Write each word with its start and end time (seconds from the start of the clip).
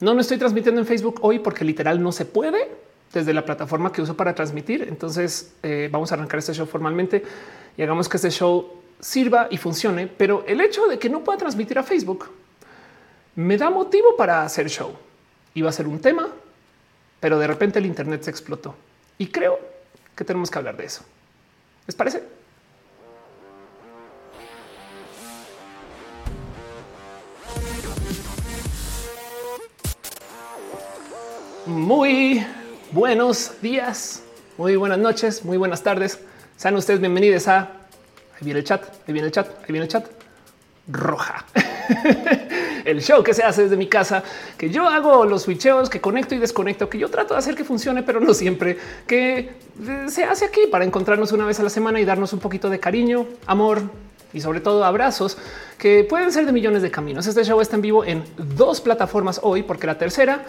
No, 0.00 0.14
no 0.14 0.20
estoy 0.22 0.38
transmitiendo 0.38 0.80
en 0.80 0.86
Facebook 0.86 1.18
hoy 1.22 1.38
porque 1.38 1.64
literal 1.64 2.02
no 2.02 2.10
se 2.10 2.24
puede 2.24 2.70
desde 3.12 3.34
la 3.34 3.44
plataforma 3.44 3.92
que 3.92 4.00
uso 4.00 4.16
para 4.16 4.34
transmitir. 4.34 4.82
Entonces 4.88 5.52
eh, 5.62 5.88
vamos 5.92 6.10
a 6.10 6.14
arrancar 6.14 6.38
este 6.38 6.54
show 6.54 6.66
formalmente 6.66 7.22
y 7.76 7.82
hagamos 7.82 8.08
que 8.08 8.16
este 8.16 8.30
show 8.30 8.80
sirva 8.98 9.48
y 9.50 9.58
funcione. 9.58 10.06
Pero 10.06 10.44
el 10.46 10.60
hecho 10.62 10.86
de 10.86 10.98
que 10.98 11.10
no 11.10 11.22
pueda 11.22 11.38
transmitir 11.38 11.78
a 11.78 11.82
Facebook 11.82 12.30
me 13.34 13.58
da 13.58 13.68
motivo 13.68 14.16
para 14.16 14.42
hacer 14.42 14.68
show. 14.70 14.92
Iba 15.54 15.68
a 15.68 15.72
ser 15.72 15.86
un 15.86 16.00
tema, 16.00 16.28
pero 17.18 17.38
de 17.38 17.46
repente 17.46 17.78
el 17.78 17.86
Internet 17.86 18.22
se 18.22 18.30
explotó 18.30 18.74
y 19.18 19.26
creo 19.26 19.58
que 20.16 20.24
tenemos 20.24 20.50
que 20.50 20.58
hablar 20.58 20.76
de 20.76 20.86
eso. 20.86 21.04
¿Les 21.86 21.94
parece? 21.94 22.39
Muy 31.70 32.44
buenos 32.90 33.52
días, 33.62 34.24
muy 34.58 34.74
buenas 34.74 34.98
noches, 34.98 35.44
muy 35.44 35.56
buenas 35.56 35.84
tardes. 35.84 36.18
Sean 36.56 36.74
ustedes 36.74 36.98
bienvenidos 36.98 37.46
a 37.46 37.60
ahí 37.60 38.42
viene 38.42 38.58
el 38.58 38.64
chat, 38.64 38.82
ahí 39.06 39.12
viene 39.12 39.26
el 39.26 39.32
chat, 39.32 39.46
ahí 39.46 39.66
viene 39.68 39.84
el 39.84 39.88
chat 39.88 40.04
roja. 40.88 41.46
el 42.84 43.00
show 43.00 43.22
que 43.22 43.34
se 43.34 43.44
hace 43.44 43.62
desde 43.62 43.76
mi 43.76 43.86
casa, 43.86 44.24
que 44.58 44.70
yo 44.70 44.88
hago 44.88 45.24
los 45.24 45.42
switcheos, 45.42 45.88
que 45.88 46.00
conecto 46.00 46.34
y 46.34 46.38
desconecto, 46.38 46.88
que 46.90 46.98
yo 46.98 47.08
trato 47.08 47.34
de 47.34 47.38
hacer 47.38 47.54
que 47.54 47.62
funcione, 47.62 48.02
pero 48.02 48.18
no 48.18 48.34
siempre, 48.34 48.76
que 49.06 49.38
eh, 49.38 50.06
se 50.08 50.24
hace 50.24 50.46
aquí 50.46 50.62
para 50.72 50.84
encontrarnos 50.84 51.30
una 51.30 51.46
vez 51.46 51.60
a 51.60 51.62
la 51.62 51.70
semana 51.70 52.00
y 52.00 52.04
darnos 52.04 52.32
un 52.32 52.40
poquito 52.40 52.68
de 52.68 52.80
cariño, 52.80 53.26
amor 53.46 53.82
y 54.32 54.40
sobre 54.40 54.60
todo 54.60 54.84
abrazos 54.84 55.38
que 55.78 56.02
pueden 56.02 56.32
ser 56.32 56.46
de 56.46 56.52
millones 56.52 56.82
de 56.82 56.90
caminos. 56.90 57.28
Este 57.28 57.44
show 57.44 57.60
está 57.60 57.76
en 57.76 57.82
vivo 57.82 58.04
en 58.04 58.24
dos 58.36 58.80
plataformas 58.80 59.38
hoy, 59.44 59.62
porque 59.62 59.86
la 59.86 59.98
tercera 59.98 60.44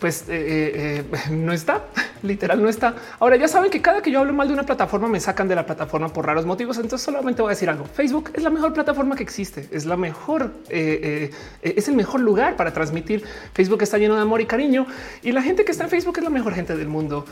pues 0.00 0.22
eh, 0.22 0.24
eh, 0.28 1.04
eh, 1.10 1.30
no 1.30 1.52
está, 1.52 1.86
literal 2.22 2.62
no 2.62 2.68
está. 2.68 2.94
Ahora 3.18 3.36
ya 3.36 3.48
saben 3.48 3.70
que 3.70 3.80
cada 3.80 4.02
que 4.02 4.10
yo 4.10 4.20
hablo 4.20 4.32
mal 4.32 4.48
de 4.48 4.54
una 4.54 4.64
plataforma 4.64 5.08
me 5.08 5.20
sacan 5.20 5.48
de 5.48 5.54
la 5.54 5.64
plataforma 5.64 6.08
por 6.08 6.26
raros 6.26 6.44
motivos. 6.44 6.76
Entonces 6.76 7.02
solamente 7.02 7.42
voy 7.42 7.50
a 7.50 7.54
decir 7.54 7.70
algo. 7.70 7.86
Facebook 7.86 8.30
es 8.34 8.42
la 8.42 8.50
mejor 8.50 8.72
plataforma 8.72 9.16
que 9.16 9.22
existe, 9.22 9.68
es 9.70 9.86
la 9.86 9.96
mejor, 9.96 10.52
es 10.68 11.88
el 11.88 11.94
mejor 11.94 12.20
lugar 12.20 12.56
para 12.56 12.72
transmitir. 12.72 13.24
Facebook 13.54 13.82
está 13.82 13.98
lleno 13.98 14.14
de 14.14 14.22
amor 14.22 14.40
y 14.40 14.46
cariño 14.46 14.86
y 15.22 15.32
la 15.32 15.42
gente 15.42 15.64
que 15.64 15.72
está 15.72 15.84
en 15.84 15.90
Facebook 15.90 16.18
es 16.18 16.24
la 16.24 16.30
mejor 16.30 16.54
gente 16.54 16.76
del 16.76 16.88
mundo. 16.88 17.24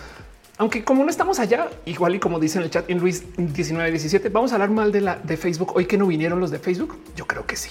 Aunque 0.56 0.84
como 0.84 1.02
no 1.02 1.10
estamos 1.10 1.40
allá, 1.40 1.68
igual 1.84 2.14
y 2.14 2.20
como 2.20 2.38
dice 2.38 2.58
en 2.58 2.64
el 2.64 2.70
chat 2.70 2.88
en 2.88 2.98
Luis 2.98 3.24
1917, 3.36 4.28
vamos 4.28 4.52
a 4.52 4.54
hablar 4.54 4.70
mal 4.70 4.92
de 4.92 5.00
la 5.00 5.16
de 5.16 5.36
Facebook 5.36 5.72
hoy 5.74 5.86
que 5.86 5.98
no 5.98 6.06
vinieron 6.06 6.38
los 6.38 6.50
de 6.50 6.60
Facebook. 6.60 6.96
Yo 7.16 7.26
creo 7.26 7.44
que 7.44 7.56
sí. 7.56 7.70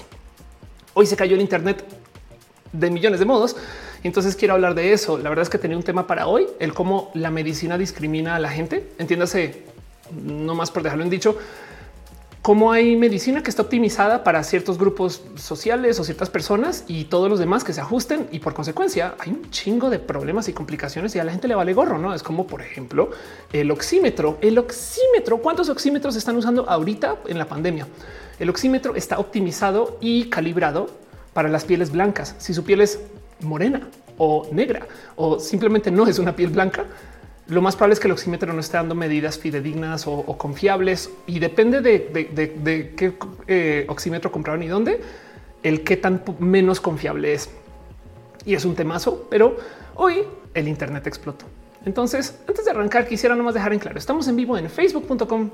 Hoy 0.92 1.06
se 1.06 1.16
cayó 1.16 1.34
el 1.34 1.40
Internet 1.40 1.84
de 2.72 2.90
millones 2.90 3.20
de 3.20 3.26
modos 3.26 3.56
entonces 4.08 4.36
quiero 4.36 4.54
hablar 4.54 4.74
de 4.74 4.92
eso. 4.92 5.18
La 5.18 5.28
verdad 5.28 5.42
es 5.42 5.50
que 5.50 5.58
tenía 5.58 5.76
un 5.76 5.82
tema 5.82 6.06
para 6.06 6.26
hoy, 6.26 6.46
el 6.58 6.74
cómo 6.74 7.10
la 7.14 7.30
medicina 7.30 7.78
discrimina 7.78 8.36
a 8.36 8.38
la 8.38 8.50
gente. 8.50 8.90
Entiéndase, 8.98 9.64
no 10.22 10.54
más 10.54 10.70
por 10.70 10.82
dejarlo 10.82 11.04
en 11.04 11.10
dicho, 11.10 11.36
cómo 12.44 12.72
hay 12.72 12.94
medicina 12.96 13.42
que 13.42 13.48
está 13.48 13.62
optimizada 13.62 14.22
para 14.22 14.44
ciertos 14.44 14.76
grupos 14.76 15.22
sociales 15.36 15.98
o 15.98 16.04
ciertas 16.04 16.28
personas 16.28 16.84
y 16.86 17.04
todos 17.04 17.30
los 17.30 17.38
demás 17.38 17.64
que 17.64 17.72
se 17.72 17.80
ajusten 17.80 18.28
y 18.32 18.40
por 18.40 18.52
consecuencia 18.52 19.14
hay 19.18 19.30
un 19.30 19.50
chingo 19.50 19.88
de 19.88 19.98
problemas 19.98 20.46
y 20.48 20.52
complicaciones 20.52 21.16
y 21.16 21.18
a 21.18 21.24
la 21.24 21.32
gente 21.32 21.48
le 21.48 21.54
vale 21.54 21.72
gorro, 21.72 21.96
¿no? 21.96 22.12
Es 22.12 22.22
como 22.22 22.46
por 22.46 22.60
ejemplo 22.60 23.08
el 23.50 23.70
oxímetro, 23.70 24.36
el 24.42 24.58
oxímetro, 24.58 25.38
¿cuántos 25.38 25.70
oxímetros 25.70 26.16
están 26.16 26.36
usando 26.36 26.68
ahorita 26.68 27.16
en 27.28 27.38
la 27.38 27.46
pandemia? 27.46 27.88
El 28.38 28.50
oxímetro 28.50 28.94
está 28.94 29.18
optimizado 29.18 29.96
y 30.02 30.28
calibrado 30.28 30.90
para 31.32 31.48
las 31.48 31.64
pieles 31.64 31.92
blancas. 31.92 32.34
Si 32.36 32.52
su 32.52 32.62
piel 32.62 32.82
es 32.82 33.00
morena 33.44 33.88
o 34.18 34.48
negra 34.52 34.86
o 35.16 35.38
simplemente 35.38 35.90
no 35.90 36.06
es 36.06 36.18
una 36.18 36.34
piel 36.34 36.50
blanca, 36.50 36.84
lo 37.48 37.60
más 37.60 37.76
probable 37.76 37.94
es 37.94 38.00
que 38.00 38.08
el 38.08 38.12
oxímetro 38.12 38.52
no 38.52 38.60
esté 38.60 38.78
dando 38.78 38.94
medidas 38.94 39.38
fidedignas 39.38 40.06
o, 40.06 40.24
confiables 40.38 41.10
y 41.26 41.38
depende 41.38 41.80
de, 41.82 42.94
qué 42.96 43.12
eh, 43.46 43.84
oxímetro 43.88 44.32
compraron 44.32 44.62
y 44.62 44.68
dónde, 44.68 45.00
el 45.62 45.84
qué 45.84 45.96
tan 45.98 46.22
menos 46.38 46.80
confiable 46.80 47.34
es. 47.34 47.50
Y 48.46 48.54
es 48.54 48.64
un 48.64 48.74
temazo, 48.74 49.26
pero 49.30 49.56
hoy 49.94 50.22
el 50.54 50.68
Internet 50.68 51.06
explotó. 51.06 51.44
Entonces, 51.84 52.38
antes 52.48 52.64
de 52.64 52.70
arrancar, 52.70 53.06
quisiera 53.06 53.36
nomás 53.36 53.52
dejar 53.52 53.74
en 53.74 53.78
claro, 53.78 53.98
estamos 53.98 54.26
en 54.28 54.36
vivo 54.36 54.56
en 54.56 54.70
facebook.com. 54.70 55.50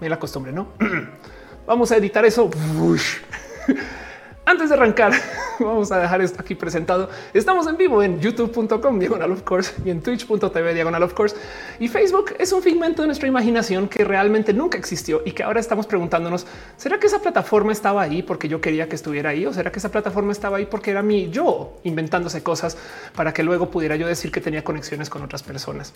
Me 0.00 0.08
la 0.10 0.18
costumbre, 0.18 0.52
¿no? 0.52 0.68
Vamos 1.66 1.90
a 1.90 1.96
editar 1.96 2.24
eso. 2.26 2.50
Antes 4.44 4.70
de 4.70 4.74
arrancar, 4.74 5.12
vamos 5.60 5.92
a 5.92 6.00
dejar 6.00 6.20
esto 6.20 6.40
aquí 6.40 6.56
presentado. 6.56 7.08
Estamos 7.32 7.68
en 7.68 7.76
vivo 7.76 8.02
en 8.02 8.20
youtube.com 8.20 8.98
diagonal 8.98 9.30
of 9.30 9.42
course 9.42 9.72
y 9.84 9.90
en 9.90 10.02
twitch.tv 10.02 10.74
diagonal 10.74 11.04
of 11.04 11.14
course. 11.14 11.36
Y 11.78 11.86
Facebook 11.86 12.34
es 12.40 12.52
un 12.52 12.60
figmento 12.60 13.02
de 13.02 13.06
nuestra 13.06 13.28
imaginación 13.28 13.88
que 13.88 14.04
realmente 14.04 14.52
nunca 14.52 14.76
existió 14.76 15.22
y 15.24 15.30
que 15.30 15.44
ahora 15.44 15.60
estamos 15.60 15.86
preguntándonos, 15.86 16.44
¿será 16.76 16.98
que 16.98 17.06
esa 17.06 17.20
plataforma 17.20 17.70
estaba 17.70 18.02
ahí 18.02 18.24
porque 18.24 18.48
yo 18.48 18.60
quería 18.60 18.88
que 18.88 18.96
estuviera 18.96 19.30
ahí? 19.30 19.46
¿O 19.46 19.52
será 19.52 19.70
que 19.70 19.78
esa 19.78 19.92
plataforma 19.92 20.32
estaba 20.32 20.56
ahí 20.56 20.66
porque 20.66 20.90
era 20.90 21.02
mi 21.02 21.30
yo 21.30 21.78
inventándose 21.84 22.42
cosas 22.42 22.76
para 23.14 23.32
que 23.32 23.44
luego 23.44 23.70
pudiera 23.70 23.94
yo 23.94 24.08
decir 24.08 24.32
que 24.32 24.40
tenía 24.40 24.64
conexiones 24.64 25.08
con 25.08 25.22
otras 25.22 25.44
personas? 25.44 25.92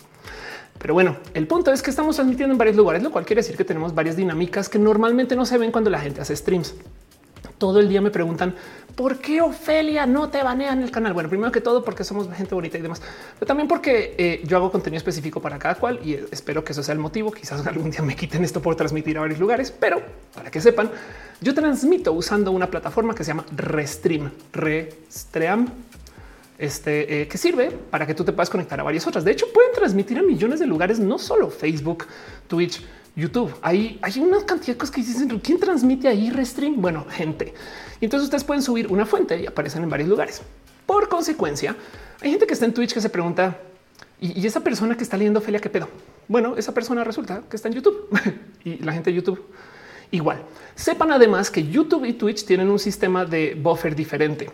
Pero 0.79 0.93
bueno, 0.93 1.17
el 1.33 1.47
punto 1.47 1.73
es 1.73 1.81
que 1.81 1.89
estamos 1.89 2.15
transmitiendo 2.15 2.53
en 2.53 2.57
varios 2.57 2.77
lugares, 2.77 3.03
lo 3.03 3.11
cual 3.11 3.25
quiere 3.25 3.41
decir 3.41 3.57
que 3.57 3.65
tenemos 3.65 3.93
varias 3.93 4.15
dinámicas 4.15 4.69
que 4.69 4.79
normalmente 4.79 5.35
no 5.35 5.45
se 5.45 5.57
ven 5.57 5.73
cuando 5.73 5.89
la 5.89 5.99
gente 5.99 6.21
hace 6.21 6.33
streams 6.33 6.73
todo 7.57 7.79
el 7.79 7.89
día 7.89 8.01
me 8.01 8.11
preguntan 8.11 8.55
por 8.97 9.19
qué 9.19 9.41
Ofelia 9.41 10.07
no 10.07 10.29
te 10.29 10.41
banean 10.41 10.81
el 10.81 10.89
canal. 10.89 11.13
Bueno, 11.13 11.29
primero 11.29 11.51
que 11.51 11.61
todo, 11.61 11.83
porque 11.83 12.03
somos 12.03 12.27
gente 12.35 12.55
bonita 12.55 12.79
y 12.79 12.81
demás, 12.81 12.99
pero 13.37 13.45
también 13.45 13.67
porque 13.67 14.15
eh, 14.17 14.41
yo 14.43 14.57
hago 14.57 14.71
contenido 14.71 14.97
específico 14.97 15.39
para 15.39 15.59
cada 15.59 15.75
cual 15.75 15.99
y 16.03 16.15
espero 16.31 16.63
que 16.63 16.71
eso 16.71 16.81
sea 16.81 16.93
el 16.93 16.99
motivo. 16.99 17.31
Quizás 17.31 17.65
algún 17.67 17.91
día 17.91 18.01
me 18.01 18.15
quiten 18.15 18.43
esto 18.43 18.59
por 18.59 18.75
transmitir 18.75 19.17
a 19.17 19.21
varios 19.21 19.39
lugares, 19.39 19.71
pero 19.71 20.01
para 20.33 20.49
que 20.49 20.59
sepan, 20.59 20.89
yo 21.41 21.53
transmito 21.53 22.11
usando 22.11 22.51
una 22.51 22.67
plataforma 22.71 23.13
que 23.13 23.23
se 23.23 23.29
llama 23.29 23.45
Restream, 23.55 24.31
Restream, 24.51 25.67
este 26.57 27.21
eh, 27.21 27.27
que 27.27 27.37
sirve 27.37 27.69
para 27.69 28.07
que 28.07 28.15
tú 28.15 28.23
te 28.23 28.31
puedas 28.31 28.49
conectar 28.49 28.79
a 28.79 28.83
varias 28.83 29.05
otras. 29.05 29.23
De 29.23 29.31
hecho, 29.31 29.45
pueden 29.53 29.73
transmitir 29.73 30.17
a 30.17 30.23
millones 30.23 30.59
de 30.59 30.65
lugares, 30.65 30.97
no 30.97 31.19
solo 31.19 31.51
Facebook, 31.51 32.07
Twitch, 32.47 32.83
YouTube. 33.17 33.53
Ahí 33.61 33.99
hay 34.01 34.19
una 34.19 34.45
cantidad 34.45 34.75
de 34.75 34.77
cosas 34.77 34.95
que 34.95 35.01
dicen 35.01 35.39
quién 35.39 35.59
transmite 35.59 36.07
ahí 36.07 36.29
restream. 36.29 36.79
Bueno, 36.79 37.05
gente. 37.09 37.53
Y 37.99 38.05
entonces 38.05 38.25
ustedes 38.25 38.43
pueden 38.43 38.61
subir 38.61 38.87
una 38.87 39.05
fuente 39.05 39.41
y 39.41 39.47
aparecen 39.47 39.83
en 39.83 39.89
varios 39.89 40.07
lugares. 40.07 40.41
Por 40.85 41.09
consecuencia, 41.09 41.75
hay 42.21 42.29
gente 42.29 42.45
que 42.45 42.53
está 42.53 42.65
en 42.65 42.73
Twitch 42.73 42.93
que 42.93 43.01
se 43.01 43.09
pregunta 43.09 43.59
y, 44.21 44.45
esa 44.45 44.61
persona 44.61 44.95
que 44.95 45.03
está 45.03 45.17
leyendo 45.17 45.41
Felia, 45.41 45.59
qué 45.59 45.69
pedo? 45.69 45.89
Bueno, 46.27 46.55
esa 46.57 46.73
persona 46.73 47.03
resulta 47.03 47.43
que 47.49 47.55
está 47.55 47.67
en 47.67 47.75
YouTube 47.75 48.07
y 48.63 48.77
la 48.77 48.93
gente 48.93 49.09
de 49.09 49.15
YouTube 49.15 49.43
igual. 50.11 50.43
Sepan 50.75 51.11
además 51.11 51.51
que 51.51 51.67
YouTube 51.67 52.05
y 52.05 52.13
Twitch 52.13 52.45
tienen 52.45 52.69
un 52.69 52.79
sistema 52.79 53.25
de 53.25 53.55
buffer 53.55 53.95
diferente. 53.95 54.49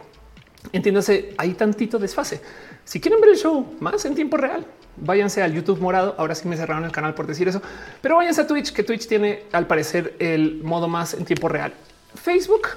Entiéndase, 0.72 1.34
hay 1.38 1.54
tantito 1.54 2.00
desfase. 2.00 2.42
Si 2.86 3.00
quieren 3.00 3.20
ver 3.22 3.32
el 3.32 3.38
show 3.38 3.76
más 3.80 4.06
en 4.06 4.16
tiempo 4.16 4.38
real, 4.38 4.66
váyanse 4.98 5.42
al 5.42 5.54
YouTube 5.54 5.80
morado. 5.80 6.16
Ahora 6.18 6.36
sí 6.36 6.48
me 6.48 6.58
cerraron 6.58 6.86
el 6.86 6.92
canal 6.92 7.14
por 7.14 7.28
decir 7.28 7.48
eso, 7.48 7.62
pero 8.02 8.18
váyanse 8.18 8.42
a 8.42 8.48
Twitch, 8.48 8.74
que 8.74 8.84
Twitch 8.84 9.08
tiene 9.08 9.44
al 9.52 9.68
parecer 9.68 10.16
el 10.20 10.62
modo 10.64 10.88
más 10.88 11.14
en 11.14 11.26
tiempo 11.26 11.50
real. 11.50 11.74
Facebook 12.16 12.68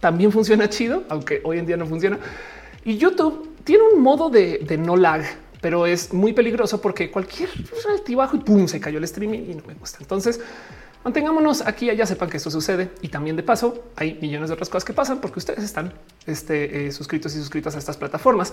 también 0.00 0.32
funciona 0.32 0.68
chido, 0.68 1.04
aunque 1.08 1.40
hoy 1.44 1.58
en 1.58 1.66
día 1.66 1.76
no 1.76 1.86
funciona. 1.86 2.18
Y 2.84 2.96
YouTube 2.98 3.56
tiene 3.64 3.82
un 3.94 4.00
modo 4.00 4.30
de, 4.30 4.64
no 4.78 4.96
lag, 4.96 5.22
pero 5.60 5.86
es 5.86 6.12
muy 6.12 6.32
peligroso 6.32 6.80
porque 6.80 7.10
cualquier 7.10 7.50
altibajo 7.90 8.36
y 8.36 8.40
pum, 8.40 8.68
se 8.68 8.80
cayó 8.80 8.98
el 8.98 9.04
streaming 9.04 9.40
y 9.50 9.54
no 9.54 9.62
me 9.66 9.74
gusta. 9.74 9.98
Entonces, 10.00 10.40
mantengámonos 11.04 11.62
aquí, 11.62 11.90
allá 11.90 12.06
sepan 12.06 12.28
que 12.30 12.36
esto 12.36 12.50
sucede 12.50 12.90
y 13.02 13.08
también 13.08 13.36
de 13.36 13.42
paso 13.42 13.84
hay 13.96 14.18
millones 14.20 14.48
de 14.48 14.54
otras 14.54 14.68
cosas 14.68 14.84
que 14.84 14.92
pasan 14.92 15.20
porque 15.20 15.38
ustedes 15.38 15.64
están 15.64 15.92
este, 16.26 16.86
eh, 16.86 16.92
suscritos 16.92 17.34
y 17.34 17.38
suscritas 17.38 17.74
a 17.76 17.78
estas 17.78 17.96
plataformas. 17.96 18.52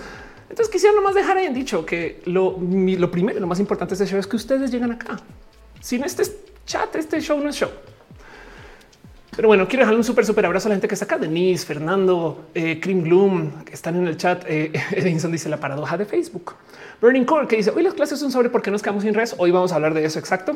Entonces 0.50 0.70
quisiera 0.70 0.96
nomás 0.96 1.16
dejar 1.16 1.38
ahí 1.38 1.46
en 1.46 1.54
dicho 1.54 1.86
que 1.86 2.22
lo, 2.26 2.58
lo 2.60 3.12
primero, 3.12 3.40
lo 3.40 3.48
más 3.48 3.60
importante 3.60 3.96
de 3.96 4.04
este 4.04 4.12
show 4.12 4.20
es 4.20 4.28
que 4.28 4.36
ustedes 4.36 4.72
llegan 4.72 4.92
acá. 4.92 5.20
Sin 5.82 6.04
este 6.04 6.24
chat, 6.66 6.96
este 6.96 7.20
show 7.20 7.40
no 7.40 7.50
es 7.50 7.56
show. 7.56 7.70
Pero 9.36 9.48
bueno, 9.48 9.68
quiero 9.68 9.82
dejarle 9.82 9.98
un 9.98 10.04
súper, 10.04 10.26
súper 10.26 10.46
abrazo 10.46 10.68
a 10.68 10.70
la 10.70 10.76
gente 10.76 10.88
que 10.88 10.94
está 10.94 11.06
acá. 11.06 11.18
Denise, 11.18 11.66
Fernando, 11.66 12.50
eh, 12.54 12.80
Cream 12.80 13.02
Gloom, 13.02 13.64
que 13.64 13.74
están 13.74 13.96
en 13.96 14.08
el 14.08 14.16
chat. 14.18 14.44
Eh, 14.48 14.72
Edinson 14.92 15.32
dice 15.32 15.50
la 15.50 15.58
paradoja 15.58 15.98
de 15.98 16.06
Facebook. 16.06 16.54
Burning 17.02 17.26
Core, 17.26 17.48
que 17.48 17.56
dice 17.58 17.72
hoy 17.72 17.84
las 17.84 17.96
clases 17.96 18.20
son 18.20 18.32
sobre 18.32 18.50
por 18.50 18.62
qué 18.62 18.70
nos 18.70 18.84
quedamos 18.84 19.04
sin 19.04 19.14
redes. 19.14 19.36
Hoy 19.38 19.50
vamos 19.50 19.72
a 19.72 19.76
hablar 19.76 19.94
de 19.94 20.06
eso 20.06 20.20
exacto. 20.20 20.56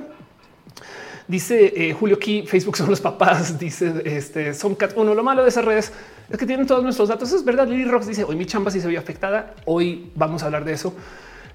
Dice 1.28 1.74
eh, 1.76 1.94
Julio 1.94 2.16
aquí, 2.16 2.44
Facebook 2.48 2.78
son 2.78 2.90
los 2.90 3.02
papás. 3.02 3.60
Dice 3.60 3.94
este 4.06 4.54
son 4.54 4.76
cat 4.76 4.94
uno. 4.96 5.14
Lo 5.14 5.24
malo 5.24 5.44
de 5.44 5.50
esas 5.50 5.66
redes 5.66 5.92
es 6.30 6.38
que 6.38 6.46
tienen 6.46 6.66
todos 6.66 6.84
nuestros 6.84 7.10
datos. 7.10 7.32
Es 7.34 7.44
verdad. 7.44 7.68
Lily 7.68 7.86
Rocks 7.86 8.08
dice 8.08 8.24
hoy 8.24 8.36
mi 8.36 8.46
chamba 8.46 8.72
sí 8.72 8.80
se 8.80 8.88
vio 8.88 9.00
afectada. 9.00 9.54
Hoy 9.66 10.12
vamos 10.16 10.44
a 10.44 10.46
hablar 10.46 10.64
de 10.64 10.74
eso. 10.74 10.94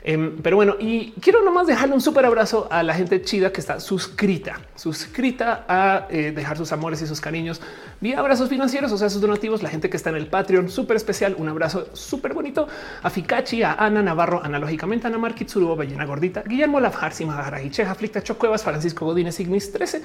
Em, 0.04 0.38
pero 0.43 0.56
bueno, 0.56 0.75
y 0.81 1.12
quiero 1.20 1.43
nomás 1.43 1.69
dejarle 1.69 1.94
un 1.94 2.00
súper 2.00 2.26
abrazo 2.26 2.66
a 2.70 2.82
la 2.82 2.93
gente 2.94 3.22
chida 3.22 3.52
que 3.52 3.60
está 3.60 3.78
suscrita, 3.78 4.60
suscrita 4.75 5.64
a 5.69 6.08
eh, 6.10 6.32
dejar 6.34 6.56
sus 6.56 6.72
amores 6.72 7.00
y 7.02 7.06
sus 7.06 7.20
cariños 7.20 7.60
vía 8.00 8.19
abrazos 8.19 8.49
financieros, 8.49 8.90
o 8.90 8.99
sea, 8.99 9.08
sus 9.08 9.20
donativos, 9.20 9.62
la 9.62 9.70
gente 9.70 9.88
que 9.88 9.96
está 9.96 10.10
en 10.10 10.16
el 10.16 10.26
Patreon, 10.26 10.69
súper 10.69 10.96
especial, 10.96 11.37
un 11.38 11.49
abrazo 11.49 11.87
súper 11.93 12.34
bonito 12.34 12.66
a 13.02 13.10
Fikachi, 13.10 13.62
a 13.62 13.75
Ana 13.75 14.02
Navarro, 14.02 14.43
analógicamente, 14.43 15.06
Ana 15.06 15.19
Marquitsuru, 15.19 15.76
Ballena 15.76 16.04
Gordita, 16.04 16.43
Guillermo 16.43 16.81
Lafjar, 16.81 17.12
Simahara, 17.12 17.60
Cheja, 17.70 17.94
Flicta, 17.94 18.22
Chocuevas, 18.22 18.64
Francisco 18.64 19.06
Godínez, 19.06 19.38
Ignis 19.38 19.70
13, 19.70 20.02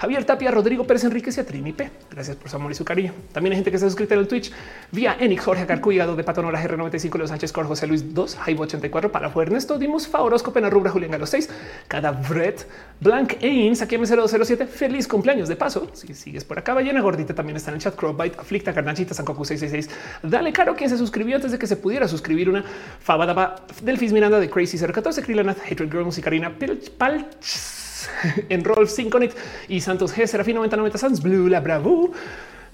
Javier 0.00 0.24
Tapia, 0.24 0.50
Rodrigo 0.50 0.86
Pérez 0.86 1.04
Enríquez 1.04 1.36
y 1.36 1.40
a 1.40 1.44
P. 1.44 1.90
Gracias 2.10 2.34
por 2.34 2.48
su 2.48 2.56
amor 2.56 2.72
y 2.72 2.74
su 2.74 2.86
cariño. 2.86 3.12
También 3.32 3.52
hay 3.52 3.58
gente 3.58 3.70
que 3.70 3.76
está 3.76 3.86
suscrita 3.86 4.14
en 4.14 4.20
el 4.20 4.28
Twitch 4.28 4.50
vía 4.90 5.14
Enix, 5.20 5.44
Jorge 5.44 5.66
Carcuya, 5.66 6.06
de 6.06 6.24
Patonora, 6.24 6.58
R95, 6.64 7.18
Leo 7.18 7.28
Sánchez, 7.28 7.52
Cor, 7.52 7.66
José 7.66 7.86
Luis 7.86 8.14
2, 8.14 8.36
Jaibo 8.36 8.62
84, 8.62 9.12
para 9.12 9.30
Ernesto, 9.30 9.78
Dimos, 9.78 10.08
Favorosco, 10.08 10.54
Pena 10.54 10.70
Rubra, 10.70 10.90
Julián 10.90 11.10
Galo 11.10 11.26
6, 11.26 11.50
Cadavret, 11.86 12.66
Blank 13.00 13.42
Ains, 13.42 13.82
aquí 13.82 13.96
M007. 13.96 14.66
Feliz 14.66 15.06
cumpleaños 15.06 15.50
de 15.50 15.56
paso. 15.56 15.90
Si 15.92 16.14
sigues 16.14 16.44
por 16.44 16.58
acá, 16.58 16.72
Ballena 16.72 17.02
Gordita 17.02 17.34
también 17.34 17.58
está 17.58 17.70
en 17.70 17.74
el 17.74 17.82
chat. 17.82 17.94
Crowbite, 17.94 18.40
Aflicta, 18.40 18.72
Carnachita, 18.72 19.12
Sankoku 19.12 19.44
666. 19.44 20.22
Dale 20.22 20.50
caro 20.54 20.74
quien 20.76 20.88
se 20.88 20.96
suscribió 20.96 21.36
antes 21.36 21.52
de 21.52 21.58
que 21.58 21.66
se 21.66 21.76
pudiera 21.76 22.08
suscribir 22.08 22.48
una 22.48 22.64
Fabadaba 23.00 23.66
Delfis 23.82 24.14
Miranda 24.14 24.40
de 24.40 24.48
Crazy 24.48 24.78
014, 24.78 25.20
Krilanath, 25.20 25.58
Hatred 25.58 25.90
Girl, 25.90 26.06
Musicarina, 26.06 26.56
Palch 26.96 27.89
en 28.48 28.64
Rolf 28.64 28.90
Synconit 28.90 29.32
y 29.68 29.80
Santos 29.80 30.16
G, 30.16 30.26
Serafín 30.26 30.56
9090 30.56 30.98
Sans 30.98 31.22
Blue, 31.22 31.48
La 31.48 31.60
Bravo, 31.60 32.10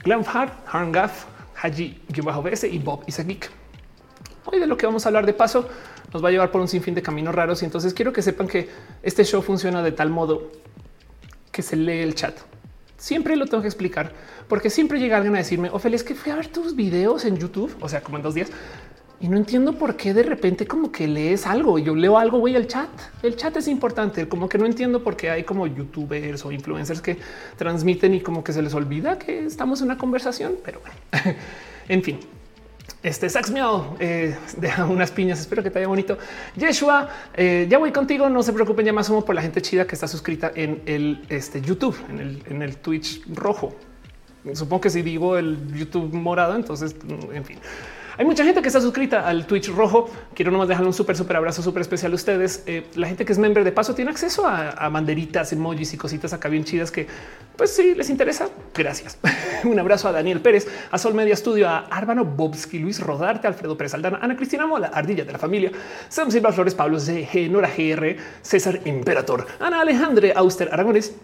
Glamfart, 0.02 0.52
Harngaf, 0.67 1.26
Haji, 1.62 2.00
BS 2.08 2.69
y 2.69 2.78
Bob 2.78 3.02
Isagik. 3.06 3.50
Hoy 4.44 4.61
de 4.61 4.67
lo 4.67 4.76
que 4.76 4.87
vamos 4.87 5.05
a 5.05 5.08
hablar 5.08 5.26
de 5.26 5.32
paso 5.32 5.69
nos 6.12 6.23
va 6.23 6.28
a 6.28 6.31
llevar 6.32 6.50
por 6.50 6.61
un 6.61 6.69
sinfín 6.69 6.94
de 6.94 7.02
caminos 7.02 7.34
raros 7.34 7.62
y 7.62 7.64
entonces 7.64 7.93
quiero 7.93 8.12
que 8.12 8.23
sepan 8.23 8.46
que 8.46 8.69
este 9.02 9.25
show 9.25 9.43
funciona 9.43 9.82
de 9.82 9.93
tal 9.93 10.11
modo 10.11 10.52
que 11.50 11.62
se 11.62 11.76
lee 11.76 12.00
el 12.00 12.14
chat. 12.14 12.37
Siempre 12.96 13.37
lo 13.37 13.46
tengo 13.46 13.62
que 13.62 13.69
explicar 13.69 14.12
porque 14.49 14.70
siempre 14.70 14.99
llega 15.00 15.17
alguien 15.17 15.34
a 15.34 15.38
decirme, 15.38 15.70
Ophelia, 15.70 15.96
es 15.96 16.05
que 16.05 16.14
fui 16.14 16.31
a 16.31 16.37
ver 16.37 16.49
tus 16.49 16.76
videos 16.76 17.25
en 17.25 17.37
YouTube, 17.37 17.75
o 17.81 17.88
sea, 17.88 18.02
como 18.02 18.17
en 18.17 18.23
dos 18.23 18.34
días, 18.34 18.50
y 19.18 19.28
no 19.28 19.36
entiendo 19.38 19.72
por 19.78 19.96
qué 19.96 20.12
de 20.12 20.22
repente 20.22 20.66
como 20.66 20.92
que 20.92 21.08
lees 21.08 21.46
algo. 21.46 21.78
Yo 21.78 21.94
leo 21.94 22.18
algo, 22.18 22.38
güey, 22.38 22.54
el 22.54 22.66
chat. 22.66 22.88
El 23.22 23.36
chat 23.36 23.56
es 23.56 23.66
importante. 23.66 24.28
Como 24.28 24.48
que 24.48 24.58
no 24.58 24.66
entiendo 24.66 25.02
por 25.02 25.16
qué 25.16 25.30
hay 25.30 25.44
como 25.44 25.66
youtubers 25.66 26.44
o 26.44 26.52
influencers 26.52 27.00
que 27.00 27.16
transmiten 27.56 28.12
y 28.14 28.20
como 28.20 28.44
que 28.44 28.52
se 28.52 28.60
les 28.60 28.74
olvida 28.74 29.18
que 29.18 29.46
estamos 29.46 29.80
en 29.80 29.86
una 29.86 29.96
conversación. 29.96 30.56
Pero 30.62 30.80
bueno, 30.80 31.36
en 31.88 32.02
fin. 32.02 32.20
Este 33.02 33.28
Sax 33.30 33.50
Miao 33.50 33.96
eh, 34.00 34.36
deja 34.58 34.84
unas 34.84 35.10
piñas. 35.10 35.40
Espero 35.40 35.62
que 35.62 35.70
te 35.70 35.78
haya 35.78 35.88
bonito. 35.88 36.18
Yeshua, 36.54 37.08
eh, 37.34 37.66
ya 37.70 37.78
voy 37.78 37.92
contigo. 37.92 38.28
No 38.28 38.42
se 38.42 38.52
preocupen, 38.52 38.84
ya 38.84 38.92
más 38.92 39.06
somos 39.06 39.24
por 39.24 39.34
la 39.34 39.40
gente 39.40 39.62
chida 39.62 39.86
que 39.86 39.94
está 39.94 40.08
suscrita 40.08 40.52
en 40.54 40.82
el 40.84 41.24
este, 41.30 41.62
YouTube, 41.62 41.96
en 42.10 42.20
el, 42.20 42.42
en 42.50 42.60
el 42.60 42.76
Twitch 42.76 43.22
rojo. 43.32 43.74
Supongo 44.52 44.82
que 44.82 44.90
si 44.90 45.02
digo 45.02 45.38
el 45.38 45.72
YouTube 45.74 46.12
morado, 46.12 46.54
entonces, 46.54 46.94
en 47.32 47.44
fin. 47.44 47.58
Hay 48.18 48.24
mucha 48.24 48.44
gente 48.44 48.62
que 48.62 48.68
está 48.68 48.80
suscrita 48.80 49.28
al 49.28 49.46
Twitch 49.46 49.68
rojo. 49.68 50.08
Quiero 50.34 50.50
nomás 50.50 50.68
dejarle 50.68 50.88
un 50.88 50.94
súper, 50.94 51.16
súper 51.16 51.36
abrazo 51.36 51.62
súper 51.62 51.82
especial 51.82 52.12
a 52.12 52.14
ustedes. 52.14 52.62
Eh, 52.66 52.86
la 52.94 53.08
gente 53.08 53.26
que 53.26 53.32
es 53.32 53.38
member 53.38 53.62
de 53.62 53.72
paso 53.72 53.94
tiene 53.94 54.10
acceso 54.10 54.46
a, 54.46 54.88
banderitas, 54.88 55.52
emojis 55.52 55.92
y 55.92 55.98
cositas 55.98 56.32
acá 56.32 56.48
bien 56.48 56.64
chidas 56.64 56.90
que, 56.90 57.06
pues 57.56 57.76
si 57.76 57.94
les 57.94 58.08
interesa, 58.08 58.48
gracias. 58.74 59.18
un 59.64 59.78
abrazo 59.78 60.08
a 60.08 60.12
Daniel 60.12 60.40
Pérez, 60.40 60.66
a 60.90 60.96
Sol 60.96 61.12
Media 61.12 61.36
Studio, 61.36 61.68
a 61.68 61.80
Árbano 61.90 62.24
Bobski, 62.24 62.78
Luis 62.78 63.00
Rodarte, 63.00 63.48
Alfredo 63.48 63.76
Pérez 63.76 63.92
Aldana, 63.92 64.18
Ana 64.22 64.34
Cristina 64.34 64.66
Mola, 64.66 64.90
Ardilla 64.94 65.24
de 65.24 65.32
la 65.32 65.38
familia, 65.38 65.70
Sam 66.08 66.30
Silva 66.30 66.52
Flores, 66.52 66.74
Pablo 66.74 66.98
CG, 66.98 67.50
Nora 67.50 67.68
GR, 67.68 68.16
César 68.40 68.80
Imperator, 68.86 69.46
Ana 69.60 69.82
Alejandre, 69.82 70.32
Auster 70.34 70.70
Aragones, 70.72 71.14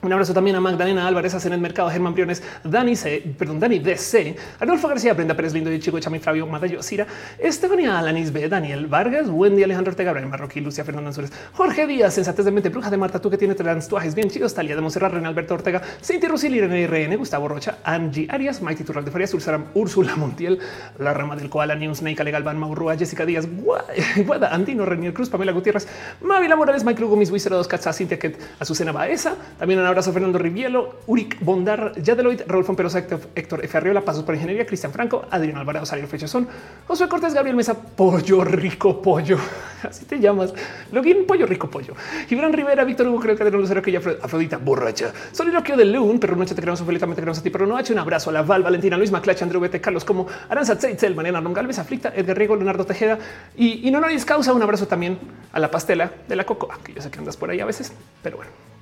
un 0.00 0.12
abrazo 0.12 0.32
también 0.32 0.54
a 0.54 0.60
Magdalena 0.60 1.08
Álvarez, 1.08 1.34
a 1.34 1.48
el 1.48 1.60
Mercado, 1.60 1.90
Germán 1.90 2.14
Briones, 2.14 2.40
Dani 2.62 2.94
C, 2.94 3.34
perdón, 3.36 3.58
Dani 3.58 3.80
DC, 3.80 4.36
Arnulfo 4.60 4.86
García, 4.86 5.12
Brenda 5.12 5.34
Pérez 5.34 5.52
Lindo 5.52 5.72
y 5.72 5.80
Chico 5.80 5.98
Chami, 5.98 6.20
Fabio 6.20 6.46
Madayo, 6.46 6.82
Cira, 6.84 7.04
Estefanía 7.36 7.98
Alanis 7.98 8.32
B, 8.32 8.48
Daniel 8.48 8.86
Vargas, 8.86 9.28
Wendy 9.28 9.64
Alejandro 9.64 9.90
Ortega, 9.90 10.12
Brian 10.12 10.30
Marroquí, 10.30 10.60
Lucia 10.60 10.84
Fernanda 10.84 11.08
Ansures, 11.08 11.32
Jorge 11.52 11.88
Díaz, 11.88 12.14
Sensatez 12.14 12.44
de 12.44 12.52
Mente, 12.52 12.68
Bruja 12.68 12.90
de 12.90 12.96
Marta, 12.96 13.18
tú 13.18 13.28
que 13.28 13.36
tiene 13.38 13.56
tatuajes 13.56 14.14
bien 14.14 14.30
chidos, 14.30 14.54
Talia 14.54 14.76
de 14.76 14.82
Monserrat, 14.82 15.12
René 15.12 15.26
Alberto 15.26 15.54
Ortega, 15.54 15.82
Cinti 16.00 16.28
Rusil, 16.28 16.54
Irene 16.54 16.86
RN, 16.86 17.16
Gustavo 17.16 17.48
Rocha, 17.48 17.78
Angie 17.82 18.28
Arias, 18.30 18.62
Mighty 18.62 18.84
Turral 18.84 19.04
de 19.04 19.10
Farias, 19.10 19.34
Úrsula, 19.74 20.14
Montiel, 20.14 20.60
La 20.98 21.12
Rama 21.12 21.34
del 21.34 21.50
Koala, 21.50 21.74
News, 21.74 21.98
Snake, 21.98 22.20
Ale 22.20 22.30
Galván, 22.30 22.56
Maurrua, 22.56 22.96
Jessica 22.96 23.26
Díaz, 23.26 23.48
Guada, 24.26 24.54
Andino, 24.54 24.84
Renier 24.84 25.12
Cruz, 25.12 25.28
Pamela 25.28 25.50
Gutiérrez, 25.50 25.88
Mavila 26.20 26.54
Morales, 26.54 26.84
Mike 26.84 27.00
Lugo, 27.00 27.16
Mis 27.16 27.32
Wizard, 27.32 27.54
Dos 27.54 27.66
Cachas, 27.66 27.96
Cintia 27.96 28.16
Ket, 28.16 28.38
Azucena 28.60 28.92
Baeza, 28.92 29.34
también 29.58 29.87
abrazo 29.88 30.12
Fernando 30.12 30.38
Riviera, 30.38 30.80
Uric 31.06 31.38
Bondar, 31.40 31.92
Yadeloid, 32.00 32.42
Raúl 32.46 32.64
Fomperosa, 32.64 32.98
Héctor 33.34 33.64
F. 33.64 33.76
Arriola, 33.76 34.02
Pasos 34.02 34.22
por 34.22 34.34
Ingeniería, 34.34 34.66
Cristian 34.66 34.92
Franco, 34.92 35.24
Adrián 35.30 35.56
Alvarado, 35.56 35.86
Sario 35.86 36.06
Fechazón, 36.06 36.48
Josué 36.86 37.08
Cortés, 37.08 37.34
Gabriel 37.34 37.56
Mesa, 37.56 37.74
Pollo 37.74 38.44
Rico 38.44 39.02
Pollo, 39.02 39.38
así 39.82 40.04
te 40.04 40.20
llamas, 40.20 40.54
Login 40.92 41.26
Pollo 41.26 41.46
Rico 41.46 41.68
Pollo, 41.68 41.94
Gibran 42.28 42.52
Rivera, 42.52 42.84
Víctor 42.84 43.08
Hugo, 43.08 43.20
creo 43.20 43.36
que 43.36 43.44
de 43.44 43.50
Lucero, 43.50 43.82
que 43.82 43.92
ya 43.92 44.00
Afrodita 44.22 44.58
Borracha, 44.58 45.12
Soliloquio 45.32 45.76
de 45.76 45.84
León, 45.84 46.20
Perro 46.20 46.36
Noche, 46.36 46.54
te 46.54 46.60
queremos 46.60 46.80
felizmente, 46.82 47.16
queremos 47.16 47.38
a 47.38 47.42
ti, 47.42 47.50
pero 47.50 47.66
no 47.66 47.78
hecho 47.78 47.92
un 47.92 47.98
abrazo 47.98 48.30
a 48.30 48.32
la 48.34 48.42
Val, 48.42 48.62
Valentina, 48.62 48.96
Luis 48.96 49.10
Maclach, 49.10 49.42
Andrew 49.42 49.60
Bete, 49.60 49.80
Carlos 49.80 50.04
Como, 50.04 50.26
Aranza 50.48 50.76
Tzeitzel, 50.76 51.14
Mariana 51.14 51.40
Ron 51.40 51.54
Galvez, 51.54 51.78
Aflicta, 51.78 52.12
Edgar 52.14 52.36
Riego, 52.36 52.56
Leonardo 52.56 52.84
Tejeda 52.84 53.18
y, 53.56 53.88
y 53.88 53.90
no 53.90 54.00
nadie 54.00 54.18
causa 54.24 54.52
un 54.52 54.62
abrazo 54.62 54.86
también 54.86 55.18
a 55.52 55.58
la 55.58 55.70
pastela 55.70 56.10
de 56.28 56.36
la 56.36 56.44
Coco, 56.44 56.68
que 56.82 56.92
yo 56.94 57.02
sé 57.02 57.10
que 57.10 57.18
andas 57.18 57.36
por 57.36 57.50
ahí 57.50 57.60
a 57.60 57.64
veces, 57.64 57.92
pero 58.22 58.36
bueno. 58.36 58.77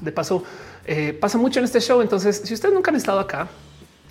De 0.00 0.12
paso, 0.12 0.42
eh, 0.84 1.12
pasa 1.12 1.38
mucho 1.38 1.60
en 1.60 1.64
este 1.64 1.80
show. 1.80 2.00
Entonces, 2.00 2.42
si 2.44 2.54
ustedes 2.54 2.74
nunca 2.74 2.90
han 2.90 2.96
estado 2.96 3.20
acá, 3.20 3.48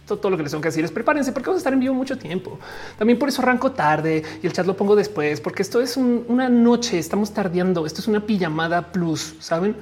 todo, 0.06 0.30
lo 0.30 0.38
que 0.38 0.44
les 0.44 0.52
tengo 0.52 0.62
que 0.62 0.68
decir 0.68 0.86
es 0.86 0.92
prepárense 0.92 1.32
porque 1.32 1.48
vamos 1.48 1.58
a 1.58 1.62
estar 1.62 1.74
en 1.74 1.80
vivo 1.80 1.94
mucho 1.94 2.18
tiempo. 2.18 2.60
También 2.98 3.18
por 3.18 3.30
eso 3.30 3.42
arranco 3.42 3.72
tarde 3.72 4.24
y 4.42 4.46
el 4.46 4.54
chat 4.54 4.66
lo 4.66 4.78
pongo 4.78 4.96
después, 4.96 5.42
porque 5.42 5.64
esto 5.64 5.82
es 5.82 5.98
una 5.98 6.48
noche, 6.48 7.00
estamos 7.00 7.34
tardeando. 7.34 7.86
Esto 7.86 8.02
es 8.02 8.08
una 8.08 8.26
pijamada 8.26 8.92
plus, 8.92 9.36
saben? 9.40 9.76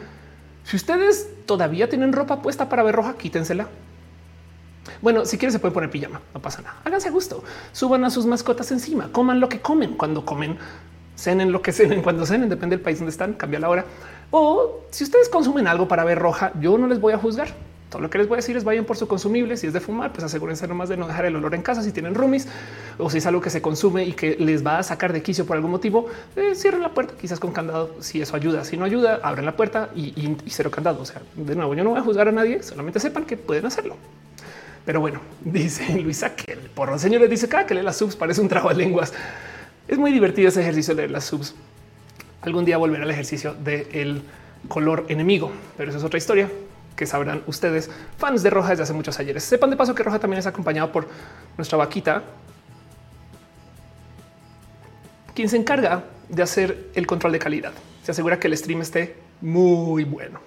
Si 0.64 0.78
ustedes 0.78 1.28
todavía 1.46 1.90
tienen 1.90 2.14
ropa 2.14 2.42
puesta 2.42 2.70
para 2.70 2.84
ver 2.84 2.96
roja, 2.96 3.16
quítensela. 3.18 3.68
Bueno, 5.02 5.26
si 5.26 5.38
quieren 5.38 5.52
se 5.52 5.60
puede 5.60 5.74
poner 5.74 5.90
pijama, 5.90 6.22
no 6.34 6.42
pasa 6.42 6.62
nada. 6.62 6.78
Háganse 6.84 7.10
a 7.10 7.12
gusto, 7.12 7.44
suban 7.72 8.04
a 8.06 8.10
sus 8.10 8.26
mascotas 8.26 8.72
encima, 8.72 9.12
coman 9.12 9.40
lo 9.40 9.50
que 9.50 9.60
comen 9.60 9.96
cuando 9.96 10.26
comen, 10.26 10.58
cenen 11.16 11.52
lo 11.52 11.62
que 11.62 11.72
cenen 11.72 12.02
cuando 12.02 12.26
cenen, 12.26 12.50
depende 12.50 12.76
del 12.78 12.84
país 12.84 13.00
donde 13.00 13.12
están, 13.12 13.34
cambia 13.34 13.60
la 13.60 13.70
hora. 13.70 13.86
O 14.36 14.82
si 14.90 15.04
ustedes 15.04 15.30
consumen 15.30 15.68
algo 15.68 15.88
para 15.88 16.04
ver 16.04 16.18
roja, 16.18 16.54
yo 16.60 16.76
no 16.80 16.88
les 16.88 17.00
voy 17.00 17.14
a 17.14 17.20
juzgar. 17.20 17.50
Todo 17.92 18.02
lo 18.02 18.10
que 18.10 18.18
les 18.18 18.28
voy 18.28 18.38
a 18.38 18.38
decir 18.38 18.58
es 18.58 18.64
vayan 18.64 18.84
por 18.84 18.98
su 18.98 19.08
consumible. 19.08 19.56
Si 19.58 19.68
es 19.68 19.74
de 19.74 19.80
fumar, 19.80 20.12
pues 20.12 20.24
asegúrense 20.24 20.68
nomás 20.68 20.90
de 20.90 20.98
no 20.98 21.06
dejar 21.06 21.26
el 21.26 21.36
olor 21.36 21.54
en 21.54 21.62
casa. 21.62 21.84
Si 21.84 21.92
tienen 21.92 22.16
roomies 22.16 22.48
o 22.98 23.12
si 23.12 23.20
es 23.20 23.28
algo 23.28 23.42
que 23.42 23.52
se 23.52 23.62
consume 23.62 24.06
y 24.06 24.14
que 24.14 24.36
les 24.40 24.66
va 24.66 24.80
a 24.80 24.84
sacar 24.84 25.14
de 25.14 25.22
quicio 25.22 25.46
por 25.46 25.56
algún 25.56 25.70
motivo, 25.70 26.08
eh, 26.36 26.56
cierren 26.56 26.82
la 26.82 26.90
puerta, 26.90 27.14
quizás 27.22 27.40
con 27.40 27.52
candado. 27.52 27.92
Si 28.00 28.24
eso 28.24 28.36
ayuda, 28.36 28.66
si 28.66 28.76
no 28.76 28.86
ayuda, 28.86 29.20
abren 29.22 29.46
la 29.46 29.56
puerta 29.56 29.92
y, 29.96 30.36
cero 30.48 30.72
candado. 30.72 31.04
O 31.04 31.06
sea, 31.06 31.22
de 31.36 31.56
nuevo, 31.56 31.76
yo 31.76 31.84
no 31.84 31.92
voy 31.92 32.00
a 32.00 32.02
juzgar 32.02 32.28
a 32.28 32.32
nadie, 32.32 32.64
solamente 32.64 33.00
sepan 33.00 33.26
que 33.26 33.38
pueden 33.38 33.68
hacerlo. 33.68 33.98
Pero 34.84 35.00
bueno, 35.00 35.22
dice 35.42 36.00
Luisa 36.00 36.36
que 36.36 36.54
el 36.54 36.72
porro 36.72 36.98
señores 36.98 37.30
dice 37.30 37.48
cada 37.48 37.68
que 37.68 37.76
lee 37.76 37.84
las 37.84 37.98
subs 37.98 38.16
parece 38.16 38.42
un 38.42 38.48
trago 38.48 38.70
de 38.70 38.76
lenguas. 38.78 39.14
Es 39.88 40.00
muy 40.00 40.12
divertido 40.12 40.50
ese 40.50 40.62
ejercicio 40.62 40.96
de 40.96 41.04
leer 41.04 41.12
las 41.12 41.26
subs 41.26 41.54
algún 42.44 42.66
día 42.66 42.78
volver 42.78 43.02
al 43.02 43.10
ejercicio 43.10 43.54
del 43.54 44.24
color 44.68 45.06
enemigo, 45.08 45.52
pero 45.78 45.90
eso 45.90 45.98
es 45.98 46.04
otra 46.04 46.18
historia 46.18 46.50
que 46.96 47.06
sabrán 47.06 47.42
ustedes, 47.48 47.90
fans 48.18 48.44
de 48.44 48.50
Roja 48.50 48.70
desde 48.70 48.84
hace 48.84 48.94
muchos 48.94 49.20
ayeres. 49.20 49.44
Sepan 49.44 49.70
de 49.70 49.78
paso 49.78 49.96
que 49.96 50.04
Roja 50.04 50.20
también 50.20 50.40
es 50.40 50.46
acompañado 50.46 50.92
por 50.92 51.08
nuestra 51.58 51.78
vaquita, 51.78 52.24
quien 55.34 55.50
se 55.50 55.58
encarga 55.58 56.04
de 56.30 56.44
hacer 56.44 56.90
el 56.94 57.08
control 57.08 57.32
de 57.32 57.40
calidad. 57.40 57.72
Se 58.04 58.12
asegura 58.12 58.40
que 58.40 58.48
el 58.48 58.56
stream 58.56 58.82
esté 58.82 59.16
muy 59.42 60.04
bueno. 60.04 60.40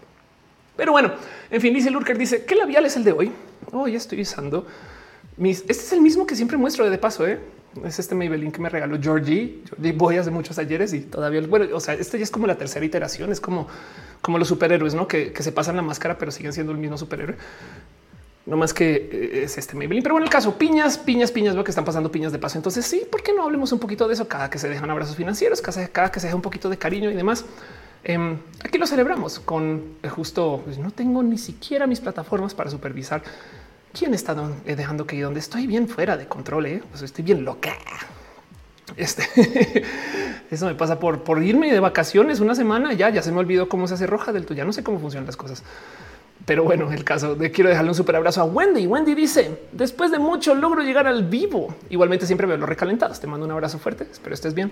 Pero 0.77 0.93
bueno, 0.93 1.13
en 1.51 1.61
fin, 1.61 1.75
dice 1.75 1.91
Lurker, 1.91 2.17
dice, 2.17 2.45
¿qué 2.45 2.55
labial 2.55 2.85
es 2.87 2.97
el 2.97 3.05
de 3.05 3.13
hoy? 3.13 3.33
Hoy 3.73 3.97
estoy 3.97 4.21
usando 4.21 4.67
mis... 5.37 5.61
Este 5.61 5.73
es 5.73 5.93
el 5.93 6.01
mismo 6.01 6.27
que 6.27 6.37
siempre 6.37 6.57
muestro 6.57 6.89
de 6.89 6.99
paso, 6.99 7.27
¿eh? 7.27 7.41
es 7.85 7.99
este 7.99 8.15
Maybelline 8.15 8.53
que 8.53 8.61
me 8.61 8.69
regaló 8.69 8.99
Georgie. 9.01 9.63
Georgie 9.69 9.93
voy 9.93 10.17
hace 10.17 10.31
muchos 10.31 10.59
ayeres 10.59 10.93
y 10.93 11.01
todavía, 11.01 11.43
bueno, 11.47 11.67
o 11.75 11.81
sea, 11.81 11.95
este 11.95 12.19
ya 12.19 12.25
es 12.25 12.31
como 12.31 12.47
la 12.47 12.57
tercera 12.57 12.85
iteración, 12.85 13.33
es 13.33 13.41
como, 13.41 13.67
como 14.21 14.39
los 14.39 14.49
superhéroes, 14.49 14.95
¿no? 14.95 15.07
Que, 15.07 15.33
se 15.39 15.53
pasan 15.53 15.77
la 15.77 15.83
máscara, 15.83 16.19
pero 16.19 16.31
siguen 16.31 16.53
siendo 16.53 16.73
el 16.73 16.79
mismo 16.79 16.97
superhéroe. 16.97 17.37
No 18.47 18.57
más 18.57 18.73
que 18.73 19.09
eh, 19.13 19.43
es 19.45 19.59
este 19.59 19.75
Maybelline. 19.77 20.03
Pero 20.03 20.15
bueno, 20.15 20.25
el 20.25 20.31
caso, 20.31 20.57
piñas, 20.57 20.99
piñas, 20.99 21.33
piñas, 21.33 21.55
veo 21.55 21.65
que 21.65 21.73
están 21.73 21.85
pasando 21.85 22.11
piñas 22.11 22.33
de 22.33 22.39
paso. 22.39 22.59
Entonces 22.59 22.87
sí, 22.87 23.03
¿por 23.11 23.23
qué 23.23 23.33
no 23.33 23.43
hablemos 23.43 23.73
un 23.73 23.81
poquito 23.81 24.07
de 24.07 24.15
eso? 24.15 24.29
Cada 24.29 24.49
que 24.49 24.59
se 24.59 24.69
dejan 24.69 24.91
abrazos 24.91 25.17
financieros, 25.17 25.61
cada, 25.61 26.11
que 26.11 26.21
se 26.21 26.29
deja 26.29 26.37
un 26.37 26.43
poquito 26.43 26.69
de 26.69 26.79
cariño 26.79 27.11
y 27.11 27.15
demás. 27.15 27.45
Em, 28.05 28.39
aquí 28.63 28.79
lo 28.79 28.87
celebramos 28.87 29.41
con 29.41 29.97
justo, 30.09 30.63
pues 30.65 30.79
no 30.79 30.93
tengo 30.93 31.25
ni 31.25 31.39
siquiera 31.39 31.89
mis 31.89 31.99
plataformas 31.99 32.55
para 32.55 32.71
supervisar 32.71 33.21
quién 33.97 34.15
está 34.15 34.37
eh, 34.67 34.77
dejando 34.77 35.07
que 35.07 35.21
donde 35.21 35.41
estoy 35.41 35.67
bien 35.67 35.89
fuera 35.89 36.17
de 36.17 36.27
control, 36.27 36.67
eh? 36.67 36.83
estoy 37.03 37.25
bien 37.25 37.45
loca. 37.45 37.73
Este 38.97 39.25
eso 40.51 40.67
me 40.67 40.75
pasa 40.75 41.01
por, 41.01 41.23
por 41.23 41.43
irme 41.43 41.73
de 41.73 41.81
vacaciones 41.81 42.41
una 42.41 42.55
semana. 42.55 42.93
Ya, 42.93 43.11
ya 43.11 43.23
se 43.23 43.33
me 43.33 43.39
olvidó 43.39 43.69
cómo 43.69 43.89
se 43.89 43.95
hace 43.95 44.07
roja 44.07 44.33
del 44.33 44.47
tuyo. 44.47 44.59
Ya 44.59 44.65
no 44.65 44.73
sé 44.73 44.85
cómo 44.85 45.01
funcionan 45.01 45.27
las 45.27 45.37
cosas. 45.37 45.63
Pero 46.45 46.63
bueno, 46.63 46.93
el 46.93 47.03
caso 47.03 47.35
de 47.35 47.51
quiero 47.51 47.71
dejarle 47.71 47.91
un 47.91 47.97
super 47.97 48.15
abrazo 48.15 48.43
a 48.43 48.45
Wendy. 48.45 48.87
Wendy 48.87 49.15
dice 49.15 49.59
después 49.73 50.13
de 50.13 50.19
mucho 50.19 50.55
logro 50.55 50.83
llegar 50.83 51.07
al 51.07 51.25
vivo. 51.25 51.75
Igualmente 51.91 52.27
siempre 52.27 52.47
veo 52.47 52.57
los 52.57 52.69
recalentados. 52.69 53.19
Te 53.19 53.27
mando 53.27 53.45
un 53.47 53.53
abrazo 53.53 53.79
fuerte. 53.79 54.07
Espero 54.11 54.35
estés 54.35 54.55
bien. 54.55 54.71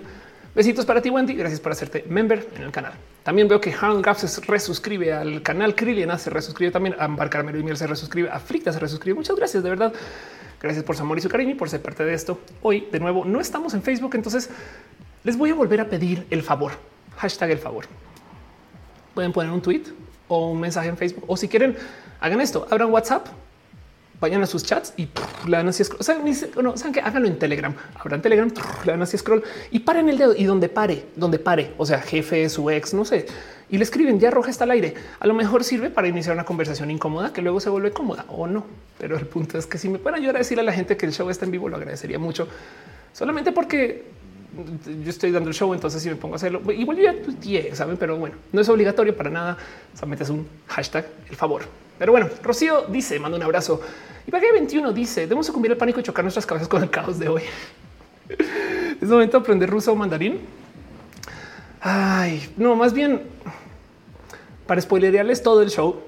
Besitos 0.55 0.85
para 0.85 1.01
ti, 1.01 1.09
Wendy. 1.09 1.33
Gracias 1.33 1.59
por 1.59 1.73
hacerte 1.73 2.05
member 2.07 2.47
en 2.55 2.63
el 2.63 2.71
canal. 2.71 2.93
También 3.23 3.49
veo 3.49 3.59
que 3.59 3.73
Harold 3.73 4.01
Graff 4.01 4.23
se 4.23 4.41
resuscribe 4.41 5.11
al 5.11 5.41
canal. 5.41 5.75
Krillina 5.75 6.17
se 6.17 6.29
resuscribe 6.29 6.71
también. 6.71 6.95
Ambar 6.97 7.29
Carmelo 7.29 7.59
y 7.59 7.75
se 7.75 7.85
resuscribe. 7.85 8.29
Aflicta 8.29 8.71
se 8.71 8.79
resuscribe. 8.79 9.15
Muchas 9.15 9.35
gracias, 9.35 9.61
de 9.61 9.69
verdad. 9.69 9.93
Gracias 10.61 10.85
por 10.85 10.95
su 10.95 11.01
amor 11.01 11.17
y 11.17 11.21
su 11.21 11.27
cariño 11.27 11.51
y 11.51 11.55
por 11.55 11.69
ser 11.69 11.81
parte 11.81 12.05
de 12.05 12.13
esto. 12.13 12.39
Hoy, 12.61 12.87
de 12.89 13.01
nuevo, 13.01 13.25
no 13.25 13.41
estamos 13.41 13.73
en 13.73 13.83
Facebook, 13.83 14.15
entonces 14.15 14.49
les 15.25 15.37
voy 15.37 15.49
a 15.49 15.55
volver 15.55 15.81
a 15.81 15.89
pedir 15.89 16.25
el 16.29 16.41
favor. 16.41 16.71
Hashtag 17.17 17.51
el 17.51 17.59
favor. 17.59 17.85
Pueden 19.13 19.33
poner 19.33 19.51
un 19.51 19.61
tweet 19.61 19.83
o 20.29 20.51
un 20.51 20.61
mensaje 20.61 20.87
en 20.87 20.95
Facebook. 20.95 21.25
O 21.27 21.35
si 21.35 21.49
quieren, 21.49 21.75
hagan 22.21 22.39
esto, 22.39 22.65
abran 22.71 22.89
WhatsApp, 22.91 23.27
vayan 24.19 24.41
a 24.41 24.47
sus 24.47 24.63
chats 24.63 24.93
y 24.97 25.07
le 25.47 25.57
dan 25.57 25.67
así 25.67 25.83
scroll. 25.83 26.01
O 26.01 26.03
sea, 26.03 26.17
no, 26.61 26.77
saben 26.77 26.93
que 26.93 27.01
háganlo 27.01 27.27
en 27.27 27.37
Telegram, 27.37 27.73
abran 27.99 28.21
Telegram, 28.21 28.51
le 28.85 28.91
dan 28.91 29.01
así 29.01 29.17
scroll 29.17 29.43
y 29.71 29.79
paren 29.79 30.09
el 30.09 30.17
dedo 30.17 30.35
y 30.35 30.45
donde 30.45 30.69
pare, 30.69 31.05
donde 31.15 31.39
pare, 31.39 31.73
o 31.77 31.85
sea, 31.85 32.01
jefe, 32.01 32.47
su 32.49 32.69
ex, 32.69 32.93
no 32.93 33.05
sé, 33.05 33.25
y 33.69 33.77
le 33.77 33.83
escriben 33.83 34.19
ya 34.19 34.31
roja 34.31 34.51
está 34.51 34.63
al 34.63 34.71
aire. 34.71 34.93
A 35.19 35.27
lo 35.27 35.33
mejor 35.33 35.63
sirve 35.63 35.89
para 35.89 36.07
iniciar 36.07 36.35
una 36.35 36.45
conversación 36.45 36.91
incómoda 36.91 37.33
que 37.33 37.41
luego 37.41 37.59
se 37.59 37.69
vuelve 37.69 37.91
cómoda 37.91 38.25
o 38.29 38.47
no. 38.47 38.65
Pero 38.97 39.17
el 39.17 39.25
punto 39.25 39.57
es 39.57 39.65
que 39.65 39.77
si 39.77 39.89
me 39.89 39.99
pueden 39.99 40.19
ayudar 40.19 40.35
a 40.35 40.39
decirle 40.39 40.61
a 40.61 40.65
la 40.65 40.73
gente 40.73 40.95
que 40.97 41.05
el 41.05 41.13
show 41.13 41.29
está 41.29 41.45
en 41.45 41.51
vivo, 41.51 41.67
lo 41.67 41.75
agradecería 41.75 42.19
mucho. 42.19 42.47
Solamente 43.13 43.51
porque 43.51 44.03
yo 45.03 45.09
estoy 45.09 45.31
dando 45.31 45.49
el 45.49 45.55
show, 45.55 45.73
entonces 45.73 46.01
si 46.01 46.09
me 46.09 46.15
pongo 46.15 46.35
a 46.35 46.37
hacerlo, 46.37 46.61
igual 46.71 46.97
ya 46.97 47.13
saben, 47.73 47.97
pero 47.97 48.17
bueno, 48.17 48.35
no 48.51 48.61
es 48.61 48.69
obligatorio 48.69 49.15
para 49.15 49.29
nada. 49.29 49.57
Solamente 49.93 50.23
es 50.23 50.29
un 50.29 50.47
hashtag 50.67 51.07
el 51.29 51.35
favor. 51.35 51.63
Pero 51.97 52.11
bueno, 52.11 52.29
Rocío 52.43 52.85
dice, 52.89 53.19
manda 53.19 53.37
un 53.37 53.43
abrazo. 53.43 53.81
Y 54.27 54.31
para 54.31 54.51
21 54.51 54.91
dice, 54.91 55.21
debemos 55.21 55.45
sucumbir 55.45 55.71
el 55.71 55.77
pánico 55.77 55.99
y 55.99 56.03
chocar 56.03 56.23
nuestras 56.23 56.45
cabezas 56.45 56.67
con 56.67 56.83
el 56.83 56.89
caos 56.89 57.19
de 57.19 57.29
hoy. 57.29 57.43
es 59.01 59.07
momento 59.07 59.37
de 59.37 59.41
aprender 59.41 59.69
ruso 59.69 59.91
o 59.91 59.95
mandarín. 59.95 60.41
Ay, 61.81 62.51
no, 62.57 62.75
más 62.75 62.93
bien 62.93 63.21
para 64.65 64.81
spoilerearles 64.81 65.43
todo 65.43 65.61
el 65.61 65.69
show. 65.69 66.01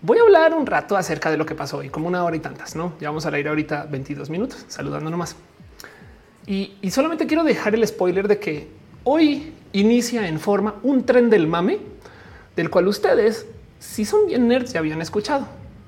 Voy 0.00 0.18
a 0.18 0.22
hablar 0.22 0.54
un 0.54 0.66
rato 0.66 0.96
acerca 0.96 1.30
de 1.30 1.36
lo 1.36 1.46
que 1.46 1.54
pasó 1.54 1.78
hoy, 1.78 1.88
como 1.88 2.08
una 2.08 2.24
hora 2.24 2.34
y 2.34 2.40
tantas, 2.40 2.74
no? 2.74 2.94
Llevamos 2.98 3.24
al 3.26 3.34
aire 3.34 3.48
ahorita 3.48 3.86
22 3.90 4.30
minutos, 4.30 4.64
saludando 4.68 5.10
nomás. 5.10 5.36
Y, 6.46 6.76
solamente 6.90 7.26
quiero 7.26 7.44
dejar 7.44 7.74
el 7.74 7.86
spoiler 7.86 8.26
de 8.26 8.38
que 8.40 8.68
hoy 9.04 9.52
inicia 9.72 10.26
en 10.26 10.40
forma 10.40 10.74
un 10.82 11.06
tren 11.06 11.30
del 11.30 11.46
mame 11.46 11.78
del 12.56 12.68
cual 12.68 12.88
ustedes, 12.88 13.46
si 13.82 14.04
son 14.04 14.26
bien 14.26 14.46
nerds, 14.46 14.72
ya 14.72 14.78
habían 14.78 15.02
escuchado. 15.02 15.46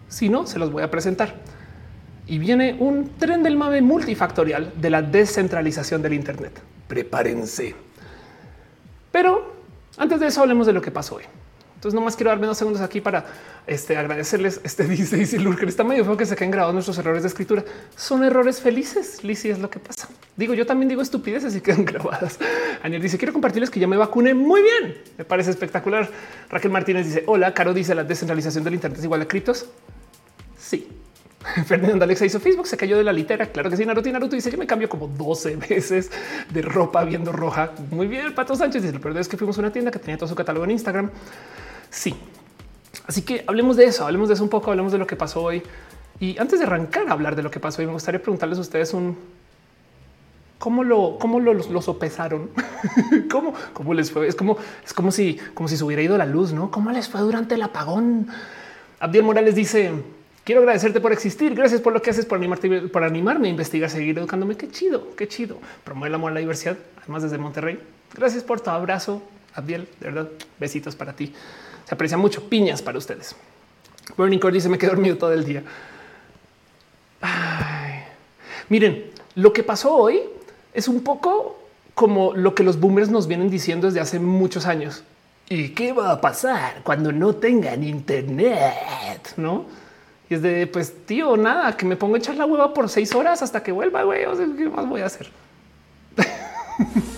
Si 0.08 0.28
no, 0.28 0.48
se 0.48 0.58
los 0.58 0.72
voy 0.72 0.82
a 0.82 0.90
presentar. 0.90 1.36
Y 2.26 2.38
viene 2.38 2.76
un 2.80 3.16
tren 3.18 3.44
del 3.44 3.56
mame 3.56 3.82
multifactorial 3.82 4.72
de 4.76 4.90
la 4.90 5.00
descentralización 5.00 6.02
del 6.02 6.14
Internet. 6.14 6.60
Prepárense. 6.88 7.74
Pero 9.12 9.54
antes 9.96 10.18
de 10.18 10.26
eso, 10.26 10.40
hablemos 10.40 10.66
de 10.66 10.72
lo 10.72 10.82
que 10.82 10.90
pasó 10.90 11.16
hoy. 11.16 11.22
Entonces, 11.76 11.94
nomás 11.94 12.16
quiero 12.16 12.30
darme 12.30 12.48
dos 12.48 12.58
segundos 12.58 12.82
aquí 12.82 13.00
para 13.00 13.26
este, 13.66 13.96
agradecerles. 13.96 14.60
Este 14.64 14.84
dice, 14.88 15.16
dice 15.16 15.38
Lurker, 15.38 15.68
está 15.68 15.84
medio 15.84 16.04
feo 16.04 16.16
que 16.16 16.26
se 16.26 16.36
queden 16.36 16.50
grabados 16.50 16.74
nuestros 16.74 16.98
errores 16.98 17.22
de 17.22 17.28
escritura. 17.28 17.64
Son 17.96 18.24
errores 18.24 18.60
felices. 18.60 19.22
Lizzie 19.24 19.52
es 19.52 19.58
lo 19.58 19.70
que 19.70 19.78
pasa. 19.78 20.08
Digo, 20.36 20.54
yo 20.54 20.66
también 20.66 20.88
digo 20.88 21.02
estupideces 21.02 21.54
y 21.56 21.60
quedan 21.62 21.84
grabadas. 21.84 22.38
Aniel 22.82 23.02
dice, 23.02 23.18
quiero 23.18 23.32
compartirles 23.32 23.70
que 23.70 23.80
ya 23.80 23.86
me 23.86 23.96
vacuné. 23.96 24.34
Muy 24.34 24.62
bien. 24.62 24.98
Me 25.18 25.24
parece 25.24 25.50
espectacular. 25.50 26.08
Raquel 26.50 26.70
Martínez 26.70 27.06
dice, 27.06 27.24
hola. 27.26 27.54
Caro 27.54 27.72
dice, 27.72 27.94
la 27.94 28.04
descentralización 28.04 28.64
del 28.64 28.74
Internet 28.74 28.98
es 28.98 29.04
igual 29.04 29.22
a 29.22 29.28
criptos. 29.28 29.66
Sí, 30.58 30.88
Fernando 31.66 32.04
Alexa 32.04 32.24
hizo 32.24 32.40
Facebook, 32.40 32.66
se 32.66 32.76
cayó 32.76 32.96
de 32.96 33.04
la 33.04 33.12
litera. 33.12 33.46
Claro 33.46 33.70
que 33.70 33.76
sí, 33.76 33.84
Naruto 33.84 34.08
y 34.08 34.12
Naruto 34.12 34.34
dice 34.34 34.50
yo 34.50 34.58
me 34.58 34.66
cambio 34.66 34.88
como 34.88 35.08
12 35.08 35.56
veces 35.56 36.10
de 36.50 36.62
ropa 36.62 37.04
viendo 37.04 37.32
roja. 37.32 37.72
Muy 37.90 38.06
bien, 38.06 38.34
Pato 38.34 38.56
Sánchez 38.56 38.82
dice, 38.82 38.94
lo 38.94 39.00
peor 39.00 39.16
es 39.18 39.28
que 39.28 39.36
fuimos 39.36 39.56
a 39.58 39.60
una 39.60 39.72
tienda 39.72 39.90
que 39.90 39.98
tenía 39.98 40.16
todo 40.16 40.28
su 40.28 40.34
catálogo 40.34 40.64
en 40.64 40.72
Instagram. 40.72 41.10
Sí. 41.90 42.14
Así 43.06 43.22
que 43.22 43.44
hablemos 43.46 43.76
de 43.76 43.84
eso, 43.84 44.04
hablemos 44.04 44.28
de 44.28 44.34
eso 44.34 44.42
un 44.42 44.48
poco, 44.48 44.70
hablemos 44.70 44.92
de 44.92 44.98
lo 44.98 45.06
que 45.06 45.16
pasó 45.16 45.42
hoy. 45.42 45.62
Y 46.20 46.38
antes 46.38 46.58
de 46.58 46.66
arrancar 46.66 47.08
a 47.08 47.12
hablar 47.12 47.36
de 47.36 47.42
lo 47.42 47.50
que 47.50 47.60
pasó 47.60 47.82
hoy, 47.82 47.86
me 47.86 47.92
gustaría 47.92 48.20
preguntarles 48.20 48.58
a 48.58 48.62
ustedes 48.62 48.94
un 48.94 49.16
cómo 50.58 50.84
lo, 50.84 51.18
cómo 51.18 51.40
lo, 51.40 51.82
sopesaron, 51.82 52.48
cómo, 53.30 53.52
cómo 53.72 53.92
les 53.92 54.10
fue. 54.10 54.26
Es 54.26 54.34
como, 54.34 54.56
es 54.84 54.94
como 54.94 55.10
si, 55.10 55.38
como 55.52 55.68
si 55.68 55.76
se 55.76 55.84
hubiera 55.84 56.02
ido 56.02 56.16
la 56.16 56.26
luz, 56.26 56.52
no? 56.52 56.70
¿Cómo 56.70 56.90
les 56.90 57.08
fue 57.08 57.20
durante 57.20 57.56
el 57.56 57.62
apagón? 57.62 58.28
Abdiel 59.00 59.24
Morales 59.24 59.54
dice: 59.54 59.92
Quiero 60.44 60.60
agradecerte 60.60 61.00
por 61.00 61.12
existir. 61.12 61.54
Gracias 61.54 61.80
por 61.80 61.92
lo 61.92 62.00
que 62.00 62.10
haces 62.10 62.24
por 62.24 62.38
animarte, 62.38 62.82
por 62.82 63.04
animarme 63.04 63.48
a 63.48 63.50
investigar, 63.50 63.90
seguir 63.90 64.18
educándome. 64.18 64.56
Qué 64.56 64.70
chido, 64.70 65.14
qué 65.16 65.28
chido. 65.28 65.58
Promueve 65.84 66.08
el 66.08 66.14
amor 66.14 66.30
a 66.30 66.34
la 66.34 66.40
diversidad, 66.40 66.78
además 67.02 67.22
desde 67.22 67.36
Monterrey. 67.36 67.78
Gracias 68.14 68.44
por 68.44 68.60
tu 68.60 68.70
abrazo, 68.70 69.22
Abdiel. 69.54 69.88
De 70.00 70.06
verdad, 70.06 70.28
besitos 70.58 70.96
para 70.96 71.12
ti. 71.12 71.34
Se 71.86 71.94
aprecia 71.94 72.16
mucho. 72.16 72.48
Piñas 72.48 72.82
para 72.82 72.98
ustedes. 72.98 73.34
Burning 74.16 74.38
Core 74.38 74.54
dice: 74.54 74.68
Me 74.68 74.78
quedé 74.78 74.90
dormido 74.90 75.16
todo 75.16 75.32
el 75.32 75.44
día. 75.44 75.62
Miren, 78.68 79.10
lo 79.34 79.52
que 79.52 79.62
pasó 79.62 79.94
hoy 79.94 80.20
es 80.72 80.88
un 80.88 81.02
poco 81.02 81.58
como 81.94 82.34
lo 82.34 82.54
que 82.54 82.62
los 82.62 82.80
boomers 82.80 83.08
nos 83.08 83.26
vienen 83.26 83.50
diciendo 83.50 83.86
desde 83.86 84.00
hace 84.00 84.18
muchos 84.18 84.66
años. 84.66 85.04
¿Y 85.48 85.70
qué 85.70 85.92
va 85.92 86.10
a 86.10 86.20
pasar 86.20 86.82
cuando 86.82 87.12
no 87.12 87.34
tengan 87.34 87.84
internet? 87.84 89.34
No? 89.36 89.66
Y 90.28 90.34
es 90.34 90.42
de 90.42 90.66
pues 90.66 91.06
tío, 91.06 91.36
nada, 91.36 91.76
que 91.76 91.84
me 91.84 91.96
pongo 91.96 92.14
a 92.14 92.18
echar 92.18 92.36
la 92.36 92.46
hueva 92.46 92.72
por 92.72 92.88
seis 92.88 93.14
horas 93.14 93.42
hasta 93.42 93.62
que 93.62 93.72
vuelva, 93.72 94.02
güey. 94.02 94.24
¿qué 94.56 94.68
más 94.68 94.88
voy 94.88 95.02
a 95.02 95.06
hacer? 95.06 95.30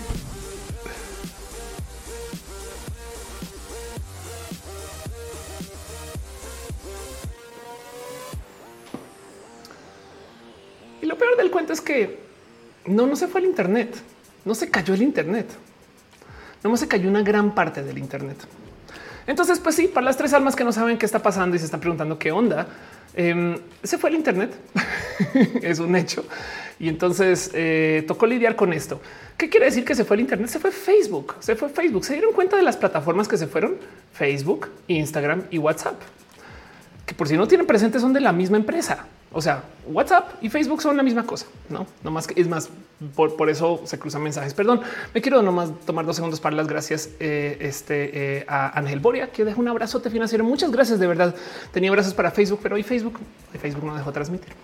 del 11.47 11.53
cuento 11.53 11.73
es 11.73 11.81
que 11.81 12.19
no, 12.87 13.07
no 13.07 13.17
se 13.17 13.29
fue 13.29 13.41
el 13.41 13.47
Internet, 13.47 13.95
no 14.45 14.55
se 14.55 14.69
cayó 14.69 14.95
el 14.95 15.03
Internet, 15.03 15.47
no 16.63 16.77
se 16.77 16.89
cayó 16.89 17.09
una 17.09 17.23
gran 17.23 17.55
parte 17.55 17.83
del 17.83 17.99
Internet. 17.99 18.37
Entonces, 19.27 19.59
pues 19.59 19.75
sí, 19.75 19.89
para 19.89 20.05
las 20.05 20.17
tres 20.17 20.33
almas 20.33 20.55
que 20.55 20.65
no 20.65 20.73
saben 20.73 20.99
qué 20.99 21.07
está 21.07 21.21
pasando 21.21 21.57
y 21.57 21.59
se 21.59 21.65
están 21.65 21.81
preguntando 21.81 22.19
qué 22.19 22.31
onda, 22.31 22.69
em, 23.15 23.59
se 23.83 23.99
fue 23.99 24.11
el 24.11 24.17
Internet. 24.17 24.55
es 25.63 25.79
un 25.79 25.95
hecho. 25.97 26.25
Y 26.79 26.89
entonces 26.89 27.51
eh, 27.55 28.05
tocó 28.07 28.27
lidiar 28.27 28.55
con 28.55 28.73
esto. 28.73 29.01
¿Qué 29.37 29.49
quiere 29.49 29.67
decir 29.67 29.85
que 29.85 29.95
se 29.95 30.05
fue 30.05 30.17
el 30.17 30.21
Internet? 30.21 30.49
Se 30.49 30.59
fue 30.59 30.71
Facebook, 30.71 31.35
se 31.41 31.57
fue 31.57 31.69
Facebook. 31.69 32.05
Se 32.05 32.13
dieron 32.13 32.33
cuenta 32.33 32.57
de 32.57 32.63
las 32.63 32.77
plataformas 32.77 33.27
que 33.27 33.37
se 33.37 33.47
fueron 33.47 33.77
Facebook, 34.13 34.69
Instagram 34.87 35.45
y 35.51 35.59
WhatsApp, 35.59 36.01
que 37.05 37.15
por 37.15 37.29
si 37.29 37.37
no 37.37 37.49
tienen 37.49 37.67
presente 37.67 37.99
son 37.99 38.13
de 38.13 38.21
la 38.21 38.33
misma 38.33 38.59
empresa. 38.59 39.07
O 39.37 39.43
sea, 39.43 39.65
WhatsApp 39.87 40.43
y 40.43 40.49
Facebook 40.49 40.81
son 40.81 40.97
la 40.97 41.03
misma 41.03 41.27
cosa, 41.27 41.45
no? 41.69 41.87
No 42.03 42.11
más 42.11 42.27
que 42.27 42.41
es 42.41 42.49
más 42.49 42.71
por, 43.15 43.51
eso 43.51 43.83
se 43.85 43.99
cruzan 43.99 44.23
mensajes. 44.23 44.55
Perdón, 44.55 44.81
me 45.13 45.21
quiero 45.21 45.43
nomás 45.43 45.69
tomar 45.85 46.07
dos 46.07 46.17
segundos 46.17 46.41
para 46.41 46.57
las 46.57 46.67
gracias 46.67 47.11
eh, 47.21 47.59
este, 47.61 48.39
eh, 48.39 48.47
a 48.49 48.79
Ángel 48.79 48.99
Boria, 48.99 49.31
que 49.31 49.45
deja 49.45 49.61
un 49.61 49.69
abrazote 49.69 50.09
financiero. 50.09 50.43
Muchas 50.43 50.71
gracias 50.71 50.99
de 50.99 51.07
verdad. 51.07 51.35
Tenía 51.71 51.91
abrazos 51.91 52.15
para 52.15 52.31
Facebook, 52.31 52.61
pero 52.63 52.77
hoy 52.77 52.83
Facebook, 52.83 53.21
Facebook 53.61 53.85
no 53.85 53.95
dejó 53.95 54.11
transmitir. 54.11 54.55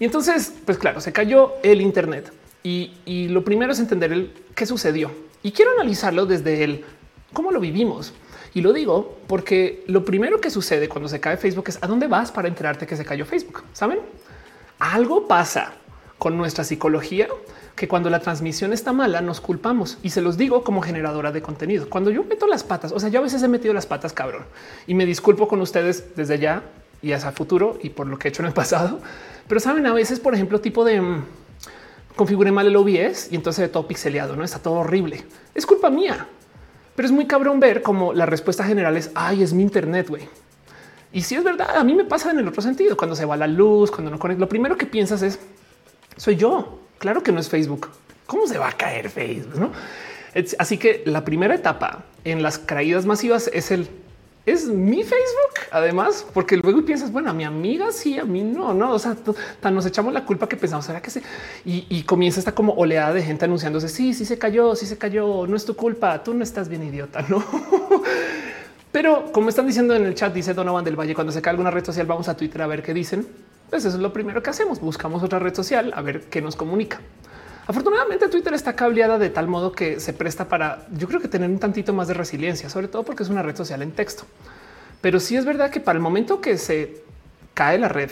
Y 0.00 0.04
entonces, 0.04 0.52
pues 0.64 0.76
claro, 0.76 1.00
se 1.00 1.12
cayó 1.12 1.52
el 1.62 1.80
Internet 1.80 2.32
y, 2.64 2.90
y 3.04 3.28
lo 3.28 3.44
primero 3.44 3.70
es 3.70 3.78
entender 3.78 4.12
el 4.12 4.32
qué 4.56 4.66
sucedió 4.66 5.12
y 5.44 5.52
quiero 5.52 5.70
analizarlo 5.70 6.26
desde 6.26 6.64
el 6.64 6.84
cómo 7.32 7.52
lo 7.52 7.60
vivimos. 7.60 8.12
Y 8.54 8.60
lo 8.60 8.72
digo 8.72 9.18
porque 9.26 9.84
lo 9.86 10.04
primero 10.04 10.40
que 10.40 10.50
sucede 10.50 10.88
cuando 10.88 11.08
se 11.08 11.20
cae 11.20 11.36
Facebook 11.36 11.66
es 11.68 11.78
a 11.82 11.86
dónde 11.86 12.06
vas 12.06 12.32
para 12.32 12.48
enterarte 12.48 12.86
que 12.86 12.96
se 12.96 13.04
cayó 13.04 13.24
Facebook. 13.24 13.62
Saben, 13.72 14.00
algo 14.78 15.26
pasa 15.26 15.74
con 16.18 16.36
nuestra 16.36 16.64
psicología 16.64 17.28
que 17.76 17.86
cuando 17.86 18.10
la 18.10 18.20
transmisión 18.20 18.72
está 18.72 18.92
mala 18.92 19.20
nos 19.20 19.40
culpamos 19.40 19.98
y 20.02 20.10
se 20.10 20.20
los 20.20 20.36
digo 20.36 20.64
como 20.64 20.82
generadora 20.82 21.30
de 21.30 21.40
contenido. 21.40 21.88
Cuando 21.88 22.10
yo 22.10 22.24
meto 22.24 22.46
las 22.46 22.64
patas, 22.64 22.90
o 22.92 22.98
sea, 22.98 23.08
yo 23.08 23.20
a 23.20 23.22
veces 23.22 23.42
he 23.42 23.48
metido 23.48 23.72
las 23.72 23.86
patas 23.86 24.12
cabrón 24.12 24.44
y 24.86 24.94
me 24.94 25.06
disculpo 25.06 25.46
con 25.46 25.60
ustedes 25.60 26.16
desde 26.16 26.38
ya 26.38 26.64
y 27.00 27.12
hacia 27.12 27.30
futuro 27.30 27.78
y 27.80 27.90
por 27.90 28.08
lo 28.08 28.18
que 28.18 28.28
he 28.28 28.30
hecho 28.30 28.42
en 28.42 28.48
el 28.48 28.54
pasado. 28.54 28.98
Pero 29.46 29.60
saben, 29.60 29.86
a 29.86 29.92
veces, 29.92 30.18
por 30.18 30.34
ejemplo, 30.34 30.60
tipo 30.60 30.84
de 30.84 31.00
mm, 31.00 31.24
configure 32.16 32.50
mal 32.50 32.66
el 32.66 32.76
OBS 32.76 33.28
y 33.30 33.36
entonces 33.36 33.70
todo 33.70 33.86
pixeleado, 33.86 34.34
no 34.34 34.42
está 34.44 34.58
todo 34.58 34.74
horrible. 34.74 35.24
Es 35.54 35.64
culpa 35.64 35.88
mía. 35.88 36.26
Pero 36.98 37.06
es 37.06 37.12
muy 37.12 37.28
cabrón 37.28 37.60
ver 37.60 37.80
como 37.80 38.12
la 38.12 38.26
respuesta 38.26 38.64
general 38.64 38.96
es 38.96 39.12
ay, 39.14 39.44
es 39.44 39.52
mi 39.52 39.62
internet, 39.62 40.08
güey. 40.08 40.28
Y 41.12 41.22
si 41.22 41.36
es 41.36 41.44
verdad, 41.44 41.76
a 41.76 41.84
mí 41.84 41.94
me 41.94 42.04
pasa 42.04 42.32
en 42.32 42.40
el 42.40 42.48
otro 42.48 42.60
sentido. 42.60 42.96
Cuando 42.96 43.14
se 43.14 43.24
va 43.24 43.36
la 43.36 43.46
luz, 43.46 43.92
cuando 43.92 44.10
no 44.10 44.18
conecto, 44.18 44.40
lo 44.40 44.48
primero 44.48 44.76
que 44.76 44.84
piensas 44.84 45.22
es 45.22 45.38
soy 46.16 46.34
yo. 46.34 46.80
Claro 46.98 47.22
que 47.22 47.30
no 47.30 47.38
es 47.38 47.48
Facebook. 47.48 47.88
¿Cómo 48.26 48.48
se 48.48 48.58
va 48.58 48.70
a 48.70 48.72
caer 48.72 49.10
Facebook? 49.10 49.70
Así 50.58 50.76
que 50.76 51.04
la 51.06 51.24
primera 51.24 51.54
etapa 51.54 52.02
en 52.24 52.42
las 52.42 52.58
caídas 52.58 53.06
masivas 53.06 53.48
es 53.52 53.70
el 53.70 53.88
es 54.50 54.66
mi 54.66 55.02
Facebook, 55.02 55.68
además, 55.70 56.26
porque 56.32 56.56
luego 56.56 56.84
piensas, 56.84 57.12
bueno, 57.12 57.30
a 57.30 57.32
mi 57.32 57.44
amiga 57.44 57.92
sí, 57.92 58.18
a 58.18 58.24
mí 58.24 58.42
no, 58.42 58.74
no. 58.74 58.92
O 58.92 58.98
sea, 58.98 59.16
nos 59.70 59.86
echamos 59.86 60.12
la 60.12 60.24
culpa 60.24 60.48
que 60.48 60.56
pensamos, 60.56 60.86
será 60.86 61.02
que 61.02 61.10
sí? 61.10 61.20
Y, 61.64 62.02
comienza 62.04 62.40
esta 62.40 62.52
como 62.52 62.72
oleada 62.74 63.12
de 63.12 63.22
gente 63.22 63.44
anunciándose, 63.44 63.88
sí, 63.88 64.14
sí 64.14 64.24
se 64.24 64.38
cayó, 64.38 64.74
sí 64.74 64.86
se 64.86 64.96
cayó, 64.96 65.46
no 65.46 65.56
es 65.56 65.64
tu 65.64 65.76
culpa, 65.76 66.22
tú 66.22 66.34
no 66.34 66.42
estás 66.42 66.68
bien 66.68 66.82
idiota, 66.82 67.24
no? 67.28 67.44
Pero 68.92 69.30
como 69.32 69.50
están 69.50 69.66
diciendo 69.66 69.94
en 69.94 70.06
el 70.06 70.14
chat, 70.14 70.32
dice 70.32 70.54
Donovan 70.54 70.84
del 70.84 70.98
Valle, 70.98 71.14
cuando 71.14 71.32
se 71.32 71.42
cae 71.42 71.50
alguna 71.50 71.70
red 71.70 71.84
social, 71.84 72.06
vamos 72.06 72.28
a 72.28 72.36
Twitter 72.36 72.62
a 72.62 72.66
ver 72.66 72.82
qué 72.82 72.94
dicen. 72.94 73.26
Pues 73.68 73.84
eso 73.84 73.96
es 73.96 74.02
lo 74.02 74.12
primero 74.14 74.42
que 74.42 74.48
hacemos. 74.48 74.80
Buscamos 74.80 75.22
otra 75.22 75.38
red 75.38 75.54
social 75.54 75.92
a 75.94 76.00
ver 76.00 76.22
qué 76.30 76.40
nos 76.40 76.56
comunica. 76.56 77.00
Afortunadamente 77.68 78.28
Twitter 78.28 78.54
está 78.54 78.74
cableada 78.74 79.18
de 79.18 79.28
tal 79.28 79.46
modo 79.46 79.72
que 79.72 80.00
se 80.00 80.14
presta 80.14 80.48
para, 80.48 80.86
yo 80.90 81.06
creo 81.06 81.20
que 81.20 81.28
tener 81.28 81.50
un 81.50 81.58
tantito 81.58 81.92
más 81.92 82.08
de 82.08 82.14
resiliencia, 82.14 82.70
sobre 82.70 82.88
todo 82.88 83.02
porque 83.02 83.22
es 83.22 83.28
una 83.28 83.42
red 83.42 83.54
social 83.54 83.82
en 83.82 83.92
texto. 83.92 84.24
Pero 85.02 85.20
sí 85.20 85.36
es 85.36 85.44
verdad 85.44 85.70
que 85.70 85.78
para 85.78 85.98
el 85.98 86.02
momento 86.02 86.40
que 86.40 86.56
se 86.56 87.02
cae 87.52 87.78
la 87.78 87.90
red, 87.90 88.10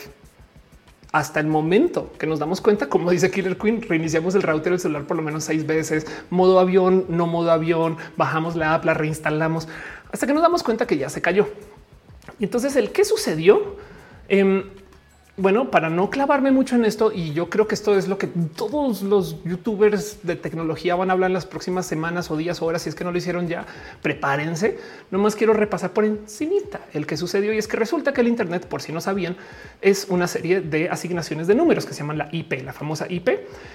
hasta 1.10 1.40
el 1.40 1.46
momento 1.46 2.12
que 2.18 2.26
nos 2.26 2.38
damos 2.38 2.60
cuenta, 2.60 2.90
como 2.90 3.10
dice 3.10 3.30
Killer 3.30 3.56
Queen, 3.56 3.80
reiniciamos 3.80 4.34
el 4.34 4.42
router 4.42 4.72
del 4.72 4.80
celular 4.80 5.04
por 5.04 5.16
lo 5.16 5.22
menos 5.22 5.44
seis 5.44 5.66
veces, 5.66 6.06
modo 6.28 6.60
avión, 6.60 7.06
no 7.08 7.26
modo 7.26 7.50
avión, 7.50 7.96
bajamos 8.18 8.56
la 8.56 8.74
app, 8.74 8.84
la 8.84 8.92
reinstalamos, 8.92 9.68
hasta 10.12 10.26
que 10.26 10.34
nos 10.34 10.42
damos 10.42 10.62
cuenta 10.62 10.86
que 10.86 10.98
ya 10.98 11.08
se 11.08 11.22
cayó. 11.22 11.48
Y 12.38 12.44
entonces 12.44 12.76
el 12.76 12.92
qué 12.92 13.06
sucedió, 13.06 13.76
eh, 14.28 14.70
bueno, 15.38 15.70
para 15.70 15.90
no 15.90 16.08
clavarme 16.08 16.50
mucho 16.50 16.76
en 16.76 16.86
esto, 16.86 17.12
y 17.12 17.34
yo 17.34 17.50
creo 17.50 17.68
que 17.68 17.74
esto 17.74 17.94
es 17.94 18.08
lo 18.08 18.16
que 18.16 18.26
todos 18.26 19.02
los 19.02 19.44
youtubers 19.44 20.20
de 20.22 20.34
tecnología 20.34 20.94
van 20.96 21.10
a 21.10 21.12
hablar 21.12 21.28
en 21.28 21.34
las 21.34 21.44
próximas 21.44 21.84
semanas 21.84 22.30
o 22.30 22.38
días 22.38 22.62
o 22.62 22.66
horas, 22.66 22.82
si 22.82 22.88
es 22.88 22.94
que 22.94 23.04
no 23.04 23.12
lo 23.12 23.18
hicieron 23.18 23.46
ya, 23.46 23.66
prepárense. 24.00 24.78
Nomás 25.10 25.36
quiero 25.36 25.52
repasar 25.52 25.92
por 25.92 26.06
encimita 26.06 26.80
el 26.94 27.06
que 27.06 27.18
sucedió 27.18 27.52
y 27.52 27.58
es 27.58 27.68
que 27.68 27.76
resulta 27.76 28.14
que 28.14 28.22
el 28.22 28.28
Internet, 28.28 28.66
por 28.66 28.80
si 28.80 28.92
no 28.92 29.02
sabían, 29.02 29.36
es 29.82 30.06
una 30.08 30.26
serie 30.26 30.62
de 30.62 30.88
asignaciones 30.88 31.46
de 31.46 31.54
números 31.54 31.84
que 31.84 31.92
se 31.92 32.00
llaman 32.00 32.16
la 32.16 32.28
IP, 32.32 32.64
la 32.64 32.72
famosa 32.72 33.06
IP. 33.06 33.28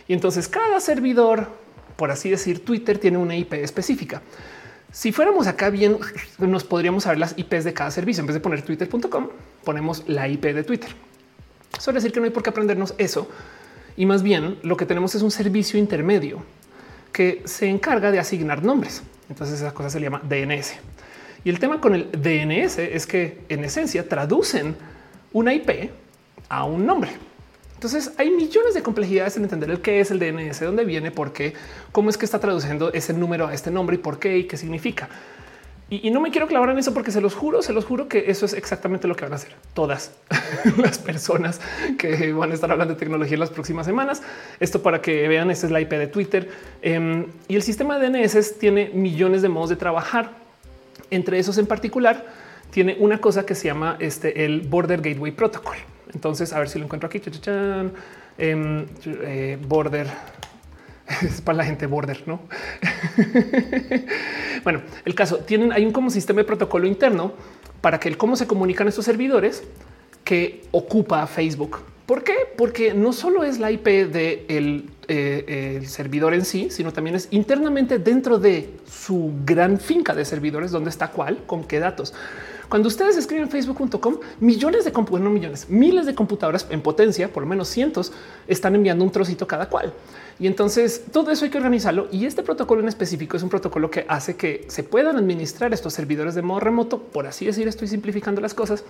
Y 0.08 0.14
entonces 0.14 0.48
cada 0.48 0.80
servidor, 0.80 1.48
por 1.96 2.10
así 2.10 2.32
decir, 2.32 2.66
Twitter 2.66 2.98
tiene 2.98 3.20
una 3.20 3.36
IP 3.36 3.54
específica. 3.54 4.24
Si 4.92 5.12
fuéramos 5.12 5.46
acá 5.46 5.70
bien, 5.70 5.98
nos 6.40 6.64
podríamos 6.64 7.04
saber 7.04 7.20
las 7.20 7.38
IPs 7.38 7.64
de 7.64 7.74
cada 7.74 7.92
servicio. 7.92 8.22
En 8.22 8.28
vez 8.28 8.34
de 8.34 8.40
poner 8.40 8.64
twitter.com, 8.64 9.30
ponemos 9.64 10.04
la 10.08 10.28
IP 10.28 10.46
de 10.46 10.64
Twitter. 10.64 10.90
Suele 11.80 11.98
decir 11.98 12.12
que 12.12 12.20
no 12.20 12.26
hay 12.26 12.32
por 12.32 12.44
qué 12.44 12.50
aprendernos 12.50 12.94
eso. 12.98 13.28
Y 13.98 14.06
más 14.06 14.24
bien 14.24 14.58
lo 14.64 14.78
que 14.78 14.86
tenemos 14.86 15.16
es 15.16 15.22
un 15.22 15.32
servicio 15.32 15.80
intermedio 15.80 16.44
que 17.12 17.42
se 17.46 17.68
encarga 17.68 18.12
de 18.12 18.20
asignar 18.20 18.64
nombres. 18.64 19.04
Entonces 19.30 19.60
esa 19.60 19.74
cosa 19.74 19.90
se 19.90 20.00
llama 20.00 20.22
DNS. 20.24 20.74
Y 21.44 21.50
el 21.50 21.60
tema 21.60 21.82
con 21.82 21.96
el 21.96 22.12
DNS 22.12 22.80
es 22.80 23.08
que 23.08 23.40
en 23.50 23.64
esencia 23.64 24.08
traducen 24.08 24.76
una 25.34 25.54
IP 25.54 25.92
a 26.50 26.66
un 26.66 26.86
nombre. 26.86 27.12
Entonces 27.74 28.12
hay 28.18 28.30
millones 28.30 28.76
de 28.76 28.84
complejidades 28.84 29.38
en 29.38 29.44
entender 29.44 29.72
el 29.72 29.82
qué 29.82 30.00
es 30.00 30.12
el 30.12 30.20
DNS, 30.20 30.60
dónde 30.60 30.86
viene, 30.86 31.10
por 31.10 31.34
qué, 31.34 31.54
cómo 31.92 32.12
es 32.12 32.18
que 32.18 32.26
está 32.26 32.40
traduciendo 32.40 32.94
ese 32.94 33.14
número 33.14 33.48
a 33.48 33.54
este 33.54 33.72
nombre 33.72 33.96
y 33.96 34.00
por 34.00 34.20
qué 34.20 34.38
y 34.38 34.44
qué 34.44 34.56
significa. 34.56 35.10
Y, 35.92 36.10
no 36.10 36.22
me 36.22 36.32
quiero 36.32 36.48
clavar 36.48 36.70
en 36.70 36.80
eso 36.80 36.94
porque 36.94 37.12
se 37.12 37.20
los 37.20 37.36
juro, 37.36 37.62
se 37.62 37.74
los 37.74 37.84
juro 37.84 38.08
que 38.08 38.32
eso 38.32 38.46
es 38.46 38.54
exactamente 38.54 39.10
lo 39.10 39.16
que 39.18 39.26
van 39.26 39.34
a 39.34 39.36
hacer 39.36 39.54
todas 39.74 40.14
las 40.78 40.98
personas 40.98 41.60
que 41.98 42.32
van 42.32 42.52
a 42.52 42.54
estar 42.54 42.72
hablando 42.72 42.94
de 42.94 43.00
tecnología 43.00 43.34
en 43.34 43.42
las 43.42 43.50
próximas 43.50 43.86
semanas. 43.86 44.22
Esto 44.62 44.82
para 44.82 45.02
que 45.02 45.28
vean, 45.28 45.52
esta 45.52 45.66
es 45.66 45.72
la 45.74 45.82
IP 45.82 45.90
de 45.90 46.08
Twitter 46.08 46.50
em, 46.82 47.26
y 47.50 47.58
el 47.58 47.62
sistema 47.62 48.00
de 48.00 48.10
DNS 48.10 48.58
tiene 48.58 48.90
millones 48.94 49.42
de 49.42 49.50
modos 49.50 49.70
de 49.70 49.76
trabajar. 49.76 50.32
Entre 51.10 51.40
esos 51.40 51.58
en 51.58 51.68
particular, 51.68 52.26
tiene 52.70 52.96
una 52.98 53.20
cosa 53.20 53.46
que 53.46 53.54
se 53.54 53.68
llama 53.68 53.98
este, 54.00 54.46
el 54.46 54.62
Border 54.62 55.02
Gateway 55.02 55.34
Protocol. 55.34 55.76
Entonces, 56.14 56.54
a 56.54 56.60
ver 56.60 56.70
si 56.70 56.80
lo 56.80 56.86
encuentro 56.86 57.08
aquí. 57.08 57.22
Em, 58.38 58.86
eh, 59.06 59.58
border 59.68 60.08
es 61.22 61.42
para 61.42 61.58
la 61.58 61.66
gente 61.66 61.86
border, 61.86 62.24
no? 62.26 62.42
bueno, 64.64 64.82
el 65.06 65.16
caso 65.16 65.38
tienen, 65.38 65.72
hay 65.72 65.86
un 65.86 65.92
como 65.92 66.10
sistema 66.10 66.42
de 66.42 66.46
protocolo 66.46 66.88
interno 66.88 67.34
para 67.82 68.00
que 68.00 68.10
el 68.10 68.18
cómo 68.18 68.36
se 68.36 68.48
comunican 68.48 68.88
estos 68.88 69.06
servidores 69.06 69.64
que 70.24 70.64
ocupa 70.72 71.26
Facebook. 71.28 71.80
¿Por 72.06 72.24
qué? 72.24 72.36
Porque 72.58 72.94
no 72.94 73.14
solo 73.14 73.44
es 73.44 73.60
la 73.60 73.72
IP 73.72 73.86
de 73.86 74.46
eh, 75.08 75.82
servidor 75.86 76.34
en 76.34 76.46
sí, 76.46 76.70
sino 76.70 76.92
también 76.92 77.16
es 77.16 77.28
internamente 77.32 78.00
dentro 78.00 78.38
de 78.38 78.70
su 78.86 79.34
gran 79.46 79.80
finca 79.80 80.14
de 80.14 80.26
servidores 80.26 80.72
donde 80.72 80.90
está 80.90 81.10
cuál, 81.10 81.44
con 81.46 81.64
qué 81.64 81.80
datos. 81.80 82.14
Cuando 82.72 82.88
ustedes 82.88 83.18
escriben 83.18 83.50
facebook.com, 83.50 84.20
millones 84.40 84.86
de 84.86 84.94
computadoras, 84.94 85.26
no 85.26 85.30
millones, 85.30 85.70
miles 85.70 86.06
de 86.06 86.16
computadoras 86.16 86.66
en 86.70 86.80
potencia, 86.80 87.28
por 87.28 87.44
lo 87.44 87.50
menos 87.50 87.68
cientos, 87.68 88.14
están 88.48 88.76
enviando 88.76 89.04
un 89.04 89.12
trocito 89.12 89.46
cada 89.46 89.68
cual. 89.68 89.92
Y 90.40 90.48
entonces 90.48 91.04
todo 91.12 91.32
eso 91.32 91.44
hay 91.44 91.52
que 91.52 91.58
organizarlo. 91.58 92.08
Y 92.14 92.26
este 92.26 92.44
protocolo 92.44 92.82
en 92.82 92.88
específico 92.88 93.36
es 93.36 93.44
un 93.44 93.50
protocolo 93.50 93.92
que 93.92 94.06
hace 94.08 94.38
que 94.38 94.64
se 94.70 94.84
puedan 94.84 95.18
administrar 95.18 95.74
estos 95.74 95.94
servidores 95.94 96.34
de 96.34 96.44
modo 96.44 96.62
remoto. 96.62 97.00
Por 97.00 97.28
así 97.28 97.46
decir, 97.46 97.68
estoy 97.68 97.90
simplificando 97.90 98.40
las 98.40 98.54
cosas. 98.54 98.86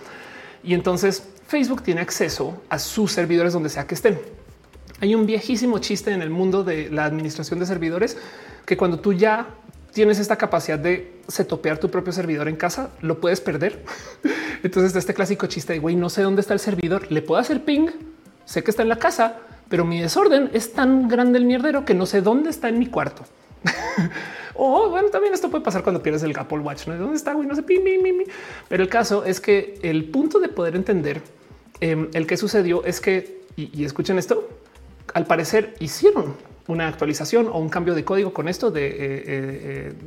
Y 0.62 0.74
entonces 0.74 1.24
Facebook 1.48 1.82
tiene 1.82 2.02
acceso 2.02 2.62
a 2.68 2.78
sus 2.78 3.10
servidores 3.10 3.52
donde 3.52 3.68
sea 3.68 3.88
que 3.88 3.96
estén. 3.96 4.16
Hay 5.00 5.16
un 5.16 5.26
viejísimo 5.26 5.80
chiste 5.80 6.12
en 6.12 6.22
el 6.22 6.30
mundo 6.30 6.62
de 6.62 6.88
la 6.88 7.04
administración 7.04 7.58
de 7.58 7.66
servidores 7.66 8.16
que 8.64 8.76
cuando 8.76 9.00
tú 9.00 9.12
ya 9.12 9.48
tienes 9.92 10.18
esta 10.18 10.36
capacidad 10.36 10.78
de 10.78 11.20
setopear 11.28 11.78
tu 11.78 11.90
propio 11.90 12.12
servidor 12.12 12.48
en 12.48 12.56
casa, 12.56 12.90
lo 13.00 13.20
puedes 13.20 13.40
perder. 13.40 13.84
Entonces, 14.62 14.94
este 14.96 15.14
clásico 15.14 15.46
chiste 15.46 15.74
de 15.74 15.78
güey, 15.78 15.96
no 15.96 16.08
sé 16.10 16.22
dónde 16.22 16.40
está 16.40 16.54
el 16.54 16.60
servidor, 16.60 17.10
le 17.10 17.22
puedo 17.22 17.40
hacer 17.40 17.64
ping, 17.64 17.88
sé 18.44 18.62
que 18.62 18.70
está 18.70 18.82
en 18.82 18.88
la 18.88 18.96
casa, 18.96 19.38
pero 19.68 19.84
mi 19.84 20.00
desorden 20.00 20.50
es 20.52 20.72
tan 20.72 21.08
grande 21.08 21.38
el 21.38 21.44
mierdero 21.44 21.84
que 21.84 21.94
no 21.94 22.06
sé 22.06 22.20
dónde 22.20 22.50
está 22.50 22.68
en 22.68 22.78
mi 22.78 22.86
cuarto. 22.86 23.24
o 24.54 24.90
bueno, 24.90 25.08
también 25.08 25.34
esto 25.34 25.50
puede 25.50 25.64
pasar 25.64 25.82
cuando 25.82 26.02
pierdes 26.02 26.22
el 26.22 26.38
Apple 26.38 26.58
Watch. 26.58 26.86
¿no? 26.86 26.96
¿Dónde 26.96 27.16
está? 27.16 27.32
Güey? 27.32 27.46
No 27.46 27.54
sé. 27.54 27.64
Pero 28.68 28.82
el 28.82 28.88
caso 28.88 29.24
es 29.24 29.40
que 29.40 29.78
el 29.82 30.04
punto 30.10 30.40
de 30.40 30.48
poder 30.48 30.76
entender 30.76 31.22
em, 31.80 32.08
el 32.12 32.26
que 32.26 32.36
sucedió 32.36 32.84
es 32.84 33.00
que, 33.00 33.42
y, 33.56 33.84
escuchen 33.84 34.18
esto, 34.18 34.48
al 35.14 35.26
parecer 35.26 35.74
hicieron 35.80 36.34
una 36.68 36.88
actualización 36.88 37.48
o 37.48 37.58
un 37.58 37.68
cambio 37.68 37.94
de 37.94 38.04
código 38.04 38.32
con 38.32 38.48
esto 38.48 38.70
de, 38.70 38.86
eh, 38.86 38.94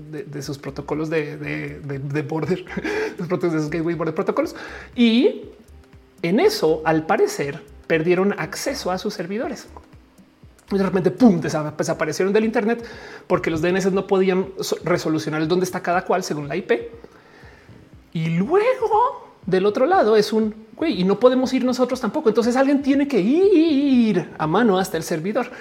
eh, 0.09 0.25
de, 0.25 0.41
sus 0.41 0.57
protocolos 0.57 1.09
de, 1.09 1.37
de 1.37 2.21
border, 2.21 2.63
de 3.17 3.51
sus 3.51 3.69
gateway 3.69 3.95
border 3.95 4.15
protocolos. 4.15 4.55
Y 4.95 5.49
en 6.21 6.39
eso, 6.39 6.81
al 6.85 7.05
parecer, 7.05 7.61
perdieron 7.87 8.33
acceso 8.37 8.91
a 8.91 8.97
sus 8.97 9.13
servidores. 9.13 9.67
Y 10.71 10.77
de 10.77 10.83
repente, 10.83 11.11
pum, 11.11 11.39
desaparecieron 11.39 12.33
del 12.33 12.45
Internet 12.45 12.83
porque 13.27 13.51
los 13.51 13.61
DNS 13.61 13.91
no 13.91 14.07
podían 14.07 14.47
resolucionar 14.83 15.47
dónde 15.47 15.65
está 15.65 15.81
cada 15.81 16.03
cual 16.05 16.23
según 16.23 16.47
la 16.47 16.55
IP. 16.55 16.71
Y 18.13 18.29
luego 18.29 19.35
del 19.45 19.65
otro 19.65 19.85
lado 19.85 20.15
es 20.15 20.33
un 20.33 20.55
güey 20.75 20.99
y 20.99 21.03
no 21.03 21.19
podemos 21.19 21.53
ir 21.53 21.63
nosotros 21.63 22.01
tampoco. 22.01 22.29
Entonces 22.29 22.55
alguien 22.55 22.81
tiene 22.81 23.07
que 23.07 23.19
ir 23.19 24.27
a 24.37 24.47
mano 24.47 24.79
hasta 24.79 24.97
el 24.97 25.03
servidor. 25.03 25.51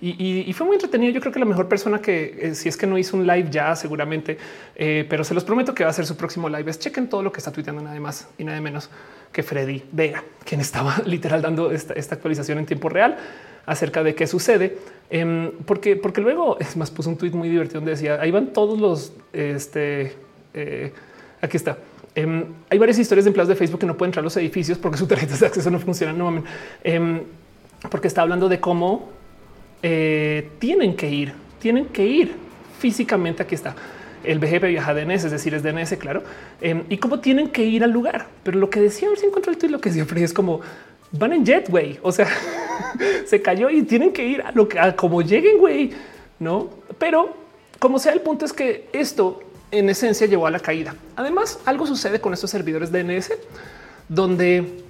Y, 0.00 0.52
fue 0.52 0.66
muy 0.66 0.74
entretenido. 0.74 1.12
Yo 1.12 1.20
creo 1.20 1.32
que 1.32 1.38
la 1.38 1.46
mejor 1.46 1.68
persona 1.68 2.00
que 2.00 2.38
eh, 2.40 2.54
si 2.54 2.68
es 2.68 2.76
que 2.76 2.86
no 2.86 2.98
hizo 2.98 3.16
un 3.16 3.26
live 3.26 3.48
ya 3.50 3.74
seguramente, 3.76 4.36
eh, 4.76 5.06
pero 5.08 5.24
se 5.24 5.34
los 5.34 5.44
prometo 5.44 5.74
que 5.74 5.84
va 5.84 5.90
a 5.90 5.92
ser 5.92 6.06
su 6.06 6.16
próximo 6.16 6.48
live. 6.48 6.70
Es 6.70 6.78
chequen 6.78 7.08
todo 7.08 7.22
lo 7.22 7.32
que 7.32 7.38
está 7.38 7.52
tuiteando 7.52 7.82
nada 7.82 7.98
más 8.00 8.28
y 8.38 8.44
nada 8.44 8.60
menos 8.60 8.90
que 9.32 9.42
Freddy 9.42 9.82
Vega, 9.92 10.22
quien 10.44 10.60
estaba 10.60 10.96
literal 11.06 11.42
dando 11.42 11.70
esta, 11.70 11.94
actualización 11.94 12.58
en 12.58 12.66
tiempo 12.66 12.88
real 12.88 13.16
acerca 13.66 14.02
de 14.02 14.14
qué 14.14 14.26
sucede, 14.26 14.78
em, 15.08 15.50
porque, 15.64 15.96
porque 15.96 16.20
luego 16.20 16.58
es 16.60 16.76
más, 16.76 16.90
puso 16.90 17.10
un 17.10 17.16
tweet 17.16 17.32
muy 17.32 17.48
divertido 17.48 17.80
donde 17.80 17.92
decía 17.92 18.20
ahí 18.20 18.30
van 18.30 18.52
todos 18.52 18.78
los 18.78 19.12
este 19.32 20.12
eh, 20.54 20.92
aquí 21.40 21.56
está. 21.56 21.78
Em, 22.14 22.44
hay 22.70 22.78
varias 22.78 22.98
historias 22.98 23.24
de 23.24 23.30
empleados 23.30 23.48
de 23.48 23.56
Facebook 23.56 23.80
que 23.80 23.86
no 23.86 23.96
pueden 23.96 24.10
entrar 24.10 24.22
a 24.22 24.24
los 24.24 24.36
edificios 24.36 24.78
porque 24.78 24.96
su 24.96 25.06
tarjeta 25.06 25.36
de 25.36 25.46
acceso 25.46 25.70
no 25.70 25.80
funciona. 25.80 26.12
No 26.12 26.42
em, 26.84 27.22
porque 27.90 28.08
está 28.08 28.22
hablando 28.22 28.48
de 28.48 28.60
cómo 28.60 29.10
eh, 29.86 30.48
tienen 30.58 30.96
que 30.96 31.10
ir, 31.10 31.34
tienen 31.60 31.84
que 31.84 32.06
ir 32.06 32.34
físicamente. 32.78 33.42
Aquí 33.42 33.54
está 33.54 33.76
el 34.24 34.38
BGP 34.38 34.64
viaja 34.64 34.94
DNS, 34.94 35.24
es 35.26 35.30
decir, 35.30 35.52
es 35.52 35.62
DNS, 35.62 35.98
claro, 35.98 36.22
em, 36.62 36.84
y 36.88 36.96
cómo 36.96 37.20
tienen 37.20 37.50
que 37.50 37.64
ir 37.64 37.84
al 37.84 37.90
lugar. 37.90 38.28
Pero 38.42 38.58
lo 38.58 38.70
que 38.70 38.80
decía, 38.80 39.08
a 39.08 39.10
ver 39.10 39.18
si 39.18 39.26
encuentro 39.26 39.52
el 39.52 39.58
tweet, 39.58 39.70
lo 39.70 39.82
que 39.82 39.90
Freddy 39.90 40.24
es 40.24 40.32
como 40.32 40.62
van 41.12 41.34
en 41.34 41.44
jetway, 41.44 41.98
o 42.02 42.10
sea, 42.10 42.26
se 43.26 43.42
cayó 43.42 43.68
y 43.68 43.82
tienen 43.82 44.14
que 44.14 44.26
ir 44.26 44.40
a 44.40 44.52
lo 44.52 44.66
que 44.66 44.80
a 44.80 44.96
como 44.96 45.20
lleguen, 45.20 45.58
güey, 45.58 45.92
no? 46.38 46.70
Pero 46.98 47.36
como 47.78 47.98
sea, 47.98 48.14
el 48.14 48.22
punto 48.22 48.46
es 48.46 48.54
que 48.54 48.88
esto 48.94 49.40
en 49.70 49.90
esencia 49.90 50.26
llevó 50.26 50.46
a 50.46 50.50
la 50.50 50.60
caída. 50.60 50.94
Además, 51.14 51.58
algo 51.66 51.86
sucede 51.86 52.20
con 52.20 52.32
estos 52.32 52.50
servidores 52.50 52.90
DNS 52.90 53.32
donde 54.08 54.82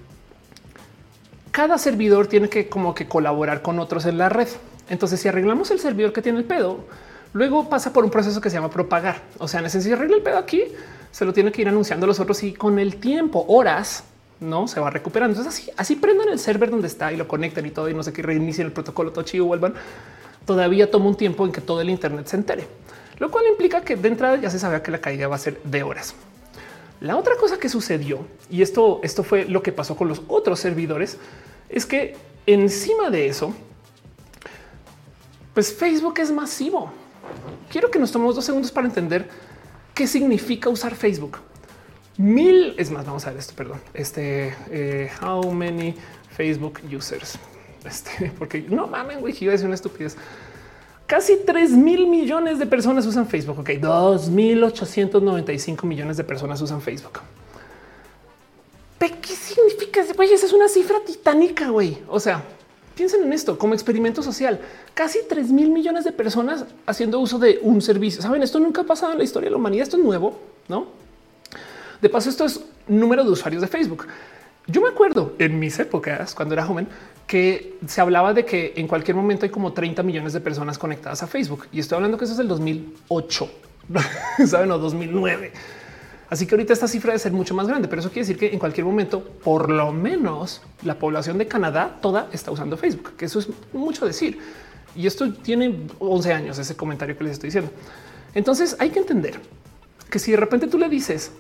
cada 1.51 1.79
servidor 1.79 2.27
tiene 2.27 2.49
que 2.49 2.69
como 2.69 2.95
que 2.95 3.07
colaborar 3.07 3.63
con 3.63 3.79
otros 3.81 4.07
en 4.07 4.19
la 4.19 4.29
red. 4.29 4.49
Entonces, 4.89 5.21
si 5.21 5.29
arreglamos 5.29 5.71
el 5.71 5.81
servidor 5.81 6.13
que 6.13 6.23
tiene 6.23 6.39
el 6.39 6.45
pedo, 6.45 6.85
luego 7.33 7.69
pasa 7.69 7.93
por 7.93 8.05
un 8.05 8.11
proceso 8.11 8.41
que 8.41 8.51
se 8.51 8.57
llama 8.57 8.71
propagar. 8.71 9.23
O 9.39 9.49
sea, 9.49 9.61
en 9.61 9.67
esencia, 9.67 9.95
arregla 9.95 10.17
el 10.17 10.23
pedo 10.23 10.39
aquí, 10.39 10.63
se 11.11 11.25
lo 11.25 11.33
tiene 11.33 11.53
que 11.53 11.63
ir 11.63 11.69
anunciando 11.69 12.05
a 12.05 12.09
los 12.09 12.21
otros 12.21 12.43
y 12.43 12.53
con 12.53 12.79
el 12.79 12.97
tiempo, 12.97 13.45
horas, 13.49 14.05
no 14.41 14.69
se 14.69 14.81
va 14.81 14.91
recuperando. 14.91 15.39
Entonces, 15.39 15.61
así, 15.61 15.71
así 15.77 15.97
prendan 15.97 16.29
el 16.29 16.39
server 16.39 16.71
donde 16.71 16.89
está 16.89 17.13
y 17.13 17.17
lo 17.17 17.27
conectan 17.29 17.65
y 17.67 17.71
todo 17.71 17.89
y 17.89 17.95
no 17.95 18.03
sé 18.03 18.13
qué 18.13 18.23
reinicien 18.23 18.67
el 18.67 18.73
protocolo, 18.73 19.13
todo 19.13 19.25
chido, 19.25 19.47
vuelvan. 19.47 19.75
Todavía 20.47 20.91
toma 20.91 21.07
un 21.07 21.17
tiempo 21.17 21.45
en 21.47 21.53
que 21.53 21.61
todo 21.61 21.81
el 21.81 21.89
Internet 21.89 22.27
se 22.27 22.37
entere, 22.37 22.67
lo 23.19 23.31
cual 23.31 23.47
implica 23.49 23.81
que 23.81 23.97
de 23.97 24.09
entrada 24.09 24.37
ya 24.37 24.51
se 24.51 24.59
sabía 24.59 24.83
que 24.83 24.91
la 24.91 24.99
caída 24.99 25.27
va 25.29 25.37
a 25.37 25.39
ser 25.39 25.61
de 25.63 25.83
horas. 25.83 26.15
La 27.01 27.17
otra 27.17 27.37
cosa 27.37 27.59
que 27.59 27.69
sucedió, 27.69 28.21
y 28.51 28.63
esto, 28.63 29.01
esto 29.03 29.25
fue 29.25 29.47
lo 29.47 29.63
que 29.63 29.73
pasó 29.73 29.97
con 29.97 30.09
los 30.09 30.23
otros 30.29 30.61
servidores, 30.61 31.19
es 31.69 31.87
que 31.87 32.17
encima 32.47 33.11
de 33.11 33.27
eso, 33.27 33.55
pues 35.55 35.73
Facebook 35.73 36.19
es 36.19 36.31
masivo. 36.31 36.93
Quiero 37.71 37.91
que 37.91 37.99
nos 37.99 38.13
tomemos 38.13 38.35
dos 38.35 38.45
segundos 38.45 38.71
para 38.71 38.87
entender 38.87 39.29
qué 39.95 40.07
significa 40.07 40.69
usar 40.69 40.95
Facebook. 40.95 41.39
Mil 42.17 42.75
es 42.77 42.91
más. 42.91 43.07
Vamos 43.07 43.27
a 43.27 43.31
ver 43.31 43.39
esto. 43.39 43.55
Perdón. 43.57 43.81
Este 43.95 44.55
eh, 44.71 45.11
how 45.23 45.51
many 45.51 45.95
Facebook 46.37 46.81
users? 46.95 47.39
Este, 47.85 48.33
porque 48.39 48.65
no 48.69 48.87
mamen, 48.87 49.19
a 49.19 49.23
decir 49.23 49.67
una 49.67 49.75
estupidez. 49.75 50.17
Casi 51.07 51.39
3 51.45 51.73
mil 51.73 52.07
millones 52.07 52.59
de 52.59 52.67
personas 52.67 53.07
usan 53.07 53.27
Facebook. 53.27 53.61
Ok, 53.61 53.71
2895 53.81 55.87
millones 55.87 56.17
de 56.17 56.25
personas 56.25 56.61
usan 56.61 56.81
Facebook. 56.81 57.21
¿Qué 58.99 59.35
significa? 59.35 60.01
Güey, 60.17 60.33
esa 60.33 60.47
es 60.47 60.53
una 60.53 60.69
cifra 60.69 60.99
titánica, 61.05 61.69
güey. 61.69 61.99
O 62.09 62.21
sea, 62.21 62.43
piensen 62.95 63.23
en 63.23 63.33
esto 63.33 63.59
como 63.59 63.75
experimento 63.75 64.23
social. 64.23 64.61
Casi 64.95 65.21
3 65.29 65.51
mil 65.51 65.71
millones 65.71 66.05
de 66.05 66.13
personas 66.13 66.65
haciendo 66.87 67.21
uso 67.21 67.39
de 67.39 67.59
un 67.63 67.83
servicio. 67.83 68.23
Saben, 68.23 68.43
esto 68.43 68.61
nunca 68.61 68.83
ha 68.83 68.85
pasado 68.85 69.13
en 69.13 69.19
la 69.19 69.25
historia 69.25 69.47
de 69.47 69.53
la 69.53 69.57
humanidad. 69.57 69.85
Esto 69.85 69.97
es 69.97 70.05
nuevo, 70.05 70.39
no? 70.69 70.87
De 72.01 72.09
paso, 72.09 72.31
esto 72.31 72.45
es 72.45 72.61
número 72.87 73.25
de 73.25 73.31
usuarios 73.31 73.63
de 73.63 73.69
Facebook. 73.69 74.07
Yo 74.67 74.81
me 74.81 74.89
acuerdo 74.89 75.35
en 75.39 75.59
mis 75.59 75.79
épocas, 75.79 76.35
cuando 76.35 76.55
era 76.55 76.65
joven, 76.65 76.89
que 77.27 77.79
se 77.87 78.01
hablaba 78.01 78.33
de 78.33 78.45
que 78.45 78.73
en 78.77 78.89
cualquier 78.89 79.17
momento 79.17 79.45
hay 79.45 79.51
como 79.51 79.73
30 79.73 80.03
millones 80.03 80.33
de 80.33 80.41
personas 80.41 80.79
conectadas 80.79 81.23
a 81.23 81.27
Facebook. 81.27 81.67
Y 81.73 81.81
estoy 81.81 81.97
hablando 81.97 82.17
que 82.17 82.25
eso 82.25 82.35
es 82.35 82.41
el 82.41 82.49
2008, 82.49 83.51
saben, 84.47 84.71
o 84.71 84.79
2009. 84.79 85.53
Así 86.35 86.49
que 86.49 86.57
ahorita 86.57 86.73
esta 86.73 86.89
cifra 86.89 87.13
debe 87.13 87.21
ser 87.21 87.31
mucho 87.31 87.55
más 87.55 87.69
grande, 87.69 87.87
pero 87.87 88.01
eso 88.01 88.09
quiere 88.09 88.27
decir 88.27 88.37
que 88.37 88.53
en 88.53 88.59
cualquier 88.59 88.85
momento, 88.85 89.23
por 89.23 89.71
lo 89.71 89.93
menos 89.93 90.63
la 90.83 90.99
población 90.99 91.39
de 91.39 91.47
Canadá 91.47 91.99
toda 92.03 92.29
está 92.33 92.51
usando 92.51 92.77
Facebook, 92.77 93.13
que 93.17 93.27
eso 93.27 93.39
es 93.39 93.49
mucho 93.73 94.05
decir. 94.05 94.41
Y 94.97 95.07
esto 95.07 95.33
tiene 95.33 95.87
11 96.01 96.33
años, 96.33 96.59
ese 96.59 96.75
comentario 96.75 97.17
que 97.17 97.23
les 97.23 97.35
estoy 97.35 97.51
diciendo. 97.51 97.71
Entonces 98.35 98.75
hay 98.81 98.91
que 98.91 98.99
entender 98.99 99.41
que 100.11 100.19
si 100.19 100.33
de 100.33 100.37
repente 100.37 100.67
tú 100.67 100.77
le 100.77 100.89
dices 100.89 101.31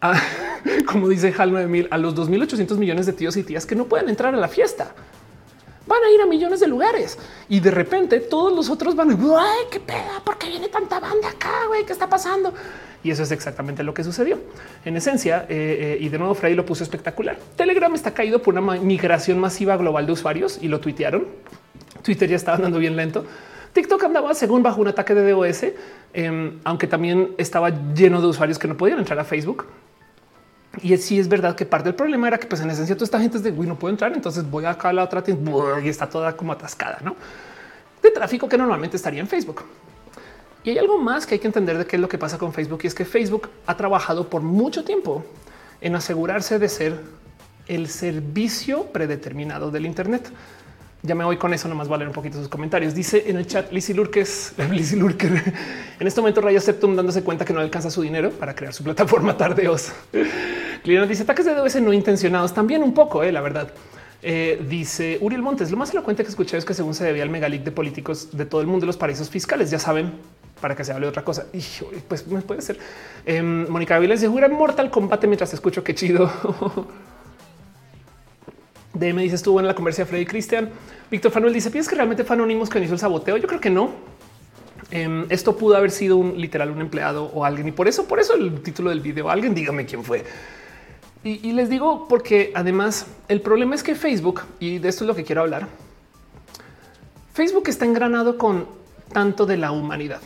como 0.86 1.10
dice 1.10 1.34
Hal 1.36 1.52
9000, 1.52 1.88
a 1.90 1.98
los 1.98 2.14
2800 2.14 2.78
millones 2.78 3.04
de 3.04 3.12
tíos 3.12 3.36
y 3.36 3.42
tías 3.42 3.66
que 3.66 3.74
no 3.74 3.84
pueden 3.84 4.08
entrar 4.08 4.34
a 4.34 4.38
la 4.38 4.48
fiesta. 4.48 4.94
Van 5.86 6.02
a 6.02 6.10
ir 6.10 6.22
a 6.22 6.26
millones 6.26 6.60
de 6.60 6.68
lugares 6.68 7.18
y 7.50 7.60
de 7.60 7.70
repente 7.70 8.20
todos 8.20 8.56
los 8.56 8.70
otros 8.70 8.96
van 8.96 9.10
a 9.10 9.12
ay, 9.12 9.66
qué 9.70 9.78
peda, 9.78 10.22
¿por 10.24 10.38
qué 10.38 10.48
viene 10.48 10.68
tanta 10.68 11.00
banda 11.00 11.28
acá? 11.28 11.66
Güey, 11.68 11.84
¿qué 11.84 11.92
está 11.92 12.08
pasando? 12.08 12.54
Y 13.04 13.10
eso 13.10 13.22
es 13.22 13.32
exactamente 13.32 13.82
lo 13.82 13.94
que 13.94 14.04
sucedió. 14.04 14.38
En 14.84 14.96
esencia, 14.96 15.46
eh, 15.48 15.96
eh, 15.98 15.98
y 16.00 16.08
de 16.08 16.18
nuevo 16.18 16.34
Freddy 16.34 16.54
lo 16.54 16.64
puso 16.64 16.84
espectacular. 16.84 17.36
Telegram 17.56 17.92
está 17.94 18.12
caído 18.12 18.40
por 18.40 18.54
una 18.54 18.76
migración 18.78 19.38
masiva 19.38 19.76
global 19.76 20.06
de 20.06 20.12
usuarios 20.12 20.58
y 20.60 20.68
lo 20.68 20.80
tuitearon. 20.80 21.26
Twitter 22.02 22.28
ya 22.28 22.36
estaba 22.36 22.56
andando 22.56 22.78
bien 22.78 22.96
lento. 22.96 23.24
TikTok 23.72 24.04
andaba 24.04 24.34
según 24.34 24.62
bajo 24.62 24.80
un 24.80 24.88
ataque 24.88 25.14
de 25.14 25.30
DOS, 25.30 25.64
em, 26.12 26.60
aunque 26.64 26.86
también 26.86 27.30
estaba 27.38 27.70
lleno 27.94 28.20
de 28.20 28.26
usuarios 28.26 28.58
que 28.58 28.68
no 28.68 28.76
podían 28.76 28.98
entrar 28.98 29.18
a 29.18 29.24
Facebook. 29.24 29.66
Y 30.80 30.96
sí 30.96 31.18
es 31.18 31.28
verdad 31.28 31.54
que 31.54 31.66
parte 31.66 31.88
del 31.88 31.94
problema 31.94 32.28
era 32.28 32.38
que 32.38 32.46
pues 32.46 32.60
en 32.60 32.70
esencia 32.70 32.94
toda 32.94 33.04
esta 33.04 33.20
gente 33.20 33.36
es 33.38 33.42
de 33.42 33.50
güey, 33.50 33.68
no 33.68 33.78
puedo 33.78 33.92
entrar, 33.92 34.12
entonces 34.14 34.48
voy 34.48 34.64
a 34.64 34.76
la 34.92 35.04
otra 35.04 35.22
y 35.84 35.88
está 35.88 36.08
toda 36.08 36.34
como 36.36 36.52
atascada, 36.52 36.98
¿no? 37.02 37.16
De 38.02 38.10
tráfico 38.10 38.48
que 38.48 38.58
normalmente 38.58 38.96
estaría 38.96 39.20
en 39.20 39.28
Facebook. 39.28 39.62
Y 40.64 40.70
hay 40.70 40.78
algo 40.78 40.98
más 40.98 41.26
que 41.26 41.34
hay 41.34 41.40
que 41.40 41.48
entender 41.48 41.76
de 41.76 41.86
qué 41.86 41.96
es 41.96 42.02
lo 42.02 42.08
que 42.08 42.18
pasa 42.18 42.38
con 42.38 42.52
Facebook 42.52 42.80
y 42.84 42.86
es 42.86 42.94
que 42.94 43.04
Facebook 43.04 43.48
ha 43.66 43.76
trabajado 43.76 44.28
por 44.28 44.42
mucho 44.42 44.84
tiempo 44.84 45.24
en 45.80 45.96
asegurarse 45.96 46.58
de 46.58 46.68
ser 46.68 47.00
el 47.66 47.88
servicio 47.88 48.84
predeterminado 48.84 49.70
del 49.70 49.86
Internet. 49.86 50.30
Ya 51.02 51.16
me 51.16 51.24
voy 51.24 51.36
con 51.36 51.52
eso, 51.52 51.68
nomás 51.68 51.88
leer 51.88 52.06
un 52.06 52.12
poquito 52.12 52.38
sus 52.38 52.48
comentarios. 52.48 52.94
Dice 52.94 53.24
en 53.26 53.36
el 53.36 53.46
chat 53.48 53.72
Lizzie 53.72 53.92
Lurkes, 53.92 54.54
Lizzie 54.70 54.96
Lurker. 54.96 55.32
En 55.98 56.06
este 56.06 56.20
momento 56.20 56.40
Raya 56.40 56.60
Septum 56.60 56.94
dándose 56.94 57.24
cuenta 57.24 57.44
que 57.44 57.52
no 57.52 57.58
alcanza 57.58 57.90
su 57.90 58.02
dinero 58.02 58.30
para 58.30 58.54
crear 58.54 58.72
su 58.72 58.84
plataforma 58.84 59.36
tardeos. 59.36 59.90
Clino 60.84 61.06
dice 61.08 61.24
ataques 61.24 61.44
de 61.44 61.54
DOS 61.54 61.76
no 61.76 61.92
intencionados 61.92 62.54
también 62.54 62.84
un 62.84 62.94
poco, 62.94 63.24
eh, 63.24 63.32
la 63.32 63.40
verdad. 63.40 63.72
Eh, 64.22 64.64
dice 64.68 65.18
Uriel 65.20 65.42
Montes, 65.42 65.72
lo 65.72 65.76
más 65.76 65.90
elocuente 65.90 66.22
que 66.22 66.30
escuché 66.30 66.56
es 66.56 66.64
que 66.64 66.74
según 66.74 66.94
se 66.94 67.04
debía 67.04 67.24
al 67.24 67.30
megalic 67.30 67.64
de 67.64 67.72
políticos 67.72 68.28
de 68.36 68.46
todo 68.46 68.60
el 68.60 68.68
mundo 68.68 68.86
los 68.86 68.96
paraísos 68.96 69.28
fiscales, 69.28 69.72
ya 69.72 69.80
saben, 69.80 70.12
para 70.62 70.74
que 70.74 70.84
se 70.84 70.92
hable 70.92 71.06
de 71.06 71.10
otra 71.10 71.24
cosa. 71.24 71.46
Y 71.52 71.62
pues 72.08 72.22
puede 72.22 72.62
ser. 72.62 72.78
Eh, 73.26 73.42
Mónica 73.42 73.96
Aviles 73.96 74.20
dice 74.20 74.30
jugar 74.30 74.50
Mortal 74.50 74.90
Kombat 74.90 75.22
mientras 75.24 75.52
escucho 75.52 75.84
qué 75.84 75.94
chido. 75.94 76.32
DM 78.94 79.18
dice 79.18 79.34
estuvo 79.34 79.58
en 79.58 79.66
la 79.66 79.74
conversa 79.74 80.02
de 80.02 80.06
Freddy 80.06 80.24
Cristian. 80.24 80.70
Víctor 81.10 81.32
Fanuel 81.32 81.52
dice: 81.52 81.70
¿Piensas 81.70 81.90
que 81.90 81.96
realmente 81.96 82.24
fue 82.24 82.36
Anonymous 82.36 82.70
quien 82.70 82.84
hizo 82.84 82.94
el 82.94 83.00
saboteo? 83.00 83.36
Yo 83.36 83.48
creo 83.48 83.60
que 83.60 83.70
no. 83.70 83.90
Em, 84.90 85.26
esto 85.30 85.56
pudo 85.56 85.76
haber 85.76 85.90
sido 85.90 86.16
un 86.16 86.40
literal, 86.40 86.70
un 86.70 86.80
empleado 86.80 87.24
o 87.24 87.44
alguien. 87.44 87.68
Y 87.68 87.72
por 87.72 87.88
eso, 87.88 88.06
por 88.06 88.20
eso 88.20 88.34
el 88.34 88.62
título 88.62 88.90
del 88.90 89.00
video, 89.00 89.28
alguien 89.28 89.54
dígame 89.54 89.84
quién 89.84 90.04
fue. 90.04 90.24
Y, 91.24 91.48
y 91.48 91.52
les 91.52 91.68
digo 91.68 92.06
porque 92.08 92.52
además 92.54 93.06
el 93.28 93.40
problema 93.40 93.74
es 93.74 93.82
que 93.82 93.94
Facebook, 93.94 94.42
y 94.60 94.78
de 94.78 94.88
esto 94.88 95.04
es 95.04 95.08
lo 95.08 95.14
que 95.14 95.24
quiero 95.24 95.40
hablar, 95.40 95.66
Facebook 97.32 97.64
está 97.68 97.84
engranado 97.86 98.36
con 98.36 98.66
tanto 99.12 99.46
de 99.46 99.56
la 99.56 99.72
humanidad. 99.72 100.20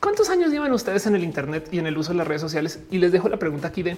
¿Cuántos 0.00 0.30
años 0.30 0.50
llevan 0.50 0.72
ustedes 0.72 1.06
en 1.06 1.14
el 1.14 1.24
Internet 1.24 1.68
y 1.70 1.78
en 1.78 1.86
el 1.86 1.96
uso 1.96 2.12
de 2.12 2.18
las 2.18 2.26
redes 2.26 2.40
sociales? 2.40 2.80
Y 2.90 2.98
les 2.98 3.12
dejo 3.12 3.28
la 3.28 3.38
pregunta 3.38 3.68
aquí 3.68 3.82
de 3.82 3.96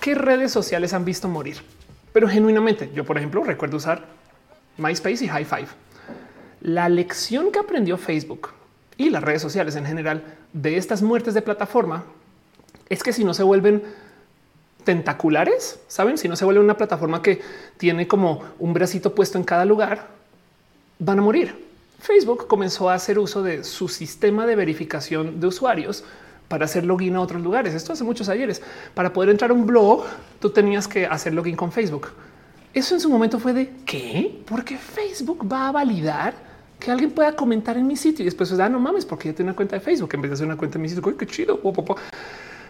qué 0.00 0.14
redes 0.14 0.52
sociales 0.52 0.92
han 0.92 1.04
visto 1.04 1.28
morir 1.28 1.58
pero 2.12 2.28
genuinamente 2.28 2.90
yo, 2.94 3.04
por 3.04 3.16
ejemplo, 3.16 3.44
recuerdo 3.44 3.76
usar 3.76 4.04
MySpace 4.76 5.24
y 5.24 5.28
High 5.28 5.44
Five. 5.44 5.68
La 6.60 6.88
lección 6.88 7.52
que 7.52 7.58
aprendió 7.58 7.96
Facebook 7.96 8.50
y 8.96 9.10
las 9.10 9.22
redes 9.22 9.42
sociales 9.42 9.76
en 9.76 9.86
general 9.86 10.24
de 10.52 10.76
estas 10.76 11.02
muertes 11.02 11.34
de 11.34 11.42
plataforma 11.42 12.04
es 12.88 13.02
que 13.02 13.12
si 13.12 13.22
no 13.22 13.34
se 13.34 13.42
vuelven 13.42 13.84
tentaculares, 14.82 15.78
saben, 15.86 16.18
si 16.18 16.28
no 16.28 16.34
se 16.34 16.44
vuelve 16.44 16.60
una 16.60 16.76
plataforma 16.76 17.22
que 17.22 17.40
tiene 17.76 18.08
como 18.08 18.42
un 18.58 18.72
bracito 18.72 19.14
puesto 19.14 19.38
en 19.38 19.44
cada 19.44 19.64
lugar, 19.64 20.08
van 20.98 21.18
a 21.18 21.22
morir. 21.22 21.67
Facebook 21.98 22.46
comenzó 22.46 22.90
a 22.90 22.94
hacer 22.94 23.18
uso 23.18 23.42
de 23.42 23.64
su 23.64 23.88
sistema 23.88 24.46
de 24.46 24.56
verificación 24.56 25.40
de 25.40 25.46
usuarios 25.48 26.04
para 26.48 26.64
hacer 26.64 26.84
login 26.84 27.16
a 27.16 27.20
otros 27.20 27.42
lugares. 27.42 27.74
Esto 27.74 27.92
hace 27.92 28.04
muchos 28.04 28.28
ayeres. 28.28 28.62
Para 28.94 29.12
poder 29.12 29.30
entrar 29.30 29.50
a 29.50 29.54
un 29.54 29.66
blog, 29.66 30.04
tú 30.40 30.50
tenías 30.50 30.88
que 30.88 31.06
hacer 31.06 31.34
login 31.34 31.56
con 31.56 31.72
Facebook. 31.72 32.08
Eso 32.72 32.94
en 32.94 33.00
su 33.00 33.10
momento 33.10 33.38
fue 33.38 33.52
de 33.52 33.70
qué? 33.84 34.42
Porque 34.46 34.76
Facebook 34.76 35.50
va 35.50 35.68
a 35.68 35.72
validar 35.72 36.34
que 36.78 36.90
alguien 36.90 37.10
pueda 37.10 37.34
comentar 37.34 37.76
en 37.76 37.86
mi 37.86 37.96
sitio 37.96 38.22
y 38.22 38.26
después 38.26 38.52
ah, 38.52 38.68
no 38.68 38.78
mames, 38.78 39.04
porque 39.04 39.28
ya 39.28 39.34
tengo 39.34 39.48
una 39.48 39.56
cuenta 39.56 39.76
de 39.76 39.80
Facebook 39.80 40.10
en 40.14 40.22
vez 40.22 40.30
de 40.30 40.34
hacer 40.34 40.46
una 40.46 40.56
cuenta 40.56 40.78
en 40.78 40.82
mi 40.82 40.88
sitio. 40.88 41.16
Qué 41.16 41.26
chido. 41.26 41.60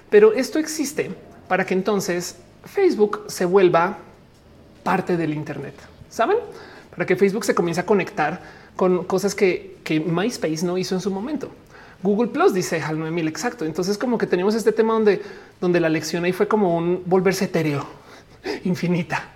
Pero 0.09 0.33
esto 0.33 0.59
existe 0.59 1.11
para 1.47 1.67
que 1.67 1.75
entonces 1.75 2.37
Facebook 2.65 3.25
se 3.29 3.45
vuelva 3.45 3.99
parte 4.83 5.17
del 5.17 5.35
Internet. 5.35 5.75
Saben? 6.09 6.39
Para 6.91 7.05
que 7.05 7.17
Facebook 7.17 7.45
se 7.45 7.55
comience 7.55 7.81
a 7.81 7.87
conectar 7.87 8.41
con 8.79 9.03
cosas 9.03 9.35
que, 9.35 9.79
que 9.83 9.99
MySpace 9.99 10.65
no 10.65 10.79
hizo 10.79 10.95
en 10.95 11.01
su 11.01 11.11
momento. 11.11 11.51
Google 12.01 12.29
Plus 12.29 12.55
dice 12.55 12.81
al 12.81 12.97
9000 12.97 13.27
exacto. 13.27 13.65
Entonces, 13.65 13.99
como 13.99 14.19
que 14.19 14.29
tenemos 14.29 14.55
este 14.55 14.71
tema 14.71 14.93
donde, 14.93 15.21
donde 15.61 15.81
la 15.81 15.89
lección 15.89 16.25
ahí 16.25 16.33
fue 16.33 16.47
como 16.47 16.77
un 16.77 17.03
volverse 17.05 17.47
etéreo, 17.47 17.85
infinita. 18.63 19.31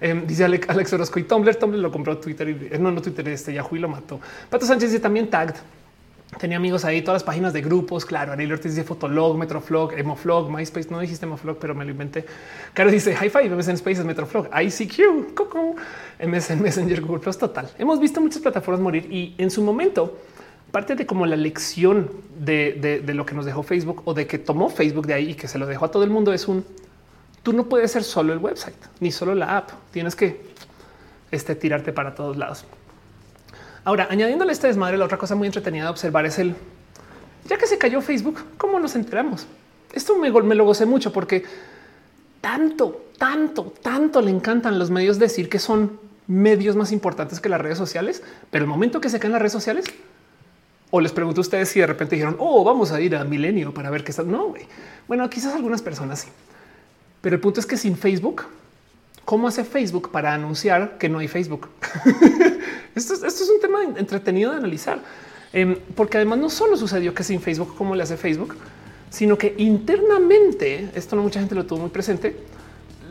Em, 0.00 0.26
dice 0.26 0.44
Alex 0.44 0.92
Orozco 0.92 1.20
y 1.20 1.22
Tumblr. 1.22 1.54
Tumblr 1.54 1.78
lo 1.78 1.92
compró 1.92 2.18
Twitter 2.18 2.48
y 2.48 2.74
eh, 2.74 2.78
no, 2.80 2.90
no 2.90 3.00
Twitter, 3.00 3.28
este 3.28 3.54
Yahoo 3.54 3.76
y 3.76 3.78
lo 3.78 3.88
mató. 3.88 4.18
Pato 4.50 4.66
Sánchez 4.66 4.90
dice 4.90 5.00
también 5.00 5.30
tagged. 5.30 5.54
Tenía 6.38 6.58
amigos 6.58 6.84
ahí, 6.84 7.02
todas 7.02 7.22
las 7.22 7.24
páginas 7.24 7.52
de 7.52 7.60
grupos. 7.60 8.04
Claro, 8.04 8.32
Ariel 8.32 8.52
Ortiz 8.52 8.72
dice 8.72 8.84
Fotolog, 8.84 9.36
Metroflog, 9.36 9.94
Emoflog, 9.94 10.48
MySpace. 10.48 10.88
No 10.88 11.00
dijiste 11.00 11.26
Emoflog, 11.26 11.58
pero 11.58 11.74
me 11.74 11.84
lo 11.84 11.90
inventé. 11.90 12.24
Caro 12.72 12.90
dice 12.90 13.14
High 13.16 13.30
Five, 13.30 13.50
MSN 13.50 13.76
Spaces, 13.78 14.04
Metroflog, 14.04 14.48
ICQ, 14.54 15.34
Coco, 15.34 15.74
MSN 16.24 16.62
Messenger, 16.62 17.00
Google 17.00 17.18
Plus. 17.18 17.36
Total. 17.36 17.68
Hemos 17.78 17.98
visto 17.98 18.20
muchas 18.20 18.40
plataformas 18.40 18.80
morir 18.80 19.12
y 19.12 19.34
en 19.38 19.50
su 19.50 19.62
momento 19.62 20.18
parte 20.70 20.94
de 20.94 21.04
como 21.04 21.26
la 21.26 21.36
lección 21.36 22.10
de, 22.38 23.02
lo 23.12 23.26
que 23.26 23.34
nos 23.34 23.44
dejó 23.44 23.62
Facebook 23.62 24.02
o 24.04 24.14
de 24.14 24.26
que 24.26 24.38
tomó 24.38 24.70
Facebook 24.70 25.06
de 25.06 25.14
ahí 25.14 25.30
y 25.30 25.34
que 25.34 25.48
se 25.48 25.58
lo 25.58 25.66
dejó 25.66 25.86
a 25.86 25.90
todo 25.90 26.04
el 26.04 26.10
mundo 26.10 26.32
es 26.32 26.46
un 26.46 26.64
tú 27.42 27.52
no 27.52 27.64
puedes 27.64 27.90
ser 27.90 28.04
solo 28.04 28.32
el 28.32 28.38
website 28.38 28.76
ni 29.00 29.10
solo 29.10 29.34
la 29.34 29.56
app. 29.56 29.70
Tienes 29.90 30.14
que 30.14 30.40
este, 31.30 31.54
tirarte 31.54 31.92
para 31.92 32.14
todos 32.14 32.36
lados. 32.36 32.64
Ahora, 33.84 34.08
añadiéndole 34.10 34.52
este 34.52 34.66
desmadre, 34.66 34.98
la 34.98 35.06
otra 35.06 35.18
cosa 35.18 35.34
muy 35.34 35.46
entretenida 35.46 35.84
de 35.84 35.90
observar 35.90 36.26
es 36.26 36.38
el 36.38 36.54
ya 37.50 37.58
que 37.58 37.66
se 37.66 37.78
cayó 37.78 38.00
Facebook, 38.00 38.38
¿cómo 38.58 38.78
nos 38.78 38.94
enteramos? 38.94 39.46
Esto 39.92 40.16
me, 40.16 40.30
lo 40.30 40.64
gocé 40.64 40.86
mucho 40.86 41.12
porque 41.12 41.44
tanto, 42.40 43.06
tanto, 43.18 43.74
tanto 43.82 44.22
le 44.22 44.30
encantan 44.30 44.78
los 44.78 44.90
medios 44.90 45.18
decir 45.18 45.48
que 45.48 45.58
son 45.58 45.98
medios 46.26 46.76
más 46.76 46.92
importantes 46.92 47.40
que 47.40 47.48
las 47.48 47.60
redes 47.60 47.76
sociales, 47.76 48.22
pero 48.50 48.64
el 48.64 48.70
momento 48.70 49.00
que 49.00 49.08
se 49.08 49.18
caen 49.18 49.32
las 49.32 49.42
redes 49.42 49.52
sociales, 49.52 49.86
o 50.92 51.00
les 51.00 51.12
pregunto 51.12 51.40
a 51.40 51.42
ustedes 51.42 51.68
si 51.68 51.80
de 51.80 51.86
repente 51.86 52.14
dijeron, 52.14 52.36
oh, 52.38 52.62
vamos 52.62 52.92
a 52.92 53.00
ir 53.00 53.16
a 53.16 53.24
Milenio 53.24 53.74
para 53.74 53.90
ver 53.90 54.04
qué 54.04 54.10
está. 54.10 54.22
No, 54.22 54.48
güey. 54.48 54.62
Bueno, 55.08 55.28
quizás 55.28 55.54
algunas 55.54 55.82
personas 55.82 56.20
sí, 56.20 56.28
pero 57.20 57.34
el 57.34 57.40
punto 57.40 57.58
es 57.58 57.66
que 57.66 57.76
sin 57.76 57.96
Facebook, 57.96 58.44
¿cómo 59.24 59.48
hace 59.48 59.64
Facebook 59.64 60.10
para 60.12 60.34
anunciar 60.34 60.98
que 60.98 61.08
no 61.08 61.18
hay 61.18 61.26
Facebook? 61.26 61.68
esto, 62.94 63.14
es 63.26 63.50
un 63.50 63.60
tema 63.60 63.84
entretenido 63.96 64.50
de 64.52 64.58
analizar. 64.58 65.00
Em, 65.52 65.76
porque 65.96 66.16
además 66.16 66.38
no 66.38 66.48
solo 66.48 66.76
sucedió 66.76 67.12
que 67.12 67.24
sin 67.24 67.40
Facebook, 67.40 67.74
como 67.76 67.94
le 67.94 68.02
hace 68.02 68.16
Facebook, 68.16 68.54
sino 69.10 69.36
que 69.36 69.54
internamente, 69.58 70.90
esto 70.94 71.16
no 71.16 71.22
mucha 71.22 71.40
gente 71.40 71.54
lo 71.54 71.66
tuvo 71.66 71.80
muy 71.80 71.90
presente, 71.90 72.36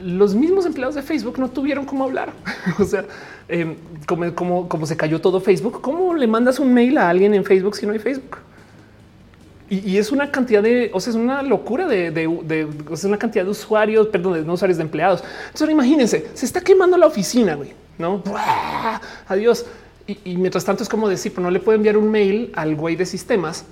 los 0.02 0.34
mismos 0.34 0.66
empleados 0.66 0.96
de 0.96 1.02
Facebook 1.02 1.38
no 1.40 1.50
tuvieron 1.50 1.86
cómo 1.86 2.06
hablar. 2.06 2.32
o 2.80 2.86
sea, 2.86 3.06
em, 3.48 3.76
como, 4.06 4.70
como, 4.70 4.86
se 4.86 4.96
cayó 4.96 5.20
todo 5.20 5.42
Facebook, 5.42 5.82
¿cómo 5.82 6.16
le 6.16 6.28
mandas 6.28 6.60
un 6.60 6.74
mail 6.74 6.98
a 6.98 7.10
alguien 7.10 7.34
en 7.34 7.44
Facebook 7.44 7.76
si 7.76 7.86
no 7.86 7.92
hay 7.92 8.00
Facebook? 8.00 8.38
Y, 9.72 9.98
es 9.98 10.12
una 10.12 10.32
cantidad 10.32 10.64
de, 10.64 10.90
o 10.96 11.00
sea, 11.00 11.12
es 11.12 11.16
una 11.16 11.44
locura 11.44 11.88
de, 11.88 12.10
de, 12.10 12.28
una 12.28 13.18
cantidad 13.20 13.44
de 13.44 13.52
usuarios, 13.52 14.08
perdón, 14.08 14.44
de 14.44 14.52
usuarios 14.52 14.78
de 14.78 14.84
empleados. 14.84 15.24
Entonces, 15.46 15.70
imagínense, 15.70 16.26
se 16.34 16.46
está 16.48 16.62
quemando 16.62 16.98
la 16.98 17.06
oficina, 17.06 17.54
güey, 17.54 17.74
no? 18.00 18.24
Adiós. 19.28 19.66
Y, 20.08 20.38
mientras 20.38 20.66
tanto 20.66 20.82
es 20.82 20.90
como 20.90 21.08
decir, 21.08 21.32
pero 21.32 21.44
no 21.44 21.52
le 21.52 21.60
puedo 21.60 21.76
enviar 21.76 21.96
un 21.96 22.10
mail 22.10 22.52
al 22.56 22.76
güey 22.76 22.96
de 22.96 23.06
sistemas 23.06 23.66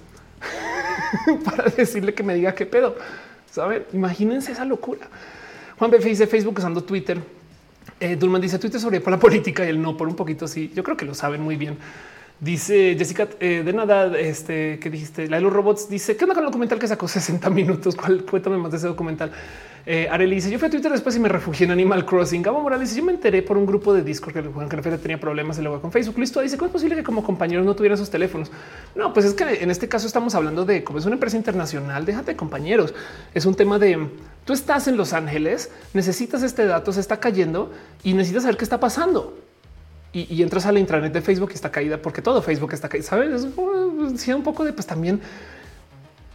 para 1.45 1.63
decirle 1.63 2.13
que 2.13 2.21
me 2.21 2.35
diga 2.35 2.53
qué 2.53 2.67
pedo. 2.67 2.95
Saben, 3.49 3.85
imagínense 3.91 4.51
esa 4.51 4.63
locura. 4.63 5.07
Juan 5.79 5.89
B. 5.89 5.97
dice 5.97 6.27
Facebook 6.27 6.59
usando 6.59 6.83
Twitter. 6.83 7.19
Eh, 7.99 8.15
Dulman 8.15 8.41
dice 8.41 8.59
Twitter 8.59 8.79
sobre 8.79 9.01
por 9.01 9.11
la 9.11 9.19
política 9.27 9.65
y 9.65 9.69
el 9.69 9.81
no 9.81 9.97
por 9.97 10.07
un 10.07 10.15
poquito. 10.15 10.47
Sí, 10.47 10.71
yo 10.75 10.83
creo 10.83 10.95
que 10.95 11.05
lo 11.05 11.15
saben 11.15 11.41
muy 11.41 11.55
bien. 11.55 11.77
Dice 12.39 12.95
Jessica 12.95 13.27
eh, 13.39 13.63
de 13.65 13.73
nada. 13.73 14.15
Este 14.19 14.77
que 14.79 14.91
dijiste 14.91 15.27
la 15.27 15.37
de 15.37 15.41
los 15.41 15.51
robots 15.51 15.89
dice 15.89 16.15
qué 16.15 16.25
onda 16.25 16.35
con 16.35 16.43
el 16.43 16.49
documental 16.49 16.77
que 16.77 16.87
sacó 16.87 17.07
60 17.07 17.49
minutos. 17.49 17.95
¿Cuál? 17.95 18.23
Cuéntame 18.25 18.57
más 18.57 18.71
de 18.71 18.77
ese 18.77 18.87
documental. 18.87 19.31
Eh, 19.89 20.09
dice: 20.29 20.51
Yo 20.51 20.59
fui 20.59 20.67
a 20.67 20.69
Twitter 20.69 20.91
después 20.91 21.15
y 21.15 21.19
me 21.21 21.29
refugié 21.29 21.63
en 21.63 21.71
Animal 21.71 22.05
Crossing. 22.05 22.41
Gabo 22.41 22.59
Morales 22.59 22.89
dice: 22.89 22.99
Yo 22.99 23.05
me 23.05 23.13
enteré 23.13 23.41
por 23.41 23.55
un 23.55 23.65
grupo 23.65 23.93
de 23.93 24.03
Discord 24.03 24.33
que 24.33 24.41
Juan 24.41 24.67
Carrera 24.67 24.97
tenía 24.97 25.17
problemas 25.17 25.57
y 25.59 25.61
luego 25.61 25.79
con 25.79 25.93
Facebook. 25.93 26.17
Listo. 26.19 26.41
Dice: 26.41 26.57
¿Cómo 26.57 26.67
es 26.67 26.73
posible 26.73 26.93
que 26.97 27.03
como 27.03 27.23
compañeros 27.23 27.65
no 27.65 27.73
tuvieran 27.73 27.97
sus 27.97 28.09
teléfonos? 28.09 28.51
No, 28.95 29.13
pues 29.13 29.25
es 29.25 29.33
que 29.33 29.63
en 29.63 29.71
este 29.71 29.87
caso 29.87 30.05
estamos 30.05 30.35
hablando 30.35 30.65
de 30.65 30.83
como 30.83 30.99
es 30.99 31.05
una 31.05 31.13
empresa 31.15 31.37
internacional. 31.37 32.03
Déjate 32.03 32.35
compañeros. 32.35 32.93
Es 33.33 33.45
un 33.45 33.55
tema 33.55 33.79
de 33.79 34.09
tú 34.43 34.51
estás 34.51 34.89
en 34.89 34.97
Los 34.97 35.13
Ángeles, 35.13 35.71
necesitas 35.93 36.43
este 36.43 36.65
dato, 36.65 36.91
se 36.91 36.99
está 36.99 37.21
cayendo 37.21 37.71
y 38.03 38.11
necesitas 38.11 38.43
saber 38.43 38.57
qué 38.57 38.65
está 38.65 38.81
pasando. 38.81 39.37
Y, 40.11 40.41
entras 40.41 40.65
a 40.65 40.71
la 40.71 40.79
intranet 40.79 41.13
de 41.13 41.21
Facebook 41.21 41.51
y 41.51 41.53
está 41.53 41.71
caída 41.71 42.01
porque 42.01 42.21
todo 42.21 42.41
Facebook 42.41 42.73
está 42.73 42.89
caído. 42.89 43.07
Sabes? 43.07 43.31
Es 43.31 44.27
un 44.27 44.43
poco 44.43 44.65
de 44.65 44.73
pues 44.73 44.85
también 44.85 45.21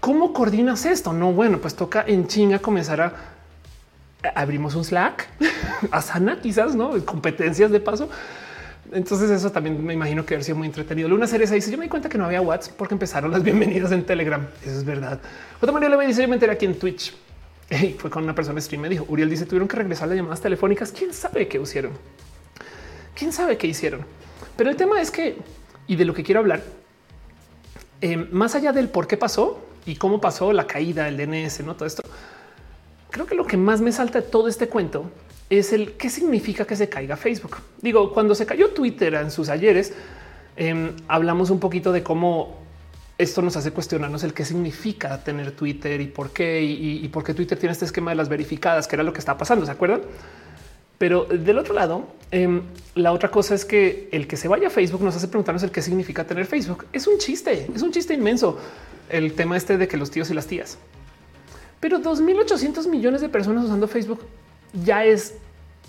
cómo 0.01 0.33
coordinas 0.33 0.87
esto. 0.87 1.13
No, 1.13 1.33
bueno, 1.33 1.59
pues 1.59 1.75
toca 1.75 2.05
en 2.07 2.27
chinga 2.27 2.59
comenzar 2.59 3.01
a 3.01 3.32
abrimos 4.35 4.75
un 4.75 4.85
Slack, 4.85 5.29
Asana, 5.91 6.41
quizás, 6.41 6.75
¿no? 6.75 6.93
Competencias 7.05 7.71
de 7.71 7.81
paso. 7.81 8.09
Entonces 8.93 9.31
eso 9.31 9.51
también 9.51 9.83
me 9.85 9.95
imagino 9.95 10.27
que 10.27 10.35
haber 10.35 10.45
sido 10.45 10.59
muy 10.59 10.67
entretenido. 10.67 11.09
Luna 11.09 11.27
Cereza 11.27 11.55
dice, 11.55 11.71
yo 11.71 11.79
me 11.79 11.85
di 11.85 11.89
cuenta 11.89 12.09
que 12.09 12.19
no 12.19 12.27
había 12.27 12.43
WhatsApp 12.43 12.75
porque 12.77 12.95
empezaron 12.95 13.31
las 13.31 13.43
bienvenidas 13.43 13.91
en 13.93 14.05
Telegram. 14.05 14.47
Eso 14.63 14.79
es 14.79 14.85
verdad. 14.85 15.19
Otra 15.61 15.73
María 15.73 15.89
le 15.89 16.07
dice, 16.07 16.23
yo 16.23 16.29
me 16.29 16.35
enteré 16.35 16.53
aquí 16.53 16.67
en 16.67 16.79
Twitch. 16.79 17.15
Y 17.71 17.93
fue 17.95 18.11
con 18.11 18.25
una 18.25 18.35
persona 18.35 18.61
stream. 18.61 18.83
Me 18.83 18.89
dijo, 18.91 19.07
Uriel 19.09 19.31
dice, 19.31 19.47
tuvieron 19.47 19.67
que 19.67 19.77
regresar 19.77 20.09
las 20.09 20.17
llamadas 20.17 20.43
telefónicas. 20.43 20.93
¿Quién 20.93 21.15
sabe 21.15 21.49
qué 21.49 21.59
hicieron? 21.59 21.93
¿Quién 23.15 23.33
sabe 23.33 23.57
qué 23.57 23.67
hicieron? 23.67 24.05
Pero 24.57 24.69
el 24.69 24.77
tema 24.77 25.01
es 25.01 25.11
que, 25.11 25.39
y 25.87 25.97
de 25.97 26.05
lo 26.05 26.13
que 26.13 26.23
quiero 26.23 26.41
hablar, 26.41 26.63
eh, 28.03 28.17
más 28.31 28.55
allá 28.55 28.73
del 28.73 28.89
por 28.89 29.07
qué 29.07 29.17
pasó 29.17 29.65
y 29.87 29.97
cómo 29.97 30.21
pasó 30.21 30.53
la 30.53 30.67
caída, 30.67 31.09
el 31.09 31.17
DNS, 31.17 31.61
no 31.65 31.75
todo 31.75 31.87
esto, 31.87 32.03
creo 33.13 33.27
que 33.27 33.37
lo 33.37 33.47
que 33.47 33.57
más 33.57 33.81
me 33.81 33.93
salta 33.93 34.21
de 34.21 34.27
todo 34.27 34.49
este 34.49 34.69
cuento 34.69 35.05
es 35.51 35.73
el 35.73 35.93
qué 35.93 36.09
significa 36.11 36.65
que 36.65 36.75
se 36.75 36.89
caiga 36.89 37.17
Facebook. 37.17 37.59
Digo, 37.81 38.13
cuando 38.13 38.35
se 38.35 38.47
cayó 38.47 38.71
Twitter 38.71 39.15
en 39.15 39.31
sus 39.31 39.51
ayeres, 39.51 39.93
em, 40.57 40.93
hablamos 41.07 41.51
un 41.51 41.61
poquito 41.61 41.93
de 41.93 42.03
cómo 42.03 42.57
esto 43.19 43.43
nos 43.43 43.57
hace 43.57 43.71
cuestionarnos 43.71 44.25
el 44.25 44.33
qué 44.33 44.45
significa 44.45 45.23
tener 45.23 45.53
Twitter 45.53 46.01
y 46.01 46.07
por 46.07 46.31
qué 46.31 46.63
y, 46.63 47.07
por 47.09 47.23
qué 47.23 47.35
Twitter 47.35 47.59
tiene 47.59 47.73
este 47.73 47.85
esquema 47.85 48.11
de 48.11 48.17
las 48.17 48.29
verificadas, 48.31 48.89
que 48.89 48.97
era 48.97 49.03
lo 49.03 49.13
que 49.13 49.19
está 49.19 49.37
pasando. 49.37 49.67
¿Se 49.67 49.73
acuerdan? 49.73 50.01
Pero 50.97 51.25
del 51.25 51.59
otro 51.59 51.75
lado, 51.75 52.07
em, 52.31 52.63
la 52.95 53.13
otra 53.13 53.31
cosa 53.31 53.55
es 53.55 53.67
que 53.67 54.09
el 54.11 54.27
que 54.27 54.39
se 54.39 54.49
vaya 54.49 54.69
a 54.69 54.71
Facebook 54.71 55.03
nos 55.03 55.15
hace 55.17 55.29
preguntarnos 55.29 55.63
el 55.63 55.71
qué 55.71 55.83
significa 55.83 56.25
tener 56.25 56.47
Facebook. 56.47 56.87
Es 56.93 57.07
un 57.07 57.19
chiste, 57.19 57.69
es 57.75 57.83
un 57.83 57.93
chiste 57.93 58.15
inmenso. 58.15 58.59
El 59.11 59.35
tema 59.35 59.59
este 59.59 59.77
de 59.77 59.87
que 59.87 59.99
los 59.99 60.11
tíos 60.11 60.31
y 60.31 60.35
las 60.35 60.47
tías 60.47 60.79
pero 61.83 61.99
2.800 61.99 62.87
millones 62.87 63.23
de 63.23 63.29
personas 63.29 63.65
usando 63.65 63.89
Facebook 63.89 64.21
ya 64.73 65.05
es 65.05 65.35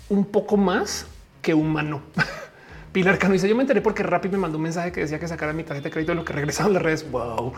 un 0.08 0.24
poco 0.24 0.56
más 0.56 1.06
que 1.40 1.54
humano. 1.54 2.02
Pilar 2.92 3.16
Cano 3.16 3.34
dice: 3.34 3.48
Yo 3.48 3.54
me 3.54 3.62
enteré 3.62 3.80
porque 3.80 4.02
Rappi 4.02 4.28
me 4.28 4.36
mandó 4.36 4.58
un 4.58 4.64
mensaje 4.64 4.90
que 4.90 5.02
decía 5.02 5.20
que 5.20 5.28
sacara 5.28 5.52
mi 5.52 5.62
tarjeta 5.62 5.84
de 5.84 5.92
crédito 5.92 6.10
en 6.10 6.18
lo 6.18 6.24
que 6.24 6.32
regresaban 6.32 6.72
las 6.72 6.82
redes. 6.82 7.08
Wow. 7.12 7.52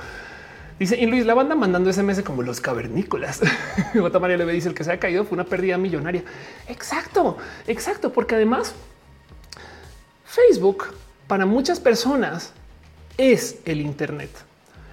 Dice 0.78 0.98
y 0.98 1.06
Luis, 1.06 1.24
la 1.24 1.32
banda 1.32 1.54
mandando 1.54 1.90
SMS 1.90 2.22
como 2.22 2.42
los 2.42 2.60
cavernícolas. 2.60 3.40
Otra 4.02 4.20
María 4.20 4.36
le 4.36 4.44
dice: 4.52 4.68
El 4.68 4.74
que 4.74 4.84
se 4.84 4.92
ha 4.92 5.00
caído 5.00 5.24
fue 5.24 5.36
una 5.36 5.44
pérdida 5.44 5.78
millonaria. 5.78 6.22
Exacto, 6.68 7.38
exacto, 7.66 8.12
porque 8.12 8.34
además 8.34 8.74
Facebook 10.26 10.88
para 11.26 11.46
muchas 11.46 11.80
personas 11.80 12.52
es 13.16 13.60
el 13.64 13.80
Internet. 13.80 14.28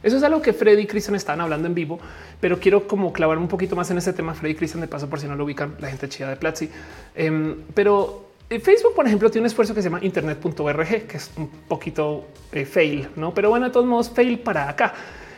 Eso 0.03 0.17
es 0.17 0.23
algo 0.23 0.41
que 0.41 0.51
Freddy 0.51 0.83
y 0.83 0.87
Cristian 0.87 1.15
están 1.15 1.39
hablando 1.39 1.67
en 1.67 1.73
vivo, 1.73 1.99
pero 2.43 2.59
quiero 2.59 2.89
como 2.89 3.13
clavar 3.13 3.37
un 3.37 3.47
poquito 3.47 3.73
más 3.73 3.89
en 3.89 3.99
ese 3.99 4.11
tema. 4.11 4.33
Freddy 4.33 4.53
Cristian 4.53 4.81
de 4.81 4.89
paso, 4.89 5.09
por 5.09 5.17
si 5.17 5.27
no 5.27 5.35
lo 5.37 5.45
ubican, 5.45 5.75
la 5.79 5.87
gente 5.87 6.09
chida 6.09 6.29
de 6.29 6.35
Platzi. 6.35 6.69
Em, 7.15 7.55
pero 7.73 8.31
eh, 8.49 8.59
Facebook, 8.59 8.93
por 8.93 9.07
ejemplo, 9.07 9.31
tiene 9.31 9.43
un 9.43 9.45
esfuerzo 9.45 9.73
que 9.73 9.81
se 9.81 9.87
llama 9.89 10.03
internet.org, 10.03 11.07
que 11.07 11.15
es 11.15 11.31
un 11.37 11.47
poquito 11.47 12.25
eh, 12.51 12.65
fail, 12.65 13.07
no? 13.15 13.33
Pero 13.33 13.49
bueno, 13.49 13.67
de 13.67 13.71
todos 13.71 13.85
modos, 13.85 14.09
fail 14.09 14.39
para 14.39 14.67
acá. 14.67 14.93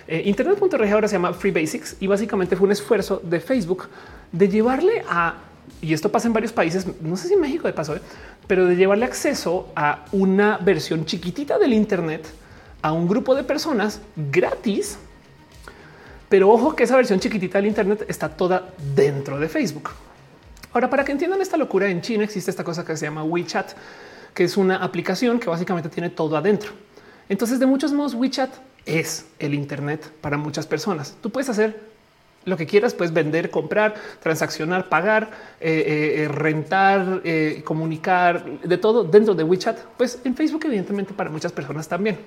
Eh, 0.07 0.23
internet.org 0.25 0.91
ahora 0.91 1.07
se 1.07 1.13
llama 1.13 1.31
Free 1.33 1.51
Basics 1.51 1.97
y 1.99 2.07
básicamente 2.07 2.55
fue 2.55 2.65
un 2.65 2.71
esfuerzo 2.71 3.21
de 3.23 3.39
Facebook 3.39 3.87
de 4.31 4.49
llevarle 4.49 5.03
a 5.07 5.35
y 5.83 5.93
esto 5.93 6.11
pasa 6.11 6.27
en 6.27 6.33
varios 6.33 6.53
países, 6.53 6.87
no 7.03 7.17
sé 7.17 7.27
si 7.27 7.35
en 7.35 7.41
México 7.41 7.67
de 7.67 7.73
paso, 7.73 7.95
pero 8.47 8.65
de 8.65 8.75
llevarle 8.75 9.05
acceso 9.05 9.69
a 9.75 10.05
una 10.11 10.57
versión 10.57 11.05
chiquitita 11.05 11.59
del 11.59 11.73
Internet 11.73 12.25
a 12.81 12.93
un 12.93 13.07
grupo 13.07 13.35
de 13.35 13.43
personas 13.43 14.01
gratis. 14.15 14.97
Pero 16.29 16.49
ojo 16.49 16.75
que 16.75 16.83
esa 16.83 16.95
versión 16.95 17.19
chiquitita 17.19 17.59
del 17.59 17.67
Internet 17.67 18.05
está 18.07 18.29
toda 18.29 18.73
dentro 18.95 19.39
de 19.39 19.47
Facebook. 19.47 19.91
Ahora, 20.73 20.89
para 20.89 21.05
que 21.05 21.11
entiendan 21.11 21.41
esta 21.41 21.57
locura, 21.57 21.87
en 21.87 22.01
China 22.01 22.23
existe 22.23 22.51
esta 22.51 22.63
cosa 22.63 22.83
que 22.83 22.97
se 22.97 23.05
llama 23.05 23.23
WeChat, 23.23 23.71
que 24.33 24.43
es 24.43 24.57
una 24.57 24.77
aplicación 24.77 25.39
que 25.39 25.49
básicamente 25.49 25.89
tiene 25.89 26.09
todo 26.09 26.35
adentro. 26.35 26.71
Entonces, 27.29 27.59
de 27.59 27.65
muchos 27.65 27.93
modos, 27.93 28.13
WeChat 28.13 28.53
es 28.85 29.25
el 29.39 29.53
Internet 29.53 30.11
para 30.21 30.37
muchas 30.37 30.67
personas. 30.67 31.15
Tú 31.21 31.29
puedes 31.29 31.49
hacer 31.49 31.79
lo 32.45 32.57
que 32.57 32.65
quieras, 32.65 32.93
puedes 32.93 33.13
vender, 33.13 33.49
comprar, 33.49 33.95
transaccionar, 34.21 34.87
pagar, 34.87 35.31
eh, 35.59 35.83
eh, 35.87 36.23
eh, 36.23 36.27
rentar, 36.27 37.21
comunicar, 37.63 38.59
de 38.61 38.77
todo 38.77 39.03
dentro 39.03 39.33
de 39.33 39.43
WeChat. 39.43 39.79
Pues 39.97 40.19
en 40.23 40.35
Facebook, 40.35 40.63
evidentemente, 40.65 41.13
para 41.13 41.29
muchas 41.29 41.51
personas 41.51 41.87
también. 41.87 42.19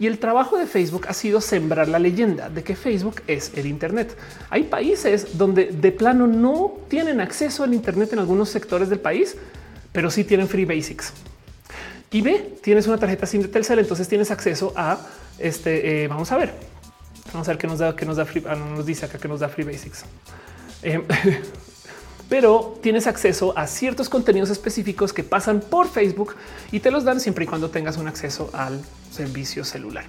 Y 0.00 0.06
el 0.06 0.18
trabajo 0.18 0.56
de 0.56 0.66
Facebook 0.66 1.06
ha 1.08 1.12
sido 1.12 1.42
sembrar 1.42 1.86
la 1.86 1.98
leyenda 1.98 2.48
de 2.48 2.64
que 2.64 2.74
Facebook 2.74 3.20
es 3.26 3.52
el 3.54 3.66
Internet. 3.66 4.16
Hay 4.48 4.62
países 4.62 5.36
donde 5.36 5.66
de 5.66 5.92
plano 5.92 6.26
no 6.26 6.78
tienen 6.88 7.20
acceso 7.20 7.64
al 7.64 7.74
Internet 7.74 8.14
en 8.14 8.18
algunos 8.18 8.48
sectores 8.48 8.88
del 8.88 8.98
país, 8.98 9.36
pero 9.92 10.10
sí 10.10 10.24
tienen 10.24 10.48
free 10.48 10.64
basics. 10.64 11.12
Y 12.10 12.22
ve, 12.22 12.56
tienes 12.62 12.86
una 12.86 12.96
tarjeta 12.96 13.26
SIM 13.26 13.42
de 13.42 13.48
Telcel, 13.48 13.78
entonces 13.78 14.08
tienes 14.08 14.30
acceso 14.30 14.72
a 14.74 14.98
este. 15.38 16.04
Eh, 16.04 16.08
vamos 16.08 16.32
a 16.32 16.38
ver, 16.38 16.54
vamos 17.34 17.46
a 17.46 17.50
ver 17.50 17.58
qué 17.58 17.66
nos 17.66 17.78
da, 17.78 17.94
qué 17.94 18.06
nos 18.06 18.16
da 18.16 18.24
free. 18.24 18.42
Ah, 18.48 18.56
nos 18.56 18.86
dice 18.86 19.04
acá 19.04 19.18
que 19.18 19.28
nos 19.28 19.40
da 19.40 19.50
free 19.50 19.64
basics. 19.64 20.06
Eh, 20.82 21.02
pero 22.30 22.78
tienes 22.80 23.08
acceso 23.08 23.52
a 23.58 23.66
ciertos 23.66 24.08
contenidos 24.08 24.48
específicos 24.50 25.12
que 25.12 25.24
pasan 25.24 25.60
por 25.60 25.88
Facebook 25.88 26.36
y 26.70 26.78
te 26.78 26.92
los 26.92 27.04
dan 27.04 27.20
siempre 27.20 27.44
y 27.44 27.48
cuando 27.48 27.70
tengas 27.70 27.98
un 27.98 28.06
acceso 28.06 28.48
al 28.54 28.80
servicio 29.10 29.64
celular. 29.64 30.04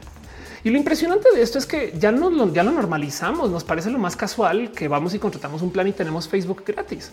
Y 0.63 0.69
lo 0.69 0.77
impresionante 0.77 1.29
de 1.33 1.41
esto 1.41 1.57
es 1.57 1.65
que 1.65 1.93
ya 1.97 2.11
no 2.11 2.29
lo, 2.29 2.45
normalizamos. 2.45 3.49
Nos 3.49 3.63
parece 3.63 3.89
lo 3.89 3.97
más 3.97 4.15
casual 4.15 4.71
que 4.71 4.87
vamos 4.87 5.15
y 5.15 5.19
contratamos 5.19 5.63
un 5.63 5.71
plan 5.71 5.87
y 5.87 5.93
tenemos 5.93 6.29
Facebook 6.29 6.63
gratis. 6.63 7.11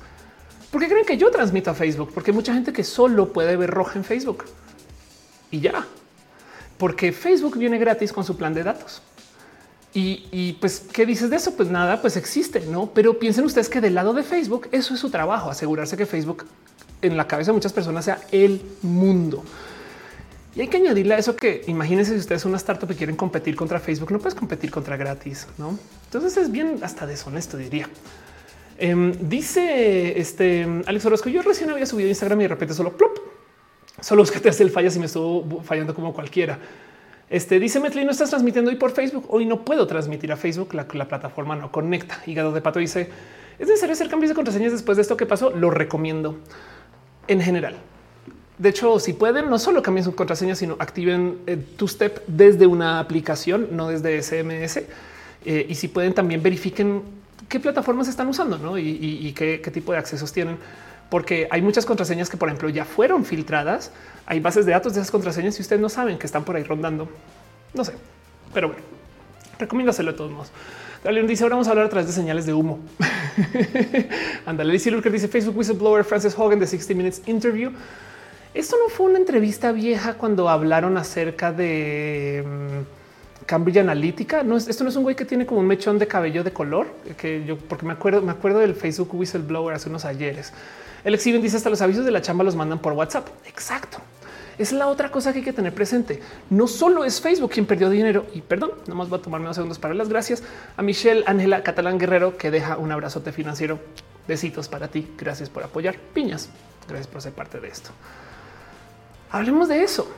¿Por 0.70 0.82
qué 0.82 0.88
creen 0.88 1.06
que 1.06 1.16
yo 1.16 1.30
transmito 1.30 1.70
a 1.70 1.74
Facebook? 1.74 2.10
Porque 2.12 2.30
hay 2.30 2.34
mucha 2.34 2.52
gente 2.52 2.74
que 2.74 2.84
solo 2.84 3.32
puede 3.32 3.56
ver 3.56 3.70
roja 3.70 3.98
en 3.98 4.04
Facebook 4.04 4.44
y 5.50 5.60
ya. 5.60 5.86
porque 6.76 7.10
Facebook 7.12 7.56
viene 7.56 7.78
gratis 7.78 8.12
con 8.12 8.24
su 8.24 8.36
plan 8.36 8.52
de 8.52 8.62
datos. 8.62 9.02
Y, 9.94 10.52
pues, 10.60 10.84
¿qué 10.92 11.06
dices 11.06 11.30
de 11.30 11.36
eso? 11.36 11.56
Pues 11.56 11.70
nada, 11.70 12.00
pues 12.00 12.16
existe, 12.16 12.60
¿no? 12.70 12.90
Pero 12.94 13.18
piensen 13.18 13.44
ustedes 13.44 13.68
que 13.68 13.80
del 13.80 13.94
lado 13.94 14.12
de 14.12 14.22
Facebook, 14.22 14.68
eso 14.70 14.94
es 14.94 15.00
su 15.00 15.10
trabajo, 15.10 15.50
asegurarse 15.50 15.96
que 15.96 16.06
Facebook 16.06 16.44
en 17.02 17.16
la 17.16 17.26
cabeza 17.26 17.50
de 17.50 17.54
muchas 17.54 17.72
personas 17.72 18.04
sea 18.04 18.20
el 18.30 18.60
mundo. 18.82 19.42
Y 20.54 20.60
hay 20.60 20.68
que 20.68 20.76
añadirle 20.76 21.14
a 21.14 21.18
eso 21.18 21.36
que 21.36 21.62
imagínense 21.66 22.12
si 22.12 22.18
ustedes 22.18 22.42
son 22.42 22.50
una 22.50 22.58
startup 22.58 22.90
y 22.90 22.94
quieren 22.94 23.16
competir 23.16 23.54
contra 23.54 23.78
Facebook, 23.78 24.10
no 24.10 24.18
puedes 24.18 24.34
competir 24.34 24.70
contra 24.70 24.96
gratis, 24.96 25.46
¿no? 25.56 25.78
Entonces 26.04 26.36
es 26.36 26.50
bien 26.50 26.78
hasta 26.82 27.06
deshonesto, 27.06 27.56
diría. 27.56 27.88
Em, 28.76 29.12
dice 29.28 30.18
este 30.18 30.66
Alex 30.86 31.06
Orozco, 31.06 31.28
yo 31.28 31.42
recién 31.42 31.70
había 31.70 31.86
subido 31.86 32.08
Instagram 32.08 32.40
y 32.40 32.44
de 32.44 32.48
repente 32.48 32.74
solo 32.74 32.96
plop, 32.96 33.18
solo 34.00 34.22
es 34.22 34.30
que 34.30 34.40
te 34.40 34.48
hace 34.48 34.62
el 34.62 34.70
fallas 34.70 34.94
y 34.96 35.00
me 35.00 35.06
estuvo 35.06 35.62
fallando 35.62 35.94
como 35.94 36.12
cualquiera. 36.12 36.58
Este 37.30 37.60
dice 37.60 37.80
Metli, 37.80 38.04
no 38.04 38.10
estás 38.10 38.30
transmitiendo 38.30 38.70
hoy 38.70 38.76
por 38.76 38.92
Facebook. 38.92 39.26
Hoy 39.28 39.44
no 39.44 39.64
puedo 39.64 39.86
transmitir 39.86 40.32
a 40.32 40.36
Facebook. 40.36 40.74
La, 40.74 40.86
la 40.92 41.08
plataforma 41.08 41.56
no 41.56 41.70
conecta. 41.70 42.22
Hígado 42.26 42.52
de 42.52 42.60
pato 42.60 42.78
dice 42.78 43.10
es 43.58 43.66
necesario 43.66 43.92
hacer 43.92 44.08
cambios 44.08 44.28
de 44.28 44.36
contraseñas 44.36 44.72
después 44.72 44.96
de 44.96 45.02
esto 45.02 45.16
que 45.16 45.26
pasó. 45.26 45.50
Lo 45.50 45.70
recomiendo 45.70 46.38
en 47.26 47.40
general. 47.40 47.76
De 48.56 48.68
hecho, 48.68 48.98
si 48.98 49.12
pueden, 49.12 49.50
no 49.50 49.58
solo 49.58 49.82
cambien 49.82 50.04
su 50.04 50.14
contraseña, 50.14 50.54
sino 50.54 50.76
activen 50.78 51.38
eh, 51.46 51.56
tu 51.76 51.86
step 51.86 52.22
desde 52.26 52.66
una 52.66 52.98
aplicación, 53.00 53.68
no 53.72 53.88
desde 53.88 54.22
SMS. 54.22 54.82
Eh, 55.44 55.66
y 55.68 55.74
si 55.74 55.88
pueden, 55.88 56.14
también 56.14 56.42
verifiquen 56.42 57.02
qué 57.48 57.60
plataformas 57.60 58.08
están 58.08 58.28
usando 58.28 58.78
y, 58.78 59.32
qué, 59.32 59.58
tipo 59.72 59.92
de 59.92 59.98
accesos 59.98 60.32
tienen, 60.32 60.58
porque 61.08 61.48
hay 61.50 61.62
muchas 61.62 61.86
contraseñas 61.86 62.28
que, 62.28 62.36
por 62.36 62.48
ejemplo, 62.48 62.68
ya 62.68 62.84
fueron 62.84 63.24
filtradas. 63.24 63.92
Hay 64.30 64.40
bases 64.40 64.66
de 64.66 64.72
datos 64.72 64.92
de 64.92 65.00
esas 65.00 65.10
contraseñas 65.10 65.58
y 65.58 65.62
ustedes 65.62 65.80
no 65.80 65.88
saben 65.88 66.18
que 66.18 66.26
están 66.26 66.44
por 66.44 66.54
ahí 66.54 66.62
rondando. 66.62 67.08
No 67.72 67.82
sé, 67.82 67.94
pero 68.52 68.68
bueno, 68.68 68.82
recomiendo 69.58 69.90
hacerlo 69.90 70.12
de 70.12 70.18
todos 70.18 70.30
modos. 70.30 70.50
Dale, 71.02 71.26
dice 71.26 71.44
ahora 71.44 71.54
vamos 71.54 71.66
a 71.66 71.70
hablar 71.70 71.86
a 71.86 71.88
través 71.88 72.08
de 72.08 72.12
señales 72.12 72.44
de 72.44 72.52
humo. 72.52 72.78
Ándale, 74.46 74.70
dice 74.70 75.00
que 75.00 75.08
dice 75.08 75.28
Facebook 75.28 75.56
whistleblower 75.56 76.04
Francis 76.04 76.34
Hogan 76.36 76.58
de 76.58 76.66
60 76.66 76.94
Minutes 76.94 77.22
Interview. 77.24 77.70
Esto 78.52 78.76
no 78.84 78.90
fue 78.90 79.06
una 79.06 79.18
entrevista 79.18 79.72
vieja 79.72 80.14
cuando 80.14 80.50
hablaron 80.50 80.98
acerca 80.98 81.50
de 81.50 82.44
mm, 82.46 83.46
Cambridge 83.46 83.78
Analytica. 83.78 84.42
No, 84.42 84.58
esto 84.58 84.84
no 84.84 84.90
es 84.90 84.96
un 84.96 85.04
güey 85.04 85.16
que 85.16 85.24
tiene 85.24 85.46
como 85.46 85.60
un 85.60 85.66
mechón 85.66 85.98
de 85.98 86.06
cabello 86.06 86.44
de 86.44 86.52
color 86.52 86.86
que 87.16 87.46
yo, 87.46 87.56
porque 87.56 87.86
me 87.86 87.94
acuerdo, 87.94 88.20
me 88.20 88.32
acuerdo 88.32 88.58
del 88.58 88.74
Facebook 88.74 89.14
whistleblower 89.14 89.74
hace 89.74 89.88
unos 89.88 90.04
ayeres. 90.04 90.52
El 91.02 91.14
exhiben 91.14 91.40
dice 91.40 91.56
hasta 91.56 91.70
los 91.70 91.80
avisos 91.80 92.04
de 92.04 92.10
la 92.10 92.20
chamba 92.20 92.44
los 92.44 92.56
mandan 92.56 92.80
por 92.80 92.92
WhatsApp. 92.92 93.26
Exacto. 93.46 93.98
Es 94.58 94.72
la 94.72 94.88
otra 94.88 95.10
cosa 95.10 95.32
que 95.32 95.38
hay 95.38 95.44
que 95.44 95.52
tener 95.52 95.72
presente. 95.72 96.20
No 96.50 96.66
solo 96.66 97.04
es 97.04 97.20
Facebook 97.20 97.52
quien 97.52 97.64
perdió 97.64 97.88
dinero 97.90 98.26
y 98.34 98.40
perdón, 98.40 98.72
nomás 98.88 99.08
voy 99.08 99.20
a 99.20 99.22
tomarme 99.22 99.46
unos 99.46 99.56
segundos 99.56 99.78
para 99.78 99.94
las 99.94 100.08
gracias 100.08 100.42
a 100.76 100.82
Michelle 100.82 101.22
Ángela 101.26 101.62
Catalán 101.62 101.98
Guerrero 101.98 102.36
que 102.36 102.50
deja 102.50 102.76
un 102.76 102.90
abrazote 102.90 103.30
financiero. 103.30 103.78
Besitos 104.26 104.68
para 104.68 104.88
ti. 104.88 105.08
Gracias 105.16 105.48
por 105.48 105.62
apoyar. 105.62 105.96
Piñas. 106.12 106.50
Gracias 106.86 107.06
por 107.06 107.22
ser 107.22 107.32
parte 107.32 107.60
de 107.60 107.68
esto. 107.68 107.90
Hablemos 109.30 109.68
de 109.68 109.82
eso. 109.82 110.10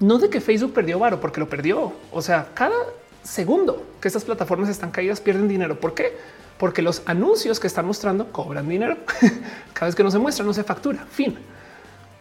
No 0.00 0.18
de 0.18 0.28
que 0.28 0.40
Facebook 0.40 0.72
perdió 0.72 0.98
varo 0.98 1.20
porque 1.20 1.40
lo 1.40 1.48
perdió. 1.48 1.92
O 2.12 2.20
sea, 2.20 2.48
cada 2.54 2.76
segundo 3.22 3.84
que 4.00 4.08
estas 4.08 4.24
plataformas 4.24 4.68
están 4.68 4.90
caídas 4.90 5.20
pierden 5.20 5.48
dinero. 5.48 5.78
¿Por 5.78 5.94
qué? 5.94 6.16
Porque 6.58 6.82
los 6.82 7.02
anuncios 7.06 7.60
que 7.60 7.66
están 7.66 7.86
mostrando 7.86 8.32
cobran 8.32 8.68
dinero. 8.68 8.96
cada 9.72 9.86
vez 9.86 9.94
que 9.94 10.02
no 10.02 10.10
se 10.10 10.18
muestra, 10.18 10.44
no 10.44 10.52
se 10.52 10.64
factura. 10.64 11.06
Fin. 11.10 11.38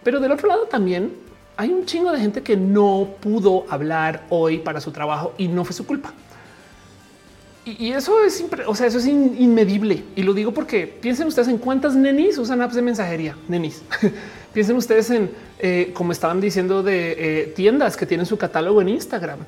Pero 0.08 0.22
del 0.22 0.32
otro 0.32 0.48
lado 0.48 0.68
también 0.68 1.12
hay 1.58 1.70
un 1.70 1.86
chingo 1.86 2.14
de 2.14 2.20
gente 2.22 2.42
que 2.42 2.56
no 2.56 3.10
pudo 3.20 3.66
hablar 3.68 4.24
hoy 4.30 4.60
para 4.60 4.80
su 4.80 4.92
trabajo 4.92 5.34
y 5.38 5.50
no 5.50 5.66
fue 5.66 5.74
su 5.74 5.86
culpa. 5.86 6.14
Y, 7.66 7.92
eso 7.92 8.24
es, 8.24 8.42
o 8.68 8.74
sea, 8.74 8.88
eso 8.88 9.00
es 9.00 9.06
inmedible. 9.06 10.06
Y 10.16 10.24
lo 10.24 10.34
digo 10.34 10.54
porque 10.54 10.88
piensen 10.88 11.28
ustedes 11.28 11.50
en 11.50 11.58
cuántas 11.58 11.94
nenis 11.94 12.38
usan 12.38 12.62
apps 12.62 12.76
de 12.76 12.84
mensajería. 12.84 13.36
Nenis. 13.50 13.84
piensen 14.54 14.78
ustedes 14.78 15.10
en, 15.10 15.30
eh, 15.60 15.92
como 15.94 16.14
estaban 16.14 16.40
diciendo, 16.40 16.84
de 16.84 17.42
eh, 17.42 17.48
tiendas 17.48 17.98
que 17.98 18.06
tienen 18.06 18.26
su 18.26 18.38
catálogo 18.38 18.80
en 18.80 18.88
Instagram. 18.88 19.40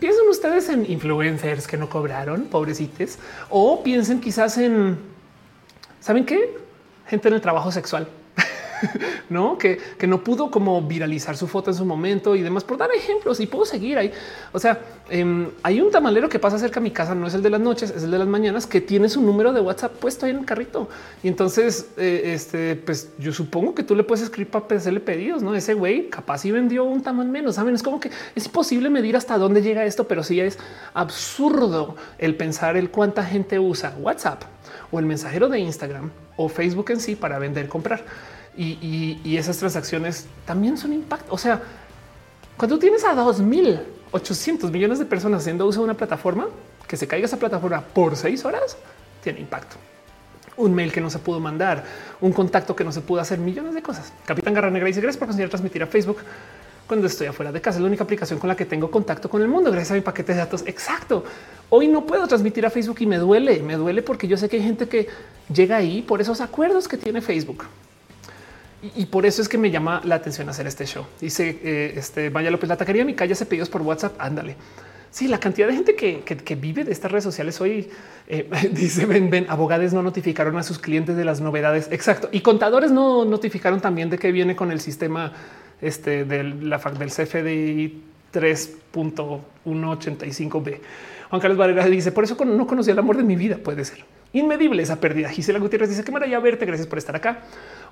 Piensen 0.00 0.26
ustedes 0.30 0.70
en 0.70 0.90
influencers 0.90 1.66
que 1.66 1.76
no 1.76 1.90
cobraron, 1.90 2.44
pobrecitos, 2.44 3.18
o 3.50 3.82
piensen 3.82 4.22
quizás 4.22 4.56
en, 4.56 4.96
¿saben 6.00 6.24
qué? 6.24 6.56
Gente 7.06 7.28
en 7.28 7.34
el 7.34 7.42
trabajo 7.42 7.70
sexual. 7.70 8.08
no 9.28 9.58
que, 9.58 9.78
no 10.06 10.22
pudo 10.22 10.50
como 10.50 10.80
viralizar 10.82 11.36
su 11.36 11.46
foto 11.46 11.70
en 11.70 11.76
su 11.76 11.84
momento 11.84 12.36
y 12.36 12.42
demás 12.42 12.64
por 12.64 12.76
dar 12.76 12.90
ejemplos 12.94 13.40
y 13.40 13.46
puedo 13.46 13.64
seguir 13.64 13.98
ahí. 13.98 14.12
O 14.52 14.58
sea, 14.58 14.80
em, 15.08 15.48
hay 15.62 15.80
un 15.80 15.90
tamalero 15.90 16.28
que 16.28 16.38
pasa 16.38 16.58
cerca 16.58 16.80
de 16.80 16.84
mi 16.84 16.90
casa, 16.90 17.14
no 17.14 17.26
es 17.26 17.34
el 17.34 17.42
de 17.42 17.50
las 17.50 17.60
noches, 17.60 17.90
es 17.90 18.02
el 18.04 18.10
de 18.10 18.18
las 18.18 18.28
mañanas 18.28 18.66
que 18.66 18.80
tiene 18.80 19.08
su 19.08 19.20
número 19.20 19.52
de 19.52 19.60
WhatsApp 19.60 19.92
puesto 19.92 20.26
ahí 20.26 20.32
en 20.32 20.38
el 20.38 20.44
carrito. 20.44 20.88
Y 21.22 21.28
entonces, 21.28 21.90
eh, 21.96 22.32
este, 22.34 22.76
pues 22.76 23.10
yo 23.18 23.32
supongo 23.32 23.74
que 23.74 23.82
tú 23.82 23.94
le 23.94 24.04
puedes 24.04 24.24
escribir 24.24 24.50
para 24.50 24.76
hacerle 24.76 25.00
pedidos. 25.00 25.42
No, 25.42 25.54
ese 25.54 25.74
güey 25.74 26.08
capaz 26.08 26.44
y 26.44 26.52
vendió 26.52 26.84
un 26.84 27.02
tamal 27.02 27.28
menos. 27.28 27.56
Saben, 27.56 27.74
es 27.74 27.82
como 27.82 28.00
que 28.00 28.10
es 28.34 28.46
imposible 28.46 28.90
medir 28.90 29.16
hasta 29.16 29.38
dónde 29.38 29.62
llega 29.62 29.84
esto, 29.84 30.06
pero 30.06 30.22
sí 30.22 30.40
es 30.40 30.58
absurdo 30.94 31.96
el 32.18 32.36
pensar 32.36 32.76
el 32.76 32.90
cuánta 32.90 33.24
gente 33.24 33.58
usa 33.58 33.94
WhatsApp 33.98 34.42
o 34.90 34.98
el 34.98 35.06
mensajero 35.06 35.48
de 35.48 35.58
Instagram 35.58 36.10
o 36.36 36.48
Facebook 36.48 36.90
en 36.90 37.00
sí 37.00 37.16
para 37.16 37.38
vender, 37.38 37.68
comprar 37.68 38.04
y, 38.56 39.36
esas 39.36 39.58
transacciones 39.58 40.26
también 40.44 40.78
son 40.78 40.92
impacto. 40.92 41.32
O 41.32 41.38
sea, 41.38 41.62
cuando 42.56 42.78
tienes 42.78 43.04
a 43.04 43.14
2800 43.14 44.70
millones 44.70 44.98
de 44.98 45.04
personas 45.04 45.42
haciendo 45.42 45.66
uso 45.66 45.80
de 45.80 45.84
una 45.84 45.94
plataforma, 45.94 46.48
que 46.86 46.96
se 46.96 47.06
caiga 47.06 47.26
esa 47.26 47.38
plataforma 47.38 47.80
por 47.80 48.16
seis 48.16 48.44
horas, 48.44 48.76
tiene 49.22 49.40
impacto. 49.40 49.76
Un 50.56 50.74
mail 50.74 50.90
que 50.90 51.00
no 51.00 51.10
se 51.10 51.18
pudo 51.18 51.38
mandar, 51.38 51.84
un 52.20 52.32
contacto 52.32 52.74
que 52.74 52.84
no 52.84 52.92
se 52.92 53.02
pudo 53.02 53.20
hacer, 53.20 53.38
millones 53.38 53.74
de 53.74 53.82
cosas. 53.82 54.12
Capitán 54.24 54.54
Garra 54.54 54.70
Negra 54.70 54.86
dice 54.86 55.00
gracias 55.00 55.18
por 55.18 55.28
considerar 55.28 55.50
transmitir 55.50 55.82
a 55.82 55.86
Facebook 55.86 56.18
cuando 56.86 57.08
estoy 57.08 57.26
afuera 57.26 57.52
de 57.52 57.60
casa. 57.60 57.78
Es 57.78 57.82
la 57.82 57.88
única 57.88 58.04
aplicación 58.04 58.38
con 58.38 58.48
la 58.48 58.56
que 58.56 58.64
tengo 58.64 58.90
contacto 58.90 59.28
con 59.28 59.42
el 59.42 59.48
mundo. 59.48 59.70
Gracias 59.70 59.90
a 59.90 59.94
mi 59.94 60.00
paquete 60.00 60.32
de 60.32 60.38
datos. 60.38 60.62
Exacto. 60.66 61.24
Hoy 61.68 61.88
no 61.88 62.06
puedo 62.06 62.26
transmitir 62.26 62.64
a 62.64 62.70
Facebook 62.70 62.98
y 63.00 63.06
me 63.06 63.18
duele. 63.18 63.62
Me 63.62 63.74
duele 63.74 64.02
porque 64.02 64.28
yo 64.28 64.36
sé 64.38 64.48
que 64.48 64.56
hay 64.56 64.62
gente 64.62 64.88
que 64.88 65.08
llega 65.52 65.76
ahí 65.76 66.00
por 66.00 66.22
esos 66.22 66.40
acuerdos 66.40 66.88
que 66.88 66.96
tiene 66.96 67.20
Facebook. 67.20 67.64
Y, 68.82 69.06
por 69.06 69.24
eso 69.24 69.40
es 69.42 69.48
que 69.48 69.58
me 69.58 69.70
llama 69.70 70.00
la 70.04 70.16
atención 70.16 70.48
hacer 70.48 70.66
este 70.66 70.86
show. 70.86 71.06
Dice 71.20 71.60
eh, 71.62 71.94
este 71.96 72.30
Vaya 72.30 72.50
López, 72.50 72.68
la 72.68 72.76
taquería 72.76 73.04
mi 73.04 73.14
calle 73.14 73.32
hace 73.32 73.46
pedidos 73.46 73.70
por 73.70 73.82
WhatsApp. 73.82 74.14
Ándale. 74.18 74.56
Sí, 75.10 75.28
la 75.28 75.38
cantidad 75.40 75.66
de 75.66 75.72
gente 75.72 75.96
que, 75.96 76.54
vive 76.56 76.84
de 76.84 76.92
estas 76.92 77.10
redes 77.10 77.24
sociales 77.24 77.58
hoy 77.60 77.88
eh, 78.28 78.48
dice 78.72 79.06
ven, 79.06 79.30
ven, 79.30 79.46
abogados 79.48 79.94
no 79.94 80.02
notificaron 80.02 80.58
a 80.58 80.62
sus 80.62 80.78
clientes 80.78 81.16
de 81.16 81.24
las 81.24 81.40
novedades. 81.40 81.88
Exacto. 81.90 82.28
Y 82.32 82.40
contadores 82.40 82.90
no 82.90 83.24
notificaron 83.24 83.80
también 83.80 84.10
de 84.10 84.18
que 84.18 84.30
viene 84.30 84.54
con 84.54 84.70
el 84.70 84.80
sistema 84.80 85.32
este 85.80 86.26
del, 86.26 86.68
la, 86.68 86.76
del 86.78 87.10
CFDI 87.10 88.02
3.185B. 88.32 90.80
Juan 91.30 91.40
Carlos 91.40 91.58
Varela 91.58 91.86
dice 91.86 92.12
por 92.12 92.24
eso 92.24 92.36
no 92.44 92.66
conocí 92.66 92.90
el 92.90 92.98
amor 92.98 93.16
de 93.16 93.22
mi 93.22 93.36
vida. 93.36 93.56
Puede 93.56 93.86
ser 93.86 94.04
inmedible 94.32 94.82
esa 94.82 95.00
pérdida. 95.00 95.28
Gisela 95.28 95.58
Gutiérrez 95.58 95.88
dice 95.88 96.04
que 96.04 96.12
maravilla 96.12 96.38
verte. 96.40 96.66
Gracias 96.66 96.86
por 96.86 96.98
estar 96.98 97.16
acá. 97.16 97.38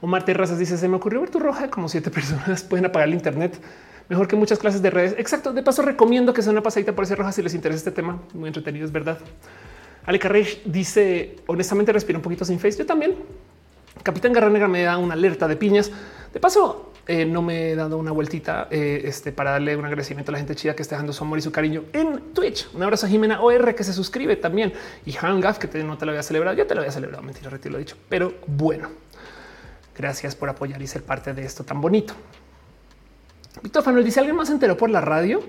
Omar 0.04 0.22
Terrazas 0.22 0.58
dice 0.58 0.76
se 0.76 0.86
me 0.86 0.96
ocurrió 0.96 1.20
ver 1.20 1.30
tu 1.30 1.38
roja 1.38 1.70
como 1.70 1.88
siete 1.88 2.10
personas 2.12 2.62
pueden 2.62 2.84
apagar 2.84 3.08
el 3.08 3.14
Internet 3.14 3.58
mejor 4.10 4.28
que 4.28 4.36
muchas 4.36 4.58
clases 4.58 4.82
de 4.82 4.90
redes. 4.90 5.14
Exacto. 5.16 5.54
De 5.54 5.62
paso, 5.62 5.80
recomiendo 5.80 6.34
que 6.34 6.42
sea 6.42 6.52
una 6.52 6.62
pasadita 6.62 6.94
por 6.94 7.04
ese 7.04 7.16
roja 7.16 7.32
si 7.32 7.42
les 7.42 7.54
interesa 7.54 7.78
este 7.78 7.90
tema. 7.90 8.20
Muy 8.34 8.48
entretenido, 8.48 8.84
es 8.84 8.92
verdad. 8.92 9.18
Ale 10.04 10.18
Carrey 10.18 10.60
dice 10.66 11.36
honestamente 11.46 11.90
respira 11.90 12.18
un 12.18 12.22
poquito 12.22 12.44
sin 12.44 12.58
face. 12.58 12.78
Yo 12.78 12.84
también. 12.84 13.14
Capitán 14.02 14.34
Garra 14.34 14.50
Negra 14.50 14.68
me 14.68 14.82
da 14.82 14.98
una 14.98 15.14
alerta 15.14 15.48
de 15.48 15.56
piñas. 15.56 15.90
De 16.34 16.38
paso, 16.38 16.92
eh, 17.06 17.24
no 17.24 17.40
me 17.40 17.70
he 17.70 17.76
dado 17.76 17.96
una 17.96 18.10
vueltita 18.10 18.68
eh, 18.70 19.02
este, 19.04 19.32
para 19.32 19.52
darle 19.52 19.74
un 19.74 19.86
agradecimiento 19.86 20.30
a 20.30 20.32
la 20.32 20.38
gente 20.38 20.54
chida 20.54 20.74
que 20.74 20.82
está 20.82 20.96
dando 20.96 21.14
su 21.14 21.24
amor 21.24 21.38
y 21.38 21.42
su 21.42 21.50
cariño 21.50 21.84
en 21.94 22.34
Twitch. 22.34 22.68
Un 22.74 22.82
abrazo 22.82 23.06
a 23.06 23.08
Jimena 23.08 23.40
OR 23.40 23.74
que 23.74 23.84
se 23.84 23.94
suscribe 23.94 24.36
también 24.36 24.74
y 25.06 25.12
Hangaf 25.12 25.58
que 25.58 25.82
no 25.82 25.96
te 25.96 26.04
lo 26.04 26.10
había 26.10 26.22
celebrado. 26.22 26.56
Ya 26.56 26.66
te 26.66 26.74
lo 26.74 26.82
había 26.82 26.92
celebrado. 26.92 27.22
Mentira, 27.22 27.48
retiro 27.48 27.72
lo 27.72 27.78
dicho, 27.78 27.96
pero 28.10 28.34
bueno, 28.46 28.90
gracias 29.96 30.34
por 30.34 30.48
apoyar 30.48 30.80
y 30.82 30.86
ser 30.86 31.02
parte 31.02 31.32
de 31.34 31.44
esto 31.44 31.64
tan 31.64 31.80
bonito. 31.80 32.14
Víctor 33.62 33.82
Fanuel 33.82 34.04
dice 34.04 34.20
alguien 34.20 34.36
más 34.36 34.48
se 34.48 34.54
enteró 34.54 34.76
por 34.76 34.90
la 34.90 35.00
radio. 35.00 35.40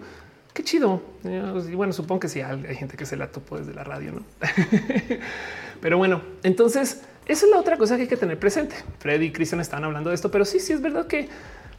Qué 0.54 0.64
chido. 0.64 1.02
Y 1.24 1.76
bueno, 1.76 1.92
supongo 1.92 2.22
que 2.22 2.30
sí 2.30 2.42
hay 2.42 2.76
gente 2.76 2.96
que 2.96 3.06
se 3.06 3.18
la 3.18 3.28
topó 3.28 3.58
desde 3.58 3.74
la 3.74 3.84
radio, 3.84 4.14
no? 4.14 4.24
pero 5.82 5.98
bueno, 5.98 6.22
entonces 6.44 7.02
esa 7.26 7.46
es 7.46 7.52
la 7.52 7.60
otra 7.60 7.78
cosa 7.78 7.96
que 7.96 8.04
hay 8.04 8.08
que 8.08 8.18
tener 8.18 8.40
presente. 8.40 8.76
Freddy 9.00 9.26
y 9.26 9.32
Cristian 9.32 9.60
estaban 9.60 9.84
hablando 9.84 10.10
de 10.12 10.16
esto, 10.16 10.32
pero 10.32 10.46
sí, 10.46 10.60
sí 10.60 10.74
es 10.74 10.82
verdad 10.82 11.08
que 11.08 11.28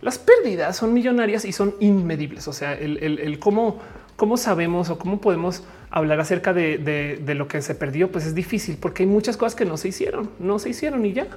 las 0.02 0.18
pérdidas 0.18 0.76
son 0.76 0.92
millonarias 0.92 1.44
y 1.44 1.52
son 1.52 1.74
inmedibles. 1.80 2.48
O 2.48 2.52
sea, 2.52 2.74
el, 2.74 3.38
cómo, 3.38 3.80
cómo 4.16 4.36
sabemos 4.36 4.90
o 4.90 4.98
cómo 4.98 5.20
podemos 5.20 5.62
hablar 5.90 6.20
acerca 6.20 6.52
de, 6.52 7.22
lo 7.36 7.48
que 7.48 7.62
se 7.62 7.74
perdió, 7.74 8.10
pues 8.10 8.26
es 8.26 8.34
difícil 8.34 8.76
porque 8.78 9.04
hay 9.04 9.08
muchas 9.08 9.36
cosas 9.36 9.54
que 9.54 9.64
no 9.64 9.76
se 9.76 9.88
hicieron, 9.88 10.30
no 10.38 10.58
se 10.58 10.70
hicieron 10.70 11.06
y 11.06 11.12
ya 11.12 11.28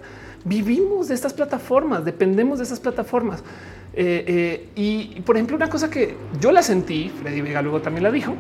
vivimos 0.43 1.07
de 1.07 1.15
estas 1.15 1.33
plataformas, 1.33 2.05
dependemos 2.05 2.59
de 2.59 2.65
esas 2.65 2.79
plataformas. 2.79 3.43
Eh, 3.93 4.23
eh, 4.27 4.69
y 4.75 5.21
por 5.21 5.35
ejemplo, 5.35 5.55
una 5.55 5.69
cosa 5.69 5.89
que 5.89 6.15
yo 6.39 6.51
la 6.51 6.61
sentí, 6.61 7.09
Freddy 7.09 7.41
Vega 7.41 7.61
luego 7.61 7.81
también 7.81 8.03
la 8.03 8.11
dijo, 8.11 8.35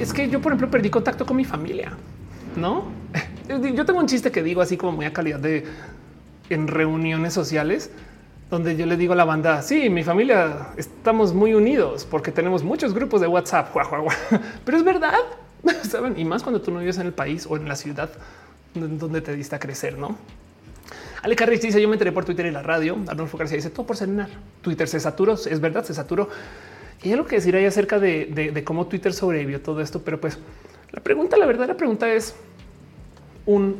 es 0.00 0.12
que 0.12 0.28
yo, 0.28 0.40
por 0.40 0.52
ejemplo, 0.52 0.70
perdí 0.70 0.90
contacto 0.90 1.26
con 1.26 1.36
mi 1.36 1.44
familia, 1.44 1.92
no? 2.56 2.84
Yo 3.48 3.86
tengo 3.86 3.98
un 3.98 4.06
chiste 4.06 4.30
que 4.30 4.42
digo 4.42 4.60
así 4.60 4.76
como 4.76 4.92
muy 4.92 5.06
a 5.06 5.12
calidad 5.14 5.40
de 5.40 5.64
en 6.50 6.68
reuniones 6.68 7.32
sociales 7.32 7.90
donde 8.50 8.76
yo 8.76 8.86
le 8.86 8.96
digo 8.96 9.12
a 9.12 9.16
la 9.16 9.24
banda, 9.24 9.60
sí, 9.62 9.90
mi 9.90 10.02
familia 10.02 10.68
estamos 10.76 11.34
muy 11.34 11.52
unidos 11.52 12.06
porque 12.10 12.32
tenemos 12.32 12.62
muchos 12.62 12.94
grupos 12.94 13.20
de 13.20 13.26
WhatsApp, 13.26 13.74
pero 14.64 14.76
es 14.76 14.84
verdad, 14.84 15.18
saben, 15.82 16.18
y 16.18 16.24
más 16.24 16.42
cuando 16.42 16.60
tú 16.60 16.70
no 16.70 16.78
vives 16.78 16.98
en 16.98 17.06
el 17.06 17.12
país 17.12 17.46
o 17.48 17.56
en 17.56 17.68
la 17.68 17.76
ciudad 17.76 18.10
donde 18.74 19.20
te 19.20 19.34
diste 19.34 19.56
a 19.56 19.58
crecer, 19.58 19.98
no? 19.98 20.16
Ale 21.22 21.36
Carrich 21.36 21.62
dice: 21.62 21.80
Yo 21.80 21.88
me 21.88 21.94
enteré 21.94 22.12
por 22.12 22.24
Twitter 22.24 22.46
y 22.46 22.50
la 22.50 22.62
radio. 22.62 22.96
Arnulfo 23.06 23.38
García 23.38 23.56
dice 23.56 23.70
todo 23.70 23.86
por 23.86 23.96
cenar. 23.96 24.28
Twitter 24.62 24.88
se 24.88 25.00
saturó. 25.00 25.34
Es 25.34 25.60
verdad, 25.60 25.84
se 25.84 25.94
saturó. 25.94 26.28
Y 27.02 27.08
hay 27.08 27.14
algo 27.14 27.26
que 27.26 27.36
decir 27.36 27.54
ahí 27.54 27.64
acerca 27.64 27.98
de, 27.98 28.62
cómo 28.64 28.86
Twitter 28.86 29.12
sobrevivió 29.12 29.60
todo 29.60 29.80
esto. 29.80 30.02
Pero 30.02 30.20
pues 30.20 30.38
la 30.92 31.02
pregunta, 31.02 31.36
la 31.36 31.46
verdadera 31.46 31.76
pregunta 31.76 32.12
es 32.12 32.34
un 33.46 33.76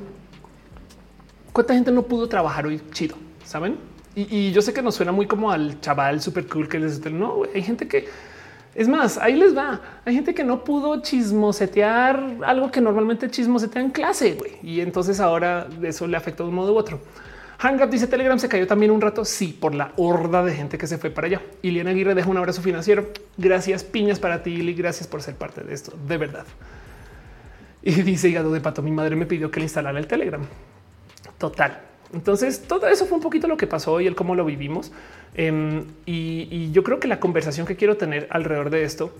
cuánta 1.52 1.74
gente 1.74 1.90
no 1.90 2.02
pudo 2.02 2.28
trabajar 2.28 2.66
hoy 2.66 2.80
chido, 2.92 3.16
saben? 3.44 3.76
Y, 4.14 4.50
yo 4.50 4.62
sé 4.62 4.72
que 4.72 4.82
nos 4.82 4.96
suena 4.96 5.12
muy 5.12 5.26
como 5.26 5.52
al 5.52 5.80
chaval 5.80 6.20
súper 6.20 6.48
cool 6.48 6.68
que 6.68 6.80
les 6.80 7.04
no, 7.12 7.42
hay 7.54 7.62
gente 7.62 7.86
que 7.86 8.08
es 8.78 8.86
más, 8.86 9.18
ahí 9.18 9.34
les 9.34 9.56
va. 9.56 9.80
Hay 10.04 10.14
gente 10.14 10.32
que 10.32 10.44
no 10.44 10.62
pudo 10.62 11.02
chismosetear 11.02 12.36
algo 12.46 12.70
que 12.70 12.80
normalmente 12.80 13.28
chismosetea 13.28 13.82
en 13.82 13.90
clase 13.90 14.38
y 14.62 14.80
entonces 14.80 15.18
ahora 15.18 15.66
eso 15.82 16.06
le 16.06 16.16
afecta 16.16 16.44
de 16.44 16.50
un 16.50 16.54
modo 16.54 16.72
u 16.74 16.76
otro. 16.76 17.00
Hangout 17.58 17.90
dice 17.90 18.06
Telegram 18.06 18.38
se 18.38 18.48
cayó 18.48 18.68
también 18.68 18.92
un 18.92 19.00
rato. 19.00 19.24
Sí, 19.24 19.48
por 19.48 19.74
la 19.74 19.90
horda 19.96 20.44
de 20.44 20.54
gente 20.54 20.78
que 20.78 20.86
se 20.86 20.96
fue 20.96 21.10
para 21.10 21.26
allá. 21.26 21.42
Y 21.60 21.72
Liana 21.72 21.90
Aguirre 21.90 22.14
deja 22.14 22.30
un 22.30 22.36
abrazo 22.36 22.62
financiero. 22.62 23.08
Gracias, 23.36 23.82
piñas 23.82 24.20
para 24.20 24.44
ti, 24.44 24.52
y 24.52 24.74
Gracias 24.74 25.08
por 25.08 25.22
ser 25.22 25.34
parte 25.34 25.64
de 25.64 25.74
esto. 25.74 25.92
De 26.06 26.16
verdad. 26.16 26.46
Y 27.82 28.02
dice 28.02 28.28
hígado 28.28 28.52
de 28.52 28.60
pato. 28.60 28.80
Mi 28.80 28.92
madre 28.92 29.16
me 29.16 29.26
pidió 29.26 29.50
que 29.50 29.58
le 29.58 29.64
instalara 29.64 29.98
el 29.98 30.06
Telegram. 30.06 30.42
Total. 31.36 31.87
Entonces, 32.12 32.62
todo 32.62 32.88
eso 32.88 33.06
fue 33.06 33.16
un 33.16 33.22
poquito 33.22 33.48
lo 33.48 33.56
que 33.56 33.66
pasó 33.66 34.00
y 34.00 34.06
el 34.06 34.14
cómo 34.14 34.34
lo 34.34 34.44
vivimos. 34.44 34.92
Em, 35.34 35.84
y, 36.06 36.70
yo 36.72 36.82
creo 36.82 37.00
que 37.00 37.08
la 37.08 37.20
conversación 37.20 37.66
que 37.66 37.76
quiero 37.76 37.96
tener 37.96 38.26
alrededor 38.30 38.70
de 38.70 38.84
esto 38.84 39.12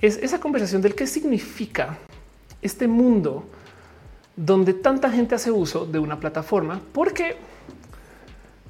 es 0.00 0.16
esa 0.18 0.40
conversación 0.40 0.82
del 0.82 0.94
qué 0.94 1.06
significa 1.06 1.98
este 2.62 2.88
mundo 2.88 3.44
donde 4.34 4.72
tanta 4.72 5.10
gente 5.10 5.34
hace 5.34 5.50
uso 5.50 5.84
de 5.84 5.98
una 5.98 6.18
plataforma, 6.18 6.80
porque 6.92 7.36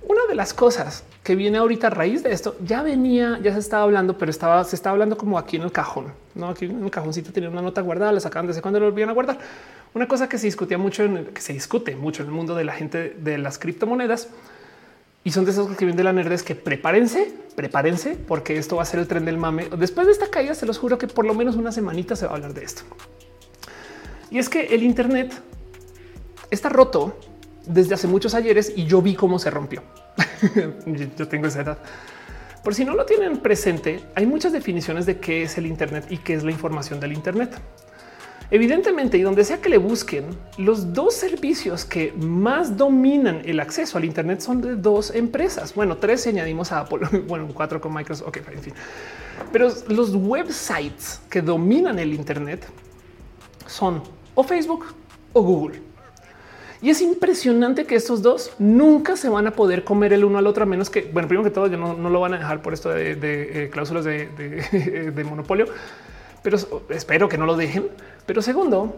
una 0.02 0.26
de 0.28 0.34
las 0.34 0.52
cosas 0.52 1.04
que 1.22 1.36
viene 1.36 1.58
ahorita 1.58 1.86
a 1.86 1.90
raíz 1.90 2.22
de 2.22 2.32
esto 2.32 2.56
ya 2.64 2.82
venía, 2.82 3.38
ya 3.42 3.52
se 3.52 3.60
estaba 3.60 3.84
hablando, 3.84 4.18
pero 4.18 4.30
estaba, 4.30 4.64
se 4.64 4.74
estaba 4.74 4.94
hablando 4.94 5.16
como 5.16 5.38
aquí 5.38 5.56
en 5.56 5.62
el 5.62 5.72
cajón, 5.72 6.12
no 6.34 6.48
aquí 6.48 6.64
en 6.64 6.82
el 6.82 6.90
cajoncito 6.90 7.32
tenía 7.32 7.48
una 7.48 7.62
nota 7.62 7.80
guardada, 7.80 8.12
la 8.12 8.20
sacaban 8.20 8.48
desde 8.48 8.60
cuando 8.60 8.80
lo 8.80 8.86
volvían 8.86 9.08
a 9.08 9.12
guardar. 9.12 9.38
Una 9.94 10.08
cosa 10.08 10.28
que 10.28 10.38
se 10.38 10.46
discutía 10.46 10.78
mucho, 10.78 11.04
en 11.04 11.26
que 11.26 11.40
se 11.40 11.52
discute 11.52 11.94
mucho 11.94 12.22
en 12.22 12.28
el 12.28 12.34
mundo 12.34 12.54
de 12.54 12.64
la 12.64 12.72
gente 12.72 13.14
de 13.18 13.38
las 13.38 13.58
criptomonedas 13.58 14.28
y 15.24 15.30
son 15.30 15.44
de 15.44 15.52
esos 15.52 15.68
que 15.76 15.84
vienen 15.84 15.96
de 15.96 16.04
la 16.04 16.12
nerd 16.12 16.32
es 16.32 16.42
que 16.42 16.56
prepárense, 16.56 17.32
prepárense, 17.54 18.16
porque 18.16 18.56
esto 18.56 18.76
va 18.76 18.82
a 18.82 18.86
ser 18.86 18.98
el 18.98 19.06
tren 19.06 19.24
del 19.24 19.36
mame. 19.36 19.68
Después 19.78 20.06
de 20.06 20.12
esta 20.12 20.28
caída, 20.28 20.54
se 20.54 20.66
los 20.66 20.78
juro 20.78 20.98
que 20.98 21.06
por 21.06 21.24
lo 21.24 21.34
menos 21.34 21.54
una 21.54 21.70
semanita 21.70 22.16
se 22.16 22.26
va 22.26 22.32
a 22.32 22.34
hablar 22.36 22.54
de 22.54 22.64
esto. 22.64 22.82
Y 24.30 24.38
es 24.38 24.48
que 24.48 24.74
el 24.74 24.82
Internet 24.82 25.32
está 26.50 26.70
roto 26.70 27.16
desde 27.66 27.94
hace 27.94 28.08
muchos 28.08 28.34
ayeres 28.34 28.72
y 28.74 28.86
yo 28.86 29.00
vi 29.00 29.14
cómo 29.14 29.38
se 29.38 29.50
rompió. 29.50 29.82
yo 31.16 31.28
tengo 31.28 31.46
esa 31.46 31.62
edad. 31.62 31.78
Por 32.62 32.74
si 32.74 32.84
no 32.84 32.94
lo 32.94 33.04
tienen 33.04 33.38
presente, 33.38 34.00
hay 34.14 34.24
muchas 34.24 34.52
definiciones 34.52 35.04
de 35.04 35.18
qué 35.18 35.42
es 35.42 35.58
el 35.58 35.66
Internet 35.66 36.06
y 36.10 36.18
qué 36.18 36.34
es 36.34 36.44
la 36.44 36.52
información 36.52 37.00
del 37.00 37.12
Internet. 37.12 37.50
Evidentemente, 38.52 39.16
y 39.16 39.22
donde 39.22 39.44
sea 39.44 39.62
que 39.62 39.70
le 39.70 39.78
busquen, 39.78 40.26
los 40.58 40.92
dos 40.92 41.14
servicios 41.14 41.86
que 41.86 42.12
más 42.12 42.76
dominan 42.76 43.40
el 43.46 43.58
acceso 43.60 43.96
al 43.96 44.04
Internet 44.04 44.42
son 44.42 44.60
de 44.60 44.76
dos 44.76 45.12
empresas. 45.14 45.74
Bueno, 45.74 45.96
tres 45.96 46.26
añadimos 46.26 46.70
a 46.70 46.80
Apple, 46.80 47.00
bueno, 47.26 47.48
cuatro 47.54 47.80
con 47.80 47.94
Microsoft. 47.94 48.28
Ok, 48.28 48.36
en 48.52 48.62
fin. 48.62 48.74
Pero 49.52 49.72
los 49.88 50.14
websites 50.14 51.20
que 51.30 51.40
dominan 51.40 51.98
el 51.98 52.12
Internet 52.12 52.68
son 53.66 54.02
o 54.34 54.44
Facebook 54.44 54.94
o 55.32 55.42
Google. 55.42 55.80
Y 56.82 56.90
es 56.90 57.00
impresionante 57.00 57.86
que 57.86 57.94
estos 57.94 58.22
dos 58.22 58.50
nunca 58.58 59.16
se 59.16 59.28
van 59.28 59.46
a 59.46 59.52
poder 59.52 59.84
comer 59.84 60.12
el 60.12 60.24
uno 60.24 60.38
al 60.38 60.46
otro, 60.48 60.64
a 60.64 60.66
menos 60.66 60.90
que, 60.90 61.02
bueno, 61.02 61.28
primero 61.28 61.44
que 61.44 61.54
todo, 61.54 61.68
ya 61.68 61.76
no, 61.76 61.94
lo 61.94 62.20
van 62.20 62.34
a 62.34 62.38
dejar 62.38 62.60
por 62.60 62.74
esto 62.74 62.90
de, 62.90 63.16
eh, 63.22 63.70
cláusulas 63.70 64.04
de 64.04 65.24
monopolio, 65.28 65.66
pero 66.42 66.58
espero 66.90 67.28
que 67.28 67.38
no 67.38 67.46
lo 67.46 67.56
dejen. 67.56 67.86
Pero 68.26 68.42
segundo, 68.42 68.96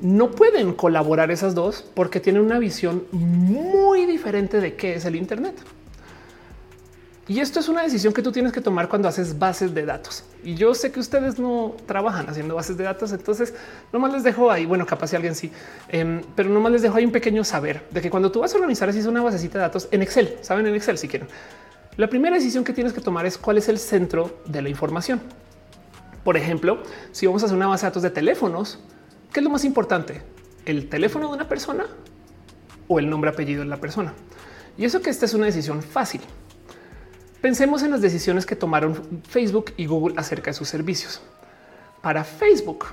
no 0.00 0.30
pueden 0.30 0.72
colaborar 0.72 1.30
esas 1.30 1.54
dos 1.54 1.84
porque 1.94 2.20
tienen 2.20 2.42
una 2.42 2.58
visión 2.58 3.04
muy 3.12 4.06
diferente 4.06 4.60
de 4.60 4.74
qué 4.74 4.94
es 4.94 5.04
el 5.04 5.16
Internet. 5.16 5.56
Y 7.30 7.38
esto 7.38 7.60
es 7.60 7.68
una 7.68 7.84
decisión 7.84 8.12
que 8.12 8.22
tú 8.22 8.32
tienes 8.32 8.52
que 8.52 8.60
tomar 8.60 8.88
cuando 8.88 9.06
haces 9.06 9.38
bases 9.38 9.72
de 9.72 9.84
datos. 9.84 10.24
Y 10.42 10.56
yo 10.56 10.74
sé 10.74 10.90
que 10.90 10.98
ustedes 10.98 11.38
no 11.38 11.76
trabajan 11.86 12.28
haciendo 12.28 12.56
bases 12.56 12.76
de 12.76 12.82
datos, 12.82 13.12
entonces 13.12 13.54
nomás 13.92 14.12
les 14.12 14.24
dejo 14.24 14.50
ahí, 14.50 14.66
bueno, 14.66 14.84
capaz 14.84 15.06
si 15.06 15.14
alguien 15.14 15.36
sí, 15.36 15.52
eh, 15.90 16.22
pero 16.34 16.48
nomás 16.48 16.72
les 16.72 16.82
dejo 16.82 16.96
ahí 16.96 17.04
un 17.04 17.12
pequeño 17.12 17.44
saber 17.44 17.86
de 17.92 18.00
que 18.00 18.10
cuando 18.10 18.32
tú 18.32 18.40
vas 18.40 18.52
a 18.52 18.56
organizar 18.56 18.88
así 18.88 18.98
una 19.06 19.22
basecita 19.22 19.58
de 19.58 19.62
datos 19.62 19.86
en 19.92 20.02
Excel, 20.02 20.38
saben 20.40 20.66
en 20.66 20.74
Excel 20.74 20.98
si 20.98 21.06
quieren, 21.06 21.28
la 21.96 22.08
primera 22.08 22.34
decisión 22.34 22.64
que 22.64 22.72
tienes 22.72 22.92
que 22.92 23.00
tomar 23.00 23.24
es 23.26 23.38
cuál 23.38 23.58
es 23.58 23.68
el 23.68 23.78
centro 23.78 24.40
de 24.46 24.62
la 24.62 24.68
información. 24.68 25.20
Por 26.24 26.36
ejemplo, 26.36 26.82
si 27.12 27.26
vamos 27.26 27.44
a 27.44 27.46
hacer 27.46 27.56
una 27.56 27.68
base 27.68 27.86
de 27.86 27.90
datos 27.90 28.02
de 28.02 28.10
teléfonos, 28.10 28.80
¿qué 29.32 29.38
es 29.38 29.44
lo 29.44 29.50
más 29.50 29.64
importante? 29.64 30.20
¿El 30.66 30.88
teléfono 30.88 31.28
de 31.28 31.34
una 31.34 31.48
persona 31.48 31.86
o 32.88 32.98
el 32.98 33.08
nombre 33.08 33.30
apellido 33.30 33.62
de 33.62 33.68
la 33.68 33.76
persona? 33.76 34.14
Y 34.76 34.84
eso 34.84 35.00
que 35.00 35.10
esta 35.10 35.26
es 35.26 35.34
una 35.34 35.46
decisión 35.46 35.80
fácil. 35.80 36.22
Pensemos 37.40 37.82
en 37.82 37.90
las 37.90 38.02
decisiones 38.02 38.44
que 38.44 38.54
tomaron 38.54 39.22
Facebook 39.26 39.72
y 39.78 39.86
Google 39.86 40.14
acerca 40.18 40.50
de 40.50 40.54
sus 40.54 40.68
servicios. 40.68 41.22
Para 42.02 42.22
Facebook, 42.22 42.86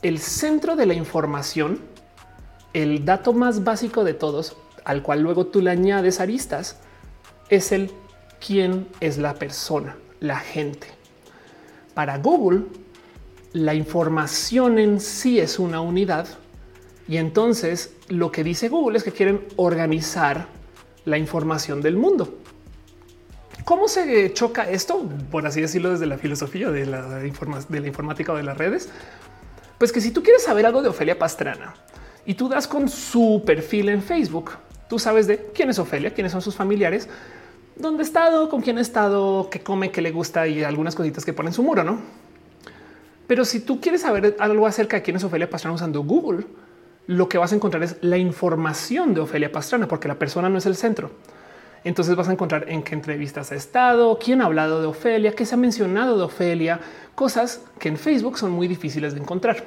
el 0.00 0.18
centro 0.20 0.74
de 0.74 0.86
la 0.86 0.94
información, 0.94 1.80
el 2.72 3.04
dato 3.04 3.34
más 3.34 3.62
básico 3.62 4.04
de 4.04 4.14
todos, 4.14 4.56
al 4.84 5.02
cual 5.02 5.20
luego 5.20 5.46
tú 5.46 5.60
le 5.60 5.70
añades 5.70 6.18
aristas, 6.18 6.78
es 7.50 7.72
el 7.72 7.90
quién 8.44 8.88
es 9.00 9.18
la 9.18 9.34
persona, 9.34 9.96
la 10.20 10.38
gente. 10.38 10.86
Para 11.92 12.16
Google, 12.18 12.62
la 13.52 13.74
información 13.74 14.78
en 14.78 14.98
sí 14.98 15.40
es 15.40 15.58
una 15.58 15.82
unidad 15.82 16.26
y 17.06 17.18
entonces 17.18 17.92
lo 18.08 18.32
que 18.32 18.44
dice 18.44 18.70
Google 18.70 18.96
es 18.96 19.04
que 19.04 19.12
quieren 19.12 19.46
organizar 19.56 20.48
la 21.04 21.18
información 21.18 21.82
del 21.82 21.96
mundo. 21.96 22.38
¿Cómo 23.66 23.88
se 23.88 24.32
choca 24.32 24.70
esto? 24.70 25.02
Por 25.28 25.44
así 25.44 25.60
decirlo, 25.60 25.90
desde 25.90 26.06
la 26.06 26.18
filosofía 26.18 26.70
de 26.70 26.86
la, 26.86 27.02
de 27.02 27.80
la 27.80 27.86
informática 27.88 28.32
o 28.32 28.36
de 28.36 28.44
las 28.44 28.56
redes. 28.56 28.88
Pues 29.76 29.90
que 29.90 30.00
si 30.00 30.12
tú 30.12 30.22
quieres 30.22 30.44
saber 30.44 30.66
algo 30.66 30.82
de 30.82 30.88
Ofelia 30.88 31.18
Pastrana 31.18 31.74
y 32.24 32.34
tú 32.34 32.48
das 32.48 32.68
con 32.68 32.88
su 32.88 33.42
perfil 33.44 33.88
en 33.88 34.04
Facebook, 34.04 34.52
tú 34.88 35.00
sabes 35.00 35.26
de 35.26 35.50
quién 35.52 35.68
es 35.68 35.80
Ofelia, 35.80 36.14
quiénes 36.14 36.30
son 36.30 36.42
sus 36.42 36.54
familiares, 36.54 37.08
dónde 37.74 38.04
ha 38.04 38.06
estado, 38.06 38.48
con 38.48 38.62
quién 38.62 38.78
ha 38.78 38.82
estado, 38.82 39.50
qué 39.50 39.58
come, 39.58 39.90
qué 39.90 40.00
le 40.00 40.12
gusta 40.12 40.46
y 40.46 40.62
algunas 40.62 40.94
cositas 40.94 41.24
que 41.24 41.32
ponen 41.32 41.52
su 41.52 41.64
muro, 41.64 41.82
¿no? 41.82 41.98
Pero 43.26 43.44
si 43.44 43.58
tú 43.58 43.80
quieres 43.80 44.02
saber 44.02 44.36
algo 44.38 44.68
acerca 44.68 44.98
de 44.98 45.02
quién 45.02 45.16
es 45.16 45.24
Ofelia 45.24 45.50
Pastrana 45.50 45.74
usando 45.74 46.04
Google, 46.04 46.46
lo 47.08 47.28
que 47.28 47.36
vas 47.36 47.50
a 47.50 47.56
encontrar 47.56 47.82
es 47.82 47.96
la 48.00 48.16
información 48.16 49.12
de 49.12 49.22
Ofelia 49.22 49.50
Pastrana, 49.50 49.88
porque 49.88 50.06
la 50.06 50.20
persona 50.20 50.48
no 50.48 50.58
es 50.58 50.66
el 50.66 50.76
centro. 50.76 51.10
Entonces 51.86 52.16
vas 52.16 52.28
a 52.28 52.32
encontrar 52.32 52.64
en 52.68 52.82
qué 52.82 52.96
entrevistas 52.96 53.52
ha 53.52 53.54
estado, 53.54 54.18
quién 54.18 54.42
ha 54.42 54.46
hablado 54.46 54.80
de 54.80 54.88
Ofelia, 54.88 55.36
qué 55.36 55.46
se 55.46 55.54
ha 55.54 55.56
mencionado 55.56 56.18
de 56.18 56.24
Ofelia, 56.24 56.80
cosas 57.14 57.60
que 57.78 57.88
en 57.88 57.96
Facebook 57.96 58.38
son 58.38 58.50
muy 58.50 58.66
difíciles 58.66 59.14
de 59.14 59.20
encontrar. 59.20 59.62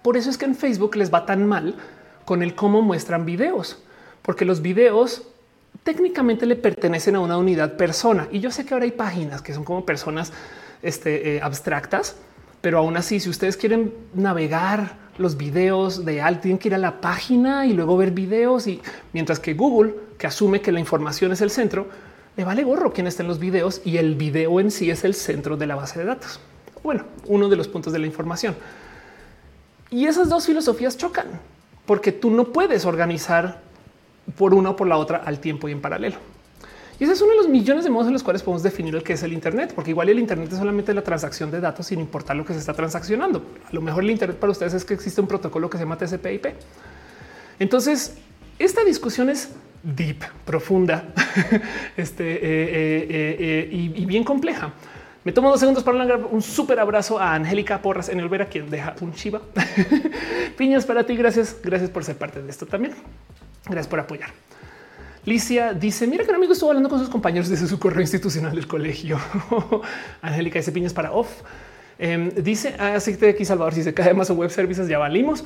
Por 0.00 0.16
eso 0.16 0.30
es 0.30 0.38
que 0.38 0.46
en 0.46 0.54
Facebook 0.54 0.96
les 0.96 1.12
va 1.12 1.26
tan 1.26 1.46
mal 1.46 1.74
con 2.24 2.42
el 2.42 2.54
cómo 2.54 2.80
muestran 2.80 3.26
videos, 3.26 3.82
porque 4.22 4.46
los 4.46 4.62
videos 4.62 5.28
técnicamente 5.82 6.46
le 6.46 6.56
pertenecen 6.56 7.16
a 7.16 7.20
una 7.20 7.36
unidad 7.36 7.76
persona. 7.76 8.26
Y 8.32 8.40
yo 8.40 8.50
sé 8.50 8.64
que 8.64 8.72
ahora 8.72 8.84
hay 8.84 8.92
páginas 8.92 9.42
que 9.42 9.52
son 9.52 9.62
como 9.62 9.84
personas 9.84 10.32
este, 10.80 11.36
eh, 11.36 11.42
abstractas, 11.42 12.16
pero 12.62 12.78
aún 12.78 12.96
así, 12.96 13.20
si 13.20 13.28
ustedes 13.28 13.58
quieren 13.58 13.92
navegar 14.14 14.96
los 15.20 15.36
videos 15.36 16.04
de 16.04 16.20
algo, 16.20 16.40
tienen 16.40 16.58
que 16.58 16.68
ir 16.68 16.74
a 16.74 16.78
la 16.78 17.00
página 17.00 17.66
y 17.66 17.72
luego 17.72 17.96
ver 17.96 18.10
videos. 18.10 18.66
Y 18.66 18.80
mientras 19.12 19.38
que 19.38 19.54
Google, 19.54 19.94
que 20.18 20.26
asume 20.26 20.60
que 20.60 20.72
la 20.72 20.80
información 20.80 21.32
es 21.32 21.40
el 21.40 21.50
centro, 21.50 21.86
le 22.36 22.44
vale 22.44 22.64
gorro 22.64 22.92
quién 22.92 23.06
está 23.06 23.22
en 23.22 23.28
los 23.28 23.38
videos 23.38 23.82
y 23.84 23.98
el 23.98 24.14
video 24.14 24.60
en 24.60 24.70
sí 24.70 24.90
es 24.90 25.04
el 25.04 25.14
centro 25.14 25.56
de 25.56 25.66
la 25.66 25.76
base 25.76 25.98
de 25.98 26.06
datos. 26.06 26.40
Bueno, 26.82 27.04
uno 27.26 27.48
de 27.48 27.56
los 27.56 27.68
puntos 27.68 27.92
de 27.92 27.98
la 27.98 28.06
información. 28.06 28.56
Y 29.90 30.06
esas 30.06 30.28
dos 30.28 30.46
filosofías 30.46 30.96
chocan 30.96 31.26
porque 31.84 32.12
tú 32.12 32.30
no 32.30 32.44
puedes 32.44 32.84
organizar 32.84 33.60
por 34.38 34.54
una 34.54 34.70
o 34.70 34.76
por 34.76 34.86
la 34.86 34.96
otra 34.96 35.18
al 35.18 35.40
tiempo 35.40 35.68
y 35.68 35.72
en 35.72 35.80
paralelo. 35.80 36.16
Y 37.00 37.04
ese 37.04 37.14
es 37.14 37.22
uno 37.22 37.30
de 37.30 37.38
los 37.38 37.48
millones 37.48 37.84
de 37.84 37.90
modos 37.90 38.08
en 38.08 38.12
los 38.12 38.22
cuales 38.22 38.42
podemos 38.42 38.62
definir 38.62 38.94
el 38.94 39.02
que 39.02 39.14
es 39.14 39.22
el 39.22 39.32
Internet, 39.32 39.72
porque 39.74 39.90
igual 39.90 40.10
el 40.10 40.18
Internet 40.18 40.52
es 40.52 40.58
solamente 40.58 40.92
la 40.92 41.00
transacción 41.02 41.50
de 41.50 41.58
datos 41.58 41.86
sin 41.86 41.98
importar 41.98 42.36
lo 42.36 42.44
que 42.44 42.52
se 42.52 42.58
está 42.58 42.74
transaccionando. 42.74 43.42
A 43.66 43.72
lo 43.72 43.80
mejor 43.80 44.04
el 44.04 44.10
Internet 44.10 44.36
para 44.38 44.52
ustedes 44.52 44.74
es 44.74 44.84
que 44.84 44.92
existe 44.92 45.18
un 45.18 45.26
protocolo 45.26 45.70
que 45.70 45.78
se 45.78 45.84
llama 45.84 45.96
TCP/IP. 45.96 46.54
Entonces, 47.58 48.18
esta 48.58 48.84
discusión 48.84 49.30
es 49.30 49.48
deep, 49.82 50.18
profunda 50.44 51.08
este, 51.96 52.34
eh, 52.34 52.38
eh, 52.42 53.36
eh, 53.40 53.68
y, 53.72 54.04
bien 54.04 54.22
compleja. 54.22 54.74
Me 55.24 55.32
tomo 55.32 55.48
dos 55.48 55.60
segundos 55.60 55.82
para 55.82 56.16
un 56.16 56.42
súper 56.42 56.80
abrazo 56.80 57.18
a 57.18 57.34
Angélica 57.34 57.80
Porras 57.80 58.10
en 58.10 58.20
el 58.20 58.28
Vera, 58.28 58.46
quien 58.46 58.68
deja 58.68 58.94
un 59.00 59.14
chiva. 59.14 59.40
Piñas 60.58 60.84
para 60.84 61.04
ti. 61.04 61.16
Gracias. 61.16 61.56
Gracias 61.62 61.88
por 61.88 62.04
ser 62.04 62.18
parte 62.18 62.42
de 62.42 62.50
esto 62.50 62.66
también. 62.66 62.94
Gracias 63.64 63.88
por 63.88 64.00
apoyar. 64.00 64.30
Licia 65.24 65.74
dice: 65.74 66.06
Mira 66.06 66.24
que 66.24 66.30
un 66.30 66.36
amigo 66.36 66.52
estuvo 66.52 66.70
hablando 66.70 66.88
con 66.88 66.98
sus 66.98 67.08
compañeros 67.08 67.48
desde 67.48 67.66
su 67.66 67.78
correo 67.78 68.00
institucional 68.00 68.54
del 68.54 68.66
colegio. 68.66 69.18
Angélica 70.22 70.58
dice 70.58 70.72
piñas 70.72 70.92
para 70.92 71.12
off. 71.12 71.28
Em, 71.98 72.30
dice 72.30 72.74
así 72.78 73.16
que 73.16 73.28
aquí 73.28 73.44
Salvador, 73.44 73.74
si 73.74 73.82
se 73.82 73.92
cae 73.92 74.14
más 74.14 74.30
o 74.30 74.34
web 74.34 74.50
services, 74.50 74.88
ya 74.88 74.98
valimos. 74.98 75.44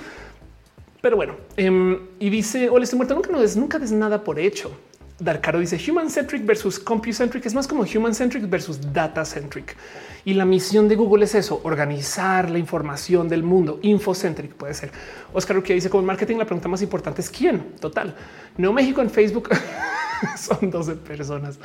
Pero 1.00 1.16
bueno, 1.16 1.34
em, 1.56 1.98
y 2.20 2.30
dice: 2.30 2.68
Hola, 2.68 2.84
estoy 2.84 2.98
muerto. 2.98 3.14
Nunca 3.14 3.30
no 3.30 3.40
des, 3.40 3.56
nunca 3.56 3.78
des 3.78 3.90
nada 3.90 4.22
por 4.22 4.38
hecho. 4.38 4.70
Darkaro 5.18 5.60
dice 5.60 5.78
human 5.88 6.10
centric 6.10 6.44
versus 6.44 6.78
compute 6.78 7.12
centric 7.12 7.46
es 7.46 7.54
más 7.54 7.68
como 7.68 7.84
human 7.84 8.14
centric 8.14 8.48
versus 8.48 8.80
data 8.92 9.24
centric. 9.24 9.76
Y 10.24 10.34
la 10.34 10.44
misión 10.44 10.88
de 10.88 10.96
Google 10.96 11.24
es 11.24 11.34
eso, 11.34 11.60
organizar 11.64 12.50
la 12.50 12.58
información 12.58 13.28
del 13.28 13.42
mundo. 13.42 13.78
Infocentric 13.82 14.54
puede 14.54 14.72
ser. 14.72 14.90
Oscar 15.32 15.62
que 15.62 15.74
dice 15.74 15.90
como 15.90 16.02
marketing 16.02 16.36
la 16.36 16.46
pregunta 16.46 16.68
más 16.68 16.80
importante 16.82 17.20
es 17.20 17.28
quién. 17.28 17.74
Total. 17.78 18.14
No 18.56 18.72
México 18.72 19.02
en 19.02 19.10
Facebook 19.10 19.50
son 20.36 20.70
12 20.70 20.94
personas. 20.96 21.58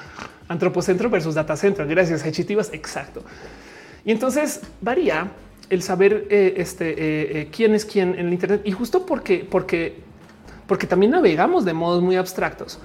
Antropocentro 0.49 1.09
versus 1.09 1.35
data 1.35 1.55
centro. 1.55 1.87
Gracias. 1.87 2.25
Hechitivas. 2.25 2.69
Exacto. 2.73 3.23
Y 4.03 4.11
entonces 4.11 4.59
varía 4.81 5.31
el 5.69 5.81
saber 5.81 6.27
eh, 6.29 6.55
este, 6.57 6.89
eh, 6.89 6.95
eh, 7.41 7.49
quién 7.55 7.75
es 7.75 7.85
quién 7.85 8.13
en 8.15 8.27
el 8.27 8.33
Internet. 8.33 8.61
Y 8.65 8.71
justo 8.71 9.05
porque, 9.05 9.47
porque, 9.49 10.01
porque 10.67 10.85
también 10.85 11.13
navegamos 11.13 11.63
de 11.63 11.73
modos 11.73 12.03
muy 12.03 12.17
abstractos. 12.17 12.79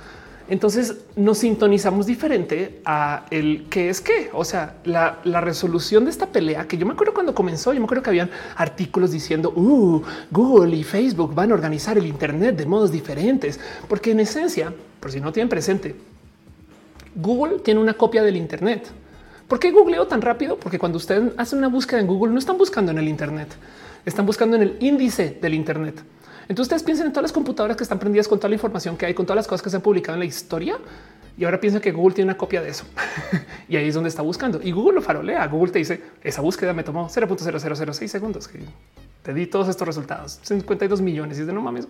Entonces 0.48 0.96
nos 1.16 1.38
sintonizamos 1.38 2.04
diferente 2.04 2.80
a 2.84 3.24
el 3.30 3.66
qué 3.70 3.88
es 3.88 4.00
qué. 4.02 4.30
O 4.34 4.44
sea, 4.44 4.76
la, 4.84 5.20
resolución 5.40 6.04
de 6.04 6.10
esta 6.10 6.26
pelea 6.26 6.68
que 6.68 6.76
yo 6.76 6.84
me 6.84 6.92
acuerdo 6.92 7.14
cuando 7.14 7.34
comenzó, 7.34 7.72
yo 7.72 7.80
me 7.80 7.84
acuerdo 7.84 8.02
que 8.02 8.10
habían 8.10 8.30
artículos 8.56 9.10
diciendo 9.10 9.52
uh, 9.56 10.02
Google 10.30 10.76
y 10.76 10.84
Facebook 10.84 11.34
van 11.34 11.50
a 11.50 11.54
organizar 11.54 11.96
el 11.96 12.06
Internet 12.06 12.56
de 12.56 12.66
modos 12.66 12.92
diferentes, 12.92 13.58
porque 13.88 14.10
en 14.10 14.20
esencia, 14.20 14.74
por 15.00 15.10
si 15.10 15.20
no 15.20 15.32
tienen 15.32 15.48
presente, 15.48 15.96
Google 17.14 17.60
tiene 17.60 17.80
una 17.80 17.94
copia 17.94 18.22
del 18.22 18.36
Internet. 18.36 18.90
¿Por 19.48 19.58
qué 19.58 19.70
googleo 19.70 20.06
tan 20.06 20.20
rápido? 20.20 20.56
Porque 20.58 20.78
cuando 20.78 20.98
ustedes 20.98 21.32
hacen 21.36 21.58
una 21.58 21.68
búsqueda 21.68 22.00
en 22.00 22.06
Google, 22.06 22.32
no 22.32 22.38
están 22.38 22.58
buscando 22.58 22.90
en 22.92 22.98
el 22.98 23.08
Internet, 23.08 23.48
están 24.04 24.26
buscando 24.26 24.56
en 24.56 24.62
el 24.62 24.76
índice 24.80 25.38
del 25.40 25.54
Internet. 25.54 26.02
Entonces 26.48 26.66
ustedes 26.66 26.82
piensen 26.82 27.06
en 27.06 27.12
todas 27.12 27.24
las 27.24 27.32
computadoras 27.32 27.76
que 27.76 27.82
están 27.82 27.98
prendidas 27.98 28.28
con 28.28 28.38
toda 28.38 28.48
la 28.48 28.54
información 28.54 28.96
que 28.96 29.06
hay, 29.06 29.14
con 29.14 29.26
todas 29.26 29.36
las 29.36 29.46
cosas 29.46 29.62
que 29.62 29.70
se 29.70 29.76
han 29.76 29.82
publicado 29.82 30.14
en 30.14 30.20
la 30.20 30.26
historia. 30.26 30.78
Y 31.36 31.44
ahora 31.44 31.58
piensa 31.58 31.80
que 31.80 31.90
Google 31.90 32.14
tiene 32.14 32.30
una 32.30 32.38
copia 32.38 32.62
de 32.62 32.70
eso. 32.70 32.84
y 33.68 33.76
ahí 33.76 33.88
es 33.88 33.94
donde 33.94 34.08
está 34.08 34.22
buscando. 34.22 34.60
Y 34.62 34.70
Google 34.70 34.96
lo 34.96 35.02
farolea. 35.02 35.46
Google 35.48 35.72
te 35.72 35.80
dice, 35.80 36.00
esa 36.22 36.40
búsqueda 36.42 36.72
me 36.72 36.84
tomó 36.84 37.08
0.0006 37.08 38.06
segundos. 38.06 38.48
Te 39.22 39.34
di 39.34 39.46
todos 39.46 39.68
estos 39.68 39.86
resultados, 39.86 40.38
52 40.42 41.00
millones. 41.00 41.38
Y 41.38 41.40
es 41.40 41.46
de 41.46 41.52
no 41.52 41.60
mames. 41.60 41.88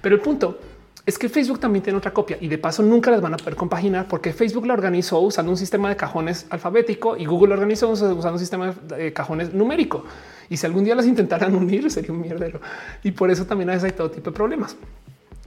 Pero 0.00 0.14
el 0.14 0.22
punto 0.22 0.58
es 1.04 1.18
que 1.18 1.28
Facebook 1.28 1.58
también 1.58 1.82
tiene 1.82 1.98
otra 1.98 2.12
copia 2.12 2.36
y 2.38 2.48
de 2.48 2.58
paso 2.58 2.82
nunca 2.82 3.10
las 3.10 3.22
van 3.22 3.32
a 3.32 3.38
poder 3.38 3.56
compaginar 3.56 4.06
porque 4.08 4.32
Facebook 4.34 4.66
la 4.66 4.74
organizó 4.74 5.20
usando 5.20 5.50
un 5.50 5.56
sistema 5.56 5.88
de 5.88 5.96
cajones 5.96 6.46
alfabético 6.50 7.16
y 7.16 7.24
Google 7.24 7.48
lo 7.48 7.54
organizó 7.54 7.88
usando 7.88 8.32
un 8.32 8.38
sistema 8.38 8.74
de 8.86 9.12
cajones 9.14 9.54
numérico. 9.54 10.04
Y 10.50 10.56
si 10.56 10.66
algún 10.66 10.84
día 10.84 10.94
las 10.94 11.06
intentaran 11.06 11.54
unir, 11.56 11.90
sería 11.90 12.12
un 12.12 12.20
mierdero. 12.20 12.60
Y 13.02 13.12
por 13.12 13.30
eso 13.30 13.46
también 13.46 13.70
hay 13.70 13.92
todo 13.92 14.10
tipo 14.10 14.30
de 14.30 14.36
problemas. 14.36 14.76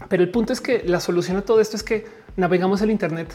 Pero 0.10 0.24
el 0.24 0.30
punto 0.30 0.54
es 0.54 0.62
que 0.62 0.84
la 0.86 1.00
solución 1.00 1.38
a 1.38 1.42
todo 1.42 1.62
esto 1.62 1.76
es 1.76 1.84
que 1.84 2.06
navegamos 2.36 2.82
el 2.82 2.92
Internet 2.92 3.34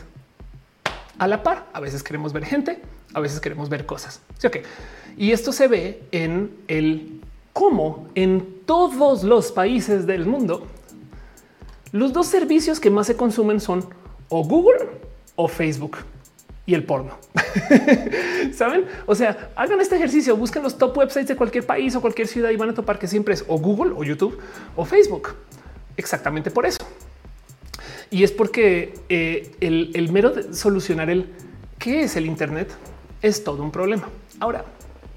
a 1.19 1.29
la 1.29 1.43
par. 1.43 1.67
A 1.73 1.81
veces 1.81 2.03
queremos 2.03 2.33
ver 2.33 2.45
gente, 2.45 2.81
a 3.15 3.21
veces 3.21 3.41
queremos 3.41 3.69
ver 3.69 3.87
cosas. 3.87 4.21
Sí. 4.39 4.49
Y 5.17 5.33
esto 5.33 5.53
se 5.53 5.69
ve 5.69 6.03
en 6.13 6.51
el 6.69 7.21
cómo 7.53 8.09
en 8.15 8.61
todos 8.67 9.23
los 9.23 9.53
países 9.53 10.07
del 10.07 10.27
mundo 10.27 10.67
los 11.93 12.13
dos 12.13 12.27
servicios 12.27 12.81
que 12.81 12.91
más 12.91 13.07
se 13.07 13.17
consumen 13.17 13.61
son 13.61 13.89
o 14.29 14.45
Google 14.45 14.89
o 15.37 15.49
Facebook 15.49 15.99
y 16.67 16.75
el 16.75 16.85
porno. 16.85 17.17
Saben? 18.53 18.85
O 19.07 19.15
sea, 19.15 19.51
hagan 19.55 19.81
este 19.81 19.95
ejercicio, 19.97 20.37
busquen 20.37 20.65
los 20.65 20.77
top 20.77 20.99
websites 20.99 21.29
de 21.29 21.37
cualquier 21.37 21.65
país 21.65 21.95
o 21.95 22.01
cualquier 22.01 22.27
ciudad 22.27 22.51
y 22.51 22.57
van 22.57 22.71
a 22.71 22.75
topar 22.75 22.99
que 22.99 23.07
siempre 23.07 23.35
es 23.35 23.45
o 23.47 23.59
Google 23.59 23.95
o 23.97 24.03
YouTube 24.03 24.39
o 24.75 24.85
Facebook. 24.85 25.37
Exactamente 25.97 26.51
por 26.51 26.67
eso. 26.67 26.85
Y 28.11 28.25
es 28.25 28.33
porque 28.33 28.95
eh, 29.09 29.53
el, 29.61 30.13
mero 30.13 30.31
de 30.31 30.55
solucionar 30.55 31.09
el 31.09 31.33
qué 31.79 32.03
es 32.03 32.17
el 32.17 32.27
Internet 32.27 32.71
es 33.23 33.45
todo 33.45 33.63
un 33.63 33.71
problema. 33.71 34.09
Ahora, 34.41 34.65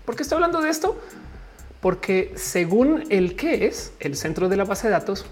¿por 0.06 0.16
qué 0.16 0.24
estoy 0.24 0.38
hablando 0.38 0.62
de 0.62 0.70
esto? 0.70 1.00
Porque 1.82 2.32
según 2.36 3.06
el 3.10 3.36
qué 3.36 3.66
es 3.66 3.94
el 4.00 4.16
centro 4.16 4.50
de 4.50 4.58
la 4.58 4.66
base 4.66 4.88
de 4.88 4.94
datos, 4.94 5.26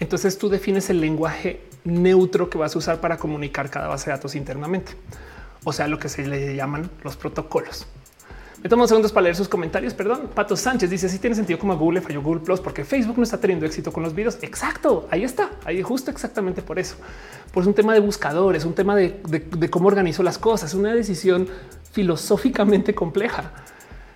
entonces 0.00 0.38
tú 0.38 0.48
defines 0.48 0.90
el 0.90 1.00
lenguaje 1.00 1.60
neutro 1.88 2.50
que 2.50 2.58
vas 2.58 2.74
a 2.74 2.78
usar 2.78 3.00
para 3.00 3.16
comunicar 3.16 3.70
cada 3.70 3.88
base 3.88 4.10
de 4.10 4.16
datos 4.16 4.34
internamente. 4.34 4.92
O 5.64 5.72
sea, 5.72 5.88
lo 5.88 5.98
que 5.98 6.08
se 6.08 6.26
le 6.26 6.54
llaman 6.54 6.90
los 7.02 7.16
protocolos. 7.16 7.86
Me 8.62 8.68
tomo 8.68 8.88
segundos 8.88 9.12
para 9.12 9.24
leer 9.24 9.36
sus 9.36 9.48
comentarios. 9.48 9.94
Perdón. 9.94 10.30
Pato 10.34 10.56
Sánchez 10.56 10.90
dice 10.90 11.08
si 11.08 11.18
tiene 11.18 11.36
sentido 11.36 11.58
como 11.60 11.76
Google 11.76 12.00
falló 12.00 12.22
Google 12.22 12.40
Plus 12.40 12.60
porque 12.60 12.84
Facebook 12.84 13.16
no 13.16 13.22
está 13.22 13.38
teniendo 13.38 13.64
éxito 13.66 13.92
con 13.92 14.02
los 14.02 14.14
videos. 14.14 14.38
Exacto. 14.42 15.06
Ahí 15.10 15.22
está. 15.22 15.50
Ahí 15.64 15.80
justo 15.80 16.10
exactamente 16.10 16.60
por 16.60 16.78
eso. 16.78 16.96
Pues 17.52 17.66
un 17.66 17.74
tema 17.74 17.94
de 17.94 18.00
buscadores, 18.00 18.64
un 18.64 18.74
tema 18.74 18.96
de, 18.96 19.20
cómo 19.70 19.88
organizo 19.88 20.22
las 20.24 20.38
cosas, 20.38 20.74
una 20.74 20.92
decisión 20.92 21.48
filosóficamente 21.92 22.94
compleja. 22.94 23.52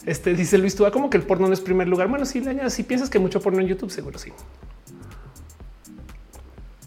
Este 0.06 0.34
dice 0.34 0.58
Luis, 0.58 0.74
tú 0.74 0.84
como 0.92 1.08
que 1.08 1.18
el 1.18 1.22
porno 1.22 1.46
no 1.46 1.52
es 1.52 1.60
primer 1.60 1.86
lugar. 1.86 2.08
Bueno, 2.08 2.24
si 2.24 2.42
sí, 2.42 2.50
si 2.68 2.82
piensas 2.82 3.08
que 3.08 3.20
mucho 3.20 3.40
porno 3.40 3.60
en 3.60 3.68
YouTube, 3.68 3.90
seguro 3.90 4.18
sí. 4.18 4.32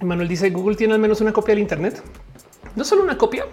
Manuel 0.02 0.28
dice 0.28 0.50
Google 0.50 0.76
tiene 0.76 0.94
al 0.94 1.00
menos 1.00 1.22
una 1.22 1.32
copia 1.32 1.54
del 1.54 1.62
Internet. 1.62 2.02
No 2.76 2.84
solo 2.84 3.04
una 3.04 3.18
copia, 3.18 3.46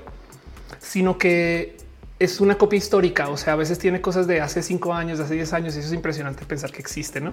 sino 0.80 1.16
que 1.16 1.76
es 2.18 2.40
una 2.40 2.56
copia 2.56 2.76
histórica. 2.76 3.28
O 3.28 3.36
sea, 3.36 3.54
a 3.54 3.56
veces 3.56 3.78
tiene 3.78 4.00
cosas 4.00 4.26
de 4.26 4.40
hace 4.40 4.62
cinco 4.62 4.92
años, 4.94 5.20
hace 5.20 5.34
10 5.34 5.52
años 5.52 5.76
y 5.76 5.80
eso 5.80 5.88
es 5.88 5.94
impresionante 5.94 6.44
pensar 6.44 6.70
que 6.72 6.80
existe, 6.80 7.20
no? 7.20 7.32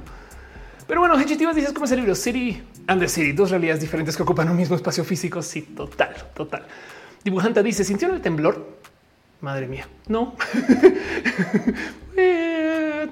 Pero 0.87 1.01
bueno, 1.01 1.19
Hechitivas 1.19 1.55
dices 1.55 1.71
cómo 1.71 1.85
es 1.85 1.91
el 1.91 1.99
libro 1.99 2.15
City 2.15 2.63
and 2.87 2.99
the 2.99 3.07
City, 3.07 3.31
dos 3.31 3.51
realidades 3.51 3.81
diferentes 3.81 4.17
que 4.17 4.23
ocupan 4.23 4.49
un 4.49 4.57
mismo 4.57 4.75
espacio 4.75 5.03
físico. 5.03 5.41
Sí, 5.43 5.61
total, 5.61 6.15
total. 6.33 6.65
Dibujante 7.23 7.61
dice: 7.61 7.83
¿Sintieron 7.83 8.15
el 8.17 8.23
temblor? 8.23 8.79
Madre 9.41 9.67
mía, 9.67 9.87
no. 10.07 10.35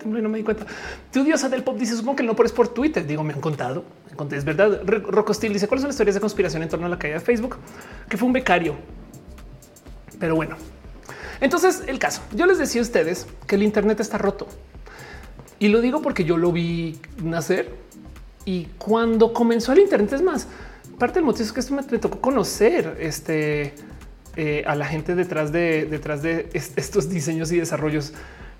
eh, 0.04 0.22
no 0.22 0.30
me 0.30 0.38
di 0.38 0.43
cuenta. 0.43 0.66
Tu 1.12 1.24
diosa 1.24 1.50
del 1.50 1.64
pop 1.64 1.78
dice: 1.78 1.95
Supongo 1.95 2.18
que 2.18 2.24
no 2.24 2.36
por 2.36 2.45
es 2.45 2.52
por 2.52 2.70
Twitter. 2.70 3.06
Digo, 3.06 3.24
me 3.24 3.34
han 3.34 3.41
contado. 3.41 3.84
Es 4.32 4.45
verdad. 4.45 4.82
Rocostil 4.86 5.54
dice: 5.54 5.68
¿Cuáles 5.68 5.82
son 5.82 5.89
las 5.89 5.95
historias 5.95 6.16
de 6.16 6.22
conspiración 6.22 6.64
en 6.64 6.70
torno 6.70 6.86
a 6.86 6.89
la 6.89 7.00
caída 7.00 7.16
de 7.16 7.22
Facebook? 7.22 7.58
Que 8.10 8.18
fue 8.18 8.28
un 8.28 8.34
becario. 8.34 8.76
Pero 10.20 10.36
bueno, 10.36 10.56
entonces 11.41 11.84
el 11.88 12.00
caso. 12.00 12.22
Yo 12.34 12.45
les 12.45 12.58
decía 12.58 12.82
a 12.82 12.84
ustedes 12.84 13.28
que 13.45 13.56
el 13.56 13.64
Internet 13.64 14.00
está 14.00 14.18
roto 14.18 14.48
y 15.60 15.70
lo 15.70 15.82
digo 15.82 16.02
porque 16.02 16.24
yo 16.24 16.38
lo 16.38 16.52
vi 16.52 17.00
nacer 17.24 17.72
y 18.45 18.66
cuando 18.78 19.34
comenzó 19.34 19.74
el 19.74 19.80
Internet 19.80 20.14
es 20.14 20.22
más 20.22 20.48
parte 20.98 21.16
del 21.16 21.26
motivo 21.26 21.45
es 21.45 21.54
que 21.54 21.60
esto 21.60 21.76
me, 21.76 21.84
tocó 21.84 22.20
conocer 22.20 22.98
este 23.00 23.74
eh, 24.36 24.64
a 24.66 24.76
la 24.76 24.86
gente 24.86 25.16
detrás 25.16 25.52
de 25.52 25.86
detrás 25.86 26.22
de 26.22 26.50
estos 26.54 27.10
diseños 27.10 27.52
y 27.52 27.60
desarrollos. 27.60 28.14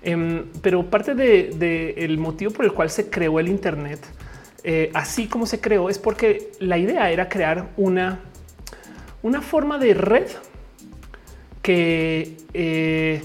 Em, 0.08 0.46
pero 0.62 0.88
parte 0.88 1.14
del 1.14 1.58
de, 1.58 2.16
motivo 2.18 2.50
por 2.50 2.64
el 2.64 2.72
cual 2.72 2.88
se 2.88 3.10
creó 3.10 3.40
el 3.40 3.46
Internet, 3.46 4.00
eh, 4.64 4.90
así 4.94 5.26
como 5.26 5.44
se 5.44 5.60
creó, 5.60 5.90
es 5.90 5.98
porque 5.98 6.50
la 6.60 6.78
idea 6.78 7.10
era 7.10 7.28
crear 7.28 7.68
una, 7.76 8.20
una 9.22 9.42
forma 9.42 9.76
de 9.76 9.92
red 9.92 10.26
que 11.60 12.38
eh, 12.54 13.22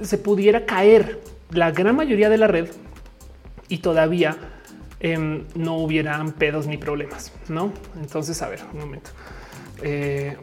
se 0.00 0.16
pudiera 0.16 0.64
caer 0.64 1.20
la 1.50 1.70
gran 1.70 1.94
mayoría 1.94 2.30
de 2.30 2.38
la 2.38 2.46
red 2.46 2.68
y 3.68 3.78
todavía 3.78 4.38
em, 5.00 5.44
no 5.54 5.76
hubieran 5.76 6.32
pedos 6.32 6.66
ni 6.66 6.78
problemas, 6.78 7.30
¿no? 7.50 7.74
Entonces, 8.00 8.40
a 8.40 8.48
ver, 8.48 8.60
un 8.72 8.80
momento. 8.80 9.10
Eh, 9.82 10.34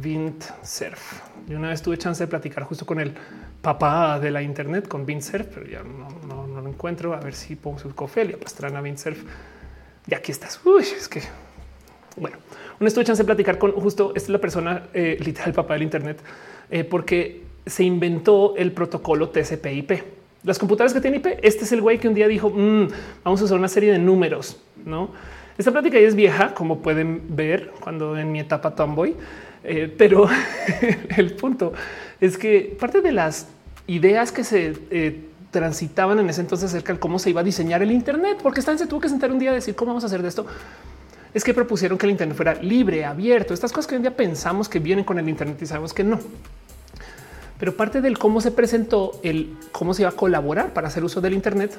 Vint 0.00 0.44
Surf. 0.62 1.22
Yo 1.48 1.58
una 1.58 1.70
vez 1.70 1.82
tuve 1.82 1.98
chance 1.98 2.22
de 2.22 2.28
platicar 2.28 2.62
justo 2.62 2.86
con 2.86 3.00
el 3.00 3.14
papá 3.62 4.18
de 4.20 4.30
la 4.30 4.42
internet, 4.42 4.88
con 4.88 5.06
Surf, 5.22 5.46
pero 5.54 5.66
ya 5.66 5.82
no, 5.82 6.46
lo 6.60 6.68
encuentro. 6.68 7.14
A 7.14 7.20
ver 7.20 7.34
si 7.34 7.56
pongo 7.56 7.78
su 7.78 7.94
Cofelia, 7.94 8.36
Pastrana 8.36 8.82
Surf. 8.96 9.22
Y 10.06 10.14
aquí 10.14 10.32
estás. 10.32 10.60
Es 10.80 11.08
que 11.08 11.22
bueno, 12.16 12.36
Un 12.80 12.86
estuve 12.86 13.04
chance 13.04 13.22
de 13.22 13.26
platicar 13.26 13.58
con 13.58 13.72
justo 13.72 14.12
esta 14.14 14.26
es 14.26 14.28
la 14.30 14.38
persona 14.38 14.88
eh, 14.92 15.16
literal, 15.24 15.52
papá 15.52 15.74
del 15.74 15.84
Internet, 15.84 16.20
eh, 16.70 16.84
porque 16.84 17.42
se 17.64 17.84
inventó 17.84 18.54
el 18.56 18.72
protocolo 18.72 19.30
TCP/IP. 19.30 20.02
Las 20.44 20.58
computadoras 20.58 20.92
que 20.92 21.00
tienen 21.00 21.20
IP, 21.20 21.38
este 21.42 21.64
es 21.64 21.70
el 21.70 21.80
güey 21.80 21.98
que 21.98 22.08
un 22.08 22.14
día 22.14 22.26
dijo 22.26 22.50
mm, 22.50 22.88
vamos 23.22 23.40
a 23.40 23.44
usar 23.44 23.58
una 23.58 23.68
serie 23.68 23.92
de 23.92 23.98
números. 23.98 24.60
No, 24.84 25.10
esta 25.56 25.70
plática 25.70 26.00
ya 26.00 26.08
es 26.08 26.16
vieja, 26.16 26.54
como 26.54 26.82
pueden 26.82 27.36
ver 27.36 27.70
cuando 27.80 28.18
en 28.18 28.32
mi 28.32 28.40
etapa 28.40 28.74
tomboy, 28.74 29.14
eh, 29.62 29.94
pero 29.96 30.28
el 31.16 31.34
punto 31.34 31.72
es 32.22 32.38
que 32.38 32.76
parte 32.78 33.00
de 33.00 33.10
las 33.10 33.48
ideas 33.88 34.30
que 34.30 34.44
se 34.44 34.78
eh, 34.92 35.24
transitaban 35.50 36.20
en 36.20 36.30
ese 36.30 36.40
entonces 36.40 36.70
acerca 36.70 36.92
de 36.92 37.00
cómo 37.00 37.18
se 37.18 37.30
iba 37.30 37.40
a 37.40 37.44
diseñar 37.44 37.82
el 37.82 37.90
Internet, 37.90 38.38
porque 38.40 38.60
Stan 38.60 38.78
se 38.78 38.86
tuvo 38.86 39.00
que 39.00 39.08
sentar 39.08 39.32
un 39.32 39.40
día 39.40 39.50
a 39.50 39.54
decir 39.54 39.74
cómo 39.74 39.88
vamos 39.88 40.04
a 40.04 40.06
hacer 40.06 40.22
de 40.22 40.28
esto. 40.28 40.46
Es 41.34 41.42
que 41.42 41.52
propusieron 41.52 41.98
que 41.98 42.06
el 42.06 42.12
Internet 42.12 42.36
fuera 42.36 42.54
libre, 42.54 43.04
abierto, 43.04 43.52
estas 43.52 43.72
cosas 43.72 43.88
que 43.88 43.96
hoy 43.96 43.96
en 43.96 44.02
día 44.02 44.16
pensamos 44.16 44.68
que 44.68 44.78
vienen 44.78 45.04
con 45.04 45.18
el 45.18 45.28
Internet 45.28 45.60
y 45.62 45.66
sabemos 45.66 45.92
que 45.92 46.04
no. 46.04 46.20
Pero 47.58 47.76
parte 47.76 48.00
del 48.00 48.16
cómo 48.16 48.40
se 48.40 48.52
presentó 48.52 49.18
el 49.24 49.56
cómo 49.72 49.92
se 49.92 50.02
iba 50.02 50.10
a 50.10 50.14
colaborar 50.14 50.72
para 50.72 50.86
hacer 50.86 51.02
uso 51.02 51.20
del 51.20 51.34
Internet 51.34 51.76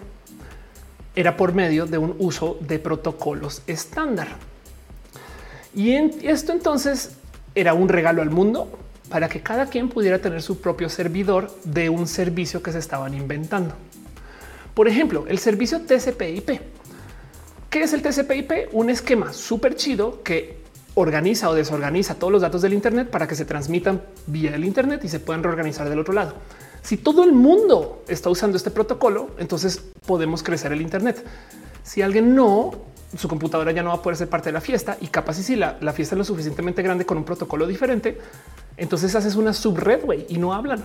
era 1.15 1.37
por 1.37 1.53
medio 1.53 1.85
de 1.85 1.97
un 1.97 2.15
uso 2.19 2.57
de 2.59 2.79
protocolos 2.79 3.61
estándar. 3.65 4.27
Y 5.73 5.91
en 5.91 6.11
esto 6.21 6.51
entonces 6.51 7.11
era 7.55 7.73
un 7.73 7.87
regalo 7.87 8.21
al 8.21 8.29
mundo 8.29 8.82
para 9.09 9.29
que 9.29 9.41
cada 9.41 9.67
quien 9.67 9.89
pudiera 9.89 10.19
tener 10.19 10.41
su 10.41 10.59
propio 10.61 10.89
servidor 10.89 11.51
de 11.63 11.89
un 11.89 12.07
servicio 12.07 12.63
que 12.63 12.71
se 12.71 12.79
estaban 12.79 13.13
inventando. 13.13 13.75
Por 14.73 14.87
ejemplo, 14.87 15.25
el 15.27 15.39
servicio 15.39 15.81
TCP/IP. 15.81 16.59
¿Qué 17.69 17.83
es 17.83 17.93
el 17.93 18.01
TCP/IP? 18.01 18.69
Un 18.71 18.89
esquema 18.89 19.33
súper 19.33 19.75
chido 19.75 20.23
que 20.23 20.63
organiza 20.95 21.49
o 21.49 21.55
desorganiza 21.55 22.15
todos 22.15 22.31
los 22.31 22.41
datos 22.41 22.61
del 22.61 22.73
Internet 22.73 23.09
para 23.09 23.27
que 23.27 23.35
se 23.35 23.45
transmitan 23.45 24.01
vía 24.27 24.55
el 24.55 24.63
Internet 24.63 25.03
y 25.03 25.09
se 25.09 25.19
puedan 25.19 25.43
reorganizar 25.43 25.89
del 25.89 25.99
otro 25.99 26.13
lado. 26.13 26.35
Si 26.81 26.97
todo 26.97 27.23
el 27.23 27.31
mundo 27.31 28.03
está 28.07 28.29
usando 28.29 28.57
este 28.57 28.69
protocolo, 28.69 29.31
entonces 29.37 29.81
podemos 30.05 30.43
crecer 30.43 30.71
el 30.73 30.81
Internet. 30.81 31.23
Si 31.83 32.01
alguien 32.01 32.35
no, 32.35 32.71
su 33.17 33.27
computadora 33.27 33.71
ya 33.71 33.83
no 33.83 33.89
va 33.89 33.95
a 33.95 34.01
poder 34.01 34.17
ser 34.17 34.29
parte 34.29 34.49
de 34.49 34.53
la 34.53 34.61
fiesta 34.61 34.97
y 34.99 35.07
capaz 35.07 35.39
y 35.39 35.43
si 35.43 35.55
la, 35.55 35.75
fiesta 35.93 36.15
es 36.15 36.17
lo 36.17 36.23
suficientemente 36.25 36.81
grande 36.81 37.05
con 37.05 37.17
un 37.17 37.23
protocolo 37.23 37.65
diferente, 37.65 38.17
entonces 38.77 39.15
haces 39.15 39.35
una 39.35 39.53
subred 39.53 40.01
y 40.29 40.37
no 40.37 40.53
hablan. 40.53 40.83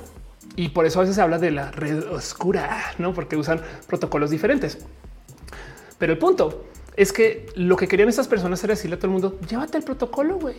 Y 0.56 0.70
por 0.70 0.86
eso 0.86 0.98
a 0.98 1.02
veces 1.02 1.16
se 1.16 1.22
habla 1.22 1.38
de 1.38 1.50
la 1.50 1.70
red 1.70 2.04
oscura, 2.10 2.94
no 2.98 3.14
porque 3.14 3.36
usan 3.36 3.60
protocolos 3.86 4.30
diferentes. 4.30 4.78
Pero 5.98 6.12
el 6.12 6.18
punto 6.18 6.64
es 6.96 7.12
que 7.12 7.46
lo 7.54 7.76
que 7.76 7.86
querían 7.86 8.08
estas 8.08 8.28
personas 8.28 8.62
era 8.64 8.74
decirle 8.74 8.96
a 8.96 8.98
todo 8.98 9.06
el 9.08 9.12
mundo: 9.12 9.38
llévate 9.48 9.78
el 9.78 9.84
protocolo, 9.84 10.38
güey. 10.38 10.56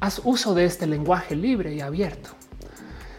Haz 0.00 0.20
uso 0.24 0.54
de 0.54 0.64
este 0.64 0.86
lenguaje 0.86 1.34
libre 1.34 1.74
y 1.74 1.80
abierto. 1.80 2.30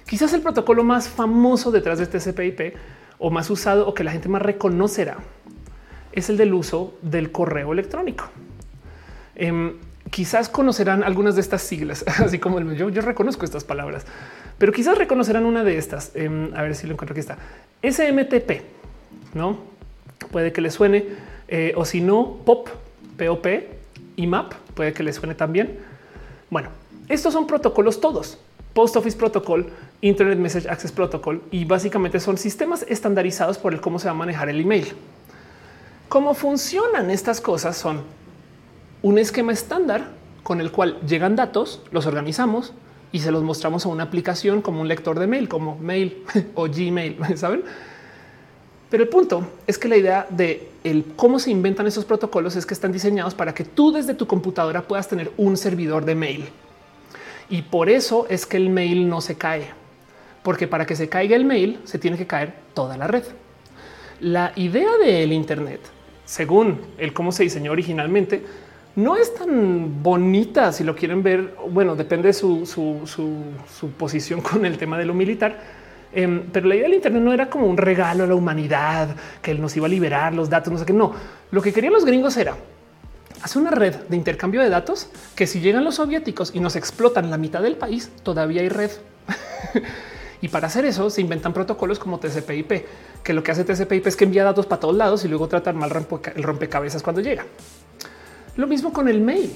Quizás 0.07 0.33
el 0.33 0.41
protocolo 0.41 0.83
más 0.83 1.07
famoso 1.07 1.71
detrás 1.71 1.99
de 1.99 2.05
este 2.05 2.19
CPIP 2.19 2.75
o 3.19 3.29
más 3.29 3.49
usado 3.49 3.87
o 3.87 3.93
que 3.93 4.03
la 4.03 4.11
gente 4.11 4.29
más 4.29 4.41
reconocerá 4.41 5.17
es 6.11 6.29
el 6.29 6.37
del 6.37 6.53
uso 6.53 6.97
del 7.01 7.31
correo 7.31 7.73
electrónico. 7.73 8.25
Em, 9.35 9.77
quizás 10.09 10.49
conocerán 10.49 11.03
algunas 11.03 11.35
de 11.35 11.41
estas 11.41 11.61
siglas, 11.61 12.03
así 12.19 12.39
como 12.39 12.59
el, 12.59 12.75
yo, 12.75 12.89
yo, 12.89 13.01
reconozco 13.01 13.45
estas 13.45 13.63
palabras, 13.63 14.05
pero 14.57 14.71
quizás 14.71 14.97
reconocerán 14.97 15.45
una 15.45 15.63
de 15.63 15.77
estas. 15.77 16.11
Em, 16.15 16.53
a 16.55 16.61
ver 16.61 16.75
si 16.75 16.87
lo 16.87 16.93
encuentro 16.93 17.13
aquí 17.13 17.19
está. 17.19 17.37
SMTP, 17.81 18.61
no 19.33 19.69
puede 20.31 20.51
que 20.51 20.61
le 20.61 20.69
suene, 20.71 21.05
eh, 21.47 21.73
o 21.75 21.85
si 21.85 22.01
no, 22.01 22.37
POP, 22.45 22.69
POP, 23.17 23.47
IMAP, 24.17 24.53
puede 24.75 24.93
que 24.93 25.03
le 25.03 25.13
suene 25.13 25.35
también. 25.35 25.79
Bueno, 26.49 26.69
estos 27.07 27.33
son 27.33 27.47
protocolos 27.47 28.01
todos. 28.01 28.37
Post 28.73 28.95
Office 28.97 29.17
Protocol, 29.17 29.67
Internet 30.01 30.37
Message 30.37 30.69
Access 30.69 30.91
Protocol 30.91 31.41
y 31.51 31.65
básicamente 31.65 32.19
son 32.19 32.37
sistemas 32.37 32.85
estandarizados 32.87 33.57
por 33.57 33.73
el 33.73 33.81
cómo 33.81 33.97
se 33.97 34.05
va 34.05 34.11
a 34.11 34.15
manejar 34.15 34.47
el 34.49 34.61
email. 34.61 34.93
¿Cómo 36.07 36.33
funcionan 36.33 37.09
estas 37.09 37.41
cosas? 37.41 37.77
Son 37.77 38.01
un 39.01 39.17
esquema 39.17 39.51
estándar 39.51 40.09
con 40.43 40.61
el 40.61 40.71
cual 40.71 40.99
llegan 41.01 41.35
datos, 41.35 41.81
los 41.91 42.05
organizamos 42.05 42.73
y 43.11 43.19
se 43.19 43.31
los 43.31 43.43
mostramos 43.43 43.85
a 43.85 43.89
una 43.89 44.03
aplicación 44.03 44.61
como 44.61 44.81
un 44.81 44.87
lector 44.87 45.19
de 45.19 45.27
mail, 45.27 45.49
como 45.49 45.77
Mail 45.77 46.23
o 46.55 46.67
Gmail, 46.67 47.17
¿saben? 47.35 47.63
Pero 48.89 49.03
el 49.03 49.09
punto 49.09 49.45
es 49.67 49.77
que 49.77 49.87
la 49.87 49.97
idea 49.97 50.27
de 50.29 50.69
el 50.83 51.05
cómo 51.15 51.37
se 51.37 51.51
inventan 51.51 51.85
esos 51.85 52.05
protocolos 52.05 52.55
es 52.55 52.65
que 52.65 52.73
están 52.73 52.91
diseñados 52.91 53.35
para 53.35 53.53
que 53.53 53.63
tú 53.63 53.91
desde 53.91 54.15
tu 54.15 54.25
computadora 54.25 54.81
puedas 54.81 55.07
tener 55.07 55.31
un 55.37 55.57
servidor 55.57 56.05
de 56.05 56.15
mail. 56.15 56.49
Y 57.49 57.63
por 57.63 57.89
eso 57.89 58.25
es 58.29 58.45
que 58.45 58.57
el 58.57 58.69
mail 58.69 59.07
no 59.07 59.21
se 59.21 59.35
cae 59.35 59.79
porque 60.43 60.67
para 60.67 60.85
que 60.85 60.95
se 60.95 61.09
caiga 61.09 61.35
el 61.35 61.45
mail 61.45 61.79
se 61.83 61.99
tiene 61.99 62.17
que 62.17 62.27
caer 62.27 62.53
toda 62.73 62.97
la 62.97 63.07
red. 63.07 63.23
La 64.19 64.51
idea 64.55 64.97
del 64.97 65.31
Internet, 65.31 65.81
según 66.25 66.81
el 66.97 67.13
cómo 67.13 67.31
se 67.31 67.43
diseñó 67.43 67.71
originalmente, 67.71 68.43
no 68.95 69.15
es 69.15 69.33
tan 69.33 70.03
bonita 70.03 70.71
si 70.71 70.83
lo 70.83 70.95
quieren 70.95 71.23
ver. 71.23 71.55
Bueno, 71.69 71.95
depende 71.95 72.27
de 72.27 72.33
su, 72.33 73.93
posición 73.97 74.41
con 74.41 74.65
el 74.65 74.77
tema 74.77 74.97
de 74.97 75.05
lo 75.05 75.13
militar. 75.13 75.79
Em, 76.11 76.43
pero 76.51 76.67
la 76.67 76.75
idea 76.75 76.87
del 76.87 76.95
Internet 76.95 77.21
no 77.21 77.33
era 77.33 77.49
como 77.49 77.67
un 77.67 77.77
regalo 77.77 78.23
a 78.23 78.27
la 78.27 78.33
humanidad 78.33 79.15
que 79.41 79.51
él 79.51 79.61
nos 79.61 79.77
iba 79.77 79.85
a 79.85 79.89
liberar 79.89 80.33
los 80.33 80.49
datos, 80.49 80.73
no 80.73 80.79
sé 80.79 80.85
qué. 80.85 80.93
No, 80.93 81.13
lo 81.51 81.61
que 81.61 81.71
querían 81.71 81.93
los 81.93 82.03
gringos 82.03 82.35
era 82.37 82.55
hacer 83.43 83.61
una 83.61 83.71
red 83.71 83.95
de 83.95 84.17
intercambio 84.17 84.61
de 84.61 84.69
datos 84.69 85.09
que 85.35 85.47
si 85.47 85.59
llegan 85.61 85.83
los 85.83 85.95
soviéticos 85.95 86.51
y 86.53 86.59
nos 86.59 86.75
explotan 86.75 87.29
la 87.29 87.37
mitad 87.37 87.61
del 87.61 87.75
país, 87.75 88.11
todavía 88.23 88.61
hay 88.61 88.69
red. 88.69 88.91
Y 90.41 90.47
para 90.47 90.67
hacer 90.67 90.85
eso 90.85 91.09
se 91.09 91.21
inventan 91.21 91.53
protocolos 91.53 91.99
como 91.99 92.19
TCP/IP, 92.19 92.85
que 93.23 93.33
lo 93.33 93.43
que 93.43 93.51
hace 93.51 93.65
TCP/IP 93.65 94.07
es 94.07 94.15
que 94.15 94.23
envía 94.23 94.43
datos 94.43 94.65
para 94.65 94.79
todos 94.79 94.95
lados 94.95 95.25
y 95.25 95.27
luego 95.27 95.47
tratan 95.47 95.75
mal 95.75 95.91
el 96.35 96.43
rompecabezas 96.43 97.03
cuando 97.03 97.21
llega. 97.21 97.45
Lo 98.59 98.67
mismo 98.67 98.91
con 98.91 99.07
el 99.07 99.21
mail. 99.21 99.55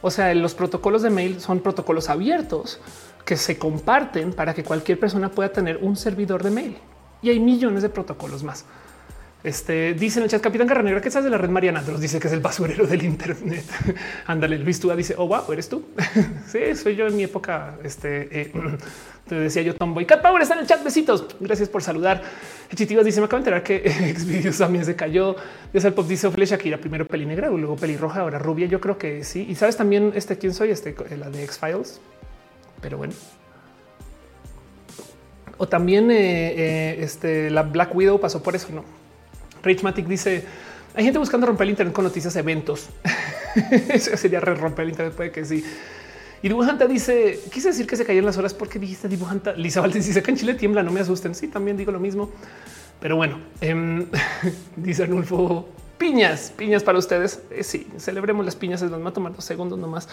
O 0.00 0.12
sea, 0.12 0.32
los 0.32 0.54
protocolos 0.54 1.02
de 1.02 1.10
mail 1.10 1.40
son 1.40 1.58
protocolos 1.58 2.08
abiertos 2.08 2.78
que 3.24 3.36
se 3.36 3.58
comparten 3.58 4.32
para 4.32 4.54
que 4.54 4.62
cualquier 4.62 5.00
persona 5.00 5.28
pueda 5.28 5.48
tener 5.48 5.78
un 5.78 5.96
servidor 5.96 6.44
de 6.44 6.52
mail. 6.52 6.76
Y 7.20 7.30
hay 7.30 7.40
millones 7.40 7.82
de 7.82 7.88
protocolos 7.88 8.44
más. 8.44 8.64
Este 9.42 9.94
dice 9.94 10.20
en 10.20 10.22
el 10.22 10.30
chat 10.30 10.40
Capitán 10.40 10.68
Carranegra 10.68 11.00
que 11.00 11.10
sabes 11.10 11.24
de 11.24 11.30
la 11.30 11.36
red 11.36 11.50
Mariana 11.50 11.82
nos 11.82 12.00
dice 12.00 12.20
que 12.20 12.28
es 12.28 12.32
el 12.32 12.38
basurero 12.38 12.86
del 12.86 13.02
Internet. 13.02 13.64
Ándale, 14.26 14.56
Luis 14.58 14.78
Túa 14.78 14.94
dice 14.94 15.16
oh 15.18 15.26
wow, 15.26 15.52
eres 15.52 15.68
tú. 15.68 15.86
sí, 16.46 16.76
soy 16.76 16.94
yo 16.94 17.08
en 17.08 17.16
mi 17.16 17.24
época. 17.24 17.74
Este 17.82 18.40
eh, 18.40 18.52
te 19.28 19.34
decía 19.36 19.62
yo 19.62 19.74
Tomboy 19.74 20.04
Cat 20.04 20.20
Power 20.20 20.42
está 20.42 20.54
en 20.54 20.60
el 20.60 20.66
chat. 20.66 20.84
Besitos. 20.84 21.26
Gracias 21.40 21.68
por 21.68 21.82
saludar. 21.82 22.22
Chitivas 22.74 23.04
dice 23.04 23.20
me 23.20 23.26
acabo 23.26 23.42
de 23.42 23.50
enterar 23.50 23.62
que 23.62 24.14
Xvideos 24.18 24.58
también 24.58 24.84
se 24.84 24.94
cayó. 24.96 25.36
Desde 25.72 25.88
el 25.88 25.94
pop 25.94 26.06
dice 26.06 26.26
Ophelia 26.26 26.46
Shakira 26.46 26.78
primero 26.78 27.06
peli 27.06 27.24
negra, 27.24 27.48
luego 27.48 27.76
pelirroja, 27.76 28.20
ahora 28.20 28.38
rubia. 28.38 28.66
Yo 28.66 28.80
creo 28.80 28.98
que 28.98 29.24
sí. 29.24 29.46
Y 29.48 29.54
sabes 29.54 29.76
también 29.76 30.12
este 30.14 30.36
quién 30.36 30.52
soy, 30.52 30.70
este 30.70 30.94
la 31.16 31.30
de 31.30 31.44
X 31.44 31.58
Files. 31.58 32.00
Pero 32.82 32.98
bueno, 32.98 33.14
o 35.56 35.68
también 35.68 36.10
eh, 36.10 36.16
eh, 36.16 36.96
este, 37.00 37.50
la 37.50 37.62
Black 37.62 37.94
Widow 37.94 38.20
pasó 38.20 38.42
por 38.42 38.54
eso, 38.54 38.68
no? 38.72 38.84
Richmatic 39.62 40.06
dice: 40.06 40.44
hay 40.94 41.04
gente 41.04 41.18
buscando 41.18 41.46
romper 41.46 41.64
el 41.64 41.70
Internet 41.70 41.94
con 41.94 42.04
noticias, 42.04 42.34
eventos. 42.36 42.88
eso 43.88 44.16
sería 44.16 44.40
romper 44.40 44.84
el 44.84 44.90
Internet. 44.90 45.14
Puede 45.14 45.30
que 45.30 45.44
sí. 45.44 45.64
Y 46.44 46.48
dibujanta 46.48 46.86
dice: 46.86 47.40
Quise 47.50 47.68
decir 47.68 47.86
que 47.86 47.96
se 47.96 48.04
cayeron 48.04 48.26
las 48.26 48.36
horas 48.36 48.52
porque 48.52 48.78
dijiste 48.78 49.08
dibujanta. 49.08 49.54
Lisa 49.54 49.80
Valdez 49.80 50.04
dice 50.04 50.22
que 50.22 50.30
en 50.30 50.36
Chile 50.36 50.52
tiembla. 50.52 50.82
No 50.82 50.92
me 50.92 51.00
asusten. 51.00 51.34
Sí, 51.34 51.48
también 51.48 51.78
digo 51.78 51.90
lo 51.90 51.98
mismo. 51.98 52.30
Pero 53.00 53.16
bueno, 53.16 53.38
eh, 53.62 54.06
dice 54.76 55.04
Arnulfo 55.04 55.66
piñas, 55.96 56.52
piñas 56.54 56.82
para 56.82 56.98
ustedes. 56.98 57.40
Eh, 57.50 57.62
sí, 57.62 57.86
celebremos 57.96 58.44
las 58.44 58.56
piñas. 58.56 58.82
Nos 58.82 59.02
va 59.02 59.08
a 59.08 59.12
tomar 59.14 59.34
dos 59.34 59.46
segundos 59.46 59.78
nomás 59.78 60.06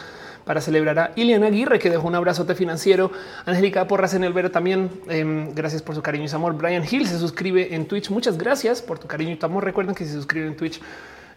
para 0.46 0.62
celebrar 0.62 1.00
a 1.00 1.12
Iliana 1.18 1.48
Aguirre, 1.48 1.80
que 1.80 1.90
dejó 1.90 2.08
un 2.08 2.16
abrazote 2.16 2.56
financiero. 2.56 3.12
Angélica 3.46 3.86
Porras 3.90 4.14
en 4.14 4.24
el 4.24 4.32
Vera 4.32 4.54
también. 4.54 4.90
Em, 5.10 5.54
gracias 5.54 5.82
por 5.82 5.96
su 5.96 6.02
cariño 6.02 6.24
y 6.24 6.28
su 6.30 6.38
amor. 6.38 6.56
Brian 6.56 6.86
Hill 6.90 7.08
se 7.08 7.20
suscribe 7.20 7.76
en 7.76 7.88
Twitch. 7.88 8.10
Muchas 8.10 8.38
gracias 8.38 8.82
por 8.82 9.00
tu 9.00 9.08
cariño 9.08 9.34
y 9.34 9.36
tu 9.36 9.48
amor. 9.48 9.66
Recuerden 9.66 9.96
que 9.96 10.06
se 10.06 10.14
suscriben 10.14 10.52
en 10.52 10.56
Twitch, 10.56 10.80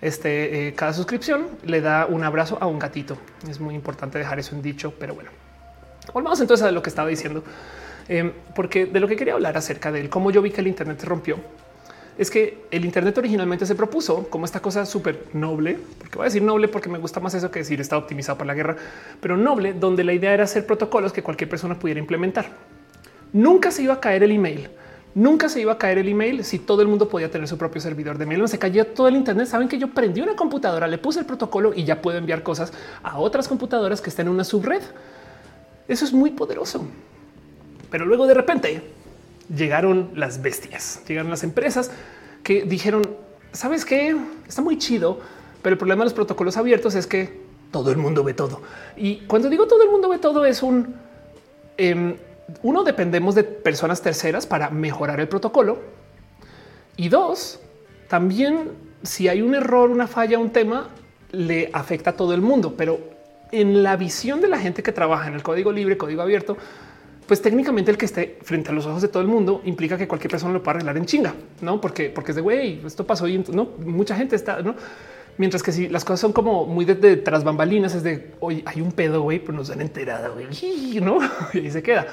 este, 0.05 0.69
eh, 0.69 0.75
cada 0.75 0.93
suscripción 0.93 1.47
le 1.65 1.81
da 1.81 2.07
un 2.07 2.23
abrazo 2.25 2.59
a 2.61 2.67
un 2.67 2.79
gatito. 2.79 3.17
Es 3.49 3.59
muy 3.59 3.75
importante 3.75 4.19
dejar 4.19 4.39
eso 4.39 4.55
en 4.55 4.61
dicho, 4.61 4.93
pero 4.99 5.15
bueno. 5.15 5.31
Volvamos 6.13 6.41
entonces 6.41 6.67
a 6.67 6.71
lo 6.71 6.83
que 6.83 6.91
estaba 6.91 7.09
diciendo, 7.09 7.43
em, 8.09 8.33
porque 8.55 8.85
de 8.85 9.01
lo 9.01 9.09
que 9.09 9.17
quería 9.17 9.33
hablar 9.33 9.57
acerca 9.57 9.91
de 9.91 10.11
cómo 10.11 10.31
yo 10.31 10.43
vi 10.43 10.51
que 10.51 10.61
el 10.61 10.67
Internet 10.67 11.03
rompió 11.05 11.39
es 12.19 12.31
que 12.31 12.67
el 12.71 12.85
Internet 12.85 13.17
originalmente 13.19 13.67
se 13.67 13.75
propuso 13.75 14.29
como 14.29 14.45
esta 14.45 14.61
cosa 14.61 14.87
súper 14.87 15.25
noble, 15.33 15.79
porque 15.99 16.17
voy 16.17 16.25
a 16.25 16.27
decir 16.27 16.43
noble 16.43 16.69
porque 16.69 16.89
me 16.89 16.99
gusta 16.99 17.19
más 17.19 17.35
eso 17.35 17.51
que 17.51 17.61
decir 17.61 17.81
está 17.81 17.99
optimizado 17.99 18.39
para 18.39 18.49
la 18.49 18.55
guerra, 18.55 18.77
pero 19.21 19.37
noble, 19.37 19.73
donde 19.73 20.05
la 20.05 20.13
idea 20.13 20.33
era 20.33 20.45
hacer 20.45 20.67
protocolos 20.67 21.13
que 21.13 21.23
cualquier 21.23 21.51
persona 21.51 21.79
pudiera 21.79 21.99
implementar. 21.99 22.51
Nunca 23.33 23.71
se 23.71 23.83
iba 23.83 23.95
a 23.95 24.01
caer 24.01 24.23
el 24.23 24.31
email, 24.31 24.71
Nunca 25.15 25.49
se 25.49 25.61
iba 25.61 25.73
a 25.73 25.79
caer 25.79 25.99
el 25.99 26.09
email 26.09 26.45
si 26.45 26.59
todo 26.59 26.83
el 26.83 26.89
mundo 26.89 27.09
podía 27.09 27.31
tener 27.31 27.47
su 27.47 27.57
propio 27.57 27.81
servidor 27.81 28.19
de 28.19 28.27
mail. 28.27 28.41
No 28.41 28.49
se 28.49 28.59
cayó 28.59 28.85
todo 28.87 29.07
el 29.07 29.15
Internet. 29.15 29.47
Saben 29.47 29.69
que 29.69 29.79
yo 29.79 29.89
prendí 29.95 30.21
una 30.21 30.35
computadora, 30.35 30.89
le 30.89 30.99
puse 30.99 31.21
el 31.21 31.27
protocolo 31.27 31.73
y 31.75 31.85
ya 31.85 32.03
puedo 32.03 32.19
enviar 32.19 32.43
cosas 32.43 32.73
a 33.03 33.19
otras 33.19 33.47
computadoras 33.47 34.01
que 34.01 34.11
estén 34.11 34.27
en 34.27 34.33
una 34.33 34.43
subred. 34.43 34.83
Eso 35.87 36.05
es 36.05 36.13
muy 36.13 36.31
poderoso. 36.31 36.87
Pero 37.91 38.07
luego 38.07 38.27
de 38.27 38.35
repente 38.35 38.83
llegaron 39.55 40.11
las 40.17 40.43
bestias, 40.43 41.03
llegaron 41.07 41.31
las 41.31 41.45
empresas 41.45 41.93
que 42.43 42.65
dijeron, 42.65 43.03
sabes 43.53 43.85
qué? 43.85 44.17
Está 44.49 44.63
muy 44.63 44.79
chido, 44.79 45.21
pero 45.63 45.75
el 45.75 45.79
problema 45.79 46.01
de 46.01 46.07
los 46.07 46.15
protocolos 46.15 46.57
abiertos 46.57 46.97
es 46.97 47.07
que 47.07 47.45
todo 47.71 47.93
el 47.93 47.99
mundo 47.99 48.25
ve 48.25 48.35
todo. 48.35 48.63
Y 48.97 49.19
cuando 49.27 49.49
digo 49.49 49.67
todo 49.67 49.85
el 49.85 49.91
mundo 49.91 50.09
ve 50.09 50.19
todo 50.19 50.45
es 50.45 50.63
un 50.63 50.97
em, 51.77 52.17
uno, 52.63 52.85
dependemos 52.85 53.35
de 53.35 53.45
personas 53.45 54.03
terceras 54.03 54.47
para 54.47 54.71
mejorar 54.71 55.21
el 55.21 55.29
protocolo. 55.29 55.79
Y 56.97 57.09
dos, 57.09 57.61
también 58.09 58.71
si 59.03 59.29
hay 59.29 59.43
un 59.43 59.55
error, 59.55 59.91
una 59.91 60.07
falla, 60.07 60.39
un 60.39 60.51
tema, 60.51 60.89
le 61.33 61.71
afecta 61.73 62.11
a 62.11 62.17
todo 62.17 62.35
el 62.35 62.41
mundo. 62.41 62.75
Pero 62.77 63.01
en 63.53 63.83
la 63.83 63.97
visión 63.97 64.41
de 64.41 64.49
la 64.49 64.59
gente 64.59 64.83
que 64.83 64.93
trabaja 64.93 65.29
en 65.29 65.35
el 65.35 65.43
código 65.43 65.73
libre, 65.73 65.97
código 65.97 66.23
abierto, 66.23 66.57
pues 67.27 67.41
técnicamente 67.41 67.91
el 67.91 67.97
que 67.97 68.05
esté 68.05 68.39
frente 68.43 68.71
a 68.71 68.73
los 68.73 68.87
ojos 68.87 69.01
de 69.01 69.09
todo 69.09 69.23
el 69.23 69.29
mundo 69.29 69.63
implica 69.65 69.97
que 69.97 70.07
cualquier 70.07 70.31
persona 70.31 70.53
lo 70.53 70.63
pueda 70.63 70.77
arreglar 70.77 70.97
en 70.99 71.07
chinga, 71.07 71.35
no? 71.63 71.81
Porque, 71.81 72.11
porque 72.11 72.33
es 72.33 72.37
de 72.37 72.43
güey, 72.43 72.81
esto 72.85 73.07
pasó 73.07 73.27
y 73.27 73.39
no 73.51 73.71
mucha 73.79 74.15
gente 74.15 74.37
está, 74.37 74.61
no? 74.61 74.75
Mientras 75.37 75.63
que 75.63 75.73
si 75.73 75.89
las 75.89 76.05
cosas 76.05 76.21
son 76.21 76.33
como 76.33 76.67
muy 76.67 76.85
de, 76.85 77.17
tras 77.17 77.43
bambalinas, 77.43 77.95
es 77.95 78.03
de 78.03 78.33
hoy 78.41 78.63
hay 78.67 78.81
un 78.81 78.93
pedo, 78.93 79.23
güey, 79.23 79.41
pues 79.41 79.57
nos 79.57 79.69
dan 79.69 79.81
enterada, 79.81 80.29
güey, 80.29 80.47
no? 81.01 81.19
Y 81.53 81.59
ahí 81.59 81.71
se 81.71 81.83
queda. 81.83 82.07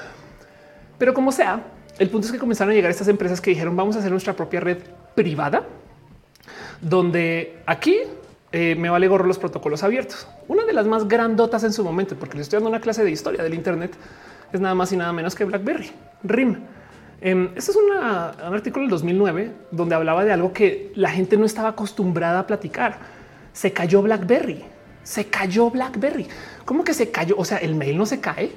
Pero 1.02 1.14
como 1.14 1.32
sea, 1.32 1.64
el 1.98 2.10
punto 2.10 2.28
es 2.28 2.32
que 2.32 2.38
comenzaron 2.38 2.70
a 2.70 2.74
llegar 2.76 2.88
estas 2.88 3.08
empresas 3.08 3.40
que 3.40 3.50
dijeron 3.50 3.74
vamos 3.74 3.96
a 3.96 3.98
hacer 3.98 4.12
nuestra 4.12 4.34
propia 4.34 4.60
red 4.60 4.78
privada, 5.16 5.66
donde 6.80 7.58
aquí 7.66 7.96
eh, 8.52 8.76
me 8.76 8.88
vale 8.88 9.08
gorro 9.08 9.26
los 9.26 9.36
protocolos 9.36 9.82
abiertos. 9.82 10.28
Una 10.46 10.64
de 10.64 10.72
las 10.72 10.86
más 10.86 11.08
grandotas 11.08 11.64
en 11.64 11.72
su 11.72 11.82
momento, 11.82 12.14
porque 12.14 12.36
les 12.36 12.44
estoy 12.44 12.58
dando 12.58 12.70
una 12.70 12.80
clase 12.80 13.02
de 13.02 13.10
historia 13.10 13.42
del 13.42 13.52
Internet, 13.52 13.96
es 14.52 14.60
nada 14.60 14.76
más 14.76 14.92
y 14.92 14.96
nada 14.96 15.12
menos 15.12 15.34
que 15.34 15.44
BlackBerry, 15.44 15.90
RIM. 16.22 16.60
Este 17.20 17.72
es 17.72 17.76
un 17.76 17.90
artículo 17.96 18.84
del 18.84 18.90
2009 18.90 19.50
donde 19.72 19.96
hablaba 19.96 20.24
de 20.24 20.30
algo 20.30 20.52
que 20.52 20.92
la 20.94 21.10
gente 21.10 21.36
no 21.36 21.46
estaba 21.46 21.70
acostumbrada 21.70 22.38
a 22.38 22.46
platicar. 22.46 22.98
Se 23.52 23.72
cayó 23.72 24.02
BlackBerry, 24.02 24.62
se 25.02 25.26
cayó 25.26 25.68
BlackBerry. 25.68 26.28
¿Cómo 26.64 26.84
que 26.84 26.94
se 26.94 27.10
cayó? 27.10 27.34
O 27.38 27.44
sea, 27.44 27.58
el 27.58 27.74
mail 27.74 27.98
no 27.98 28.06
se 28.06 28.20
cae 28.20 28.52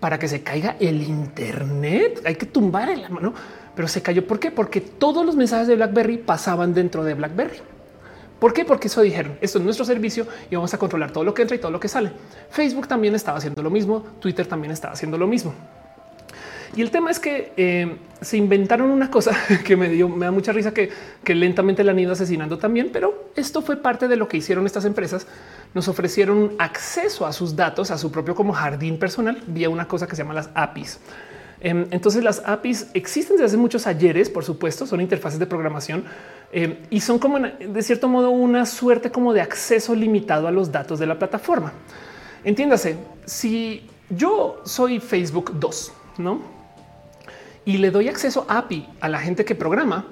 para 0.00 0.18
que 0.18 0.28
se 0.28 0.42
caiga 0.42 0.76
el 0.80 1.02
Internet. 1.02 2.22
Hay 2.24 2.36
que 2.36 2.46
tumbar 2.46 2.88
el 2.88 3.08
mano, 3.10 3.32
pero 3.74 3.88
se 3.88 4.02
cayó. 4.02 4.26
¿Por 4.26 4.38
qué? 4.38 4.50
Porque 4.50 4.80
todos 4.80 5.24
los 5.24 5.36
mensajes 5.36 5.66
de 5.66 5.76
BlackBerry 5.76 6.18
pasaban 6.18 6.74
dentro 6.74 7.04
de 7.04 7.14
BlackBerry. 7.14 7.58
¿Por 8.38 8.52
qué? 8.52 8.64
Porque 8.64 8.88
eso 8.88 9.00
dijeron, 9.00 9.38
esto 9.40 9.58
es 9.58 9.64
nuestro 9.64 9.86
servicio 9.86 10.26
y 10.50 10.56
vamos 10.56 10.72
a 10.74 10.78
controlar 10.78 11.10
todo 11.10 11.24
lo 11.24 11.32
que 11.32 11.42
entra 11.42 11.56
y 11.56 11.58
todo 11.58 11.70
lo 11.70 11.80
que 11.80 11.88
sale. 11.88 12.12
Facebook 12.50 12.86
también 12.86 13.14
estaba 13.14 13.38
haciendo 13.38 13.62
lo 13.62 13.70
mismo, 13.70 14.04
Twitter 14.20 14.46
también 14.46 14.72
estaba 14.72 14.92
haciendo 14.92 15.16
lo 15.16 15.26
mismo. 15.26 15.54
Y 16.76 16.82
el 16.82 16.90
tema 16.90 17.10
es 17.10 17.18
que 17.18 17.54
eh, 17.56 17.96
se 18.20 18.36
inventaron 18.36 18.90
una 18.90 19.10
cosa 19.10 19.34
que 19.64 19.76
me 19.76 19.88
dio, 19.88 20.10
me 20.10 20.26
da 20.26 20.30
mucha 20.30 20.52
risa 20.52 20.74
que, 20.74 20.90
que 21.24 21.34
lentamente 21.34 21.82
la 21.82 21.92
han 21.92 21.98
ido 21.98 22.12
asesinando 22.12 22.58
también, 22.58 22.90
pero 22.92 23.30
esto 23.34 23.62
fue 23.62 23.76
parte 23.76 24.08
de 24.08 24.16
lo 24.16 24.28
que 24.28 24.36
hicieron 24.36 24.66
estas 24.66 24.84
empresas. 24.84 25.26
Nos 25.72 25.88
ofrecieron 25.88 26.52
acceso 26.58 27.24
a 27.24 27.32
sus 27.32 27.56
datos, 27.56 27.90
a 27.90 27.96
su 27.96 28.12
propio 28.12 28.34
como 28.34 28.52
jardín 28.52 28.98
personal, 28.98 29.42
vía 29.46 29.70
una 29.70 29.88
cosa 29.88 30.06
que 30.06 30.14
se 30.16 30.22
llama 30.22 30.34
las 30.34 30.50
APIs. 30.54 31.00
Em, 31.60 31.86
entonces 31.90 32.22
las 32.22 32.42
APIs 32.44 32.88
existen 32.92 33.36
desde 33.36 33.46
hace 33.46 33.56
muchos 33.56 33.86
ayeres, 33.86 34.28
por 34.28 34.44
supuesto, 34.44 34.86
son 34.86 35.00
interfaces 35.00 35.38
de 35.38 35.46
programación 35.46 36.04
em, 36.52 36.76
y 36.90 37.00
son 37.00 37.18
como 37.18 37.38
de 37.38 37.82
cierto 37.82 38.06
modo 38.08 38.28
una 38.28 38.66
suerte 38.66 39.10
como 39.10 39.32
de 39.32 39.40
acceso 39.40 39.94
limitado 39.94 40.46
a 40.46 40.50
los 40.50 40.70
datos 40.70 40.98
de 40.98 41.06
la 41.06 41.18
plataforma. 41.18 41.72
Entiéndase, 42.44 42.98
si 43.24 43.88
yo 44.10 44.60
soy 44.66 45.00
Facebook 45.00 45.52
2, 45.58 45.92
¿no? 46.18 46.55
Y 47.66 47.78
le 47.78 47.90
doy 47.90 48.08
acceso 48.08 48.46
API 48.48 48.88
a 49.00 49.08
la 49.08 49.18
gente 49.18 49.44
que 49.44 49.56
programa, 49.56 50.06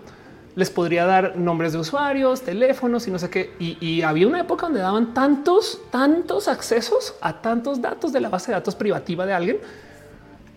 les 0.56 0.70
podría 0.70 1.06
dar 1.06 1.36
nombres 1.36 1.72
de 1.72 1.78
usuarios, 1.78 2.42
teléfonos 2.42 3.06
y 3.06 3.12
no 3.12 3.18
sé 3.18 3.30
qué. 3.30 3.54
Y, 3.58 4.02
había 4.02 4.26
una 4.26 4.40
época 4.40 4.66
donde 4.66 4.80
daban 4.80 5.14
tantos, 5.14 5.80
tantos 5.90 6.48
accesos 6.48 7.14
a 7.20 7.40
tantos 7.40 7.80
datos 7.80 8.12
de 8.12 8.20
la 8.20 8.28
base 8.28 8.48
de 8.48 8.54
datos 8.54 8.74
privativa 8.74 9.24
de 9.24 9.32
alguien 9.32 9.58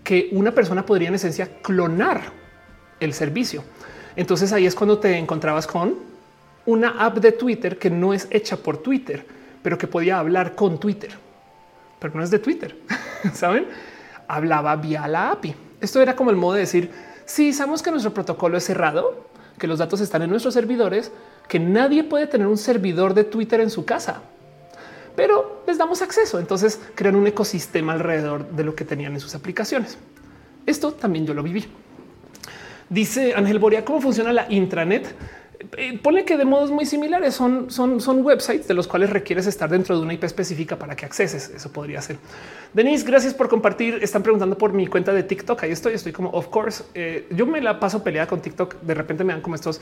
que 0.03 0.29
una 0.31 0.51
persona 0.51 0.85
podría 0.85 1.09
en 1.09 1.15
esencia 1.15 1.61
clonar 1.61 2.21
el 2.99 3.13
servicio. 3.13 3.63
Entonces 4.15 4.51
ahí 4.51 4.65
es 4.65 4.73
cuando 4.73 4.97
te 4.97 5.17
encontrabas 5.17 5.67
con 5.67 5.95
una 6.65 7.05
app 7.05 7.19
de 7.19 7.31
Twitter 7.31 7.77
que 7.77 7.91
no 7.91 8.13
es 8.13 8.27
hecha 8.31 8.57
por 8.57 8.77
Twitter, 8.77 9.25
pero 9.61 9.77
que 9.77 9.85
podía 9.85 10.17
hablar 10.17 10.55
con 10.55 10.79
Twitter, 10.79 11.11
pero 11.99 12.15
no 12.15 12.23
es 12.23 12.31
de 12.31 12.39
Twitter. 12.39 12.75
Saben? 13.33 13.67
Hablaba 14.27 14.75
vía 14.75 15.07
la 15.07 15.31
API. 15.31 15.66
Esto 15.81 16.01
era 16.01 16.15
como 16.15 16.31
el 16.31 16.35
modo 16.35 16.53
de 16.53 16.61
decir, 16.61 16.91
si 17.25 17.53
sabemos 17.53 17.81
que 17.81 17.91
nuestro 17.91 18.13
protocolo 18.13 18.57
es 18.57 18.63
cerrado, 18.63 19.27
que 19.57 19.67
los 19.67 19.79
datos 19.79 20.01
están 20.01 20.21
en 20.21 20.29
nuestros 20.29 20.53
servidores, 20.53 21.11
que 21.47 21.59
nadie 21.59 22.03
puede 22.03 22.27
tener 22.27 22.47
un 22.47 22.57
servidor 22.57 23.13
de 23.13 23.23
Twitter 23.23 23.61
en 23.61 23.69
su 23.69 23.85
casa, 23.85 24.21
pero 25.15 25.63
les 25.67 25.77
damos 25.77 26.01
acceso. 26.01 26.39
Entonces 26.39 26.79
crean 26.95 27.15
un 27.15 27.27
ecosistema 27.27 27.93
alrededor 27.93 28.49
de 28.51 28.63
lo 28.63 28.75
que 28.75 28.85
tenían 28.85 29.13
en 29.13 29.19
sus 29.19 29.35
aplicaciones. 29.35 29.97
Esto 30.65 30.93
también 30.93 31.25
yo 31.25 31.33
lo 31.33 31.43
viví. 31.43 31.65
Dice 32.89 33.33
Ángel 33.35 33.59
Boria, 33.59 33.83
¿cómo 33.83 33.99
funciona 33.99 34.31
la 34.31 34.45
intranet? 34.49 35.13
Eh, 35.77 35.99
pone 36.01 36.23
que 36.23 36.37
de 36.37 36.45
modos 36.45 36.69
muy 36.69 36.85
similares 36.85 37.33
son, 37.33 37.71
son, 37.71 37.99
son 37.99 38.23
websites 38.23 38.67
de 38.67 38.73
los 38.73 38.87
cuales 38.87 39.09
requieres 39.09 39.47
estar 39.47 39.69
dentro 39.69 39.97
de 39.97 40.03
una 40.03 40.13
IP 40.13 40.23
específica 40.23 40.77
para 40.77 40.95
que 40.95 41.05
acceses. 41.05 41.49
Eso 41.49 41.71
podría 41.71 42.01
ser. 42.01 42.17
Denise, 42.73 43.05
gracias 43.05 43.33
por 43.33 43.49
compartir. 43.49 43.99
Están 44.01 44.23
preguntando 44.23 44.57
por 44.57 44.73
mi 44.73 44.87
cuenta 44.87 45.13
de 45.13 45.23
TikTok. 45.23 45.63
Ahí 45.63 45.71
estoy. 45.71 45.93
Estoy 45.93 46.11
como, 46.11 46.29
of 46.29 46.47
course. 46.47 46.83
Eh, 46.93 47.27
yo 47.31 47.45
me 47.45 47.61
la 47.61 47.79
paso 47.79 48.03
peleada 48.03 48.27
con 48.27 48.41
TikTok. 48.41 48.81
De 48.81 48.93
repente 48.93 49.23
me 49.23 49.33
dan 49.33 49.41
como 49.41 49.55
estos 49.55 49.81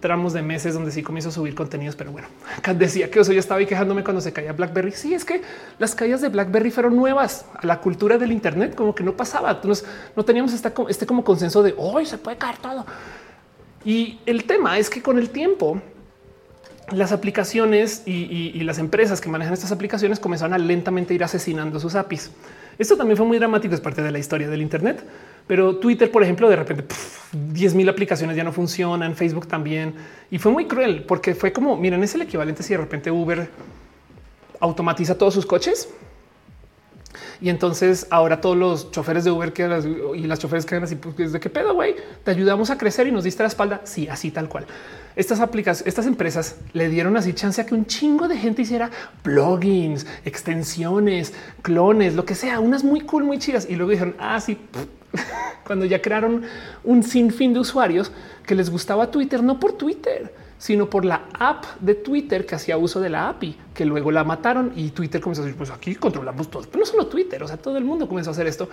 tramos 0.00 0.34
de 0.34 0.42
meses 0.42 0.74
donde 0.74 0.90
sí 0.90 1.02
comienzo 1.02 1.30
a 1.30 1.32
subir 1.32 1.54
contenidos, 1.54 1.96
pero 1.96 2.12
bueno, 2.12 2.28
decía 2.76 3.10
que 3.10 3.20
eso 3.20 3.32
ya 3.32 3.40
estaba 3.40 3.60
ahí 3.60 3.64
quejándome 3.64 4.04
cuando 4.04 4.20
se 4.20 4.34
caía 4.34 4.52
BlackBerry. 4.52 4.92
Sí, 4.92 5.14
es 5.14 5.24
que 5.24 5.40
las 5.78 5.94
caídas 5.94 6.20
de 6.20 6.28
BlackBerry 6.28 6.70
fueron 6.70 6.94
nuevas 6.94 7.46
a 7.54 7.66
la 7.66 7.80
cultura 7.80 8.18
del 8.18 8.30
Internet, 8.30 8.74
como 8.74 8.94
que 8.94 9.02
no 9.02 9.16
pasaba. 9.16 9.52
Entonces 9.52 9.86
no 10.14 10.22
teníamos 10.22 10.52
este 10.52 11.06
como 11.06 11.24
consenso 11.24 11.62
de 11.62 11.74
hoy 11.78 12.04
se 12.04 12.18
puede 12.18 12.36
caer 12.36 12.58
todo. 12.58 12.84
Y 13.84 14.18
el 14.26 14.44
tema 14.44 14.78
es 14.78 14.88
que 14.88 15.02
con 15.02 15.18
el 15.18 15.30
tiempo 15.30 15.80
las 16.92 17.12
aplicaciones 17.12 18.02
y, 18.06 18.60
las 18.62 18.78
empresas 18.78 19.20
que 19.20 19.28
manejan 19.28 19.54
estas 19.54 19.72
aplicaciones 19.72 20.20
comenzaron 20.20 20.54
a 20.54 20.58
lentamente 20.58 21.14
ir 21.14 21.24
asesinando 21.24 21.80
sus 21.80 21.94
APIs. 21.94 22.30
Esto 22.78 22.96
también 22.96 23.16
fue 23.16 23.26
muy 23.26 23.38
dramático, 23.38 23.74
es 23.74 23.80
parte 23.80 24.02
de 24.02 24.10
la 24.10 24.18
historia 24.18 24.48
del 24.48 24.60
Internet. 24.60 25.04
Pero 25.46 25.76
Twitter, 25.76 26.10
por 26.10 26.22
ejemplo, 26.22 26.48
de 26.48 26.56
repente 26.56 26.84
10 27.32 27.74
mil 27.74 27.88
aplicaciones 27.88 28.36
ya 28.36 28.44
no 28.44 28.52
funcionan, 28.52 29.14
Facebook 29.14 29.46
también. 29.46 29.94
Y 30.30 30.38
fue 30.38 30.50
muy 30.50 30.66
cruel 30.66 31.04
porque 31.04 31.34
fue 31.34 31.52
como, 31.52 31.76
miren, 31.76 32.02
es 32.02 32.14
el 32.14 32.22
equivalente 32.22 32.62
si 32.62 32.74
de 32.74 32.78
repente 32.78 33.10
Uber 33.10 33.48
automatiza 34.60 35.16
todos 35.16 35.34
sus 35.34 35.46
coches 35.46 35.88
y 37.40 37.48
entonces 37.48 38.06
ahora 38.10 38.40
todos 38.40 38.56
los 38.56 38.90
choferes 38.90 39.24
de 39.24 39.30
Uber 39.30 39.52
que 39.52 39.64
y 40.16 40.26
las 40.26 40.38
choferes 40.38 40.66
quedan 40.66 40.84
así, 40.84 40.96
pues 40.96 41.32
de 41.32 41.40
qué 41.40 41.50
pedo, 41.50 41.74
güey, 41.74 41.96
te 42.22 42.30
ayudamos 42.30 42.70
a 42.70 42.78
crecer 42.78 43.06
y 43.06 43.12
nos 43.12 43.24
diste 43.24 43.42
la 43.42 43.48
espalda. 43.48 43.80
Sí, 43.84 44.08
así 44.08 44.30
tal 44.30 44.48
cual. 44.48 44.66
Estas 45.16 45.40
aplicaciones, 45.40 45.86
estas 45.86 46.06
empresas 46.06 46.56
le 46.72 46.88
dieron 46.88 47.16
así 47.16 47.32
chance 47.34 47.60
a 47.60 47.66
que 47.66 47.74
un 47.74 47.86
chingo 47.86 48.26
de 48.26 48.36
gente 48.36 48.62
hiciera 48.62 48.90
plugins, 49.22 50.06
extensiones, 50.24 51.32
clones, 51.62 52.14
lo 52.14 52.24
que 52.24 52.34
sea, 52.34 52.58
unas 52.58 52.82
muy 52.82 53.00
cool, 53.02 53.24
muy 53.24 53.38
chidas. 53.38 53.66
Y 53.68 53.76
luego 53.76 53.92
dijeron, 53.92 54.16
ah, 54.18 54.42
cuando 55.66 55.84
ya 55.84 56.02
crearon 56.02 56.42
un 56.82 57.02
sinfín 57.02 57.54
de 57.54 57.60
usuarios 57.60 58.10
que 58.44 58.54
les 58.54 58.70
gustaba 58.70 59.10
Twitter, 59.10 59.42
no 59.42 59.60
por 59.60 59.74
Twitter, 59.74 60.34
sino 60.64 60.88
por 60.88 61.04
la 61.04 61.28
app 61.38 61.66
de 61.80 61.94
Twitter 61.94 62.46
que 62.46 62.54
hacía 62.54 62.78
uso 62.78 62.98
de 62.98 63.10
la 63.10 63.28
API, 63.28 63.54
que 63.74 63.84
luego 63.84 64.10
la 64.10 64.24
mataron 64.24 64.72
y 64.74 64.92
Twitter 64.92 65.20
comenzó 65.20 65.42
a 65.42 65.44
decir, 65.44 65.58
pues 65.58 65.68
aquí 65.68 65.94
controlamos 65.94 66.50
todo, 66.50 66.62
pero 66.62 66.78
no 66.78 66.86
solo 66.86 67.06
Twitter, 67.06 67.42
o 67.42 67.46
sea, 67.46 67.58
todo 67.58 67.76
el 67.76 67.84
mundo 67.84 68.08
comenzó 68.08 68.30
a 68.30 68.32
hacer 68.32 68.46
esto. 68.46 68.70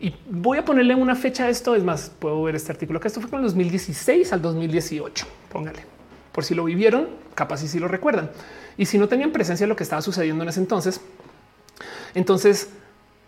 Y 0.00 0.14
voy 0.30 0.56
a 0.56 0.64
ponerle 0.64 0.94
una 0.94 1.14
fecha 1.14 1.44
a 1.44 1.50
esto, 1.50 1.74
es 1.74 1.84
más, 1.84 2.10
puedo 2.18 2.42
ver 2.42 2.56
este 2.56 2.72
artículo, 2.72 3.00
que 3.00 3.08
esto 3.08 3.20
fue 3.20 3.28
con 3.28 3.40
el 3.40 3.44
2016 3.44 4.32
al 4.32 4.40
2018, 4.40 5.26
póngale, 5.52 5.84
por 6.32 6.42
si 6.42 6.54
lo 6.54 6.64
vivieron, 6.64 7.06
capaz 7.34 7.62
y 7.64 7.68
si 7.68 7.78
lo 7.80 7.86
recuerdan. 7.86 8.30
Y 8.78 8.86
si 8.86 8.96
no 8.96 9.06
tenían 9.06 9.30
presencia 9.30 9.66
de 9.66 9.68
lo 9.68 9.76
que 9.76 9.82
estaba 9.82 10.00
sucediendo 10.00 10.42
en 10.42 10.48
ese 10.48 10.60
entonces, 10.60 11.02
entonces 12.14 12.70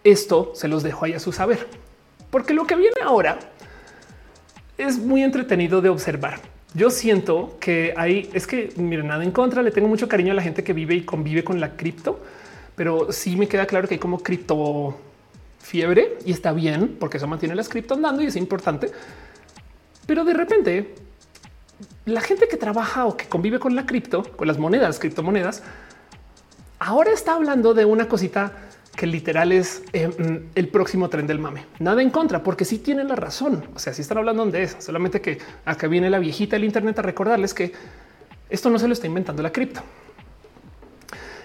esto 0.02 0.52
se 0.54 0.66
los 0.66 0.82
dejo 0.82 1.04
ahí 1.04 1.12
a 1.12 1.20
su 1.20 1.30
saber, 1.30 1.66
porque 2.30 2.54
lo 2.54 2.66
que 2.66 2.74
viene 2.74 3.02
ahora 3.04 3.38
es 4.78 4.96
muy 4.96 5.22
entretenido 5.22 5.82
de 5.82 5.90
observar 5.90 6.40
yo 6.74 6.90
siento 6.90 7.56
que 7.60 7.94
hay 7.96 8.28
es 8.32 8.46
que 8.46 8.72
miren 8.76 9.08
nada 9.08 9.24
en 9.24 9.30
contra. 9.30 9.62
Le 9.62 9.70
tengo 9.70 9.88
mucho 9.88 10.08
cariño 10.08 10.32
a 10.32 10.36
la 10.36 10.42
gente 10.42 10.62
que 10.62 10.72
vive 10.72 10.94
y 10.94 11.02
convive 11.02 11.44
con 11.44 11.60
la 11.60 11.76
cripto, 11.76 12.20
pero 12.76 13.12
sí 13.12 13.36
me 13.36 13.48
queda 13.48 13.66
claro 13.66 13.88
que 13.88 13.94
hay 13.94 14.00
como 14.00 14.18
cripto 14.18 14.96
fiebre 15.58 16.18
y 16.24 16.32
está 16.32 16.52
bien 16.52 16.96
porque 17.00 17.16
eso 17.16 17.26
mantiene 17.26 17.54
las 17.54 17.68
cripto 17.68 17.94
andando 17.94 18.22
y 18.22 18.26
es 18.26 18.36
importante. 18.36 18.90
Pero 20.06 20.24
de 20.24 20.34
repente, 20.34 20.94
la 22.04 22.20
gente 22.20 22.48
que 22.48 22.56
trabaja 22.56 23.06
o 23.06 23.16
que 23.16 23.26
convive 23.26 23.58
con 23.58 23.74
la 23.74 23.86
cripto, 23.86 24.22
con 24.22 24.46
las 24.46 24.58
monedas, 24.58 24.98
criptomonedas, 24.98 25.62
ahora 26.78 27.12
está 27.12 27.34
hablando 27.34 27.74
de 27.74 27.84
una 27.84 28.08
cosita 28.08 28.67
que 28.98 29.06
literal 29.06 29.52
es 29.52 29.84
eh, 29.92 30.08
mm, 30.08 30.50
el 30.56 30.68
próximo 30.68 31.08
tren 31.08 31.24
del 31.24 31.38
mame. 31.38 31.64
Nada 31.78 32.02
en 32.02 32.10
contra, 32.10 32.42
porque 32.42 32.64
sí 32.64 32.78
tienen 32.78 33.06
la 33.06 33.14
razón. 33.14 33.64
O 33.72 33.78
sea, 33.78 33.94
si 33.94 34.02
están 34.02 34.18
hablando 34.18 34.44
de 34.46 34.64
eso, 34.64 34.80
solamente 34.80 35.20
que 35.20 35.38
acá 35.64 35.86
viene 35.86 36.10
la 36.10 36.18
viejita 36.18 36.56
del 36.56 36.64
Internet 36.64 36.98
a 36.98 37.02
recordarles 37.02 37.54
que 37.54 37.72
esto 38.50 38.68
no 38.70 38.78
se 38.80 38.88
lo 38.88 38.94
está 38.94 39.06
inventando 39.06 39.40
la 39.40 39.52
cripto. 39.52 39.82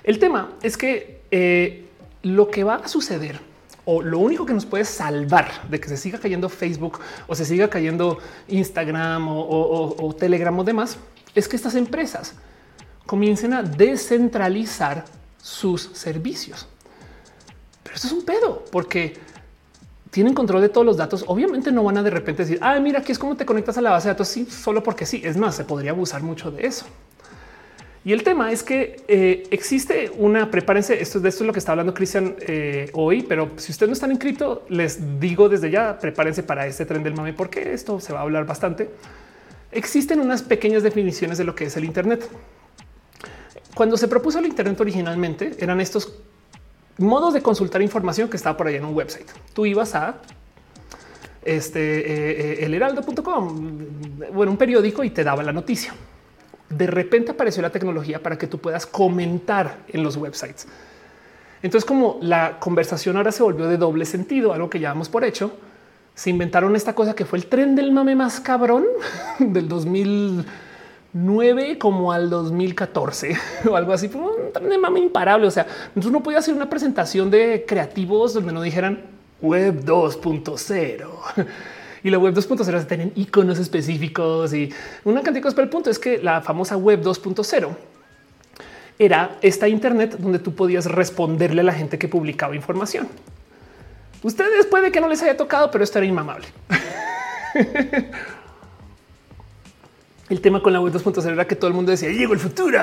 El 0.03 0.17
tema 0.17 0.53
es 0.63 0.75
que 0.75 1.21
eh, 1.29 1.85
lo 2.23 2.49
que 2.49 2.63
va 2.63 2.77
a 2.77 2.87
suceder 2.87 3.39
o 3.85 4.01
lo 4.01 4.17
único 4.17 4.47
que 4.47 4.53
nos 4.53 4.65
puede 4.65 4.83
salvar 4.83 5.69
de 5.69 5.79
que 5.79 5.89
se 5.89 5.97
siga 5.97 6.17
cayendo 6.17 6.49
Facebook 6.49 7.01
o 7.27 7.35
se 7.35 7.45
siga 7.45 7.69
cayendo 7.69 8.17
Instagram 8.47 9.27
o, 9.29 10.15
Telegram 10.17 10.57
o 10.57 10.63
demás 10.63 10.97
es 11.35 11.47
que 11.47 11.55
estas 11.55 11.75
empresas 11.75 12.33
comiencen 13.05 13.53
a 13.53 13.61
descentralizar 13.61 15.05
sus 15.39 15.91
servicios. 15.93 16.67
Pero 17.83 17.95
esto 17.95 18.07
es 18.07 18.13
un 18.13 18.23
pedo 18.23 18.63
porque 18.71 19.13
tienen 20.09 20.33
control 20.33 20.61
de 20.61 20.69
todos 20.69 20.85
los 20.85 20.97
datos. 20.97 21.25
Obviamente 21.27 21.71
no 21.71 21.83
van 21.83 21.97
a 21.97 22.03
de 22.03 22.09
repente 22.09 22.43
decir, 22.43 22.59
ah, 22.61 22.79
mira, 22.79 22.99
aquí 22.99 23.11
es 23.11 23.19
como 23.19 23.35
te 23.35 23.45
conectas 23.45 23.77
a 23.77 23.81
la 23.81 23.91
base 23.91 24.07
de 24.07 24.13
datos. 24.13 24.27
Sí, 24.27 24.45
solo 24.45 24.83
porque 24.83 25.05
sí. 25.05 25.21
Es 25.23 25.37
más, 25.37 25.55
se 25.55 25.65
podría 25.65 25.91
abusar 25.91 26.21
mucho 26.21 26.51
de 26.51 26.67
eso. 26.67 26.85
Y 28.05 28.11
el 28.11 28.23
tema 28.23 28.51
es 28.51 28.63
que 28.63 29.01
eh, 29.07 29.47
existe 29.49 30.11
una 30.17 30.51
prepárense. 30.51 31.01
Esto 31.01 31.19
de 31.19 31.29
esto 31.29 31.43
es 31.43 31.47
lo 31.47 31.53
que 31.53 31.59
está 31.59 31.71
hablando 31.71 31.93
Cristian 31.93 32.35
eh, 32.41 32.89
hoy, 32.93 33.23
pero 33.23 33.51
si 33.55 33.71
ustedes 33.71 33.89
no 33.89 33.93
están 33.93 34.11
en 34.11 34.17
cripto, 34.17 34.65
les 34.69 35.19
digo 35.19 35.47
desde 35.47 35.71
ya 35.71 35.97
prepárense 35.97 36.43
para 36.43 36.67
este 36.67 36.85
tren 36.85 37.01
del 37.01 37.13
mame, 37.13 37.33
porque 37.33 37.73
esto 37.73 37.99
se 38.01 38.11
va 38.11 38.19
a 38.19 38.23
hablar 38.23 38.45
bastante. 38.45 38.89
Existen 39.71 40.19
unas 40.19 40.43
pequeñas 40.43 40.83
definiciones 40.83 41.37
de 41.37 41.45
lo 41.45 41.55
que 41.55 41.65
es 41.65 41.77
el 41.77 41.85
Internet. 41.85 42.29
Cuando 43.73 43.95
se 43.95 44.07
propuso 44.07 44.37
el 44.37 44.45
Internet 44.45 44.79
originalmente, 44.81 45.55
eran 45.59 45.79
estos 45.79 46.13
modos 46.97 47.33
de 47.33 47.41
consultar 47.41 47.81
información 47.81 48.29
que 48.29 48.37
estaba 48.37 48.55
por 48.57 48.67
ahí 48.67 48.75
en 48.75 48.85
un 48.85 48.93
website. 48.93 49.27
Tú 49.53 49.65
ibas 49.65 49.95
a 49.95 50.15
este 51.43 52.59
eh, 52.61 52.65
el 52.65 52.73
heraldo.com, 52.73 53.79
bueno, 54.33 54.51
un 54.51 54.57
periódico 54.57 55.03
y 55.03 55.09
te 55.09 55.23
daba 55.23 55.43
la 55.43 55.51
noticia 55.51 55.93
de 56.77 56.87
repente 56.87 57.31
apareció 57.31 57.61
la 57.61 57.69
tecnología 57.69 58.21
para 58.21 58.37
que 58.37 58.47
tú 58.47 58.59
puedas 58.59 58.85
comentar 58.85 59.77
en 59.87 60.03
los 60.03 60.17
websites. 60.17 60.67
Entonces, 61.61 61.85
como 61.85 62.17
la 62.21 62.59
conversación 62.59 63.15
ahora 63.17 63.31
se 63.31 63.43
volvió 63.43 63.67
de 63.67 63.77
doble 63.77 64.05
sentido, 64.05 64.53
algo 64.53 64.69
que 64.69 64.79
llevamos 64.79 65.09
por 65.09 65.23
hecho, 65.23 65.55
se 66.15 66.29
inventaron 66.29 66.75
esta 66.75 66.93
cosa 66.93 67.15
que 67.15 67.25
fue 67.25 67.39
el 67.39 67.45
tren 67.47 67.75
del 67.75 67.91
mame 67.91 68.15
más 68.15 68.39
cabrón 68.39 68.85
del 69.39 69.67
2009 71.13 71.77
como 71.77 72.11
al 72.11 72.29
2014 72.29 73.37
o 73.69 73.75
algo 73.75 73.93
así. 73.93 74.09
Fue 74.09 74.21
un 74.21 74.97
imparable. 74.97 75.47
O 75.47 75.51
sea, 75.51 75.67
no 75.95 76.23
podías 76.23 76.39
hacer 76.39 76.55
una 76.55 76.69
presentación 76.69 77.29
de 77.29 77.65
creativos 77.67 78.33
donde 78.33 78.51
no 78.51 78.61
dijeran 78.61 79.01
web 79.41 79.83
2.0 79.85 81.07
y 82.03 82.09
la 82.09 82.17
web 82.17 82.33
2.0 82.33 82.87
tienen 82.87 83.11
iconos 83.15 83.59
específicos 83.59 84.53
y 84.53 84.73
una 85.03 85.21
cantidad 85.21 85.35
de 85.35 85.41
cosas. 85.41 85.55
Pero 85.55 85.65
el 85.65 85.69
punto 85.69 85.89
es 85.89 85.99
que 85.99 86.17
la 86.17 86.41
famosa 86.41 86.77
web 86.77 87.01
2.0 87.01 87.69
era 88.97 89.37
esta 89.41 89.67
Internet 89.67 90.17
donde 90.17 90.39
tú 90.39 90.55
podías 90.55 90.85
responderle 90.85 91.61
a 91.61 91.63
la 91.63 91.73
gente 91.73 91.97
que 91.97 92.07
publicaba 92.07 92.55
información. 92.55 93.07
Ustedes 94.23 94.65
puede 94.65 94.91
que 94.91 95.01
no 95.01 95.09
les 95.09 95.21
haya 95.21 95.35
tocado, 95.35 95.69
pero 95.69 95.83
esto 95.83 95.99
era 95.99 96.07
inmamable. 96.07 96.47
el 100.29 100.41
tema 100.41 100.61
con 100.61 100.73
la 100.73 100.79
web 100.79 100.93
2.0 100.93 101.31
era 101.31 101.45
que 101.45 101.55
todo 101.55 101.67
el 101.67 101.73
mundo 101.73 101.91
decía 101.91 102.09
llegó 102.09 102.33
el 102.33 102.39
futuro, 102.39 102.79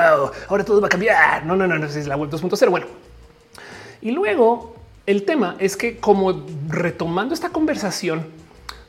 ahora 0.48 0.64
todo 0.64 0.80
va 0.80 0.86
a 0.86 0.90
cambiar. 0.90 1.44
No, 1.46 1.56
no, 1.56 1.66
no, 1.66 1.78
no 1.78 1.86
es 1.86 2.06
la 2.06 2.16
web 2.16 2.30
2.0. 2.30 2.70
Bueno, 2.70 2.86
y 4.02 4.10
luego 4.10 4.76
el 5.06 5.24
tema 5.24 5.56
es 5.58 5.76
que 5.76 5.98
como 5.98 6.46
retomando 6.68 7.34
esta 7.34 7.50
conversación, 7.50 8.26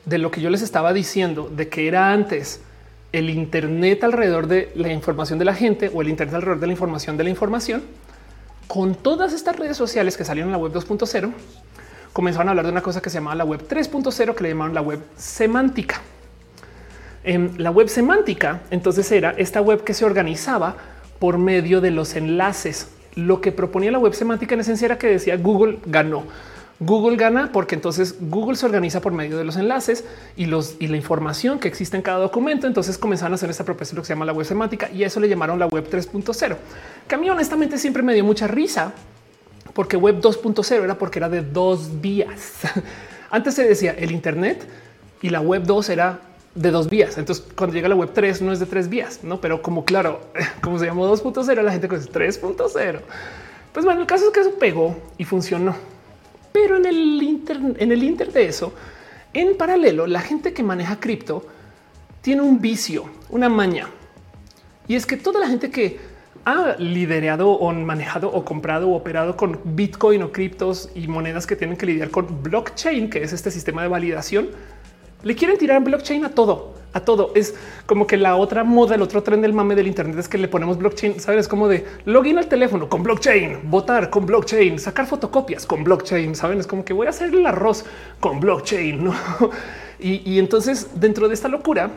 de 0.04 0.18
lo 0.18 0.30
que 0.30 0.40
yo 0.40 0.50
les 0.50 0.62
estaba 0.62 0.92
diciendo, 0.92 1.50
de 1.54 1.68
que 1.68 1.86
era 1.86 2.12
antes 2.12 2.60
el 3.12 3.30
Internet 3.30 4.02
alrededor 4.04 4.46
de 4.46 4.72
la 4.74 4.92
información 4.92 5.38
de 5.38 5.44
la 5.44 5.54
gente 5.54 5.90
o 5.92 6.02
el 6.02 6.08
Internet 6.08 6.36
alrededor 6.36 6.60
de 6.60 6.66
la 6.66 6.72
información 6.72 7.16
de 7.16 7.24
la 7.24 7.30
información, 7.30 7.82
con 8.66 8.94
todas 8.94 9.32
estas 9.32 9.56
redes 9.56 9.76
sociales 9.76 10.16
que 10.16 10.24
salieron 10.24 10.48
en 10.48 10.52
la 10.52 10.58
web 10.58 10.72
2.0, 10.72 11.32
comenzaron 12.12 12.48
a 12.48 12.50
hablar 12.50 12.66
de 12.66 12.72
una 12.72 12.82
cosa 12.82 13.00
que 13.00 13.10
se 13.10 13.18
llamaba 13.18 13.36
la 13.36 13.44
web 13.44 13.66
3.0, 13.68 14.34
que 14.34 14.42
le 14.42 14.48
llamaron 14.50 14.74
la 14.74 14.82
web 14.82 15.00
semántica. 15.16 16.00
En 17.24 17.54
la 17.62 17.70
web 17.70 17.88
semántica, 17.88 18.62
entonces 18.70 19.10
era 19.12 19.30
esta 19.30 19.60
web 19.60 19.84
que 19.84 19.94
se 19.94 20.04
organizaba 20.04 20.76
por 21.20 21.38
medio 21.38 21.80
de 21.80 21.92
los 21.92 22.16
enlaces. 22.16 22.88
Lo 23.14 23.40
que 23.40 23.52
proponía 23.52 23.92
la 23.92 23.98
web 23.98 24.14
semántica 24.14 24.54
en 24.54 24.60
esencia 24.60 24.86
era 24.86 24.98
que 24.98 25.06
decía 25.06 25.36
Google 25.36 25.78
ganó. 25.86 26.24
Google 26.80 27.16
gana 27.16 27.50
porque 27.52 27.76
entonces 27.76 28.16
Google 28.20 28.56
se 28.56 28.66
organiza 28.66 29.00
por 29.00 29.12
medio 29.12 29.38
de 29.38 29.44
los 29.44 29.56
enlaces 29.56 30.04
y 30.36 30.46
los 30.46 30.74
y 30.80 30.88
la 30.88 30.96
información 30.96 31.60
que 31.60 31.68
existe 31.68 31.96
en 31.96 32.02
cada 32.02 32.18
documento. 32.18 32.66
Entonces 32.66 32.98
comenzaron 32.98 33.32
a 33.32 33.34
hacer 33.36 33.50
esta 33.50 33.64
propuesta 33.64 33.94
lo 33.94 34.02
que 34.02 34.06
se 34.06 34.14
llama 34.14 34.24
la 34.24 34.32
web 34.32 34.44
semántica 34.44 34.90
y 34.90 35.04
eso 35.04 35.20
le 35.20 35.28
llamaron 35.28 35.60
la 35.60 35.66
web 35.66 35.88
3.0. 35.88 36.56
Que 37.06 37.14
a 37.14 37.18
mí 37.18 37.30
honestamente 37.30 37.78
siempre 37.78 38.02
me 38.02 38.14
dio 38.14 38.24
mucha 38.24 38.48
risa 38.48 38.92
porque 39.74 39.96
web 39.96 40.20
2.0 40.20 40.82
era 40.82 40.98
porque 40.98 41.20
era 41.20 41.28
de 41.28 41.42
dos 41.42 42.00
vías. 42.00 42.62
Antes 43.30 43.54
se 43.54 43.62
decía 43.62 43.92
el 43.92 44.10
Internet 44.10 44.66
y 45.20 45.30
la 45.30 45.40
web 45.40 45.62
2 45.62 45.88
era 45.88 46.31
de 46.54 46.70
dos 46.70 46.88
vías. 46.88 47.18
Entonces, 47.18 47.44
cuando 47.56 47.74
llega 47.74 47.88
la 47.88 47.94
web 47.94 48.10
3 48.12 48.42
no 48.42 48.52
es 48.52 48.60
de 48.60 48.66
tres 48.66 48.88
vías, 48.88 49.20
no? 49.22 49.40
Pero 49.40 49.62
como 49.62 49.84
claro, 49.84 50.20
como 50.62 50.78
se 50.78 50.86
llamó 50.86 51.10
2.0, 51.10 51.62
la 51.62 51.72
gente 51.72 51.88
dice 51.88 52.10
3.0. 52.10 53.00
Pues 53.72 53.84
bueno, 53.86 54.02
el 54.02 54.06
caso 54.06 54.26
es 54.26 54.32
que 54.32 54.40
eso 54.40 54.54
pegó 54.58 54.96
y 55.16 55.24
funcionó. 55.24 55.74
Pero 56.52 56.76
en 56.76 56.84
el 56.86 57.22
inter, 57.22 57.58
en 57.78 57.92
el 57.92 58.02
inter 58.02 58.30
de 58.32 58.46
eso, 58.46 58.74
en 59.32 59.56
paralelo, 59.56 60.06
la 60.06 60.20
gente 60.20 60.52
que 60.52 60.62
maneja 60.62 61.00
cripto 61.00 61.46
tiene 62.20 62.42
un 62.42 62.60
vicio, 62.60 63.06
una 63.30 63.48
maña. 63.48 63.88
Y 64.86 64.96
es 64.96 65.06
que 65.06 65.16
toda 65.16 65.40
la 65.40 65.48
gente 65.48 65.70
que 65.70 65.98
ha 66.44 66.76
liderado 66.78 67.50
o 67.50 67.72
manejado 67.72 68.28
o 68.28 68.44
comprado 68.44 68.90
o 68.90 68.96
operado 68.96 69.36
con 69.36 69.60
Bitcoin 69.64 70.22
o 70.22 70.32
criptos 70.32 70.90
y 70.94 71.06
monedas 71.08 71.46
que 71.46 71.56
tienen 71.56 71.76
que 71.76 71.86
lidiar 71.86 72.10
con 72.10 72.42
blockchain, 72.42 73.08
que 73.08 73.22
es 73.22 73.32
este 73.32 73.50
sistema 73.50 73.82
de 73.82 73.88
validación, 73.88 74.50
le 75.22 75.34
quieren 75.34 75.58
tirar 75.58 75.82
blockchain 75.82 76.24
a 76.24 76.30
todo 76.30 76.72
a 76.92 77.00
todo. 77.00 77.32
Es 77.34 77.54
como 77.86 78.06
que 78.06 78.16
la 78.16 78.36
otra 78.36 78.64
moda, 78.64 78.94
el 78.94 79.02
otro 79.02 79.22
tren 79.22 79.40
del 79.40 79.52
mame 79.52 79.74
del 79.74 79.86
Internet 79.86 80.18
es 80.18 80.28
que 80.28 80.38
le 80.38 80.48
ponemos 80.48 80.78
blockchain. 80.78 81.20
Sabes 81.20 81.48
como 81.48 81.68
de 81.68 81.86
login 82.04 82.38
al 82.38 82.48
teléfono 82.48 82.88
con 82.88 83.02
blockchain, 83.02 83.70
votar 83.70 84.10
con 84.10 84.26
blockchain, 84.26 84.78
sacar 84.78 85.06
fotocopias 85.06 85.66
con 85.66 85.84
blockchain. 85.84 86.34
Saben, 86.34 86.60
es 86.60 86.66
como 86.66 86.84
que 86.84 86.92
voy 86.92 87.06
a 87.06 87.10
hacer 87.10 87.34
el 87.34 87.46
arroz 87.46 87.84
con 88.20 88.40
blockchain. 88.40 89.10
Y, 89.98 90.20
y 90.28 90.40
entonces, 90.40 90.88
dentro 90.96 91.28
de 91.28 91.34
esta 91.34 91.46
locura, 91.46 91.88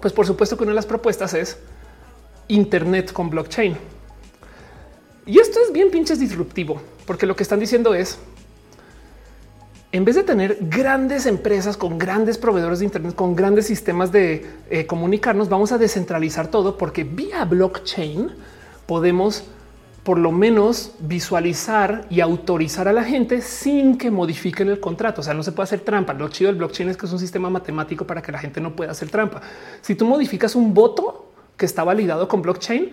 pues 0.00 0.12
por 0.12 0.24
supuesto 0.24 0.56
que 0.56 0.62
una 0.62 0.70
de 0.70 0.76
las 0.76 0.86
propuestas 0.86 1.34
es 1.34 1.58
Internet 2.46 3.12
con 3.12 3.28
blockchain. 3.28 3.76
Y 5.26 5.40
esto 5.40 5.58
es 5.66 5.72
bien 5.72 5.90
pinches 5.90 6.20
disruptivo, 6.20 6.80
porque 7.06 7.26
lo 7.26 7.34
que 7.34 7.42
están 7.42 7.58
diciendo 7.58 7.92
es 7.92 8.20
en 9.94 10.04
vez 10.04 10.16
de 10.16 10.24
tener 10.24 10.58
grandes 10.60 11.24
empresas 11.24 11.76
con 11.76 11.98
grandes 11.98 12.36
proveedores 12.36 12.80
de 12.80 12.84
Internet, 12.84 13.14
con 13.14 13.36
grandes 13.36 13.68
sistemas 13.68 14.10
de 14.10 14.44
eh, 14.68 14.86
comunicarnos, 14.86 15.48
vamos 15.48 15.70
a 15.70 15.78
descentralizar 15.78 16.48
todo 16.48 16.76
porque 16.76 17.04
vía 17.04 17.44
blockchain 17.44 18.32
podemos 18.86 19.44
por 20.02 20.18
lo 20.18 20.32
menos 20.32 20.96
visualizar 20.98 22.06
y 22.10 22.18
autorizar 22.18 22.88
a 22.88 22.92
la 22.92 23.04
gente 23.04 23.40
sin 23.40 23.96
que 23.96 24.10
modifiquen 24.10 24.68
el 24.68 24.80
contrato. 24.80 25.20
O 25.20 25.24
sea, 25.24 25.32
no 25.32 25.44
se 25.44 25.52
puede 25.52 25.66
hacer 25.66 25.82
trampa. 25.82 26.12
Lo 26.12 26.28
chido 26.28 26.48
del 26.48 26.58
blockchain 26.58 26.88
es 26.88 26.96
que 26.96 27.06
es 27.06 27.12
un 27.12 27.20
sistema 27.20 27.48
matemático 27.48 28.04
para 28.04 28.20
que 28.20 28.32
la 28.32 28.40
gente 28.40 28.60
no 28.60 28.74
pueda 28.74 28.90
hacer 28.90 29.10
trampa. 29.10 29.42
Si 29.80 29.94
tú 29.94 30.06
modificas 30.06 30.56
un 30.56 30.74
voto 30.74 31.32
que 31.56 31.66
está 31.66 31.84
validado 31.84 32.26
con 32.26 32.42
blockchain, 32.42 32.90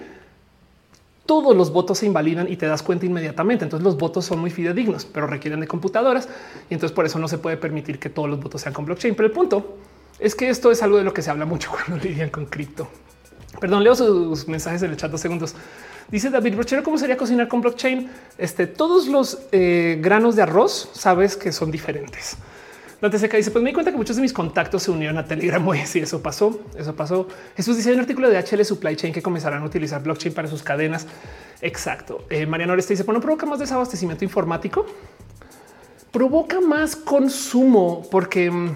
todos 1.25 1.55
los 1.55 1.71
votos 1.71 1.99
se 1.99 2.05
invalidan 2.05 2.51
y 2.51 2.57
te 2.57 2.65
das 2.65 2.83
cuenta 2.83 3.05
inmediatamente. 3.05 3.63
Entonces 3.63 3.83
los 3.83 3.97
votos 3.97 4.25
son 4.25 4.39
muy 4.39 4.49
fidedignos, 4.49 5.05
pero 5.05 5.27
requieren 5.27 5.59
de 5.59 5.67
computadoras 5.67 6.27
y 6.69 6.73
entonces 6.73 6.93
por 6.95 7.05
eso 7.05 7.19
no 7.19 7.27
se 7.27 7.37
puede 7.37 7.57
permitir 7.57 7.99
que 7.99 8.09
todos 8.09 8.29
los 8.29 8.39
votos 8.41 8.61
sean 8.61 8.73
con 8.73 8.85
blockchain. 8.85 9.15
Pero 9.15 9.27
el 9.27 9.33
punto 9.33 9.77
es 10.19 10.35
que 10.35 10.49
esto 10.49 10.71
es 10.71 10.81
algo 10.83 10.97
de 10.97 11.03
lo 11.03 11.13
que 11.13 11.21
se 11.21 11.29
habla 11.29 11.45
mucho 11.45 11.71
cuando 11.85 12.03
lidian 12.03 12.29
con 12.29 12.45
cripto. 12.45 12.87
Perdón, 13.59 13.83
leo 13.83 13.95
sus 13.95 14.47
mensajes 14.47 14.81
en 14.83 14.91
el 14.91 14.97
chat 14.97 15.11
dos 15.11 15.21
segundos. 15.21 15.55
Dice 16.09 16.29
David 16.29 16.55
Brochero, 16.55 16.83
¿cómo 16.83 16.97
sería 16.97 17.17
cocinar 17.17 17.47
con 17.47 17.61
blockchain? 17.61 18.09
Este, 18.37 18.67
todos 18.67 19.07
los 19.07 19.39
eh, 19.51 19.97
granos 20.01 20.35
de 20.35 20.41
arroz 20.41 20.89
sabes 20.93 21.37
que 21.37 21.51
son 21.51 21.71
diferentes. 21.71 22.37
Dante 23.01 23.17
Seca 23.17 23.35
dice, 23.35 23.49
pues 23.49 23.63
me 23.63 23.71
di 23.71 23.73
cuenta 23.73 23.91
que 23.91 23.97
muchos 23.97 24.15
de 24.15 24.21
mis 24.21 24.31
contactos 24.31 24.83
se 24.83 24.91
unieron 24.91 25.17
a 25.17 25.25
Telegram. 25.25 25.67
Y 25.73 25.85
sí, 25.87 25.99
eso 25.99 26.21
pasó, 26.21 26.61
eso 26.77 26.95
pasó. 26.95 27.27
Jesús 27.57 27.75
dice, 27.75 27.91
un 27.93 27.99
artículo 27.99 28.29
de 28.29 28.37
HL 28.37 28.63
Supply 28.63 28.95
Chain 28.95 29.11
que 29.11 29.23
comenzarán 29.23 29.63
a 29.63 29.65
utilizar 29.65 30.03
blockchain 30.03 30.35
para 30.35 30.47
sus 30.47 30.61
cadenas. 30.61 31.07
Exacto. 31.61 32.25
Eh, 32.29 32.45
Mariano 32.45 32.73
Oreste 32.73 32.93
dice, 32.93 33.03
bueno, 33.03 33.19
provoca 33.19 33.47
más 33.47 33.59
desabastecimiento 33.59 34.23
informático. 34.23 34.85
Provoca 36.11 36.61
más 36.61 36.95
consumo 36.95 38.07
porque 38.11 38.51
mm, 38.51 38.75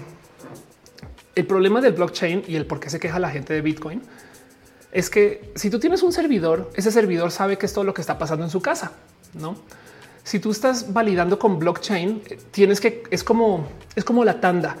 El 1.36 1.46
problema 1.46 1.80
del 1.80 1.92
blockchain 1.92 2.44
y 2.48 2.56
el 2.56 2.66
por 2.66 2.80
qué 2.80 2.90
se 2.90 2.98
queja 2.98 3.20
la 3.20 3.30
gente 3.30 3.54
de 3.54 3.60
Bitcoin 3.60 4.02
es 4.90 5.10
que 5.10 5.52
si 5.54 5.68
tú 5.68 5.78
tienes 5.78 6.02
un 6.02 6.12
servidor, 6.12 6.70
ese 6.74 6.90
servidor 6.90 7.30
sabe 7.30 7.58
que 7.58 7.66
es 7.66 7.72
todo 7.74 7.84
lo 7.84 7.92
que 7.92 8.00
está 8.00 8.18
pasando 8.18 8.44
en 8.44 8.50
su 8.50 8.62
casa, 8.62 8.92
no? 9.34 9.56
Si 10.26 10.40
tú 10.40 10.50
estás 10.50 10.92
validando 10.92 11.38
con 11.38 11.56
blockchain, 11.60 12.20
tienes 12.50 12.80
que 12.80 13.04
es 13.12 13.22
como 13.22 13.68
es 13.94 14.04
como 14.04 14.24
la 14.24 14.40
tanda 14.40 14.76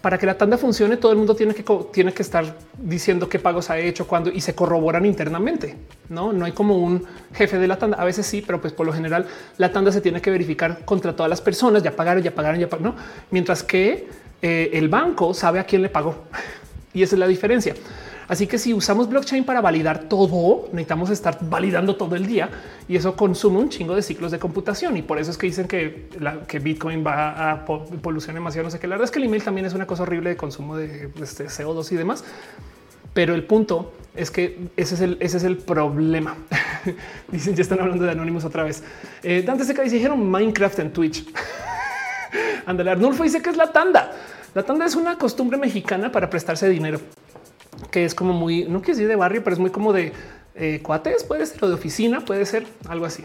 para 0.00 0.18
que 0.18 0.24
la 0.24 0.38
tanda 0.38 0.56
funcione, 0.56 0.96
todo 0.96 1.10
el 1.10 1.18
mundo 1.18 1.34
tiene 1.34 1.52
que, 1.52 1.64
tiene 1.92 2.12
que 2.12 2.22
estar 2.22 2.54
diciendo 2.80 3.28
qué 3.28 3.40
pagos 3.40 3.70
ha 3.70 3.78
hecho, 3.80 4.06
cuándo 4.06 4.30
y 4.30 4.40
se 4.40 4.54
corroboran 4.54 5.04
internamente. 5.04 5.74
No, 6.08 6.32
no 6.32 6.44
hay 6.44 6.52
como 6.52 6.78
un 6.78 7.04
jefe 7.34 7.58
de 7.58 7.66
la 7.66 7.76
tanda. 7.76 7.96
A 7.96 8.04
veces 8.04 8.24
sí, 8.24 8.40
pero 8.40 8.60
pues 8.60 8.72
por 8.72 8.86
lo 8.86 8.92
general 8.92 9.26
la 9.56 9.72
tanda 9.72 9.90
se 9.90 10.00
tiene 10.00 10.20
que 10.20 10.30
verificar 10.30 10.84
contra 10.84 11.16
todas 11.16 11.28
las 11.28 11.40
personas. 11.40 11.82
Ya 11.82 11.96
pagaron, 11.96 12.22
ya 12.22 12.32
pagaron, 12.32 12.60
ya 12.60 12.68
pagaron. 12.68 12.94
Mientras 13.32 13.64
que 13.64 14.06
eh, 14.42 14.70
el 14.74 14.88
banco 14.88 15.34
sabe 15.34 15.58
a 15.58 15.64
quién 15.64 15.82
le 15.82 15.88
pagó 15.88 16.14
y 16.94 17.02
esa 17.02 17.16
es 17.16 17.18
la 17.18 17.26
diferencia. 17.26 17.74
Así 18.28 18.46
que 18.46 18.58
si 18.58 18.74
usamos 18.74 19.08
blockchain 19.08 19.44
para 19.44 19.62
validar 19.62 20.00
todo, 20.00 20.66
necesitamos 20.72 21.08
estar 21.08 21.38
validando 21.40 21.96
todo 21.96 22.14
el 22.14 22.26
día 22.26 22.50
y 22.86 22.96
eso 22.96 23.16
consume 23.16 23.58
un 23.58 23.70
chingo 23.70 23.96
de 23.96 24.02
ciclos 24.02 24.30
de 24.30 24.38
computación. 24.38 24.98
Y 24.98 25.02
por 25.02 25.18
eso 25.18 25.30
es 25.30 25.38
que 25.38 25.46
dicen 25.46 25.66
que, 25.66 26.08
que 26.46 26.58
Bitcoin 26.58 27.04
va 27.04 27.52
a 27.52 27.64
polución 27.64 28.34
demasiado. 28.34 28.64
No 28.64 28.70
sé 28.70 28.78
qué. 28.78 28.86
La 28.86 28.96
verdad 28.96 29.06
es 29.06 29.10
que 29.10 29.18
el 29.18 29.24
email 29.24 29.42
también 29.42 29.66
es 29.66 29.72
una 29.72 29.86
cosa 29.86 30.02
horrible 30.02 30.28
de 30.28 30.36
consumo 30.36 30.76
de 30.76 31.10
este 31.22 31.46
CO2 31.46 31.90
y 31.90 31.96
demás. 31.96 32.22
Pero 33.14 33.34
el 33.34 33.44
punto 33.44 33.94
es 34.14 34.30
que 34.30 34.58
ese 34.76 34.94
es 34.94 35.00
el, 35.00 35.16
ese 35.20 35.38
es 35.38 35.44
el 35.44 35.56
problema. 35.56 36.36
Dicen, 37.32 37.56
ya 37.56 37.62
están 37.62 37.80
hablando 37.80 38.04
de 38.04 38.10
anónimos 38.10 38.44
otra 38.44 38.62
vez. 38.62 38.82
Eh, 39.22 39.42
Dante 39.44 39.64
se 39.64 39.74
dijeron 39.84 40.30
Minecraft 40.30 40.80
en 40.80 40.92
Twitch. 40.92 41.26
Andale, 42.66 42.90
Arnulfo 42.90 43.22
dice 43.22 43.40
que 43.40 43.48
es 43.48 43.56
la 43.56 43.72
tanda. 43.72 44.12
La 44.54 44.62
tanda 44.62 44.84
es 44.84 44.94
una 44.96 45.16
costumbre 45.16 45.56
mexicana 45.56 46.12
para 46.12 46.28
prestarse 46.28 46.68
dinero 46.68 47.00
que 47.90 48.04
es 48.04 48.14
como 48.14 48.32
muy, 48.32 48.64
no 48.64 48.80
quiero 48.80 48.94
decir 48.94 49.08
de 49.08 49.16
barrio, 49.16 49.42
pero 49.42 49.54
es 49.54 49.60
muy 49.60 49.70
como 49.70 49.92
de 49.92 50.12
eh, 50.54 50.80
cuates, 50.82 51.24
puede 51.24 51.46
ser, 51.46 51.64
o 51.64 51.68
de 51.68 51.74
oficina, 51.74 52.20
puede 52.24 52.44
ser 52.46 52.66
algo 52.88 53.06
así. 53.06 53.24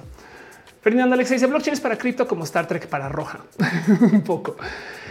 Fernando 0.81 1.15
Alex 1.15 1.29
dice 1.29 1.47
blockchain 1.47 1.73
es 1.73 1.79
para 1.79 1.97
cripto 1.97 2.27
como 2.27 2.43
Star 2.43 2.67
Trek 2.67 2.87
para 2.87 3.07
roja. 3.07 3.39
Un 4.01 4.21
poco. 4.21 4.57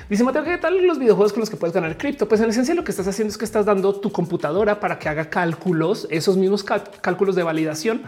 Dice 0.08 0.22
Mateo, 0.22 0.44
¿qué 0.44 0.58
tal 0.58 0.86
los 0.86 0.98
videojuegos 0.98 1.32
con 1.32 1.40
los 1.40 1.48
que 1.48 1.56
puedes 1.56 1.72
ganar 1.74 1.96
cripto? 1.96 2.28
Pues 2.28 2.42
en 2.42 2.50
esencia 2.50 2.74
lo 2.74 2.84
que 2.84 2.90
estás 2.90 3.08
haciendo 3.08 3.30
es 3.30 3.38
que 3.38 3.46
estás 3.46 3.64
dando 3.64 3.98
tu 3.98 4.12
computadora 4.12 4.80
para 4.80 4.98
que 4.98 5.08
haga 5.08 5.30
cálculos, 5.30 6.06
esos 6.10 6.36
mismos 6.36 6.62
cálculos 6.62 7.34
de 7.36 7.42
validación. 7.42 8.02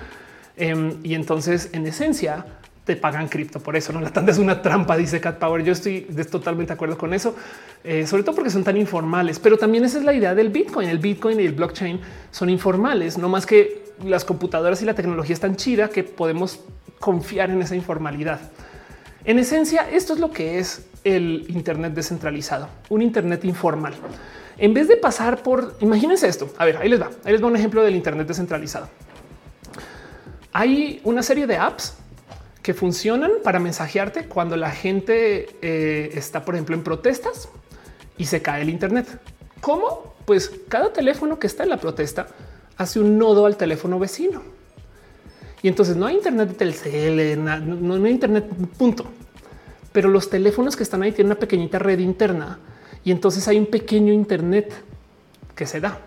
Em, 0.56 0.98
y 1.02 1.14
entonces 1.14 1.70
en 1.72 1.86
esencia 1.86 2.44
te 2.84 2.96
pagan 2.96 3.28
cripto. 3.28 3.60
Por 3.60 3.76
eso 3.76 3.92
no 3.92 4.00
la 4.00 4.10
tanda 4.10 4.32
es 4.32 4.38
una 4.38 4.60
trampa, 4.62 4.96
dice 4.96 5.20
Cat 5.20 5.38
Power. 5.38 5.64
Yo 5.64 5.72
estoy 5.72 6.02
totalmente 6.30 6.68
de 6.68 6.74
acuerdo 6.74 6.98
con 6.98 7.14
eso, 7.14 7.34
eh, 7.82 8.06
sobre 8.06 8.22
todo 8.22 8.34
porque 8.34 8.50
son 8.50 8.64
tan 8.64 8.76
informales, 8.76 9.38
pero 9.38 9.56
también 9.56 9.84
esa 9.84 9.98
es 9.98 10.04
la 10.04 10.12
idea 10.12 10.34
del 10.34 10.50
Bitcoin. 10.50 10.88
El 10.88 10.98
Bitcoin 10.98 11.40
y 11.40 11.44
el 11.44 11.52
blockchain 11.52 12.00
son 12.30 12.50
informales, 12.50 13.18
no 13.18 13.28
más 13.28 13.46
que 13.46 13.84
las 14.04 14.24
computadoras 14.24 14.82
y 14.82 14.84
la 14.84 14.94
tecnología 14.94 15.34
es 15.34 15.40
tan 15.40 15.56
chida 15.56 15.88
que 15.88 16.04
podemos 16.04 16.60
confiar 17.00 17.50
en 17.50 17.62
esa 17.62 17.74
informalidad. 17.74 18.40
En 19.24 19.38
esencia, 19.38 19.88
esto 19.90 20.12
es 20.12 20.20
lo 20.20 20.30
que 20.30 20.58
es 20.58 20.86
el 21.04 21.46
Internet 21.48 21.94
descentralizado, 21.94 22.68
un 22.90 23.00
Internet 23.00 23.44
informal. 23.44 23.94
En 24.58 24.74
vez 24.74 24.86
de 24.86 24.96
pasar 24.96 25.42
por, 25.42 25.76
imagínense 25.80 26.28
esto. 26.28 26.52
A 26.58 26.64
ver, 26.64 26.76
ahí 26.76 26.88
les 26.88 27.00
va. 27.00 27.10
Ahí 27.24 27.32
les 27.32 27.42
va 27.42 27.48
un 27.48 27.56
ejemplo 27.56 27.82
del 27.82 27.96
Internet 27.96 28.28
descentralizado. 28.28 28.88
Hay 30.52 31.00
una 31.02 31.22
serie 31.22 31.46
de 31.48 31.56
apps 31.56 31.96
que 32.64 32.72
funcionan 32.72 33.30
para 33.44 33.60
mensajearte 33.60 34.24
cuando 34.24 34.56
la 34.56 34.70
gente 34.70 35.50
eh, 35.60 36.12
está, 36.14 36.46
por 36.46 36.54
ejemplo, 36.54 36.74
en 36.74 36.82
protestas 36.82 37.50
y 38.16 38.24
se 38.24 38.40
cae 38.40 38.62
el 38.62 38.70
Internet. 38.70 39.06
¿Cómo? 39.60 40.14
Pues 40.24 40.50
cada 40.66 40.90
teléfono 40.90 41.38
que 41.38 41.46
está 41.46 41.64
en 41.64 41.68
la 41.68 41.76
protesta 41.76 42.26
hace 42.78 43.00
un 43.00 43.18
nodo 43.18 43.44
al 43.44 43.58
teléfono 43.58 43.98
vecino. 43.98 44.42
Y 45.60 45.68
entonces 45.68 45.94
no 45.94 46.06
hay 46.06 46.14
Internet 46.14 46.48
de 46.48 46.54
Telcel, 46.54 47.44
no, 47.44 47.58
no 47.58 48.06
hay 48.06 48.10
Internet, 48.10 48.46
punto. 48.78 49.04
Pero 49.92 50.08
los 50.08 50.30
teléfonos 50.30 50.74
que 50.74 50.84
están 50.84 51.02
ahí 51.02 51.12
tienen 51.12 51.32
una 51.32 51.38
pequeñita 51.38 51.78
red 51.78 51.98
interna 51.98 52.60
y 53.04 53.10
entonces 53.10 53.46
hay 53.46 53.58
un 53.58 53.66
pequeño 53.66 54.10
Internet 54.10 54.72
que 55.54 55.66
se 55.66 55.80
da. 55.80 55.98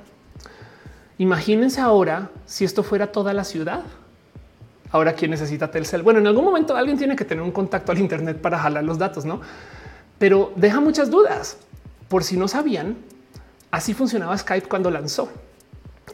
Imagínense 1.19 1.81
ahora 1.81 2.31
si 2.47 2.65
esto 2.65 2.81
fuera 2.81 3.11
toda 3.11 3.31
la 3.35 3.43
ciudad 3.43 3.83
Ahora, 4.91 5.13
¿quién 5.13 5.31
necesita 5.31 5.69
Telcel? 5.69 6.01
Bueno, 6.01 6.19
en 6.19 6.27
algún 6.27 6.45
momento 6.45 6.75
alguien 6.75 6.97
tiene 6.97 7.15
que 7.15 7.25
tener 7.25 7.43
un 7.43 7.51
contacto 7.51 7.91
al 7.91 7.99
Internet 7.99 8.39
para 8.39 8.57
jalar 8.57 8.83
los 8.83 8.97
datos, 8.97 9.25
no? 9.25 9.41
Pero 10.17 10.53
deja 10.55 10.79
muchas 10.79 11.09
dudas. 11.09 11.57
Por 12.07 12.23
si 12.23 12.37
no 12.37 12.47
sabían, 12.47 12.95
así 13.69 13.93
funcionaba 13.93 14.37
Skype 14.37 14.67
cuando 14.67 14.89
lanzó. 14.89 15.29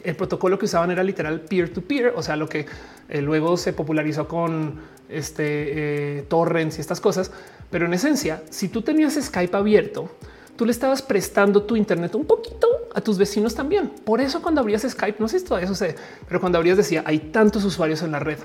El 0.02 0.16
protocolo 0.16 0.58
que 0.58 0.64
usaban 0.64 0.90
era 0.90 1.04
literal 1.04 1.40
peer 1.42 1.72
to 1.72 1.82
peer, 1.82 2.12
o 2.16 2.22
sea, 2.22 2.34
lo 2.36 2.48
que 2.48 2.66
eh, 3.08 3.22
luego 3.22 3.56
se 3.56 3.72
popularizó 3.72 4.26
con 4.26 4.80
este 5.08 6.18
eh, 6.18 6.22
torrents 6.22 6.78
y 6.78 6.80
estas 6.80 7.00
cosas. 7.00 7.30
Pero 7.70 7.86
en 7.86 7.94
esencia, 7.94 8.42
si 8.50 8.68
tú 8.68 8.82
tenías 8.82 9.14
Skype 9.14 9.56
abierto, 9.56 10.10
tú 10.56 10.64
le 10.64 10.72
estabas 10.72 11.02
prestando 11.02 11.62
tu 11.62 11.76
Internet 11.76 12.14
un 12.14 12.24
poquito 12.24 12.66
a 12.94 13.00
tus 13.00 13.18
vecinos 13.18 13.54
también. 13.54 13.88
Por 13.88 14.20
eso 14.20 14.40
cuando 14.40 14.60
abrías 14.60 14.82
Skype, 14.82 15.16
no 15.18 15.28
sé 15.28 15.40
si 15.40 15.44
todavía 15.44 15.68
sucede, 15.68 15.96
pero 16.28 16.40
cuando 16.40 16.58
abrías 16.58 16.76
decía 16.76 17.02
hay 17.06 17.18
tantos 17.18 17.64
usuarios 17.64 18.02
en 18.02 18.12
la 18.12 18.18
red, 18.18 18.38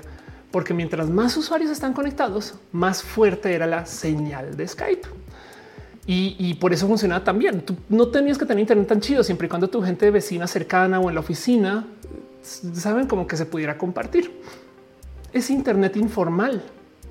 porque 0.50 0.74
mientras 0.74 1.08
más 1.08 1.36
usuarios 1.36 1.70
están 1.70 1.92
conectados, 1.92 2.54
más 2.72 3.02
fuerte 3.02 3.54
era 3.54 3.66
la 3.66 3.86
señal 3.86 4.56
de 4.56 4.66
Skype. 4.66 5.08
Y, 6.12 6.54
por 6.54 6.72
eso 6.72 6.88
funcionaba 6.88 7.22
también. 7.22 7.60
Tú 7.60 7.76
no 7.88 8.08
tenías 8.08 8.36
que 8.36 8.44
tener 8.44 8.62
internet 8.62 8.88
tan 8.88 9.00
chido 9.00 9.22
siempre 9.22 9.46
y 9.46 9.48
cuando 9.48 9.68
tu 9.68 9.80
gente 9.80 10.10
vecina 10.10 10.48
cercana 10.48 10.98
o 10.98 11.08
en 11.08 11.14
la 11.14 11.20
oficina 11.20 11.86
saben 12.42 13.06
como 13.06 13.28
que 13.28 13.36
se 13.36 13.46
pudiera 13.46 13.78
compartir. 13.78 14.40
Es 15.32 15.50
internet 15.50 15.96
informal 15.96 16.64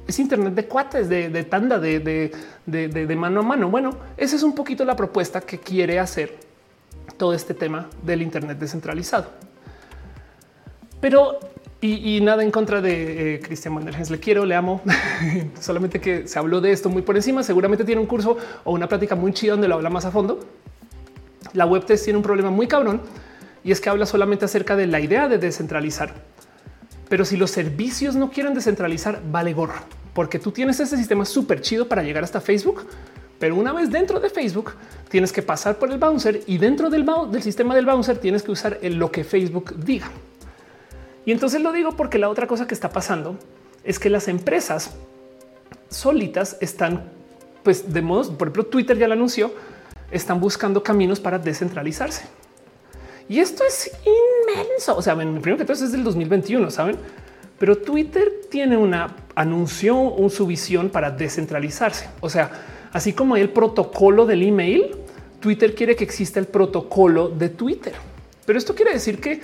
es 0.09 0.17
Internet 0.17 0.55
de 0.55 0.65
cuates, 0.65 1.07
de, 1.07 1.43
tanda, 1.43 1.79
de, 1.79 3.15
mano 3.15 3.41
a 3.41 3.43
mano. 3.43 3.69
Bueno, 3.69 3.91
esa 4.17 4.35
es 4.35 4.41
un 4.43 4.55
poquito 4.55 4.83
la 4.83 4.95
propuesta 4.95 5.41
que 5.41 5.59
quiere 5.59 5.99
hacer 5.99 6.35
todo 7.15 7.33
este 7.33 7.53
tema 7.53 7.87
del 8.03 8.23
Internet 8.23 8.57
descentralizado. 8.57 9.27
Pero 10.99 11.39
y, 11.79 12.19
nada 12.21 12.43
en 12.43 12.49
contra 12.49 12.81
de 12.81 13.35
eh, 13.35 13.39
Cristian 13.39 13.75
Mandergens. 13.75 14.09
Le 14.09 14.19
quiero, 14.19 14.45
le 14.45 14.55
amo. 14.55 14.81
Solamente 15.61 16.01
que 16.01 16.27
se 16.27 16.39
habló 16.39 16.59
de 16.59 16.71
esto 16.71 16.89
muy 16.89 17.03
por 17.03 17.15
encima. 17.15 17.43
Seguramente 17.43 17.85
tiene 17.85 18.01
un 18.01 18.07
curso 18.07 18.35
o 18.63 18.71
una 18.71 18.87
práctica 18.87 19.13
muy 19.13 19.31
chida 19.31 19.51
donde 19.51 19.67
lo 19.67 19.75
habla 19.75 19.91
más 19.91 20.05
a 20.05 20.11
fondo. 20.11 20.39
La 21.53 21.67
web 21.67 21.85
test 21.85 22.03
tiene 22.03 22.17
un 22.17 22.23
problema 22.23 22.49
muy 22.49 22.67
cabrón 22.67 23.01
y 23.63 23.71
es 23.71 23.79
que 23.79 23.89
habla 23.89 24.07
solamente 24.07 24.45
acerca 24.45 24.75
de 24.75 24.87
la 24.87 24.99
idea 24.99 25.27
de 25.27 25.37
descentralizar. 25.37 26.15
Pero 27.09 27.25
si 27.25 27.37
los 27.37 27.51
servicios 27.51 28.15
no 28.15 28.31
quieren 28.31 28.55
descentralizar, 28.55 29.21
vale 29.31 29.53
gorro 29.53 29.98
porque 30.19 30.37
tú 30.37 30.51
tienes 30.51 30.77
este 30.81 30.97
sistema 30.97 31.23
súper 31.23 31.61
chido 31.61 31.87
para 31.87 32.03
llegar 32.03 32.25
hasta 32.25 32.41
Facebook, 32.41 32.85
pero 33.39 33.55
una 33.55 33.71
vez 33.71 33.89
dentro 33.89 34.19
de 34.19 34.29
Facebook 34.29 34.73
tienes 35.07 35.31
que 35.31 35.41
pasar 35.41 35.77
por 35.77 35.89
el 35.89 35.97
bouncer 35.97 36.41
y 36.45 36.57
dentro 36.57 36.89
del, 36.89 37.09
del 37.31 37.41
sistema 37.41 37.73
del 37.73 37.85
bouncer 37.85 38.17
tienes 38.17 38.43
que 38.43 38.51
usar 38.51 38.79
lo 38.81 39.13
que 39.13 39.23
Facebook 39.23 39.75
diga. 39.77 40.11
Y 41.25 41.31
entonces 41.31 41.61
lo 41.61 41.71
digo 41.71 41.93
porque 41.95 42.17
la 42.17 42.27
otra 42.27 42.47
cosa 42.47 42.67
que 42.67 42.73
está 42.73 42.89
pasando 42.89 43.39
es 43.85 43.97
que 43.97 44.09
las 44.09 44.27
empresas 44.27 44.91
solitas 45.89 46.57
están, 46.59 47.05
pues 47.63 47.93
de 47.93 48.01
modo, 48.01 48.37
por 48.37 48.49
ejemplo, 48.49 48.65
Twitter 48.65 48.97
ya 48.97 49.07
lo 49.07 49.13
anunció, 49.13 49.53
están 50.11 50.41
buscando 50.41 50.83
caminos 50.83 51.21
para 51.21 51.39
descentralizarse. 51.39 52.23
Y 53.29 53.39
esto 53.39 53.63
es 53.63 53.89
inmenso. 54.03 54.97
O 54.97 55.01
sea, 55.01 55.15
primero 55.15 55.55
que 55.55 55.63
todo 55.63 55.81
es 55.81 55.93
del 55.93 56.03
2021, 56.03 56.69
saben? 56.71 56.97
Pero 57.59 57.77
Twitter 57.77 58.41
tiene 58.49 58.77
una 58.77 59.15
anunció 59.35 60.15
su 60.29 60.47
visión 60.47 60.89
para 60.89 61.11
descentralizarse. 61.11 62.09
O 62.21 62.29
sea, 62.29 62.51
así 62.91 63.13
como 63.13 63.35
hay 63.35 63.41
el 63.41 63.49
protocolo 63.49 64.25
del 64.25 64.43
email, 64.43 64.95
Twitter 65.39 65.75
quiere 65.75 65.95
que 65.95 66.03
exista 66.03 66.39
el 66.39 66.47
protocolo 66.47 67.29
de 67.29 67.49
Twitter. 67.49 67.93
Pero 68.45 68.57
esto 68.57 68.73
quiere 68.73 68.93
decir 68.93 69.19
que 69.19 69.41